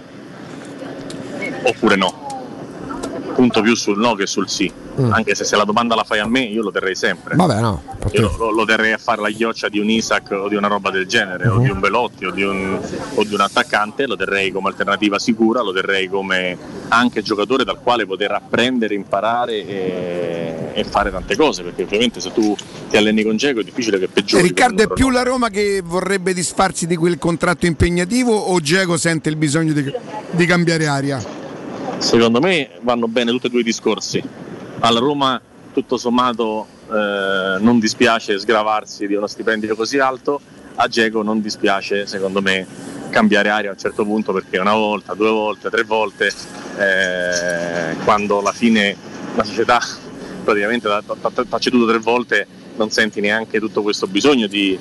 Oppure 1.63 1.97
no. 1.97 2.24
Punto 3.35 3.63
più 3.63 3.75
sul 3.75 3.99
no 3.99 4.15
che 4.15 4.27
sul 4.27 4.49
sì. 4.49 4.71
Mm. 5.01 5.13
Anche 5.13 5.35
se 5.35 5.43
se 5.45 5.57
la 5.57 5.65
domanda 5.65 5.97
la 5.97 6.05
fai 6.05 6.21
a 6.21 6.27
me, 6.27 6.41
io 6.43 6.63
lo 6.63 6.71
terrei 6.71 6.95
sempre. 6.95 7.35
Vabbè, 7.35 7.61
no. 7.61 7.83
Io 8.13 8.33
lo, 8.39 8.51
lo 8.53 8.65
terrei 8.65 8.93
a 8.93 8.99
fare 8.99 9.21
la 9.21 9.31
ghioccia 9.31 9.69
di 9.69 9.81
un 9.81 9.91
Isaac 9.91 10.31
o 10.31 10.49
di 10.49 10.55
una 10.55 10.69
roba 10.69 10.91
del 10.91 11.07
genere, 11.07 11.49
o 11.49 11.57
Mhm. 11.57 11.63
di 11.63 11.71
un 11.71 11.81
Belotti 11.81 12.25
o 12.27 12.31
di 12.31 12.43
un, 12.45 12.79
o 13.15 13.25
di 13.25 13.35
un 13.35 13.41
attaccante, 13.41 14.07
lo 14.07 14.15
terrei 14.17 14.53
come 14.53 14.69
alternativa 14.69 15.19
sicura, 15.19 15.63
lo 15.63 15.73
terrei 15.73 16.09
come 16.09 16.57
anche 16.89 17.23
giocatore 17.23 17.65
dal 17.65 17.81
quale 17.83 18.07
poter 18.07 18.31
apprendere, 18.31 18.95
imparare 18.95 19.67
e, 19.67 20.55
e 20.75 20.85
fare 20.85 21.11
tante 21.11 21.35
cose, 21.37 21.65
perché 21.65 21.83
ovviamente 21.83 22.21
se 22.21 22.33
tu 22.33 22.55
ti 22.89 22.97
alleni 22.97 23.25
con 23.25 23.37
Geco 23.37 23.61
è 23.61 23.65
difficile 23.65 23.99
che 23.99 24.07
peggiori. 24.07 24.45
Riccardo 24.45 24.83
è 24.85 24.89
più 24.93 25.11
la 25.11 25.23
Roma 25.25 25.49
che 25.49 25.83
vorrebbe 25.85 26.33
disfarsi 26.35 26.87
di 26.87 26.95
quel 26.95 27.19
contratto 27.19 27.67
impegnativo 27.67 28.33
o 28.33 28.61
Geco 28.61 28.97
sente 28.97 29.29
il 29.29 29.37
bisogno 29.37 29.73
di, 29.73 29.93
di 30.31 30.47
cambiare 30.47 30.87
aria? 30.87 31.43
Secondo 31.99 32.41
me 32.41 32.71
vanno 32.83 33.09
bene 33.09 33.31
tutti 33.31 33.47
e 33.47 33.51
due 33.51 33.61
i 33.61 33.65
discorsi. 33.65 34.23
Alla 34.81 34.99
Roma 35.01 35.41
tutto 35.73 35.97
sommato 35.97 36.67
eh, 36.91 37.57
non 37.61 37.79
dispiace 37.79 38.39
sgravarsi 38.39 39.07
di 39.07 39.15
uno 39.15 39.27
stipendio 39.27 39.75
così 39.75 39.99
alto, 39.99 40.41
a 40.77 40.89
Geco 40.89 41.23
non 41.23 41.41
dispiace 41.41 42.07
secondo 42.07 42.43
me 42.43 42.67
cambiare 43.11 43.49
aria 43.49 43.71
a 43.71 43.73
un 43.73 43.79
certo 43.79 44.05
punto 44.05 44.33
perché 44.33 44.59
una 44.59 44.75
volta, 44.75 45.15
due 45.15 45.31
volte, 45.31 45.71
tre 45.71 45.85
volte, 45.85 46.33
eh, 46.79 47.97
quando 48.05 48.41
alla 48.41 48.53
fine 48.53 48.97
la 49.35 49.45
società 49.45 49.81
praticamente 50.43 50.89
ti 50.89 51.47
ha 51.49 51.59
ceduto 51.59 51.87
tre 51.87 51.99
volte, 51.99 52.47
non 52.77 52.91
senti 52.91 53.21
neanche 53.21 53.61
tutto 53.61 53.83
questo 53.83 54.07
bisogno 54.07 54.47
di, 54.47 54.77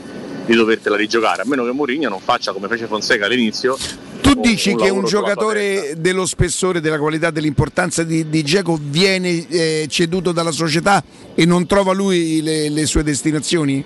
di 0.45 0.55
dovertela 0.55 0.95
rigiocare, 0.95 1.43
a 1.43 1.45
meno 1.45 1.63
che 1.63 1.71
Mourinho 1.71 2.09
non 2.09 2.19
faccia 2.19 2.51
come 2.51 2.67
fece 2.67 2.87
Fonseca 2.87 3.25
all'inizio. 3.25 3.77
Tu 4.33 4.39
dici 4.39 4.71
un 4.71 4.77
che 4.77 4.89
un 4.89 5.05
giocatore 5.05 5.93
dello 5.97 6.25
spessore, 6.25 6.81
della 6.81 6.97
qualità, 6.97 7.29
dell'importanza 7.29 8.03
di, 8.03 8.29
di 8.29 8.43
Geco 8.43 8.79
viene 8.81 9.47
eh, 9.47 9.85
ceduto 9.87 10.31
dalla 10.31 10.51
società 10.51 11.03
e 11.35 11.45
non 11.45 11.67
trova 11.67 11.93
lui 11.93 12.41
le, 12.41 12.69
le 12.69 12.85
sue 12.87 13.03
destinazioni? 13.03 13.83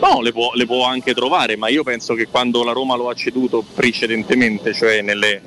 No, 0.00 0.20
le 0.22 0.32
può, 0.32 0.52
le 0.54 0.64
può 0.64 0.86
anche 0.86 1.14
trovare, 1.14 1.56
ma 1.56 1.68
io 1.68 1.82
penso 1.82 2.14
che 2.14 2.26
quando 2.28 2.64
la 2.64 2.72
Roma 2.72 2.96
lo 2.96 3.08
ha 3.08 3.14
ceduto 3.14 3.62
precedentemente, 3.74 4.72
cioè 4.72 5.02
nelle 5.02 5.40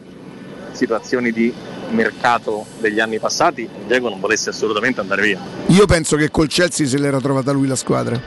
situazioni 0.71 1.31
di 1.31 1.51
mercato 1.89 2.65
degli 2.79 2.99
anni 2.99 3.17
passati 3.17 3.67
Diego 3.87 4.09
non 4.09 4.19
volesse 4.19 4.49
assolutamente 4.49 4.99
andare 4.99 5.21
via. 5.23 5.39
Io 5.67 5.85
penso 5.85 6.17
che 6.17 6.29
col 6.29 6.47
Chelsea 6.47 6.85
se 6.85 6.99
l'era 6.99 7.19
trovata 7.19 7.51
lui 7.51 7.67
la 7.67 7.75
squadra. 7.75 8.19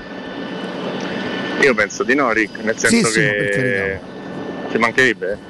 Io 1.61 1.75
penso 1.75 2.03
di 2.03 2.15
no, 2.15 2.33
Rick, 2.33 2.59
nel 2.63 2.77
senso 2.77 3.09
Sì, 3.09 3.21
che 3.21 4.01
ci 4.71 4.79
mancherebbe. 4.79 5.50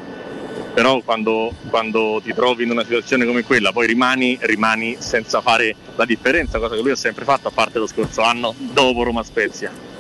Però 0.73 1.01
quando, 1.03 1.53
quando 1.69 2.21
ti 2.23 2.33
trovi 2.33 2.65
in 2.65 2.71
una 2.71 2.85
situazione 2.85 3.27
come 3.27 3.43
quella, 3.43 3.73
poi 3.73 3.87
rimani, 3.87 4.39
rimani 4.41 4.97
senza 4.99 5.41
fare 5.41 5.75
la 5.97 6.05
differenza, 6.05 6.59
cosa 6.59 6.75
che 6.75 6.81
lui 6.81 6.93
ha 6.93 6.97
sempre 6.97 7.25
fatto, 7.25 7.49
a 7.49 7.53
parte 7.53 7.79
lo 7.79 7.87
scorso 7.87 8.23
anno, 8.23 8.55
dopo 8.57 9.03
Roma 9.03 9.23
Spezia. 9.23 9.91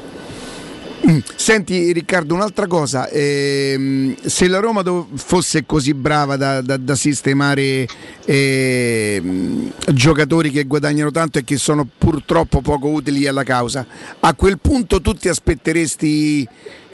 Mm. 1.08 1.18
Senti 1.34 1.92
Riccardo, 1.92 2.34
un'altra 2.34 2.66
cosa, 2.66 3.08
ehm, 3.08 4.16
se 4.22 4.48
la 4.48 4.58
Roma 4.58 4.82
fosse 5.14 5.64
così 5.64 5.94
brava 5.94 6.36
da, 6.36 6.60
da- 6.60 6.76
da 6.76 6.94
sistemare 6.94 7.86
ehm, 8.26 9.72
giocatori 9.92 10.50
che 10.50 10.64
guadagnano 10.64 11.10
tanto 11.10 11.38
e 11.38 11.44
che 11.44 11.56
sono 11.56 11.88
purtroppo 11.96 12.60
poco 12.60 12.88
utili 12.88 13.26
alla 13.26 13.44
causa, 13.44 13.86
a 14.20 14.34
quel 14.34 14.58
punto 14.58 15.00
tu 15.00 15.14
ti 15.14 15.28
aspetteresti 15.28 16.46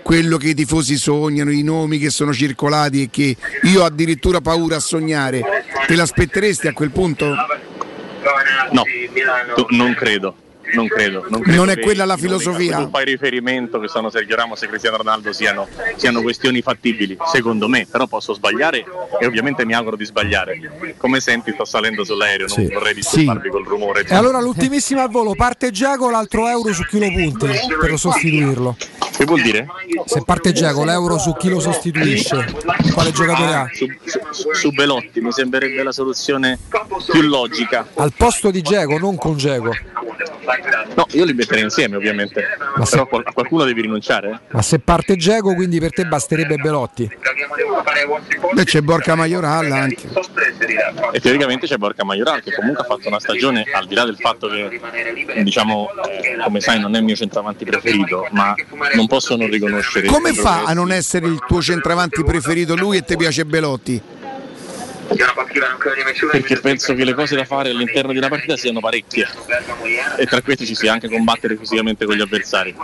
quello 0.06 0.36
che 0.36 0.50
i 0.50 0.54
tifosi 0.54 0.96
sognano, 0.98 1.50
i 1.50 1.64
nomi 1.64 1.98
che 1.98 2.10
sono 2.10 2.32
circolati 2.32 3.02
e 3.02 3.08
che 3.10 3.36
io 3.64 3.82
ho 3.82 3.84
addirittura 3.84 4.40
paura 4.40 4.76
a 4.76 4.78
sognare, 4.78 5.42
te 5.84 5.96
l'aspetteresti 5.96 6.68
a 6.68 6.72
quel 6.72 6.92
punto? 6.92 7.34
No, 8.70 8.84
non 9.70 9.94
credo. 9.94 10.36
Non 10.74 10.88
credo, 10.88 11.24
non 11.28 11.40
credo 11.40 11.56
Non 11.58 11.70
è 11.70 11.78
quella 11.78 12.04
la 12.04 12.16
filosofia? 12.16 12.76
Tu 12.78 12.90
fai 12.90 13.04
riferimento 13.04 13.78
che 13.78 13.88
sono 13.88 14.10
Sergio 14.10 14.34
Ramos 14.34 14.62
e 14.62 14.68
Cristiano 14.68 14.96
Ronaldo 14.96 15.32
siano, 15.32 15.68
siano 15.96 16.22
questioni 16.22 16.60
fattibili, 16.60 17.16
secondo 17.32 17.68
me, 17.68 17.86
però 17.90 18.06
posso 18.06 18.34
sbagliare 18.34 18.84
e 19.20 19.26
ovviamente 19.26 19.64
mi 19.64 19.74
auguro 19.74 19.96
di 19.96 20.04
sbagliare. 20.04 20.94
Come 20.96 21.20
senti 21.20 21.52
sto 21.52 21.64
salendo 21.64 22.04
sull'aereo, 22.04 22.46
non 22.48 22.56
Sì. 22.66 22.72
vorrei 22.72 22.94
disturbarvi 22.94 23.48
col 23.48 23.64
rumore. 23.64 24.04
E 24.06 24.14
allora 24.14 24.40
l'ultimissima 24.40 25.02
al 25.02 25.10
volo, 25.10 25.34
parte 25.34 25.70
Giacomo, 25.70 26.10
l'altro 26.10 26.48
euro 26.48 26.72
su 26.72 26.84
chi 26.84 26.98
lo 26.98 27.10
punti 27.12 27.46
per 27.80 27.98
sostituirlo. 27.98 28.76
Che 29.16 29.24
vuol 29.24 29.40
dire? 29.40 29.66
Se 30.04 30.22
parte 30.26 30.52
Giacomo, 30.52 30.84
l'euro 30.84 31.16
su 31.18 31.34
chi 31.36 31.48
lo 31.48 31.58
sostituisce, 31.58 32.54
quale 32.92 33.12
giocatore 33.12 33.54
ha? 33.54 33.60
Ah, 33.62 33.70
su, 33.72 33.86
su- 34.04 34.52
su 34.52 34.70
Belotti 34.72 35.20
mi 35.22 35.32
sembrerebbe 35.32 35.82
la 35.82 35.92
soluzione 35.92 36.58
più 37.10 37.22
logica. 37.22 37.86
Al 37.94 38.12
posto 38.14 38.50
di 38.50 38.60
Giacomo, 38.60 38.98
non 38.98 39.16
con 39.16 39.36
Giacomo. 39.38 39.72
No, 40.94 41.06
io 41.10 41.24
li 41.24 41.32
metterei 41.34 41.64
insieme 41.64 41.96
ovviamente, 41.96 42.42
però 42.88 43.06
qual- 43.06 43.22
a 43.26 43.32
qualcuno 43.32 43.64
devi 43.64 43.82
rinunciare. 43.82 44.40
Ma 44.50 44.62
se 44.62 44.78
parte 44.78 45.16
Giacomo, 45.16 45.54
quindi 45.54 45.78
per 45.78 45.92
te 45.92 46.04
basterebbe 46.04 46.56
Belotti. 46.56 47.08
Beh, 48.52 48.64
c'è 48.64 48.80
Borca 48.80 49.14
Majoral 49.14 49.70
anche. 49.70 50.08
E 51.12 51.20
teoricamente 51.20 51.66
c'è 51.66 51.76
Borca 51.76 52.04
Majoral 52.04 52.42
che 52.42 52.52
comunque 52.54 52.82
ha 52.82 52.86
fatto 52.86 53.08
una 53.08 53.20
stagione, 53.20 53.64
al 53.72 53.86
di 53.86 53.94
là 53.94 54.04
del 54.04 54.16
fatto 54.16 54.48
che, 54.48 54.80
diciamo, 55.42 55.88
eh, 56.22 56.38
come 56.42 56.60
sai 56.60 56.80
non 56.80 56.94
è 56.94 56.98
il 56.98 57.04
mio 57.04 57.16
centravanti 57.16 57.64
preferito, 57.64 58.26
ma 58.30 58.54
non 58.94 59.06
posso 59.06 59.36
non 59.36 59.48
riconoscere... 59.50 60.06
Come 60.06 60.32
fa 60.32 60.62
a 60.64 60.72
non 60.72 60.92
essere 60.92 61.26
il 61.26 61.38
tuo 61.46 61.60
centravanti 61.60 62.24
preferito 62.24 62.74
lui 62.74 62.96
e 62.98 63.04
ti 63.04 63.16
piace 63.16 63.44
Belotti? 63.44 64.00
Perché 66.30 66.58
penso 66.60 66.94
che 66.94 67.04
le 67.04 67.14
cose 67.14 67.36
da 67.36 67.44
fare 67.44 67.70
all'interno 67.70 68.12
di 68.12 68.18
una 68.18 68.28
partita 68.28 68.56
siano 68.56 68.80
parecchie 68.80 69.26
e 70.16 70.26
tra 70.26 70.40
queste 70.42 70.64
ci 70.64 70.74
sia 70.74 70.92
anche 70.92 71.08
combattere 71.08 71.56
fisicamente 71.56 72.04
con 72.04 72.14
gli 72.14 72.20
avversari. 72.20 72.74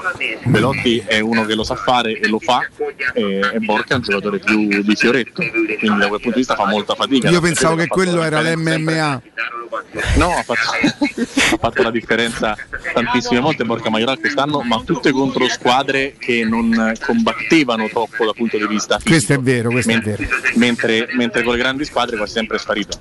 Belotti 0.45 1.03
è 1.07 1.21
uno 1.21 1.45
che 1.45 1.55
lo 1.55 1.65
sa 1.65 1.75
fare 1.75 2.19
e 2.19 2.29
lo 2.29 2.39
fa 2.39 2.67
e, 3.15 3.41
e 3.55 3.59
Borca 3.59 3.95
è 3.95 3.97
un 3.97 4.03
giocatore 4.03 4.39
più 4.39 4.83
di 4.83 4.97
fioretto, 4.97 5.43
quindi 5.79 5.99
da 5.99 6.09
quel 6.09 6.21
punto 6.21 6.31
di 6.31 6.37
vista 6.37 6.55
fa 6.55 6.67
molta 6.67 6.95
fatica. 6.95 7.29
Io 7.29 7.41
pensavo 7.41 7.77
che 7.77 7.87
quello 7.87 8.23
era 8.23 8.41
l'MMA. 8.41 9.23
No, 10.17 10.37
ha 10.37 10.43
fatto, 10.43 10.61
ha 11.55 11.57
fatto 11.57 11.83
la 11.83 11.91
differenza 11.91 12.55
tantissime 12.93 13.41
volte 13.41 13.65
Borca 13.65 13.89
Majoral 13.89 14.19
quest'anno, 14.19 14.61
ma 14.61 14.83
tutte 14.85 15.11
contro 15.13 15.49
squadre 15.49 16.15
che 16.19 16.45
non 16.45 16.93
combattevano 17.01 17.89
troppo 17.89 18.27
dal 18.27 18.35
punto 18.35 18.59
di 18.59 18.67
vista 18.67 18.99
fisico. 18.99 19.11
Questo 19.11 19.33
è 19.33 19.39
vero, 19.39 19.71
questo 19.71 19.93
è 19.93 20.01
vero. 20.01 20.23
Mentre, 20.57 21.09
mentre 21.13 21.43
con 21.43 21.55
le 21.55 21.59
grandi 21.59 21.85
squadre 21.87 22.12
quasi 22.17 22.33
sempre 22.33 22.57
è 22.57 22.61
sparito. 22.61 22.99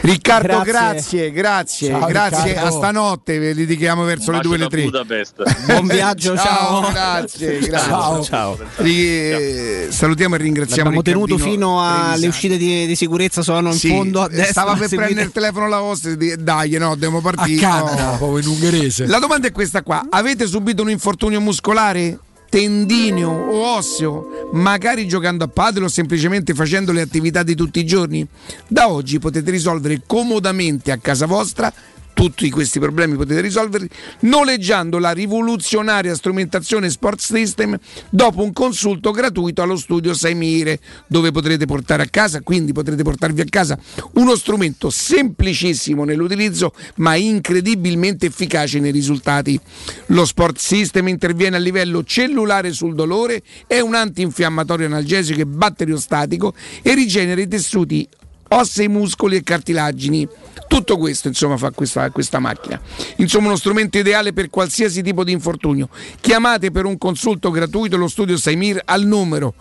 Riccardo, 0.00 0.60
Grazie. 0.60 1.30
grazie, 1.30 1.32
grazie, 1.32 1.88
Ciao, 1.90 2.06
grazie. 2.06 2.44
Riccardo. 2.48 2.68
A 2.68 2.70
stanotte 2.72 3.38
ve 3.38 3.52
li 3.52 3.64
dichiamo 3.64 4.04
verso 4.04 4.32
le 4.32 4.40
2 4.40 4.54
e 4.54 4.58
le 4.58 4.64
bacio 4.64 4.76
3. 4.76 4.82
da 4.90 5.04
Budapest. 5.04 5.64
Buon 5.66 5.86
viaggio, 5.86 6.36
ciao. 6.36 6.90
Grazie, 6.90 7.58
grazie. 7.60 7.88
Ciao. 7.88 8.22
Ciao. 8.22 8.58
Ri- 8.76 9.06
eh, 9.08 9.86
salutiamo 9.90 10.34
e 10.34 10.38
ringraziamo 10.38 10.90
L'abbiamo 10.90 11.26
tenuto 11.26 11.38
fino 11.42 11.82
alle 11.82 12.26
uscite 12.26 12.56
di, 12.58 12.86
di 12.86 12.96
sicurezza, 12.96 13.40
sono 13.42 13.68
in 13.70 13.78
Sì, 13.78 13.88
fondo 13.88 14.20
a 14.20 14.28
destra. 14.28 14.50
Stava 14.50 14.72
per 14.72 14.88
seguite- 14.88 14.96
prendere 15.04 15.26
il 15.26 15.32
telefono 15.32 15.68
la 15.68 15.80
vostra 15.80 16.10
e 16.10 16.16
dire 16.16 16.36
dai, 16.42 16.70
no, 16.72 16.90
dobbiamo 16.90 17.20
partire. 17.20 17.64
A 17.64 17.70
Canada, 17.70 18.16
no. 18.20 18.38
in 18.38 18.46
ungherese. 18.46 19.06
La 19.06 19.18
domanda 19.18 19.46
è 19.48 19.52
questa 19.52 19.82
qua: 19.82 20.06
avete 20.10 20.46
subito 20.46 20.82
un 20.82 20.90
infortunio 20.90 21.40
muscolare? 21.40 22.18
Tendineo 22.54 23.32
o 23.32 23.74
osseo, 23.74 24.48
magari 24.52 25.08
giocando 25.08 25.42
a 25.42 25.48
padel 25.48 25.82
o 25.82 25.88
semplicemente 25.88 26.54
facendo 26.54 26.92
le 26.92 27.00
attività 27.00 27.42
di 27.42 27.56
tutti 27.56 27.80
i 27.80 27.84
giorni? 27.84 28.24
Da 28.68 28.88
oggi 28.88 29.18
potete 29.18 29.50
risolvere 29.50 30.02
comodamente 30.06 30.92
a 30.92 30.98
casa 30.98 31.26
vostra 31.26 31.72
tutti 32.14 32.48
questi 32.48 32.78
problemi 32.78 33.16
potete 33.16 33.40
risolverli 33.40 33.88
noleggiando 34.20 34.98
la 34.98 35.10
rivoluzionaria 35.10 36.14
strumentazione 36.14 36.88
Sport 36.88 37.18
System 37.18 37.78
dopo 38.08 38.42
un 38.42 38.52
consulto 38.52 39.10
gratuito 39.10 39.60
allo 39.60 39.76
studio 39.76 40.14
6 40.14 40.34
Mire 40.34 40.80
dove 41.06 41.32
potrete 41.32 41.66
portare 41.66 42.04
a 42.04 42.06
casa 42.06 42.40
quindi 42.40 42.72
potrete 42.72 43.02
portarvi 43.02 43.40
a 43.42 43.46
casa 43.46 43.78
uno 44.12 44.36
strumento 44.36 44.88
semplicissimo 44.88 46.04
nell'utilizzo 46.04 46.72
ma 46.96 47.16
incredibilmente 47.16 48.26
efficace 48.26 48.78
nei 48.78 48.92
risultati 48.92 49.60
lo 50.06 50.24
Sport 50.24 50.58
System 50.58 51.08
interviene 51.08 51.56
a 51.56 51.60
livello 51.60 52.04
cellulare 52.04 52.72
sul 52.72 52.94
dolore 52.94 53.42
è 53.66 53.80
un 53.80 53.94
antinfiammatorio 53.94 54.86
analgesico 54.86 55.40
e 55.40 55.46
batteriostatico 55.46 56.54
e 56.80 56.94
rigenera 56.94 57.40
i 57.40 57.48
tessuti 57.48 58.08
ossei, 58.54 58.88
muscoli 58.88 59.36
e 59.36 59.42
cartilagini. 59.42 60.28
Tutto 60.74 60.98
questo 60.98 61.28
insomma 61.28 61.56
fa 61.56 61.70
questa, 61.70 62.10
questa 62.10 62.40
macchina. 62.40 62.80
Insomma 63.18 63.46
uno 63.46 63.54
strumento 63.54 63.96
ideale 63.96 64.32
per 64.32 64.50
qualsiasi 64.50 65.04
tipo 65.04 65.22
di 65.22 65.30
infortunio. 65.30 65.88
Chiamate 66.20 66.72
per 66.72 66.84
un 66.84 66.98
consulto 66.98 67.52
gratuito 67.52 67.96
lo 67.96 68.08
studio 68.08 68.36
Saimir 68.36 68.82
al 68.84 69.04
numero 69.04 69.54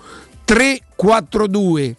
342 0.44 1.96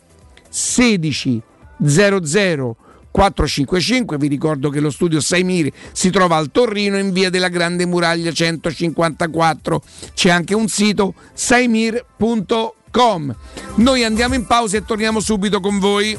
16 0.49 1.41
00 1.87 2.77
455, 3.13 4.17
vi 4.17 4.27
ricordo 4.27 4.69
che 4.69 4.81
lo 4.81 4.91
studio 4.91 5.21
Saimir 5.21 5.71
si 5.93 6.11
trova 6.11 6.35
al 6.35 6.51
Torrino 6.51 6.99
in 6.99 7.13
via 7.13 7.31
della 7.31 7.47
Grande 7.47 7.87
Muraglia 7.87 8.33
154. 8.33 9.81
C'è 10.13 10.31
anche 10.31 10.57
un 10.57 10.67
sito 10.67 11.15
saimir.com. 11.33 13.37
Noi 13.77 14.03
andiamo 14.03 14.35
in 14.35 14.45
pausa 14.45 14.79
e 14.79 14.85
torniamo 14.85 15.21
subito 15.21 15.61
con 15.61 15.79
voi. 15.79 16.19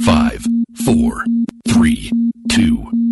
5, 0.00 0.46
4, 0.84 1.24
3, 1.68 2.10
2, 2.48 3.11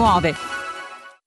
nuove. 0.01 0.60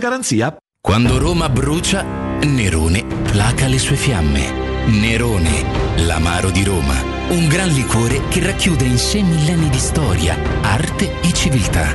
garanzia. 0.00 0.56
Quando 0.80 1.18
Roma 1.18 1.48
brucia, 1.48 2.02
Nerone 2.02 3.04
placa 3.30 3.68
le 3.68 3.78
sue 3.78 3.94
fiamme. 3.94 4.86
Nerone, 4.86 5.64
l'amaro 6.06 6.50
di 6.50 6.64
Roma. 6.64 6.94
Un 7.28 7.46
gran 7.46 7.68
liquore 7.68 8.22
che 8.28 8.42
racchiude 8.42 8.84
in 8.84 8.98
sé 8.98 9.22
millenni 9.22 9.68
di 9.68 9.78
storia, 9.78 10.36
arte 10.62 11.20
e 11.20 11.32
civiltà. 11.32 11.94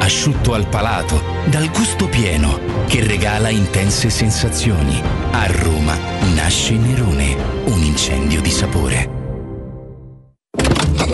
Asciutto 0.00 0.52
al 0.52 0.66
palato, 0.66 1.22
dal 1.46 1.70
gusto 1.70 2.08
pieno, 2.08 2.58
che 2.86 3.06
regala 3.06 3.48
intense 3.48 4.10
sensazioni. 4.10 5.00
A 5.30 5.46
Roma 5.46 5.96
nasce 6.34 6.74
Nerone, 6.74 7.36
un 7.66 7.82
incendio 7.82 8.42
di 8.42 8.50
sapore. 8.50 9.22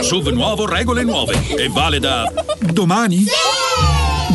SUV 0.00 0.28
nuovo, 0.28 0.66
regole 0.66 1.04
nuove. 1.04 1.34
E 1.56 1.68
vale 1.68 2.00
da 2.00 2.24
domani? 2.58 3.26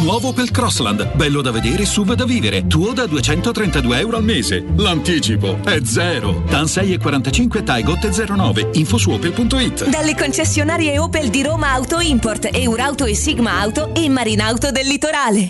Nuovo 0.06 0.28
Opel 0.28 0.52
Crossland, 0.52 1.16
bello 1.16 1.42
da 1.42 1.50
vedere, 1.50 1.84
SUV 1.84 2.14
da 2.14 2.26
vivere. 2.26 2.68
Tuo 2.68 2.94
da 2.94 3.08
232 3.08 3.98
euro 3.98 4.18
al 4.18 4.24
mese. 4.24 4.64
L'anticipo 4.78 5.58
è 5.64 5.80
zero. 5.84 6.44
TAN 6.48 6.66
6,45 6.66 7.64
Taigot 7.64 8.08
09. 8.08 8.70
Info 8.74 9.00
su 9.00 9.10
opel.it. 9.10 9.90
Dalle 9.90 10.16
concessionarie 10.16 11.00
Opel 11.00 11.32
di 11.32 11.42
Roma 11.42 11.72
Auto 11.72 12.00
Import, 12.02 12.50
Eurauto 12.54 13.06
e 13.06 13.16
Sigma 13.16 13.60
Auto 13.60 13.96
e 13.96 14.08
Marinauto 14.08 14.70
del 14.70 14.86
Litorale. 14.86 15.50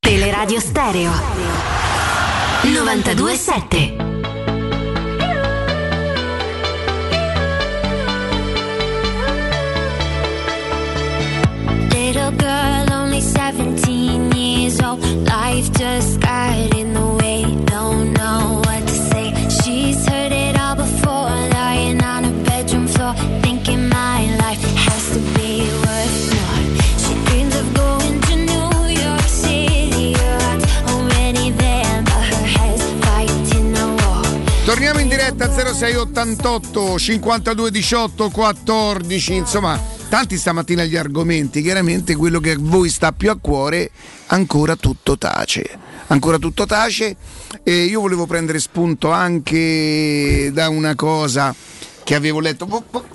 Teleradio 0.00 0.60
Stereo 0.60 1.10
927 2.62 4.02
Little 11.90 12.32
girl, 12.32 12.92
only 12.92 13.20
17 13.20 14.32
years 14.32 14.80
old. 14.80 15.00
Life 15.26 15.72
just 15.72 16.20
got 16.20 16.76
in 16.76 16.92
the 16.94 17.06
way. 17.06 17.23
Torniamo 34.74 34.98
in 34.98 35.08
diretta 35.08 35.48
0688 35.52 36.98
52 36.98 37.70
18 37.70 38.28
14, 38.28 39.34
insomma, 39.34 39.80
tanti 40.08 40.36
stamattina 40.36 40.82
gli 40.82 40.96
argomenti, 40.96 41.62
chiaramente 41.62 42.16
quello 42.16 42.40
che 42.40 42.50
a 42.50 42.56
voi 42.58 42.88
sta 42.88 43.12
più 43.12 43.30
a 43.30 43.38
cuore, 43.40 43.92
ancora 44.26 44.74
tutto 44.74 45.16
tace. 45.16 45.78
Ancora 46.08 46.38
tutto 46.38 46.66
tace 46.66 47.14
e 47.62 47.84
io 47.84 48.00
volevo 48.00 48.26
prendere 48.26 48.58
spunto 48.58 49.12
anche 49.12 50.50
da 50.52 50.68
una 50.70 50.96
cosa 50.96 51.54
che 52.02 52.16
avevo 52.16 52.40
letto. 52.40 52.66
Po- 52.66 52.82
po- 52.90 53.06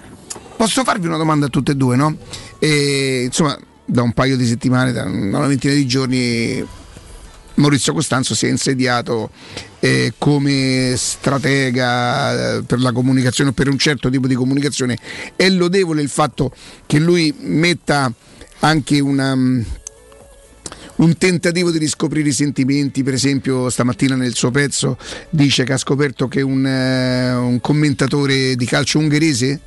Posso 0.55 0.85
farvi 0.85 1.07
una 1.07 1.17
domanda 1.17 1.47
a 1.47 1.49
tutte 1.49 1.73
e 1.73 1.75
due, 1.75 1.97
no? 1.97 2.15
E, 2.57 3.23
insomma, 3.25 3.59
da 3.83 4.01
un 4.01 4.13
paio 4.13 4.37
di 4.37 4.47
settimane, 4.47 4.93
da 4.93 5.03
una 5.03 5.45
ventina 5.45 5.73
di 5.73 5.85
giorni, 5.85 6.65
Maurizio 7.59 7.93
Costanzo 7.93 8.33
si 8.35 8.45
è 8.45 8.49
insediato 8.49 9.29
eh, 9.79 10.13
come 10.17 10.93
stratega 10.95 12.57
eh, 12.57 12.63
per 12.63 12.79
la 12.79 12.91
comunicazione, 12.91 13.51
per 13.51 13.67
un 13.67 13.77
certo 13.77 14.09
tipo 14.09 14.27
di 14.27 14.35
comunicazione. 14.35 14.97
È 15.35 15.47
lodevole 15.49 16.01
il 16.01 16.09
fatto 16.09 16.51
che 16.85 16.99
lui 16.99 17.33
metta 17.39 18.11
anche 18.59 18.99
una, 18.99 19.35
mm, 19.35 19.61
un 20.97 21.17
tentativo 21.17 21.71
di 21.71 21.77
riscoprire 21.77 22.29
i 22.29 22.33
sentimenti, 22.33 23.03
per 23.03 23.13
esempio 23.13 23.69
stamattina 23.69 24.15
nel 24.15 24.35
suo 24.35 24.51
pezzo 24.51 24.97
dice 25.29 25.63
che 25.63 25.73
ha 25.73 25.77
scoperto 25.77 26.27
che 26.27 26.41
un, 26.41 26.65
eh, 26.65 27.33
un 27.33 27.61
commentatore 27.61 28.55
di 28.55 28.65
calcio 28.65 28.99
ungherese 28.99 29.61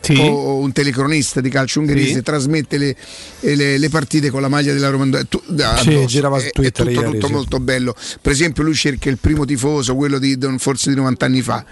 Sì. 0.00 0.16
o 0.20 0.58
un 0.58 0.70
telecronista 0.70 1.40
di 1.40 1.48
calcio 1.48 1.80
ungherese 1.80 2.12
Sì. 2.14 2.22
trasmette 2.22 2.78
le, 2.78 2.94
le- 3.40 3.76
le 3.76 3.88
partite 3.88 4.30
con 4.30 4.40
la 4.40 4.48
maglia 4.48 4.72
della 4.72 4.88
Roma 4.90 5.24
tu- 5.24 5.42
da- 5.48 5.76
Sì, 5.78 6.06
girava 6.06 6.38
su 6.38 6.46
È- 6.46 6.50
Twitter 6.50 6.86
è 6.86 6.92
tutto, 6.92 7.06
ieri, 7.06 7.18
tutto 7.18 7.32
molto 7.32 7.58
bello. 7.60 7.94
Per 8.20 8.30
esempio 8.30 8.62
lui 8.62 8.74
cerca 8.74 9.08
il 9.08 9.18
primo 9.18 9.44
tifoso 9.44 9.96
quello 9.96 10.18
di 10.18 10.38
forse 10.58 10.90
di 10.90 10.96
90 10.96 11.24
anni 11.26 11.42
fa. 11.42 11.64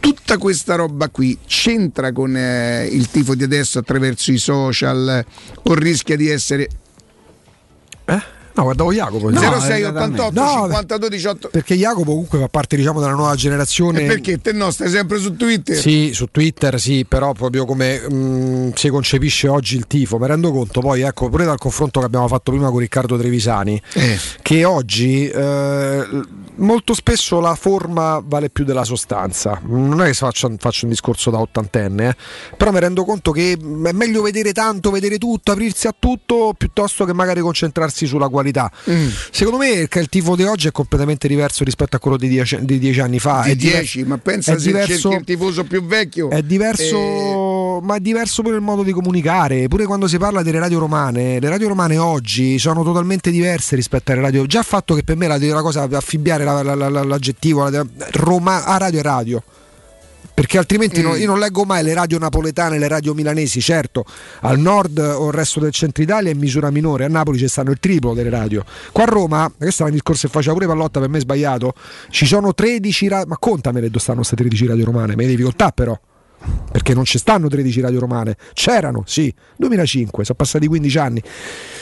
Tutta 0.00 0.38
questa 0.38 0.74
roba 0.74 1.08
qui 1.08 1.38
c'entra 1.46 2.12
con 2.12 2.36
eh, 2.36 2.86
il 2.90 3.08
tifo 3.10 3.34
di 3.34 3.44
adesso 3.44 3.78
attraverso 3.78 4.32
i 4.32 4.38
social 4.38 5.24
o 5.62 5.74
rischia 5.74 6.16
di 6.16 6.28
essere 6.28 6.68
No, 8.58 8.64
guardavo 8.64 8.92
Jacopo. 8.92 9.30
0688 9.30 10.30
No, 10.40 10.62
52 10.62 11.08
18 11.10 11.48
Perché 11.52 11.76
Jacopo 11.76 12.10
comunque 12.10 12.40
fa 12.40 12.48
parte 12.48 12.74
diciamo 12.76 12.98
della 13.00 13.12
nuova 13.12 13.36
generazione. 13.36 14.02
E 14.02 14.06
perché 14.06 14.40
te 14.40 14.50
no 14.52 14.72
stai 14.72 14.90
sempre 14.90 15.18
su 15.18 15.36
Twitter 15.36 15.76
Sì, 15.76 16.10
su 16.12 16.26
Twitter 16.30 16.80
sì, 16.80 17.04
però 17.08 17.32
proprio 17.34 17.64
come 17.64 18.00
mh, 18.00 18.72
si 18.74 18.88
concepisce 18.88 19.46
oggi 19.46 19.76
il 19.76 19.86
tifo, 19.86 20.18
mi 20.18 20.26
rendo 20.26 20.50
conto 20.50 20.80
poi, 20.80 21.02
ecco, 21.02 21.28
pure 21.28 21.44
dal 21.44 21.58
confronto 21.58 22.00
che 22.00 22.06
abbiamo 22.06 22.26
fatto 22.26 22.50
prima 22.50 22.68
con 22.70 22.80
Riccardo 22.80 23.16
Trevisani, 23.16 23.80
Eh. 23.92 24.18
che 24.42 24.64
oggi 24.64 25.28
eh, 25.28 26.06
molto 26.56 26.94
spesso 26.94 27.38
la 27.38 27.54
forma 27.54 28.20
vale 28.24 28.50
più 28.50 28.64
della 28.64 28.84
sostanza. 28.84 29.60
Non 29.66 30.02
è 30.02 30.06
che 30.06 30.14
faccio, 30.14 30.52
faccio 30.58 30.84
un 30.86 30.90
discorso 30.90 31.30
da 31.30 31.38
ottantenne, 31.38 32.08
eh, 32.08 32.16
però 32.56 32.72
mi 32.72 32.80
rendo 32.80 33.04
conto 33.04 33.30
che 33.30 33.52
è 33.52 33.56
meglio 33.92 34.22
vedere 34.22 34.52
tanto, 34.52 34.90
vedere 34.90 35.16
tutto, 35.18 35.52
aprirsi 35.52 35.86
a 35.86 35.94
tutto, 35.96 36.54
piuttosto 36.58 37.04
che 37.04 37.12
magari 37.12 37.40
concentrarsi 37.40 38.04
sulla 38.06 38.26
qualità. 38.28 38.46
Mm. 38.90 39.08
Secondo 39.30 39.58
me 39.58 39.70
il, 39.70 40.08
tifo 40.08 40.36
di 40.36 40.42
oggi 40.44 40.68
è 40.68 40.72
completamente 40.72 41.28
diverso 41.28 41.64
rispetto 41.64 41.96
a 41.96 41.98
quello 41.98 42.16
di 42.16 42.28
dieci, 42.28 42.58
di 42.62 42.78
dieci 42.78 43.00
anni 43.00 43.18
fa. 43.18 43.42
di 43.44 43.50
È 43.50 43.56
10 43.56 44.04
ma 44.04 44.18
pensa 44.18 44.58
se 44.58 44.66
diverso- 44.66 45.10
il 45.12 45.24
tifoso 45.24 45.64
più 45.64 45.84
vecchio 45.84 46.30
è 46.30 46.42
diverso, 46.42 46.96
eh, 46.96 47.78
ma 47.82 47.96
è 47.96 48.00
diverso 48.00 48.42
pure 48.42 48.56
il 48.56 48.62
modo 48.62 48.82
di 48.82 48.92
comunicare. 48.92 49.68
Pure 49.68 49.84
quando 49.84 50.06
si 50.06 50.18
parla 50.18 50.42
delle 50.42 50.58
radio 50.58 50.78
romane, 50.78 51.40
le 51.40 51.48
radio 51.48 51.68
romane 51.68 51.96
oggi 51.98 52.58
sono 52.58 52.82
totalmente 52.82 53.30
diverse 53.30 53.76
rispetto 53.76 54.12
alle 54.12 54.20
radio. 54.20 54.46
Già 54.46 54.62
fatto 54.62 54.94
che 54.94 55.02
per 55.02 55.16
me 55.16 55.26
la, 55.26 55.38
la 55.38 55.62
cosa 55.62 55.82
affibbiare 55.90 56.44
la- 56.44 56.62
la- 56.62 56.74
l'aggettivo 57.04 57.68
la- 57.68 57.86
Roma, 58.12 58.64
a 58.64 58.76
radio 58.78 59.00
è 59.00 59.02
radio. 59.02 59.42
Perché 60.38 60.56
altrimenti 60.56 61.02
no- 61.02 61.16
io 61.16 61.26
non 61.26 61.40
leggo 61.40 61.64
mai 61.64 61.82
le 61.82 61.92
radio 61.94 62.16
napoletane, 62.16 62.78
le 62.78 62.86
radio 62.86 63.12
milanesi. 63.12 63.60
Certo, 63.60 64.04
al 64.42 64.56
nord 64.60 64.98
o 64.98 65.26
il 65.26 65.32
resto 65.32 65.58
del 65.58 65.72
centro 65.72 66.00
Italia 66.00 66.30
è 66.30 66.32
in 66.32 66.38
misura 66.38 66.70
minore, 66.70 67.04
a 67.04 67.08
Napoli 67.08 67.38
ci 67.38 67.48
stanno 67.48 67.72
il 67.72 67.80
triplo 67.80 68.14
delle 68.14 68.30
radio. 68.30 68.64
Qua 68.92 69.02
a 69.02 69.06
Roma, 69.06 69.52
questo 69.58 69.82
è 69.82 69.86
un 69.86 69.94
discorso 69.94 70.28
che 70.28 70.32
faceva 70.32 70.54
pure 70.54 70.68
Pallotta, 70.68 71.00
per 71.00 71.08
me 71.08 71.18
è 71.18 71.22
sbagliato. 71.22 71.74
Ci 72.08 72.24
sono 72.24 72.54
13 72.54 73.08
radio, 73.08 73.26
ma 73.26 73.36
contamele 73.36 73.88
dove 73.88 73.98
stanno 73.98 74.18
queste 74.18 74.36
13 74.36 74.66
radio 74.68 74.84
romane, 74.84 75.16
me 75.16 75.26
ne 75.26 75.42
contare 75.42 75.72
però. 75.74 75.98
Perché 76.70 76.94
non 76.94 77.04
ci 77.04 77.18
stanno 77.18 77.48
13 77.48 77.80
radio 77.80 77.98
romane, 77.98 78.36
c'erano, 78.52 79.02
sì, 79.06 79.32
2005, 79.56 80.24
sono 80.24 80.36
passati 80.36 80.66
15 80.66 80.98
anni. 80.98 81.22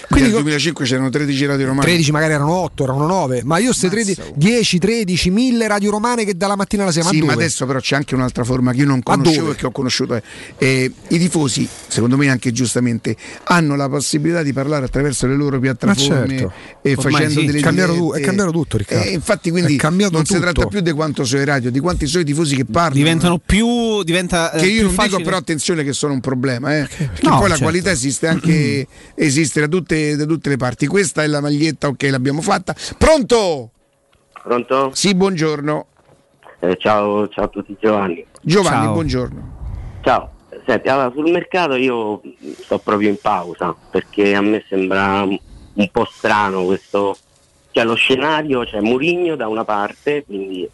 quindi 0.09 0.31
nel 0.31 0.39
2005 0.41 0.85
c'erano 0.85 1.11
13 1.11 1.47
radio 1.47 1.67
romane 1.67 1.87
13 1.87 2.11
magari 2.13 2.33
erano 2.33 2.53
8, 2.55 2.85
erano 2.85 3.07
9, 3.07 3.43
ma 3.45 3.59
io 3.59 3.67
queste 3.67 3.89
13, 3.91 4.23
10, 4.35 4.79
13, 4.79 5.31
1000 5.31 5.67
radio 5.67 5.91
romane 5.91 6.25
che 6.25 6.37
dalla 6.37 6.57
mattina 6.57 6.85
alla 6.85 6.93
sera 6.93 7.09
Sì, 7.09 7.21
ma 7.21 7.33
adesso 7.33 7.67
però 7.67 7.81
c'è 7.81 7.97
anche 7.97 8.15
un'altra 8.15 8.45
forma 8.45 8.73
che 8.73 8.79
io 8.79 8.87
non 8.87 9.03
conoscevo 9.03 9.51
e 9.51 9.55
che 9.57 9.67
ho 9.67 9.71
conosciuto. 9.73 10.15
eh. 10.15 10.23
Eh, 10.59 10.93
I 11.09 11.19
tifosi, 11.19 11.69
secondo 11.89 12.17
me 12.17 12.29
anche 12.31 12.53
giustamente, 12.53 13.17
hanno 13.45 13.77
la 13.77 13.89
possibilità 13.89 14.43
di 14.43 14.53
parlare 14.53 14.85
attraverso 14.87 15.27
le 15.27 15.35
loro 15.37 15.59
piattaforme 15.59 16.39
certo. 16.39 16.53
e 16.83 16.95
Ormai 16.97 17.13
facendo 17.13 17.41
sì, 17.41 17.47
delle 17.47 17.59
è 17.59 17.63
cambiato 17.63 17.95
tu- 17.95 18.13
è 18.15 18.21
cambiato 18.21 18.51
tutto, 18.53 18.77
Riccardo. 18.79 19.05
Eh, 19.09 19.13
infatti 19.13 19.51
quindi 19.51 19.77
non 19.77 20.25
si 20.25 20.35
tutto. 20.35 20.39
tratta 20.41 20.67
più 20.67 20.81
di 20.81 20.93
quanto 20.93 21.25
sono 21.25 21.43
i 21.43 21.45
radio, 21.45 21.71
di 21.71 21.81
quanti 21.81 22.07
sono 22.07 22.23
i 22.23 22.27
tifosi 22.27 22.57
che 22.57 22.65
parlano. 22.65 22.95
Diventano 22.95 23.39
più. 23.45 24.03
Diventa, 24.03 24.46
eh, 24.53 24.59
che 24.59 24.67
io 24.67 24.83
non 24.83 24.93
facile- 24.93 25.17
dico 25.17 25.29
però 25.29 25.37
attenzione 25.39 25.83
che 25.85 25.93
sono 25.93 26.13
un 26.13 26.21
problema, 26.21 26.77
eh. 26.77 26.87
perché 26.87 27.11
No, 27.23 27.31
poi 27.31 27.41
la 27.43 27.47
certo. 27.49 27.63
qualità 27.63 27.91
esiste 27.91 28.27
anche 28.29 28.87
esiste 29.15 29.61
da 29.61 29.69
tutte, 29.69 30.17
da 30.17 30.25
tutte 30.25 30.49
le 30.49 30.57
parti. 30.57 30.87
Questa 30.87 31.23
è 31.23 31.27
la 31.27 31.41
maglietta, 31.41 31.89
ok, 31.89 32.03
l'abbiamo 32.11 32.41
fatta. 32.41 32.75
Pronto? 32.99 33.71
Pronto? 34.43 34.91
Sì, 34.95 35.15
buongiorno. 35.15 35.87
Eh, 36.61 36.77
ciao, 36.79 37.29
ciao 37.29 37.45
a 37.45 37.49
tutti 37.49 37.77
Giovanni. 37.81 38.25
Giovanni, 38.43 38.85
Ciao. 38.85 38.93
buongiorno. 38.93 39.55
Ciao. 40.03 40.31
Senti, 40.65 40.89
allora 40.89 41.11
sul 41.13 41.31
mercato 41.31 41.75
io 41.75 42.21
sto 42.63 42.79
proprio 42.79 43.09
in 43.09 43.19
pausa 43.21 43.75
perché 43.91 44.35
a 44.35 44.41
me 44.41 44.65
sembra 44.69 45.23
un 45.23 45.89
po' 45.91 46.09
strano 46.11 46.65
questo. 46.65 47.17
Cioè 47.71 47.85
lo 47.85 47.95
scenario, 47.95 48.65
c'è 48.65 48.81
Murigno 48.81 49.37
da 49.37 49.49
una 49.49 49.65
parte, 49.65 50.25
quindi 50.25 50.67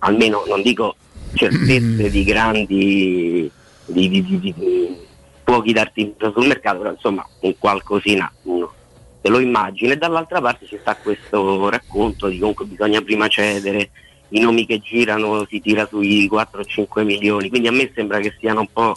almeno 0.00 0.44
non 0.46 0.60
dico 0.62 0.96
certezze 1.34 2.10
di 2.10 2.24
grandi 2.24 3.50
di, 3.86 4.08
di, 4.08 4.38
di, 4.38 4.96
fuochi 5.44 5.72
d'artificio 5.72 6.32
sul 6.32 6.46
mercato, 6.46 6.78
però 6.78 6.90
insomma 6.92 7.26
un 7.40 7.54
qualcosina 7.58 8.32
uno 8.42 8.72
te 9.20 9.28
lo 9.28 9.38
immagini 9.38 9.92
e 9.92 9.96
dall'altra 9.96 10.40
parte 10.40 10.66
ci 10.66 10.78
sta 10.80 10.96
questo 10.96 11.68
racconto 11.68 12.26
di 12.26 12.38
comunque 12.38 12.64
bisogna 12.64 13.00
prima 13.02 13.28
cedere, 13.28 13.90
i 14.30 14.40
nomi 14.40 14.66
che 14.66 14.80
girano 14.80 15.46
si 15.48 15.60
tira 15.60 15.86
sui 15.86 16.28
4-5 16.28 17.04
milioni, 17.04 17.48
quindi 17.48 17.68
a 17.68 17.72
me 17.72 17.90
sembra 17.94 18.18
che 18.18 18.34
siano 18.38 18.60
un 18.60 18.68
po' 18.72 18.96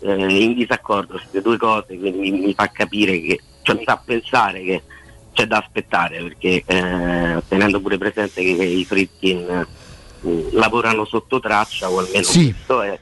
eh, 0.00 0.42
in 0.42 0.54
disaccordo 0.54 1.14
queste 1.14 1.42
due 1.42 1.58
cose, 1.58 1.98
quindi 1.98 2.18
mi, 2.18 2.30
mi 2.30 2.54
fa 2.54 2.70
capire 2.70 3.20
che, 3.20 3.40
cioè 3.62 3.76
mi 3.76 3.84
fa 3.84 4.00
pensare 4.02 4.62
che 4.62 4.82
c'è 5.34 5.46
da 5.46 5.58
aspettare 5.58 6.22
perché 6.22 6.62
eh, 6.64 7.42
tenendo 7.46 7.80
pure 7.80 7.98
presente 7.98 8.42
che 8.42 8.64
i 8.64 8.84
Fritkin 8.86 9.66
lavorano 10.52 11.04
sotto 11.04 11.40
traccia 11.40 11.90
o 11.90 11.98
almeno 11.98 12.22
Sì. 12.24 12.50
questo 12.52 12.82
è 12.82 12.98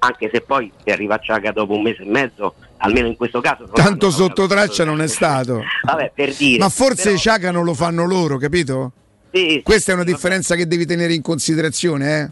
anche 0.00 0.30
se 0.32 0.42
poi 0.42 0.70
si 0.84 0.90
arriva 0.90 1.16
a 1.16 1.18
Ciaga 1.18 1.50
dopo 1.50 1.74
un 1.74 1.82
mese 1.82 2.02
e 2.02 2.06
mezzo, 2.06 2.54
almeno 2.76 3.08
in 3.08 3.16
questo 3.16 3.40
caso 3.40 3.68
Tanto 3.72 4.10
sotto 4.10 4.46
traccia 4.46 4.84
non 4.84 5.00
è 5.00 5.08
stato. 5.08 5.62
Vabbè, 5.82 6.12
per 6.14 6.32
dire. 6.34 6.58
Ma 6.58 6.68
forse 6.68 7.02
però- 7.04 7.16
Ciaga 7.16 7.50
non 7.50 7.64
lo 7.64 7.74
fanno 7.74 8.04
loro, 8.04 8.36
capito? 8.38 8.92
Sì, 9.32 9.60
Questa 9.64 9.90
è 9.90 9.94
una 9.94 10.04
differenza 10.04 10.54
che 10.54 10.66
devi 10.68 10.86
tenere 10.86 11.14
in 11.14 11.20
considerazione, 11.22 12.20
eh? 12.20 12.30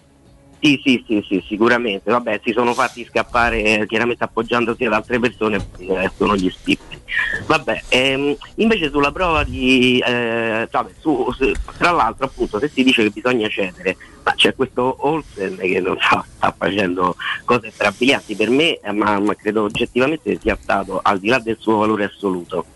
Sì, 0.58 0.80
sì, 0.82 1.04
sì, 1.06 1.24
sì, 1.28 1.44
sicuramente. 1.46 2.10
Vabbè, 2.10 2.40
si 2.42 2.52
sono 2.52 2.72
fatti 2.74 3.04
scappare 3.08 3.62
eh, 3.62 3.86
chiaramente 3.86 4.24
appoggiandosi 4.24 4.84
ad 4.84 4.94
altre 4.94 5.18
persone, 5.20 5.62
eh, 5.78 6.10
sono 6.16 6.34
gli 6.34 6.48
spippi. 6.50 6.98
Vabbè, 7.46 7.84
ehm, 7.88 8.34
invece 8.56 8.90
sulla 8.90 9.12
prova 9.12 9.44
di... 9.44 10.02
eh, 10.04 10.66
vabbè, 10.70 10.92
su- 10.98 11.30
su- 11.32 11.52
tra 11.76 11.90
l'altro 11.90 12.26
appunto 12.26 12.58
se 12.58 12.70
si 12.74 12.82
dice 12.82 13.02
che 13.04 13.10
bisogna 13.10 13.48
cedere, 13.48 13.96
ma 14.24 14.32
c'è 14.34 14.54
questo 14.54 14.96
Olsen 15.06 15.56
che 15.58 15.80
non 15.80 15.96
so, 16.00 16.24
sta 16.36 16.54
facendo 16.58 17.14
cose 17.44 17.70
strabilianti 17.72 18.34
per 18.34 18.50
me, 18.50 18.78
eh, 18.80 18.92
ma, 18.92 19.20
ma 19.20 19.34
credo 19.34 19.64
oggettivamente 19.64 20.38
sia 20.42 20.58
stato, 20.60 20.98
al 21.02 21.20
di 21.20 21.28
là 21.28 21.38
del 21.38 21.58
suo 21.60 21.76
valore 21.78 22.04
assoluto, 22.04 22.66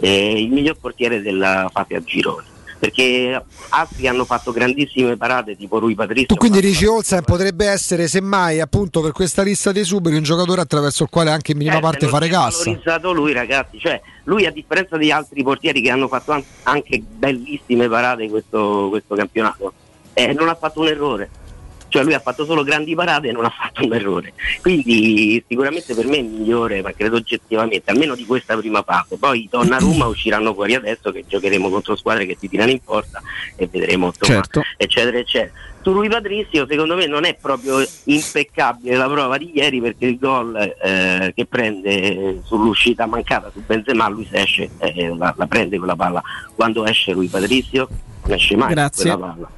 eh, 0.00 0.32
il 0.42 0.50
miglior 0.50 0.76
portiere 0.78 1.22
della 1.22 1.70
fase 1.72 1.94
a 1.94 2.00
gironi. 2.02 2.46
Perché 2.80 3.44
altri 3.68 4.08
hanno 4.08 4.24
fatto 4.24 4.52
grandissime 4.52 5.16
parate 5.18 5.54
tipo 5.54 5.78
Rui 5.78 5.94
Patrizio. 5.94 6.28
Tu 6.28 6.36
quindi 6.36 6.60
dici 6.62 6.86
Olsen 6.86 7.22
potrebbe 7.24 7.66
essere 7.66 8.08
semmai 8.08 8.58
appunto 8.58 9.02
per 9.02 9.12
questa 9.12 9.42
lista 9.42 9.70
dei 9.70 9.84
suberi 9.84 10.16
un 10.16 10.22
giocatore 10.22 10.62
attraverso 10.62 11.02
il 11.02 11.10
quale 11.10 11.28
anche 11.30 11.52
in 11.52 11.58
minima 11.58 11.76
Eh, 11.76 11.80
parte 11.80 12.08
fare 12.08 12.28
cassa. 12.28 12.64
valorizzato 12.64 13.12
lui 13.12 13.32
ragazzi, 13.34 13.78
cioè 13.78 14.00
lui 14.24 14.46
a 14.46 14.50
differenza 14.50 14.96
di 14.96 15.12
altri 15.12 15.42
portieri 15.42 15.82
che 15.82 15.90
hanno 15.90 16.08
fatto 16.08 16.32
an- 16.32 16.42
anche 16.62 17.02
bellissime 17.06 17.86
parate 17.86 18.22
in 18.24 18.30
questo, 18.30 18.86
questo 18.88 19.14
campionato, 19.14 19.74
eh, 20.14 20.32
non 20.32 20.48
ha 20.48 20.54
fatto 20.54 20.80
un 20.80 20.86
errore. 20.86 21.28
Cioè 21.90 22.04
lui 22.04 22.14
ha 22.14 22.20
fatto 22.20 22.44
solo 22.44 22.62
grandi 22.62 22.94
parate 22.94 23.28
e 23.28 23.32
non 23.32 23.44
ha 23.44 23.50
fatto 23.50 23.84
un 23.84 23.92
errore. 23.92 24.32
Quindi 24.62 25.44
sicuramente 25.46 25.94
per 25.94 26.06
me 26.06 26.18
è 26.18 26.22
migliore, 26.22 26.80
ma 26.82 26.92
credo 26.92 27.16
oggettivamente, 27.16 27.90
almeno 27.90 28.14
di 28.14 28.24
questa 28.24 28.56
prima 28.56 28.82
fase. 28.82 29.16
Poi 29.18 29.42
i 29.42 29.48
Donnarumma 29.50 30.06
usciranno 30.06 30.54
fuori 30.54 30.74
adesso 30.74 31.10
che 31.10 31.24
giocheremo 31.26 31.68
contro 31.68 31.96
squadre 31.96 32.24
che 32.26 32.36
ti 32.38 32.48
tirano 32.48 32.70
in 32.70 32.80
porta 32.82 33.20
e 33.56 33.68
vedremo 33.70 34.06
insomma, 34.06 34.40
Certo. 34.40 34.62
eccetera 34.76 35.18
eccetera. 35.18 35.52
Su 35.82 35.92
Rui 35.92 36.08
Patrizio 36.08 36.66
secondo 36.68 36.94
me 36.94 37.06
non 37.06 37.24
è 37.24 37.34
proprio 37.34 37.82
impeccabile 38.04 38.96
la 38.96 39.08
prova 39.08 39.38
di 39.38 39.50
ieri 39.54 39.80
perché 39.80 40.04
il 40.06 40.18
gol 40.18 40.54
eh, 40.56 41.32
che 41.34 41.46
prende 41.46 42.42
sull'uscita 42.44 43.06
mancata 43.06 43.50
su 43.50 43.62
Benzema 43.64 44.06
lui 44.08 44.26
se 44.30 44.40
esce 44.42 44.68
eh, 44.78 45.14
la, 45.16 45.32
la 45.36 45.46
prende 45.46 45.78
quella 45.78 45.96
palla 45.96 46.22
quando 46.54 46.84
esce 46.84 47.12
Rui 47.12 47.28
Patrizio 47.28 47.88
non 48.24 48.32
esce 48.36 48.56
mai 48.56 48.74
Grazie. 48.74 49.02
quella 49.10 49.16
palla 49.26 49.50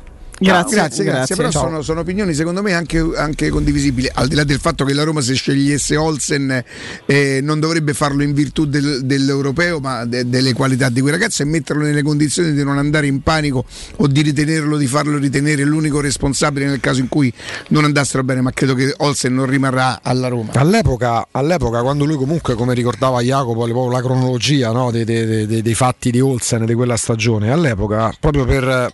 Grazie, 0.43 0.77
Grazie, 0.77 1.05
grazie, 1.05 1.37
però 1.37 1.51
sono, 1.51 1.83
sono 1.83 2.01
opinioni 2.01 2.35
secondo 2.35 2.63
me 2.63 2.73
anche, 2.75 2.99
anche 3.17 3.49
condivisibili, 3.49 4.09
al 4.13 4.29
di 4.29 4.35
là 4.35 4.45
del 4.45 4.59
fatto 4.59 4.85
che 4.85 4.93
la 4.93 5.03
Roma 5.05 5.21
se 5.21 5.35
scegliesse 5.35 5.97
Olsen 5.97 6.65
eh, 7.07 7.41
non 7.43 7.61
dovrebbe 7.61 7.95
farlo 7.95 8.23
in 8.23 8.33
virtù 8.33 8.65
del- 8.67 9.01
dell'europeo 9.05 9.79
ma 9.81 10.05
de- 10.05 10.29
delle 10.29 10.53
qualità 10.53 10.89
di 10.89 11.01
quel 11.01 11.13
ragazzo 11.15 11.43
e 11.43 11.47
metterlo 11.47 11.83
nelle 11.85 12.03
condizioni 12.03 12.53
di 12.53 12.63
non 12.65 12.79
andare 12.79 13.07
in 13.07 13.21
panico 13.23 13.65
o 13.97 14.07
di 14.07 14.21
ritenerlo, 14.23 14.77
di 14.77 14.87
farlo 14.87 15.19
ritenere 15.19 15.65
l'unico 15.65 16.01
responsabile 16.01 16.67
nel 16.67 16.81
caso 16.81 17.01
in 17.01 17.09
cui 17.09 17.33
non 17.69 17.85
andassero 17.85 18.23
bene, 18.25 18.41
ma 18.41 18.51
credo 18.53 18.75
che 18.75 18.93
Olsen 18.99 19.35
non 19.35 19.47
rimarrà 19.47 20.01
alla 20.03 20.29
Roma. 20.29 20.53
All'epoca, 20.55 21.27
all'epoca, 21.31 21.83
quando 21.83 22.05
lui 22.05 22.17
comunque, 22.17 22.55
come 22.55 22.75
ricordava 22.75 23.21
Jacopo, 23.21 23.67
la 23.91 24.01
cronologia 24.01 24.71
no, 24.73 24.91
dei, 24.91 25.05
dei- 25.05 25.47
dei- 25.47 25.63
dei 25.63 25.75
fatti 25.75 26.11
di 26.11 26.21
Olsen 26.21 26.65
di 26.65 26.75
quella 26.75 26.97
stagione, 26.97 27.51
all'epoca, 27.51 28.13
proprio 28.19 28.45
per... 28.45 28.65
eh, 28.65 28.93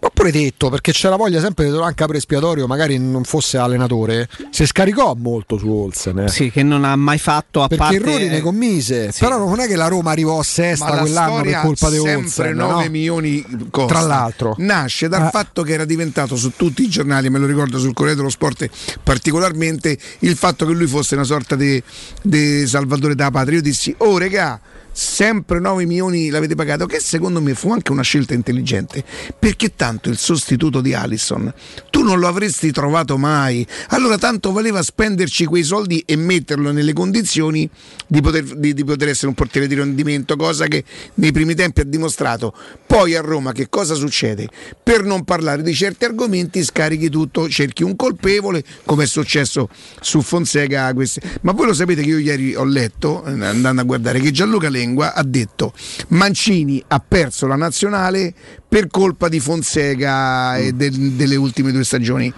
Ho 0.00 0.10
pure 0.12 0.30
detto, 0.30 0.59
perché 0.68 0.92
c'era 0.92 1.16
voglia 1.16 1.40
sempre 1.40 1.70
di 1.70 1.76
anche 1.78 2.04
per 2.04 2.16
espiatorio, 2.16 2.66
magari 2.66 2.98
non 2.98 3.24
fosse 3.24 3.56
allenatore, 3.56 4.28
si 4.50 4.66
scaricò 4.66 5.14
molto 5.16 5.56
su 5.56 5.68
Olsen. 5.70 6.18
eh. 6.18 6.28
Sì, 6.28 6.50
che 6.50 6.62
non 6.62 6.84
ha 6.84 6.94
mai 6.96 7.18
fatto 7.18 7.62
a 7.62 7.68
Perché 7.68 7.82
parte 7.82 7.96
errori 7.96 8.28
ne 8.28 8.40
commise, 8.40 9.12
Sì. 9.12 9.20
però 9.20 9.38
non 9.38 9.60
è 9.60 9.66
che 9.66 9.76
la 9.76 9.88
Roma 9.88 10.10
arrivò 10.10 10.34
a 10.34 10.36
Ma 10.38 10.42
sesta 10.42 10.90
la 10.94 11.00
quell'anno 11.00 11.42
per 11.42 11.60
colpa 11.60 11.88
di 11.88 11.96
sempre 11.96 12.14
Olsen. 12.48 12.56
9 12.56 12.84
no? 12.84 12.90
milioni 12.90 13.46
costa. 13.70 13.94
Tra 13.94 14.06
l'altro. 14.06 14.54
nasce 14.58 15.08
dal 15.08 15.26
Eh. 15.26 15.30
fatto 15.30 15.62
che 15.62 15.72
era 15.72 15.84
diventato 15.84 16.36
su 16.36 16.52
tutti 16.56 16.82
i 16.82 16.88
giornali, 16.88 17.30
me 17.30 17.38
lo 17.38 17.46
ricordo 17.46 17.78
sul 17.78 17.94
Corriere 17.94 18.16
dello 18.18 18.28
Sport 18.30 18.68
particolarmente, 19.02 19.96
il 20.20 20.36
fatto 20.36 20.66
che 20.66 20.72
lui 20.72 20.86
fosse 20.86 21.14
una 21.14 21.24
sorta 21.24 21.54
di 21.56 21.82
di 22.22 22.66
salvatore 22.66 23.14
della 23.14 23.30
patria. 23.30 23.56
Io 23.56 23.62
dissi, 23.62 23.94
oh 23.98 24.18
regà, 24.18 24.60
sempre 25.00 25.60
9 25.60 25.86
milioni 25.86 26.28
l'avete 26.28 26.54
pagato, 26.54 26.84
che 26.84 27.00
secondo 27.00 27.40
me 27.40 27.54
fu 27.54 27.72
anche 27.72 27.90
una 27.90 28.02
scelta 28.02 28.34
intelligente, 28.34 29.02
perché 29.38 29.74
tanto 29.74 30.10
il 30.10 30.18
sostituto 30.18 30.82
di 30.82 30.92
Allison 30.92 31.52
tu 31.88 32.02
non 32.02 32.18
lo 32.18 32.28
avresti 32.28 32.70
trovato 32.70 33.16
mai, 33.16 33.66
allora 33.88 34.18
tanto 34.18 34.52
valeva 34.52 34.82
spenderci 34.82 35.46
quei 35.46 35.62
soldi 35.62 36.02
e 36.06 36.16
metterlo 36.16 36.70
nelle 36.70 36.92
condizioni 36.92 37.68
di 38.06 38.20
poter, 38.20 38.44
di- 38.56 38.74
di 38.74 38.84
poter 38.84 39.08
essere 39.08 39.28
un 39.28 39.34
portiere 39.34 39.66
di 39.66 39.74
rendimento, 39.74 40.36
cosa 40.36 40.66
che 40.66 40.84
nei 41.14 41.32
primi 41.32 41.54
tempi 41.54 41.80
ha 41.80 41.84
dimostrato. 41.84 42.54
Poi 42.86 43.14
a 43.14 43.22
Roma 43.22 43.52
che 43.52 43.68
cosa 43.70 43.94
succede? 43.94 44.48
Per 44.82 45.04
non 45.04 45.24
parlare 45.24 45.62
di 45.62 45.72
certi 45.74 46.04
argomenti 46.04 46.62
scarichi 46.62 47.08
tutto, 47.08 47.48
cerchi 47.48 47.82
un 47.84 47.96
colpevole, 47.96 48.62
come 48.84 49.04
è 49.04 49.06
successo 49.06 49.68
su 50.00 50.20
Fonseca. 50.20 50.92
queste- 50.92 51.22
Ma 51.42 51.52
voi 51.52 51.66
lo 51.66 51.72
sapete 51.72 52.02
che 52.02 52.08
io 52.08 52.18
ieri 52.18 52.54
ho 52.54 52.64
letto, 52.64 53.24
eh, 53.24 53.30
andando 53.30 53.80
a 53.80 53.84
guardare, 53.84 54.20
che 54.20 54.30
Gianluca 54.30 54.68
Lengua 54.90 55.14
ha 55.14 55.22
detto 55.22 55.72
Mancini 56.08 56.82
ha 56.88 57.02
perso 57.06 57.46
la 57.46 57.54
nazionale 57.54 58.34
per 58.68 58.88
colpa 58.88 59.28
di 59.28 59.38
Fonseca 59.38 60.56
e 60.56 60.72
del- 60.72 61.12
delle 61.12 61.36
ultime 61.36 61.70
due 61.72 61.84
stagioni. 61.84 62.32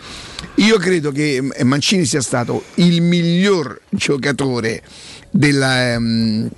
Io 0.57 0.77
credo 0.79 1.11
che 1.13 1.37
eh, 1.53 1.65
Mancini 1.65 2.05
sia 2.05 2.21
stato 2.21 2.65
il 2.75 3.01
miglior 3.01 3.81
giocatore 3.89 4.83
della... 5.31 5.93
ehm, 5.95 6.51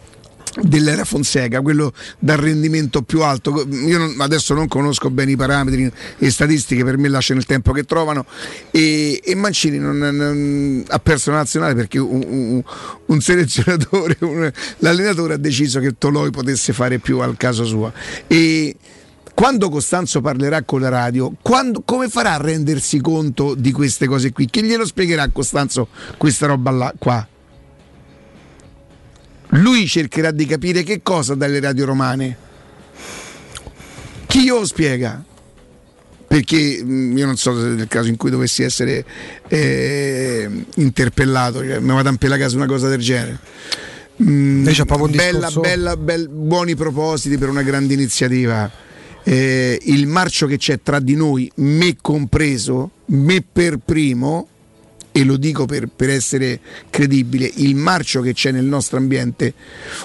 dell'era 0.63 1.05
Fonseca, 1.05 1.61
quello 1.61 1.93
dal 2.19 2.37
rendimento 2.37 3.03
più 3.03 3.23
alto. 3.23 3.67
Io 3.71 3.99
non- 3.99 4.15
adesso 4.19 4.55
non 4.55 4.69
conosco 4.69 5.11
bene 5.11 5.33
i 5.33 5.37
parametri 5.37 5.91
e 6.19 6.31
statistiche, 6.31 6.85
per 6.85 6.97
me 6.97 7.09
lasciano 7.09 7.41
il 7.41 7.47
tempo 7.47 7.73
che 7.73 7.85
trovano. 7.85 8.25
E, 8.71 9.21
e 9.25 9.35
Mancini 9.35 9.79
non, 9.79 9.99
non- 9.99 10.85
ha 10.87 10.99
perso 10.99 11.31
la 11.31 11.39
nazionale 11.39 11.75
perché 11.75 11.99
un, 11.99 12.25
un- 12.27 12.63
un 13.07 13.21
selezionatore, 13.21 14.17
un- 14.21 14.51
l'allenatore 14.79 15.35
ha 15.35 15.39
deciso 15.39 15.81
che 15.81 15.95
Toloi 15.99 16.31
potesse 16.31 16.73
fare 16.73 16.99
più 16.99 17.19
al 17.19 17.37
caso 17.37 17.65
suo. 17.65 17.93
E 18.27 18.77
quando 19.35 19.69
Costanzo 19.69 20.21
parlerà 20.21 20.63
con 20.63 20.81
la 20.81 20.89
radio, 20.89 21.33
quando- 21.43 21.83
come 21.85 22.09
farà 22.09 22.35
a 22.35 22.37
rendersi 22.37 23.01
conto 23.01 23.55
di 23.57 23.73
queste 23.73 24.07
cose 24.07 24.31
qui? 24.33 24.47
Chi 24.47 24.63
glielo 24.63 24.87
spiegherà 24.87 25.29
Costanzo 25.31 25.89
questa 26.17 26.47
roba 26.47 26.71
là, 26.71 26.95
qua? 26.97 27.27
Lui 29.55 29.87
cercherà 29.87 30.31
di 30.31 30.47
capire 30.47 30.83
che 30.83 31.01
cosa 31.03 31.35
dalle 31.35 31.61
radio 31.61 31.85
romane. 31.85 32.37
Chi 34.27 34.43
glielo 34.43 34.67
spiega? 34.67 35.23
Perché 36.27 36.83
mh, 36.83 37.17
io 37.17 37.27
non 37.27 37.37
so 37.37 37.57
se 37.61 37.69
nel 37.69 37.87
caso 37.87 38.09
in 38.09 38.17
cui 38.17 38.31
dovessi 38.31 38.65
essere 38.65 39.05
eh, 39.47 40.51
interpellato, 40.77 41.61
cioè, 41.61 41.79
mi 41.79 41.93
vado 41.93 42.09
a 42.09 42.13
impelagare 42.13 42.51
su 42.51 42.57
una 42.57 42.67
cosa 42.67 42.89
del 42.89 42.99
genere. 42.99 43.39
Mm, 44.23 44.67
bella, 45.11 45.51
bella, 45.51 45.97
bel- 45.97 46.29
buoni 46.29 46.75
propositi 46.75 47.39
per 47.39 47.49
una 47.49 47.63
grande 47.63 47.95
iniziativa. 47.95 48.69
Eh, 49.23 49.79
il 49.85 50.07
marcio 50.07 50.47
che 50.47 50.57
c'è 50.57 50.81
tra 50.83 50.99
di 50.99 51.15
noi, 51.15 51.51
me 51.57 51.97
compreso, 52.01 52.91
me 53.07 53.45
per 53.51 53.79
primo, 53.79 54.49
e 55.17 55.23
lo 55.23 55.37
dico 55.37 55.65
per, 55.65 55.87
per 55.95 56.11
essere 56.11 56.59
credibile, 56.91 57.49
il 57.59 57.77
marcio 57.77 58.21
che 58.21 58.33
c'è 58.33 58.51
nel 58.51 58.65
nostro 58.65 58.97
ambiente, 58.97 59.55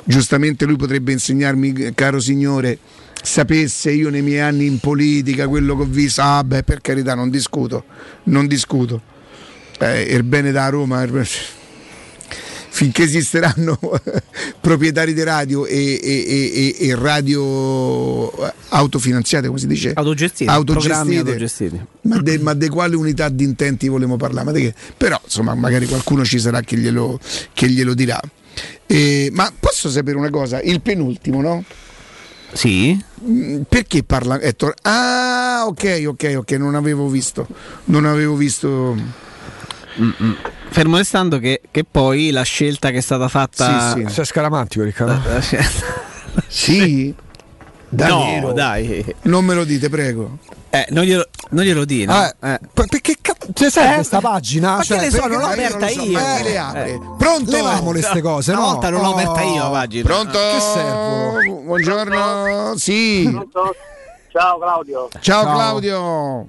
giustamente 0.04 0.66
lui 0.66 0.76
potrebbe 0.76 1.12
insegnarmi, 1.12 1.96
caro 1.96 2.20
signore, 2.20 2.78
sapesse 3.20 3.90
io 3.90 4.12
nei 4.12 4.22
miei 4.22 4.42
anni 4.42 4.68
in 4.68 4.78
politica 4.78 5.48
quello 5.48 5.76
che 5.76 5.82
ho 5.82 5.88
visto, 5.88 6.22
ah 6.22 6.44
beh 6.44 6.62
per 6.62 6.82
carità 6.82 7.16
non 7.16 7.32
discuto, 7.32 7.86
non 8.26 8.46
discuto. 8.46 9.02
Eh, 9.80 10.02
il 10.04 10.22
bene 10.22 10.52
da 10.52 10.70
Roma, 10.70 11.04
finché 12.72 13.04
esisteranno 13.04 13.78
proprietari 14.62 15.14
di 15.14 15.24
radio 15.24 15.66
e, 15.66 16.00
e- 16.02 16.76
e- 16.80 16.88
e- 16.88 16.96
radio 16.96 18.32
autofinanziate, 18.70 19.48
come 19.48 19.60
si 19.60 19.68
dice? 19.68 19.92
Autogestite, 19.94 20.52
programmi 20.64 21.18
autogestiti. 21.18 21.82
Ma, 22.02 22.22
de, 22.22 22.38
ma 22.40 22.54
di 22.54 22.70
quale 22.70 22.96
unità 22.96 23.30
di 23.30 23.44
intenti 23.44 23.88
vogliamo 23.88 24.18
parlare? 24.18 24.46
Ma 24.46 24.52
di 24.52 24.62
che? 24.62 24.74
Però 24.96 25.20
insomma 25.24 25.54
magari 25.56 25.88
qualcuno 25.88 26.24
ci 26.24 26.40
sarà 26.40 26.62
che 26.62 26.78
glielo, 26.78 27.20
che 27.54 27.68
glielo 27.70 27.94
dirà. 27.94 28.20
Eh, 28.86 29.30
ma 29.34 29.52
posso 29.58 29.90
sapere 29.90 30.18
una 30.18 30.30
cosa? 30.30 30.62
Il 30.62 30.82
penultimo, 30.82 31.42
no? 31.42 31.64
Sì. 32.52 33.00
Mm, 33.24 33.62
Perché 33.70 34.04
parla 34.04 34.40
Ettore? 34.42 34.74
Ah, 34.82 35.64
ok, 35.68 36.04
ok, 36.08 36.34
ok, 36.38 36.52
non 36.54 36.76
avevo 36.76 37.08
visto. 37.08 37.48
Non 37.86 38.06
avevo 38.06 38.36
visto. 38.36 39.28
Fermo 40.70 40.98
restando 40.98 41.40
che, 41.40 41.62
che 41.72 41.84
poi 41.90 42.32
la 42.32 42.44
scelta 42.44 42.90
che 42.92 42.98
è 42.98 43.02
stata 43.02 43.28
fatta. 43.28 43.94
Sì, 43.94 44.04
sì. 44.08 44.14
Sei 44.14 44.26
scaramantico, 44.26 44.84
Riccardo. 44.84 45.22
Sì. 46.48 47.14
Davvero? 47.90 48.48
No, 48.48 48.54
dai. 48.54 49.04
Non 49.24 49.44
me 49.44 49.56
lo 49.56 49.64
dite, 49.64 49.90
prego. 49.90 50.38
Eh, 50.70 50.86
non 50.92 51.04
glielo, 51.04 51.28
non 51.50 51.64
glielo 51.66 51.84
no? 52.06 52.14
Ah, 52.14 52.28
Eh. 52.54 52.60
per- 52.72 52.86
perché 52.88 53.16
cazzo 53.20 53.48
c'è 53.52 53.70
sempre 53.72 53.96
questa 53.96 54.20
pagina? 54.22 54.78
Ma 54.78 54.84
Cioè, 54.84 54.98
che 55.00 55.04
ne 55.06 55.10
so, 55.10 55.22
perché- 55.22 55.36
non 55.36 55.42
l'ho 55.42 55.50
eh, 55.50 55.64
aperta 55.66 55.88
so, 55.88 56.02
io. 56.04 56.12
ma 56.12 56.36
chi 56.38 56.44
le 56.44 56.58
apre? 56.60 56.90
Eh. 56.92 57.00
Pronto? 57.18 57.52
Leviamo 57.52 57.92
le 57.92 58.02
ste 58.04 58.22
cose, 58.22 58.52
Una 58.52 58.60
no? 58.60 58.66
volta 58.68 58.90
non 58.92 59.02
l'ho 59.02 59.12
aperta 59.14 59.42
io 59.42 59.64
la 59.64 59.70
pagina. 59.70 60.04
Pronto? 60.08 60.38
Che 60.38 60.60
servono? 60.60 61.62
Buongiorno. 61.64 62.74
Sì. 62.78 63.24
Ciao 64.32 64.60
Claudio. 64.60 65.08
Ciao, 65.20 65.44
Ciao. 65.44 65.54
Claudio. 65.56 66.48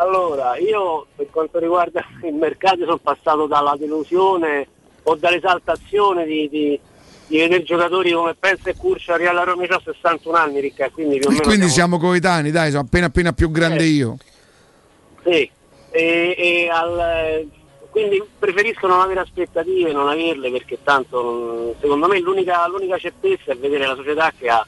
Allora, 0.00 0.56
io 0.56 1.06
per 1.14 1.28
quanto 1.30 1.58
riguarda 1.58 2.02
il 2.24 2.32
mercato 2.34 2.78
sono 2.84 2.96
passato 2.96 3.46
dalla 3.46 3.76
delusione 3.78 4.66
o 5.02 5.14
dall'esaltazione 5.14 6.24
di, 6.24 6.48
di, 6.48 6.80
di 7.26 7.38
vedere 7.38 7.62
giocatori 7.62 8.10
come 8.12 8.34
Pensa 8.34 8.70
e 8.70 8.76
Curcia 8.76 9.16
Real 9.16 9.36
alla 9.36 9.44
Roma 9.44 9.64
io 9.64 9.76
ho 9.76 9.80
61 9.84 10.36
anni, 10.36 10.60
Ricca, 10.60 10.88
quindi 10.90 11.18
più 11.18 11.28
o 11.28 11.30
meno 11.30 11.42
quindi 11.42 11.68
siamo- 11.68 11.96
siamo 11.96 11.98
coetanei, 11.98 12.50
dai, 12.50 12.70
sono 12.70 12.82
appena 12.82 13.06
appena 13.06 13.32
più 13.32 13.50
grande 13.50 13.84
Eh. 13.84 13.86
io. 13.88 14.16
Sì, 15.22 15.50
e, 15.90 16.34
e 16.38 16.68
al- 16.72 17.46
quindi 17.90 18.22
preferisco 18.38 18.86
non 18.86 19.00
avere 19.00 19.20
aspettative, 19.20 19.92
non 19.92 20.08
averle 20.08 20.50
perché 20.50 20.78
tanto 20.82 21.74
secondo 21.80 22.06
me 22.06 22.18
l'unica, 22.20 22.66
l'unica 22.68 22.96
certezza 22.96 23.52
è 23.52 23.56
vedere 23.56 23.86
la 23.86 23.96
società 23.96 24.32
che 24.38 24.48
ha, 24.48 24.66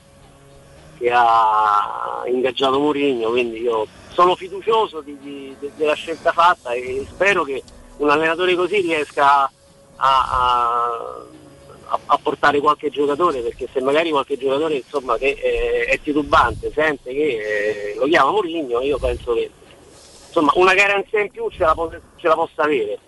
che 0.99 1.11
ha 1.11 2.23
ingaggiato 2.27 2.79
Mourinho, 2.81 3.31
quindi 3.31 3.61
io 3.63 3.87
sono 4.13 4.37
fiducioso 4.37 5.01
di- 5.01 5.19
di- 5.21 5.57
de- 5.59 5.73
della 5.77 5.95
scelta 5.95 6.33
fatta 6.33 6.73
e 6.73 7.05
spero 7.09 7.45
che 7.45 7.63
un 7.99 8.11
allenatore 8.11 8.55
così 8.55 8.81
riesca 8.81 9.43
a, 9.45 9.51
a- 9.97 11.27
a- 11.89 11.99
a 12.07 12.19
portare 12.23 12.59
qualche 12.61 12.91
giocatore 12.91 13.41
perché 13.41 13.69
se 13.73 13.81
magari 13.81 14.11
qualche 14.11 14.37
giocatore 14.39 14.77
insomma, 14.77 15.17
che 15.19 15.37
eh, 15.39 15.85
è 15.85 16.01
titubante 16.01 16.73
sente 16.73 17.13
che 17.13 17.91
eh, 17.93 17.95
lo 17.99 18.07
chiama 18.07 18.31
Mourinho 18.31 18.81
io 18.81 18.99
penso 18.99 19.35
che 19.35 19.51
insomma 20.27 20.53
una 20.55 20.73
garanzia 20.75 21.21
in 21.21 21.31
più 21.31 21.49
ce 21.51 21.59
la, 21.65 21.75
ce 22.17 22.29
la 22.29 22.35
possa 22.35 22.63
avere. 22.63 22.99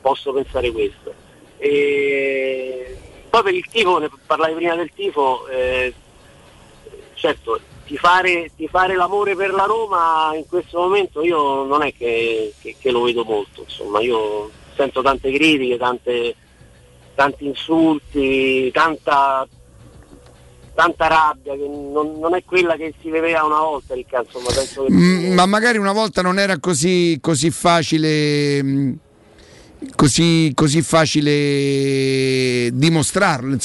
Posso 0.00 0.32
pensare 0.32 0.70
questo. 0.70 1.12
E 1.58 2.96
poi 3.28 3.42
per 3.42 3.54
il 3.54 3.66
tifo 3.70 3.98
ne 3.98 4.08
parlavi 4.26 4.54
prima 4.54 4.74
del 4.76 4.90
tifo 4.94 5.46
eh, 5.48 5.92
certo 7.14 7.58
tifare, 7.86 8.50
tifare 8.56 8.94
l'amore 8.96 9.34
per 9.36 9.52
la 9.52 9.64
Roma 9.64 10.32
in 10.34 10.44
questo 10.46 10.78
momento 10.80 11.22
io 11.22 11.64
non 11.64 11.82
è 11.82 11.94
che, 11.96 12.52
che- 12.60 12.76
che 12.78 12.90
lo 12.90 13.02
vedo 13.02 13.24
molto 13.24 13.62
insomma 13.62 14.00
io 14.00 14.50
sento 14.74 15.00
tante 15.02 15.32
critiche 15.32 15.76
tante 15.78 16.34
tanti 17.14 17.46
insulti 17.46 18.70
tanta 18.72 19.46
tanta 20.74 21.06
rabbia, 21.06 21.54
che 21.54 21.66
non, 21.66 22.18
non 22.18 22.34
è 22.34 22.44
quella 22.44 22.76
che 22.76 22.92
si 23.00 23.08
vedeva 23.08 23.44
una 23.44 23.60
volta, 23.60 23.94
Riccardo, 23.94 24.28
insomma, 24.38 24.50
che... 24.88 24.92
Mm, 24.92 25.32
ma 25.32 25.46
magari 25.46 25.78
una 25.78 25.92
volta 25.94 26.20
non 26.20 26.38
era 26.38 26.58
così, 26.58 27.16
così 27.18 27.50
facile. 27.50 28.62
mm, 28.62 28.92
Così, 29.94 30.52
così 30.54 30.82
facile 30.82 32.70
dimostrarlo. 32.72 33.56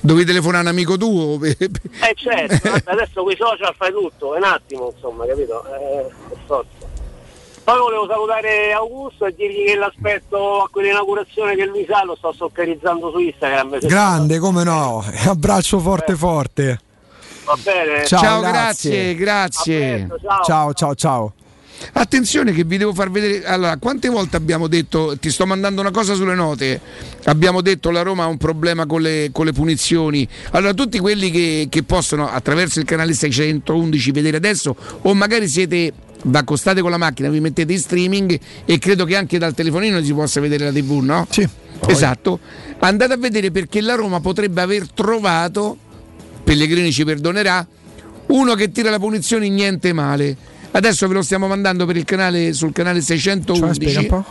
Dovevi 0.00 0.24
telefonare 0.24 0.58
a 0.58 0.60
un 0.62 0.66
amico 0.68 0.96
tuo. 0.96 1.38
Eh 1.46 2.14
certo, 2.14 2.68
adesso 2.84 3.22
con 3.22 3.32
i 3.32 3.36
social 3.36 3.74
fai 3.76 3.90
tutto, 3.90 4.34
è 4.34 4.38
un 4.38 4.44
attimo, 4.44 4.92
insomma, 4.94 5.26
capito? 5.26 5.64
Eh, 5.64 6.06
forza. 6.46 6.86
Poi 7.64 7.78
volevo 7.80 8.06
salutare 8.06 8.72
Augusto 8.72 9.26
e 9.26 9.34
dirgli 9.34 9.64
che 9.64 9.74
l'aspetto 9.74 10.62
a 10.62 10.68
quell'inaugurazione 10.70 11.56
che 11.56 11.64
lui 11.66 11.84
sa 11.88 12.04
lo 12.04 12.14
sto 12.14 12.32
soccarizzando 12.32 13.10
su 13.10 13.18
Instagram. 13.18 13.80
Grande, 13.80 14.38
come 14.38 14.62
no? 14.62 15.04
Abbraccio 15.26 15.80
forte 15.80 16.14
forte. 16.14 16.80
Va 17.44 17.56
bene? 17.62 18.04
Ciao, 18.06 18.20
Ciao, 18.20 18.40
grazie. 18.40 19.14
grazie, 19.16 20.06
grazie. 20.06 20.08
Ciao, 20.44 20.72
ciao, 20.74 20.94
ciao. 20.94 21.32
Attenzione 21.92 22.52
che 22.52 22.64
vi 22.64 22.76
devo 22.76 22.92
far 22.92 23.10
vedere. 23.10 23.44
Allora, 23.44 23.76
quante 23.76 24.08
volte 24.08 24.36
abbiamo 24.36 24.66
detto, 24.66 25.16
ti 25.18 25.30
sto 25.30 25.46
mandando 25.46 25.80
una 25.80 25.90
cosa 25.90 26.14
sulle 26.14 26.34
note, 26.34 26.80
abbiamo 27.24 27.60
detto 27.60 27.90
la 27.90 28.02
Roma 28.02 28.24
ha 28.24 28.26
un 28.26 28.36
problema 28.36 28.86
con 28.86 29.02
le, 29.02 29.30
con 29.32 29.44
le 29.44 29.52
punizioni. 29.52 30.26
Allora, 30.52 30.74
tutti 30.74 30.98
quelli 30.98 31.30
che, 31.30 31.66
che 31.70 31.82
possono 31.82 32.28
attraverso 32.28 32.78
il 32.78 32.84
canale 32.84 33.12
611 33.12 34.10
vedere 34.10 34.36
adesso, 34.36 34.76
o 35.02 35.14
magari 35.14 35.48
siete, 35.48 35.92
vi 36.22 36.36
accostate 36.36 36.80
con 36.80 36.90
la 36.90 36.98
macchina, 36.98 37.28
vi 37.28 37.40
mettete 37.40 37.72
in 37.72 37.78
streaming 37.78 38.38
e 38.64 38.78
credo 38.78 39.04
che 39.04 39.16
anche 39.16 39.38
dal 39.38 39.54
telefonino 39.54 40.02
si 40.02 40.12
possa 40.12 40.40
vedere 40.40 40.64
la 40.64 40.72
TV, 40.72 41.00
no? 41.02 41.26
Sì. 41.30 41.48
Esatto. 41.86 42.40
Andate 42.78 43.12
a 43.12 43.16
vedere 43.16 43.50
perché 43.50 43.80
la 43.80 43.94
Roma 43.94 44.20
potrebbe 44.20 44.60
aver 44.60 44.90
trovato, 44.90 45.76
Pellegrini 46.42 46.92
ci 46.92 47.04
perdonerà, 47.04 47.66
uno 48.26 48.54
che 48.54 48.70
tira 48.72 48.90
la 48.90 48.98
punizione 48.98 49.48
niente 49.48 49.92
male. 49.92 50.36
Adesso 50.76 51.08
ve 51.08 51.14
lo 51.14 51.22
stiamo 51.22 51.46
mandando 51.46 51.86
per 51.86 51.96
il 51.96 52.04
canale 52.04 52.52
sul 52.52 52.70
canale 52.72 52.98
Cioè, 53.00 53.16
611. 53.16 53.74
spiega 53.74 54.00
un 54.00 54.06
po'. 54.06 54.24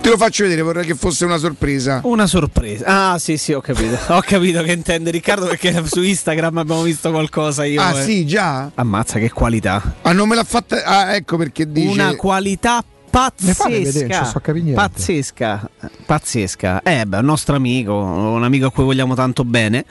Te 0.00 0.08
lo 0.08 0.16
faccio 0.16 0.44
vedere, 0.44 0.62
vorrei 0.62 0.86
che 0.86 0.94
fosse 0.94 1.24
una 1.24 1.36
sorpresa. 1.36 2.00
Una 2.04 2.28
sorpresa. 2.28 3.12
Ah, 3.12 3.18
sì, 3.18 3.36
sì, 3.36 3.52
ho 3.52 3.60
capito. 3.60 3.98
Ho 4.14 4.20
capito 4.20 4.62
che 4.62 4.70
intende 4.70 5.10
Riccardo 5.10 5.46
perché 5.46 5.82
su 5.86 6.00
Instagram 6.00 6.58
abbiamo 6.58 6.82
visto 6.82 7.10
qualcosa 7.10 7.64
io. 7.64 7.80
Ah, 7.80 7.98
eh. 7.98 8.04
sì, 8.04 8.24
già? 8.24 8.70
Ammazza 8.72 9.18
che 9.18 9.30
qualità. 9.30 9.96
Ah, 10.02 10.12
non 10.12 10.28
me 10.28 10.36
l'ha 10.36 10.44
fatta. 10.44 10.84
Ah, 10.84 11.14
ecco 11.16 11.36
perché 11.36 11.70
dice. 11.70 11.88
Una 11.90 12.14
qualità 12.14 12.84
fate 13.12 13.44
vedere, 13.82 14.06
pazzesca. 14.06 14.24
so. 14.24 14.40
Pazzesca, 14.74 15.70
pazzesca. 16.06 16.82
Eh, 16.82 17.04
beh, 17.04 17.18
un 17.18 17.24
nostro 17.24 17.56
amico, 17.56 17.94
un 17.94 18.44
amico 18.44 18.66
a 18.66 18.70
cui 18.72 18.84
vogliamo 18.84 19.14
tanto 19.14 19.44
bene. 19.44 19.84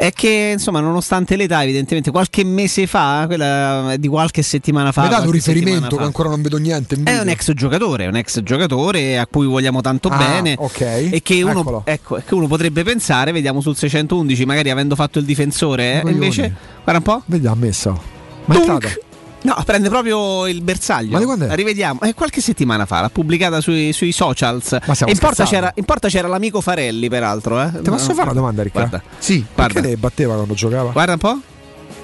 È 0.00 0.12
che, 0.12 0.52
insomma, 0.54 0.80
nonostante 0.80 1.36
l'età, 1.36 1.62
evidentemente 1.62 2.10
qualche 2.10 2.42
mese 2.42 2.86
fa, 2.86 3.24
quella 3.26 3.96
di 3.98 4.08
qualche 4.08 4.40
settimana 4.40 4.92
fa. 4.92 5.02
Mi 5.02 5.08
date 5.08 5.20
un 5.24 5.28
qualche 5.28 5.42
settimana 5.42 5.66
riferimento 5.72 5.96
che 5.98 6.02
ancora 6.04 6.28
non 6.30 6.40
vedo 6.40 6.56
niente. 6.56 6.94
in 6.94 7.04
È 7.04 7.18
un 7.18 7.28
ex 7.28 7.52
giocatore, 7.52 8.06
un 8.06 8.16
ex 8.16 8.40
giocatore 8.42 9.18
a 9.18 9.26
cui 9.26 9.44
vogliamo 9.44 9.82
tanto 9.82 10.08
Ah, 10.08 10.16
bene. 10.16 10.54
ok. 10.56 10.80
E 10.80 11.20
che 11.22 11.42
uno, 11.42 11.82
ecco, 11.84 12.18
che 12.26 12.34
uno 12.34 12.46
potrebbe 12.46 12.82
pensare, 12.82 13.30
vediamo 13.30 13.60
sul 13.60 13.76
611, 13.76 14.46
magari 14.46 14.70
avendo 14.70 14.94
fatto 14.94 15.18
il 15.18 15.26
difensore, 15.26 16.02
eh, 16.02 16.10
invece, 16.10 16.50
guarda 16.82 16.92
un 16.96 17.02
po'. 17.02 17.22
Vedi, 17.26 17.46
ha 17.46 17.54
messo. 17.54 18.00
Ma 18.46 18.54
è 18.54 18.64
Dunk! 18.64 19.00
No, 19.42 19.56
prende 19.64 19.88
proprio 19.88 20.46
il 20.46 20.60
bersaglio. 20.62 21.12
Ma 21.12 21.18
di 21.18 21.24
quando 21.24 21.44
è? 21.46 21.48
La 21.48 21.54
rivediamo. 21.54 22.00
È 22.00 22.14
qualche 22.14 22.40
settimana 22.40 22.84
fa, 22.84 23.00
l'ha 23.00 23.08
pubblicata 23.10 23.60
sui, 23.60 23.92
sui 23.92 24.12
socials. 24.12 24.76
Ma 24.84 24.94
stiamo 24.94 25.10
E 25.12 25.14
in 25.14 25.18
porta, 25.20 25.72
in 25.74 25.84
porta 25.84 26.08
c'era 26.08 26.28
l'amico 26.28 26.60
Farelli, 26.60 27.08
peraltro. 27.08 27.60
Eh. 27.62 27.70
Ti 27.82 27.88
posso 27.90 28.12
fare 28.12 28.24
una 28.24 28.32
domanda, 28.34 28.62
Riccardo? 28.62 28.88
Guarda, 28.98 29.06
Sì. 29.18 29.44
Perché 29.54 29.80
le 29.80 29.96
batteva 29.96 30.34
quando 30.34 30.54
giocava? 30.54 30.90
guarda 30.90 31.12
un 31.12 31.18
po'. 31.18 31.38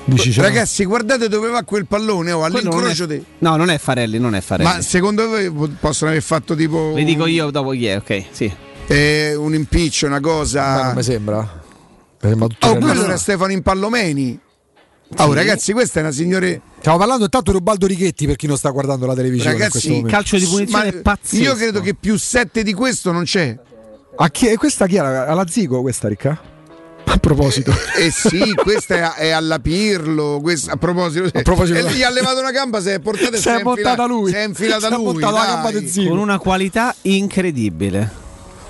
Dici, 0.09 0.33
cioè, 0.33 0.45
Ragazzi, 0.45 0.85
guardate 0.85 1.29
dove 1.29 1.49
va 1.49 1.65
quel 1.65 1.85
pallone. 1.87 2.31
Oh, 2.31 2.45
all'incrocio 2.45 3.05
è- 3.05 3.07
de- 3.09 3.25
No, 3.39 3.57
non 3.57 3.71
è 3.71 3.77
Farelli, 3.79 4.19
non 4.21 4.35
è 4.37 4.41
Farelli. 4.41 4.69
Ma 4.71 4.81
secondo 4.81 5.27
voi 5.29 5.51
po- 5.51 5.69
possono 5.81 6.11
aver 6.13 6.23
fatto 6.23 6.55
tipo. 6.55 6.93
Vi 6.95 7.05
dico 7.05 7.27
io 7.27 7.51
dopo 7.51 7.71
chi 7.71 7.87
è, 7.87 7.97
ok? 7.97 8.25
Sì. 8.31 8.51
eh, 8.87 9.35
un 9.35 9.53
impiccio, 9.53 10.07
una 10.07 10.21
Ma 10.21 10.27
cosa. 10.29 10.85
non 10.85 10.95
mi 10.95 11.03
sembra. 11.03 11.41
Mi 11.41 12.29
sembra 12.31 12.47
tutto 12.47 12.69
Oh, 12.69 12.77
quello 12.79 13.03
era 13.05 13.17
Stefano 13.17 13.51
Impallomeni. 13.53 14.39
Oh, 15.19 15.33
ragazzi, 15.33 15.73
questa 15.73 16.01
è 16.01 16.03
una 16.03 16.13
signore. 16.13 16.61
Stiamo 16.79 16.99
parlando 16.99 17.25
intanto 17.25 17.51
di 17.53 17.57
Ubaldo 17.57 17.87
Righetti 17.87 18.27
per 18.27 18.37
chi 18.37 18.47
non 18.47 18.57
sta 18.57 18.71
guardando 18.71 19.07
la 19.07 19.15
televisione. 19.15 19.53
Ragazzi, 19.57 19.89
momento. 19.89 20.09
calcio 20.11 20.37
di 20.37 20.45
punizione 20.47 20.93
ma 20.93 21.01
pazzesco. 21.03 21.43
Io 21.43 21.55
credo 21.55 21.81
che 21.81 21.95
più 21.95 22.19
7 22.19 22.63
di 22.63 22.73
questo 22.75 23.13
non 23.13 23.23
c'è. 23.25 23.57
A 24.17 24.31
chi, 24.31 24.49
e 24.49 24.57
questa 24.57 24.87
chi 24.87 24.97
era? 24.97 25.27
Alla 25.27 25.47
Zico 25.47 25.81
questa, 25.81 26.09
Ricca? 26.09 26.41
A 27.09 27.17
proposito. 27.19 27.73
Eh 27.97 28.11
sì, 28.11 28.53
questa 28.55 29.15
è, 29.15 29.27
è 29.27 29.31
alla 29.31 29.61
Pirlo. 29.61 30.41
questa- 30.43 30.73
a 30.73 30.77
proposito, 30.77 31.31
A 31.39 31.43
proposito- 31.43 31.79
e 31.79 31.93
gli 31.93 32.03
ha 32.03 32.11
levato 32.11 32.41
una 32.41 32.51
gamba, 32.51 32.81
si 32.81 32.89
è 32.89 32.99
portata 32.99 33.37
Si 33.37 33.49
è 33.49 33.53
infila- 33.53 33.75
buttata 33.75 34.07
lui. 34.07 34.31
Si 34.31 34.37
è 34.37 34.43
infilata 34.45 34.89
Si 34.89 34.93
è 34.93 34.97
lui. 34.97 35.21
la 35.21 35.31
gamba 35.31 35.71
del 35.71 35.87
Zico. 35.89 36.09
Con 36.09 36.19
una 36.19 36.39
qualità 36.39 36.95
incredibile. 37.03 38.25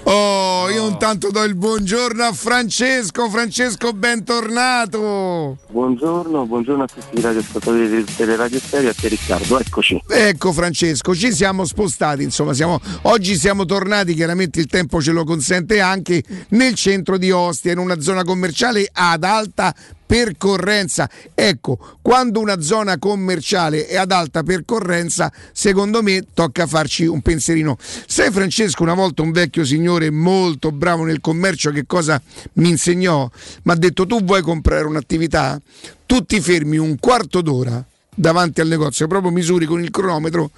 Oh, 0.09 0.70
io 0.70 0.86
intanto 0.86 1.33
do 1.33 1.43
il 1.43 1.57
buongiorno 1.57 2.23
a 2.23 2.33
Francesco. 2.33 3.28
Francesco, 3.28 3.93
bentornato. 3.93 5.59
Buongiorno, 5.68 6.47
buongiorno 6.47 6.85
a 6.85 6.86
tutti 6.86 7.18
i 7.18 7.20
radioascoltatori 7.20 7.89
del 7.89 8.05
Teleradio 8.05 8.60
Stereo 8.60 8.86
e 8.86 8.91
a 8.91 8.94
te 8.94 9.09
Riccardo, 9.09 9.59
eccoci. 9.59 10.01
Ecco 10.07 10.52
Francesco, 10.52 11.12
ci 11.12 11.33
siamo 11.33 11.65
spostati, 11.65 12.23
insomma, 12.23 12.55
siamo, 12.55 12.81
oggi 13.02 13.35
siamo 13.35 13.65
tornati, 13.65 14.15
chiaramente 14.15 14.60
il 14.60 14.67
tempo 14.67 15.02
ce 15.02 15.10
lo 15.10 15.25
consente 15.25 15.81
anche, 15.81 16.23
nel 16.51 16.75
centro 16.75 17.18
di 17.18 17.33
Ostia, 17.33 17.73
in 17.73 17.78
una 17.78 18.01
zona 18.01 18.23
commerciale 18.23 18.89
ad 18.93 19.25
alta 19.25 19.75
percorrenza. 20.07 21.10
Ecco, 21.35 21.78
quando 22.01 22.41
una 22.41 22.60
zona 22.60 22.99
commerciale 22.99 23.86
è 23.86 23.97
ad 23.97 24.12
alta 24.12 24.43
percorrenza, 24.43 25.33
secondo 25.52 26.02
me 26.02 26.25
tocca 26.33 26.67
farci 26.67 27.05
un 27.05 27.20
pensierino. 27.20 27.76
Sai 27.81 28.31
Francesco, 28.31 28.83
una 28.83 28.94
volta 28.94 29.23
un 29.23 29.33
vecchio 29.33 29.65
signore 29.65 30.10
molto 30.10 30.70
bravo 30.70 31.05
nel 31.05 31.20
commercio 31.20 31.70
che 31.70 31.85
cosa 31.86 32.20
mi 32.55 32.68
insegnò? 32.68 33.28
Mi 33.65 33.73
ha 33.73 33.76
detto 33.76 34.07
tu 34.07 34.23
vuoi 34.23 34.43
comprare 34.43 34.85
un'attività? 34.85 35.60
Tu 36.07 36.25
ti 36.25 36.41
fermi 36.41 36.78
un 36.78 36.99
quarto 36.99 37.41
d'ora 37.41 37.85
davanti 38.17 38.60
al 38.62 38.68
negozio, 38.68 39.07
proprio 39.07 39.31
misuri 39.31 39.67
con 39.67 39.83
il 39.83 39.91
cronometro, 39.91 40.51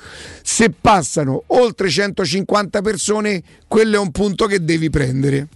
se 0.42 0.70
passano 0.70 1.42
oltre 1.48 1.88
150 1.88 2.80
persone, 2.80 3.42
quello 3.66 3.96
è 3.96 3.98
un 3.98 4.12
punto 4.12 4.46
che 4.46 4.64
devi 4.64 4.88
prendere. 4.90 5.48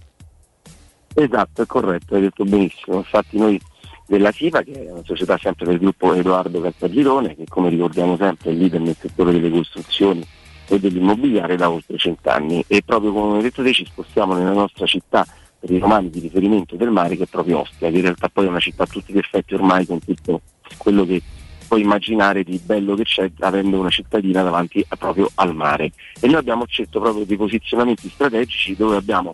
Esatto, 1.15 1.61
è 1.61 1.65
corretto, 1.65 2.15
hai 2.15 2.21
detto 2.21 2.43
benissimo. 2.43 2.97
Infatti 2.97 3.37
noi 3.37 3.59
della 4.05 4.31
SIVA, 4.31 4.61
che 4.61 4.87
è 4.87 4.91
una 4.91 5.03
società 5.03 5.37
sempre 5.37 5.65
del 5.65 5.79
gruppo 5.79 6.13
Edoardo 6.13 6.61
Caltagirone, 6.61 7.35
che 7.35 7.45
come 7.47 7.69
ricordiamo 7.69 8.17
sempre 8.17 8.51
è 8.51 8.53
leader 8.53 8.81
nel 8.81 8.95
settore 8.99 9.31
delle 9.31 9.49
costruzioni 9.49 10.25
e 10.67 10.79
dell'immobiliare 10.79 11.55
da 11.55 11.69
oltre 11.69 11.97
cent'anni 11.97 12.63
e 12.67 12.81
proprio 12.85 13.11
come 13.11 13.37
hai 13.37 13.43
detto 13.43 13.63
te 13.63 13.73
ci 13.73 13.85
spostiamo 13.85 14.33
nella 14.33 14.53
nostra 14.53 14.85
città 14.85 15.25
per 15.59 15.69
i 15.71 15.77
romani 15.77 16.09
di 16.09 16.19
riferimento 16.19 16.75
del 16.75 16.89
mare 16.89 17.15
che 17.15 17.23
è 17.23 17.27
proprio 17.27 17.59
Ostia, 17.59 17.89
che 17.89 17.95
in 17.95 18.01
realtà 18.01 18.29
poi 18.29 18.45
è 18.45 18.49
una 18.49 18.59
città 18.59 18.83
a 18.83 18.87
tutti 18.87 19.13
gli 19.13 19.17
effetti 19.17 19.53
ormai 19.53 19.85
con 19.85 19.99
tutto 19.99 20.41
quello 20.77 21.05
che 21.05 21.21
puoi 21.67 21.81
immaginare 21.81 22.43
di 22.43 22.59
bello 22.63 22.95
che 22.95 23.03
c'è 23.03 23.31
avendo 23.39 23.79
una 23.79 23.89
cittadina 23.89 24.43
davanti 24.43 24.85
proprio 24.97 25.29
al 25.35 25.55
mare. 25.55 25.91
E 26.19 26.27
noi 26.27 26.35
abbiamo 26.35 26.65
scelto 26.67 26.99
proprio 26.99 27.25
dei 27.25 27.37
posizionamenti 27.37 28.09
strategici 28.09 28.75
dove 28.75 28.97
abbiamo 28.97 29.31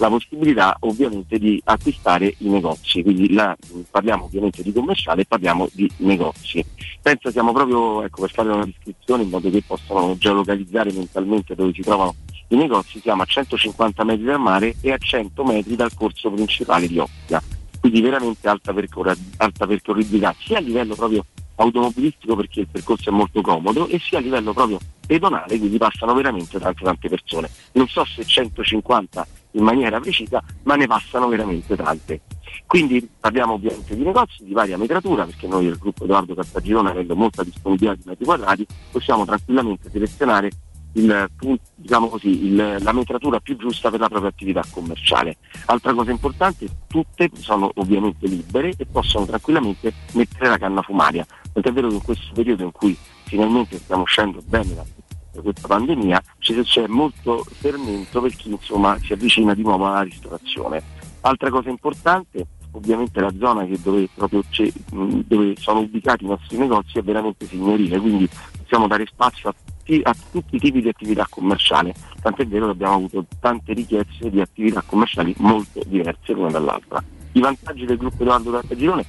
la 0.00 0.08
possibilità 0.08 0.76
ovviamente 0.80 1.38
di 1.38 1.60
acquistare 1.64 2.34
i 2.38 2.48
negozi, 2.48 3.02
quindi 3.02 3.28
mh, 3.32 3.80
parliamo 3.90 4.24
ovviamente 4.24 4.62
di 4.62 4.72
commerciale 4.72 5.22
e 5.22 5.24
parliamo 5.26 5.68
di 5.72 5.90
negozi. 5.98 6.64
Penso 7.02 7.30
siamo 7.30 7.52
proprio, 7.52 8.02
ecco, 8.02 8.22
per 8.22 8.30
fare 8.30 8.48
una 8.48 8.64
descrizione 8.64 9.24
in 9.24 9.28
modo 9.28 9.50
che 9.50 9.62
possano 9.62 10.16
geolocalizzare 10.16 10.90
mentalmente 10.92 11.54
dove 11.54 11.72
si 11.74 11.82
trovano 11.82 12.14
i 12.48 12.56
negozi, 12.56 12.98
siamo 13.00 13.22
a 13.22 13.26
150 13.26 14.02
metri 14.04 14.24
dal 14.24 14.40
mare 14.40 14.74
e 14.80 14.90
a 14.90 14.98
100 14.98 15.44
metri 15.44 15.76
dal 15.76 15.94
corso 15.94 16.30
principale 16.30 16.88
di 16.88 16.98
Ostia, 16.98 17.42
quindi 17.78 18.00
veramente 18.00 18.48
alta, 18.48 18.72
percorra- 18.72 19.14
alta 19.36 19.66
percorribilità 19.66 20.34
sia 20.38 20.58
a 20.58 20.60
livello 20.60 20.94
proprio 20.94 21.24
automobilistico 21.56 22.34
perché 22.36 22.60
il 22.60 22.68
percorso 22.68 23.10
è 23.10 23.12
molto 23.12 23.42
comodo 23.42 23.86
e 23.86 23.98
sia 23.98 24.18
a 24.18 24.22
livello 24.22 24.54
proprio 24.54 24.78
pedonale, 25.06 25.58
quindi 25.58 25.76
passano 25.76 26.14
veramente 26.14 26.58
tante 26.58 26.84
tante 26.84 27.08
persone. 27.08 27.50
Non 27.72 27.86
so 27.86 28.04
se 28.06 28.24
150 28.24 29.26
in 29.52 29.62
maniera 29.64 30.00
precisa, 30.00 30.42
ma 30.64 30.76
ne 30.76 30.86
passano 30.86 31.28
veramente 31.28 31.76
tante. 31.76 32.20
Quindi 32.66 33.08
parliamo 33.18 33.54
ovviamente 33.54 33.96
di 33.96 34.02
negozi 34.02 34.44
di 34.44 34.52
varia 34.52 34.78
metratura, 34.78 35.24
perché 35.24 35.46
noi 35.46 35.64
del 35.64 35.78
gruppo 35.78 36.04
Edoardo 36.04 36.34
Cartagirone, 36.34 36.90
avendo 36.90 37.16
molta 37.16 37.42
disponibilità 37.42 37.94
di 37.96 38.02
metri 38.04 38.24
quadrati, 38.24 38.66
possiamo 38.90 39.24
tranquillamente 39.24 39.90
selezionare 39.90 40.50
il, 40.94 41.28
diciamo 41.76 42.08
così, 42.08 42.46
il- 42.46 42.76
la 42.80 42.92
metratura 42.92 43.38
più 43.38 43.56
giusta 43.56 43.90
per 43.90 44.00
la 44.00 44.08
propria 44.08 44.30
attività 44.30 44.64
commerciale. 44.70 45.36
Altra 45.66 45.94
cosa 45.94 46.10
importante, 46.10 46.66
tutte 46.88 47.30
sono 47.34 47.70
ovviamente 47.74 48.26
libere 48.26 48.72
e 48.76 48.86
possono 48.86 49.24
tranquillamente 49.24 49.92
mettere 50.14 50.48
la 50.48 50.58
canna 50.58 50.82
fumaria. 50.82 51.24
Tant'è 51.52 51.72
vero 51.72 51.88
che 51.88 51.94
in 51.94 52.02
questo 52.02 52.32
periodo 52.34 52.64
in 52.64 52.72
cui 52.72 52.96
finalmente 53.24 53.78
stiamo 53.78 54.02
uscendo 54.02 54.40
bene 54.44 54.74
da 54.74 54.82
da 54.82 54.99
questa 55.34 55.68
pandemia 55.68 56.22
c'è 56.38 56.86
molto 56.86 57.44
fermento 57.48 58.20
per 58.20 58.34
chi 58.34 58.50
insomma 58.50 58.98
si 58.98 59.12
avvicina 59.12 59.54
di 59.54 59.62
nuovo 59.62 59.86
alla 59.86 60.02
ristorazione. 60.02 60.82
Altra 61.22 61.50
cosa 61.50 61.68
importante, 61.68 62.46
ovviamente 62.72 63.20
la 63.20 63.32
zona 63.38 63.66
dove, 63.82 64.08
mh, 64.16 65.20
dove 65.26 65.54
sono 65.56 65.80
ubicati 65.80 66.24
i 66.24 66.28
nostri 66.28 66.56
negozi 66.56 66.98
è 66.98 67.02
veramente 67.02 67.46
signorile, 67.46 67.98
quindi 68.00 68.28
possiamo 68.58 68.86
dare 68.86 69.06
spazio 69.06 69.50
a, 69.50 69.54
tutti- 69.54 70.00
a 70.02 70.14
tutti 70.30 70.56
i 70.56 70.58
tipi 70.58 70.80
di 70.80 70.88
attività 70.88 71.26
commerciale, 71.28 71.94
tant'è 72.22 72.46
vero 72.46 72.66
che 72.66 72.72
abbiamo 72.72 72.94
avuto 72.94 73.26
tante 73.38 73.72
richieste 73.72 74.30
di 74.30 74.40
attività 74.40 74.82
commerciali 74.84 75.34
molto 75.38 75.80
diverse 75.86 76.32
l'una 76.32 76.50
dall'altra. 76.50 77.02
I 77.32 77.40
vantaggi 77.40 77.84
del 77.84 77.96
gruppo 77.96 78.22
Edoardo 78.22 78.50
Cartagirone 78.50 79.04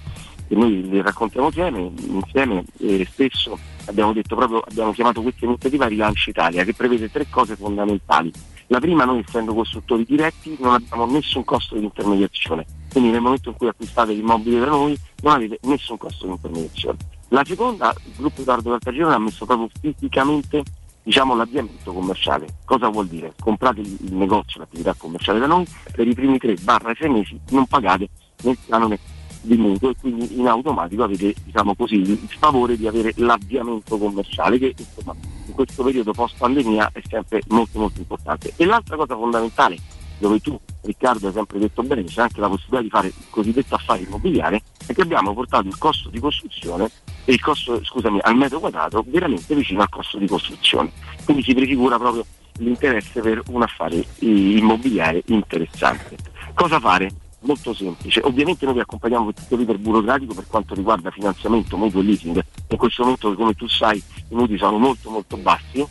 che 0.51 0.57
noi 0.57 0.85
li 0.85 1.01
raccontiamo 1.01 1.47
insieme, 1.47 1.93
insieme 1.97 2.65
e 2.77 3.07
spesso 3.09 3.57
abbiamo 3.85 4.13
proprio, 4.27 4.59
abbiamo 4.59 4.91
chiamato 4.91 5.21
questa 5.21 5.45
iniziativa 5.45 5.87
Rilancio 5.87 6.29
Italia 6.29 6.65
che 6.65 6.73
prevede 6.73 7.09
tre 7.09 7.25
cose 7.29 7.55
fondamentali. 7.55 8.29
La 8.67 8.81
prima, 8.81 9.05
noi 9.05 9.23
essendo 9.25 9.53
costruttori 9.53 10.03
diretti 10.03 10.57
non 10.59 10.73
abbiamo 10.73 11.05
nessun 11.05 11.45
costo 11.45 11.77
di 11.77 11.85
intermediazione, 11.85 12.65
quindi 12.91 13.11
nel 13.11 13.21
momento 13.21 13.47
in 13.47 13.55
cui 13.55 13.69
acquistate 13.69 14.11
l'immobile 14.11 14.59
da 14.59 14.65
noi 14.65 14.97
non 15.21 15.35
avete 15.35 15.57
nessun 15.61 15.97
costo 15.97 16.25
di 16.25 16.31
intermediazione. 16.33 16.97
La 17.29 17.45
seconda, 17.45 17.95
il 18.03 18.11
gruppo 18.17 18.41
Edoardo 18.41 18.71
Cartagirone 18.71 19.13
ha 19.15 19.19
messo 19.19 19.45
proprio 19.45 19.69
fisicamente 19.79 20.63
diciamo, 21.01 21.33
l'avviamento 21.33 21.93
commerciale. 21.93 22.47
Cosa 22.65 22.89
vuol 22.89 23.07
dire? 23.07 23.33
Comprate 23.39 23.79
il 23.79 23.97
il 24.01 24.15
negozio, 24.15 24.59
l'attività 24.59 24.93
commerciale 24.97 25.39
da 25.39 25.47
noi, 25.47 25.65
per 25.93 26.05
i 26.05 26.13
primi 26.13 26.37
3-6 26.37 27.09
mesi 27.09 27.39
non 27.51 27.65
pagate 27.67 28.09
nel 28.43 28.57
canone 28.67 28.99
di 29.41 29.57
mutuo 29.57 29.89
e 29.89 29.95
quindi 29.99 30.39
in 30.39 30.47
automatico 30.47 31.03
avete 31.03 31.33
diciamo 31.43 31.75
così, 31.75 31.95
il 31.95 32.19
favore 32.37 32.77
di 32.77 32.87
avere 32.87 33.11
l'avviamento 33.17 33.97
commerciale 33.97 34.57
che 34.59 34.73
insomma, 34.77 35.15
in 35.47 35.53
questo 35.53 35.83
periodo 35.83 36.13
post 36.13 36.37
pandemia 36.37 36.91
è 36.93 37.01
sempre 37.07 37.41
molto 37.47 37.79
molto 37.79 37.99
importante. 37.99 38.53
E 38.55 38.65
l'altra 38.65 38.95
cosa 38.95 39.15
fondamentale 39.15 39.77
dove 40.21 40.39
tu 40.39 40.57
Riccardo 40.83 41.27
hai 41.27 41.33
sempre 41.33 41.59
detto 41.59 41.81
bene 41.81 42.03
c'è 42.03 42.21
anche 42.21 42.39
la 42.39 42.47
possibilità 42.47 42.81
di 42.81 42.89
fare 42.89 43.07
il 43.07 43.29
cosiddetto 43.29 43.75
affare 43.75 44.01
immobiliare 44.01 44.61
è 44.85 44.93
che 44.93 45.01
abbiamo 45.01 45.33
portato 45.33 45.67
il 45.67 45.77
costo 45.77 46.09
di 46.09 46.19
costruzione 46.19 46.89
e 47.25 47.33
il 47.33 47.41
costo 47.41 47.83
scusami 47.83 48.19
al 48.21 48.35
metro 48.35 48.59
quadrato 48.59 49.03
veramente 49.07 49.55
vicino 49.55 49.81
al 49.81 49.89
costo 49.89 50.19
di 50.19 50.27
costruzione 50.27 50.91
quindi 51.25 51.41
si 51.43 51.55
prefigura 51.55 51.97
proprio 51.97 52.23
l'interesse 52.57 53.19
per 53.21 53.41
un 53.47 53.63
affare 53.63 53.95
eh, 53.95 54.57
immobiliare 54.57 55.23
interessante 55.25 56.17
cosa 56.53 56.79
fare? 56.79 57.09
Molto 57.43 57.73
semplice, 57.73 58.21
ovviamente 58.23 58.65
noi 58.65 58.75
vi 58.75 58.81
accompagniamo 58.81 59.33
tutto 59.33 59.55
l'iter 59.55 59.79
burocratico 59.79 60.35
per 60.35 60.45
quanto 60.47 60.75
riguarda 60.75 61.09
finanziamento, 61.09 61.75
mutuo 61.75 62.01
e 62.01 62.03
leasing. 62.03 62.43
In 62.67 62.77
questo 62.77 63.01
momento 63.01 63.33
come 63.33 63.55
tu 63.55 63.67
sai 63.67 63.97
i 63.97 64.35
mutui 64.35 64.59
sono 64.59 64.77
molto 64.77 65.09
molto 65.09 65.37
bassi. 65.37 65.83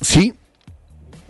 Sì. 0.00 0.32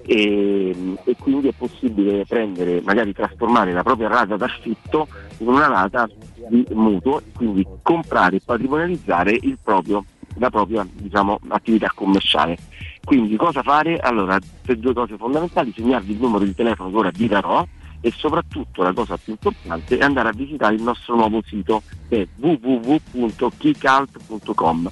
E, 0.03 0.97
e 1.03 1.17
quindi 1.19 1.49
è 1.49 1.53
possibile 1.53 2.25
prendere, 2.27 2.81
magari 2.81 3.13
trasformare 3.13 3.73
la 3.73 3.83
propria 3.83 4.07
rata 4.07 4.37
d'affitto 4.37 5.09
in 5.39 5.49
una 5.49 5.67
rata 5.67 6.09
di 6.49 6.65
mutuo, 6.71 7.21
quindi 7.35 7.67
comprare 7.83 8.37
e 8.37 8.43
patrimonializzare 8.45 9.33
il 9.33 9.59
proprio, 9.61 10.05
la 10.37 10.49
propria 10.49 10.87
diciamo, 10.93 11.41
attività 11.49 11.91
commerciale. 11.93 12.57
Quindi 13.03 13.35
cosa 13.35 13.63
fare? 13.63 13.99
Allora, 13.99 14.39
per 14.63 14.77
due 14.79 14.95
cose 14.95 15.17
fondamentali, 15.17 15.73
segnarvi 15.75 16.13
il 16.13 16.21
numero 16.21 16.45
di 16.45 16.55
telefono 16.55 16.91
che 16.91 16.97
ora 16.97 17.11
vi 17.13 17.27
darò 17.27 17.67
e 18.01 18.13
soprattutto 18.15 18.83
la 18.83 18.93
cosa 18.93 19.17
più 19.17 19.33
importante 19.33 19.97
è 19.99 20.03
andare 20.03 20.29
a 20.29 20.33
visitare 20.33 20.75
il 20.75 20.83
nostro 20.83 21.17
nuovo 21.17 21.43
sito 21.45 21.83
che 22.09 22.23
è 22.23 22.29
www.keycult.com 22.37 24.91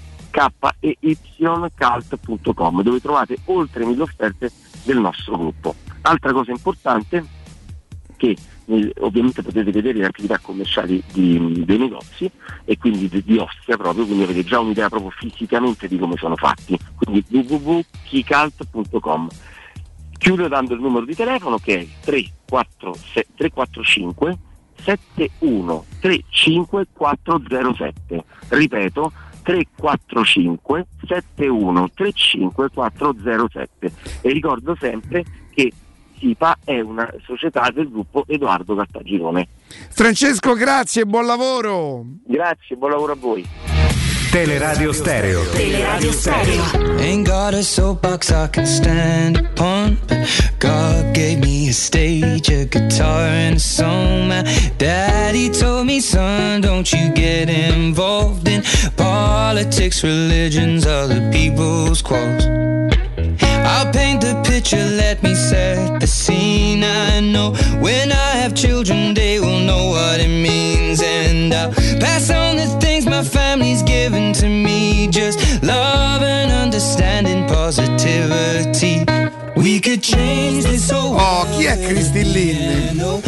kycult.com 1.01 2.83
dove 2.83 3.01
trovate 3.01 3.37
oltre 3.45 3.87
mille 3.87 4.03
offerte 4.03 4.51
del 4.83 4.99
nostro 4.99 5.39
gruppo. 5.39 5.77
Altra 6.03 6.33
cosa 6.33 6.51
importante 6.51 7.25
che 8.17 8.37
ovviamente 9.01 9.43
potete 9.43 9.71
vedere 9.71 9.99
le 9.99 10.07
attività 10.07 10.39
commerciali 10.39 11.03
di- 11.13 11.65
dei 11.65 11.79
negozi 11.79 12.31
e 12.65 12.79
quindi 12.79 13.09
di, 13.09 13.23
di 13.23 13.37
Ostia 13.37 13.77
proprio, 13.77 14.07
quindi 14.07 14.25
avete 14.25 14.43
già 14.45 14.59
un'idea 14.59 14.89
proprio 14.89 15.11
fisicamente 15.11 15.87
di 15.87 15.99
come 15.99 16.17
sono 16.17 16.37
fatti. 16.37 16.79
Quindi 16.97 17.25
www.keycult.com 17.29 19.29
Chiudo 20.19 20.49
dando 20.49 20.75
il 20.75 20.81
numero 20.81 21.05
di 21.05 21.15
telefono 21.15 21.59
che 21.59 21.81
è 21.81 21.87
346 22.01 23.27
345 23.37 24.39
7135 24.83 26.87
407. 26.93 28.25
Ripeto 28.49 29.13
345 29.43 30.87
7135 31.07 32.71
407. 32.71 33.93
E 34.23 34.33
ricordo 34.33 34.77
sempre 34.81 35.23
che 35.53 35.71
SIPA 36.19 36.59
è 36.65 36.81
una 36.81 37.13
società 37.25 37.71
del 37.73 37.89
gruppo 37.91 38.25
Edoardo 38.27 38.75
Cartagirone. 38.75 39.47
Francesco, 39.91 40.55
grazie, 40.55 41.05
buon 41.05 41.27
lavoro. 41.27 42.05
Grazie, 42.25 42.77
buon 42.77 42.93
lavoro 42.93 43.13
a 43.13 43.17
voi. 43.17 43.74
Teleradio 44.35 44.93
Stereo. 44.93 45.45
Teleradio 45.45 46.13
Stereo. 46.13 46.99
Ain't 46.99 47.25
got 47.25 47.55
a 47.55 47.63
soapbox 47.63 48.33
I 48.33 48.49
can 48.49 48.67
stand 48.67 49.37
upon. 49.37 49.97
God 50.59 51.15
gave 51.15 51.39
me 51.39 51.69
a 51.69 51.73
stage, 51.73 52.49
a 52.51 52.65
guitar, 52.65 53.29
and 53.29 53.55
a 53.59 53.61
song. 53.61 54.31
My 54.31 54.43
daddy 54.77 55.51
told 55.51 55.87
me, 55.87 56.01
son, 56.01 56.63
don't 56.63 56.93
you 56.93 57.13
get 57.13 57.49
involved 57.49 58.49
in 58.49 58.65
politics, 58.97 60.03
religions, 60.03 60.85
other 60.85 61.31
people's 61.31 62.03
quarrels. 62.03 62.45
I'll 63.65 63.93
paint 63.93 64.21
the 64.21 64.43
picture, 64.45 64.85
let 64.85 65.23
me 65.23 65.37
set 65.37 66.01
the 66.01 66.09
scene. 66.09 66.83
I 66.83 67.21
know 67.21 67.53
when 67.79 68.11
I 68.11 68.31
have 68.43 68.53
children, 68.57 69.15
they 69.15 69.39
will 69.39 69.61
know 69.61 69.91
what 69.91 70.19
it 70.19 70.27
means. 70.27 71.01
And 71.01 71.55
I'll 71.55 71.73
pass 72.01 72.31
on 72.31 72.57
the 72.57 72.67
things 72.67 72.84
my 73.17 73.23
family's 73.23 73.81
given 73.85 74.33
to 74.33 74.49
me 74.49 75.07
just 75.07 75.63
love 75.63 76.21
and 76.23 76.51
understanding, 76.51 77.47
positivity. 77.47 79.14
We 79.57 79.81
could 79.81 80.01
change 80.01 80.65
this 80.67 80.91
whole 80.91 81.15
Oh, 81.17 81.47
chi 81.57 81.65
è 81.65 81.79
Cristillin? 81.79 83.23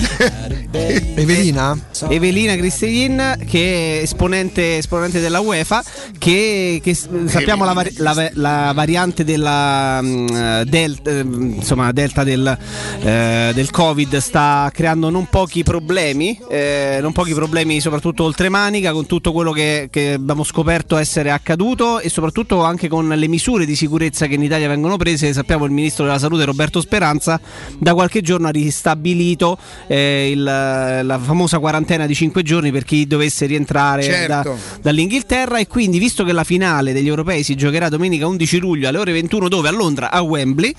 Evelina? 1.17 1.79
Evelina 2.09 2.57
Cristelin 2.57 3.39
che 3.47 4.01
è 4.01 4.03
esponente, 4.03 4.79
esponente 4.79 5.21
della 5.21 5.41
UEFA 5.41 5.83
che, 6.19 6.81
che 6.83 6.95
sappiamo 6.95 7.65
la, 7.65 7.73
vari- 7.73 7.95
la 7.99 8.31
la 8.35 8.73
variante 8.75 9.25
della 9.25 10.01
mm, 10.03 10.27
delta, 10.63 11.11
eh, 11.11 11.21
insomma, 11.21 11.93
delta 11.93 12.25
del, 12.25 12.59
eh, 13.01 13.53
del 13.55 13.71
covid 13.71 14.17
sta 14.19 14.71
creando 14.73 15.09
non 15.11 15.27
pochi 15.27 15.63
problemi 15.63 16.39
eh, 16.49 16.99
non 17.01 17.13
pochi 17.13 17.33
problemi 17.33 17.81
soprattutto 17.81 18.25
oltremanica 18.25 18.93
con 18.93 19.07
tutto 19.07 19.33
quello 19.33 19.53
che, 19.53 19.89
che 19.91 20.13
abbiamo 20.15 20.45
scoperto 20.45 20.97
essere 20.97 21.31
accaduto 21.31 22.01
e 22.01 22.09
soprattutto 22.09 22.63
anche 22.63 22.89
con 22.89 23.09
le 23.09 23.29
misure 23.29 23.65
di 23.65 23.75
sicurezza 23.75 24.27
che 24.27 24.35
in 24.35 24.43
Italia 24.43 24.69
vengono 24.69 24.97
prese 24.97 25.33
sappiamo 25.33 25.65
il 25.65 25.71
ministro 25.71 26.05
della 26.05 26.16
salute 26.19 26.45
Roberto 26.45 26.81
Speranza 26.81 27.41
da 27.79 27.95
qualche 27.95 28.21
giorno 28.23 28.47
ha 28.49 28.51
ristabilito 28.51 29.59
eh, 29.87 30.31
il- 30.31 30.43
la 30.43 31.19
famosa 31.23 31.59
quarantena 31.59 32.07
di 32.07 32.15
5 32.15 32.43
giorni 32.43 32.71
per 32.71 32.85
chi 32.85 33.07
dovesse 33.07 33.47
rientrare 33.47 34.03
Certo. 34.03 34.27
da- 34.51 34.57
dall'Inghilterra. 34.83 35.59
E 35.59 35.67
quindi 35.67 35.99
visto 35.99 36.25
che 36.25 36.33
la 36.33 36.45
finale 36.45 36.93
degli 36.93 37.09
europei 37.09 37.43
si 37.43 37.55
giocherà 37.55 37.89
domenica 37.89 38.27
11 38.27 38.59
luglio 38.59 38.89
alle 38.89 38.99
ore 38.99 39.13
21 39.13 39.49
dove? 39.49 39.69
A 39.69 39.73
Londra 39.73 40.11
a 40.11 40.21
Wembley 40.23 40.75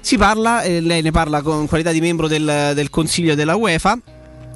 si 0.00 0.16
parla, 0.16 0.62
eh, 0.62 0.80
lei 0.80 1.02
ne 1.02 1.10
parla 1.10 1.42
con 1.42 1.66
qualità 1.66 1.92
di 1.92 2.00
membro 2.00 2.26
del, 2.28 2.72
del 2.74 2.90
consiglio 2.90 3.34
della 3.34 3.56
UEFA 3.56 3.98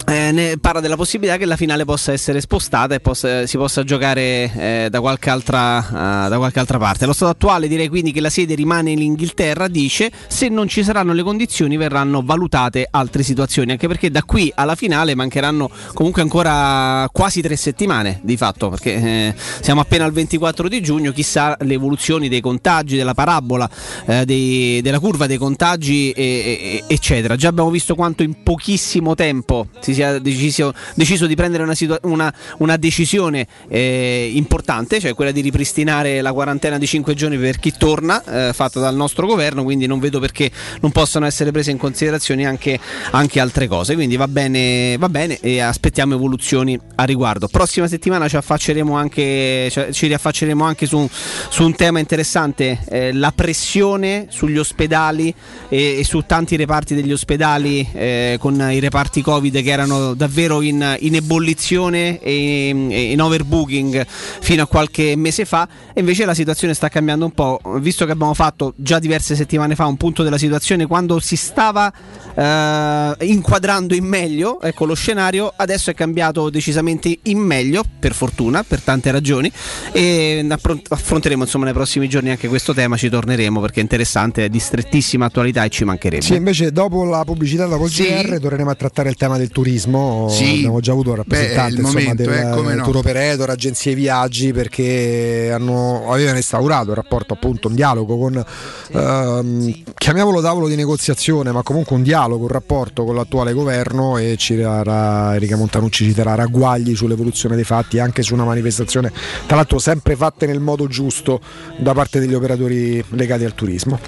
eh, 0.07 0.33
ne 0.33 0.59
parla 0.59 0.81
della 0.81 0.97
possibilità 0.97 1.37
che 1.39 1.47
la 1.47 1.57
finale 1.57 1.85
possa 1.87 2.13
essere 2.13 2.41
spostata 2.41 2.95
e 2.95 3.01
possa- 3.01 3.47
si 3.47 3.57
possa 3.57 3.85
giocare 3.85 4.53
eh, 4.55 4.89
da, 4.91 5.01
qualche 5.01 5.31
altra, 5.31 6.27
eh, 6.27 6.29
da 6.29 6.37
qualche 6.37 6.59
altra 6.59 6.79
parte. 6.79 7.05
Allo 7.05 7.13
stato 7.15 7.31
attuale 7.33 7.69
direi 7.69 7.89
quindi 7.89 8.13
che 8.13 8.21
la 8.21 8.29
sede 8.29 8.55
rimane 8.55 8.91
in 8.91 9.01
Inghilterra, 9.01 9.67
dice 9.67 10.11
se 10.27 10.49
non 10.49 10.69
ci 10.69 10.85
saranno 10.85 11.13
le 11.15 11.23
condizioni 11.23 11.77
verranno 11.79 12.21
valutate 12.23 12.87
altre 12.91 13.23
situazioni, 13.23 13.71
anche 13.73 13.87
perché 13.89 14.11
da 14.11 14.23
qui 14.25 14.53
alla 14.55 14.75
finale 14.75 15.15
mancheranno 15.15 15.71
comunque 15.95 16.21
ancora 16.23 17.09
quasi 17.11 17.41
tre 17.41 17.57
settimane 17.57 18.21
di 18.23 18.37
fatto, 18.37 18.69
perché 18.69 18.95
eh, 18.95 19.35
siamo 19.61 19.81
appena 19.81 20.05
al 20.05 20.13
24 20.13 20.69
di 20.69 20.83
giugno, 20.83 21.13
chissà 21.13 21.57
le 21.61 21.75
evoluzioni 21.75 22.29
dei 22.29 22.41
contagi, 22.43 22.97
della 22.97 23.15
parabola, 23.15 23.69
eh, 24.07 24.25
dei- 24.27 24.83
della 24.83 24.99
curva 24.99 25.27
dei 25.27 25.39
contagi, 25.39 26.11
e- 26.11 26.83
e- 26.87 26.95
eccetera. 26.95 27.37
Già 27.37 27.49
abbiamo 27.49 27.71
visto 27.71 27.95
quanto 27.95 28.23
in 28.23 28.43
pochissimo 28.43 29.15
tempo 29.15 29.67
si 29.85 29.95
sia 29.95 30.19
deciso, 30.19 30.73
deciso 30.95 31.27
di 31.27 31.35
prendere 31.35 31.63
una, 31.63 31.75
situa- 31.75 31.99
una- 32.03 32.33
una 32.59 32.77
decisione 32.77 33.47
eh, 33.69 34.31
importante, 34.35 34.99
cioè 35.01 35.15
quella 35.15 35.31
di 35.31 35.41
ripristinare 35.43 36.21
la 36.23 36.33
quarantena 36.33 36.79
di 36.79 36.87
5 36.87 37.15
giorni 37.15 37.37
per 37.37 37.59
chi 37.59 37.73
torna, 37.77 38.23
eh, 38.49 38.53
fatta 38.53 38.81
dal 38.81 38.95
nostro 38.95 39.27
governo, 39.27 39.63
quindi 39.63 39.87
non 39.87 39.99
vedo 40.01 40.19
perché 40.21 40.51
non 40.81 40.91
possano 40.91 41.27
essere 41.27 41.51
prese 41.51 41.71
in 41.71 41.77
considerazione 41.79 42.47
anche, 42.47 42.79
anche 43.11 43.41
altre 43.41 43.67
cose. 43.69 43.95
Quindi 43.95 44.17
va 44.17 44.29
bene, 44.29 44.97
va 44.99 45.09
bene 45.09 45.39
e 45.41 45.61
aspettiamo 45.61 46.15
evoluzioni 46.15 46.79
a 46.97 47.05
riguardo. 47.05 47.49
Prossima 47.49 47.87
settimana 47.87 48.29
ci 48.29 48.37
affacceremo 48.37 48.97
anche, 48.97 49.71
ci 49.93 50.07
riaffacceremo 50.07 50.65
anche 50.65 50.87
su, 50.87 51.09
su 51.49 51.65
un 51.65 51.75
tema 51.75 51.99
interessante, 51.99 52.79
eh, 52.89 53.13
la 53.13 53.33
pressione 53.35 54.27
sugli 54.31 54.59
ospedali 54.59 55.35
e, 55.69 55.99
e 55.99 56.05
su 56.05 56.23
tanti 56.27 56.57
reparti 56.57 56.95
degli 56.95 57.13
ospedali 57.13 57.87
eh, 57.93 58.37
con 58.41 58.55
i 58.71 58.79
reparti 58.81 59.23
Covid 59.23 59.63
che 59.63 59.74
erano 59.75 60.15
davvero 60.15 60.63
in, 60.63 60.97
in 61.01 61.15
ebollizione 61.17 62.19
e 62.21 62.69
in, 62.69 62.91
in 62.91 63.21
overbooking 63.21 64.07
fino 64.07 64.63
a 64.63 64.67
qualche 64.67 65.15
mese 65.17 65.45
fa 65.45 65.69
e 65.93 66.01
invece 66.01 66.25
la 66.25 66.35
situazione 66.35 66.73
sta 66.75 66.89
cambiando 66.89 67.25
un 67.27 67.33
po', 67.33 67.61
visto 67.79 68.07
che 68.07 68.13
abbiamo 68.13 68.35
fatto 68.35 68.73
già 68.77 68.99
diverse 68.99 69.35
settimane 69.37 69.75
fa 69.75 69.87
un 69.87 69.97
punto 69.97 70.23
della 70.23 70.39
situazione 70.39 70.87
quando 70.87 71.19
si 71.21 71.37
stava 71.37 71.93
eh, 72.35 73.15
inquadrando 73.27 73.95
in 73.95 74.05
meglio, 74.05 74.61
ecco 74.61 74.85
lo 74.85 74.95
scenario 74.95 75.53
adesso 75.55 75.91
è 75.91 75.95
cambiato 75.95 76.51
decisamente 76.51 77.19
in 77.25 77.39
meglio, 77.39 77.83
per 77.99 78.15
fortuna, 78.15 78.63
per 78.63 78.81
tante 78.81 79.11
ragioni 79.11 79.51
e 79.93 80.45
affront- 80.49 80.91
affronteremo 80.91 81.43
insomma 81.43 81.65
nei 81.65 81.75
prossimi 81.75 82.09
giorni 82.09 82.31
anche 82.31 82.49
questo 82.49 82.73
tema, 82.73 82.97
ci 82.97 83.09
torneremo 83.09 83.61
perché 83.61 83.81
è 83.81 83.83
interessante, 83.83 84.45
è 84.45 84.49
di 84.49 84.59
strettissima 84.59 85.27
attualità 85.27 85.65
e 85.65 85.69
ci 85.69 85.85
mancherebbe. 85.85 86.23
Sì, 86.25 86.35
invece 86.35 86.73
dopo 86.73 87.05
la 87.05 87.25
pubblicità 87.25 87.67
dopo 87.67 87.87
il 87.87 87.91
Sì. 87.93 88.05
GR 88.05 88.39
torneremo 88.41 88.71
a 88.71 88.75
trattare 88.75 89.09
il 89.09 89.17
tema 89.17 89.37
del 89.39 89.51
turismo. 89.65 90.29
Sì. 90.29 90.57
Abbiamo 90.59 90.81
già 90.81 90.93
avuto 90.93 91.11
un 91.11 91.17
rappresentante 91.17 91.75
Beh, 91.75 91.81
insomma, 91.81 92.01
momento, 92.01 92.23
del 92.23 92.71
eh, 92.71 92.75
no. 92.75 92.85
tour 92.85 92.97
operator, 92.97 93.51
agenzie 93.51 93.95
viaggi 93.95 94.53
perché 94.53 95.51
hanno, 95.53 96.11
avevano 96.13 96.37
instaurato 96.37 96.91
il 96.91 96.97
rapporto 96.97 97.33
appunto, 97.33 97.69
un 97.69 97.75
dialogo 97.75 98.19
con 98.19 98.45
ehm, 98.93 99.83
chiamiamolo 99.95 100.43
tavolo 100.43 100.69
di 100.69 100.77
negoziazione, 100.77 101.51
ma 101.51 101.63
comunque 101.63 101.97
un 101.97 102.03
dialogo, 102.03 102.43
un 102.43 102.51
rapporto 102.51 103.05
con 103.05 103.15
l'attuale 103.15 103.53
governo 103.55 104.19
e 104.19 104.37
ci 104.37 104.57
darà 104.57 105.35
Erika 105.35 105.57
Montanucci 105.57 106.05
ci 106.05 106.13
darà 106.13 106.35
ragguagli 106.35 106.95
sull'evoluzione 106.95 107.55
dei 107.55 107.65
fatti 107.65 107.99
anche 107.99 108.23
su 108.23 108.35
una 108.35 108.45
manifestazione 108.45 109.11
tra 109.47 109.57
l'altro 109.57 109.79
sempre 109.79 110.17
fatte 110.17 110.47
nel 110.47 110.61
modo 110.61 110.87
giusto 110.87 111.41
da 111.79 111.95
parte 111.95 112.21
degli 112.21 112.35
operatori 112.35 113.03
legati 113.11 113.45
al 113.45 113.55
turismo. 113.55 113.99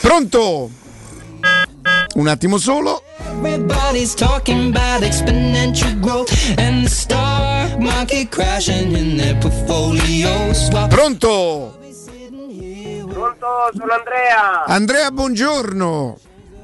Pronto? 0.00 0.70
Un 2.14 2.28
attimo 2.28 2.58
solo. 2.58 3.05
Everybody's 3.36 4.14
talking 4.14 4.70
about 4.70 5.02
exponential 5.02 6.00
growth 6.00 6.30
and 6.58 6.86
the 6.86 6.90
stock 6.90 7.78
market 7.78 8.30
crashing 8.30 8.92
in 8.92 9.16
their 9.18 9.34
portfolios. 9.40 10.70
Pronto? 10.88 11.76
Pronto, 13.12 13.46
sono 13.76 13.92
Andrea. 13.92 14.64
Andrea, 14.64 15.10
buongiorno. 15.10 16.18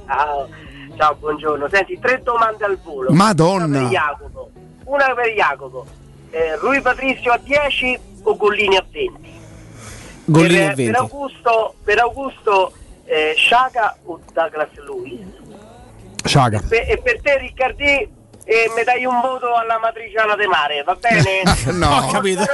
Ah, 0.06 0.46
ciao, 0.96 1.14
buongiorno. 1.16 1.68
Senti, 1.68 1.98
tre 2.00 2.22
domande 2.22 2.64
al 2.64 2.78
volo. 2.82 3.12
Madonna. 3.12 3.66
Una 3.66 3.78
per 3.78 3.90
Jacopo. 3.90 4.50
Una 4.84 5.14
per 5.14 5.28
Jacopo. 5.34 5.86
Eh, 6.30 6.56
Rui 6.56 6.80
Patrizio 6.80 7.32
a 7.32 7.38
10 7.38 7.98
o 8.22 8.36
Gollini 8.36 8.76
a 8.76 8.84
20? 8.90 9.40
Gollini 10.24 10.54
per, 10.54 10.70
a 10.70 10.74
20. 10.74 10.90
Per 10.90 11.00
Augusto, 11.00 11.74
per 11.84 11.98
Augusto 11.98 12.72
eh, 13.04 13.34
Sciaga 13.36 13.94
o 14.04 14.18
Douglas 14.32 14.70
Lewis? 14.86 15.41
Sciaga. 16.24 16.62
E 16.70 17.00
per 17.02 17.20
te 17.20 17.38
Riccardi 17.38 18.08
eh, 18.44 18.70
mi 18.76 18.82
dai 18.84 19.04
un 19.04 19.20
voto 19.20 19.54
alla 19.54 19.78
matriciana 19.80 20.34
de 20.34 20.46
mare, 20.46 20.82
va 20.84 20.96
bene? 21.00 21.42
No, 21.78 22.06
Ho 22.08 22.10
capito. 22.10 22.44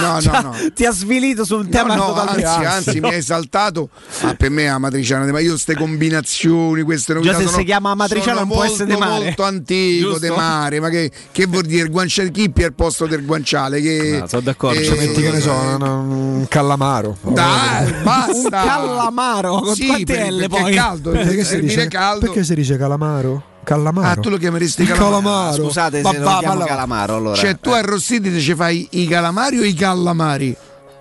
No, 0.00 0.18
no, 0.20 0.40
no. 0.40 0.54
Ti 0.74 0.84
ha 0.84 0.90
svilito 0.92 1.44
su 1.44 1.56
un 1.56 1.68
tema 1.68 1.94
No, 1.94 2.08
no, 2.14 2.20
anzi, 2.20 2.44
anzi, 2.44 3.00
mi 3.00 3.08
hai 3.08 3.16
esaltato. 3.18 3.88
Ah, 4.22 4.34
per 4.34 4.50
me 4.50 4.66
la 4.66 4.78
matriciana, 4.78 5.24
ma 5.30 5.38
io 5.40 5.50
queste 5.50 5.74
combinazioni, 5.76 6.82
queste 6.82 7.14
novità 7.14 7.36
se 7.38 7.44
sono- 7.46 7.56
si 7.58 7.64
chiama 7.64 7.94
matriciana 7.94 8.40
non 8.40 8.48
può 8.48 8.56
molto, 8.58 8.72
essere 8.72 8.88
de 8.90 8.96
mare. 8.96 9.24
molto 9.24 9.42
antico 9.44 10.08
Giusto? 10.10 10.18
de 10.20 10.30
mare, 10.30 10.80
ma 10.80 10.88
che, 10.88 11.10
che 11.32 11.46
vuol 11.46 11.62
dire 11.64 11.82
il 11.84 11.90
guanciale 11.90 12.30
chippi 12.30 12.64
al 12.64 12.72
posto 12.74 13.06
del 13.06 13.24
guanciale? 13.24 13.80
Che, 13.80 14.16
No, 14.20 14.26
sono 14.26 14.42
d'accordo. 14.42 14.78
eh, 14.80 14.84
Ci 14.84 14.94
metti 14.94 15.22
che 15.22 15.30
ne 15.30 15.40
so, 15.40 15.52
un, 15.52 15.82
un 15.82 16.46
callamaro. 16.48 17.16
Dai, 17.22 17.92
basta. 18.02 18.32
Un 18.34 18.48
callamaro 18.50 19.60
con 19.60 19.74
Sì, 19.74 19.86
quante 19.86 20.14
per- 20.14 20.32
L 20.32 20.38
perché 20.38 20.60
poi? 20.62 20.72
è 20.72 20.74
caldo, 20.74 21.10
Perché 21.10 21.44
si, 21.44 21.60
dice, 21.60 21.88
caldo. 21.88 22.20
perché 22.26 22.44
si 22.44 22.54
dice 22.54 22.76
calamaro? 22.76 23.54
Callamaro. 23.66 24.08
Ah, 24.08 24.14
tu 24.14 24.28
lo 24.30 24.36
chiameresti 24.36 24.82
Il 24.82 24.88
calamaro? 24.88 25.20
calamaro. 25.22 25.62
Scusate 25.64 26.00
Ma 26.00 26.10
se 26.12 26.18
va, 26.18 26.32
lo 26.34 26.38
chiamo 26.38 26.54
ma 26.54 26.60
la- 26.60 26.66
calamaro 26.66 27.16
allora. 27.16 27.36
Cioè, 27.36 27.58
tu 27.58 27.70
arrostiti 27.70 28.30
te 28.30 28.38
ci 28.38 28.54
fai 28.54 28.86
i 28.92 29.08
calamari 29.08 29.58
o 29.58 29.64
i 29.64 29.74
callamari? 29.74 30.56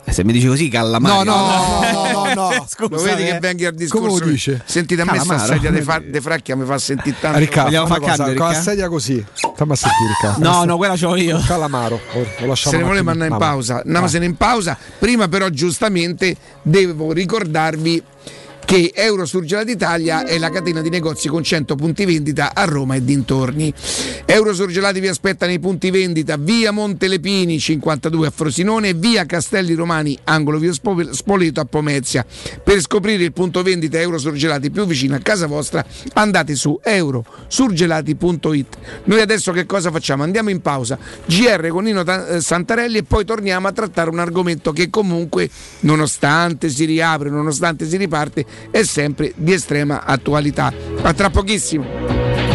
Eh, 0.08 0.12
Se 0.12 0.24
mi 0.24 0.34
dici 0.34 0.48
così, 0.48 0.68
callamaro. 0.70 1.24
No, 1.24 1.34
no, 1.34 1.46
no, 1.46 2.12
no, 2.12 2.34
no, 2.34 2.34
no. 2.50 2.66
Scusa, 2.70 2.96
Lo 2.96 3.02
vedi 3.04 3.24
eh. 3.24 3.32
che 3.34 3.40
venga 3.40 3.70
il 3.70 3.76
discorso? 3.76 4.08
Come 4.08 4.20
lo 4.20 4.26
dice? 4.32 4.62
Sentite, 4.66 5.02
a 5.02 5.06
me 5.06 5.12
sta 5.20 5.24
Calamaro. 5.26 5.54
sedia 5.54 5.70
de, 5.72 5.82
fa- 5.84 6.00
de 6.04 6.22
fracchia 6.22 6.56
mi 6.56 6.66
fa 6.66 6.78
sentire 6.80 7.16
tanto. 7.20 7.38
Riccardo, 7.40 7.70
Vogliamo 7.70 7.88
fai 7.88 8.00
far 8.00 8.08
una 8.08 8.18
cosa, 8.18 8.34
con 8.38 8.48
la 8.48 8.62
sedia 8.62 8.88
così. 8.90 9.26
Fammi 9.56 9.72
a 9.72 9.76
sentire, 9.76 10.08
Riccardo. 10.10 10.48
No, 10.50 10.64
no, 10.66 10.78
quella 10.78 10.96
ce 10.98 11.06
l'ho 11.06 11.16
io. 11.16 11.40
Calamaro. 11.46 12.00
Lo 12.46 12.56
Se 12.56 12.70
ne 12.72 12.78
un 12.78 12.88
voleva 12.90 13.12
attimo. 13.12 13.12
andare 13.12 13.32
in 13.32 13.38
pausa, 13.38 13.82
andiamosene 13.84 14.26
in 14.26 14.36
pausa. 14.38 14.78
Prima, 15.00 15.28
però, 15.28 15.50
giustamente 15.50 16.36
devo 16.64 17.12
ricordarvi 17.12 18.04
che 18.66 18.92
Eurosurgelati 18.94 19.72
Italia 19.72 20.26
è 20.26 20.40
la 20.40 20.50
catena 20.50 20.82
di 20.82 20.90
negozi 20.90 21.28
con 21.28 21.44
100 21.44 21.76
punti 21.76 22.04
vendita 22.04 22.54
a 22.54 22.66
Roma 22.66 22.96
e 22.96 23.04
dintorni. 23.04 23.72
Eurosurgelati 24.26 25.00
vi 25.00 25.08
aspetta 25.08 25.46
nei 25.46 25.60
punti 25.60 25.92
vendita 25.92 26.36
via 26.38 26.72
Montelepini 26.72 27.60
52 27.60 28.28
a 28.28 28.32
Frosinone 28.32 28.90
e 28.90 28.94
via 28.96 29.26
Castelli 29.26 29.76
Romani, 29.76 30.18
angolo 30.24 30.58
via 30.58 30.74
Spo- 30.74 31.14
Spoleto 31.14 31.60
a 31.60 31.66
Pomezia. 31.66 32.26
Per 32.64 32.82
scoprire 32.82 33.24
il 33.24 33.34
punto 33.34 33.62
vendita 33.62 34.00
Eurosurgelati 34.00 34.72
più 34.72 34.86
vicino 34.86 35.16
a 35.16 35.20
casa 35.20 35.46
vostra 35.46 35.86
andate 36.14 36.56
su 36.56 36.80
eurosurgelati.it. 36.82 38.78
Noi 39.04 39.22
adesso 39.22 39.52
che 39.52 39.68
cosa 39.68 39.92
facciamo? 39.92 40.24
Andiamo 40.24 40.50
in 40.50 40.62
pausa, 40.62 40.98
GR 41.26 41.68
con 41.68 41.84
Nino 41.84 42.02
eh, 42.02 42.42
Santarelli 42.42 42.98
e 42.98 43.04
poi 43.04 43.26
torniamo 43.26 43.68
a 43.68 43.72
trattare 43.72 44.10
un 44.10 44.20
argomento 44.20 44.72
che 44.72 44.90
comunque, 44.90 45.50
nonostante 45.82 46.70
si 46.70 46.86
riapre, 46.86 47.30
nonostante 47.30 47.88
si 47.88 47.98
riparte, 47.98 48.46
è 48.72 48.84
sempre 48.84 49.34
di 49.36 49.54
estrema 49.54 50.04
attualità. 50.04 50.74
A 51.02 51.14
tra 51.14 51.30
pochissimo. 51.30 52.55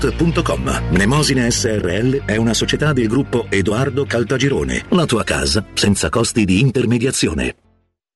www.kcult.com. 0.00 0.92
Mnemosine 0.92 1.50
SRL 1.50 2.24
è 2.24 2.36
una 2.36 2.54
società 2.54 2.92
del 2.92 3.06
gruppo 3.06 3.46
Edoardo 3.50 4.06
Caltagirone. 4.06 4.86
La 4.90 5.04
tua 5.04 5.24
casa 5.24 5.64
senza 5.74 6.08
costi 6.08 6.44
di 6.44 6.60
intermediazione. 6.60 7.56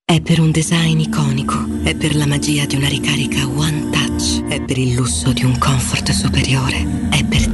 È 0.07 0.21
per 0.21 0.41
un 0.41 0.51
design 0.51 0.99
iconico, 0.99 1.83
è 1.83 1.95
per 1.97 2.15
la 2.15 2.27
magia 2.27 2.67
di 2.67 2.77
una 2.77 2.89
ricarica 2.89 3.47
One 3.47 3.89
Touch, 3.91 4.47
è 4.49 4.61
per 4.63 4.77
il 4.77 4.95
lusso 4.95 5.33
di 5.33 5.45
un 5.45 5.57
comfort 5.59 6.11
superiore, 6.11 7.09
è 7.11 7.25
per 7.25 7.49
te. 7.49 7.53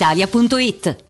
brispalitalia.it. 0.00 1.09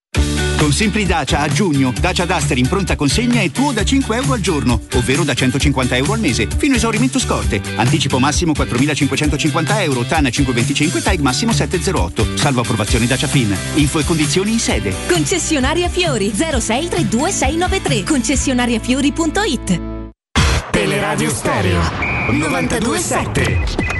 Con 0.61 0.71
Simpli 0.73 1.07
Dacia 1.07 1.39
a 1.39 1.47
giugno, 1.47 1.91
Dacia 1.99 2.23
Duster 2.25 2.55
in 2.55 2.67
pronta 2.67 2.95
consegna 2.95 3.41
è 3.41 3.49
tuo 3.49 3.71
da 3.71 3.83
5 3.83 4.15
euro 4.15 4.33
al 4.33 4.41
giorno, 4.41 4.79
ovvero 4.93 5.23
da 5.23 5.33
150 5.33 5.95
euro 5.95 6.13
al 6.13 6.19
mese, 6.19 6.47
fino 6.55 6.75
a 6.75 6.77
esaurimento 6.77 7.17
scorte. 7.17 7.59
Anticipo 7.77 8.19
massimo 8.19 8.51
4.550 8.51 9.81
euro, 9.81 10.03
TAN 10.03 10.29
525, 10.31 11.01
TAG 11.01 11.19
massimo 11.19 11.51
708. 11.51 12.37
Salvo 12.37 12.61
approvazione 12.61 13.07
Dacia 13.07 13.25
Fin. 13.25 13.57
Info 13.73 13.97
e 13.97 14.05
condizioni 14.05 14.51
in 14.51 14.59
sede. 14.59 14.93
Concessionaria 15.07 15.89
Fiori 15.89 16.31
06 16.31 16.89
32 16.89 17.31
693 17.31 18.03
concessionariafiori.it 18.03 19.81
Teleradio 20.69 21.29
Stereo 21.31 21.81
927 22.29 23.90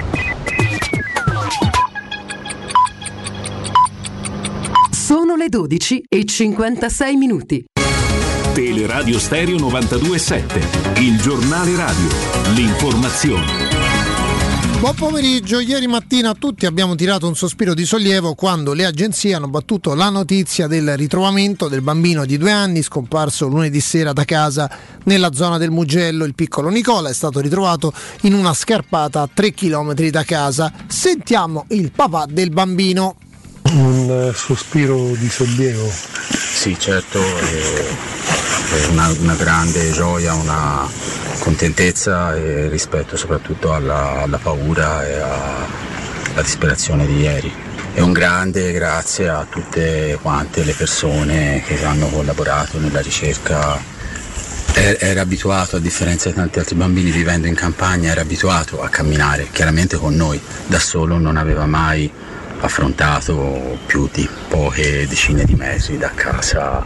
Sono 5.12 5.36
le 5.36 5.50
12 5.50 6.04
e 6.08 6.24
56 6.24 7.16
minuti. 7.16 7.62
Teleradio 8.54 9.18
Stereo 9.18 9.58
927, 9.58 11.00
il 11.02 11.20
giornale 11.20 11.76
radio, 11.76 12.08
l'informazione. 12.54 13.44
Buon 14.80 14.94
pomeriggio, 14.94 15.60
ieri 15.60 15.86
mattina 15.86 16.32
tutti 16.32 16.64
abbiamo 16.64 16.94
tirato 16.94 17.28
un 17.28 17.36
sospiro 17.36 17.74
di 17.74 17.84
sollievo 17.84 18.34
quando 18.34 18.72
le 18.72 18.86
agenzie 18.86 19.34
hanno 19.34 19.48
battuto 19.48 19.92
la 19.92 20.08
notizia 20.08 20.66
del 20.66 20.96
ritrovamento 20.96 21.68
del 21.68 21.82
bambino 21.82 22.24
di 22.24 22.38
due 22.38 22.50
anni 22.50 22.80
scomparso 22.80 23.46
lunedì 23.46 23.80
sera 23.80 24.14
da 24.14 24.24
casa 24.24 24.74
nella 25.04 25.34
zona 25.34 25.58
del 25.58 25.70
Mugello. 25.70 26.24
Il 26.24 26.34
piccolo 26.34 26.70
Nicola 26.70 27.10
è 27.10 27.14
stato 27.14 27.38
ritrovato 27.38 27.92
in 28.22 28.32
una 28.32 28.54
scarpata 28.54 29.20
a 29.20 29.28
3 29.30 29.52
km 29.52 29.92
da 30.08 30.24
casa. 30.24 30.72
Sentiamo 30.86 31.66
il 31.68 31.92
papà 31.92 32.24
del 32.26 32.48
bambino. 32.48 33.16
Un 33.62 34.32
sospiro 34.34 35.12
di 35.16 35.28
sollievo. 35.28 35.90
Sì, 35.90 36.76
certo, 36.78 37.20
è, 37.20 37.84
è 38.74 38.86
una, 38.90 39.08
una 39.18 39.34
grande 39.34 39.90
gioia, 39.92 40.34
una 40.34 40.86
contentezza 41.38 42.36
e 42.36 42.68
rispetto 42.68 43.16
soprattutto 43.16 43.72
alla, 43.72 44.22
alla 44.22 44.38
paura 44.38 45.06
e 45.06 45.14
alla 45.14 46.42
disperazione 46.42 47.06
di 47.06 47.20
ieri. 47.20 47.52
E 47.94 48.00
un 48.00 48.12
grande 48.12 48.72
grazie 48.72 49.28
a 49.28 49.46
tutte 49.48 50.18
quante 50.20 50.64
le 50.64 50.72
persone 50.72 51.62
che 51.66 51.84
hanno 51.84 52.08
collaborato 52.08 52.78
nella 52.78 53.00
ricerca. 53.00 53.78
Er- 54.74 54.96
Era 55.00 55.20
abituato, 55.20 55.76
a 55.76 55.80
differenza 55.80 56.28
di 56.28 56.34
tanti 56.34 56.58
altri 56.58 56.74
bambini 56.74 57.10
vivendo 57.10 57.46
in 57.46 57.54
campagna, 57.54 58.10
era 58.10 58.22
abituato 58.22 58.82
a 58.82 58.88
camminare, 58.88 59.48
chiaramente 59.50 59.96
con 59.98 60.14
noi, 60.14 60.40
da 60.66 60.78
solo 60.78 61.18
non 61.18 61.36
aveva 61.36 61.66
mai 61.66 62.10
affrontato 62.62 63.78
più 63.86 64.08
di 64.12 64.28
poche 64.48 65.06
decine 65.08 65.44
di 65.44 65.54
metri 65.54 65.98
da 65.98 66.10
casa 66.14 66.84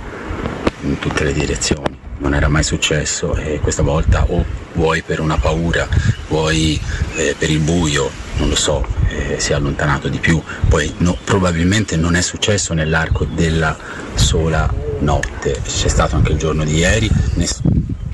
in 0.82 0.98
tutte 0.98 1.24
le 1.24 1.32
direzioni. 1.32 1.94
Non 2.18 2.34
era 2.34 2.48
mai 2.48 2.62
successo 2.62 3.34
e 3.36 3.60
questa 3.60 3.82
volta 3.82 4.24
o 4.28 4.44
vuoi 4.72 5.02
per 5.02 5.20
una 5.20 5.36
paura, 5.36 5.86
vuoi 6.28 6.80
eh, 7.16 7.34
per 7.38 7.50
il 7.50 7.58
buio, 7.58 8.10
non 8.38 8.48
lo 8.48 8.56
so, 8.56 8.84
eh, 9.08 9.38
si 9.38 9.52
è 9.52 9.54
allontanato 9.54 10.08
di 10.08 10.18
più. 10.18 10.42
Poi 10.68 10.94
no, 10.98 11.16
probabilmente 11.22 11.96
non 11.96 12.14
è 12.16 12.22
successo 12.22 12.72
nell'arco 12.72 13.24
della 13.24 13.76
sola 14.14 14.72
notte, 15.00 15.60
c'è 15.62 15.88
stato 15.88 16.16
anche 16.16 16.32
il 16.32 16.38
giorno 16.38 16.64
di 16.64 16.76
ieri, 16.76 17.10
ness- 17.34 17.60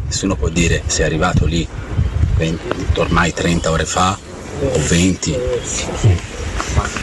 nessuno 0.04 0.34
può 0.34 0.48
dire 0.48 0.82
se 0.86 1.02
è 1.02 1.06
arrivato 1.06 1.46
lì 1.46 1.66
20, 2.36 2.98
ormai 2.98 3.32
30 3.32 3.70
ore 3.70 3.84
fa 3.84 4.18
o 4.60 4.80
20 4.88 5.38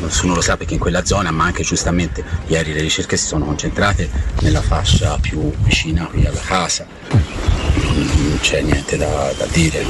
nessuno 0.02 0.36
lo 0.36 0.42
sa 0.42 0.58
perché 0.58 0.74
in 0.74 0.80
quella 0.80 1.06
zona, 1.06 1.32
ma 1.32 1.46
anche 1.46 1.64
giustamente 1.64 2.24
ieri 2.48 2.74
le 2.74 2.82
ricerche 2.82 3.18
si 3.18 3.26
sono 3.26 3.46
concentrate 3.46 4.10
nella 4.42 4.62
fascia 4.62 5.18
più 5.20 5.52
vicina 5.64 6.06
qui 6.06 6.26
alla 6.26 6.40
casa. 6.40 6.86
Non 7.82 8.38
c'è 8.42 8.62
niente 8.62 8.98
da, 8.98 9.32
da 9.38 9.46
dire. 9.52 9.86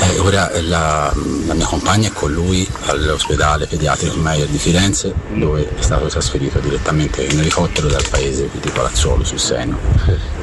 Eh, 0.00 0.18
ora 0.20 0.50
la, 0.62 1.12
la 1.46 1.54
mia 1.54 1.66
compagna 1.66 2.08
è 2.08 2.12
con 2.12 2.32
lui 2.32 2.66
all'ospedale 2.86 3.66
pediatrico 3.66 4.16
Meyer 4.16 4.46
di 4.46 4.58
Firenze 4.58 5.12
dove 5.34 5.68
è 5.76 5.82
stato 5.82 6.06
trasferito 6.06 6.60
direttamente 6.60 7.24
in 7.24 7.38
elicottero 7.38 7.88
dal 7.88 8.04
paese 8.08 8.48
di 8.60 8.70
Palazzolo 8.70 9.24
sul 9.24 9.40
Seno 9.40 9.78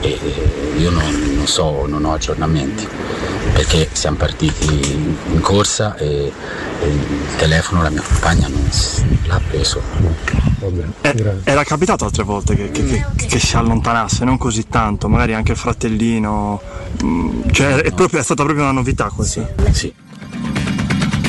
e 0.02 0.20
eh, 0.22 0.78
io 0.78 0.90
non, 0.90 1.36
non 1.36 1.48
so, 1.48 1.86
non 1.88 2.04
ho 2.04 2.14
aggiornamenti 2.14 2.88
perché 3.54 3.88
siamo 3.94 4.18
partiti 4.18 4.66
in 5.32 5.40
corsa 5.40 5.96
e, 5.96 6.32
e 6.75 6.75
il 6.84 7.36
telefono 7.38 7.82
la 7.82 7.90
mia 7.90 8.02
compagna 8.02 8.48
non 8.48 8.70
l'ha 9.28 9.42
preso 9.48 9.82
Eh, 11.02 11.42
era 11.44 11.64
capitato 11.64 12.06
altre 12.06 12.24
volte 12.24 12.56
che, 12.56 12.72
che, 12.72 12.84
che, 12.86 13.06
che, 13.28 13.40
si 13.40 13.56
allontanasse, 13.56 14.26
non 14.26 14.38
così 14.38 14.68
tanto, 14.68 15.08
magari 15.08 15.34
anche 15.34 15.52
il 15.52 15.58
fratellino, 15.58 16.62
mm, 17.04 17.42
cioè 17.52 17.76
è, 17.76 17.92
proprio, 17.92 18.20
è 18.20 18.24
stata 18.24 18.44
proprio 18.44 18.64
una 18.66 18.74
novità 18.74 19.12
così. 19.16 19.46
Sì. 19.72 19.94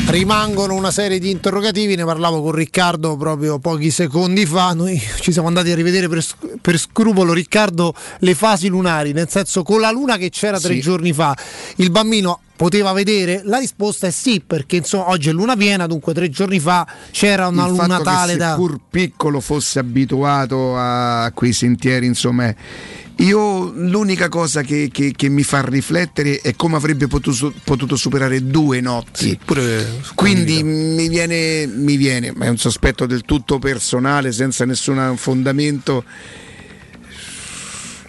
Rimangono 0.08 0.75
una 0.75 0.92
serie 0.92 1.18
di 1.18 1.31
interrogativi, 1.31 1.97
ne 1.97 2.05
parlavo 2.05 2.41
con 2.41 2.52
Riccardo 2.52 3.16
proprio 3.16 3.58
pochi 3.58 3.91
secondi 3.91 4.47
fa, 4.47 4.73
noi 4.73 5.00
ci 5.20 5.33
siamo 5.33 5.49
andati 5.49 5.70
a 5.73 5.75
rivedere 5.75 6.08
per, 6.08 6.25
per 6.60 6.78
scrupolo 6.78 7.33
Riccardo 7.33 7.92
le 8.20 8.34
fasi 8.34 8.68
lunari, 8.68 9.12
nel 9.12 9.28
senso 9.28 9.62
con 9.65 9.81
la 9.81 9.91
luna 9.91 10.16
che 10.16 10.31
c'era 10.31 10.60
tre 10.60 10.75
Sì. 10.75 10.81
giorni 10.81 11.12
fa, 11.12 11.36
il 11.76 11.91
bambino 11.91 12.41
poteva 12.57 12.93
vedere? 12.93 13.43
La 13.44 13.59
risposta 13.59 14.07
è 14.07 14.10
sì, 14.10 14.43
perché 14.44 14.76
insomma 14.76 15.10
oggi 15.10 15.28
è 15.28 15.33
luna 15.33 15.57
piena, 15.57 15.86
dunque 15.86 16.15
tre 16.15 16.28
giorni 16.31 16.59
fa 16.59 16.86
c'era 17.10 17.49
una 17.49 17.65
il 17.67 17.70
luna 17.70 17.86
fatto 17.86 18.02
tale 18.02 18.33
che 18.33 18.39
da... 18.39 18.51
seppur 18.51 18.78
piccolo 18.91 19.41
fosse 19.41 19.78
abituato 19.78 20.76
a 20.76 21.31
quei 21.35 21.52
sentieri, 21.52 22.07
insomma, 22.07 22.52
io 23.18 23.70
l'unica 23.75 24.28
cosa 24.28 24.62
che, 24.62 24.91
che- 24.93 25.12
che 25.17 25.28
mi 25.28 25.43
fa 25.43 25.62
riflettere 25.65 26.41
è 26.41 26.55
come 26.55 26.76
avrebbe 26.76 27.07
potuto, 27.07 27.52
potuto 27.65 27.97
superare 27.97 28.47
due 28.47 28.81
notti. 28.81 29.39
Quindi 30.15 30.62
mi 30.62 31.09
viene, 31.09 31.67
mi 31.67 31.97
viene, 31.97 32.33
ma 32.35 32.44
è 32.47 32.49
un 32.49 32.59
sospetto 32.59 33.07
del 33.07 33.23
tutto 33.23 33.59
personale, 33.59 34.33
senza 34.33 34.65
nessun 34.65 35.15
fondamento. 35.17 36.05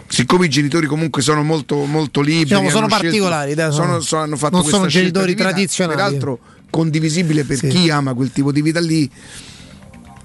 Siccome 0.10 0.46
i 0.46 0.50
genitori 0.50 0.88
comunque 0.88 1.22
sono 1.22 1.44
molto, 1.44 1.84
molto 1.86 2.22
liberi, 2.22 2.44
Diciamo, 2.46 2.70
sono 2.70 2.88
scelto- 2.88 3.04
particolari, 3.06 3.54
dai, 3.54 3.72
sono- 3.74 4.00
sono- 4.00 4.22
hanno 4.24 4.38
fatto 4.38 4.56
non 4.58 4.66
sono 4.66 4.86
genitori 4.88 5.36
tradizionali. 5.36 5.96
Peraltro 5.98 6.40
condivisibile 6.70 7.44
per 7.44 7.58
Sì. 7.58 7.68
chi 7.68 7.90
ama 7.90 8.14
quel 8.14 8.32
tipo 8.32 8.52
di 8.52 8.62
vita 8.62 8.80
lì. 8.80 9.10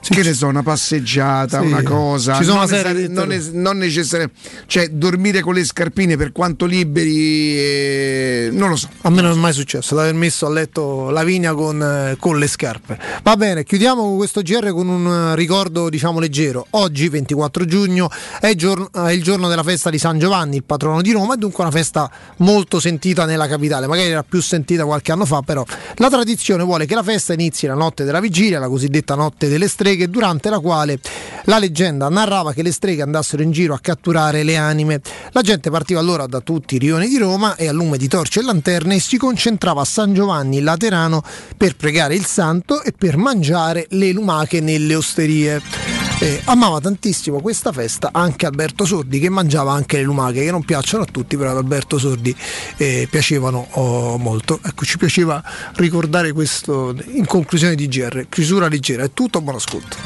Che 0.09 0.23
ne 0.23 0.35
so, 0.35 0.47
una 0.49 0.63
passeggiata, 0.63 1.61
Sì. 1.61 1.67
una 1.67 1.83
cosa, 1.83 2.35
Ci 2.37 2.45
sono 2.45 2.61
non, 2.61 2.69
necessari- 2.71 3.09
non 3.09 3.33
es- 3.33 3.51
non 3.51 3.77
necessariamente, 3.79 4.41
cioè 4.67 4.89
dormire 4.89 5.41
con 5.41 5.55
le 5.55 5.65
scarpine 5.65 6.17
per 6.17 6.33
quanto 6.33 6.67
liberi, 6.67 7.57
eh, 7.57 8.49
non 8.53 8.69
lo 8.71 8.77
so. 8.77 8.89
A 9.03 9.11
me 9.11 9.23
non 9.23 9.33
è 9.33 9.35
mai 9.35 9.53
successo 9.53 9.95
di 9.95 10.01
aver 10.01 10.15
messo 10.15 10.47
a 10.47 10.51
letto 10.51 11.11
Lavinia 11.11 11.55
con, 11.55 11.81
eh, 11.83 12.17
con 12.19 12.39
le 12.39 12.47
scarpe. 12.47 12.99
Va 13.23 13.37
bene, 13.37 13.65
chiudiamo 13.65 14.17
questo 14.17 14.41
GR 14.43 14.73
con 14.73 14.89
un 14.89 15.07
eh, 15.33 15.37
ricordo 15.37 15.89
diciamo 15.89 16.19
leggero. 16.19 16.67
Oggi, 16.71 17.09
24 17.09 17.65
giugno, 17.65 18.11
è 18.41 18.49
il, 18.49 18.57
giorno, 18.57 18.91
è 18.93 19.11
il 19.13 19.23
giorno 19.23 19.49
della 19.49 19.63
festa 19.63 19.91
di 19.91 19.99
San 19.99 20.19
Giovanni, 20.19 20.57
il 20.57 20.65
patrono 20.65 21.01
di 21.03 21.13
Roma, 21.13 21.35
e 21.35 21.37
dunque 21.37 21.63
una 21.63 21.73
festa 21.73 22.11
molto 22.39 22.81
sentita 22.81 23.25
nella 23.25 23.47
capitale. 23.47 23.87
Magari 23.87 24.09
era 24.09 24.23
più 24.23 24.41
sentita 24.41 24.85
qualche 24.85 25.13
anno 25.13 25.25
fa, 25.25 25.43
però 25.43 25.65
la 25.97 26.09
tradizione 26.11 26.65
vuole 26.65 26.87
che 26.87 26.95
la 26.95 27.03
festa 27.03 27.33
inizi 27.33 27.67
la 27.67 27.75
notte 27.75 28.05
della 28.05 28.21
vigilia, 28.21 28.59
la 28.59 28.69
cosiddetta 28.69 29.15
notte 29.15 29.49
delle 29.49 29.69
streghe, 29.69 29.91
durante 30.09 30.51
la 30.51 30.59
quale 30.59 30.99
la 31.45 31.59
leggenda 31.59 32.09
narrava 32.09 32.53
che 32.53 32.63
le 32.63 32.73
streghe 32.73 33.03
andassero 33.03 33.43
in 33.43 33.51
giro 33.51 33.75
a 33.75 33.79
catturare 33.81 34.43
le 34.43 34.57
anime. 34.57 35.01
La 35.31 35.43
gente 35.43 35.71
partiva 35.71 36.01
allora 36.01 36.27
da 36.27 36.41
tutti 36.41 36.77
i 36.77 36.79
rioni 36.79 37.09
di 37.09 37.19
Roma 37.19 37.57
e 37.57 37.69
a 37.69 37.73
lume 37.73 37.99
di 37.99 38.09
torce 38.09 38.41
e 38.41 38.45
lanterne 38.45 38.99
si 38.99 39.17
concentrava 39.17 39.81
a 39.81 39.85
San 39.85 40.15
Giovanni 40.15 40.61
Laterano 40.61 41.23
per 41.57 41.77
pregare 41.77 42.15
il 42.15 42.27
santo 42.27 42.83
e 42.83 42.93
per 42.93 43.17
mangiare 43.17 43.87
le 43.91 44.13
lumache 44.13 44.61
nelle 44.61 44.95
osterie. 44.95 45.92
Eh, 46.23 46.41
amava 46.45 46.79
tantissimo 46.79 47.41
questa 47.41 47.73
festa 47.73 48.11
anche 48.13 48.47
Alberto 48.47 48.85
Sordi 48.85 49.19
che 49.19 49.29
mangiava 49.29 49.73
anche 49.73 49.97
le 49.97 50.05
lumache 50.05 50.45
che 50.45 50.53
non 50.53 50.63
piacciono 50.63 51.03
a 51.03 51.07
tutti 51.07 51.37
però 51.37 51.51
ad 51.51 51.57
Alberto 51.57 51.99
Sordi 51.99 52.33
eh, 52.77 53.09
piacevano 53.11 53.67
oh, 53.73 54.19
molto 54.19 54.61
ecco 54.65 54.85
ci 54.85 54.99
piaceva 54.99 55.43
ricordare 55.75 56.31
questo 56.31 56.95
in 57.07 57.27
conclusione 57.27 57.75
di 57.75 57.89
GR 57.89 58.27
chiusura 58.29 58.69
leggera 58.69 59.03
è 59.03 59.11
tutto 59.13 59.41
buon 59.41 59.57
ascolto 59.57 59.97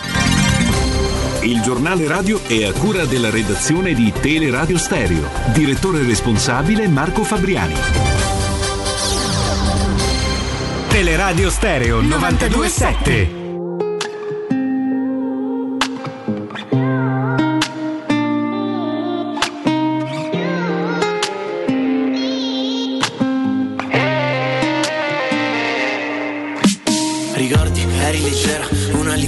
Il 1.42 1.60
giornale 1.60 2.08
radio 2.08 2.42
è 2.46 2.64
a 2.64 2.72
cura 2.72 3.04
della 3.04 3.28
redazione 3.28 3.92
di 3.92 4.10
Teleradio 4.10 4.78
Stereo. 4.78 5.28
Direttore 5.52 6.02
responsabile 6.02 6.88
Marco 6.88 7.22
Fabriani. 7.24 7.74
Teleradio 10.88 11.50
Stereo 11.50 12.00
927. 12.00 13.45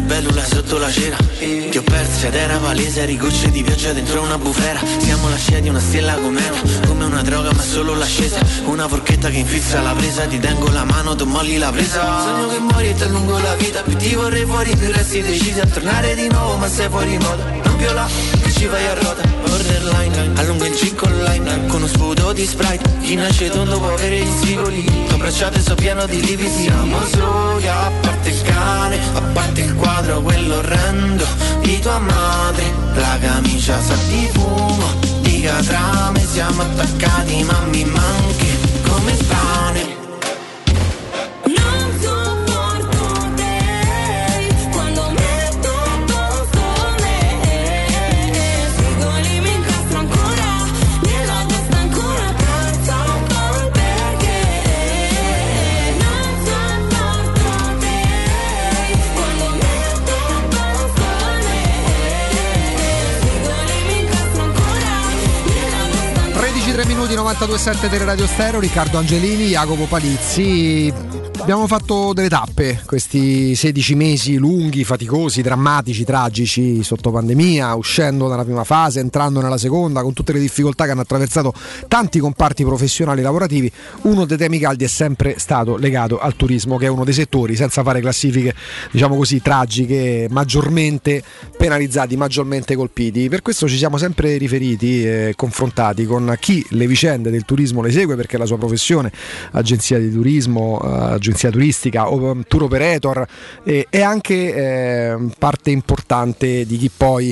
Libellula 0.09 0.43
sotto 0.43 0.79
la 0.79 0.91
cera 0.91 1.17
Ti 1.39 1.77
ho 1.77 1.83
perso 1.83 2.27
ed 2.29 2.35
era 2.35 2.57
palese, 2.57 3.03
eri 3.03 3.19
gocce 3.19 3.51
di 3.51 3.63
pioggia 3.63 3.93
dentro 3.93 4.23
una 4.23 4.39
bufera. 4.39 4.81
Siamo 4.99 5.29
lasciati 5.29 5.69
una 5.69 5.81
stella 5.81 6.15
cometa, 6.15 6.57
come 6.87 7.05
una 7.05 7.23
droga 7.23 7.53
ma 7.53 7.63
solo 7.63 7.95
l'ascesa. 7.95 8.41
Una 8.65 8.89
forchetta 8.89 9.29
che 9.29 9.37
infilza 9.37 9.81
la 9.83 9.93
presa, 9.93 10.25
ti 10.25 10.39
tengo 10.39 10.69
la 10.71 10.85
mano, 10.85 11.15
tu 11.15 11.27
molli 11.27 11.59
la 11.59 11.71
presa. 11.71 12.23
Sogno 12.23 12.49
che 12.49 12.59
muori 12.59 12.89
e 12.89 12.95
ti 12.95 13.03
allungo 13.03 13.39
la 13.39 13.55
vita, 13.55 13.83
più 13.83 13.97
ti 13.97 14.15
vorrei 14.15 14.45
fuori, 14.47 14.75
più 14.75 14.91
resti 14.91 15.21
decisi 15.23 15.61
a 15.61 15.67
tornare 15.67 16.15
di 16.15 16.29
nuovo 16.29 16.57
ma 16.57 16.69
sei 16.69 16.89
fuori 16.89 17.19
moda 17.19 17.45
Non 17.65 17.77
che 17.77 17.87
ci 18.59 18.67
vai 18.67 18.85
a 18.87 18.95
ruota, 18.95 19.23
borderline 19.45 20.33
Allungo 20.35 20.65
il 20.65 20.95
con 20.97 21.13
lime, 21.17 21.67
con 21.69 21.77
uno 21.77 21.87
sputo 21.87 22.33
di 22.33 22.45
sprite 22.45 22.99
Chi 23.01 23.15
nasce 23.15 23.51
tondo 23.51 23.79
può 23.79 23.93
avere 23.95 24.19
gli 24.19 24.31
spigoli 24.41 24.85
T'ho 24.85 25.15
abbracciato 25.15 25.59
e 25.59 25.61
so 25.61 25.75
pieno 25.77 26.05
di 26.07 26.21
lividi 26.21 26.51
Siamo 26.51 26.99
soli, 27.07 27.69
a 27.69 27.91
parte 28.01 28.31
il 28.31 28.43
cane, 28.43 28.99
a 29.15 29.21
parte 29.33 29.61
il 29.61 29.75
quadro, 29.77 30.21
quello 30.23 30.57
orrendo 30.57 31.25
Di 31.61 31.79
tua 31.79 31.99
madre, 31.99 32.65
la 32.95 33.19
camicia 33.21 33.81
sa 33.81 33.95
di 34.09 34.29
fumo 34.33 34.87
Di 35.21 35.41
catrame 35.41 36.27
siamo 36.27 36.63
attaccati 36.63 37.43
ma 37.45 37.59
mi 37.71 37.85
manchi 37.85 38.49
come 38.83 39.13
pane 39.29 40.08
13 67.09 67.15
3 67.15 67.15
minuti 67.15 67.15
92.7 67.15 67.89
Teleradio 67.89 68.27
Stereo, 68.27 68.61
Riccardo 68.61 68.99
Angelini, 68.99 69.49
Jacopo 69.49 69.87
Palizzi. 69.87 71.08
Abbiamo 71.49 71.67
fatto 71.67 72.13
delle 72.13 72.29
tappe 72.29 72.83
questi 72.85 73.55
16 73.55 73.95
mesi 73.95 74.37
lunghi, 74.37 74.85
faticosi, 74.85 75.41
drammatici, 75.41 76.05
tragici 76.05 76.83
sotto 76.83 77.11
pandemia, 77.11 77.75
uscendo 77.75 78.29
dalla 78.29 78.45
prima 78.45 78.65
fase, 78.65 79.01
entrando 79.01 79.41
nella 79.41 79.57
seconda, 79.57 80.03
con 80.03 80.13
tutte 80.13 80.35
le 80.35 80.41
difficoltà 80.41 80.85
che 80.85 80.91
hanno 80.91 81.01
attraversato 81.01 81.55
tanti 81.89 82.19
comparti 82.19 82.65
professionali 82.65 83.21
e 83.21 83.23
lavorativi. 83.23 83.73
Uno 84.03 84.27
dei 84.27 84.37
temi 84.37 84.59
caldi 84.59 84.85
è 84.85 84.89
sempre 84.89 85.37
stato 85.39 85.79
legato 85.79 86.19
al 86.19 86.37
turismo, 86.37 86.77
che 86.77 86.85
è 86.85 86.91
uno 86.91 87.05
dei 87.05 87.15
settori, 87.15 87.57
senza 87.57 87.83
fare 87.83 88.03
classifiche, 88.03 88.55
diciamo 88.91 89.17
così, 89.17 89.41
tragiche, 89.41 90.27
maggiormente 90.29 91.23
penalizzati, 91.57 92.15
maggiormente 92.19 92.77
colpiti. 92.77 93.31
Per 93.31 93.41
questo 93.41 93.67
ci 93.67 93.79
siamo 93.79 93.97
sempre 93.97 94.37
riferiti 94.37 95.03
e 95.03 95.33
confrontati 95.35 96.05
con 96.05 96.37
chi 96.39 96.63
le 96.73 96.87
vicende 96.87 97.31
del 97.31 97.47
turismo 97.47 97.81
le 97.81 97.91
segue 97.91 98.17
perché 98.17 98.37
la 98.37 98.45
sua 98.45 98.59
professione, 98.59 99.11
agenzia 99.53 99.99
di 99.99 100.13
turismo, 100.13 100.79
eh, 101.15 101.19
agenzia 101.39 101.51
turistica, 101.51 102.09
um, 102.09 102.43
tour 102.47 102.65
operator 102.65 103.25
e 103.63 103.87
è 103.89 104.03
anche 104.03 104.35
eh, 104.35 105.17
parte 105.39 105.71
importante 105.71 106.67
di 106.67 106.77
chi 106.77 106.91
poi 106.95 107.29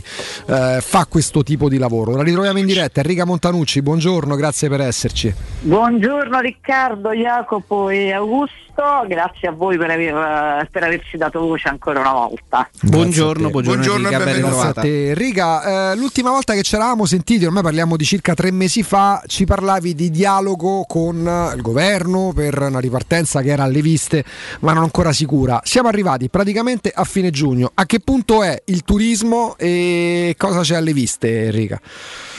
eh, 0.47 0.78
fa 0.81 1.07
questo 1.07 1.43
tipo 1.43 1.68
di 1.68 1.78
lavoro. 1.78 2.15
La 2.15 2.23
ritroviamo 2.23 2.59
in 2.59 2.67
diretta, 2.67 3.01
Enrica 3.01 3.25
Montanucci, 3.25 3.83
buongiorno, 3.83 4.36
grazie 4.36 4.68
per 4.68 4.81
esserci. 4.81 5.35
Buongiorno 5.60 6.39
Riccardo, 6.39 7.12
Jacopo 7.12 7.89
e 7.89 8.12
Augusto, 8.12 8.66
grazie 9.06 9.48
a 9.48 9.52
voi 9.52 9.76
per, 9.78 9.90
aver- 9.90 10.68
per 10.70 10.82
averci 10.82 11.16
dato 11.16 11.40
voce 11.40 11.68
ancora 11.68 12.00
una 12.00 12.12
volta. 12.12 12.68
Buongiorno, 12.82 13.50
buongiorno, 13.50 13.82
Buongiorno 13.82 14.08
Enrica, 14.08 14.22
e 14.22 14.24
ben 14.24 14.34
benvenuto 14.34 14.60
a 14.60 14.72
te. 14.72 15.14
Riga, 15.14 15.92
eh, 15.92 15.96
l'ultima 15.96 16.30
volta 16.30 16.52
che 16.52 16.62
ci 16.62 16.74
eravamo 16.74 17.06
sentiti, 17.06 17.44
ormai 17.44 17.62
parliamo 17.62 17.96
di 17.96 18.05
circa 18.05 18.34
tre 18.34 18.50
mesi 18.50 18.82
fa, 18.82 19.22
ci 19.26 19.44
parlavi 19.44 19.94
di 19.94 20.10
dialogo 20.10 20.84
con 20.86 21.26
eh, 21.26 21.55
il 21.55 21.62
governo 21.62 22.32
per 22.34 22.60
una 22.60 22.80
ripartenza 22.80 23.40
che 23.40 23.50
era 23.50 23.64
alle 23.64 23.80
viste, 23.80 24.24
ma 24.60 24.72
non 24.72 24.82
ancora 24.82 25.12
sicura. 25.12 25.60
Siamo 25.64 25.88
arrivati 25.88 26.28
praticamente 26.28 26.92
a 26.94 27.05
fine 27.05 27.30
giugno. 27.30 27.70
A 27.74 27.86
che 27.86 28.00
punto 28.00 28.42
è 28.42 28.62
il 28.66 28.82
turismo 28.82 29.55
e 29.56 30.34
cosa 30.36 30.60
c'è 30.60 30.76
alle 30.76 30.92
viste, 30.92 31.46
Enrica? 31.46 31.80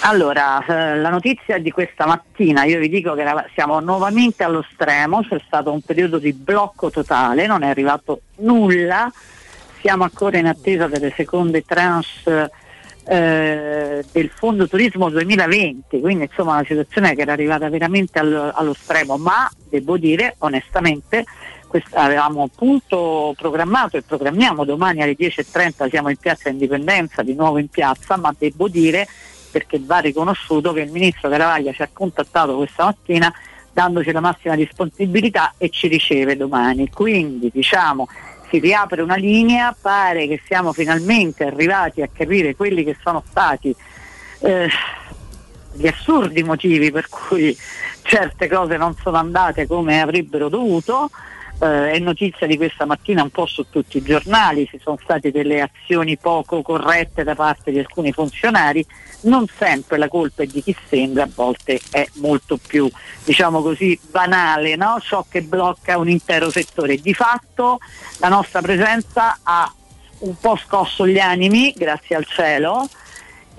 Allora, 0.01 0.63
eh, 0.65 0.97
la 0.97 1.09
notizia 1.09 1.57
di 1.57 1.71
questa 1.71 2.05
mattina, 2.05 2.63
io 2.63 2.79
vi 2.79 2.87
dico 2.87 3.15
che 3.15 3.25
siamo 3.55 3.79
nuovamente 3.79 4.43
allo 4.43 4.63
stremo, 4.71 5.21
c'è 5.27 5.41
stato 5.45 5.71
un 5.71 5.81
periodo 5.81 6.19
di 6.19 6.26
blocco 6.33 6.89
totale, 6.89 7.47
non 7.47 7.63
è 7.63 7.67
arrivato 7.67 8.21
nulla, 8.37 9.11
siamo 9.81 10.03
ancora 10.03 10.37
in 10.37 10.47
attesa 10.47 10.87
delle 10.87 11.13
seconde 11.15 11.63
tranche 11.63 12.51
eh, 13.09 14.05
del 14.11 14.29
Fondo 14.33 14.67
Turismo 14.67 15.09
2020, 15.09 16.01
quindi 16.01 16.25
insomma 16.25 16.53
una 16.53 16.65
situazione 16.65 17.15
che 17.15 17.21
era 17.21 17.31
arrivata 17.31 17.69
veramente 17.69 18.19
allo, 18.19 18.51
allo 18.53 18.73
stremo, 18.73 19.17
ma 19.17 19.49
devo 19.69 19.97
dire 19.97 20.35
onestamente 20.39 21.23
quest- 21.67 21.95
avevamo 21.95 22.43
appunto 22.43 23.33
programmato 23.37 23.97
e 23.97 24.01
programmiamo 24.01 24.65
domani 24.65 25.01
alle 25.01 25.15
10.30 25.17 25.89
siamo 25.89 26.09
in 26.09 26.17
piazza 26.17 26.49
Indipendenza, 26.49 27.23
di 27.23 27.33
nuovo 27.33 27.59
in 27.59 27.69
piazza, 27.69 28.17
ma 28.17 28.33
devo 28.37 28.67
dire 28.67 29.07
perché 29.49 29.79
va 29.81 29.99
riconosciuto 29.99 30.73
che 30.73 30.81
il 30.81 30.91
ministro 30.91 31.29
Caravaglia 31.29 31.71
ci 31.71 31.81
ha 31.81 31.89
contattato 31.91 32.57
questa 32.57 32.85
mattina 32.85 33.33
dandoci 33.77 34.11
la 34.11 34.21
massima 34.21 34.55
disponibilità 34.55 35.53
e 35.59 35.69
ci 35.69 35.87
riceve 35.87 36.35
domani. 36.35 36.89
Quindi 36.89 37.51
diciamo 37.53 38.07
si 38.49 38.57
riapre 38.57 39.03
una 39.03 39.17
linea, 39.17 39.75
pare 39.79 40.25
che 40.25 40.41
siamo 40.47 40.73
finalmente 40.73 41.45
arrivati 41.45 42.01
a 42.01 42.09
capire 42.11 42.55
quelli 42.55 42.83
che 42.83 42.97
sono 42.99 43.21
stati 43.29 43.75
eh, 44.39 44.67
gli 45.73 45.85
assurdi 45.85 46.41
motivi 46.41 46.89
per 46.89 47.07
cui 47.07 47.55
certe 48.01 48.47
cose 48.47 48.77
non 48.77 48.95
sono 48.95 49.17
andate 49.17 49.67
come 49.67 50.01
avrebbero 50.01 50.49
dovuto. 50.49 51.11
Eh, 51.59 51.91
è 51.91 51.99
notizia 51.99 52.47
di 52.47 52.57
questa 52.57 52.85
mattina 52.85 53.21
un 53.21 53.29
po' 53.29 53.45
su 53.45 53.69
tutti 53.69 53.97
i 53.97 54.01
giornali, 54.01 54.65
ci 54.67 54.79
sono 54.81 54.97
state 55.03 55.29
delle 55.29 55.61
azioni 55.61 56.17
poco 56.17 56.63
corrette 56.63 57.23
da 57.23 57.35
parte 57.35 57.69
di 57.69 57.77
alcuni 57.77 58.11
funzionari, 58.11 58.83
non 59.21 59.45
sempre 59.57 59.97
la 59.97 60.07
colpa 60.07 60.43
è 60.43 60.45
di 60.45 60.61
chi 60.61 60.75
sembra, 60.87 61.23
a 61.23 61.29
volte 61.33 61.79
è 61.89 62.07
molto 62.13 62.57
più, 62.57 62.89
diciamo 63.23 63.61
così, 63.61 63.99
banale, 64.09 64.75
no? 64.75 64.99
ciò 65.01 65.25
che 65.27 65.41
blocca 65.41 65.97
un 65.97 66.09
intero 66.09 66.49
settore. 66.49 66.97
Di 66.97 67.13
fatto 67.13 67.79
la 68.17 68.29
nostra 68.29 68.61
presenza 68.61 69.39
ha 69.43 69.71
un 70.19 70.35
po' 70.39 70.55
scosso 70.57 71.07
gli 71.07 71.19
animi, 71.19 71.73
grazie 71.75 72.15
al 72.15 72.25
cielo, 72.25 72.87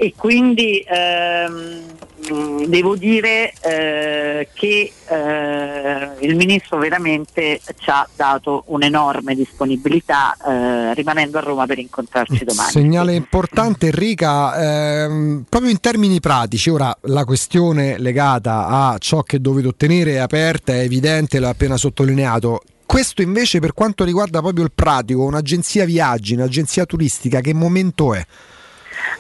e 0.01 0.15
quindi 0.17 0.85
ehm, 0.87 1.83
mh, 2.31 2.67
devo 2.67 2.95
dire 2.95 3.53
eh, 3.61 4.49
che 4.53 4.93
eh, 5.09 6.09
il 6.21 6.37
ministro 6.37 6.79
veramente 6.79 7.61
ci 7.81 7.91
ha 7.91 8.09
dato 8.15 8.63
un'enorme 8.67 9.35
disponibilità 9.35 10.37
eh, 10.37 10.95
rimanendo 10.95 11.39
a 11.39 11.41
Roma 11.41 11.67
per 11.67 11.81
incontrarci 11.81 12.45
domani. 12.45 12.71
Segnale 12.71 13.15
importante 13.15 13.87
Enrica, 13.87 15.05
ehm, 15.05 15.45
proprio 15.49 15.73
in 15.73 15.81
termini 15.81 16.21
pratici, 16.21 16.71
ora 16.71 16.97
la 17.03 17.25
questione 17.25 17.99
legata 17.99 18.69
a 18.69 18.97
ciò 18.99 19.23
che 19.23 19.41
dovete 19.41 19.67
ottenere 19.67 20.13
è 20.13 20.19
aperta, 20.19 20.75
è 20.75 20.83
evidente, 20.83 21.41
l'ha 21.41 21.49
appena 21.49 21.77
sottolineato. 21.77 22.63
Questo 22.87 23.21
invece 23.21 23.59
per 23.59 23.75
quanto 23.75 24.05
riguarda 24.05 24.41
proprio 24.41 24.63
il 24.63 24.71
pratico, 24.73 25.25
un'agenzia 25.25 25.85
viaggi, 25.85 26.35
un'agenzia 26.35 26.87
turistica, 26.87 27.41
che 27.41 27.53
momento 27.53 28.15
è? 28.15 28.25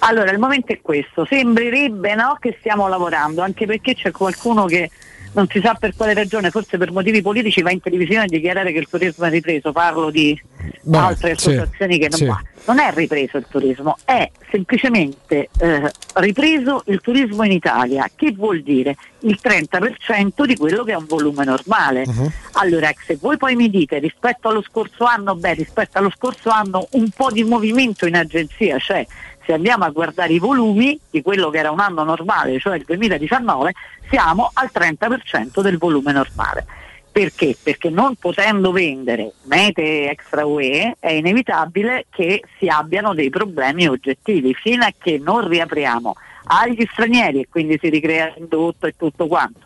Allora, 0.00 0.30
il 0.30 0.38
momento 0.38 0.72
è 0.72 0.80
questo, 0.80 1.24
sembrerebbe 1.24 2.14
no, 2.14 2.36
che 2.40 2.56
stiamo 2.58 2.88
lavorando, 2.88 3.42
anche 3.42 3.66
perché 3.66 3.94
c'è 3.94 4.10
qualcuno 4.10 4.64
che 4.66 4.90
non 5.32 5.46
si 5.48 5.60
sa 5.60 5.74
per 5.74 5.94
quale 5.94 6.14
ragione, 6.14 6.50
forse 6.50 6.78
per 6.78 6.90
motivi 6.90 7.22
politici, 7.22 7.62
va 7.62 7.70
in 7.70 7.80
televisione 7.80 8.24
a 8.24 8.26
dichiarare 8.26 8.72
che 8.72 8.78
il 8.78 8.88
turismo 8.88 9.24
è 9.26 9.30
ripreso, 9.30 9.72
parlo 9.72 10.10
di 10.10 10.40
Beh, 10.82 10.96
altre 10.96 11.36
sì, 11.36 11.50
associazioni 11.50 11.98
che 11.98 12.08
non 12.08 12.18
sì. 12.18 12.24
va. 12.24 12.42
Non 12.66 12.78
è 12.80 12.92
ripreso 12.92 13.38
il 13.38 13.46
turismo, 13.48 13.96
è 14.04 14.30
semplicemente 14.50 15.48
eh, 15.58 15.90
ripreso 16.14 16.82
il 16.86 17.00
turismo 17.00 17.42
in 17.44 17.52
Italia, 17.52 18.10
che 18.14 18.32
vuol 18.32 18.62
dire 18.62 18.96
il 19.20 19.38
30% 19.42 20.44
di 20.44 20.56
quello 20.56 20.84
che 20.84 20.92
è 20.92 20.96
un 20.96 21.06
volume 21.06 21.44
normale. 21.44 22.04
Allora, 22.52 22.90
se 23.06 23.16
voi 23.18 23.38
poi 23.38 23.54
mi 23.54 23.70
dite 23.70 23.98
rispetto 23.98 24.48
allo 24.48 24.62
scorso 24.62 25.04
anno, 25.04 25.34
beh, 25.34 25.54
rispetto 25.54 25.96
allo 25.98 26.10
scorso 26.10 26.50
anno 26.50 26.86
un 26.92 27.08
po' 27.10 27.30
di 27.30 27.42
movimento 27.42 28.06
in 28.06 28.16
agenzia 28.16 28.76
c'è. 28.76 29.06
Se 29.48 29.54
andiamo 29.54 29.86
a 29.86 29.88
guardare 29.88 30.34
i 30.34 30.38
volumi 30.38 31.00
di 31.08 31.22
quello 31.22 31.48
che 31.48 31.56
era 31.56 31.70
un 31.70 31.80
anno 31.80 32.04
normale, 32.04 32.58
cioè 32.58 32.76
il 32.76 32.84
2019, 32.84 33.72
siamo 34.10 34.50
al 34.52 34.68
30% 34.70 35.62
del 35.62 35.78
volume 35.78 36.12
normale. 36.12 36.66
Perché? 37.10 37.56
Perché 37.62 37.88
non 37.88 38.16
potendo 38.16 38.72
vendere 38.72 39.32
mete 39.44 40.10
extra 40.10 40.44
UE 40.44 40.96
è 41.00 41.12
inevitabile 41.12 42.04
che 42.10 42.42
si 42.58 42.68
abbiano 42.68 43.14
dei 43.14 43.30
problemi 43.30 43.88
oggettivi. 43.88 44.52
Fino 44.52 44.84
a 44.84 44.92
che 44.98 45.18
non 45.18 45.48
riapriamo 45.48 46.14
agli 46.48 46.86
stranieri 46.92 47.40
e 47.40 47.48
quindi 47.48 47.78
si 47.80 47.88
ricrea 47.88 48.34
l'indotto 48.36 48.86
e 48.86 48.96
tutto 48.98 49.26
quanto. 49.28 49.60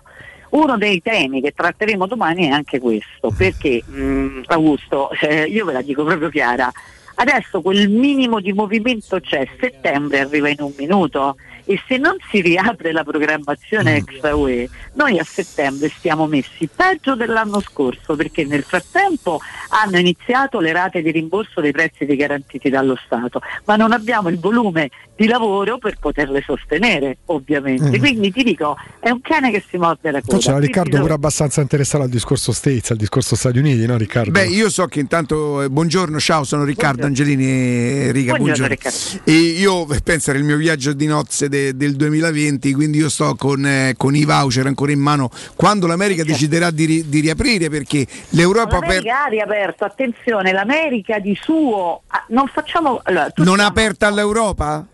Uno 0.51 0.78
dei 0.78 1.02
temi 1.02 1.41
che 1.41 1.51
tratteremo 1.51 2.07
domani 2.07 2.47
è 2.47 2.51
anche 2.51 2.78
questo, 2.78 3.35
perché 3.36 3.83
mh, 3.85 4.43
Augusto, 4.47 5.11
eh, 5.23 5.43
io 5.47 5.65
ve 5.65 5.73
la 5.73 5.83
dico 5.83 6.05
proprio 6.05 6.28
chiara, 6.28 6.70
adesso 7.16 7.60
quel 7.60 7.89
minimo 7.89 8.41
di 8.41 8.52
movimento 8.52 9.20
c'è, 9.20 9.47
settembre 9.58 10.20
arriva 10.20 10.49
in 10.49 10.60
un 10.60 10.73
minuto 10.76 11.36
e 11.65 11.81
se 11.86 11.97
non 11.97 12.16
si 12.31 12.41
riapre 12.41 12.92
la 12.92 13.05
programmazione 13.05 13.97
extra 13.97 14.34
UE, 14.34 14.68
noi 14.94 15.18
a 15.18 15.24
settembre 15.24 15.89
stiamo 15.89 16.26
messi 16.26 16.68
peggio 16.74 17.15
dell'anno 17.15 17.60
scorso 17.60 18.16
perché 18.16 18.44
nel 18.44 18.62
frattempo 18.62 19.41
hanno 19.68 19.99
iniziato 19.99 20.60
le 20.60 20.73
rate 20.73 21.02
di 21.02 21.10
rimborso 21.10 21.60
dei 21.60 21.73
prezzi 21.73 22.05
garantiti 22.16 22.68
dallo 22.68 22.99
Stato, 23.05 23.41
ma 23.65 23.76
non 23.76 23.92
abbiamo 23.92 24.28
il 24.28 24.39
volume 24.39 24.91
di 25.16 25.26
lavoro 25.26 25.78
per 25.78 25.99
poterle 25.99 26.42
sostenere, 26.44 27.18
ovviamente. 27.26 27.97
Mm. 27.97 28.00
Quindi 28.00 28.32
ti 28.32 28.42
dico, 28.42 28.76
è 28.99 29.10
un 29.10 29.20
cane 29.20 29.50
che 29.50 29.62
si 29.68 29.76
morde 29.76 30.10
la 30.10 30.20
coda. 30.20 30.39
C'era 30.39 30.58
Riccardo 30.58 30.99
pure 30.99 31.12
abbastanza 31.12 31.60
interessato 31.60 32.02
al 32.05 32.10
discorso 32.10 32.52
States, 32.52 32.91
al 32.91 32.97
discorso 32.97 33.36
Stati 33.36 33.58
Uniti, 33.58 33.86
no 33.86 33.97
Riccardo? 33.97 34.31
Beh, 34.31 34.47
io 34.47 34.68
so 34.68 34.86
che 34.86 35.00
intanto, 35.00 35.62
eh, 35.62 35.70
buongiorno, 35.70 36.18
ciao, 36.18 36.44
sono 36.44 36.65
Riccardo 36.65 37.07
Angelini 37.07 37.44
e 37.44 38.10
Riga, 38.12 38.34
Buongiorno, 38.34 38.74
buongiorno. 38.74 39.20
E 39.24 39.32
io 39.32 39.89
eh, 39.92 40.00
penso 40.05 40.31
era 40.31 40.39
il 40.39 40.44
mio 40.44 40.57
viaggio 40.57 40.92
di 40.92 41.07
nozze 41.07 41.49
de- 41.49 41.61
del 41.70 41.94
2020, 41.94 42.73
quindi 42.73 42.99
io 42.99 43.08
sto 43.08 43.34
con, 43.36 43.65
eh, 43.65 43.94
con 43.97 44.15
i 44.16 44.24
voucher 44.24 44.66
ancora 44.66 44.92
in 44.92 45.00
mano 45.00 45.31
quando 45.55 45.86
l'America 45.86 46.24
deciderà 46.24 46.70
di, 46.70 46.84
ri- 46.84 47.08
di 47.08 47.20
riaprire 47.20 47.70
perché 47.70 48.07
l'Europa 48.31 48.81
per- 48.81 48.89
L'America 48.89 49.24
ha 49.24 49.28
riaperto, 49.28 49.84
attenzione, 49.84 50.52
l'America 50.52 51.18
di 51.18 51.39
suo 51.41 52.02
ah, 52.08 52.24
non 52.28 52.47
facciamo 52.49 53.00
allora, 53.05 53.31
non 53.36 53.60
è 53.60 53.65
aperta 53.65 54.08
all'Europa? 54.08 54.86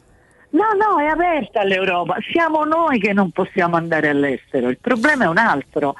No, 0.50 0.64
no, 0.78 0.98
è 0.98 1.06
aperta 1.06 1.60
all'Europa. 1.60 2.16
Siamo 2.30 2.64
noi 2.64 2.98
che 2.98 3.12
non 3.12 3.30
possiamo 3.30 3.76
andare 3.76 4.08
all'estero. 4.08 4.68
Il 4.68 4.78
problema 4.78 5.24
è 5.24 5.28
un 5.28 5.36
altro. 5.36 5.94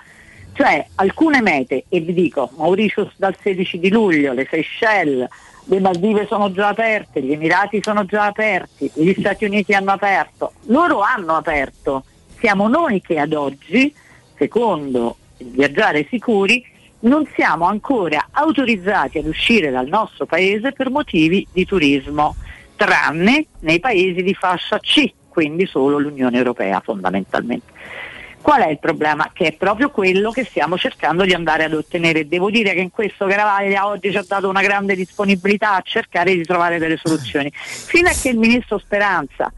Cioè, 0.55 0.87
alcune 0.97 1.41
mete, 1.43 1.85
e 1.89 2.01
vi 2.01 2.13
dico, 2.13 2.51
Mauritius 2.57 3.13
dal 3.17 3.37
16 3.41 3.79
di 3.79 3.91
luglio, 3.91 4.33
le 4.33 4.47
Seychelles, 4.51 5.29
le 5.71 5.81
Maldive 5.81 6.27
sono 6.27 6.51
già 6.51 6.69
aperte, 6.69 7.23
gli 7.23 7.33
Emirati 7.33 7.81
sono 7.83 8.07
già 8.07 8.25
aperti, 8.25 8.91
gli 8.95 9.15
Stati 9.19 9.45
Uniti 9.45 9.75
hanno 9.75 9.93
aperto. 9.93 10.53
Loro 10.67 11.01
hanno 11.01 11.37
aperto. 11.37 12.05
Siamo 12.39 12.69
noi 12.69 13.03
che 13.03 13.19
ad 13.19 13.35
oggi, 13.35 13.93
secondo 14.37 15.17
viaggiare 15.37 16.07
sicuri, 16.09 16.65
non 17.01 17.29
siamo 17.35 17.67
ancora 17.67 18.29
autorizzati 18.31 19.19
ad 19.19 19.27
uscire 19.27 19.71
dal 19.71 19.87
nostro 19.87 20.25
paese 20.25 20.73
per 20.73 20.91
motivi 20.91 21.47
di 21.53 21.67
turismo, 21.67 22.35
tranne 22.75 23.47
nei 23.61 23.79
paesi 23.79 24.23
di 24.23 24.35
fascia 24.35 24.79
C, 24.79 25.13
quindi 25.29 25.67
solo 25.67 25.99
l'Unione 25.99 26.39
Europea 26.39 26.81
fondamentalmente. 26.81 27.77
Qual 28.41 28.63
è 28.63 28.69
il 28.69 28.79
problema? 28.79 29.31
Che 29.33 29.47
è 29.47 29.53
proprio 29.53 29.91
quello 29.91 30.31
che 30.31 30.45
stiamo 30.45 30.79
cercando 30.79 31.25
di 31.25 31.33
andare 31.33 31.65
ad 31.65 31.75
ottenere. 31.75 32.29
Devo 32.29 32.51
dire 32.51 32.73
che 32.73 32.81
in 32.81 32.91
questo 32.91 33.27
Caravaglia 33.27 33.87
oggi 33.87 34.11
ci 34.11 34.17
ha 34.17 34.25
dato 34.27 34.49
una 34.49 34.63
grande 34.63 34.95
disponibilità 34.95 35.75
a 35.75 35.83
cercare 35.83 36.35
di 36.35 36.45
trovare 36.45 36.79
delle 36.79 36.97
soluzioni. 36.97 37.51
Fino 37.53 38.09
a 38.09 38.13
che 38.13 38.29
il 38.31 38.39
ministro 38.39 38.79
Speranza 38.79 39.53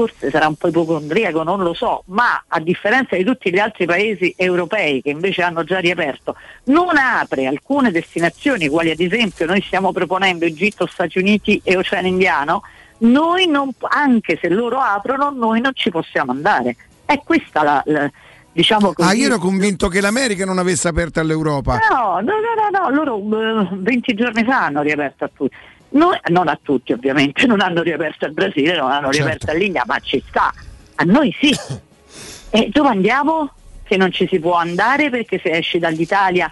forse 0.00 0.30
sarà 0.30 0.46
un 0.46 0.54
po' 0.54 0.68
ipocondriaco, 0.68 1.42
non 1.42 1.60
lo 1.60 1.74
so, 1.74 2.04
ma 2.06 2.44
a 2.46 2.60
differenza 2.60 3.16
di 3.16 3.24
tutti 3.24 3.50
gli 3.50 3.58
altri 3.58 3.86
paesi 3.86 4.32
europei 4.36 5.02
che 5.02 5.10
invece 5.10 5.42
hanno 5.42 5.64
già 5.64 5.78
riaperto, 5.78 6.36
non 6.64 6.96
apre 6.96 7.46
alcune 7.46 7.90
destinazioni, 7.90 8.68
quali 8.68 8.90
ad 8.90 9.00
esempio 9.00 9.46
noi 9.46 9.60
stiamo 9.60 9.92
proponendo 9.92 10.44
Egitto, 10.44 10.86
Stati 10.86 11.18
Uniti 11.18 11.60
e 11.64 11.76
Oceano 11.76 12.06
Indiano, 12.06 12.62
non, 12.98 13.74
anche 13.88 14.38
se 14.40 14.48
loro 14.48 14.78
aprono, 14.78 15.30
noi 15.30 15.60
non 15.60 15.72
ci 15.74 15.90
possiamo 15.90 16.32
andare. 16.32 16.76
È 17.12 17.20
questa 17.24 17.62
la, 17.64 17.82
la- 17.86 18.10
diciamo. 18.52 18.92
Ah, 18.98 19.12
io 19.14 19.26
ero 19.26 19.38
convinto 19.38 19.88
che 19.88 20.00
l'America 20.00 20.44
non 20.44 20.58
avesse 20.58 20.86
aperto 20.86 21.18
all'Europa. 21.18 21.78
No, 21.90 22.20
no, 22.20 22.34
no, 22.38 22.78
no, 22.78 22.88
no, 22.88 22.90
loro 23.18 23.62
eh, 23.62 23.68
20 23.72 24.14
giorni 24.14 24.44
fa 24.44 24.66
hanno 24.66 24.82
riaperto 24.82 25.24
a 25.24 25.30
tutti. 25.34 25.56
Noi- 25.90 26.18
non 26.28 26.46
a 26.46 26.56
tutti 26.62 26.92
ovviamente, 26.92 27.46
non 27.46 27.60
hanno 27.60 27.82
riaperto 27.82 28.26
al 28.26 28.32
Brasile, 28.32 28.76
non 28.76 28.92
hanno 28.92 29.10
Certo. 29.10 29.16
riaperto 29.26 29.50
all'India, 29.50 29.82
ma 29.86 29.98
ci 29.98 30.22
sta. 30.28 30.52
A 30.96 31.04
noi 31.04 31.34
sì. 31.40 31.50
E 32.52 32.68
dove 32.72 32.88
andiamo? 32.88 33.52
Che 33.84 33.96
non 33.96 34.10
ci 34.12 34.26
si 34.28 34.38
può 34.40 34.54
andare 34.54 35.08
perché 35.10 35.40
se 35.42 35.50
esci 35.50 35.78
dall'Italia 35.78 36.50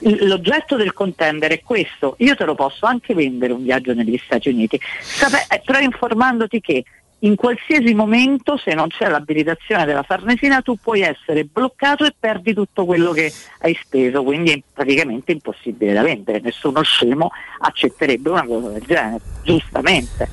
l'oggetto 0.00 0.76
del 0.76 0.92
contender 0.92 1.50
è 1.52 1.60
questo. 1.62 2.14
Io 2.18 2.34
te 2.36 2.44
lo 2.44 2.54
posso 2.54 2.86
anche 2.86 3.14
vendere 3.14 3.52
un 3.52 3.62
viaggio 3.62 3.92
negli 3.94 4.18
Stati 4.24 4.48
Uniti, 4.48 4.80
Sape- 5.00 5.46
eh, 5.48 5.62
però 5.64 5.78
informandoti 5.80 6.60
che 6.60 6.84
in 7.20 7.34
qualsiasi 7.34 7.92
momento, 7.94 8.56
se 8.56 8.72
non 8.72 8.88
c'è 8.88 9.08
l'abilitazione 9.08 9.84
della 9.84 10.02
Farnesina, 10.02 10.62
tu 10.62 10.76
puoi 10.76 11.02
essere 11.02 11.44
bloccato 11.44 12.04
e 12.04 12.14
perdi 12.18 12.54
tutto 12.54 12.86
quello 12.86 13.12
che 13.12 13.30
hai 13.60 13.78
speso, 13.80 14.22
quindi 14.22 14.52
è 14.52 14.62
praticamente 14.72 15.32
impossibile 15.32 15.92
da 15.92 16.02
vendere. 16.02 16.40
Nessuno 16.40 16.82
scemo 16.82 17.30
accetterebbe 17.58 18.30
una 18.30 18.44
cosa 18.44 18.68
del 18.70 18.82
genere, 18.86 19.20
giustamente. 19.42 20.28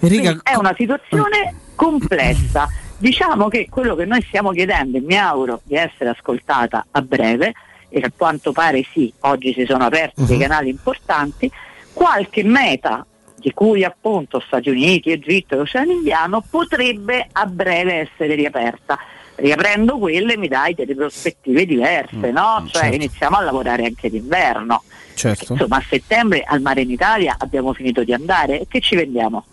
Quindi 0.00 0.40
è 0.42 0.56
una 0.56 0.74
situazione 0.76 1.54
complessa. 1.74 2.68
Diciamo 2.98 3.48
che 3.48 3.68
quello 3.70 3.94
che 3.94 4.04
noi 4.04 4.22
stiamo 4.22 4.50
chiedendo, 4.50 4.96
e 4.96 5.02
mi 5.02 5.16
auguro 5.16 5.60
di 5.62 5.76
essere 5.76 6.10
ascoltata 6.10 6.86
a 6.90 7.02
breve, 7.02 7.52
e 7.88 8.00
a 8.00 8.10
quanto 8.14 8.50
pare 8.50 8.84
sì, 8.90 9.12
oggi 9.20 9.52
si 9.52 9.64
sono 9.64 9.84
aperti 9.84 10.24
dei 10.24 10.38
canali 10.38 10.70
importanti, 10.70 11.48
qualche 11.92 12.42
meta 12.42 13.06
di 13.46 13.52
cui 13.52 13.84
appunto 13.84 14.42
Stati 14.44 14.70
Uniti, 14.70 15.12
Egitto 15.12 15.54
e 15.54 15.58
Oceano 15.58 15.92
Indiano 15.92 16.42
potrebbe 16.50 17.28
a 17.30 17.46
breve 17.46 18.08
essere 18.10 18.34
riaperta. 18.34 18.98
Riaprendo 19.36 19.98
quelle 19.98 20.36
mi 20.36 20.48
dai 20.48 20.74
delle 20.74 20.96
prospettive 20.96 21.64
diverse, 21.64 22.32
no? 22.32 22.66
Cioè 22.68 22.86
iniziamo 22.86 23.36
a 23.36 23.42
lavorare 23.42 23.84
anche 23.84 24.10
d'inverno. 24.10 24.82
Certo. 25.14 25.52
Insomma, 25.52 25.76
a 25.76 25.84
settembre 25.88 26.42
al 26.42 26.60
mare 26.60 26.80
in 26.80 26.90
Italia 26.90 27.36
abbiamo 27.38 27.72
finito 27.72 28.02
di 28.02 28.12
andare 28.12 28.62
e 28.62 28.66
che 28.68 28.80
ci 28.80 28.96
vendiamo? 28.96 29.44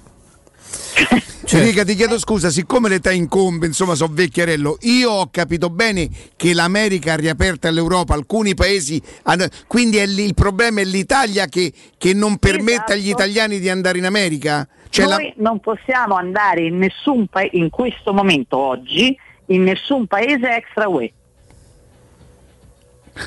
Enrica 1.56 1.84
ti 1.84 1.94
chiedo 1.96 2.18
scusa, 2.18 2.50
siccome 2.50 2.90
l'età 2.90 3.12
incombe, 3.12 3.68
insomma 3.68 3.94
sono 3.94 4.12
vecchierello, 4.14 4.78
io 4.82 5.12
ho 5.12 5.28
capito 5.30 5.70
bene 5.70 6.10
che 6.36 6.54
l'America 6.54 7.14
ha 7.14 7.16
riaperto 7.16 7.68
all'Europa, 7.68 8.16
alcuni 8.16 8.56
paesi, 8.56 9.00
hanno- 9.24 9.46
quindi 9.68 9.98
è 9.98 10.06
lì- 10.08 10.24
il 10.24 10.34
problema 10.34 10.82
è 10.82 10.84
l'Italia 10.84 11.46
che, 11.46 11.72
che 11.98 12.14
non 12.14 12.38
permette 12.38 12.94
agli 12.94 13.10
italiani 13.10 13.60
di 13.60 13.70
andare 13.70 14.00
in 14.00 14.06
America? 14.06 14.68
Cioè 14.90 15.06
la- 15.06 15.18
Noi 15.18 15.34
non 15.38 15.60
possiamo 15.60 16.16
andare 16.16 16.62
in 16.66 16.78
nessun 16.78 17.28
paese, 17.28 17.56
in 17.58 17.70
questo 17.70 18.14
momento 18.14 18.58
oggi, 18.58 19.16
in 19.48 19.64
nessun 19.64 20.08
paese 20.08 20.56
extra 20.56 20.88
UE. 20.88 21.12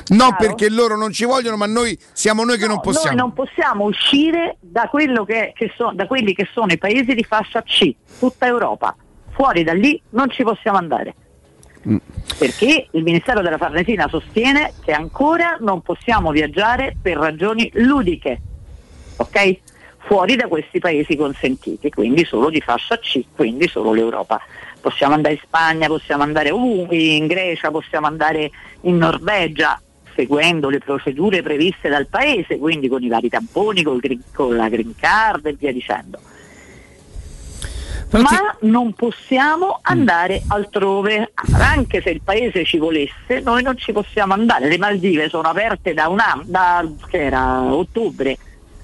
No 0.09 0.35
perché 0.37 0.69
loro 0.69 0.97
non 0.97 1.11
ci 1.11 1.25
vogliono, 1.25 1.57
ma 1.57 1.65
noi 1.65 1.97
siamo 2.13 2.43
noi 2.43 2.57
che 2.57 2.67
non 2.67 2.79
possiamo. 2.79 3.07
Noi 3.07 3.15
non 3.15 3.33
possiamo 3.33 3.85
uscire 3.85 4.57
da, 4.59 4.87
quello 4.89 5.23
che, 5.23 5.53
che 5.55 5.71
so- 5.75 5.91
da 5.93 6.07
quelli 6.07 6.33
che 6.33 6.47
sono 6.51 6.71
i 6.71 6.77
paesi 6.77 7.13
di 7.13 7.23
fascia 7.23 7.61
C, 7.63 7.93
tutta 8.19 8.45
Europa. 8.45 8.95
Fuori 9.31 9.63
da 9.63 9.73
lì 9.73 9.99
non 10.11 10.29
ci 10.29 10.43
possiamo 10.43 10.77
andare. 10.77 11.15
Perché 12.37 12.87
il 12.91 13.03
Ministero 13.03 13.41
della 13.41 13.57
Farnesina 13.57 14.07
sostiene 14.09 14.73
che 14.83 14.91
ancora 14.91 15.57
non 15.61 15.81
possiamo 15.81 16.31
viaggiare 16.31 16.95
per 17.01 17.17
ragioni 17.17 17.69
ludiche, 17.75 18.41
ok? 19.15 19.57
Fuori 19.99 20.35
da 20.35 20.47
questi 20.47 20.79
paesi 20.79 21.15
consentiti, 21.15 21.89
quindi 21.89 22.25
solo 22.25 22.49
di 22.49 22.59
fascia 22.61 22.97
C, 22.97 23.23
quindi 23.33 23.67
solo 23.67 23.93
l'Europa. 23.93 24.41
Possiamo 24.87 25.15
andare 25.15 25.33
in 25.33 25.41
Spagna, 25.43 25.87
possiamo 25.87 26.23
andare 26.23 26.49
ovunque, 26.49 26.95
in 26.95 27.27
Grecia, 27.27 27.71
possiamo 27.71 28.07
andare 28.07 28.49
in 28.83 28.95
Norvegia, 28.95 29.77
seguendo 30.15 30.69
le 30.69 30.79
procedure 30.79 31.41
previste 31.41 31.89
dal 31.89 32.07
paese, 32.07 32.57
quindi 32.57 32.87
con 32.87 33.03
i 33.03 33.09
vari 33.09 33.27
tamponi, 33.27 33.81
green- 33.81 34.23
con 34.33 34.55
la 34.55 34.69
green 34.69 34.95
card 34.95 35.45
e 35.45 35.57
via 35.59 35.73
dicendo. 35.73 36.21
Ma 38.11 38.55
non 38.61 38.93
possiamo 38.93 39.79
andare 39.81 40.43
altrove, 40.47 41.33
anche 41.59 41.99
se 42.01 42.11
il 42.11 42.21
paese 42.21 42.63
ci 42.63 42.77
volesse, 42.77 43.41
noi 43.43 43.63
non 43.63 43.75
ci 43.75 43.91
possiamo 43.91 44.35
andare. 44.35 44.69
Le 44.69 44.77
Maldive 44.77 45.27
sono 45.27 45.49
aperte 45.49 45.93
da 45.93 46.07
un 46.07 46.21
anno, 46.21 46.43
da 46.45 46.89
che 47.09 47.25
era 47.25 47.61
ottobre, 47.61 48.37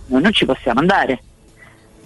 noi 0.08 0.22
non 0.22 0.34
ci 0.34 0.44
possiamo 0.44 0.82
andare. 0.82 1.22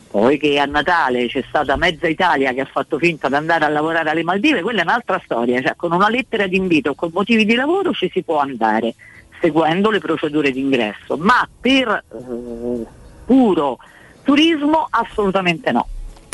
Poi 0.09 0.37
che 0.37 0.57
a 0.59 0.65
Natale 0.65 1.27
c'è 1.27 1.43
stata 1.47 1.75
mezza 1.75 2.07
Italia 2.07 2.53
che 2.53 2.61
ha 2.61 2.65
fatto 2.65 2.97
finta 2.97 3.27
di 3.27 3.35
andare 3.35 3.65
a 3.65 3.69
lavorare 3.69 4.09
alle 4.09 4.23
Maldive, 4.23 4.61
quella 4.61 4.81
è 4.81 4.83
un'altra 4.83 5.21
storia, 5.23 5.61
cioè 5.61 5.75
con 5.75 5.91
una 5.91 6.09
lettera 6.09 6.47
di 6.47 6.55
invito 6.55 6.95
con 6.95 7.09
motivi 7.13 7.45
di 7.45 7.55
lavoro 7.55 7.91
ci 7.91 8.09
si 8.11 8.23
può 8.23 8.39
andare, 8.39 8.95
seguendo 9.41 9.91
le 9.91 9.99
procedure 9.99 10.51
di 10.51 10.61
ingresso, 10.61 11.17
ma 11.17 11.47
per 11.59 12.03
eh, 12.09 12.85
puro 13.25 13.77
turismo 14.23 14.87
assolutamente 14.89 15.71
no. 15.71 15.87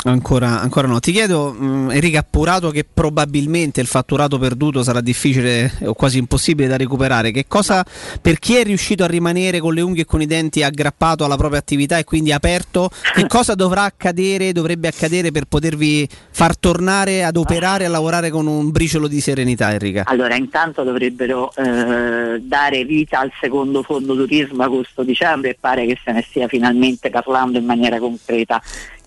Ancora, 0.05 0.59
ancora 0.59 0.87
no. 0.87 0.99
Ti 0.99 1.11
chiedo, 1.13 1.53
mh, 1.53 1.91
Enrica, 1.91 2.19
appurato 2.19 2.71
che 2.71 2.85
probabilmente 2.91 3.79
il 3.79 3.87
fatturato 3.87 4.37
perduto 4.37 4.83
sarà 4.83 4.99
difficile 4.99 5.71
o 5.83 5.93
quasi 5.93 6.17
impossibile 6.17 6.67
da 6.67 6.75
recuperare, 6.75 7.31
che 7.31 7.45
cosa 7.47 7.85
per 8.21 8.39
chi 8.39 8.55
è 8.55 8.63
riuscito 8.63 9.03
a 9.05 9.07
rimanere 9.07 9.59
con 9.59 9.73
le 9.73 9.81
unghie 9.81 10.01
e 10.01 10.05
con 10.05 10.21
i 10.21 10.25
denti 10.25 10.61
aggrappato 10.61 11.23
alla 11.23 11.37
propria 11.37 11.59
attività 11.59 11.97
e 11.97 12.03
quindi 12.03 12.33
aperto, 12.33 12.89
che 13.13 13.27
cosa 13.27 13.55
dovrà 13.55 13.83
accadere, 13.83 14.51
dovrebbe 14.51 14.89
accadere 14.89 15.31
per 15.31 15.45
potervi 15.45 16.07
far 16.31 16.57
tornare 16.57 17.23
ad 17.23 17.37
operare 17.37 17.85
a 17.85 17.89
lavorare 17.89 18.29
con 18.29 18.45
un 18.45 18.71
briciolo 18.71 19.07
di 19.07 19.21
serenità, 19.21 19.71
Enrica? 19.71 20.03
Allora, 20.05 20.35
intanto 20.35 20.83
dovrebbero 20.83 21.53
eh, 21.55 22.41
dare 22.41 22.83
vita 22.83 23.19
al 23.19 23.31
secondo 23.39 23.83
fondo 23.83 24.15
turismo 24.15 24.63
agosto-dicembre 24.63 25.51
e 25.51 25.57
pare 25.57 25.85
che 25.85 25.97
se 26.03 26.11
ne 26.11 26.25
stia 26.27 26.49
finalmente 26.49 27.09
parlando 27.09 27.57
in 27.57 27.65
maniera 27.65 27.99
concreta, 27.99 28.61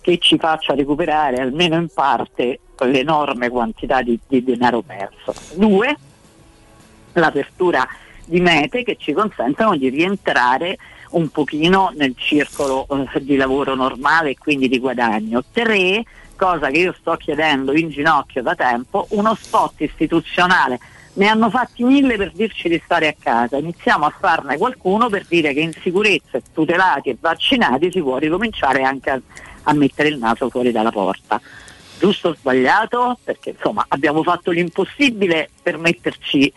che 0.07 0.19
ci 0.19 0.37
faccia 0.37 0.73
recuperare 0.73 1.41
almeno 1.41 1.75
in 1.75 1.89
parte 1.93 2.61
l'enorme 2.79 3.49
quantità 3.49 4.01
di, 4.01 4.17
di 4.25 4.41
denaro 4.41 4.81
perso. 4.81 5.33
Due, 5.55 5.97
l'apertura 7.11 7.85
di 8.23 8.39
mete 8.39 8.83
che 8.83 8.95
ci 8.97 9.11
consentono 9.11 9.75
di 9.75 9.89
rientrare 9.89 10.77
un 11.09 11.27
pochino 11.27 11.91
nel 11.95 12.13
circolo 12.15 12.87
eh, 12.87 13.21
di 13.21 13.35
lavoro 13.35 13.75
normale 13.75 14.29
e 14.29 14.37
quindi 14.37 14.69
di 14.69 14.79
guadagno. 14.79 15.43
Tre, 15.51 16.03
cosa 16.37 16.69
che 16.69 16.77
io 16.77 16.95
sto 16.97 17.17
chiedendo 17.17 17.73
in 17.73 17.89
ginocchio 17.89 18.41
da 18.41 18.55
tempo, 18.55 19.07
uno 19.09 19.35
spot 19.35 19.81
istituzionale. 19.81 20.79
Ne 21.15 21.27
hanno 21.27 21.49
fatti 21.49 21.83
mille 21.83 22.15
per 22.15 22.31
dirci 22.31 22.69
di 22.69 22.79
stare 22.85 23.07
a 23.07 23.15
casa, 23.17 23.57
iniziamo 23.57 24.05
a 24.05 24.13
farne 24.17 24.55
qualcuno 24.55 25.09
per 25.09 25.25
dire 25.27 25.51
che 25.51 25.61
in 25.61 25.73
sicurezza, 25.73 26.39
tutelati 26.53 27.09
e 27.09 27.17
vaccinati 27.19 27.91
si 27.91 28.01
può 28.01 28.17
ricominciare 28.17 28.83
anche 28.83 29.09
a, 29.09 29.21
a 29.67 29.73
mettere 29.73 30.09
il 30.09 30.17
naso 30.17 30.49
fuori 30.49 30.71
dalla 30.71 30.91
porta. 30.91 31.39
Giusto 31.99 32.29
o 32.29 32.35
sbagliato? 32.35 33.17
Perché 33.23 33.51
insomma 33.51 33.85
abbiamo 33.87 34.23
fatto 34.23 34.51
l'impossibile 34.51 35.49
per 35.61 35.77
metterci 35.77 36.51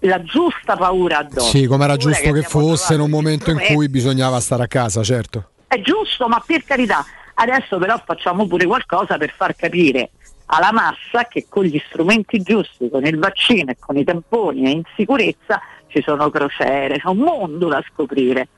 la 0.00 0.22
giusta 0.22 0.76
paura 0.76 1.18
addosso. 1.18 1.48
Sì, 1.48 1.66
come 1.66 1.84
era 1.84 1.96
giusto 1.96 2.22
che 2.22 2.28
abbiamo 2.28 2.48
fosse 2.48 2.94
in 2.94 3.00
un 3.00 3.10
momento 3.10 3.50
in 3.50 3.58
cui 3.58 3.88
bisognava 3.88 4.38
stare 4.40 4.62
a 4.62 4.68
casa, 4.68 5.02
certo. 5.02 5.50
È 5.66 5.80
giusto, 5.80 6.28
ma 6.28 6.42
per 6.44 6.62
carità, 6.64 7.04
adesso 7.34 7.78
però 7.78 8.00
facciamo 8.04 8.46
pure 8.46 8.66
qualcosa 8.66 9.16
per 9.16 9.32
far 9.34 9.56
capire 9.56 10.10
alla 10.46 10.70
massa 10.70 11.26
che 11.28 11.46
con 11.48 11.64
gli 11.64 11.82
strumenti 11.88 12.40
giusti, 12.40 12.88
con 12.88 13.04
il 13.04 13.18
vaccino 13.18 13.72
e 13.72 13.76
con 13.80 13.96
i 13.96 14.04
tamponi 14.04 14.66
e 14.66 14.70
in 14.70 14.82
sicurezza 14.94 15.60
ci 15.88 16.02
sono 16.02 16.30
crociere, 16.30 16.98
c'è 16.98 17.08
un 17.08 17.18
mondo 17.18 17.66
da 17.68 17.82
scoprire. 17.90 18.48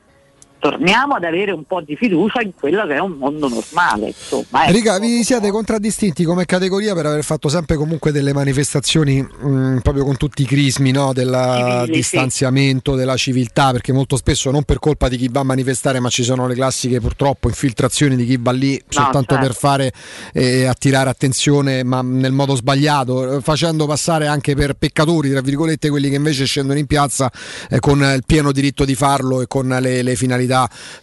Torniamo 0.59 1.15
ad 1.15 1.23
avere 1.23 1.51
un 1.51 1.63
po' 1.63 1.79
di 1.79 1.95
fiducia 1.95 2.41
in 2.41 2.51
quello 2.53 2.85
che 2.85 2.95
è 2.95 2.99
un 2.99 3.13
mondo 3.13 3.47
normale. 3.47 4.07
Insomma, 4.07 4.63
ecco. 4.63 4.67
Enrica, 4.67 4.99
vi 4.99 5.23
siete 5.23 5.49
contraddistinti 5.51 6.25
come 6.25 6.43
categoria 6.43 6.93
per 6.93 7.05
aver 7.05 7.23
fatto 7.23 7.47
sempre 7.47 7.77
comunque 7.77 8.11
delle 8.11 8.33
manifestazioni 8.33 9.21
mh, 9.21 9.79
proprio 9.81 10.03
con 10.03 10.17
tutti 10.17 10.41
i 10.41 10.45
crismi 10.45 10.91
no, 10.91 11.13
del 11.13 11.85
distanziamento, 11.87 12.95
della 12.95 13.15
civiltà, 13.15 13.71
perché 13.71 13.93
molto 13.93 14.17
spesso 14.17 14.51
non 14.51 14.63
per 14.63 14.79
colpa 14.79 15.07
di 15.07 15.15
chi 15.15 15.29
va 15.31 15.39
a 15.39 15.43
manifestare, 15.43 16.01
ma 16.01 16.09
ci 16.09 16.23
sono 16.23 16.45
le 16.45 16.55
classiche 16.55 16.99
purtroppo 16.99 17.47
infiltrazioni 17.47 18.17
di 18.17 18.25
chi 18.25 18.37
va 18.37 18.51
lì 18.51 18.81
soltanto 18.89 19.35
certo. 19.35 19.47
per 19.47 19.55
fare 19.55 19.93
e 20.33 20.65
attirare 20.65 21.09
attenzione, 21.09 21.83
ma 21.83 22.01
nel 22.01 22.33
modo 22.33 22.55
sbagliato, 22.55 23.37
eh, 23.37 23.41
facendo 23.41 23.85
passare 23.85 24.27
anche 24.27 24.55
per 24.55 24.73
peccatori, 24.73 25.29
tra 25.29 25.39
virgolette, 25.39 25.89
quelli 25.89 26.09
che 26.09 26.15
invece 26.15 26.43
scendono 26.43 26.79
in 26.79 26.85
piazza 26.85 27.31
eh, 27.69 27.79
con 27.79 27.99
il 28.01 28.23
pieno 28.25 28.51
diritto 28.51 28.83
di 28.83 28.95
farlo 28.95 29.39
e 29.39 29.47
con 29.47 29.67
le, 29.79 30.01
le 30.01 30.15
finalità 30.17 30.47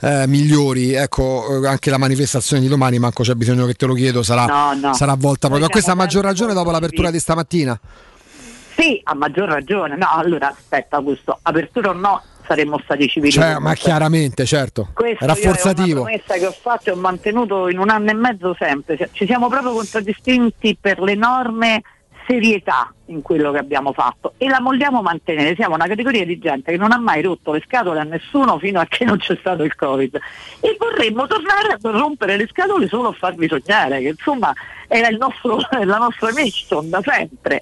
eh, 0.01 0.27
migliori. 0.27 0.95
Ecco, 0.95 1.63
eh, 1.63 1.69
anche 1.69 1.91
la 1.91 1.99
manifestazione 1.99 2.63
di 2.63 2.69
domani, 2.69 2.99
manco 2.99 3.23
c'è 3.23 3.35
bisogno 3.35 3.67
che 3.67 3.75
te 3.75 3.87
lo 3.87 3.95
chiedo, 3.95 4.23
sarà, 4.23 4.47
No, 4.47 4.75
no. 4.89 4.95
sarà 4.95 5.15
volta 5.15 5.47
proprio 5.49 5.67
a 5.67 5.71
questa 5.71 5.93
a 5.93 5.95
maggior 5.95 6.25
ragione 6.25 6.55
dopo 6.55 6.71
l'apertura 6.71 7.11
di 7.11 7.19
stamattina. 7.19 7.79
Sì, 8.77 9.01
a 9.05 9.15
maggior 9.15 9.49
ragione. 9.49 9.97
No, 9.97 10.09
allora 10.13 10.51
aspetta 10.51 10.97
Augusto, 10.97 11.39
apertura 11.43 11.91
o 11.91 11.93
no 11.95 12.23
saremmo 12.47 12.79
stati 12.85 13.09
civili. 13.09 13.33
Cioè, 13.33 13.59
ma 13.59 13.75
chiaramente, 13.75 14.45
certo, 14.45 14.89
Questo 14.93 15.27
rafforzativo. 15.27 16.07
è 16.07 16.13
una 16.13 16.21
promessa 16.23 16.35
che 16.35 16.47
ho 16.47 16.55
fatto 16.59 16.91
e 16.91 16.93
ho 16.93 16.97
mantenuto 16.97 17.69
in 17.69 17.79
un 17.79 17.91
anno 17.91 18.11
e 18.11 18.15
mezzo 18.15 18.55
sempre. 18.59 19.11
Ci 19.13 19.27
siamo 19.27 19.49
proprio 19.49 19.73
contraddistinti 19.73 20.77
per 20.81 21.01
l'enorme 21.01 21.83
serietà 22.27 22.93
in 23.07 23.23
quello 23.23 23.53
che 23.53 23.59
abbiamo 23.59 23.93
fatto 23.93 24.35
e 24.37 24.49
la 24.49 24.59
vogliamo 24.61 25.01
mantenere. 25.03 25.55
Siamo 25.55 25.75
una 25.75 25.87
categoria 25.87 26.25
di 26.25 26.39
gente 26.39 26.73
che 26.73 26.79
non 26.79 26.93
ha 26.93 26.99
mai 26.99 27.23
rotto 27.23 27.53
le 27.53 27.63
scatole 27.65 28.01
a 28.01 28.05
nessuno 28.05 28.59
fino 28.59 28.81
a 28.81 28.87
che 28.87 29.05
non 29.05 29.19
c'è 29.19 29.37
stato 29.39 29.63
il 29.63 29.75
Covid 29.75 30.19
e 30.61 30.77
vorremmo 30.79 31.27
tornare 31.27 31.73
a 31.73 31.79
rompere 31.83 32.37
le 32.37 32.47
scatole 32.49 32.89
solo 32.89 33.09
a 33.09 33.13
farvi 33.13 33.49
sognare, 33.49 34.01
che 34.01 34.09
insomma 34.09 34.53
era 34.89 35.09
nostro, 35.11 35.59
la 35.85 35.99
nostra 35.99 36.33
mission 36.33 36.91
da 36.91 37.01
sempre. 37.03 37.61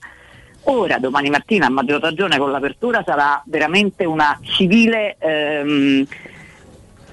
Ora, 0.67 0.99
domani 0.99 1.29
mattina, 1.29 1.67
a 1.67 1.71
maggior 1.71 2.01
ragione 2.01 2.39
con 2.39 2.51
l'apertura, 2.51 3.03
sarà 3.05 3.43
veramente 3.45 4.07
una 4.07 4.39
civile 4.43 5.17
ehm, 5.19 6.07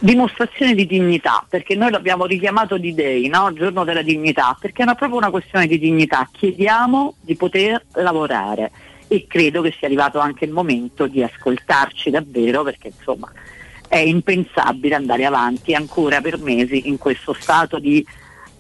dimostrazione 0.02 0.74
di 0.74 0.88
dignità, 0.88 1.46
perché 1.48 1.76
noi 1.76 1.92
l'abbiamo 1.92 2.26
richiamato 2.26 2.78
di 2.78 2.94
Day, 2.94 3.28
no? 3.28 3.54
giorno 3.54 3.84
della 3.84 4.02
dignità, 4.02 4.58
perché 4.60 4.84
è 4.84 4.96
proprio 4.96 5.18
una 5.18 5.30
questione 5.30 5.68
di 5.68 5.78
dignità. 5.78 6.28
Chiediamo 6.32 7.16
di 7.22 7.36
poter 7.36 7.86
lavorare 7.94 8.72
e 9.08 9.28
credo 9.28 9.62
che 9.62 9.74
sia 9.78 9.88
arrivato 9.88 10.18
anche 10.18 10.46
il 10.46 10.52
momento 10.52 11.06
di 11.06 11.22
ascoltarci 11.22 12.10
davvero, 12.10 12.64
perché 12.64 12.88
insomma 12.88 13.32
è 13.88 13.98
impensabile 13.98 14.96
andare 14.96 15.26
avanti 15.26 15.76
ancora 15.76 16.20
per 16.20 16.40
mesi 16.40 16.88
in 16.88 16.98
questo 16.98 17.34
stato 17.34 17.78
di 17.78 18.04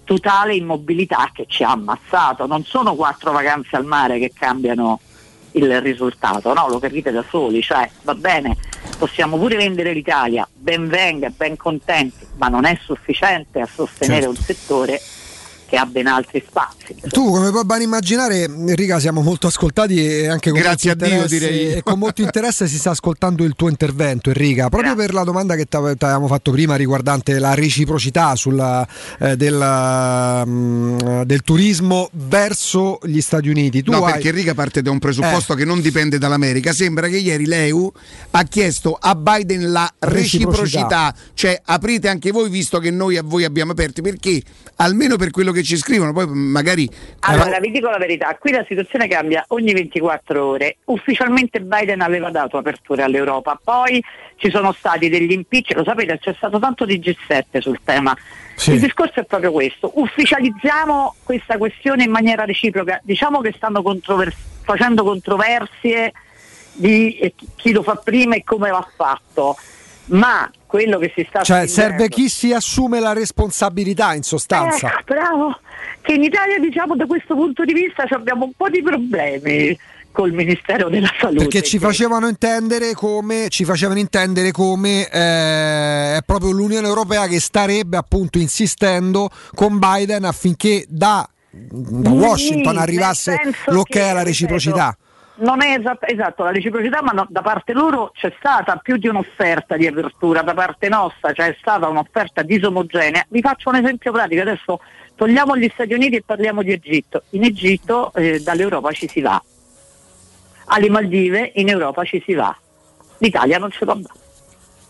totale 0.04 0.54
immobilità 0.54 1.32
che 1.34 1.46
ci 1.48 1.64
ha 1.64 1.72
ammazzato. 1.72 2.46
Non 2.46 2.64
sono 2.66 2.94
quattro 2.94 3.32
vacanze 3.32 3.76
al 3.76 3.86
mare 3.86 4.20
che 4.20 4.32
cambiano 4.32 5.00
il 5.54 5.82
risultato, 5.82 6.54
no? 6.54 6.68
Lo 6.70 6.80
capite 6.80 7.12
da 7.12 7.24
soli, 7.30 7.62
cioè 7.62 7.90
va 8.04 8.16
bene, 8.16 8.56
possiamo 8.98 9.38
pure 9.38 9.56
vendere 9.56 9.94
l'Italia, 9.94 10.48
ben 10.54 10.88
venga, 10.88 11.30
ben 11.30 11.58
contenti, 11.58 12.26
ma 12.38 12.48
non 12.48 12.66
è 12.66 12.78
sufficiente 12.82 13.60
a 13.60 13.68
sostenere 13.68 14.22
Certo. 14.24 14.30
un 14.30 14.36
settore 14.36 15.02
che 15.72 15.78
ha 15.78 15.86
ben 15.86 16.06
altri 16.06 16.44
spazi. 16.46 16.94
Tu, 17.08 17.32
come 17.32 17.50
puoi 17.50 17.64
ben 17.64 17.82
immaginare, 17.82 18.44
Enrica, 18.44 19.00
siamo 19.00 19.22
molto 19.22 19.48
ascoltati 19.48 20.06
e 20.06 20.28
anche 20.28 20.50
con 20.50 20.60
Grazie 20.60 20.90
molto 20.98 21.06
a 21.06 21.08
Dio, 21.08 21.28
direi. 21.28 21.72
E 21.76 21.82
con 21.82 21.98
molto 21.98 22.22
interesse 22.22 22.68
si 22.68 22.78
sta 22.78 22.90
ascoltando 22.90 23.46
il 23.46 23.54
tuo 23.56 23.70
intervento, 23.70 24.32
Enrica, 24.32 24.68
proprio 24.68 24.96
per 24.96 25.14
la 25.14 25.24
domanda 25.24 25.56
che 25.56 25.64
ti 25.68 25.78
avevamo 25.78 26.28
fatto 26.28 26.52
prima 26.52 26.76
riguardante 26.76 27.40
la 27.40 27.54
reciprocità 27.54 28.36
sulla, 28.36 28.86
eh, 29.20 29.38
del, 29.38 30.44
mm, 30.46 31.22
del 31.22 31.42
turismo 31.42 32.10
verso 32.12 33.00
gli 33.04 33.22
Stati 33.22 33.48
Uniti. 33.48 33.82
Tu 33.82 33.92
no, 33.92 34.04
hai- 34.04 34.12
perché 34.12 34.28
Enrica 34.28 34.54
parte 34.54 34.82
da 34.82 34.92
un 34.92 35.00
presupposto 35.00 35.54
che 35.54 35.64
non 35.64 35.80
dipende 35.80 36.18
dall'America. 36.18 36.74
Sembra 36.74 37.08
che 37.08 37.16
ieri 37.16 37.46
l'EU 37.46 37.90
ha 38.32 38.44
chiesto 38.44 38.98
a 39.00 39.16
Biden 39.16 39.72
la 39.72 39.90
reciprocità, 40.00 41.14
Reciprocità. 41.14 41.16
cioè 41.34 41.62
aprite 41.64 42.10
anche 42.10 42.32
voi 42.32 42.50
visto 42.50 42.80
che 42.80 42.92
noi 42.92 43.16
a 43.16 43.24
voi 43.24 43.46
abbiamo 43.46 43.72
aperti, 43.72 44.02
perché 44.02 44.42
almeno 44.76 45.16
per 45.16 45.32
quello 45.32 45.54
che 45.54 45.61
ci 45.64 45.78
scrivono, 45.78 46.14
poi 46.14 46.28
magari... 46.28 46.90
Allora, 47.22 47.60
vi 47.60 47.72
dico 47.72 47.90
la 47.90 47.98
verità, 47.98 48.36
qui 48.40 48.52
la 48.52 48.66
situazione 48.68 49.08
cambia 49.08 49.44
ogni 49.50 49.74
24 49.74 50.46
ore. 50.46 50.78
Ufficialmente 50.86 51.62
Biden 51.62 52.02
aveva 52.02 52.30
dato 52.30 52.58
apertura 52.58 53.06
all'Europa, 53.06 53.60
poi 53.62 54.04
ci 54.36 54.50
sono 54.50 54.74
stati 54.74 55.10
degli 55.10 55.32
impicci, 55.32 55.74
lo 55.74 55.84
sapete, 55.84 56.18
c'è 56.20 56.34
stato 56.36 56.60
tanto 56.60 56.86
di 56.86 57.00
G7 57.00 57.60
sul 57.60 57.80
tema. 57.84 58.16
Sì. 58.56 58.74
Il 58.74 58.80
discorso 58.80 59.20
è 59.20 59.24
proprio 59.24 59.52
questo, 59.52 59.92
ufficializziamo 59.96 61.16
questa 61.24 61.58
questione 61.58 62.04
in 62.04 62.12
maniera 62.12 62.46
reciproca, 62.46 63.00
diciamo 63.04 63.42
che 63.42 63.54
stanno 63.56 63.82
controver- 63.82 64.36
facendo 64.62 65.04
controversie 65.04 66.12
di 66.74 67.18
eh, 67.18 67.34
chi 67.56 67.72
lo 67.72 67.84
fa 67.84 67.96
prima 67.96 68.36
e 68.36 68.44
come 68.44 68.70
va 68.70 68.88
fatto, 68.96 69.58
ma 70.06 70.50
quello 70.66 70.98
che 70.98 71.12
si 71.16 71.26
sta 71.28 71.44
Cioè, 71.44 71.68
serve 71.68 72.08
chi 72.10 72.30
si 72.30 72.54
assume 72.54 73.00
la 73.00 73.14
responsabilità, 73.14 74.14
in 74.14 74.24
sostanza. 74.24 74.88
Ecco, 74.88 75.14
bravo, 75.14 75.60
che 76.02 76.14
in 76.14 76.24
Italia 76.24 76.60
diciamo 76.60 76.96
da 76.96 77.06
questo 77.06 77.36
punto 77.36 77.64
di 77.64 77.74
vista 77.74 78.06
abbiamo 78.10 78.46
un 78.46 78.54
po' 78.56 78.70
di 78.70 78.82
problemi 78.82 79.78
col 80.12 80.32
Ministero 80.32 80.90
della 80.90 81.12
Salute. 81.20 81.44
Perché 81.44 81.62
ci 81.62 81.80
facevano 81.80 82.28
intendere 82.28 82.94
come, 82.94 83.48
ci 83.50 83.64
facevano 83.64 84.00
intendere 84.00 84.52
come 84.52 85.10
eh, 85.10 86.18
è 86.18 86.20
proprio 86.26 86.52
l'Unione 86.52 86.88
Europea 86.88 87.28
che 87.28 87.40
starebbe 87.40 87.98
appunto 87.98 88.38
insistendo 88.38 89.30
con 89.56 89.80
Biden 89.80 90.26
affinché 90.26 90.86
da, 90.88 91.28
da 91.50 92.10
Sì, 92.10 92.16
Washington 92.16 92.74
nel 92.74 92.84
arrivasse 92.84 93.38
l'ok 93.68 93.96
alla 93.96 94.24
reciprocità. 94.24 94.96
Non 95.42 95.64
è 95.64 95.76
esat- 95.80 96.08
esatto 96.08 96.44
la 96.44 96.52
reciprocità, 96.52 97.02
ma 97.02 97.14
no- 97.14 97.26
da 97.28 97.42
parte 97.42 97.74
loro 97.74 98.12
c'è 98.14 98.32
stata 98.38 98.76
più 98.76 98.98
di 98.98 99.08
un'offerta 99.08 99.76
di 99.76 99.88
apertura, 99.88 100.44
da 100.44 100.54
parte 100.54 100.88
nostra 100.88 101.34
c'è 101.34 101.56
stata 101.60 101.88
un'offerta 101.88 102.44
disomogenea. 102.44 103.26
Vi 103.28 103.42
faccio 103.42 103.70
un 103.70 103.78
esempio 103.78 104.12
pratico, 104.12 104.42
adesso 104.42 104.82
togliamo 105.16 105.58
gli 105.58 105.68
Stati 105.74 105.94
Uniti 105.94 106.18
e 106.18 106.24
parliamo 106.24 106.62
di 106.62 106.72
Egitto. 106.72 107.24
In 107.32 107.44
Egitto 107.44 108.14
eh, 108.14 108.40
dall'Europa 108.40 108.92
ci 108.92 109.08
si 109.08 109.20
va, 109.22 109.42
alle 110.66 110.90
Maldive 110.90 111.54
in 111.56 111.70
Europa 111.70 112.04
ci 112.04 112.22
si 112.24 112.36
va, 112.36 112.56
l'Italia 113.18 113.58
non 113.58 113.72
ce 113.72 113.86
lo 113.86 114.00
va. 114.00 114.10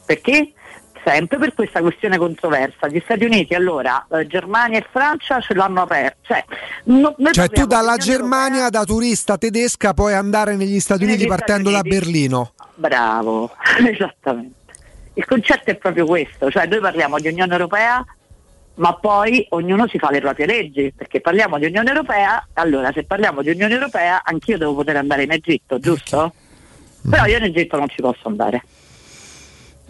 Perché? 0.05 0.51
Sempre 1.03 1.37
per 1.37 1.53
questa 1.53 1.81
questione 1.81 2.17
controversa. 2.17 2.87
Gli 2.87 3.01
Stati 3.03 3.23
Uniti 3.25 3.55
allora, 3.55 4.05
eh, 4.11 4.27
Germania 4.27 4.79
e 4.79 4.85
Francia 4.91 5.39
ce 5.41 5.53
l'hanno 5.55 5.81
aperto. 5.81 6.17
Cioè, 6.21 6.45
no- 6.85 7.15
Cioè 7.31 7.49
tu 7.49 7.65
dalla 7.65 7.97
Germania 7.97 8.69
da 8.69 8.83
turista 8.83 9.37
tedesca 9.37 9.93
puoi 9.93 10.13
andare 10.13 10.55
negli 10.55 10.79
Stati 10.79 11.03
Uniti 11.03 11.19
Negli 11.19 11.27
partendo 11.27 11.69
Stati 11.69 11.89
da 11.89 11.95
Uniti. 11.95 12.05
Berlino. 12.05 12.53
Bravo, 12.75 13.51
esattamente. 13.87 14.59
Il 15.13 15.25
concetto 15.25 15.71
è 15.71 15.75
proprio 15.75 16.05
questo, 16.05 16.49
cioè 16.49 16.67
noi 16.67 16.79
parliamo 16.79 17.19
di 17.19 17.27
Unione 17.27 17.51
Europea, 17.51 18.05
ma 18.75 18.93
poi 18.93 19.45
ognuno 19.49 19.87
si 19.87 19.97
fa 19.97 20.09
le 20.09 20.21
proprie 20.21 20.45
leggi, 20.45 20.93
perché 20.95 21.19
parliamo 21.19 21.57
di 21.57 21.65
Unione 21.65 21.89
Europea, 21.89 22.47
allora 22.53 22.91
se 22.93 23.03
parliamo 23.03 23.41
di 23.41 23.49
Unione 23.49 23.73
Europea 23.73 24.21
anch'io 24.23 24.57
devo 24.57 24.73
poter 24.73 24.95
andare 24.95 25.23
in 25.23 25.31
Egitto, 25.31 25.79
giusto? 25.79 26.33
Però 27.09 27.25
io 27.25 27.37
in 27.37 27.43
Egitto 27.43 27.77
non 27.77 27.89
ci 27.89 28.01
posso 28.01 28.27
andare. 28.27 28.63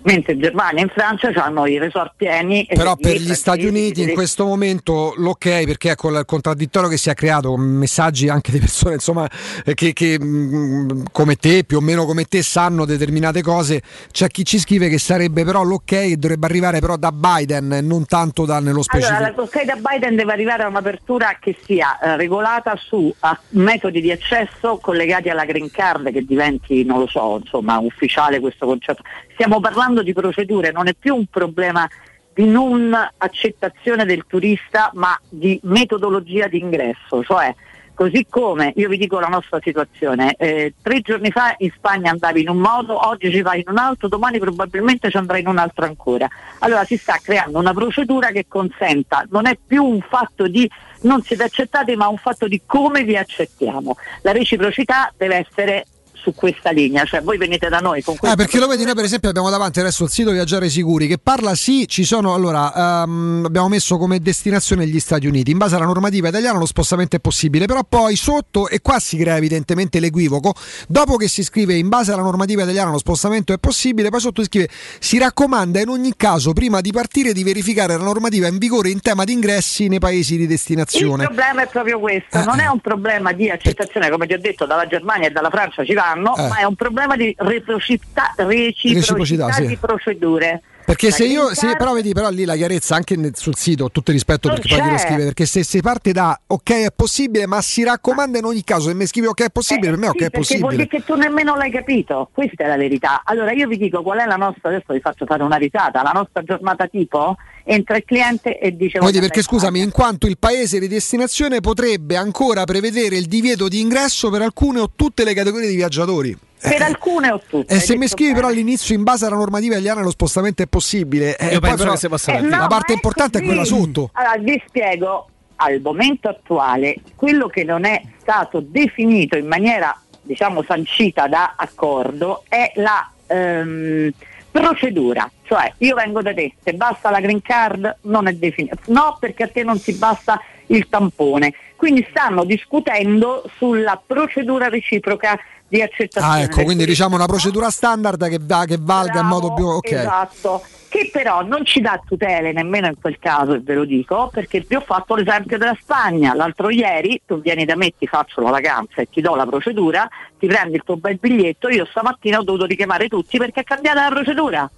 Mentre 0.04 0.34
in 0.34 0.42
Germania 0.42 0.80
e 0.80 0.84
in 0.84 0.90
Francia 0.90 1.32
hanno 1.44 1.68
i 1.68 1.78
resort 1.78 2.14
pieni. 2.16 2.64
e 2.64 2.76
Però 2.76 2.96
per 2.96 3.18
gli 3.18 3.34
Stati 3.34 3.66
Uniti 3.66 4.02
in 4.02 4.14
questo 4.14 4.46
momento 4.46 5.14
l'ok, 5.18 5.64
perché 5.66 5.92
ecco 5.92 6.10
il 6.10 6.24
contraddittorio 6.26 6.90
che 6.90 6.98
si 6.98 7.10
è 7.10 7.14
creato 7.14 7.50
con 7.50 7.62
messaggi 7.62 8.28
anche 8.28 8.52
di 8.52 8.60
persone 8.60 8.96
insomma, 8.96 9.30
eh, 9.64 9.74
che, 9.76 9.94
che, 9.94 10.20
mh, 10.20 11.04
come 11.12 11.36
te, 11.36 11.64
più 11.64 11.78
o 11.78 11.82
meno 11.82 12.06
come 12.06 12.26
te, 12.26 12.42
sanno 12.42 12.86
determinate 12.86 13.42
cose, 13.42 13.82
c'è 14.12 14.28
chi 14.28 14.44
ci 14.44 14.58
scrive 14.58 14.90
che 14.90 14.98
sarebbe 14.98 15.44
però 15.44 15.64
l'ok 15.64 15.92
che 15.92 16.18
dovrebbe 16.18 16.46
arrivare 16.46 16.80
però 16.80 16.96
da 16.96 17.12
Biden 17.12 17.74
e 17.74 17.82
non 17.82 18.06
tanto 18.06 18.46
da, 18.46 18.60
nello 18.60 18.82
specifico. 18.82 19.18
Allora, 19.18 19.34
la 19.36 19.42
ok 19.42 19.64
da 19.66 19.76
Biden 19.76 20.16
deve 20.16 20.32
arrivare 20.32 20.64
a 20.64 20.68
un'apertura 20.68 21.38
che 21.38 21.58
sia 21.66 22.00
eh, 22.00 22.16
regolata 22.16 22.78
su 22.78 23.14
a 23.20 23.38
metodi 23.50 24.00
di 24.00 24.10
accesso 24.10 24.78
collegati 24.78 25.28
alla 25.28 25.44
green 25.44 25.70
card 25.70 26.14
che 26.14 26.24
diventi, 26.24 26.86
non 26.86 27.00
lo 27.00 27.08
so, 27.08 27.40
insomma, 27.42 27.78
ufficiale 27.80 28.40
questo 28.40 28.66
concetto. 28.66 29.04
Stiamo 29.34 29.60
parlando 29.60 29.91
di 30.02 30.14
procedure, 30.14 30.72
non 30.72 30.88
è 30.88 30.94
più 30.98 31.16
un 31.16 31.26
problema 31.26 31.88
di 32.34 32.46
non 32.46 32.96
accettazione 33.18 34.06
del 34.06 34.24
turista, 34.26 34.90
ma 34.94 35.20
di 35.28 35.60
metodologia 35.64 36.48
di 36.48 36.60
ingresso, 36.60 37.22
cioè 37.24 37.54
Così 38.02 38.26
come 38.28 38.74
io 38.78 38.90
vi 38.90 38.98
dico 38.98 39.20
la 39.20 39.28
nostra 39.28 39.60
situazione, 39.62 40.34
eh, 40.40 40.74
tre 40.82 41.02
giorni 41.02 41.30
fa 41.30 41.54
in 41.60 41.72
Spagna 41.76 42.10
andavi 42.10 42.42
in 42.42 42.50
un 42.50 42.58
modo, 42.58 43.08
oggi 43.08 43.30
ci 43.30 43.44
vai 43.44 43.60
in 43.60 43.70
un 43.70 43.78
altro, 43.78 44.08
domani 44.08 44.40
probabilmente 44.40 45.12
ci 45.12 45.18
andrai 45.18 45.42
in 45.42 45.48
un 45.48 45.60
altro 45.60 45.86
ancora. 45.86 46.28
Allora 46.62 46.84
si 46.84 46.98
sta 46.98 47.20
creando 47.22 47.60
una 47.60 47.76
procedura 47.76 48.30
che 48.30 48.46
consenta, 48.48 49.24
non 49.30 49.46
è 49.46 49.56
più 49.64 49.84
un 49.86 50.02
fatto 50.02 50.48
di 50.48 50.68
non 51.02 51.22
siete 51.22 51.44
accettati, 51.44 51.96
ma 51.96 52.08
un 52.08 52.18
fatto 52.18 52.48
di 52.48 52.62
come 52.66 53.04
vi 53.04 53.16
accettiamo. 53.16 53.96
La 54.24 54.32
reciprocità 54.32 55.14
deve 55.16 55.36
essere 55.36 55.86
su 56.22 56.34
questa 56.34 56.72
linea, 56.72 57.04
cioè 57.06 57.22
voi 57.22 57.38
venite 57.38 57.68
da 57.70 57.80
noi 57.80 58.02
con 58.02 58.16
Eh, 58.16 58.18
questa 58.20 58.36
perché 58.36 58.60
lo 58.60 58.68
vedi, 58.68 58.84
noi 58.84 58.94
per 58.96 59.04
esempio 59.04 59.30
abbiamo 59.30 59.50
davanti 59.50 59.80
adesso 59.80 60.04
il 60.04 60.10
sito 60.10 60.32
Viaggiare 60.32 60.70
Sicuri 60.70 61.08
che 61.08 61.18
parla 61.18 61.56
sì, 61.56 61.88
ci 61.88 62.04
sono, 62.04 62.34
allora 62.34 63.04
ehm, 63.04 63.44
abbiamo 63.46 63.70
messo 63.70 63.98
come 63.98 64.20
destinazione 64.20 64.86
gli 64.88 65.00
Stati 65.00 65.28
Uniti, 65.28 65.52
in 65.52 65.58
base 65.58 65.76
alla 65.76 65.86
normativa 65.86 66.28
italiana 66.28 66.60
lo 66.60 66.66
spostamento 66.66 67.16
è 67.16 67.20
possibile, 67.20 67.66
però 67.66 67.82
poi 67.88 68.16
sotto, 68.16 68.68
e 68.68 68.82
qua 68.82 69.00
si 69.00 69.18
crea 69.18 69.36
evidentemente 69.38 70.00
l'equivoco, 70.00 70.54
dopo 70.88 71.18
che 71.18 71.28
si 71.28 71.44
scrive 71.44 71.74
in 71.76 71.90
base 71.90 72.12
alla 72.12 72.22
normativa 72.22 72.62
italiana 72.64 72.92
lo 72.92 73.00
spostamento 73.00 73.54
è 73.54 73.58
possibile, 73.58 74.10
poi 74.10 74.20
sotto 74.20 74.42
si 74.42 74.48
scrive 74.48 74.70
si 75.00 75.18
raccomanda 75.18 75.80
in 75.80 75.90
ogni 75.90 76.14
caso 76.16 76.54
prima 76.54 76.82
di 76.82 76.92
partire 76.92 77.34
di 77.34 77.44
verificare 77.44 77.98
la 77.98 78.04
normativa 78.04 78.48
in 78.48 78.58
vigore 78.58 78.90
in 78.90 79.02
tema 79.02 79.24
di 79.24 79.34
ingressi 79.34 79.88
nei 79.88 80.00
paesi 80.00 80.36
di 80.36 80.44
Il 80.44 80.48
destinazione. 80.50 81.26
problema 81.26 81.64
è 81.64 81.68
proprio 81.68 82.00
questo, 82.00 82.44
non 82.44 82.60
è 82.60 82.68
un 82.68 82.80
problema 82.80 83.32
di 83.32 83.50
accettazione, 83.50 84.10
come 84.10 84.28
ti 84.28 84.34
ho 84.34 84.40
detto, 84.40 84.66
dalla 84.66 84.86
Germania 84.88 85.28
e 85.28 85.32
dalla 85.32 85.50
Francia 85.50 85.84
ci 85.84 85.94
vanno, 86.14 86.36
Eh. 86.38 86.48
ma 86.48 86.58
è 86.58 86.64
un 86.64 86.76
problema 86.76 87.16
di 87.16 87.34
reciprocità, 87.38 88.34
reciprocità, 88.38 89.46
Reciprocità, 89.46 89.52
sì. 89.52 89.66
di 89.68 89.78
procedure. 89.78 90.62
Perché 90.86 91.12
se 91.12 91.26
io, 91.26 91.54
se, 91.54 91.76
però 91.78 91.94
vedi, 91.94 92.12
però 92.14 92.30
lì 92.30 92.44
la 92.46 92.56
chiarezza 92.56 92.96
anche 92.96 93.18
sul 93.34 93.56
sito, 93.56 93.90
tutto 93.92 94.12
il 94.12 94.18
rispetto 94.18 94.48
Non 94.48 94.58
perché 94.58 94.74
poi 94.76 94.84
chi 94.84 94.90
lo 94.92 94.96
c'è. 94.98 95.06
scrive, 95.08 95.24
perché 95.24 95.46
se 95.46 95.64
si 95.64 95.80
parte 95.82 96.12
da 96.12 96.40
ok 96.48 96.70
è 96.72 96.92
possibile, 96.96 97.46
ma 97.48 97.62
si 97.62 97.84
raccomanda 97.84 98.38
in 98.40 98.46
ogni 98.46 98.64
caso, 98.64 98.90
se 98.90 98.94
mi 98.96 99.06
scrivi 99.06 99.28
ok 99.28 99.42
è 99.44 99.50
possibile, 99.50 99.90
per 99.92 100.00
me 100.00 100.06
Eh, 100.08 100.10
ok 100.10 100.18
sì, 100.18 100.24
è 100.24 100.30
vuol 100.30 100.42
possibile. 100.42 100.76
dire 100.76 100.88
che 100.88 101.04
tu 101.06 101.16
nemmeno 101.16 101.56
l'hai 101.56 101.72
capito, 101.72 102.30
questa 102.34 102.64
è 102.64 102.68
la 102.68 102.78
verità. 102.78 103.22
Allora 103.24 103.52
io 103.54 103.68
vi 103.68 103.78
dico 103.78 104.02
qual 104.02 104.20
è 104.20 104.26
la 104.26 104.36
nostra, 104.36 104.70
adesso 104.70 104.94
vi 104.94 105.00
faccio 105.00 105.26
fare 105.26 105.44
una 105.44 105.56
risata, 105.58 106.02
la 106.02 106.12
nostra 106.14 106.44
giornata 106.44 106.88
tipo, 106.88 107.36
entra 107.64 107.96
il 107.98 108.04
cliente 108.06 108.60
e 108.60 108.76
dice... 108.76 109.00
Vedi, 109.00 109.06
"Voglio 109.12 109.20
perché 109.22 109.42
scusami, 109.42 109.80
in 109.82 109.92
quanto 109.92 110.28
il 110.28 110.38
paese 110.38 110.80
di 110.80 110.88
destinazione 110.88 111.60
potrebbe 111.62 112.16
ancora 112.18 112.64
prevedere 112.66 113.16
il 113.18 113.28
divieto 113.28 113.68
di 113.68 113.80
ingresso 113.80 114.30
per 114.30 114.42
alcune 114.42 114.80
o 114.80 114.92
tutte 114.96 115.24
le 115.24 115.34
categorie 115.34 115.70
di 115.70 115.76
viaggiatori. 115.76 116.38
Per 116.62 116.82
alcune 116.82 117.32
o 117.32 117.40
tutte. 117.40 117.74
E 117.74 117.78
hai 117.78 117.82
se 117.82 117.98
mi 117.98 118.08
scrivi 118.08 118.34
però 118.34 118.48
all'inizio 118.48 118.94
in 118.96 119.04
base 119.04 119.26
alla 119.26 119.36
normativa 119.36 119.74
italiana 119.74 120.02
lo 120.02 120.12
spostamento 120.12 120.62
è 120.62 120.68
possibile, 120.68 121.36
eh, 121.38 121.46
Io 121.54 121.60
poi 121.60 121.70
penso 121.70 121.84
però 121.86 122.10
possa 122.10 122.38
Eh, 122.38 122.42
no, 122.42 122.50
la 122.58 122.68
parte 122.68 122.94
importante 122.94 123.40
è 123.40 123.42
così. 123.42 123.54
quella 123.54 123.66
sotto. 123.66 124.10
Allora 124.14 124.38
vi 124.40 124.64
spiego, 124.68 125.30
al 125.56 125.80
momento 125.82 126.30
attuale, 126.30 126.96
quello 127.16 127.48
che 127.48 127.64
non 127.64 127.86
è 127.86 128.02
stato 128.20 128.60
definito 128.60 129.38
in 129.38 129.48
maniera, 129.48 130.00
diciamo, 130.22 130.64
sancita 130.64 131.28
da 131.28 131.56
accordo 131.58 132.44
è 132.48 132.72
la 132.76 133.12
ehm, 133.28 134.12
procedura, 134.52 135.30
cioè 135.44 135.74
io 135.78 135.96
vengo 135.96 136.22
da 136.22 136.34
te, 136.34 136.54
se 136.64 136.74
basta 136.74 137.10
la 137.10 137.22
green 137.22 137.42
card 137.42 137.98
non 138.02 138.28
è 138.28 138.34
definito, 138.34 138.76
no 138.88 139.18
perché 139.20 139.44
a 139.44 139.48
te 139.48 139.64
non 139.64 139.82
ti 139.82 139.94
basta 139.94 140.42
il 140.68 140.88
tampone, 140.90 141.54
quindi 141.78 142.06
stanno 142.10 142.44
discutendo 142.44 143.44
sulla 143.58 144.02
procedura 144.06 144.68
reciproca 144.68 145.40
di 145.72 145.82
accettazione. 145.82 146.42
Ah, 146.42 146.44
ecco, 146.44 146.64
quindi 146.64 146.86
diciamo 146.86 147.16
una 147.16 147.28
procedura 147.28 147.70
standard 147.70 148.28
che, 148.28 148.40
va- 148.42 148.66
che 148.66 148.78
valga 148.78 149.22
in 149.22 149.28
modo 149.28 149.54
più. 149.54 149.66
Ok. 149.66 149.92
Esatto, 149.92 150.62
che 150.90 151.10
però 151.10 151.44
non 151.44 151.64
ci 151.64 151.80
dà 151.80 152.02
tutele 152.06 152.52
nemmeno 152.52 152.88
in 152.88 152.96
quel 153.00 153.18
caso, 153.20 153.54
e 153.54 153.60
ve 153.62 153.76
lo 153.76 153.86
dico, 153.86 154.30
perché 154.34 154.66
vi 154.68 154.76
ho 154.76 154.82
fatto 154.82 155.16
l'esempio 155.16 155.58
della 155.58 155.78
Spagna. 155.80 156.34
L'altro 156.34 156.70
ieri 156.70 157.22
tu 157.26 157.40
vieni 157.40 157.64
da 157.64 157.78
me, 157.78 157.94
ti 157.98 158.06
faccio 158.06 158.42
la 158.42 158.50
vacanza 158.50 159.02
e 159.02 159.08
ti 159.10 159.22
do 159.22 159.34
la 159.36 159.46
procedura, 159.46 160.10
ti 160.38 160.48
prendi 160.48 160.76
il 160.76 160.84
tuo 160.84 160.98
bel 160.98 161.18
biglietto, 161.18 161.70
io 161.70 161.86
stamattina 161.86 162.40
ho 162.40 162.44
dovuto 162.44 162.66
richiamare 162.66 163.08
tutti 163.08 163.38
perché 163.38 163.62
è 163.62 163.64
cambiata 163.64 164.10
la 164.10 164.14
procedura. 164.14 164.70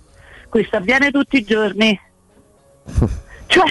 Questo 0.48 0.76
avviene 0.76 1.10
tutti 1.10 1.38
i 1.38 1.44
giorni. 1.44 2.00
Cioè, 3.46 3.70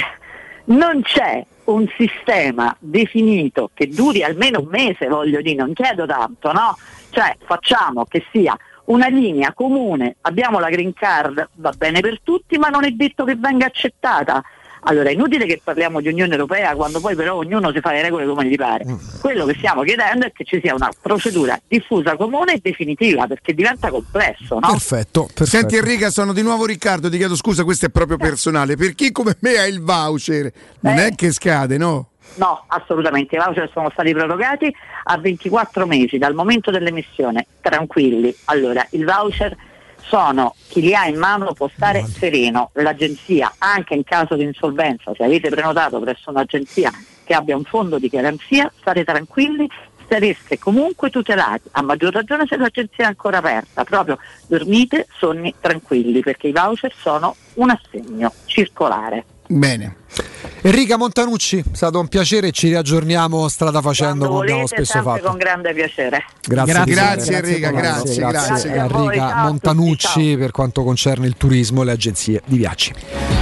non 0.64 1.02
c'è 1.02 1.44
un 1.64 1.88
sistema 1.96 2.76
definito 2.78 3.70
che 3.74 3.88
duri 3.88 4.22
almeno 4.22 4.60
un 4.60 4.68
mese, 4.68 5.08
voglio 5.08 5.40
dire, 5.40 5.56
non 5.56 5.72
chiedo 5.72 6.06
tanto, 6.06 6.52
no? 6.52 6.76
Cioè, 7.12 7.36
facciamo 7.44 8.06
che 8.06 8.24
sia 8.32 8.56
una 8.86 9.06
linea 9.08 9.52
comune, 9.52 10.16
abbiamo 10.22 10.58
la 10.58 10.70
green 10.70 10.94
card, 10.94 11.50
va 11.56 11.72
bene 11.76 12.00
per 12.00 12.20
tutti, 12.22 12.56
ma 12.56 12.68
non 12.68 12.84
è 12.84 12.90
detto 12.90 13.24
che 13.24 13.36
venga 13.36 13.66
accettata. 13.66 14.42
Allora 14.84 15.10
è 15.10 15.12
inutile 15.12 15.46
che 15.46 15.60
parliamo 15.62 16.00
di 16.00 16.08
Unione 16.08 16.32
Europea 16.32 16.74
quando 16.74 16.98
poi 16.98 17.14
però 17.14 17.36
ognuno 17.36 17.70
si 17.70 17.78
fa 17.78 17.92
le 17.92 18.02
regole 18.02 18.26
come 18.26 18.46
gli 18.46 18.56
pare. 18.56 18.84
Quello 19.20 19.44
che 19.44 19.54
stiamo 19.56 19.82
chiedendo 19.82 20.26
è 20.26 20.32
che 20.32 20.42
ci 20.42 20.58
sia 20.60 20.74
una 20.74 20.90
procedura 21.00 21.56
diffusa, 21.68 22.16
comune 22.16 22.54
e 22.54 22.58
definitiva, 22.60 23.28
perché 23.28 23.54
diventa 23.54 23.90
complesso, 23.90 24.58
no? 24.58 24.68
Perfetto, 24.70 25.26
perfetto. 25.26 25.44
Senti 25.44 25.76
Enrica, 25.76 26.10
sono 26.10 26.32
di 26.32 26.42
nuovo 26.42 26.66
Riccardo, 26.66 27.08
ti 27.08 27.16
chiedo 27.18 27.36
scusa, 27.36 27.62
questo 27.62 27.86
è 27.86 27.90
proprio 27.90 28.16
personale. 28.16 28.74
Per 28.74 28.94
chi 28.96 29.12
come 29.12 29.36
me 29.40 29.56
ha 29.58 29.66
il 29.66 29.80
voucher, 29.80 30.50
non 30.80 30.98
Eh. 30.98 31.06
è 31.08 31.14
che 31.14 31.30
scade, 31.30 31.76
no? 31.76 32.08
No, 32.36 32.64
assolutamente, 32.68 33.36
i 33.36 33.38
voucher 33.38 33.70
sono 33.72 33.90
stati 33.90 34.12
prorogati 34.12 34.74
a 35.04 35.18
24 35.18 35.86
mesi 35.86 36.18
dal 36.18 36.34
momento 36.34 36.70
dell'emissione, 36.70 37.46
tranquilli. 37.60 38.34
Allora, 38.46 38.86
il 38.90 39.04
voucher 39.04 39.56
sono 40.02 40.54
chi 40.68 40.80
li 40.80 40.94
ha 40.94 41.06
in 41.06 41.16
mano 41.16 41.52
può 41.52 41.70
stare 41.74 42.04
sereno, 42.06 42.70
l'agenzia 42.74 43.52
anche 43.58 43.94
in 43.94 44.04
caso 44.04 44.34
di 44.34 44.42
insolvenza, 44.42 45.12
se 45.14 45.24
avete 45.24 45.48
prenotato 45.48 46.00
presso 46.00 46.30
un'agenzia 46.30 46.90
che 47.24 47.34
abbia 47.34 47.56
un 47.56 47.64
fondo 47.64 47.98
di 47.98 48.08
garanzia, 48.08 48.70
state 48.80 49.04
tranquilli, 49.04 49.68
sareste 50.08 50.58
comunque 50.58 51.08
tutelati, 51.08 51.68
a 51.72 51.82
maggior 51.82 52.12
ragione 52.12 52.46
se 52.46 52.56
l'agenzia 52.56 53.04
è 53.04 53.06
ancora 53.06 53.38
aperta, 53.38 53.84
proprio 53.84 54.18
dormite 54.46 55.06
sonni 55.16 55.54
tranquilli 55.60 56.20
perché 56.20 56.48
i 56.48 56.52
voucher 56.52 56.92
sono 56.94 57.34
un 57.54 57.70
assegno 57.70 58.32
circolare. 58.46 59.24
Bene. 59.46 60.00
Enrica 60.64 60.96
Montanucci, 60.96 61.58
è 61.58 61.62
stato 61.72 61.98
un 61.98 62.06
piacere, 62.06 62.52
ci 62.52 62.68
riaggiorniamo 62.68 63.48
strada 63.48 63.80
facendo 63.80 64.28
come 64.28 64.42
abbiamo 64.42 64.66
spesso 64.68 65.02
fatto. 65.02 65.26
con 65.26 65.36
grande 65.36 65.74
piacere. 65.74 66.24
Grazie, 66.40 66.72
Grazie, 66.72 66.94
Presidente. 66.94 67.48
Enrica, 67.48 67.70
grazie, 67.72 68.24
grazie. 68.24 68.78
a 68.78 68.84
Enrica 68.84 69.34
Montanucci 69.42 70.36
per 70.38 70.52
quanto 70.52 70.84
concerne 70.84 71.26
il 71.26 71.34
turismo 71.36 71.82
e 71.82 71.86
le 71.86 71.90
agenzie 71.90 72.42
di 72.44 72.58
viaggi. 72.58 72.94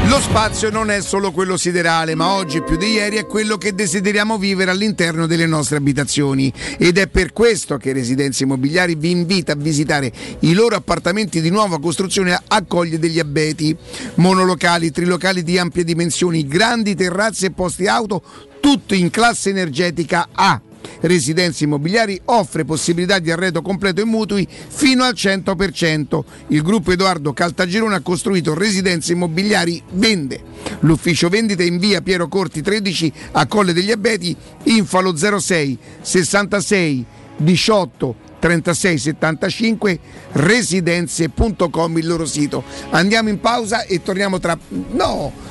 Lo 0.07 0.18
spazio 0.18 0.70
non 0.70 0.90
è 0.90 1.02
solo 1.02 1.31
quello 1.31 1.58
siderale, 1.58 2.15
ma 2.15 2.32
oggi 2.32 2.62
più 2.62 2.78
di 2.78 2.92
ieri 2.92 3.16
è 3.16 3.26
quello 3.26 3.58
che 3.58 3.74
desideriamo 3.74 4.39
vivere 4.39 4.70
all'interno 4.70 5.26
delle 5.26 5.47
nostre 5.47 5.76
abitazioni. 5.76 6.50
Ed 6.78 6.97
è 6.97 7.07
per 7.07 7.34
questo 7.34 7.76
che 7.76 7.92
Residenze 7.92 8.44
Immobiliari 8.44 8.94
vi 8.94 9.10
invita 9.10 9.52
a 9.52 9.57
visitare 9.57 10.10
i 10.40 10.55
loro 10.55 10.74
appartamenti 10.74 11.42
di 11.42 11.50
nuova 11.50 11.78
costruzione 11.78 12.32
a 12.32 12.42
Accoglie 12.49 12.99
degli 12.99 13.18
Abeti. 13.18 13.76
Monolocali, 14.15 14.90
trilocali 14.90 15.42
di 15.42 15.58
ampie 15.58 15.84
dimensioni, 15.84 16.47
grandi 16.47 16.59
terrazze 16.94 17.47
e 17.47 17.50
posti 17.52 17.86
auto, 17.86 18.22
tutto 18.60 18.94
in 18.94 19.10
classe 19.10 19.50
energetica 19.50 20.28
A. 20.32 20.60
Residenze 21.00 21.64
Immobiliari 21.64 22.20
offre 22.26 22.64
possibilità 22.64 23.18
di 23.18 23.30
arredo 23.30 23.62
completo 23.62 24.00
e 24.00 24.05
mutui 24.05 24.47
fino 24.48 25.05
al 25.05 25.14
100%. 25.14 26.22
Il 26.48 26.62
gruppo 26.62 26.92
Edoardo 26.92 27.32
Caltagirone 27.32 27.97
ha 27.97 28.00
costruito 28.00 28.55
Residenze 28.55 29.12
Immobiliari 29.12 29.82
Vende. 29.92 30.42
L'ufficio 30.80 31.28
vendita 31.28 31.62
in 31.62 31.78
via 31.78 32.02
Piero 32.02 32.28
Corti 32.28 32.60
13 32.60 33.12
a 33.32 33.47
Colle 33.47 33.72
degli 33.72 33.90
Abeti, 33.90 34.36
info 34.64 34.98
allo 34.98 35.16
06 35.16 35.78
66 36.00 37.06
18 37.36 38.14
36 38.40 38.98
75 38.98 40.00
residenze.com 40.32 41.98
il 41.98 42.06
loro 42.06 42.26
sito. 42.26 42.64
Andiamo 42.90 43.28
in 43.28 43.40
pausa 43.40 43.84
e 43.84 44.02
torniamo 44.02 44.39
tra 44.39 44.58
No! 44.92 45.50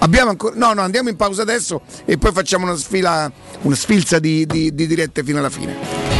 Abbiamo 0.00 0.30
ancora 0.30 0.54
No, 0.56 0.72
no, 0.72 0.82
andiamo 0.82 1.08
in 1.08 1.16
pausa 1.16 1.42
adesso 1.42 1.82
e 2.04 2.18
poi 2.18 2.32
facciamo 2.32 2.64
una 2.66 2.76
sfila 2.76 3.30
una 3.62 3.74
sfilza 3.74 4.18
di, 4.18 4.46
di- 4.46 4.74
di 4.74 4.86
dirette 4.86 5.22
fino 5.22 5.38
alla 5.38 5.50
fine. 5.50 6.19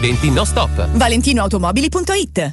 20 0.00 0.30
no 0.30 0.44
stop. 0.44 0.70
ValentinoAutomobili.it 0.94 2.52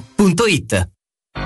maestroturismo.it. 0.17 0.87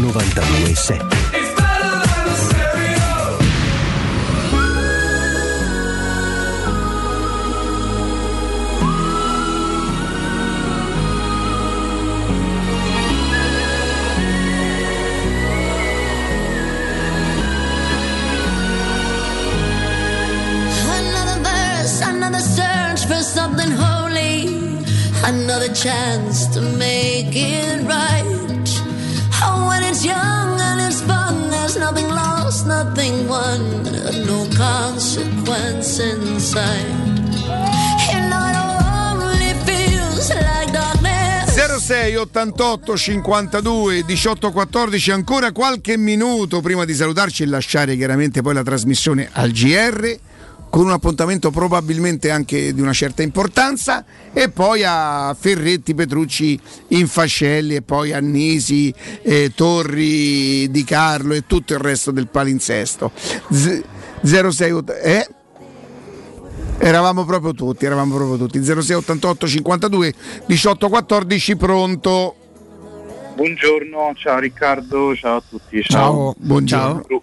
92.7 0.00 1.27
another 25.28 25.68
chance 25.74 26.46
to 26.46 26.60
make 26.60 27.36
it 27.36 27.82
right. 27.86 28.68
Oh, 29.42 29.68
when 29.68 29.82
it's 29.84 30.02
young 30.02 30.58
and 30.58 30.80
it's 30.80 31.02
fun, 31.02 31.50
there's 31.50 31.76
nothing 31.76 32.08
lost, 32.08 32.66
nothing 32.66 33.28
won, 33.28 33.60
no 34.24 34.48
consequence 34.56 36.00
inside. 36.00 36.86
You 38.10 38.20
know, 38.30 38.42
it 38.48 38.56
only 38.56 39.52
feels 39.68 40.30
like 40.30 40.72
darkness. 40.72 41.54
06 41.54 42.16
88 42.16 42.96
52 42.96 44.04
18 44.06 44.50
14 44.50 45.10
ancora 45.10 45.52
qualche 45.52 45.98
minuto 45.98 46.62
prima 46.62 46.86
di 46.86 46.94
salutarci 46.94 47.42
e 47.42 47.46
lasciare 47.46 47.96
chiaramente 47.96 48.40
poi 48.40 48.54
la 48.54 48.62
trasmissione 48.62 49.28
al 49.32 49.50
GR 49.50 50.27
con 50.70 50.84
un 50.84 50.90
appuntamento 50.92 51.50
probabilmente 51.50 52.30
anche 52.30 52.74
di 52.74 52.80
una 52.80 52.92
certa 52.92 53.22
importanza 53.22 54.04
e 54.32 54.50
poi 54.50 54.82
a 54.84 55.34
Ferretti, 55.38 55.94
Petrucci, 55.94 56.58
Infascelli 56.88 57.76
e 57.76 57.82
poi 57.82 58.12
a 58.12 58.18
Nisi, 58.20 58.92
eh, 59.22 59.52
Torri, 59.54 60.70
Di 60.70 60.84
Carlo 60.84 61.34
e 61.34 61.46
tutto 61.46 61.72
il 61.72 61.80
resto 61.80 62.10
del 62.10 62.28
palinsesto. 62.28 63.10
Z- 63.50 63.82
06 64.22 64.70
ott- 64.72 64.90
eh? 65.02 65.26
Eravamo 66.80 67.24
proprio 67.24 67.52
tutti, 67.54 67.86
eravamo 67.86 68.14
proprio 68.14 68.36
tutti. 68.36 68.62
06 68.62 68.94
88 68.96 69.46
52 69.48 70.14
18 70.46 70.88
14 70.88 71.56
pronto. 71.56 72.34
Buongiorno, 73.34 74.12
ciao 74.16 74.38
Riccardo, 74.38 75.14
ciao 75.16 75.36
a 75.36 75.42
tutti. 75.48 75.82
Ciao, 75.82 76.34
buongiorno. 76.38 77.02
Bru- 77.06 77.22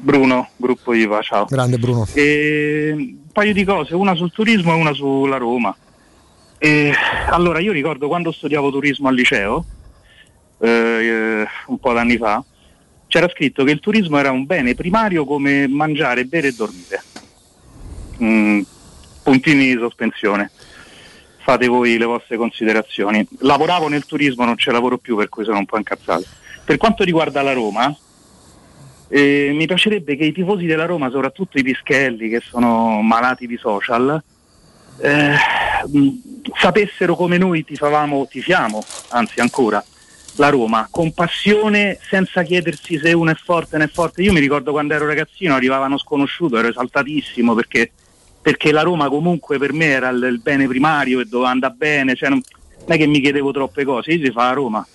Bruno, 0.00 0.50
gruppo 0.56 0.92
IVA, 0.92 1.20
ciao. 1.22 1.44
Grande 1.46 1.78
Bruno. 1.78 2.06
E 2.12 2.92
un 2.94 3.32
paio 3.32 3.52
di 3.52 3.64
cose, 3.64 3.94
una 3.94 4.14
sul 4.14 4.32
turismo 4.32 4.72
e 4.72 4.76
una 4.76 4.92
sulla 4.92 5.36
Roma. 5.36 5.76
E, 6.58 6.92
allora, 7.28 7.58
io 7.58 7.72
ricordo 7.72 8.08
quando 8.08 8.32
studiavo 8.32 8.70
turismo 8.70 9.08
al 9.08 9.14
liceo, 9.14 9.64
eh, 10.58 10.68
eh, 10.68 11.46
un 11.66 11.78
po' 11.78 11.92
d'anni 11.92 12.16
fa, 12.16 12.42
c'era 13.08 13.28
scritto 13.28 13.64
che 13.64 13.72
il 13.72 13.80
turismo 13.80 14.18
era 14.18 14.30
un 14.30 14.46
bene 14.46 14.74
primario 14.74 15.24
come 15.24 15.68
mangiare, 15.68 16.24
bere 16.24 16.48
e 16.48 16.52
dormire. 16.52 17.02
Mm, 18.22 18.60
puntini 19.22 19.74
di 19.74 19.78
sospensione. 19.78 20.50
Fate 21.38 21.66
voi 21.66 21.96
le 21.98 22.06
vostre 22.06 22.36
considerazioni. 22.36 23.26
Lavoravo 23.40 23.88
nel 23.88 24.04
turismo, 24.04 24.44
non 24.44 24.56
ce 24.56 24.72
lavoro 24.72 24.98
più, 24.98 25.16
per 25.16 25.28
cui 25.28 25.44
sono 25.44 25.58
un 25.58 25.66
po' 25.66 25.76
incazzato. 25.76 26.24
Per 26.64 26.76
quanto 26.76 27.04
riguarda 27.04 27.42
la 27.42 27.52
Roma, 27.52 27.96
eh, 29.08 29.50
mi 29.52 29.66
piacerebbe 29.66 30.16
che 30.16 30.24
i 30.24 30.32
tifosi 30.32 30.66
della 30.66 30.86
Roma, 30.86 31.10
soprattutto 31.10 31.58
i 31.58 31.62
pischelli 31.62 32.28
che 32.28 32.40
sono 32.40 33.00
malati 33.02 33.46
di 33.46 33.56
social, 33.56 34.22
eh, 34.98 35.34
mh, 35.86 36.08
sapessero 36.58 37.14
come 37.14 37.38
noi 37.38 37.64
tifavamo, 37.64 38.26
tifiamo, 38.28 38.84
anzi 39.08 39.40
ancora, 39.40 39.82
la 40.36 40.48
Roma, 40.48 40.88
con 40.90 41.12
passione, 41.12 41.98
senza 42.02 42.42
chiedersi 42.42 42.98
se 42.98 43.12
uno 43.12 43.30
è 43.30 43.34
forte 43.34 43.76
o 43.76 43.78
non 43.78 43.86
è 43.86 43.90
forte. 43.90 44.22
Io 44.22 44.32
mi 44.32 44.40
ricordo 44.40 44.72
quando 44.72 44.94
ero 44.94 45.06
ragazzino, 45.06 45.54
arrivavano 45.54 45.98
sconosciuto, 45.98 46.58
ero 46.58 46.68
esaltatissimo 46.68 47.54
perché, 47.54 47.90
perché 48.42 48.72
la 48.72 48.82
Roma 48.82 49.08
comunque 49.08 49.58
per 49.58 49.72
me 49.72 49.86
era 49.86 50.08
il, 50.08 50.22
il 50.22 50.40
bene 50.40 50.66
primario 50.66 51.20
e 51.20 51.24
doveva 51.24 51.50
andare 51.50 51.74
bene, 51.76 52.14
cioè 52.14 52.28
non, 52.28 52.42
non 52.78 52.92
è 52.92 52.96
che 52.98 53.06
mi 53.06 53.20
chiedevo 53.20 53.50
troppe 53.50 53.84
cose, 53.84 54.12
io 54.12 54.24
si 54.24 54.30
fa 54.30 54.50
a 54.50 54.52
Roma. 54.52 54.86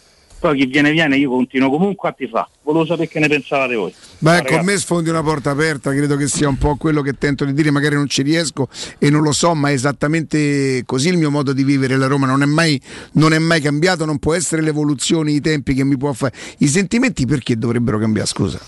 Poi 0.41 0.57
chi 0.57 0.65
viene 0.65 0.89
viene, 0.89 1.17
io 1.17 1.29
continuo 1.29 1.69
comunque 1.69 2.09
a 2.09 2.13
tifare. 2.13 2.47
Volevo 2.63 2.83
sapere 2.83 3.07
che 3.07 3.19
ne 3.19 3.27
pensavate 3.27 3.75
voi. 3.75 3.93
Beh, 4.17 4.37
Ragazzi, 4.37 4.55
con 4.55 4.65
me 4.65 4.77
sfondi 4.77 5.09
una 5.09 5.21
porta 5.21 5.51
aperta, 5.51 5.91
credo 5.91 6.15
che 6.15 6.27
sia 6.27 6.47
un 6.47 6.57
po' 6.57 6.77
quello 6.77 7.03
che 7.03 7.13
tento 7.13 7.45
di 7.45 7.53
dire, 7.53 7.69
magari 7.69 7.93
non 7.93 8.07
ci 8.07 8.23
riesco 8.23 8.67
e 8.97 9.11
non 9.11 9.21
lo 9.21 9.33
so, 9.33 9.53
ma 9.53 9.69
è 9.69 9.73
esattamente 9.73 10.81
così 10.83 11.09
il 11.09 11.17
mio 11.17 11.29
modo 11.29 11.53
di 11.53 11.63
vivere 11.63 11.95
la 11.95 12.07
Roma, 12.07 12.25
non 12.25 12.41
è 12.41 12.47
mai, 12.47 12.81
non 13.13 13.33
è 13.33 13.37
mai 13.37 13.61
cambiato, 13.61 14.03
non 14.03 14.17
può 14.17 14.33
essere 14.33 14.63
l'evoluzione, 14.63 15.31
i 15.31 15.41
tempi 15.41 15.75
che 15.75 15.83
mi 15.83 15.95
può 15.95 16.11
fare. 16.11 16.33
I 16.57 16.67
sentimenti 16.67 17.27
perché 17.27 17.55
dovrebbero 17.55 17.99
cambiare, 17.99 18.27
scusa? 18.27 18.59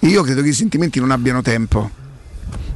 Io 0.00 0.22
credo 0.22 0.42
che 0.42 0.48
i 0.48 0.52
sentimenti 0.52 1.00
non 1.00 1.10
abbiano 1.10 1.40
tempo. 1.40 2.07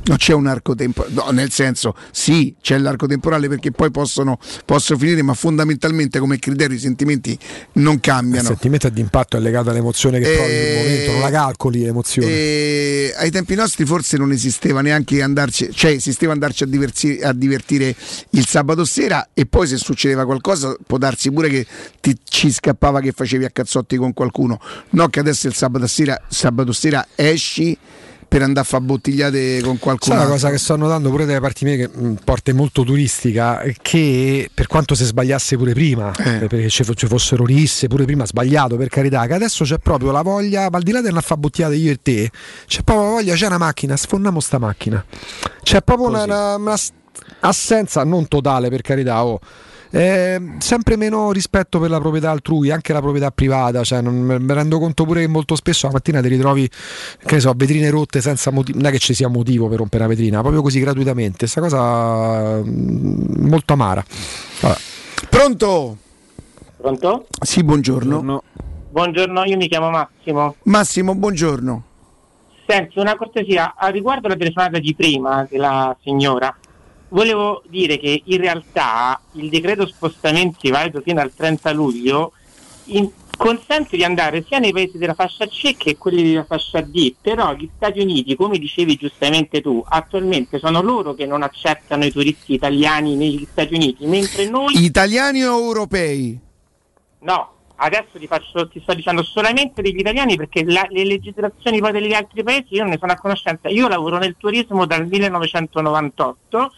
Non 0.05 0.16
c'è 0.16 0.32
un 0.32 0.48
arco 0.48 0.74
temporale, 0.74 1.14
no, 1.14 1.31
nel 1.31 1.52
senso 1.52 1.94
sì, 2.10 2.56
c'è 2.60 2.76
l'arco 2.78 3.06
temporale 3.06 3.48
perché 3.48 3.70
poi 3.70 3.92
possono, 3.92 4.36
possono 4.64 4.98
finire, 4.98 5.22
ma 5.22 5.32
fondamentalmente 5.32 6.18
come 6.18 6.40
criterio 6.40 6.76
i 6.76 6.81
sentimenti 6.81 7.39
non 7.74 7.94
Il 7.94 8.00
cambiano. 8.00 8.48
sentimento 8.48 8.89
di 8.89 9.00
impatto 9.00 9.36
è 9.36 9.40
legato 9.40 9.70
all'emozione 9.70 10.18
che 10.18 10.34
provi 10.34 10.50
sul 10.52 10.74
momento, 10.76 11.12
non 11.12 11.20
la 11.20 11.31
calcoli 11.31 11.84
l'emozione. 11.84 12.28
E 12.28 13.14
ai 13.16 13.31
tempi 13.31 13.55
nostri 13.55 13.84
forse 13.84 14.16
non 14.16 14.32
esisteva 14.32 14.81
neanche 14.81 15.22
andarci, 15.22 15.70
cioè 15.72 15.92
esisteva 15.92 16.32
andarci 16.32 16.64
a, 16.64 16.66
diversi- 16.66 17.20
a 17.22 17.32
divertire 17.32 17.94
il 18.31 18.47
sabato 18.47 18.84
sera 18.84 19.28
e 19.32 19.47
poi 19.47 19.68
se 19.68 19.76
succedeva 19.76 20.24
qualcosa 20.24 20.76
può 20.84 20.98
darsi 20.98 21.31
pure 21.31 21.48
che 21.48 21.64
ti, 22.00 22.16
ci 22.24 22.50
scappava 22.50 23.00
che 23.00 23.12
facevi 23.12 23.44
a 23.44 23.50
cazzotti 23.50 23.97
con 23.97 24.12
qualcuno. 24.14 24.60
No 24.90 25.06
che 25.08 25.20
adesso 25.20 25.47
il 25.47 25.55
sabato 25.55 25.86
sera, 25.86 26.20
sabato 26.28 26.72
sera 26.72 27.06
esci 27.14 27.78
per 28.33 28.41
andare 28.41 28.61
a 28.61 28.65
fare 28.65 28.83
bottigliate 28.83 29.61
con 29.61 29.78
qualcuno. 29.78 30.15
Sai 30.15 30.25
una 30.25 30.33
cosa 30.33 30.49
che 30.49 30.57
sto 30.57 30.75
notando 30.77 31.11
pure 31.11 31.27
dalle 31.27 31.41
parti 31.41 31.67
mie 31.67 31.77
che 31.77 31.89
mh, 31.89 32.15
porta 32.25 32.55
molto 32.55 32.83
turistica, 32.83 33.62
che 33.83 34.49
per 34.55 34.67
quanto 34.69 34.94
si 34.94 35.05
sbagliasse 35.05 35.59
pure 35.59 35.75
prima, 35.75 36.11
Eh. 36.17 36.36
eh, 36.36 36.47
perché 36.47 36.70
ci, 36.70 36.83
fo- 36.83 36.94
ci 36.94 37.07
fossero 37.07 37.44
risse, 37.44 37.89
pure 37.89 38.07
prima 38.07 38.25
sbagliato 38.25 38.77
per 38.78 38.89
carità, 38.89 39.27
che 39.27 39.35
adesso 39.35 39.65
c'è 39.65 39.78
proprio 39.78 40.12
la 40.12 40.23
voglia, 40.23 40.69
ma 40.70 40.78
al 40.78 40.83
di 40.83 40.93
là 40.93 41.01
di 41.01 41.09
andare 41.09 41.23
a 41.23 41.28
fare 41.28 41.41
bottigliate 41.41 41.75
io 41.75 41.93
e 41.93 41.99
te, 42.01 42.31
c'è 42.67 42.81
proprio 42.83 43.05
la 43.07 43.12
voglia, 43.12 43.35
c'è 43.35 43.47
una 43.49 43.59
macchina, 43.59 43.97
sfondiamo 43.99 44.41
sta 44.41 44.59
macchina. 44.59 45.05
C'è 45.62 45.83
proprio 45.83 46.09
una, 46.09 46.25
una- 46.25 46.55
una 46.55 46.77
assenza 47.41 48.02
non 48.05 48.28
totale 48.28 48.70
per 48.70 48.81
carità, 48.81 49.25
oh. 49.27 49.41
Eh, 49.94 50.40
sempre 50.58 50.96
meno 50.96 51.32
rispetto 51.32 51.78
per 51.78 51.90
la 51.90 52.00
proprietà 52.00 52.30
altrui, 52.30 52.70
anche 52.70 52.94
la 52.94 53.00
proprietà 53.00 53.30
privata. 53.30 53.84
Cioè, 53.84 54.00
non, 54.00 54.14
mi 54.14 54.54
rendo 54.54 54.78
conto 54.78 55.04
pure 55.04 55.20
che 55.20 55.28
molto 55.28 55.54
spesso 55.54 55.86
la 55.86 55.92
mattina 55.92 56.22
ti 56.22 56.28
ritrovi, 56.28 56.66
che 56.68 57.34
ne 57.34 57.40
so, 57.40 57.52
vetrine 57.54 57.90
rotte 57.90 58.22
senza 58.22 58.50
motivo. 58.50 58.78
Non 58.78 58.86
è 58.86 58.90
che 58.90 58.98
ci 58.98 59.12
sia 59.12 59.28
motivo 59.28 59.68
per 59.68 59.78
rompere 59.78 60.04
una 60.04 60.14
vetrina, 60.14 60.40
proprio 60.40 60.62
così 60.62 60.80
gratuitamente. 60.80 61.46
Questa 61.46 61.60
cosa 61.60 62.62
mm, 62.62 63.46
molto 63.48 63.72
amara. 63.74 64.02
Vabbè. 64.60 64.76
Pronto? 65.28 65.96
Pronto? 66.78 67.26
Sì, 67.40 67.62
buongiorno. 67.62 68.42
Buongiorno, 68.90 69.44
io 69.44 69.56
mi 69.56 69.68
chiamo 69.68 69.90
Massimo. 69.90 70.56
Massimo, 70.64 71.14
buongiorno. 71.14 71.82
Senti, 72.66 72.98
una 72.98 73.16
cortesia, 73.16 73.74
a 73.76 73.88
riguardo 73.88 74.28
la 74.28 74.36
telefonata 74.36 74.78
di 74.78 74.94
prima 74.94 75.46
della 75.50 75.96
signora, 76.02 76.54
volevo 77.12 77.62
dire 77.66 77.99
che 77.99 78.23
in 78.24 78.39
realtà 78.39 79.20
il 79.32 79.49
decreto 79.49 79.86
spostamenti 79.86 80.70
valido 80.70 81.00
fino 81.00 81.20
al 81.20 81.32
30 81.34 81.70
luglio 81.73 82.32
in- 82.86 83.10
consente 83.36 83.97
di 83.97 84.05
andare 84.05 84.44
sia 84.47 84.58
nei 84.58 84.73
paesi 84.73 84.99
della 84.99 85.15
fascia 85.15 85.47
C 85.47 85.76
che 85.76 85.97
quelli 85.97 86.23
della 86.23 86.44
fascia 86.44 86.81
D, 86.81 87.15
però 87.20 87.55
gli 87.55 87.68
Stati 87.76 88.00
Uniti, 88.00 88.36
come 88.36 88.58
dicevi 88.58 88.97
giustamente 88.97 89.60
tu, 89.60 89.82
attualmente 89.86 90.58
sono 90.58 90.81
loro 90.81 91.15
che 91.15 91.26
non 91.26 91.42
accettano 91.42 92.05
i 92.05 92.12
turisti 92.12 92.55
italiani 92.55 93.16
negli 93.16 93.47
Stati 93.50 93.74
Uniti, 93.74 94.07
mentre 94.07 94.49
noi... 94.49 94.84
Italiani 94.84 95.42
o 95.42 95.58
europei? 95.58 96.39
No, 97.20 97.52
adesso 97.76 98.18
ti, 98.18 98.26
faccio, 98.26 98.68
ti 98.68 98.81
sto 98.81 98.94
dicendo 98.94 99.23
solamente 99.23 99.82
degli 99.82 99.99
italiani 99.99 100.36
perché 100.36 100.65
la- 100.65 100.86
le 100.91 101.05
legislazioni 101.05 101.81
poi 101.81 101.92
degli 101.92 102.12
altri 102.12 102.42
paesi 102.42 102.74
io 102.74 102.82
non 102.82 102.91
ne 102.91 102.99
sono 102.99 103.12
a 103.12 103.16
conoscenza. 103.16 103.68
Io 103.68 103.89
lavoro 103.89 104.18
nel 104.18 104.36
turismo 104.39 104.86
dal 104.86 105.07
1998, 105.07 106.73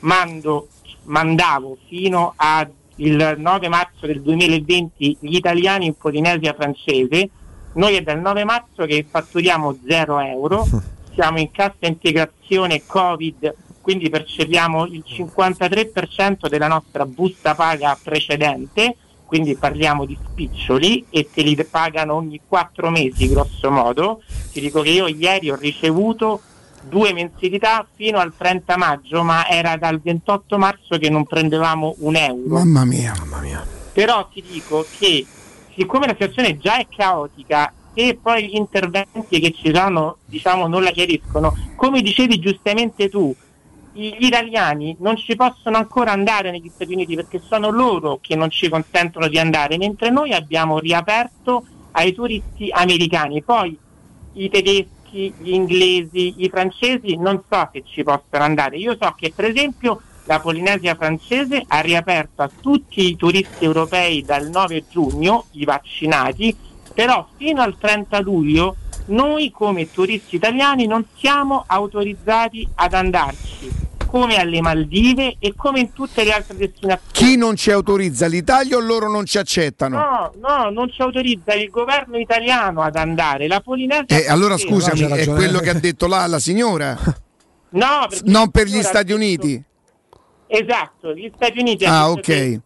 mando, 0.00 0.68
mandavo 1.04 1.76
fino 1.88 2.34
al 2.36 2.70
9 2.96 3.68
marzo 3.68 4.06
del 4.06 4.20
2020 4.20 5.18
gli 5.20 5.36
italiani 5.36 5.86
in 5.86 5.96
Polinesia 5.96 6.54
francese. 6.54 7.28
Noi 7.74 7.94
è 7.94 8.02
dal 8.02 8.20
9 8.20 8.44
marzo 8.44 8.84
che 8.84 9.06
fatturiamo 9.08 9.78
0 9.86 10.20
euro, 10.20 10.66
siamo 11.14 11.38
in 11.38 11.50
cassa 11.50 11.86
integrazione 11.86 12.84
Covid, 12.84 13.54
quindi 13.80 14.10
percepiamo 14.10 14.86
il 14.86 15.04
53% 15.06 16.48
della 16.48 16.68
nostra 16.68 17.06
busta 17.06 17.54
paga 17.54 17.98
precedente 18.02 18.96
quindi 19.30 19.54
parliamo 19.54 20.06
di 20.06 20.18
spiccioli 20.20 21.06
e 21.08 21.28
te 21.32 21.42
li 21.42 21.54
pagano 21.64 22.14
ogni 22.14 22.40
quattro 22.48 22.90
mesi 22.90 23.28
grosso 23.28 23.70
modo. 23.70 24.22
Ti 24.50 24.60
dico 24.60 24.82
che 24.82 24.88
io 24.88 25.06
ieri 25.06 25.52
ho 25.52 25.54
ricevuto 25.54 26.40
due 26.80 27.12
mensilità 27.12 27.86
fino 27.94 28.18
al 28.18 28.32
30 28.36 28.76
maggio, 28.76 29.22
ma 29.22 29.46
era 29.46 29.76
dal 29.76 30.00
28 30.00 30.58
marzo 30.58 30.98
che 30.98 31.10
non 31.10 31.26
prendevamo 31.26 31.96
un 31.98 32.16
euro. 32.16 32.54
Mamma 32.54 32.84
mia. 32.84 33.14
Però 33.92 34.28
ti 34.32 34.42
dico 34.48 34.86
che 34.98 35.26
siccome 35.74 36.06
la 36.06 36.12
situazione 36.12 36.56
già 36.58 36.78
è 36.78 36.86
caotica 36.88 37.72
e 37.92 38.18
poi 38.20 38.48
gli 38.48 38.54
interventi 38.54 39.40
che 39.40 39.52
ci 39.52 39.72
sono 39.74 40.18
diciamo 40.24 40.66
non 40.66 40.82
la 40.82 40.90
chiariscono, 40.90 41.54
come 41.76 42.00
dicevi 42.02 42.38
giustamente 42.38 43.08
tu, 43.08 43.34
gli 43.92 44.14
italiani 44.20 44.96
non 45.00 45.16
ci 45.16 45.34
possono 45.34 45.76
ancora 45.76 46.12
andare 46.12 46.50
negli 46.50 46.70
Stati 46.72 46.92
Uniti 46.94 47.16
perché 47.16 47.40
sono 47.40 47.70
loro 47.70 48.18
che 48.20 48.36
non 48.36 48.50
ci 48.50 48.68
consentono 48.68 49.28
di 49.28 49.38
andare, 49.38 49.76
mentre 49.76 50.10
noi 50.10 50.32
abbiamo 50.32 50.78
riaperto 50.78 51.64
ai 51.92 52.12
turisti 52.12 52.70
americani. 52.70 53.42
Poi 53.42 53.76
i 54.34 54.48
tedeschi, 54.48 54.88
gli 55.12 55.52
inglesi, 55.52 56.34
i 56.38 56.48
francesi 56.48 57.16
non 57.16 57.42
so 57.48 57.68
se 57.72 57.82
ci 57.86 58.02
possono 58.02 58.44
andare. 58.44 58.76
Io 58.76 58.96
so 59.00 59.14
che 59.16 59.32
per 59.34 59.46
esempio 59.46 60.00
la 60.24 60.40
Polinesia 60.40 60.94
francese 60.94 61.64
ha 61.66 61.80
riaperto 61.80 62.42
a 62.42 62.50
tutti 62.60 63.08
i 63.08 63.16
turisti 63.16 63.64
europei 63.64 64.22
dal 64.22 64.48
9 64.48 64.84
giugno, 64.88 65.46
i 65.52 65.64
vaccinati, 65.64 66.56
però 66.94 67.26
fino 67.36 67.62
al 67.62 67.76
30 67.76 68.20
luglio 68.20 68.76
noi 69.06 69.50
come 69.50 69.90
turisti 69.90 70.36
italiani 70.36 70.86
non 70.86 71.04
siamo 71.16 71.64
autorizzati 71.66 72.68
ad 72.76 72.94
andarci, 72.94 73.89
come 74.10 74.36
alle 74.40 74.60
Maldive 74.60 75.36
e 75.38 75.54
come 75.54 75.78
in 75.78 75.92
tutte 75.92 76.24
le 76.24 76.32
altre 76.32 76.56
destinazioni. 76.56 77.12
Chi 77.12 77.36
non 77.36 77.54
ci 77.54 77.70
autorizza 77.70 78.26
l'Italia 78.26 78.76
o 78.76 78.80
loro 78.80 79.08
non 79.08 79.24
ci 79.24 79.38
accettano? 79.38 79.96
No, 79.98 80.32
no, 80.40 80.70
non 80.70 80.90
ci 80.90 81.00
autorizza 81.00 81.54
il 81.54 81.70
governo 81.70 82.18
italiano 82.18 82.82
ad 82.82 82.96
andare. 82.96 83.46
La 83.46 83.60
Polinesia 83.60 84.06
Eh, 84.08 84.28
allora 84.28 84.56
scusami, 84.58 85.02
è 85.02 85.26
quello 85.26 85.60
che 85.60 85.70
ha 85.70 85.74
detto 85.74 86.08
là 86.08 86.26
la 86.26 86.40
signora? 86.40 86.98
No, 87.72 88.08
Non 88.24 88.50
per 88.50 88.66
gli 88.66 88.82
Stati 88.82 89.12
Uniti? 89.12 89.62
Esatto, 90.48 91.14
gli 91.14 91.30
Stati 91.32 91.60
Uniti 91.60 91.84
Ah, 91.84 92.02
hanno 92.02 92.14
detto 92.16 92.32
ok. 92.32 92.60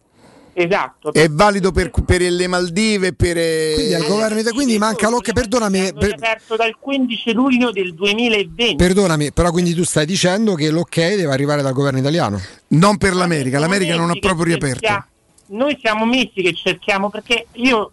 Esatto. 0.57 1.11
È 1.11 1.27
valido 1.29 1.73
per, 1.73 1.91
per 2.05 2.21
le 2.21 2.47
Maldive, 2.47 3.11
per... 3.11 3.37
eh, 3.37 3.73
Quindi 3.75 3.93
al 3.93 4.05
governo 4.07 4.39
ita- 4.39 4.51
quindi 4.53 4.77
manca 4.77 5.09
l'occhio, 5.09 5.33
perdonami, 5.33 5.91
per- 5.93 6.07
riaperto 6.11 6.55
dal 6.55 6.77
15 6.79 7.33
luglio 7.33 7.71
del 7.71 7.93
2020. 7.93 8.75
perdonami, 8.75 9.33
però 9.33 9.51
quindi 9.51 9.73
tu 9.73 9.83
stai 9.83 10.05
dicendo 10.05 10.53
che 10.55 10.69
l'ok 10.69 10.95
deve 10.95 11.25
arrivare 11.33 11.61
dal 11.61 11.73
governo 11.73 11.99
italiano. 11.99 12.39
Non 12.69 12.95
per 12.95 13.15
l'America, 13.15 13.59
l'America 13.59 13.97
non 13.97 14.09
ha 14.11 14.15
proprio 14.15 14.45
riaperto. 14.45 15.05
Noi 15.47 15.77
siamo 15.81 16.05
mesi 16.05 16.41
che 16.41 16.53
cerchiamo 16.55 17.09
perché 17.09 17.47
io 17.53 17.91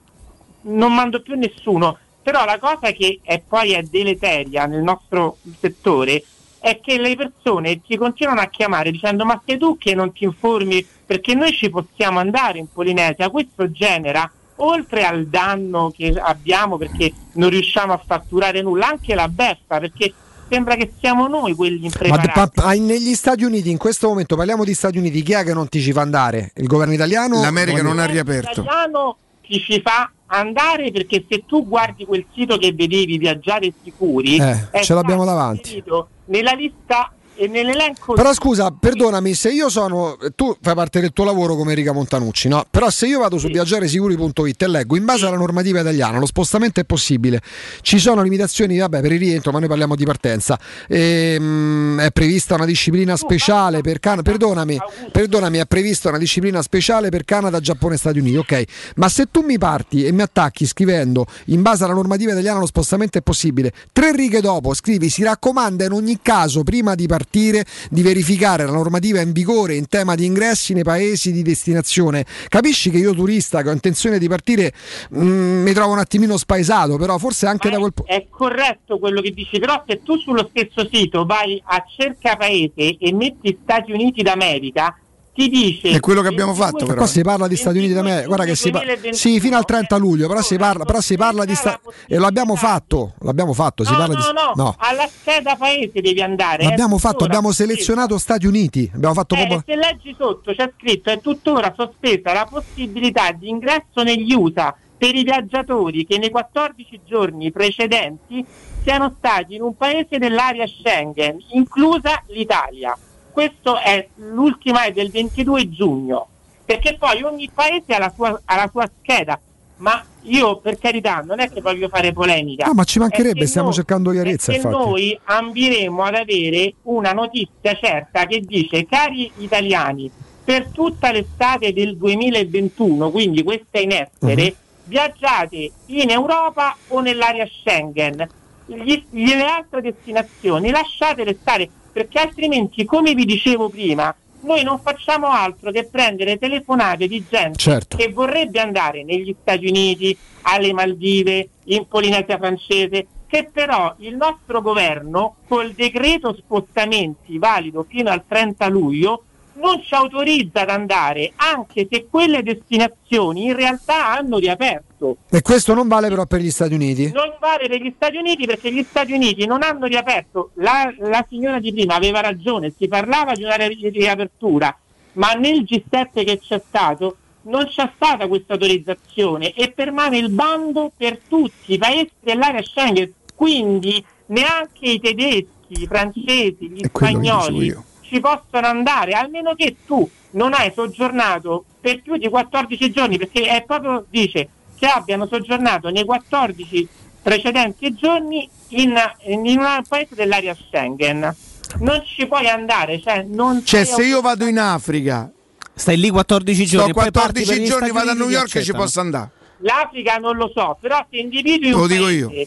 non 0.62 0.94
mando 0.94 1.20
più 1.20 1.34
nessuno, 1.36 1.98
però 2.22 2.44
la 2.44 2.60
cosa 2.60 2.92
che 2.92 3.18
è 3.24 3.42
poi 3.46 3.72
è 3.72 3.82
deleteria 3.82 4.66
nel 4.66 4.82
nostro 4.82 5.38
settore 5.60 6.22
è 6.62 6.78
che 6.80 6.96
le 6.98 7.16
persone 7.16 7.82
ti 7.82 7.96
continuano 7.96 8.40
a 8.40 8.46
chiamare 8.46 8.92
dicendo 8.92 9.24
ma 9.24 9.42
sei 9.44 9.58
tu 9.58 9.76
che 9.76 9.94
non 9.96 10.12
ti 10.12 10.22
informi 10.24 10.86
perché 11.04 11.34
noi 11.34 11.52
ci 11.52 11.68
possiamo 11.68 12.20
andare 12.20 12.58
in 12.58 12.66
Polinesia, 12.72 13.28
questo 13.30 13.70
genera 13.72 14.30
oltre 14.56 15.04
al 15.04 15.26
danno 15.26 15.92
che 15.94 16.14
abbiamo 16.16 16.76
perché 16.76 17.12
non 17.34 17.50
riusciamo 17.50 17.92
a 17.92 18.00
fatturare 18.06 18.62
nulla, 18.62 18.88
anche 18.88 19.14
la 19.16 19.26
beffa 19.26 19.80
perché 19.80 20.14
sembra 20.48 20.76
che 20.76 20.92
siamo 21.00 21.26
noi 21.26 21.54
quelli 21.54 21.80
Ma, 21.80 21.86
impreparati. 21.86 22.28
pa- 22.32 22.46
pa- 22.46 22.72
negli 22.74 23.14
Stati 23.14 23.42
Uniti, 23.42 23.70
in 23.70 23.78
questo 23.78 24.06
momento 24.08 24.36
parliamo 24.36 24.62
di 24.64 24.74
Stati 24.74 24.98
Uniti, 24.98 25.22
chi 25.22 25.32
è 25.32 25.42
che 25.42 25.54
non 25.54 25.68
ti 25.68 25.80
ci 25.80 25.92
fa 25.92 26.02
andare? 26.02 26.52
Il 26.56 26.66
governo 26.68 26.92
italiano? 26.92 27.40
L'America 27.40 27.82
non 27.82 27.98
ha 27.98 28.04
Il 28.04 28.10
riaperto. 28.10 28.60
italiano 28.60 29.16
ti 29.44 29.58
ci 29.58 29.80
fa 29.84 30.08
andare 30.32 30.90
perché 30.90 31.24
se 31.28 31.44
tu 31.46 31.66
guardi 31.66 32.04
quel 32.06 32.24
sito 32.32 32.56
che 32.56 32.72
vedevi 32.72 33.18
viaggiare 33.18 33.72
sicuri 33.82 34.36
Eh, 34.38 34.82
ce 34.82 34.94
l'abbiamo 34.94 35.24
davanti. 35.24 35.82
nella 36.26 36.52
lista 36.52 37.12
e 37.42 37.48
nell'elenco 37.48 38.12
Però 38.12 38.32
scusa, 38.32 38.70
perdonami, 38.70 39.34
se 39.34 39.50
io 39.50 39.68
sono. 39.68 40.16
Tu 40.36 40.56
fai 40.60 40.74
parte 40.76 41.00
del 41.00 41.12
tuo 41.12 41.24
lavoro 41.24 41.56
come 41.56 41.74
Rica 41.74 41.92
Montanucci, 41.92 42.46
no? 42.46 42.64
Però 42.70 42.88
se 42.88 43.08
io 43.08 43.18
vado 43.18 43.36
su 43.36 43.48
viaggiaresicuri.it 43.48 44.62
e 44.62 44.68
leggo 44.68 44.94
in 44.94 45.04
base 45.04 45.26
alla 45.26 45.36
normativa 45.36 45.80
italiana 45.80 46.20
lo 46.20 46.26
spostamento 46.26 46.78
è 46.78 46.84
possibile. 46.84 47.40
Ci 47.80 47.98
sono 47.98 48.22
limitazioni, 48.22 48.78
vabbè, 48.78 49.00
per 49.00 49.10
il 49.10 49.18
rientro, 49.18 49.50
ma 49.50 49.58
noi 49.58 49.66
parliamo 49.66 49.96
di 49.96 50.04
partenza. 50.04 50.56
Ehm, 50.86 52.00
è 52.00 52.12
prevista 52.12 52.54
una 52.54 52.64
disciplina 52.64 53.16
speciale 53.16 53.80
per 53.80 53.98
Canada. 53.98 54.22
Perdonami, 54.22 54.78
perdonami, 55.10 55.58
è 55.58 55.66
prevista 55.66 56.10
una 56.10 56.18
disciplina 56.18 56.62
speciale 56.62 57.08
per 57.08 57.24
Canada, 57.24 57.58
Giappone 57.58 57.94
e 57.94 57.98
Stati 57.98 58.20
Uniti. 58.20 58.36
Ok, 58.36 58.62
ma 58.96 59.08
se 59.08 59.26
tu 59.32 59.40
mi 59.40 59.58
parti 59.58 60.04
e 60.04 60.12
mi 60.12 60.22
attacchi 60.22 60.64
scrivendo 60.64 61.26
in 61.46 61.60
base 61.62 61.82
alla 61.82 61.94
normativa 61.94 62.30
italiana 62.30 62.60
lo 62.60 62.66
spostamento 62.66 63.18
è 63.18 63.20
possibile, 63.20 63.72
tre 63.92 64.12
righe 64.12 64.40
dopo 64.40 64.74
scrivi 64.74 65.08
si 65.08 65.24
raccomanda 65.24 65.84
in 65.84 65.90
ogni 65.90 66.20
caso 66.22 66.62
prima 66.62 66.94
di 66.94 67.06
partire 67.06 67.30
di 67.32 68.02
verificare 68.02 68.64
la 68.64 68.72
normativa 68.72 69.20
in 69.20 69.32
vigore 69.32 69.74
in 69.74 69.88
tema 69.88 70.14
di 70.14 70.26
ingressi 70.26 70.74
nei 70.74 70.82
paesi 70.82 71.32
di 71.32 71.42
destinazione. 71.42 72.24
Capisci 72.48 72.90
che 72.90 72.98
io 72.98 73.14
turista 73.14 73.62
che 73.62 73.70
ho 73.70 73.72
intenzione 73.72 74.18
di 74.18 74.28
partire 74.28 74.72
mm, 75.16 75.62
mi 75.62 75.72
trovo 75.72 75.92
un 75.92 75.98
attimino 75.98 76.36
spaesato, 76.36 76.96
però 76.96 77.16
forse 77.18 77.46
anche 77.46 77.70
da 77.70 77.78
quel 77.78 77.92
punto 77.94 78.12
è 78.12 78.26
corretto 78.28 78.98
quello 78.98 79.20
che 79.20 79.30
dici, 79.30 79.58
però 79.58 79.82
se 79.86 80.02
tu 80.02 80.18
sullo 80.18 80.50
stesso 80.50 80.88
sito 80.92 81.24
vai 81.24 81.60
a 81.64 81.82
cerca 81.96 82.36
paese 82.36 82.96
e 82.98 83.12
metti 83.12 83.58
Stati 83.62 83.92
Uniti 83.92 84.22
d'America, 84.22 84.96
ti 85.34 85.48
dice 85.48 85.90
È 85.90 86.00
quello 86.00 86.20
che 86.20 86.28
abbiamo 86.28 86.54
fatto, 86.54 86.84
però. 86.84 86.98
Qua 86.98 87.06
si 87.06 87.22
parla 87.22 87.48
di 87.48 87.56
Stati 87.56 87.78
Uniti 87.78 87.92
d'America, 87.94 88.26
guarda 88.26 88.44
che 88.44 88.54
si 88.54 88.70
parla. 88.70 88.94
Sì, 89.10 89.40
fino 89.40 89.56
al 89.56 89.64
30 89.64 89.96
luglio, 89.96 90.28
però 90.28 90.42
si 90.42 90.56
parla, 90.56 90.84
però 90.84 91.00
si 91.00 91.16
parla 91.16 91.44
di 91.44 91.54
Stati 91.54 91.78
E 92.06 92.18
l'abbiamo 92.18 92.54
fatto, 92.56 93.14
l'abbiamo 93.20 93.52
fatto, 93.52 93.84
si 93.84 93.92
No, 93.92 93.96
parla 93.98 94.14
no, 94.14 94.20
di 94.20 94.32
no, 94.32 94.52
No, 94.64 94.74
alla 94.78 95.08
scheda 95.08 95.56
paese 95.56 96.00
devi 96.00 96.20
andare. 96.20 96.64
l'abbiamo 96.64 96.96
è 96.96 96.98
fatto, 96.98 97.24
abbiamo 97.24 97.52
selezionato 97.52 98.18
Stati 98.18 98.46
Uniti, 98.46 98.90
abbiamo 98.94 99.14
fatto 99.14 99.34
Eh, 99.34 99.46
proprio 99.46 99.62
se 99.66 99.76
leggi 99.76 100.14
sotto 100.18 100.52
c'è 100.52 100.70
scritto 100.78 101.10
è 101.10 101.20
tuttora 101.20 101.72
sospesa 101.76 102.32
la 102.32 102.46
possibilità 102.48 103.32
di 103.32 103.48
ingresso 103.48 104.02
negli 104.02 104.32
USA 104.34 104.74
per 104.96 105.14
i 105.14 105.24
viaggiatori 105.24 106.06
che 106.06 106.18
nei 106.18 106.30
14 106.30 107.00
giorni 107.04 107.50
precedenti 107.50 108.44
siano 108.82 109.14
stati 109.18 109.54
in 109.54 109.62
un 109.62 109.76
paese 109.76 110.18
dell'area 110.18 110.66
Schengen, 110.66 111.38
inclusa 111.52 112.22
l'Italia. 112.28 112.96
Questo 113.32 113.78
è 113.78 114.06
l'ultima 114.16 114.84
è 114.84 114.92
del 114.92 115.10
22 115.10 115.70
giugno, 115.70 116.26
perché 116.64 116.96
poi 116.98 117.22
ogni 117.22 117.50
paese 117.52 117.94
ha 117.94 117.98
la 117.98 118.12
sua, 118.14 118.40
ha 118.44 118.56
la 118.56 118.68
sua 118.70 118.88
scheda, 119.00 119.40
ma 119.78 120.04
io 120.24 120.58
per 120.58 120.78
carità 120.78 121.22
non 121.24 121.40
è 121.40 121.50
che 121.50 121.60
voglio 121.60 121.88
fare 121.88 122.12
polemica. 122.12 122.66
No, 122.66 122.74
ma 122.74 122.84
ci 122.84 122.98
mancherebbe, 122.98 123.40
che 123.40 123.46
stiamo 123.46 123.68
noi- 123.68 123.76
cercando 123.76 124.10
chiarezza, 124.10 124.52
infatti. 124.54 124.74
noi 124.74 125.18
ambiremo 125.24 126.02
ad 126.02 126.14
avere 126.14 126.74
una 126.82 127.12
notizia 127.12 127.74
certa 127.74 128.26
che 128.26 128.40
dice 128.40 128.84
cari 128.86 129.30
italiani 129.38 130.10
per 130.44 130.68
tutta 130.72 131.10
l'estate 131.12 131.72
del 131.72 131.96
2021 131.96 133.10
quindi 133.10 133.42
questa 133.44 133.78
in 133.78 133.92
essere 133.92 134.42
Mhm. 134.42 134.54
viaggiate 134.84 135.70
in 135.86 136.10
Europa 136.10 136.76
o 136.88 137.00
nell'area 137.00 137.46
Schengen 137.46 138.28
Gli- 138.66 139.02
le 139.10 139.44
altre 139.44 139.80
destinazioni 139.82 140.70
lasciatele 140.70 141.36
stare 141.40 141.68
perché 141.92 142.18
altrimenti 142.18 142.84
come 142.84 143.14
vi 143.14 143.24
dicevo 143.24 143.68
prima 143.68 144.14
noi 144.42 144.64
non 144.64 144.80
facciamo 144.80 145.28
altro 145.28 145.70
che 145.70 145.84
prendere 145.84 146.38
telefonate 146.38 147.06
di 147.06 147.24
gente 147.28 147.58
Certo. 147.58 147.96
che 147.96 148.10
vorrebbe 148.10 148.58
andare 148.60 149.04
negli 149.04 149.34
Stati 149.40 149.66
Uniti, 149.66 150.16
alle 150.42 150.72
Maldive, 150.72 151.48
in 151.66 151.86
Polinesia 151.86 152.38
francese, 152.38 153.06
che 153.28 153.48
però 153.52 153.94
il 153.98 154.16
nostro 154.16 154.60
governo 154.60 155.36
col 155.46 155.72
decreto 155.72 156.34
spostamenti 156.34 157.38
valido 157.38 157.86
fino 157.88 158.10
al 158.10 158.24
30 158.26 158.66
luglio 158.68 159.22
non 159.54 159.82
ci 159.82 159.94
autorizza 159.94 160.62
ad 160.62 160.70
andare, 160.70 161.32
anche 161.36 161.86
se 161.90 162.06
quelle 162.08 162.42
destinazioni 162.42 163.46
in 163.46 163.56
realtà 163.56 164.12
hanno 164.12 164.38
riaperto. 164.38 165.18
E 165.30 165.42
questo 165.42 165.74
non 165.74 165.88
vale 165.88 166.08
però 166.08 166.26
per 166.26 166.40
gli 166.40 166.50
Stati 166.50 166.74
Uniti? 166.74 167.10
Non 167.12 167.36
vale 167.40 167.68
per 167.68 167.80
gli 167.80 167.92
Stati 167.94 168.16
Uniti 168.16 168.46
perché 168.46 168.72
gli 168.72 168.84
Stati 168.88 169.12
Uniti 169.12 169.46
non 169.46 169.62
hanno 169.62 169.86
riaperto. 169.86 170.50
La, 170.54 170.92
la 170.98 171.24
signora 171.28 171.58
di 171.58 171.72
prima 171.72 171.94
aveva 171.94 172.20
ragione, 172.20 172.72
si 172.76 172.88
parlava 172.88 173.32
di 173.32 173.44
una 173.44 173.56
ri- 173.56 173.90
riapertura, 173.90 174.76
ma 175.14 175.32
nel 175.32 175.62
G7 175.62 176.24
che 176.24 176.38
c'è 176.38 176.62
stato 176.66 177.16
non 177.42 177.66
c'è 177.66 177.90
stata 177.96 178.28
questa 178.28 178.52
autorizzazione 178.52 179.52
e 179.52 179.72
permane 179.72 180.18
il 180.18 180.30
bando 180.30 180.92
per 180.96 181.18
tutti 181.26 181.72
i 181.72 181.78
paesi 181.78 182.10
dell'area 182.20 182.62
Schengen, 182.62 183.12
quindi 183.34 184.04
neanche 184.26 184.86
i 184.86 185.00
tedeschi, 185.00 185.82
i 185.82 185.86
francesi, 185.86 186.70
gli 186.70 186.84
spagnoli. 186.84 187.90
Ci 188.12 188.20
possono 188.20 188.66
andare, 188.66 189.12
almeno 189.12 189.54
che 189.54 189.76
tu 189.86 190.08
non 190.32 190.52
hai 190.52 190.70
soggiornato 190.74 191.64
per 191.80 192.02
più 192.02 192.18
di 192.18 192.28
14 192.28 192.90
giorni, 192.90 193.16
perché 193.16 193.46
è 193.46 193.64
proprio 193.64 194.04
dice 194.10 194.48
che 194.78 194.86
abbiano 194.86 195.26
soggiornato 195.26 195.88
nei 195.88 196.04
14 196.04 196.88
precedenti 197.22 197.94
giorni 197.94 198.46
in, 198.68 198.94
in 199.26 199.58
un 199.58 199.82
paese 199.88 200.14
dell'area 200.14 200.54
Schengen. 200.54 201.34
Non 201.78 202.02
ci 202.04 202.26
puoi 202.26 202.48
andare, 202.48 203.00
cioè 203.00 203.22
non 203.22 203.64
Cioè, 203.64 203.84
se 203.84 204.04
io 204.04 204.20
vado 204.20 204.46
in 204.46 204.58
Africa, 204.58 205.30
Stai 205.74 205.96
lì 205.96 206.10
14 206.10 206.66
sto 206.66 206.76
giorni. 206.76 206.92
poi 206.92 207.10
parti 207.10 207.44
per 207.44 207.44
14 207.44 207.62
gli 207.62 207.66
giorni, 207.66 207.90
vado 207.92 208.10
a 208.10 208.14
New 208.14 208.28
York 208.28 208.54
e 208.56 208.62
ci 208.62 208.72
posso 208.72 209.00
andare. 209.00 209.30
L'Africa 209.60 210.16
non 210.16 210.36
lo 210.36 210.50
so, 210.52 210.76
però 210.78 211.02
se 211.08 211.16
individui 211.16 211.70
lo 211.70 211.86
dico 211.86 212.04
paese, 212.04 212.18
io. 212.18 212.46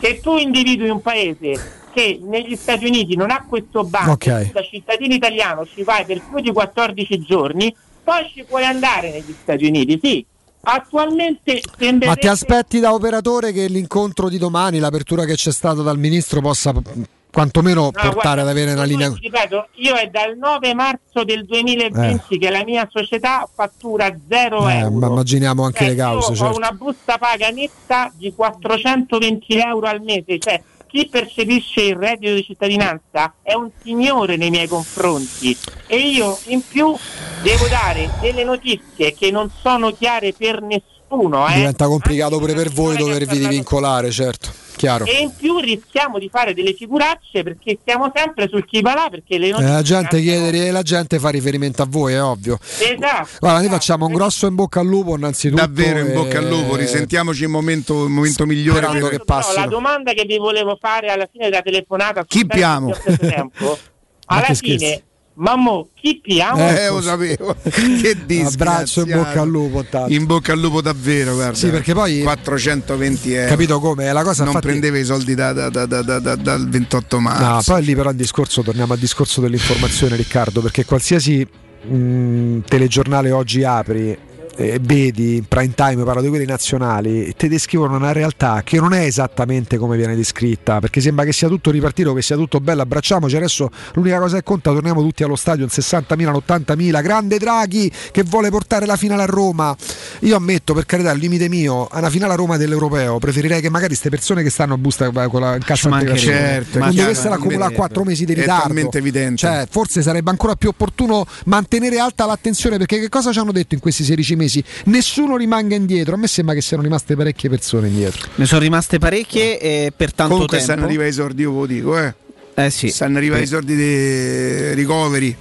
se 0.00 0.20
tu 0.20 0.36
individui 0.36 0.90
un 0.90 1.00
paese 1.00 1.79
che 1.92 2.20
negli 2.22 2.56
Stati 2.56 2.86
Uniti 2.86 3.16
non 3.16 3.30
ha 3.30 3.44
questo 3.48 3.84
bando, 3.84 4.12
Ok. 4.12 4.46
tu 4.46 4.52
da 4.52 4.62
cittadino 4.62 5.14
italiano 5.14 5.66
ci 5.66 5.82
vai 5.82 6.04
per 6.04 6.20
più 6.22 6.40
di 6.40 6.52
14 6.52 7.20
giorni, 7.20 7.74
poi 8.02 8.30
ci 8.34 8.44
puoi 8.44 8.64
andare 8.64 9.10
negli 9.10 9.34
Stati 9.42 9.64
Uniti, 9.66 9.98
sì. 10.02 10.24
Attualmente 10.62 11.60
sembrerebbe... 11.78 12.06
Ma 12.06 12.14
ti 12.16 12.26
aspetti 12.28 12.80
da 12.80 12.92
operatore 12.92 13.50
che 13.52 13.66
l'incontro 13.66 14.28
di 14.28 14.38
domani, 14.38 14.78
l'apertura 14.78 15.24
che 15.24 15.34
c'è 15.34 15.50
stata 15.52 15.80
dal 15.82 15.98
ministro 15.98 16.40
possa 16.42 16.72
mm, 16.72 17.02
quantomeno 17.32 17.80
No, 17.84 17.90
portare 17.90 18.12
guarda, 18.14 18.42
ad 18.42 18.48
avere 18.48 18.72
una 18.72 18.82
linea 18.84 19.08
ripeto, 19.18 19.68
io 19.76 19.94
è 19.94 20.08
dal 20.08 20.36
9 20.36 20.74
marzo 20.74 21.24
del 21.24 21.44
2020 21.46 22.38
che 22.38 22.50
la 22.50 22.62
mia 22.64 22.86
società 22.92 23.48
fattura 23.52 24.14
0 24.28 24.68
Eh, 24.68 24.74
euro. 24.78 24.90
ma 24.98 25.06
immaginiamo 25.06 25.64
anche 25.64 25.78
Cioè, 25.84 25.88
le 25.88 25.94
cause, 25.94 26.30
io 26.32 26.36
certo. 26.36 26.52
ho 26.52 26.56
una 26.56 26.72
busta 26.72 27.16
paga 27.18 27.48
netta 27.50 28.12
di 28.14 28.32
420 28.34 29.56
euro 29.58 29.86
al 29.86 30.02
mese, 30.02 30.38
cioè 30.38 30.62
chi 30.90 31.08
percepisce 31.08 31.82
il 31.82 31.96
reddito 31.96 32.34
di 32.34 32.42
cittadinanza 32.42 33.34
è 33.42 33.54
un 33.54 33.70
signore 33.82 34.36
nei 34.36 34.50
miei 34.50 34.66
confronti 34.66 35.56
e 35.86 35.96
io 35.96 36.36
in 36.46 36.62
più 36.66 36.94
devo 37.42 37.68
dare 37.68 38.10
delle 38.20 38.42
notizie 38.42 39.14
che 39.14 39.30
non 39.30 39.50
sono 39.62 39.92
chiare 39.92 40.32
per 40.32 40.60
nessuno. 40.60 40.99
Eh? 41.12 41.54
Diventa 41.54 41.86
complicato 41.86 42.38
pure 42.38 42.54
per 42.54 42.70
voi 42.70 42.96
dovervi 42.96 43.38
divincolare, 43.38 44.10
certo. 44.10 44.48
Chiaro. 44.76 45.04
E 45.04 45.20
in 45.20 45.34
più 45.36 45.58
rischiamo 45.58 46.18
di 46.18 46.30
fare 46.32 46.54
delle 46.54 46.72
figuracce 46.72 47.42
perché 47.42 47.78
siamo 47.84 48.10
sempre 48.14 48.48
sul 48.48 48.64
chi 48.64 48.80
va 48.80 48.94
là 48.94 49.08
perché 49.10 49.36
le 49.36 49.48
Eh, 49.48 49.50
notizie 49.50 49.72
la, 49.74 49.82
gente 49.82 50.20
chiede, 50.22 50.66
e 50.68 50.70
la 50.70 50.80
gente 50.82 51.18
fa 51.18 51.28
riferimento 51.28 51.82
a 51.82 51.86
voi, 51.86 52.14
è 52.14 52.22
ovvio. 52.22 52.58
Esatto. 52.62 53.28
Guarda, 53.40 53.58
noi 53.60 53.68
facciamo 53.68 54.06
un 54.06 54.14
grosso 54.14 54.46
in 54.46 54.54
bocca 54.54 54.80
al 54.80 54.86
lupo 54.86 55.16
innanzitutto. 55.16 55.60
Davvero 55.60 55.98
in 55.98 56.14
bocca 56.14 56.38
al 56.38 56.48
lupo, 56.48 56.76
risentiamoci 56.76 57.42
il 57.42 57.50
momento, 57.50 58.04
il 58.04 58.10
momento 58.10 58.46
migliore. 58.46 58.86
Per- 58.88 59.08
che. 59.10 59.18
Però 59.22 59.52
la 59.54 59.66
domanda 59.66 60.12
che 60.14 60.24
vi 60.24 60.38
volevo 60.38 60.78
fare 60.80 61.08
alla 61.08 61.28
fine 61.30 61.50
della 61.50 61.60
telefonata 61.62 62.24
Chi 62.24 62.46
piamo? 62.46 62.94
alla 64.26 64.42
fine 64.54 64.54
scherzi. 64.54 65.02
Mammo 65.34 65.88
chi 65.94 66.20
piamo 66.22 66.68
Eh, 66.68 66.88
lo 66.88 67.00
sapevo. 67.00 67.56
che 67.62 68.16
Abbraccio 68.44 69.02
in 69.02 69.12
bocca 69.16 69.40
al 69.42 69.48
lupo. 69.48 69.84
tanto. 69.84 70.12
In 70.12 70.26
bocca 70.26 70.52
al 70.52 70.60
lupo 70.60 70.80
davvero, 70.80 71.34
guarda. 71.34 71.54
Sì, 71.56 71.68
perché 71.70 71.94
poi- 71.94 72.22
420 72.22 73.32
euro. 73.32 73.48
Capito 73.48 73.80
come? 73.80 74.12
La 74.12 74.22
cosa 74.22 74.44
non 74.44 74.48
infatti- 74.54 74.66
prendeva 74.66 74.98
i 74.98 75.04
soldi 75.04 75.34
da- 75.34 75.52
da- 75.52 75.68
da- 75.68 75.86
da- 75.86 76.02
da- 76.02 76.18
da- 76.18 76.36
dal 76.36 76.68
28 76.68 77.16
No, 77.16 77.22
marzo. 77.22 77.72
poi 77.72 77.84
lì 77.84 77.94
però 77.94 78.10
il 78.10 78.16
discorso, 78.16 78.62
torniamo 78.62 78.92
al 78.92 78.98
discorso 78.98 79.40
dell'informazione 79.40 80.16
Riccardo, 80.16 80.60
perché 80.60 80.84
qualsiasi 80.84 81.46
mh, 81.82 82.58
telegiornale 82.66 83.30
oggi 83.30 83.64
apri 83.64 84.16
e 84.60 84.78
vedi 84.80 85.36
in 85.36 85.44
prime 85.46 85.74
time, 85.74 86.04
parlo 86.04 86.20
di 86.20 86.28
quelli 86.28 86.44
nazionali, 86.44 87.34
ti 87.36 87.48
descrivono 87.48 87.96
una 87.96 88.12
realtà 88.12 88.62
che 88.62 88.78
non 88.78 88.92
è 88.92 89.04
esattamente 89.04 89.78
come 89.78 89.96
viene 89.96 90.14
descritta, 90.14 90.80
perché 90.80 91.00
sembra 91.00 91.24
che 91.24 91.32
sia 91.32 91.48
tutto 91.48 91.70
ripartito, 91.70 92.12
che 92.12 92.22
sia 92.22 92.36
tutto 92.36 92.60
bello, 92.60 92.82
abbracciamoci, 92.82 93.36
adesso 93.36 93.70
l'unica 93.94 94.18
cosa 94.18 94.36
che 94.36 94.42
conta, 94.42 94.72
torniamo 94.72 95.00
tutti 95.00 95.22
allo 95.22 95.36
stadio, 95.36 95.64
in 95.64 95.70
60.000, 95.70 96.42
80.000, 96.46 97.02
grande 97.02 97.38
Draghi 97.38 97.90
che 98.10 98.22
vuole 98.22 98.50
portare 98.50 98.86
la 98.86 98.96
finale 98.96 99.22
a 99.22 99.26
Roma. 99.26 99.74
Io 100.20 100.36
ammetto, 100.36 100.74
per 100.74 100.86
carità, 100.86 101.10
il 101.12 101.18
limite 101.18 101.48
mio, 101.48 101.86
a 101.86 101.98
una 101.98 102.10
finale 102.10 102.32
a 102.32 102.36
Roma 102.36 102.56
dell'Europeo, 102.56 103.18
preferirei 103.18 103.60
che 103.60 103.70
magari 103.70 103.88
queste 103.88 104.10
persone 104.10 104.42
che 104.42 104.50
stanno 104.50 104.74
a 104.74 104.78
busta 104.78 105.06
eh, 105.06 105.28
con 105.28 105.40
la 105.40 105.54
in 105.54 105.62
cassa 105.62 105.88
Certo, 106.16 106.78
non 106.78 106.94
dovessero 106.94 107.34
accumulare 107.34 107.72
è 107.72 107.76
4 107.76 108.04
mesi 108.04 108.24
di 108.24 108.34
ritardo. 108.34 108.98
evidente. 108.98 109.36
Cioè, 109.36 109.66
forse 109.70 110.02
sarebbe 110.02 110.30
ancora 110.30 110.54
più 110.54 110.68
opportuno 110.68 111.26
mantenere 111.44 111.98
alta 111.98 112.26
l'attenzione 112.26 112.76
perché 112.76 112.98
che 112.98 113.08
cosa 113.08 113.32
ci 113.32 113.38
hanno 113.38 113.52
detto 113.52 113.74
in 113.74 113.80
questi 113.80 114.04
16 114.04 114.36
mesi? 114.36 114.49
Nessuno 114.86 115.36
rimanga 115.36 115.74
indietro. 115.74 116.14
A 116.14 116.18
me 116.18 116.26
sembra 116.26 116.54
che 116.54 116.60
siano 116.62 116.82
rimaste 116.82 117.14
parecchie 117.16 117.48
persone 117.48 117.88
indietro. 117.88 118.28
Ne 118.36 118.46
sono 118.46 118.60
rimaste 118.60 118.98
parecchie 118.98 119.58
e 119.60 119.92
per 119.96 120.12
tanto 120.12 120.32
Comunque 120.32 120.58
tempo. 120.58 120.72
stanno 120.72 120.86
arrivando 120.86 121.10
i 121.10 121.14
sordi, 121.14 121.42
io 121.42 121.52
ve 121.52 121.58
lo 121.58 121.66
dico, 121.66 121.98
eh. 121.98 122.14
Eh 122.54 122.70
sì. 122.70 122.88
Stanno 122.88 123.18
arrivando 123.18 123.44
i 123.44 123.48
soldi 123.48 123.76
dei 123.76 124.74
ricoveri. 124.74 125.36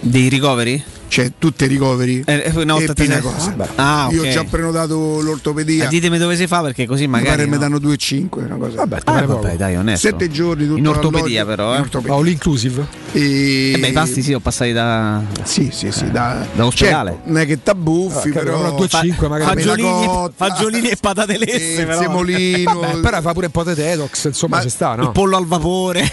Dei 0.00 0.28
ricoveri? 0.28 0.82
Cioè, 1.08 1.32
tutte 1.38 1.66
i 1.66 1.68
ricoveri. 1.68 2.22
Eh, 2.26 2.50
una 2.56 2.74
volta 2.74 2.92
e 3.02 3.06
una 3.06 3.20
cosa. 3.20 3.54
Ah, 3.76 4.08
Io 4.10 4.22
ok. 4.22 4.26
ho 4.26 4.30
già 4.30 4.44
prenotato 4.44 5.20
l'ortopedia. 5.20 5.84
Eh, 5.84 5.88
ditemi 5.88 6.18
dove 6.18 6.36
si 6.36 6.46
fa 6.46 6.60
perché 6.62 6.84
così 6.84 7.02
Mi 7.02 7.08
magari. 7.12 7.44
mi 7.44 7.50
no. 7.52 7.58
danno 7.58 7.76
2,5 7.78 8.44
una 8.44 8.56
cosa. 8.56 8.76
Vabbè, 8.76 8.98
Ah, 9.04 9.22
vabbè, 9.24 9.56
dai, 9.56 9.76
onesto. 9.76 10.08
Sette 10.08 10.28
giorni 10.30 10.66
tutto 10.66 10.78
In 10.78 10.88
ortopedia, 10.88 11.46
però. 11.46 11.72
Eh. 11.72 11.76
In 11.76 11.82
ortopedia. 11.82 12.14
All 12.16 12.26
inclusive? 12.26 12.86
E... 13.12 13.72
Eh 13.72 13.78
beh, 13.78 13.88
i 13.88 13.92
pasti 13.92 14.22
sì, 14.22 14.32
ho 14.34 14.40
passati 14.40 14.72
da. 14.72 15.22
Sì, 15.44 15.70
sì, 15.72 15.90
sì, 15.92 16.10
da, 16.10 16.44
da 16.54 16.66
ospedale. 16.66 17.10
Certo, 17.12 17.28
non 17.30 17.38
è 17.40 17.46
che 17.46 17.62
t'abbuffi, 17.62 18.18
Ah, 18.28 18.32
che 18.32 18.38
però. 18.40 18.60
però 18.74 18.76
2,5 18.84 19.28
magari. 19.28 19.62
Fagiolini, 19.62 20.28
fagiolini 20.34 20.88
e 20.88 20.96
patate 21.00 21.38
lesse, 21.38 21.80
il 21.82 21.86
però. 21.86 22.00
semolino. 22.00 22.80
Vabbè, 22.80 23.00
però 23.00 23.20
fa 23.20 23.32
pure 23.32 23.46
un 23.46 23.52
po' 23.52 23.62
di 23.64 23.74
detox, 23.74 24.24
insomma, 24.24 24.60
ci 24.60 24.68
sta, 24.70 24.96
no? 24.96 25.04
Il 25.04 25.10
pollo 25.12 25.36
al 25.36 25.46
vapore. 25.46 26.10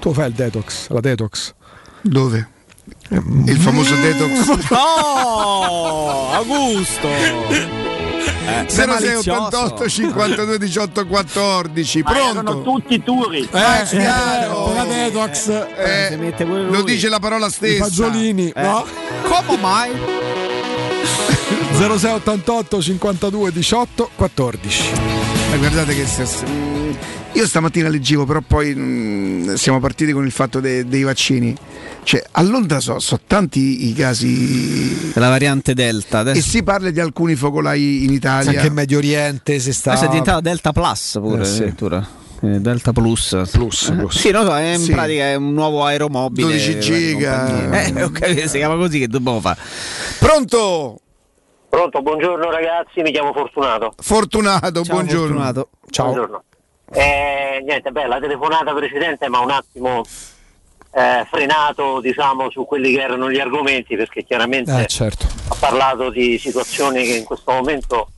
Tu 0.00 0.12
fai 0.12 0.28
il 0.28 0.34
detox, 0.34 0.88
la 0.90 1.00
detox. 1.00 1.54
Dove? 2.02 2.48
Il 3.10 3.58
famoso 3.58 3.94
detox. 3.96 4.68
Oh, 4.74 6.30
Augusto. 6.32 7.08
Eh, 8.46 8.64
sei 8.66 8.86
0688 8.86 9.88
52 9.88 10.58
18 10.58 11.06
14 11.06 12.04
Erano 12.06 12.42
pronto? 12.42 12.62
tutti 12.62 13.02
turi. 13.02 13.40
Eh, 13.50 13.84
chiaro. 13.88 14.72
la 14.74 14.84
detox. 14.84 15.48
Eh, 15.48 16.08
si 16.10 16.16
mette 16.16 16.44
pure 16.44 16.62
lo 16.70 16.82
dice 16.82 17.08
la 17.08 17.18
parola 17.18 17.46
I 17.46 17.50
stessa. 17.50 17.84
fagiolini, 17.84 18.48
Eh. 18.54 18.62
no? 18.62 18.84
Come 19.22 19.58
mai? 19.60 19.90
0688 21.78 22.80
52 22.82 23.52
18 23.52 24.10
14. 24.14 24.90
Ma 25.50 25.56
guardate 25.56 25.94
che 25.94 26.04
mm, 26.04 26.83
io 27.34 27.46
stamattina 27.46 27.88
leggevo, 27.88 28.24
però 28.24 28.40
poi 28.40 28.74
mm, 28.74 29.54
siamo 29.54 29.80
partiti 29.80 30.12
con 30.12 30.24
il 30.24 30.30
fatto 30.30 30.60
de- 30.60 30.86
dei 30.86 31.02
vaccini. 31.02 31.54
Cioè, 32.04 32.22
a 32.32 32.42
Londra 32.42 32.80
so, 32.80 32.98
so 33.00 33.18
tanti 33.26 33.88
i 33.88 33.92
casi 33.92 35.12
La 35.14 35.28
variante 35.28 35.74
Delta. 35.74 36.18
e 36.18 36.20
Adesso 36.20 36.48
si 36.48 36.62
parla 36.62 36.90
di 36.90 37.00
alcuni 37.00 37.34
focolai 37.34 38.04
in 38.04 38.12
Italia. 38.12 38.50
Anche 38.52 38.66
in 38.68 38.72
Medio 38.74 38.98
Oriente 38.98 39.58
si 39.58 39.72
sta. 39.72 39.90
adesso 39.92 40.04
è 40.04 40.08
diventata 40.08 40.40
Delta 40.40 40.72
Plus 40.72 41.18
pure 41.20 41.42
Eh, 41.42 41.44
sì. 41.44 41.56
addirittura. 41.62 42.06
Eh, 42.42 42.60
Delta 42.60 42.92
Plus. 42.92 43.48
Plus, 43.50 43.88
Eh, 43.88 43.94
plus. 43.94 44.18
Sì, 44.18 44.30
non 44.30 44.44
so, 44.44 44.54
è 44.56 44.74
in 44.74 44.80
Sì. 44.80 44.92
pratica 44.92 45.22
è 45.24 45.34
un 45.34 45.52
nuovo 45.54 45.84
aeromobile. 45.84 46.46
12 46.46 46.78
giga. 46.80 47.84
Eh, 47.84 47.92
capito, 47.92 48.48
si 48.48 48.58
chiama 48.58 48.76
così 48.76 48.98
che 48.98 49.08
dobbiamo 49.08 49.40
fare. 49.40 49.58
Pronto? 50.18 50.98
Pronto, 51.68 52.02
buongiorno 52.02 52.50
ragazzi, 52.50 53.00
mi 53.02 53.10
chiamo 53.10 53.32
Fortunato. 53.32 53.94
Fortunato, 53.96 54.82
Ciao, 54.84 54.94
buongiorno. 54.94 55.26
Fortunato. 55.26 55.68
Ciao. 55.90 56.04
Buongiorno. 56.12 56.44
Eh, 56.92 57.62
niente, 57.64 57.90
beh, 57.90 58.06
la 58.06 58.20
telefonata 58.20 58.72
precedente 58.74 59.28
mi 59.28 59.36
ha 59.36 59.40
un 59.40 59.50
attimo 59.50 60.02
eh, 60.92 61.26
frenato 61.30 62.00
diciamo, 62.00 62.50
su 62.50 62.64
quelli 62.66 62.94
che 62.94 63.00
erano 63.02 63.30
gli 63.30 63.40
argomenti 63.40 63.96
perché 63.96 64.22
chiaramente 64.22 64.82
Eh, 64.82 64.86
certo. 64.86 65.26
ha 65.48 65.56
parlato 65.58 66.10
di 66.10 66.38
situazioni 66.38 67.04
che 67.04 67.16
in 67.16 67.24
questo 67.24 67.50
momento 67.52 68.08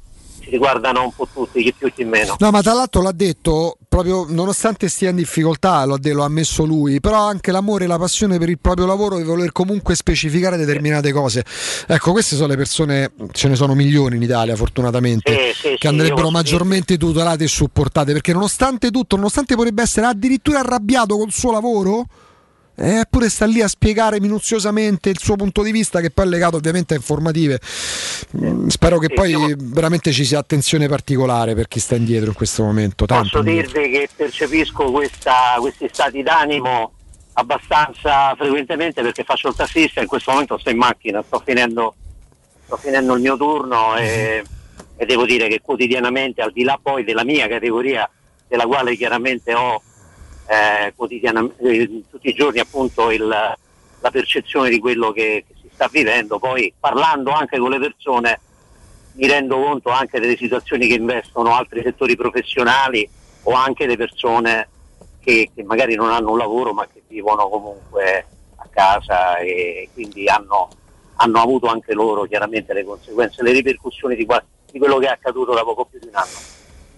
riguardano 0.50 1.04
un 1.04 1.12
po' 1.14 1.28
tutti, 1.32 1.62
chi 1.62 1.72
più 1.72 1.92
chi 1.92 2.04
meno. 2.04 2.36
No, 2.38 2.50
ma 2.50 2.62
tra 2.62 2.72
l'altro 2.72 3.02
l'ha 3.02 3.12
detto 3.12 3.76
proprio 3.88 4.26
nonostante 4.28 4.88
stia 4.88 5.10
in 5.10 5.16
difficoltà, 5.16 5.84
lo, 5.84 5.98
lo 6.00 6.22
ha 6.22 6.26
ammesso 6.26 6.64
lui, 6.64 7.00
però 7.00 7.22
anche 7.22 7.50
l'amore 7.50 7.84
e 7.84 7.86
la 7.86 7.98
passione 7.98 8.38
per 8.38 8.48
il 8.48 8.58
proprio 8.58 8.86
lavoro 8.86 9.16
di 9.16 9.22
voler 9.22 9.52
comunque 9.52 9.94
specificare 9.94 10.56
determinate 10.56 11.12
cose. 11.12 11.44
Ecco, 11.86 12.12
queste 12.12 12.36
sono 12.36 12.48
le 12.48 12.56
persone, 12.56 13.12
ce 13.32 13.48
ne 13.48 13.56
sono 13.56 13.74
milioni 13.74 14.16
in 14.16 14.22
Italia 14.22 14.56
fortunatamente, 14.56 15.32
Sì, 15.32 15.52
sì, 15.54 15.68
che 15.70 15.76
sì, 15.80 15.86
andrebbero 15.86 16.30
maggiormente 16.30 16.96
tutelate 16.96 17.44
e 17.44 17.48
supportate, 17.48 18.12
perché 18.12 18.32
nonostante 18.32 18.90
tutto, 18.90 19.16
nonostante 19.16 19.54
potrebbe 19.54 19.82
essere 19.82 20.06
addirittura 20.06 20.60
arrabbiato 20.60 21.16
col 21.16 21.32
suo 21.32 21.52
lavoro, 21.52 22.06
Eppure 22.78 23.30
sta 23.30 23.46
lì 23.46 23.62
a 23.62 23.68
spiegare 23.68 24.20
minuziosamente 24.20 25.08
il 25.08 25.18
suo 25.18 25.36
punto 25.36 25.62
di 25.62 25.70
vista, 25.72 26.00
che 26.00 26.10
poi 26.10 26.26
è 26.26 26.28
legato 26.28 26.56
ovviamente 26.56 26.92
a 26.94 26.96
informative. 26.98 27.58
Mm, 28.38 28.66
Spero 28.68 28.98
che 28.98 29.08
poi 29.08 29.30
io- 29.30 29.54
veramente 29.58 30.12
ci 30.12 30.24
sia 30.24 30.38
attenzione 30.38 30.86
particolare 30.88 31.54
per 31.54 31.68
chi 31.68 31.80
sta 31.80 31.94
indietro 31.96 32.28
in 32.28 32.34
questo 32.34 32.62
momento. 32.62 33.06
Tanto 33.06 33.22
Posso 33.30 33.38
indietro. 33.38 33.80
dirvi 33.80 33.90
che 33.98 34.08
percepisco 34.14 34.90
questa- 34.90 35.56
questi 35.58 35.88
stati 35.90 36.22
d'animo 36.22 36.92
abbastanza 37.34 38.34
frequentemente 38.36 39.02
perché 39.02 39.22
faccio 39.24 39.48
il 39.48 39.54
tassista 39.54 40.00
e 40.00 40.02
in 40.04 40.08
questo 40.08 40.30
momento 40.32 40.58
sto 40.58 40.70
in 40.70 40.78
macchina, 40.78 41.22
sto 41.26 41.40
finendo, 41.44 41.94
sto 42.64 42.76
finendo 42.76 43.14
il 43.14 43.20
mio 43.20 43.36
turno 43.36 43.96
e, 43.96 44.42
e 44.96 45.06
devo 45.06 45.24
dire 45.24 45.48
che 45.48 45.60
quotidianamente, 45.62 46.40
al 46.42 46.52
di 46.52 46.62
là 46.64 46.78
poi 46.82 47.04
della 47.04 47.24
mia 47.24 47.46
categoria, 47.48 48.08
della 48.48 48.64
quale 48.66 48.96
chiaramente 48.96 49.54
ho 49.54 49.82
eh, 50.46 50.92
eh, 51.58 52.02
tutti 52.10 52.28
i 52.28 52.34
giorni 52.34 52.58
appunto 52.60 53.10
il- 53.10 53.26
la 54.00 54.10
percezione 54.10 54.68
di 54.68 54.78
quello 54.78 55.10
che, 55.10 55.44
che 55.46 55.54
si 55.60 55.68
sta 55.72 55.88
vivendo, 55.90 56.38
poi 56.38 56.72
parlando 56.78 57.30
anche 57.30 57.58
con 57.58 57.70
le 57.70 57.78
persone 57.78 58.40
mi 59.14 59.26
rendo 59.26 59.56
conto 59.58 59.88
anche 59.90 60.20
delle 60.20 60.36
situazioni 60.36 60.86
che 60.86 60.94
investono 60.94 61.54
altri 61.54 61.82
settori 61.82 62.14
professionali 62.16 63.08
o 63.44 63.52
anche 63.52 63.86
le 63.86 63.96
persone 63.96 64.68
che, 65.20 65.50
che 65.54 65.62
magari 65.64 65.94
non 65.94 66.10
hanno 66.10 66.32
un 66.32 66.38
lavoro 66.38 66.72
ma 66.72 66.86
che 66.92 67.02
vivono 67.08 67.48
comunque 67.48 68.26
a 68.56 68.68
casa 68.70 69.38
e 69.38 69.88
quindi 69.94 70.28
hanno, 70.28 70.68
hanno 71.16 71.40
avuto 71.40 71.66
anche 71.66 71.94
loro 71.94 72.24
chiaramente 72.24 72.74
le 72.74 72.84
conseguenze, 72.84 73.42
le 73.42 73.52
ripercussioni 73.52 74.14
di, 74.14 74.26
di 74.70 74.78
quello 74.78 74.98
che 74.98 75.06
è 75.06 75.10
accaduto 75.10 75.54
da 75.54 75.62
poco 75.64 75.86
più 75.86 75.98
di 75.98 76.08
un 76.08 76.14
anno. 76.14 76.38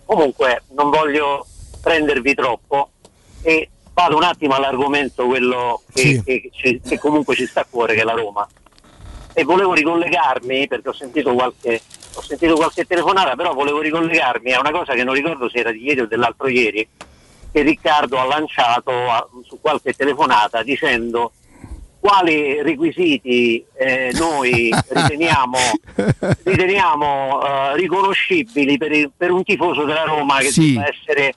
Comunque 0.05 0.63
non 0.75 0.91
voglio 0.91 1.47
prendervi 1.81 2.35
troppo 2.35 2.91
e 3.43 3.69
vado 3.93 4.17
un 4.17 4.23
attimo 4.23 4.55
all'argomento 4.55 5.27
quello 5.27 5.83
che, 5.93 6.01
Sì. 6.01 6.23
che- 6.23 6.51
che- 6.55 6.81
che 6.87 6.99
comunque 6.99 7.35
ci 7.35 7.47
sta 7.47 7.61
a 7.63 7.67
cuore, 7.69 7.95
che 7.95 8.03
è 8.03 8.05
la 8.05 8.13
Roma 8.15 8.47
e 9.33 9.45
volevo 9.45 9.73
ricollegarmi 9.75 10.67
perché 10.69 10.89
ho 10.89 10.93
sentito 10.93 11.33
qualche, 11.35 11.81
ho 12.15 12.23
sentito 12.23 12.55
qualche 12.55 12.85
telefonata, 12.85 13.35
però 13.37 13.55
volevo 13.55 13.81
ricollegarmi 13.81 14.53
a 14.53 14.61
una 14.61 14.71
cosa 14.73 14.95
che 14.95 15.05
non 15.05 15.15
ricordo 15.15 15.49
se 15.49 15.59
era 15.59 15.71
di 15.71 15.83
ieri 15.85 16.01
o 16.01 16.07
dell'altro 16.07 16.49
ieri, 16.49 16.87
che 17.53 17.63
Riccardo 17.63 18.19
ha 18.19 18.25
lanciato 18.27 18.91
a- 18.93 19.27
su 19.45 19.59
qualche 19.61 19.93
telefonata 19.95 20.63
dicendo 20.63 21.33
quali 22.01 22.63
requisiti 22.63 23.65
eh, 23.77 24.13
noi 24.15 24.71
riteniamo, 24.89 25.57
riteniamo 26.45 27.43
eh, 27.43 27.77
riconoscibili 27.77 28.77
per, 28.79 28.93
il- 28.93 29.11
per 29.17 29.31
un 29.31 29.43
tifoso 29.45 29.85
della 29.85 30.05
Roma 30.05 30.39
che 30.39 30.51
Sì. 30.51 30.75
debba 30.75 30.89
essere 30.89 31.35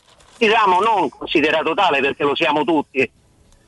diciamo 0.48 0.80
non 0.80 1.10
considerato 1.10 1.74
tale 1.76 2.00
perché 2.00 2.24
lo 2.24 2.36
siamo 2.36 2.64
tutti 2.64 3.10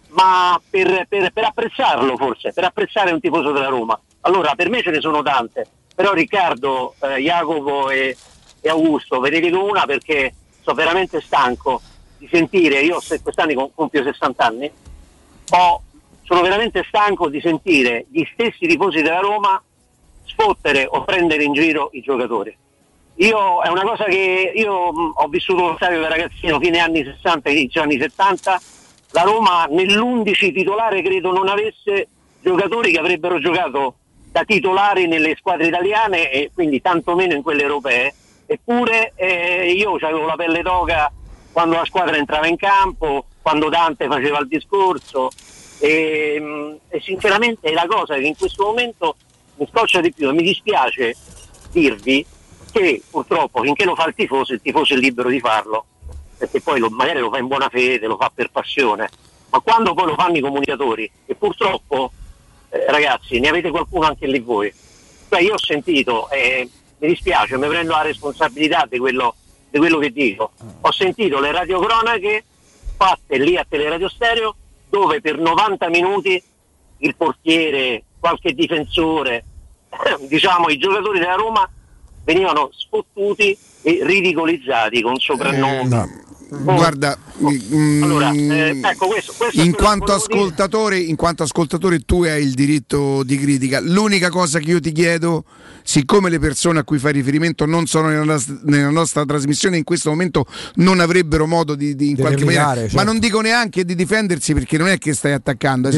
ma 0.10 0.60
per, 0.70 1.06
per- 1.08 1.32
per 1.32 1.44
apprezzarlo 1.46 2.18
forse, 2.18 2.52
per 2.54 2.64
apprezzare 2.66 3.12
un 3.12 3.20
tifoso 3.20 3.52
della 3.52 3.68
Roma. 3.68 4.00
Allora, 4.22 4.54
per 4.56 4.70
me 4.70 4.82
ce 4.84 4.92
ne 4.92 5.02
sono 5.02 5.24
tante, 5.24 5.66
però 5.96 6.14
Riccardo, 6.14 6.94
eh, 7.02 7.20
Jacopo 7.20 7.90
e, 7.90 8.16
e 8.62 8.70
Augusto, 8.70 9.20
ve 9.20 9.32
ne 9.32 9.40
dico 9.40 9.64
una 9.64 9.86
perché 9.86 10.34
sono 10.62 10.76
veramente 10.76 11.20
stanco 11.20 11.82
di 12.20 12.28
sentire, 12.32 12.82
io 12.82 13.00
quest'anno 13.24 13.54
com- 13.56 13.72
compio 13.74 14.04
60 14.04 14.46
anni, 14.46 14.72
ho- 15.50 15.82
sono 16.22 16.42
veramente 16.42 16.86
stanco 16.88 17.28
di 17.28 17.42
sentire 17.42 18.06
gli 18.12 18.24
stessi 18.34 18.68
tifosi 18.68 19.02
della 19.02 19.20
Roma 19.20 19.62
sfottere 20.26 20.86
o 20.88 21.04
prendere 21.04 21.44
in 21.44 21.54
giro 21.54 21.90
i 21.94 22.02
giocatori. 22.02 22.56
Io 23.16 23.62
è 23.62 23.70
una 23.70 23.84
cosa 23.84 24.06
che 24.06 24.52
io 24.56 24.92
mh, 24.92 25.12
ho 25.16 25.28
vissuto 25.28 25.68
lo 25.68 25.76
stadio 25.76 26.02
da 26.02 26.08
ragazzino 26.08 26.60
fine 26.60 26.80
anni 26.80 27.04
60 27.04 27.50
inizio 27.52 27.82
anni 27.84 28.00
70 28.00 28.62
la 29.12 29.22
Roma 29.22 29.66
nell'11 29.70 30.52
titolare 30.52 31.04
credo 31.04 31.32
non 31.32 31.48
avesse 31.48 32.08
giocatori 32.42 32.92
che 32.92 33.00
avrebbero 33.00 33.40
giocato 33.40 33.96
da 34.32 34.44
titolari 34.44 35.06
nelle 35.06 35.36
squadre 35.38 35.68
italiane 35.68 36.32
e 36.32 36.50
quindi 36.52 36.82
tantomeno 36.82 37.36
in 37.36 37.44
quelle 37.44 37.62
europee. 37.62 38.14
Eppure 38.48 39.14
eh, 39.16 39.72
io 39.72 39.94
avevo 40.02 40.26
la 40.26 40.36
pelle 40.36 40.64
d'oca 40.64 41.12
quando 41.52 41.76
la 41.76 41.86
squadra 41.86 42.18
entrava 42.18 42.48
in 42.48 42.58
campo 42.58 43.28
quando 43.44 43.70
Dante 43.70 44.08
faceva 44.08 44.40
il 44.40 44.48
discorso. 44.48 45.30
E, 45.80 46.40
mh, 46.40 46.78
e 46.90 47.00
sinceramente 47.02 47.70
è 47.70 47.74
la 47.74 47.86
cosa 47.88 48.16
che 48.16 48.26
in 48.26 48.36
questo 48.36 48.64
momento 48.64 49.16
mi 49.58 49.68
scoccia 49.72 50.02
di 50.02 50.12
più 50.12 50.30
e 50.30 50.34
mi 50.34 50.42
dispiace 50.42 51.16
dirvi 51.72 52.26
che 52.74 53.02
purtroppo 53.10 53.62
finché 53.62 53.86
lo 53.86 53.96
fa 53.96 54.08
il 54.08 54.16
tifoso 54.16 54.54
il 54.54 54.62
tifoso 54.62 54.96
è 54.96 54.98
libero 54.98 55.30
di 55.30 55.40
farlo 55.40 55.86
perché 56.44 56.60
poi 56.60 56.80
lo- 56.80 56.90
magari 56.90 57.20
lo 57.20 57.30
fa 57.30 57.38
in 57.38 57.48
buona 57.48 57.70
fede, 57.70 58.06
lo 58.06 58.18
fa 58.18 58.30
per 58.34 58.50
passione, 58.52 59.10
ma 59.50 59.60
quando 59.62 59.94
poi 59.94 60.08
lo 60.08 60.16
fanno 60.16 60.36
i 60.36 60.42
comunicatori, 60.42 61.10
e 61.26 61.36
purtroppo 61.36 62.12
eh, 62.70 62.86
ragazzi 62.88 63.40
ne 63.40 63.48
avete 63.48 63.70
qualcuno 63.70 64.08
anche 64.08 64.28
lì 64.28 64.40
voi, 64.40 64.74
cioè 65.30 65.42
io 65.42 65.54
ho 65.54 65.58
sentito, 65.58 66.30
e 66.30 66.68
mi 66.98 67.08
dispiace, 67.08 67.58
mi 67.58 67.68
prendo 67.68 67.92
la 67.94 68.02
responsabilità 68.02 68.86
di 68.90 68.98
quello, 68.98 69.36
di 69.70 69.78
quello 69.78 70.00
che 70.00 70.12
dico, 70.12 70.52
ho 70.82 70.92
sentito 70.92 71.40
le 71.40 71.52
radiocronache 71.52 72.44
fatte 72.98 73.38
lì 73.38 73.56
a 73.56 73.66
Teleradio 73.68 74.10
Stereo 74.10 74.56
dove 74.90 75.22
per 75.22 75.38
90 75.38 75.90
minuti 75.90 76.44
il 76.98 77.16
portiere, 77.16 78.04
qualche 78.20 78.54
difensore, 78.54 79.46
diciamo 80.28 80.68
i 80.70 80.78
giocatori 80.78 81.20
della 81.20 81.36
Roma 81.36 81.70
venivano 82.24 82.70
sfottuti 82.74 83.58
e 83.82 84.00
ridicolizzati 84.04 85.02
con 85.02 85.18
soprannomi. 85.18 85.80
Eh, 85.80 85.84
no. 85.84 86.22
Guarda, 86.50 87.18
mm, 87.42 88.04
Allora, 88.04 88.32
eh, 88.32 88.80
ecco, 88.80 89.08
questo- 89.08 89.34
questo 89.36 89.60
in, 89.60 89.74
quanto 89.74 90.12
in 91.02 91.16
quanto 91.16 91.42
ascoltatore 91.44 92.00
tu 92.02 92.24
hai 92.24 92.44
il 92.44 92.54
diritto 92.54 93.24
di 93.24 93.38
critica. 93.40 93.80
L'unica 93.80 94.30
cosa 94.30 94.60
che 94.60 94.70
io 94.70 94.80
ti 94.80 94.92
chiedo, 94.92 95.46
siccome 95.84 96.30
le 96.30 96.40
persone 96.40 96.80
a 96.80 96.84
cui 96.84 96.98
fai 96.98 97.14
riferimento 97.14 97.66
non 97.66 97.86
sono 97.86 98.08
nella, 98.08 98.42
nella 98.64 98.90
nostra 98.90 99.26
trasmissione, 99.26 99.78
in 99.78 99.84
questo 99.84 100.10
momento 100.10 100.46
non 100.76 101.00
avrebbero 101.00 101.46
modo 101.46 101.76
di, 101.76 101.96
di- 101.96 102.10
in 102.10 102.16
qualche 102.16 102.40
replicare, 102.40 102.66
maniera, 102.66 102.82
certo. 102.90 102.96
ma 102.96 103.04
non 103.04 103.20
dico 103.20 103.42
neanche 103.42 103.86
di 103.86 103.96
difendersi 103.96 104.54
perché 104.54 104.78
non 104.78 104.88
è 104.88 104.98
che 104.98 105.14
stai 105.14 105.34
attaccando, 105.34 105.88
è 105.90 105.92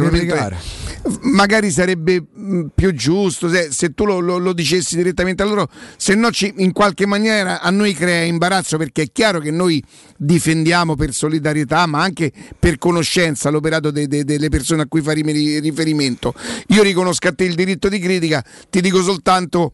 magari 1.22 1.72
sarebbe 1.72 2.24
mh, 2.34 2.62
più 2.74 2.94
giusto 2.94 3.50
se, 3.50 3.70
se 3.72 3.94
tu 3.94 4.06
lo, 4.06 4.20
lo- 4.20 4.38
lo 4.38 4.54
dicessi 4.54 4.96
direttamente 4.96 5.44
a 5.44 5.46
loro, 5.46 5.70
se 5.98 6.16
no 6.16 6.32
ci- 6.32 6.54
in 6.58 6.72
qualche 6.72 7.06
maniera 7.06 7.62
a 7.62 7.70
noi 7.70 7.94
crea 7.94 8.24
imbarazzo 8.24 8.78
perché 8.78 9.04
è 9.04 9.12
chiaro 9.12 9.40
che 9.40 9.52
noi 9.52 9.84
difendiamo 10.18 10.96
per 10.96 11.14
solidarietà 11.14 11.86
ma 11.86 12.02
anche 12.02 12.32
per 12.58 12.78
conoscenza 12.78 13.50
l'operato 13.50 13.92
de- 13.92 14.08
de- 14.08 14.24
delle 14.24 14.50
persone 14.50 14.82
a 14.84 14.88
cui 14.88 15.02
fai 15.02 15.22
riferimento. 15.62 16.34
Io 16.70 16.82
riconosco 16.84 17.28
a 17.28 17.34
te 17.34 17.44
il 17.44 17.56
diritto 17.56 17.90
di 17.90 18.00
critica, 18.00 18.44
ti 18.70 18.82
dico 18.82 19.02
soltanto 19.04 19.74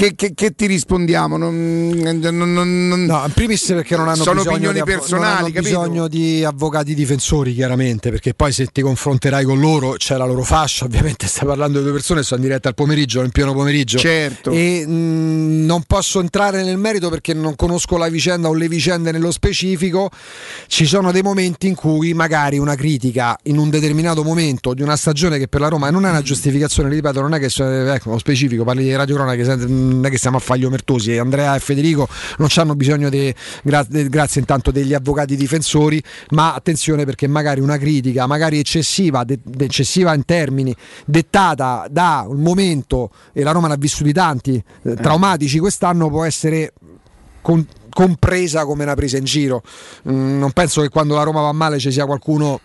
che, 0.00 0.14
che- 0.14 0.32
che 0.34 0.54
ti 0.54 0.64
rispondiamo. 0.64 1.36
Non, 1.36 1.90
non- 1.92 2.52
non- 2.52 3.04
No, 3.04 3.22
in 3.26 3.32
primis 3.34 3.66
perché 3.66 3.96
non 3.96 4.08
hanno 4.08 4.22
sono 4.22 4.42
bisogno 4.42 4.72
di 4.72 4.82
personali, 4.82 5.24
non 5.52 5.52
hanno 5.52 5.60
bisogno 5.60 6.08
di 6.08 6.42
avvocati 6.42 6.94
difensori, 6.94 7.52
chiaramente, 7.52 8.08
perché 8.10 8.32
poi 8.32 8.50
se 8.50 8.66
ti 8.72 8.80
confronterai 8.80 9.44
con 9.44 9.60
loro 9.60 9.92
c'è 9.98 10.16
la 10.16 10.24
loro 10.24 10.42
fascia, 10.42 10.86
ovviamente 10.90 11.26
stai 11.26 11.46
parlando 11.46 11.78
di 11.78 11.84
due 11.84 11.92
persone, 11.92 12.22
sono 12.22 12.40
in 12.40 12.46
diretta 12.46 12.68
al 12.68 12.74
pomeriggio, 12.74 13.22
in 13.22 13.30
pieno 13.30 13.52
pomeriggio. 13.52 13.98
Certo. 13.98 14.50
E 14.52 14.86
mh, 14.86 15.66
non 15.66 15.82
posso 15.86 16.20
entrare 16.20 16.64
nel 16.64 16.78
merito 16.78 17.10
perché 17.10 17.34
non 17.34 17.54
conosco 17.54 17.98
la 17.98 18.08
vicenda 18.08 18.48
o 18.48 18.54
le 18.54 18.68
vicende 18.68 19.12
nello 19.12 19.30
specifico. 19.30 20.08
Ci 20.66 20.86
sono 20.86 21.12
dei 21.12 21.20
momenti 21.22 21.66
in 21.66 21.74
cui 21.74 22.14
magari 22.14 22.56
una 22.56 22.74
critica 22.74 23.36
in 23.44 23.58
un 23.58 23.68
determinato 23.68 24.22
momento 24.24 24.72
di 24.72 24.80
una 24.80 24.96
stagione 24.96 25.36
che 25.36 25.46
per 25.46 25.60
la 25.60 25.68
Roma 25.68 25.90
non 25.90 26.06
è 26.06 26.08
una 26.08 26.22
giustificazione, 26.22 26.88
ripeto, 26.88 27.20
non 27.20 27.34
è 27.34 27.38
che 27.38 27.92
ecco, 27.92 28.16
specifico 28.16 28.64
parli 28.64 28.84
di 28.84 28.94
Radio 28.96 29.16
Cronache, 29.16 29.44
se- 29.44 29.88
non 29.90 30.04
è 30.06 30.10
che 30.10 30.18
siamo 30.18 30.36
a 30.36 30.40
fagli 30.40 30.64
omertosi, 30.64 31.16
Andrea 31.18 31.54
e 31.54 31.60
Federico 31.60 32.08
non 32.38 32.48
hanno 32.56 32.74
bisogno 32.74 33.08
di 33.08 33.34
gra- 33.62 33.84
de- 33.88 34.08
grazie 34.08 34.40
intanto 34.40 34.70
degli 34.70 34.94
avvocati 34.94 35.36
difensori, 35.36 36.02
ma 36.30 36.54
attenzione 36.54 37.04
perché 37.04 37.26
magari 37.26 37.60
una 37.60 37.78
critica, 37.78 38.26
magari 38.26 38.58
eccessiva, 38.58 39.24
de- 39.24 39.38
de- 39.42 39.64
eccessiva 39.64 40.14
in 40.14 40.24
termini, 40.24 40.74
dettata 41.04 41.86
da 41.90 42.24
un 42.26 42.40
momento, 42.40 43.10
e 43.32 43.42
la 43.42 43.52
Roma 43.52 43.68
ne 43.68 43.74
ha 43.74 43.78
vissuti 43.78 44.12
tanti, 44.12 44.62
eh, 44.82 44.94
traumatici 44.94 45.58
quest'anno, 45.58 46.08
può 46.08 46.24
essere 46.24 46.72
con- 47.42 47.66
compresa 47.90 48.64
come 48.64 48.84
una 48.84 48.94
presa 48.94 49.16
in 49.16 49.24
giro. 49.24 49.62
Mm, 50.08 50.38
non 50.38 50.52
penso 50.52 50.80
che 50.80 50.88
quando 50.88 51.14
la 51.14 51.22
Roma 51.22 51.40
va 51.40 51.52
male 51.52 51.78
ci 51.78 51.90
sia 51.90 52.06
qualcuno, 52.06 52.60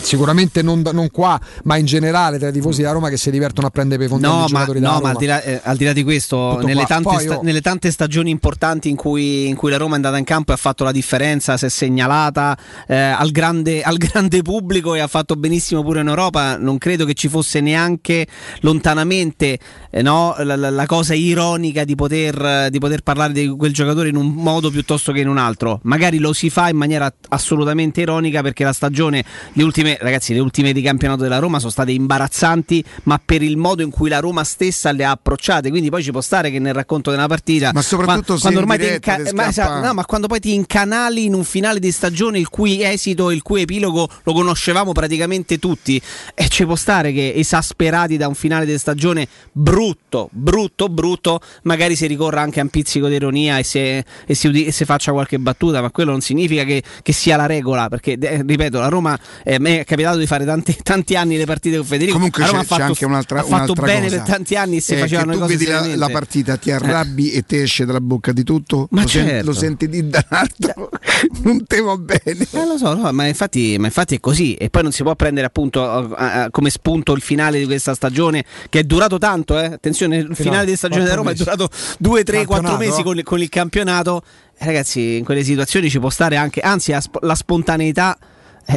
sicuramente 0.00 0.62
non, 0.62 0.82
non 0.92 1.10
qua, 1.10 1.40
ma 1.64 1.76
in 1.76 1.86
generale 1.86 2.38
tra 2.38 2.48
i 2.48 2.52
tifosi 2.52 2.80
della 2.80 2.92
Roma 2.92 3.08
che 3.08 3.16
si 3.16 3.30
divertono 3.30 3.66
a 3.66 3.70
prendere 3.70 3.98
per 3.98 4.06
i 4.06 4.10
fondelli 4.10 4.32
No, 4.32 4.40
ma, 4.40 4.46
giocatori 4.46 4.80
no, 4.80 5.00
ma 5.00 5.10
al, 5.10 5.16
di 5.16 5.26
là, 5.26 5.42
eh, 5.42 5.60
al 5.62 5.76
di 5.76 5.84
là 5.84 5.92
di 5.92 6.02
questo, 6.02 6.60
nelle 6.62 6.84
tante, 6.84 7.08
Poi, 7.08 7.20
sta- 7.20 7.38
oh. 7.38 7.42
nelle 7.42 7.60
tante 7.60 7.90
stagioni 7.90 8.30
importanti 8.30 8.88
in 8.88 8.96
cui, 8.96 9.48
in 9.48 9.56
cui 9.56 9.70
la 9.70 9.76
Roma 9.76 9.92
è 9.92 9.96
andata 9.96 10.16
in 10.18 10.24
campo 10.24 10.52
e 10.52 10.54
ha 10.54 10.58
fatto 10.58 10.84
la 10.84 10.92
differenza, 10.92 11.56
si 11.56 11.66
è 11.66 11.68
segnalata 11.68 12.56
eh, 12.86 12.96
al, 12.96 13.30
grande, 13.30 13.82
al 13.82 13.96
grande 13.96 14.42
pubblico 14.42 14.94
e 14.94 15.00
ha 15.00 15.06
fatto 15.06 15.36
benissimo 15.36 15.82
pure 15.82 16.00
in 16.00 16.08
Europa, 16.08 16.56
non 16.56 16.78
credo 16.78 17.04
che 17.04 17.14
ci 17.14 17.28
fosse 17.28 17.60
neanche 17.60 18.26
lontanamente 18.60 19.58
eh, 19.90 20.02
no, 20.02 20.34
la, 20.38 20.56
la- 20.56 20.70
la 20.70 20.86
cosa 20.86 21.14
ironica 21.14 21.84
di 21.84 21.94
poter, 21.94 22.68
di 22.70 22.78
poter 22.78 23.02
parlare 23.02 23.32
di 23.32 23.48
quel 23.48 23.72
giocatore 23.72 24.08
in 24.08 24.16
un 24.16 24.28
modo 24.28 24.70
piuttosto 24.70 25.12
che 25.12 25.20
in 25.20 25.28
un 25.28 25.38
altro. 25.38 25.80
Magari 25.82 26.18
lo 26.18 26.32
si 26.32 26.48
fa 26.48 26.68
in 26.68 26.76
maniera 26.76 27.12
assolutamente 27.28 28.00
ironica 28.00 28.40
perché 28.42 28.64
la 28.64 28.72
stagione, 28.72 29.24
le 29.52 29.62
ultime, 29.62 29.96
ragazzi, 30.00 30.32
le 30.32 30.40
ultime 30.40 30.72
di 30.72 30.82
campionato 30.82 31.22
della 31.22 31.38
Roma 31.38 31.58
sono 31.58 31.70
state 31.70 31.92
imbarazzanti, 31.92 32.84
ma 33.04 33.20
per 33.24 33.42
il 33.42 33.56
modo 33.56 33.82
in 33.82 33.90
cui 33.90 34.08
la 34.08 34.20
Roma 34.20 34.44
stessa 34.44 34.92
le 34.92 35.04
ha 35.04 35.10
approcciate. 35.10 35.70
Quindi 35.70 35.90
poi 35.90 36.02
ci 36.02 36.10
può 36.10 36.20
stare 36.20 36.50
che 36.50 36.58
nel 36.58 36.74
racconto 36.74 37.10
della 37.10 37.26
partita, 37.26 37.70
Ma 37.72 37.82
soprattutto 37.82 38.36
se 38.36 38.42
quando 38.42 38.60
ormai 38.60 38.78
ti 38.78 38.92
inca- 38.92 39.18
ma, 39.32 39.48
esatto, 39.48 39.86
no, 39.86 39.94
ma 39.94 40.04
quando 40.04 40.26
poi 40.26 40.40
ti 40.40 40.54
incanali 40.54 41.24
in 41.24 41.34
un 41.34 41.44
finale 41.44 41.78
di 41.80 41.90
stagione 41.90 42.38
il 42.38 42.48
cui 42.48 42.82
esito, 42.82 43.30
il 43.30 43.42
cui 43.42 43.62
epilogo 43.62 44.08
lo 44.22 44.32
conoscevamo 44.32 44.92
praticamente 44.92 45.58
tutti, 45.58 46.00
e 46.34 46.48
ci 46.48 46.64
può 46.64 46.76
stare 46.76 47.12
che 47.12 47.32
esasperati 47.34 48.16
da 48.16 48.28
un 48.28 48.34
finale 48.34 48.66
di 48.66 48.76
stagione 48.78 49.26
brutto, 49.52 50.28
brutto, 50.32 50.88
brutto, 50.88 51.40
magari 51.62 51.96
si 51.96 52.06
ricorra 52.06 52.40
anche 52.40 52.60
a 52.60 52.62
un 52.62 52.68
pizzico 52.68 53.08
di 53.08 53.14
ironia 53.14 53.58
e, 53.58 53.64
se, 53.64 53.98
e 53.98 54.04
e 54.26 54.72
si 54.72 54.84
faccia 54.84 55.12
qualche 55.12 55.38
battuta, 55.38 55.80
ma 55.80 55.90
quello 55.90 56.10
non 56.10 56.20
significa 56.20 56.64
che, 56.64 56.82
che 57.02 57.12
sia 57.12 57.36
la 57.36 57.46
regola, 57.46 57.88
perché 57.88 58.16
eh, 58.18 58.42
ripeto, 58.46 58.78
la 58.78 58.88
Roma 58.88 59.18
eh, 59.44 59.54
a 59.54 59.58
me 59.58 59.80
è 59.80 59.84
capitato 59.84 60.18
di 60.18 60.26
fare 60.26 60.44
tanti, 60.44 60.76
tanti 60.82 61.16
anni 61.16 61.36
le 61.36 61.44
partite 61.46 61.76
con 61.76 61.86
Federico. 61.86 62.16
Comunque 62.16 62.44
c'è, 62.44 62.54
ha 62.54 62.58
c'è 62.60 62.64
fatto, 62.64 62.82
anche 62.82 63.04
un'altra, 63.04 63.40
ha 63.40 63.42
fatto 63.42 63.54
un'altra 63.72 63.86
bene 63.86 64.02
cosa. 64.08 64.16
per 64.22 64.26
tanti 64.34 64.56
anni 64.56 64.76
e 64.76 64.80
si 64.80 64.94
Eh, 64.94 64.98
facevano 64.98 65.26
che 65.32 65.32
le 65.32 65.42
tu 65.46 65.52
cose 65.52 65.56
vedi 65.56 65.70
la, 65.70 65.96
la 65.96 66.08
partita, 66.12 66.56
ti 66.56 66.70
arrabbi 66.70 67.30
e 67.32 67.42
te 67.42 67.62
esce 67.62 67.84
dalla 67.84 68.00
bocca 68.00 68.32
di 68.32 68.42
tutto, 68.44 68.88
Ma 68.90 69.02
lo, 69.02 69.08
sen- 69.08 69.26
certo. 69.26 69.46
lo 69.46 69.52
senti 69.52 69.88
di 69.88 70.08
Danardo, 70.08 70.90
non 71.42 71.64
te 71.66 71.80
va 71.80 71.96
bene. 71.96 72.20
Eh, 72.50 72.66
lo 72.66 72.76
so, 72.78 72.94
no, 72.94 73.10
ma, 73.12 73.26
infatti, 73.26 73.76
ma 73.78 73.86
infatti 73.86 74.16
è 74.16 74.20
così. 74.20 74.54
E 74.54 74.70
poi 74.70 74.82
non 74.82 74.92
si 74.92 75.02
può 75.02 75.14
prendere 75.14 75.46
appunto 75.46 76.16
eh, 76.16 76.24
eh, 76.24 76.48
come 76.50 76.70
spunto 76.70 77.12
il 77.12 77.22
finale 77.22 77.58
di 77.58 77.66
questa 77.66 77.94
stagione 77.94 78.44
che 78.68 78.80
è 78.80 78.82
durato 78.84 79.18
tanto. 79.18 79.58
Eh. 79.58 79.64
Attenzione, 79.66 80.16
il 80.18 80.34
finale 80.36 80.66
di 80.66 80.76
stagione 80.76 81.02
della 81.04 81.16
Roma 81.16 81.30
è 81.30 81.34
durato 81.34 81.68
2, 81.98 82.22
3, 82.24 82.44
4 82.44 82.66
Campionato. 82.66 82.78
mesi 82.90 83.02
con, 83.02 83.16
il- 83.18 83.24
con 83.24 83.40
il 83.40 83.48
campionato. 83.48 84.22
Eh, 84.58 84.64
ragazzi, 84.66 85.16
in 85.16 85.24
quelle 85.24 85.42
situazioni 85.44 85.88
ci 85.88 85.98
può 85.98 86.10
stare 86.10 86.36
anche, 86.36 86.60
anzi, 86.60 86.92
la 87.20 87.34
spontaneità 87.34 88.18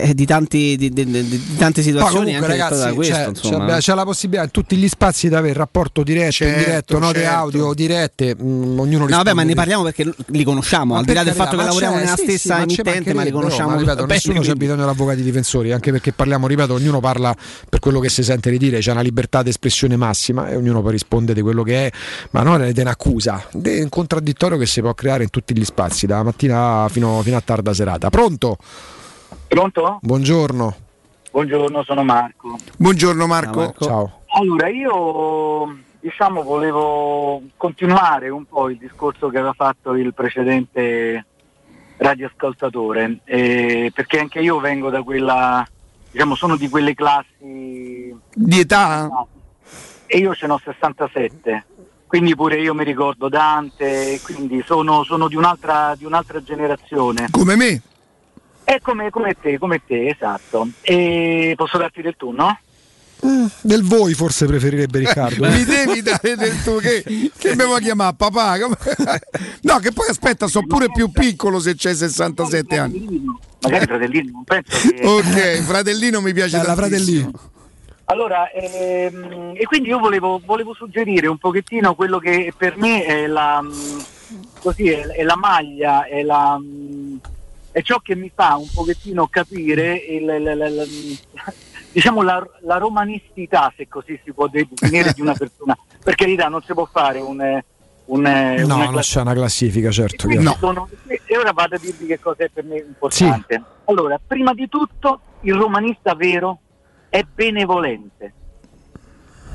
eh, 0.01 0.13
di, 0.13 0.25
tanti, 0.25 0.75
di, 0.77 0.89
di- 0.89 1.05
di- 1.05 1.27
di 1.27 1.55
tante 1.57 1.81
situazioni. 1.81 2.33
comunque 2.33 2.45
anche 2.45 2.57
dettata 2.57 2.75
ragazzi 2.75 2.89
da 2.89 2.93
questo, 2.93 3.13
c'è, 3.13 3.27
insomma. 3.27 3.65
c'è- 3.73 3.79
c'è 3.79 3.93
la 3.95 4.03
possibilità 4.03 4.43
in 4.45 4.51
tutti 4.51 4.75
gli 4.75 4.87
spazi 4.87 5.29
di 5.29 5.35
avere 5.35 5.53
rapporto 5.53 6.03
diretto, 6.03 6.31
Certo, 6.31 6.59
indiretto, 6.59 6.99
note 6.99 7.19
certo. 7.19 7.35
audio 7.37 7.73
dirette, 7.73 8.35
mm, 8.41 8.79
ognuno 8.79 9.05
No, 9.07 9.15
vabbè, 9.17 9.33
ma 9.33 9.43
ne 9.43 9.53
parliamo 9.53 9.83
perché 9.83 10.11
li 10.27 10.43
conosciamo, 10.43 10.93
Ma 10.93 10.99
al 10.99 11.05
di 11.05 11.13
là 11.13 11.23
del 11.23 11.33
fatto 11.33 11.51
che 11.51 11.55
ma 11.57 11.63
lavoriamo 11.65 11.95
nella 11.97 12.15
sì, 12.15 12.23
sì, 12.25 12.37
stessa 12.37 12.57
ma 12.57 12.65
ci 12.65 12.81
emittente, 12.81 13.13
ma 13.13 13.23
li 13.23 13.31
conosciamo 13.31 13.69
no, 13.69 13.75
ma 13.75 13.81
ripeto, 13.81 14.01
bene, 14.01 14.13
nessuno 14.13 14.39
c'è 14.41 14.53
bisogno 14.53 14.83
di 14.83 14.89
avvocati 14.89 15.21
difensori, 15.21 15.71
anche 15.71 15.91
perché 15.91 16.13
parliamo, 16.13 16.47
ripeto, 16.47 16.73
ognuno 16.73 16.99
parla 16.99 17.35
per 17.69 17.79
quello 17.79 17.99
che 17.99 18.09
si 18.09 18.23
sente 18.23 18.49
di 18.49 18.57
dire, 18.57 18.79
c'è 18.79 18.91
una 18.91 19.01
libertà 19.01 19.43
di 19.43 19.49
espressione 19.49 19.95
massima 19.95 20.49
e 20.49 20.55
ognuno 20.55 20.81
poi 20.81 20.91
risponde 20.91 21.33
di 21.33 21.41
quello 21.41 21.63
che 21.63 21.87
è, 21.87 21.91
ma 22.31 22.41
non 22.41 22.61
è 22.63 22.71
un'accusa, 22.75 23.49
è 23.61 23.81
un 23.81 23.89
contraddittorio 23.89 24.57
che 24.57 24.65
si 24.65 24.81
può 24.81 24.93
creare 24.93 25.23
in 25.23 25.29
tutti 25.29 25.57
gli 25.57 25.63
spazi, 25.65 26.05
da 26.05 26.23
mattina 26.23 26.87
fino, 26.89 27.21
fino 27.23 27.37
a 27.37 27.41
tarda 27.41 27.73
serata. 27.73 28.09
Pronto? 28.09 28.57
Pronto? 29.47 29.99
Buongiorno. 30.01 30.75
Buongiorno, 31.31 31.83
sono 31.83 32.03
Marco. 32.03 32.57
Buongiorno 32.77 33.25
Marco. 33.25 33.73
Ciao. 33.79 34.21
Allora, 34.27 34.67
io 34.69 35.77
diciamo 35.99 36.43
volevo 36.43 37.41
continuare 37.55 38.29
un 38.29 38.45
po' 38.45 38.69
il 38.69 38.77
discorso 38.77 39.29
che 39.29 39.37
aveva 39.37 39.53
fatto 39.53 39.93
il 39.93 40.13
precedente 40.13 41.25
radioascoltatore, 41.97 43.19
eh, 43.23 43.91
perché 43.93 44.19
anche 44.19 44.39
io 44.41 44.59
vengo 44.59 44.89
da 44.89 45.01
quella, 45.01 45.65
diciamo, 46.11 46.35
sono 46.35 46.57
di 46.57 46.67
quelle 46.69 46.93
classi 46.93 48.13
Di 48.33 48.59
età? 48.59 49.09
e 50.05 50.17
io 50.17 50.35
ce 50.35 50.45
n'ho 50.45 50.59
67, 50.61 51.65
quindi 52.05 52.35
pure 52.35 52.59
io 52.59 52.73
mi 52.73 52.83
ricordo 52.83 53.29
Dante, 53.29 54.19
quindi 54.21 54.61
sono, 54.65 55.03
sono 55.03 55.27
di, 55.27 55.35
un'altra, 55.35 55.95
di 55.97 56.05
un'altra 56.05 56.43
generazione. 56.43 57.27
Come 57.31 57.55
me. 57.55 57.81
È 58.63 58.79
come, 58.81 59.09
come 59.09 59.35
te, 59.39 59.57
come 59.57 59.81
te, 59.85 60.09
esatto. 60.09 60.67
E 60.81 61.53
posso 61.55 61.77
darti 61.77 62.01
del 62.01 62.15
tu, 62.17 62.31
no? 62.31 62.57
Mm, 63.25 63.45
del 63.61 63.83
voi 63.83 64.13
forse 64.13 64.45
preferirebbe 64.45 64.99
Riccardo. 64.99 65.47
Mi 65.49 65.63
devi 65.63 66.01
dare 66.01 66.35
del 66.35 66.61
tuo 66.61 66.77
che, 66.77 67.03
che 67.37 67.55
mi 67.55 67.65
vuoi 67.65 67.81
chiamare 67.81 68.15
papà? 68.17 68.57
No, 69.61 69.79
che 69.79 69.91
poi 69.91 70.09
aspetta, 70.09 70.47
sono 70.47 70.67
pure 70.67 70.87
più 70.91 71.09
piccolo 71.09 71.59
se 71.59 71.75
c'hai 71.77 71.95
67 71.95 72.77
anni. 72.77 73.23
Magari 73.61 73.85
fratellino, 73.85 74.31
non 74.31 74.43
penso 74.43 74.89
che... 74.89 75.05
Ok, 75.05 75.61
fratellino 75.61 76.19
mi 76.19 76.33
piace 76.33 76.57
Bella, 76.57 76.75
tantissimo. 76.75 77.31
Allora, 78.05 78.51
ehm, 78.51 79.53
e 79.55 79.63
quindi 79.65 79.87
io 79.87 79.99
volevo, 79.99 80.41
volevo 80.43 80.73
suggerire 80.73 81.27
un 81.27 81.37
pochettino 81.37 81.95
quello 81.95 82.19
che 82.19 82.53
per 82.55 82.77
me 82.77 83.05
è 83.05 83.27
la, 83.27 83.61
mm, 83.61 83.99
così, 84.59 84.89
è, 84.89 85.07
è 85.07 85.23
la 85.23 85.37
maglia, 85.37 86.05
è, 86.05 86.21
la, 86.21 86.59
mm, 86.59 87.12
è 87.73 87.81
ciò 87.81 87.99
che 87.99 88.15
mi 88.15 88.31
fa 88.33 88.55
un 88.55 88.67
pochettino 88.73 89.27
capire 89.27 89.95
il, 89.95 90.23
il- 90.23 90.87
il- 90.87 91.19
diciamo 91.91 92.21
la, 92.21 92.41
la 92.61 92.77
romanisticità, 92.77 93.73
se 93.75 93.87
così 93.89 94.17
si 94.23 94.31
può 94.31 94.47
definire, 94.47 95.11
di 95.13 95.19
una 95.21 95.33
persona. 95.33 95.77
Per 96.01 96.15
carità, 96.15 96.47
non 96.47 96.61
si 96.61 96.71
può 96.73 96.85
fare 96.85 97.19
un... 97.19 97.39
un 98.05 98.21
No, 98.21 98.77
non 98.91 98.99
c'è 98.99 99.21
una 99.21 99.33
classifica, 99.33 99.91
certo. 99.91 100.27
quindi 100.27 100.43
chiaro. 100.45 100.57
sono- 100.59 100.89
e 101.07 101.37
ora 101.37 101.51
vado 101.51 101.75
a 101.75 101.79
dirvi 101.79 102.05
che 102.05 102.19
cosa 102.19 102.43
è 102.45 102.49
per 102.49 102.63
me 102.63 102.77
importante. 102.77 103.61
Allora, 103.85 104.19
prima 104.25 104.53
di 104.53 104.69
tutto, 104.69 105.19
il 105.41 105.53
romanista 105.55 106.13
vero 106.15 106.59
è 107.09 107.23
benevolente. 107.23 108.33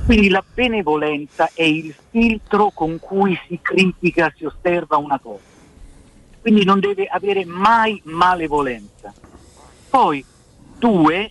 Quindi 0.05 0.29
la 0.31 0.43
benevolenza 0.55 1.51
è 1.53 1.63
il 1.65 1.95
filtro 2.11 2.71
con 2.73 2.99
cui 2.99 3.39
si 3.47 3.59
critica, 3.61 4.33
si 4.37 4.45
osserva 4.47 4.97
una 4.97 5.19
cosa. 5.19 5.43
Quindi 6.49 6.65
non 6.65 6.81
deve 6.81 7.05
avere 7.05 7.45
mai 7.45 8.01
malevolenza. 8.05 9.13
Poi, 9.91 10.25
due, 10.79 11.29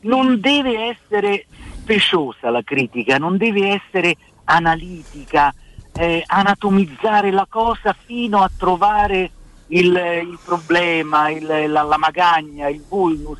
non 0.00 0.38
deve 0.38 0.94
essere 0.94 1.46
speciosa 1.80 2.50
la 2.50 2.60
critica, 2.62 3.16
non 3.16 3.38
deve 3.38 3.80
essere 3.80 4.16
analitica, 4.44 5.54
eh, 5.94 6.22
anatomizzare 6.26 7.30
la 7.30 7.46
cosa 7.48 7.96
fino 8.04 8.42
a 8.42 8.50
trovare 8.54 9.30
il, 9.68 9.86
il 9.94 10.38
problema, 10.44 11.30
il- 11.30 11.46
la, 11.46 11.82
la 11.82 11.96
magagna, 11.96 12.68
il 12.68 12.84
vulnus, 12.86 13.38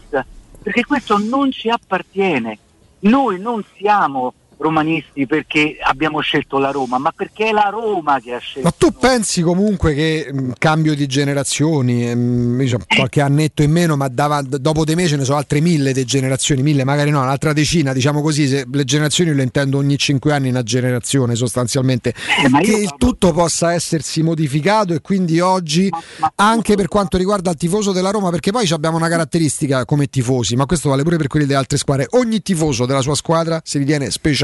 perché 0.63 0.87
questo 0.87 1.19
non 1.19 1.51
ci 1.53 1.69
appartiene. 1.69 2.59
Noi 3.01 3.39
non 3.39 3.63
siamo 3.77 4.33
romanisti 4.57 5.27
perché 5.27 5.77
abbiamo 5.83 6.21
scelto 6.21 6.59
la 6.59 6.71
Roma, 6.71 6.99
ma 6.99 7.13
perché 7.13 7.49
è 7.49 7.53
la 7.53 7.69
Roma 7.71 8.21
che 8.21 8.35
ha 8.35 8.39
scelto. 8.39 8.63
Ma 8.63 8.75
tu 8.77 8.93
pensi 8.93 9.43
comunque 9.43 9.95
che 9.95 10.29
mh, 10.33 10.53
cambio 10.59 10.95
di 10.95 11.07
generazioni, 11.07 12.09
ehm, 12.09 12.61
io 12.61 12.79
c'ho 12.79 12.85
qualche 12.87 13.21
annetto 13.21 13.63
in 13.63 13.71
meno, 13.71 13.97
ma 13.97 14.09
dava- 14.09 14.43
dopo 14.43 14.85
di 14.85 14.95
me 14.95 15.07
ce 15.07 15.17
ne 15.17 15.25
sono 15.25 15.39
altre 15.39 15.61
mille 15.61 15.93
di 15.93 16.05
generazioni, 16.05 16.63
mille 16.63 16.85
magari 16.85 17.11
no, 17.11 17.21
un'altra 17.21 17.53
decina, 17.53 17.93
diciamo 17.93 18.23
così, 18.23 18.47
se 18.47 18.67
le 18.71 18.85
generazioni 18.85 19.35
le 19.35 19.43
intendo 19.43 19.79
ogni 19.79 19.97
cinque 19.99 20.33
anni 20.33 20.49
una 20.49 20.63
generazione 20.63 21.35
sostanzialmente, 21.35 22.15
che 22.63 22.77
il 22.77 22.95
tutto 22.97 23.33
possa 23.33 23.73
essersi 23.73 24.23
modificato 24.23 24.95
e 24.95 25.01
quindi 25.01 25.41
oggi 25.41 25.91
anche 26.37 26.75
per 26.77 26.89
quanto 26.89 27.17
riguarda 27.17 27.51
il 27.51 27.57
tifoso 27.57 27.93
della 27.93 28.11
Roma, 28.11 28.31
perché 28.31 28.51
poi 28.53 28.69
abbiamo 28.71 28.97
una 28.97 29.09
caratteristica 29.09 29.85
come 29.85 30.07
tifosi, 30.07 30.57
ma 30.57 30.67
questo 30.67 30.89
vale 30.89 31.03
pure 31.03 31.17
per 31.17 31.27
quelli 31.27 31.47
delle 31.47 31.59
altre 31.59 31.79
squadre, 31.79 32.07
ogni 32.11 32.41
tifoso 32.43 32.87
della 32.87 33.01
sua 33.01 33.15
squadra 33.15 33.61
si 33.65 33.79
ritiene 33.79 34.11
speciale 34.11 34.44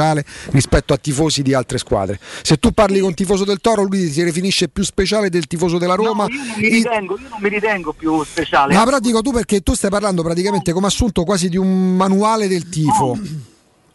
rispetto 0.50 0.92
a 0.92 0.96
tifosi 0.96 1.42
di 1.42 1.54
altre 1.54 1.78
squadre. 1.78 2.18
Se 2.42 2.58
tu 2.58 2.72
parli 2.72 3.00
con 3.00 3.14
tifoso 3.14 3.44
del 3.44 3.60
Toro, 3.60 3.82
lui 3.82 4.08
si 4.08 4.22
definisce 4.22 4.68
più 4.68 4.82
speciale 4.82 5.28
del 5.30 5.46
tifoso 5.46 5.78
della 5.78 5.94
Roma. 5.94 6.26
Io 6.28 6.36
non 6.44 6.54
mi 6.56 6.68
ritengo, 6.68 7.18
io 7.18 7.28
non 7.28 7.38
mi 7.40 7.48
ritengo 7.48 7.92
più 7.92 8.22
speciale. 8.24 8.74
Ma 8.74 8.84
però 8.84 8.98
dico 8.98 9.20
tu 9.22 9.32
perché 9.32 9.60
tu 9.60 9.74
stai 9.74 9.90
parlando 9.90 10.22
praticamente 10.22 10.72
come 10.72 10.86
assunto 10.86 11.24
quasi 11.24 11.48
di 11.48 11.56
un 11.56 11.96
manuale 11.96 12.48
del 12.48 12.68
tifo. 12.68 13.18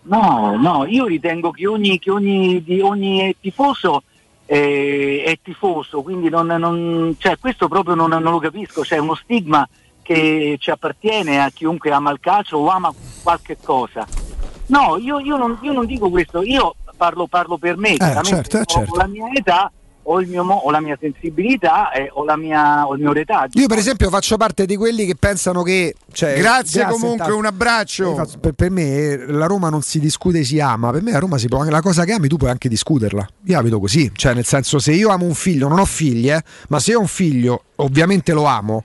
No, 0.03 0.55
no, 0.55 0.85
io 0.85 1.05
ritengo 1.05 1.49
che 1.51 1.65
ogni, 1.65 1.97
che 1.97 2.11
ogni, 2.11 2.63
di 2.63 2.79
ogni 2.79 3.35
tifoso 3.41 4.03
eh, 4.45 5.23
è 5.25 5.39
tifoso, 5.41 6.03
quindi 6.03 6.29
non, 6.29 6.45
non- 6.45 7.15
cioè, 7.17 7.39
questo 7.39 7.67
proprio 7.67 7.95
non, 7.95 8.09
non 8.09 8.21
lo 8.31 8.37
capisco, 8.37 8.81
c'è 8.81 8.97
uno 8.99 9.15
stigma 9.15 9.67
che 10.03 10.57
ci 10.59 10.69
appartiene 10.69 11.41
a 11.43 11.49
chiunque 11.49 11.89
ama 11.89 12.11
il 12.11 12.19
calcio 12.19 12.57
o 12.57 12.67
ama 12.67 12.93
qualche 13.23 13.57
cosa. 13.63 14.05
No, 14.67 14.97
io, 14.97 15.19
io 15.19 15.37
non, 15.37 15.57
io 15.61 15.73
non 15.73 15.85
dico 15.85 16.09
questo, 16.09 16.41
io 16.41 16.75
parlo, 16.97 17.27
parlo 17.27 17.57
per 17.57 17.77
me, 17.77 17.95
chiaramente 17.95 18.29
certo, 18.29 18.57
eh, 18.57 18.61
ho 18.61 18.65
certo. 18.65 18.95
la 18.95 19.07
mia 19.07 19.27
età, 19.33 19.71
ho, 20.07 20.21
il 20.21 20.27
mio 20.27 20.43
ho 20.43 20.71
la 20.71 20.81
mia 20.81 20.97
sensibilità 20.99 21.91
e 21.91 22.09
ho, 22.11 22.23
la 22.23 22.37
mia, 22.37 22.87
ho 22.87 22.93
il 22.95 23.01
mio 23.01 23.11
retaggio. 23.11 23.59
Io 23.59 23.67
per 23.67 23.77
esempio 23.77 24.09
faccio 24.09 24.37
parte 24.37 24.65
di 24.65 24.75
quelli 24.75 25.05
che 25.05 25.15
pensano 25.15 25.63
che... 25.63 25.95
cioè, 26.11 26.37
Grazie 26.37 26.83
comunque, 26.83 27.11
intanto. 27.11 27.37
un 27.37 27.45
abbraccio. 27.45 28.21
Eh, 28.21 28.37
Per, 28.39 28.53
per 28.53 28.71
me 28.71 28.83
eh, 28.83 29.25
la 29.27 29.45
Roma 29.45 29.69
non 29.69 29.81
si 29.81 29.99
discute, 29.99 30.43
si 30.43 30.59
ama. 30.59 30.91
Per 30.91 31.01
me 31.01 31.11
la 31.11 31.19
Roma 31.19 31.37
si 31.37 31.47
può 31.47 31.59
anche 31.59 31.71
la 31.71 31.81
cosa 31.81 32.03
che 32.03 32.13
ami, 32.13 32.27
tu 32.27 32.37
puoi 32.37 32.51
anche 32.51 32.69
discuterla. 32.69 33.27
Io 33.45 33.55
la 33.55 33.61
vedo 33.61 33.79
così. 33.79 34.11
Cioè, 34.13 34.33
nel 34.33 34.45
senso, 34.45 34.79
se 34.79 34.91
io 34.93 35.09
amo 35.09 35.25
un 35.25 35.33
figlio, 35.33 35.67
non 35.67 35.79
ho 35.79 35.85
figli, 35.85 36.29
eh, 36.29 36.41
ma 36.69 36.79
se 36.79 36.95
ho 36.95 36.99
un 36.99 37.07
figlio, 37.07 37.63
ovviamente 37.77 38.33
lo 38.33 38.45
amo. 38.45 38.83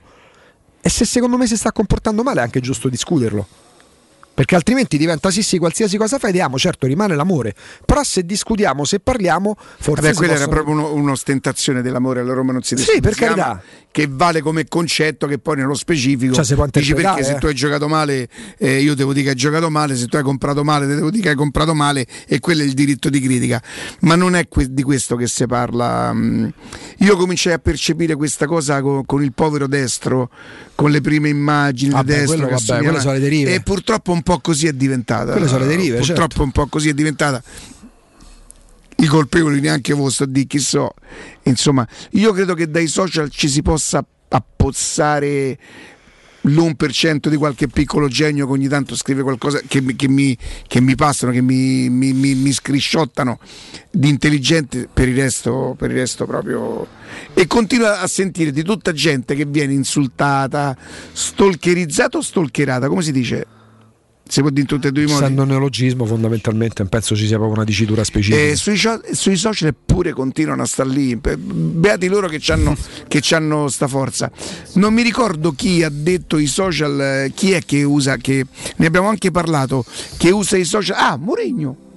E 0.81 0.89
se 0.89 1.05
secondo 1.05 1.37
me 1.37 1.45
si 1.45 1.55
sta 1.55 1.71
comportando 1.71 2.23
male, 2.23 2.39
è 2.39 2.43
anche 2.43 2.59
giusto 2.59 2.89
discuterlo. 2.89 3.45
Perché 4.33 4.55
altrimenti 4.55 4.97
diventa 4.97 5.29
sì, 5.29 5.43
sì, 5.43 5.57
qualsiasi 5.57 5.97
cosa 5.97 6.17
fai, 6.17 6.31
ti 6.31 6.39
amo, 6.39 6.57
certo 6.57 6.87
rimane 6.87 7.15
l'amore. 7.15 7.53
Però 7.85 8.01
se 8.01 8.25
discutiamo, 8.25 8.85
se 8.85 8.99
parliamo, 8.99 9.55
forse. 9.57 10.01
Vabbè, 10.01 10.13
quella 10.15 10.33
era 10.33 10.45
possono- 10.47 10.63
proprio 10.63 10.89
uno- 10.91 11.01
un'ostentazione 11.01 11.81
dell'amore 11.81 12.21
alla 12.21 12.33
Roma 12.33 12.51
non 12.53 12.63
si 12.63 12.75
Sì, 12.77 12.99
per 13.01 13.13
carità. 13.13 13.61
che 13.91 14.07
vale 14.09 14.41
come 14.41 14.65
concetto 14.67 15.27
che 15.27 15.37
poi 15.37 15.57
nello 15.57 15.73
specifico 15.75 16.33
Cioè, 16.33 16.43
dici 16.45 16.55
perché 16.55 16.79
interpretare, 16.79 17.23
se 17.23 17.31
eh. 17.33 17.39
tu 17.39 17.45
hai 17.47 17.53
giocato 17.53 17.87
male 17.89 18.29
eh, 18.57 18.79
io 18.81 18.95
devo 18.95 19.11
dire 19.11 19.25
che 19.25 19.29
hai 19.31 19.35
giocato 19.35 19.69
male 19.69 19.95
se 19.97 20.05
tu 20.07 20.15
hai 20.15 20.23
comprato 20.23 20.63
male 20.63 20.85
devo 20.85 21.09
dire 21.09 21.23
che 21.23 21.29
hai 21.29 21.35
comprato 21.35 21.73
male 21.73 22.07
e 22.25 22.39
quello 22.39 22.61
è 22.61 22.65
il 22.65 22.71
diritto 22.71 23.09
di 23.09 23.19
critica 23.19 23.61
ma 24.01 24.15
non 24.15 24.33
è 24.35 24.47
que- 24.47 24.73
di 24.73 24.81
questo 24.81 25.17
che 25.17 25.27
si 25.27 25.45
parla 25.45 26.13
mm. 26.13 26.47
io 26.99 27.17
cominciai 27.17 27.51
a 27.51 27.59
percepire 27.59 28.15
questa 28.15 28.45
cosa 28.45 28.81
co- 28.81 29.03
con 29.05 29.21
il 29.23 29.33
povero 29.33 29.67
destro 29.67 30.29
con 30.73 30.89
le 30.89 31.01
prime 31.01 31.27
immagini 31.27 31.91
Vabbè, 31.91 32.03
di 32.05 32.11
destro 32.19 32.27
quello, 32.37 32.45
che 32.57 32.63
vabbè, 32.65 32.99
sono 33.01 33.11
le 33.13 33.19
derive. 33.19 33.53
e 33.55 33.61
purtroppo 33.61 34.13
un 34.13 34.21
po' 34.23 34.30
così 34.39 34.67
è 34.67 34.73
diventata 34.73 35.31
Quelle 35.33 35.47
sono 35.47 35.65
le 35.65 35.67
derive, 35.67 35.97
purtroppo 35.97 36.27
certo. 36.27 36.43
un 36.43 36.51
po' 36.51 36.67
così 36.67 36.89
è 36.89 36.93
diventata 36.93 37.41
i 38.97 39.05
colpevoli 39.07 39.59
neanche 39.59 39.93
voi 39.93 40.11
sto 40.11 40.25
dire 40.25 40.45
chi 40.45 40.59
so 40.59 40.93
insomma 41.43 41.87
io 42.11 42.31
credo 42.33 42.53
che 42.53 42.69
dai 42.69 42.87
social 42.87 43.29
ci 43.29 43.49
si 43.49 43.61
possa 43.61 44.05
appozzare 44.29 45.57
l'1% 46.41 47.27
di 47.27 47.35
qualche 47.35 47.67
piccolo 47.67 48.07
genio 48.07 48.47
che 48.47 48.51
ogni 48.53 48.67
tanto 48.67 48.95
scrive 48.95 49.21
qualcosa 49.21 49.61
che, 49.67 49.81
mi- 49.81 49.95
che 49.95 50.07
mi, 50.07 50.35
che 50.67 50.81
mi 50.81 50.95
passano, 50.95 51.31
che 51.31 51.41
mi, 51.41 51.89
mi, 51.89 52.13
mi, 52.13 52.33
mi 52.33 52.51
scrisciottano 52.51 53.39
di 53.91 54.09
intelligente, 54.09 54.89
per 54.91 55.07
il, 55.07 55.15
resto, 55.15 55.75
per 55.77 55.91
il 55.91 55.97
resto 55.97 56.25
proprio... 56.25 56.87
E 57.33 57.45
continua 57.45 57.99
a 57.99 58.07
sentire 58.07 58.51
di 58.51 58.63
tutta 58.63 58.91
gente 58.91 59.35
che 59.35 59.45
viene 59.45 59.73
insultata, 59.73 60.75
stalkerizzata 61.11 62.17
o 62.17 62.21
stalkerata, 62.21 62.87
come 62.87 63.01
si 63.03 63.11
dice? 63.11 63.45
Si 64.31 64.39
può 64.39 64.49
dire 64.49 64.61
in 64.61 64.67
tutti 64.67 64.87
e 64.87 64.93
due 64.93 65.03
i 65.03 65.07
modi? 65.07 65.17
Essendo 65.17 65.41
un 65.41 65.49
neologismo, 65.49 66.05
fondamentalmente, 66.05 66.85
penso 66.85 67.17
ci 67.17 67.27
sia 67.27 67.35
proprio 67.35 67.57
una 67.57 67.65
dicitura 67.65 68.01
specifica. 68.05 68.41
E 68.41 68.55
sui, 68.55 68.79
sui 69.11 69.35
social 69.35 69.67
eppure 69.67 70.13
continuano 70.13 70.61
a 70.61 70.65
star 70.65 70.87
lì. 70.87 71.17
Beati 71.17 72.07
loro 72.07 72.29
che 72.29 72.39
hanno 72.49 72.73
che 73.09 73.19
c'hanno 73.21 73.67
sta 73.67 73.89
forza. 73.89 74.31
Non 74.75 74.93
mi 74.93 75.01
ricordo 75.01 75.51
chi 75.51 75.83
ha 75.83 75.89
detto 75.89 76.37
i 76.37 76.47
social, 76.47 77.01
eh, 77.01 77.31
chi 77.35 77.51
è 77.51 77.61
che 77.65 77.83
usa, 77.83 78.15
che 78.15 78.45
ne 78.77 78.85
abbiamo 78.85 79.09
anche 79.09 79.31
parlato, 79.31 79.83
che 80.15 80.31
usa 80.31 80.55
i 80.55 80.63
social. 80.63 80.95
Ah, 80.97 81.17
Mourinho. 81.17 81.90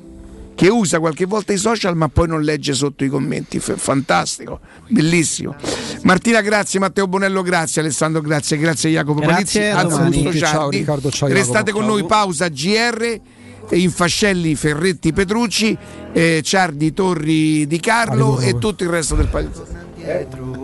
Che 0.55 0.68
usa 0.68 1.00
qualche 1.00 1.26
volta 1.26 1.52
i 1.52 1.57
social 1.57 1.97
ma 1.97 2.08
poi 2.08 2.28
non 2.28 2.42
legge 2.42 2.74
sotto 2.74 3.05
i 3.05 3.08
commenti. 3.08 3.58
Fantastico, 3.58 4.60
bellissimo. 4.89 5.57
Martina, 6.02 6.41
grazie, 6.41 6.78
Matteo 6.78 7.08
Bonello, 7.08 7.42
grazie, 7.42 7.81
Alessandro, 7.81 8.20
grazie, 8.20 8.57
grazie 8.57 8.91
Jacopo 8.91 9.20
Grazie, 9.20 9.73
Palizzi. 9.73 9.97
Augusto 9.97 10.39
Ciao, 10.39 10.50
Ciardi. 10.50 10.76
Riccardo, 10.78 11.10
ciao, 11.10 11.28
Restate 11.28 11.73
con 11.73 11.84
noi, 11.84 12.05
pausa 12.05 12.49
GR 12.49 13.20
e 13.68 13.78
Infascelli, 13.78 14.55
Ferretti, 14.55 15.12
Petrucci, 15.12 15.76
eh, 16.12 16.41
Ciardi, 16.44 16.92
Torri 16.92 17.66
Di 17.66 17.81
Carlo 17.81 18.39
e 18.39 18.58
tutto 18.58 18.84
il 18.84 18.91
resto 18.91 19.15
del 19.16 19.28
paese. 19.28 19.83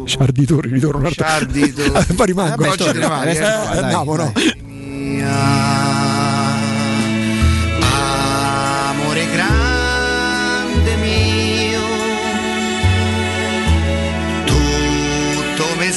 Ciardi 0.05 0.45
Torri, 0.45 0.71
ritorno 0.71 0.99
un 0.99 1.07
altro. 1.07 1.25
Ciardi, 1.25 1.73
Torri. 1.73 2.15
Poi 2.15 2.27
rimango. 2.27 2.57
Vabbè, 2.57 2.69
oggi 2.69 2.85
te 2.85 2.93
ne 2.93 3.07
vai, 3.07 3.29
eh. 3.29 3.41
Eh, 3.41 3.45
andiamo, 3.45 4.15
no? 4.15 4.23
Amore 4.23 6.10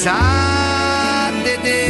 tutto 0.04 0.10
mi 0.10 0.10
sa 0.10 1.30
di 1.42 1.56
te. 1.62 1.82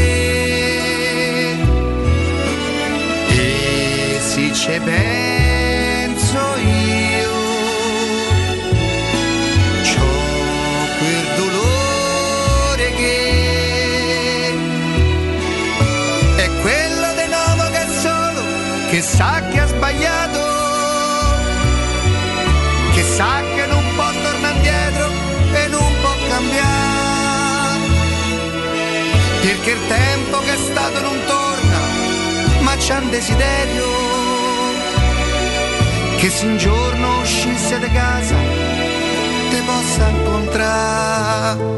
E 3.30 4.18
se 4.20 4.52
ci 4.52 4.80
penso 4.84 6.38
io, 6.56 7.32
c'ho 9.82 10.12
quel 10.98 11.26
dolore 11.36 12.86
che 13.00 13.18
è 16.36 16.48
quello 16.62 17.08
di 17.18 17.26
nuovo 17.34 17.64
che 17.70 17.84
solo 18.00 18.42
che 18.90 19.00
sa 19.02 19.42
che 19.50 19.60
ha 19.60 19.66
sbagliato 19.66 20.42
che 22.94 23.02
sa 23.02 23.43
il 29.74 29.86
tempo 29.88 30.38
che 30.38 30.52
è 30.52 30.56
stato 30.56 31.00
non 31.00 31.18
torna 31.26 31.78
ma 32.60 32.76
c'è 32.76 32.96
un 32.98 33.10
desiderio 33.10 33.86
che 36.18 36.30
se 36.30 36.46
un 36.46 36.56
giorno 36.56 37.20
uscisse 37.20 37.78
di 37.78 37.90
casa 37.92 38.36
te 39.50 39.60
possa 39.66 40.08
incontrare. 40.08 41.72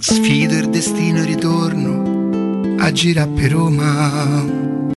Sfido 0.00 0.56
il 0.56 0.68
destino 0.70 1.20
e 1.20 1.24
ritorno 1.24 2.76
a 2.78 2.90
girare 2.90 3.30
per 3.30 3.52
Roma 3.52 4.81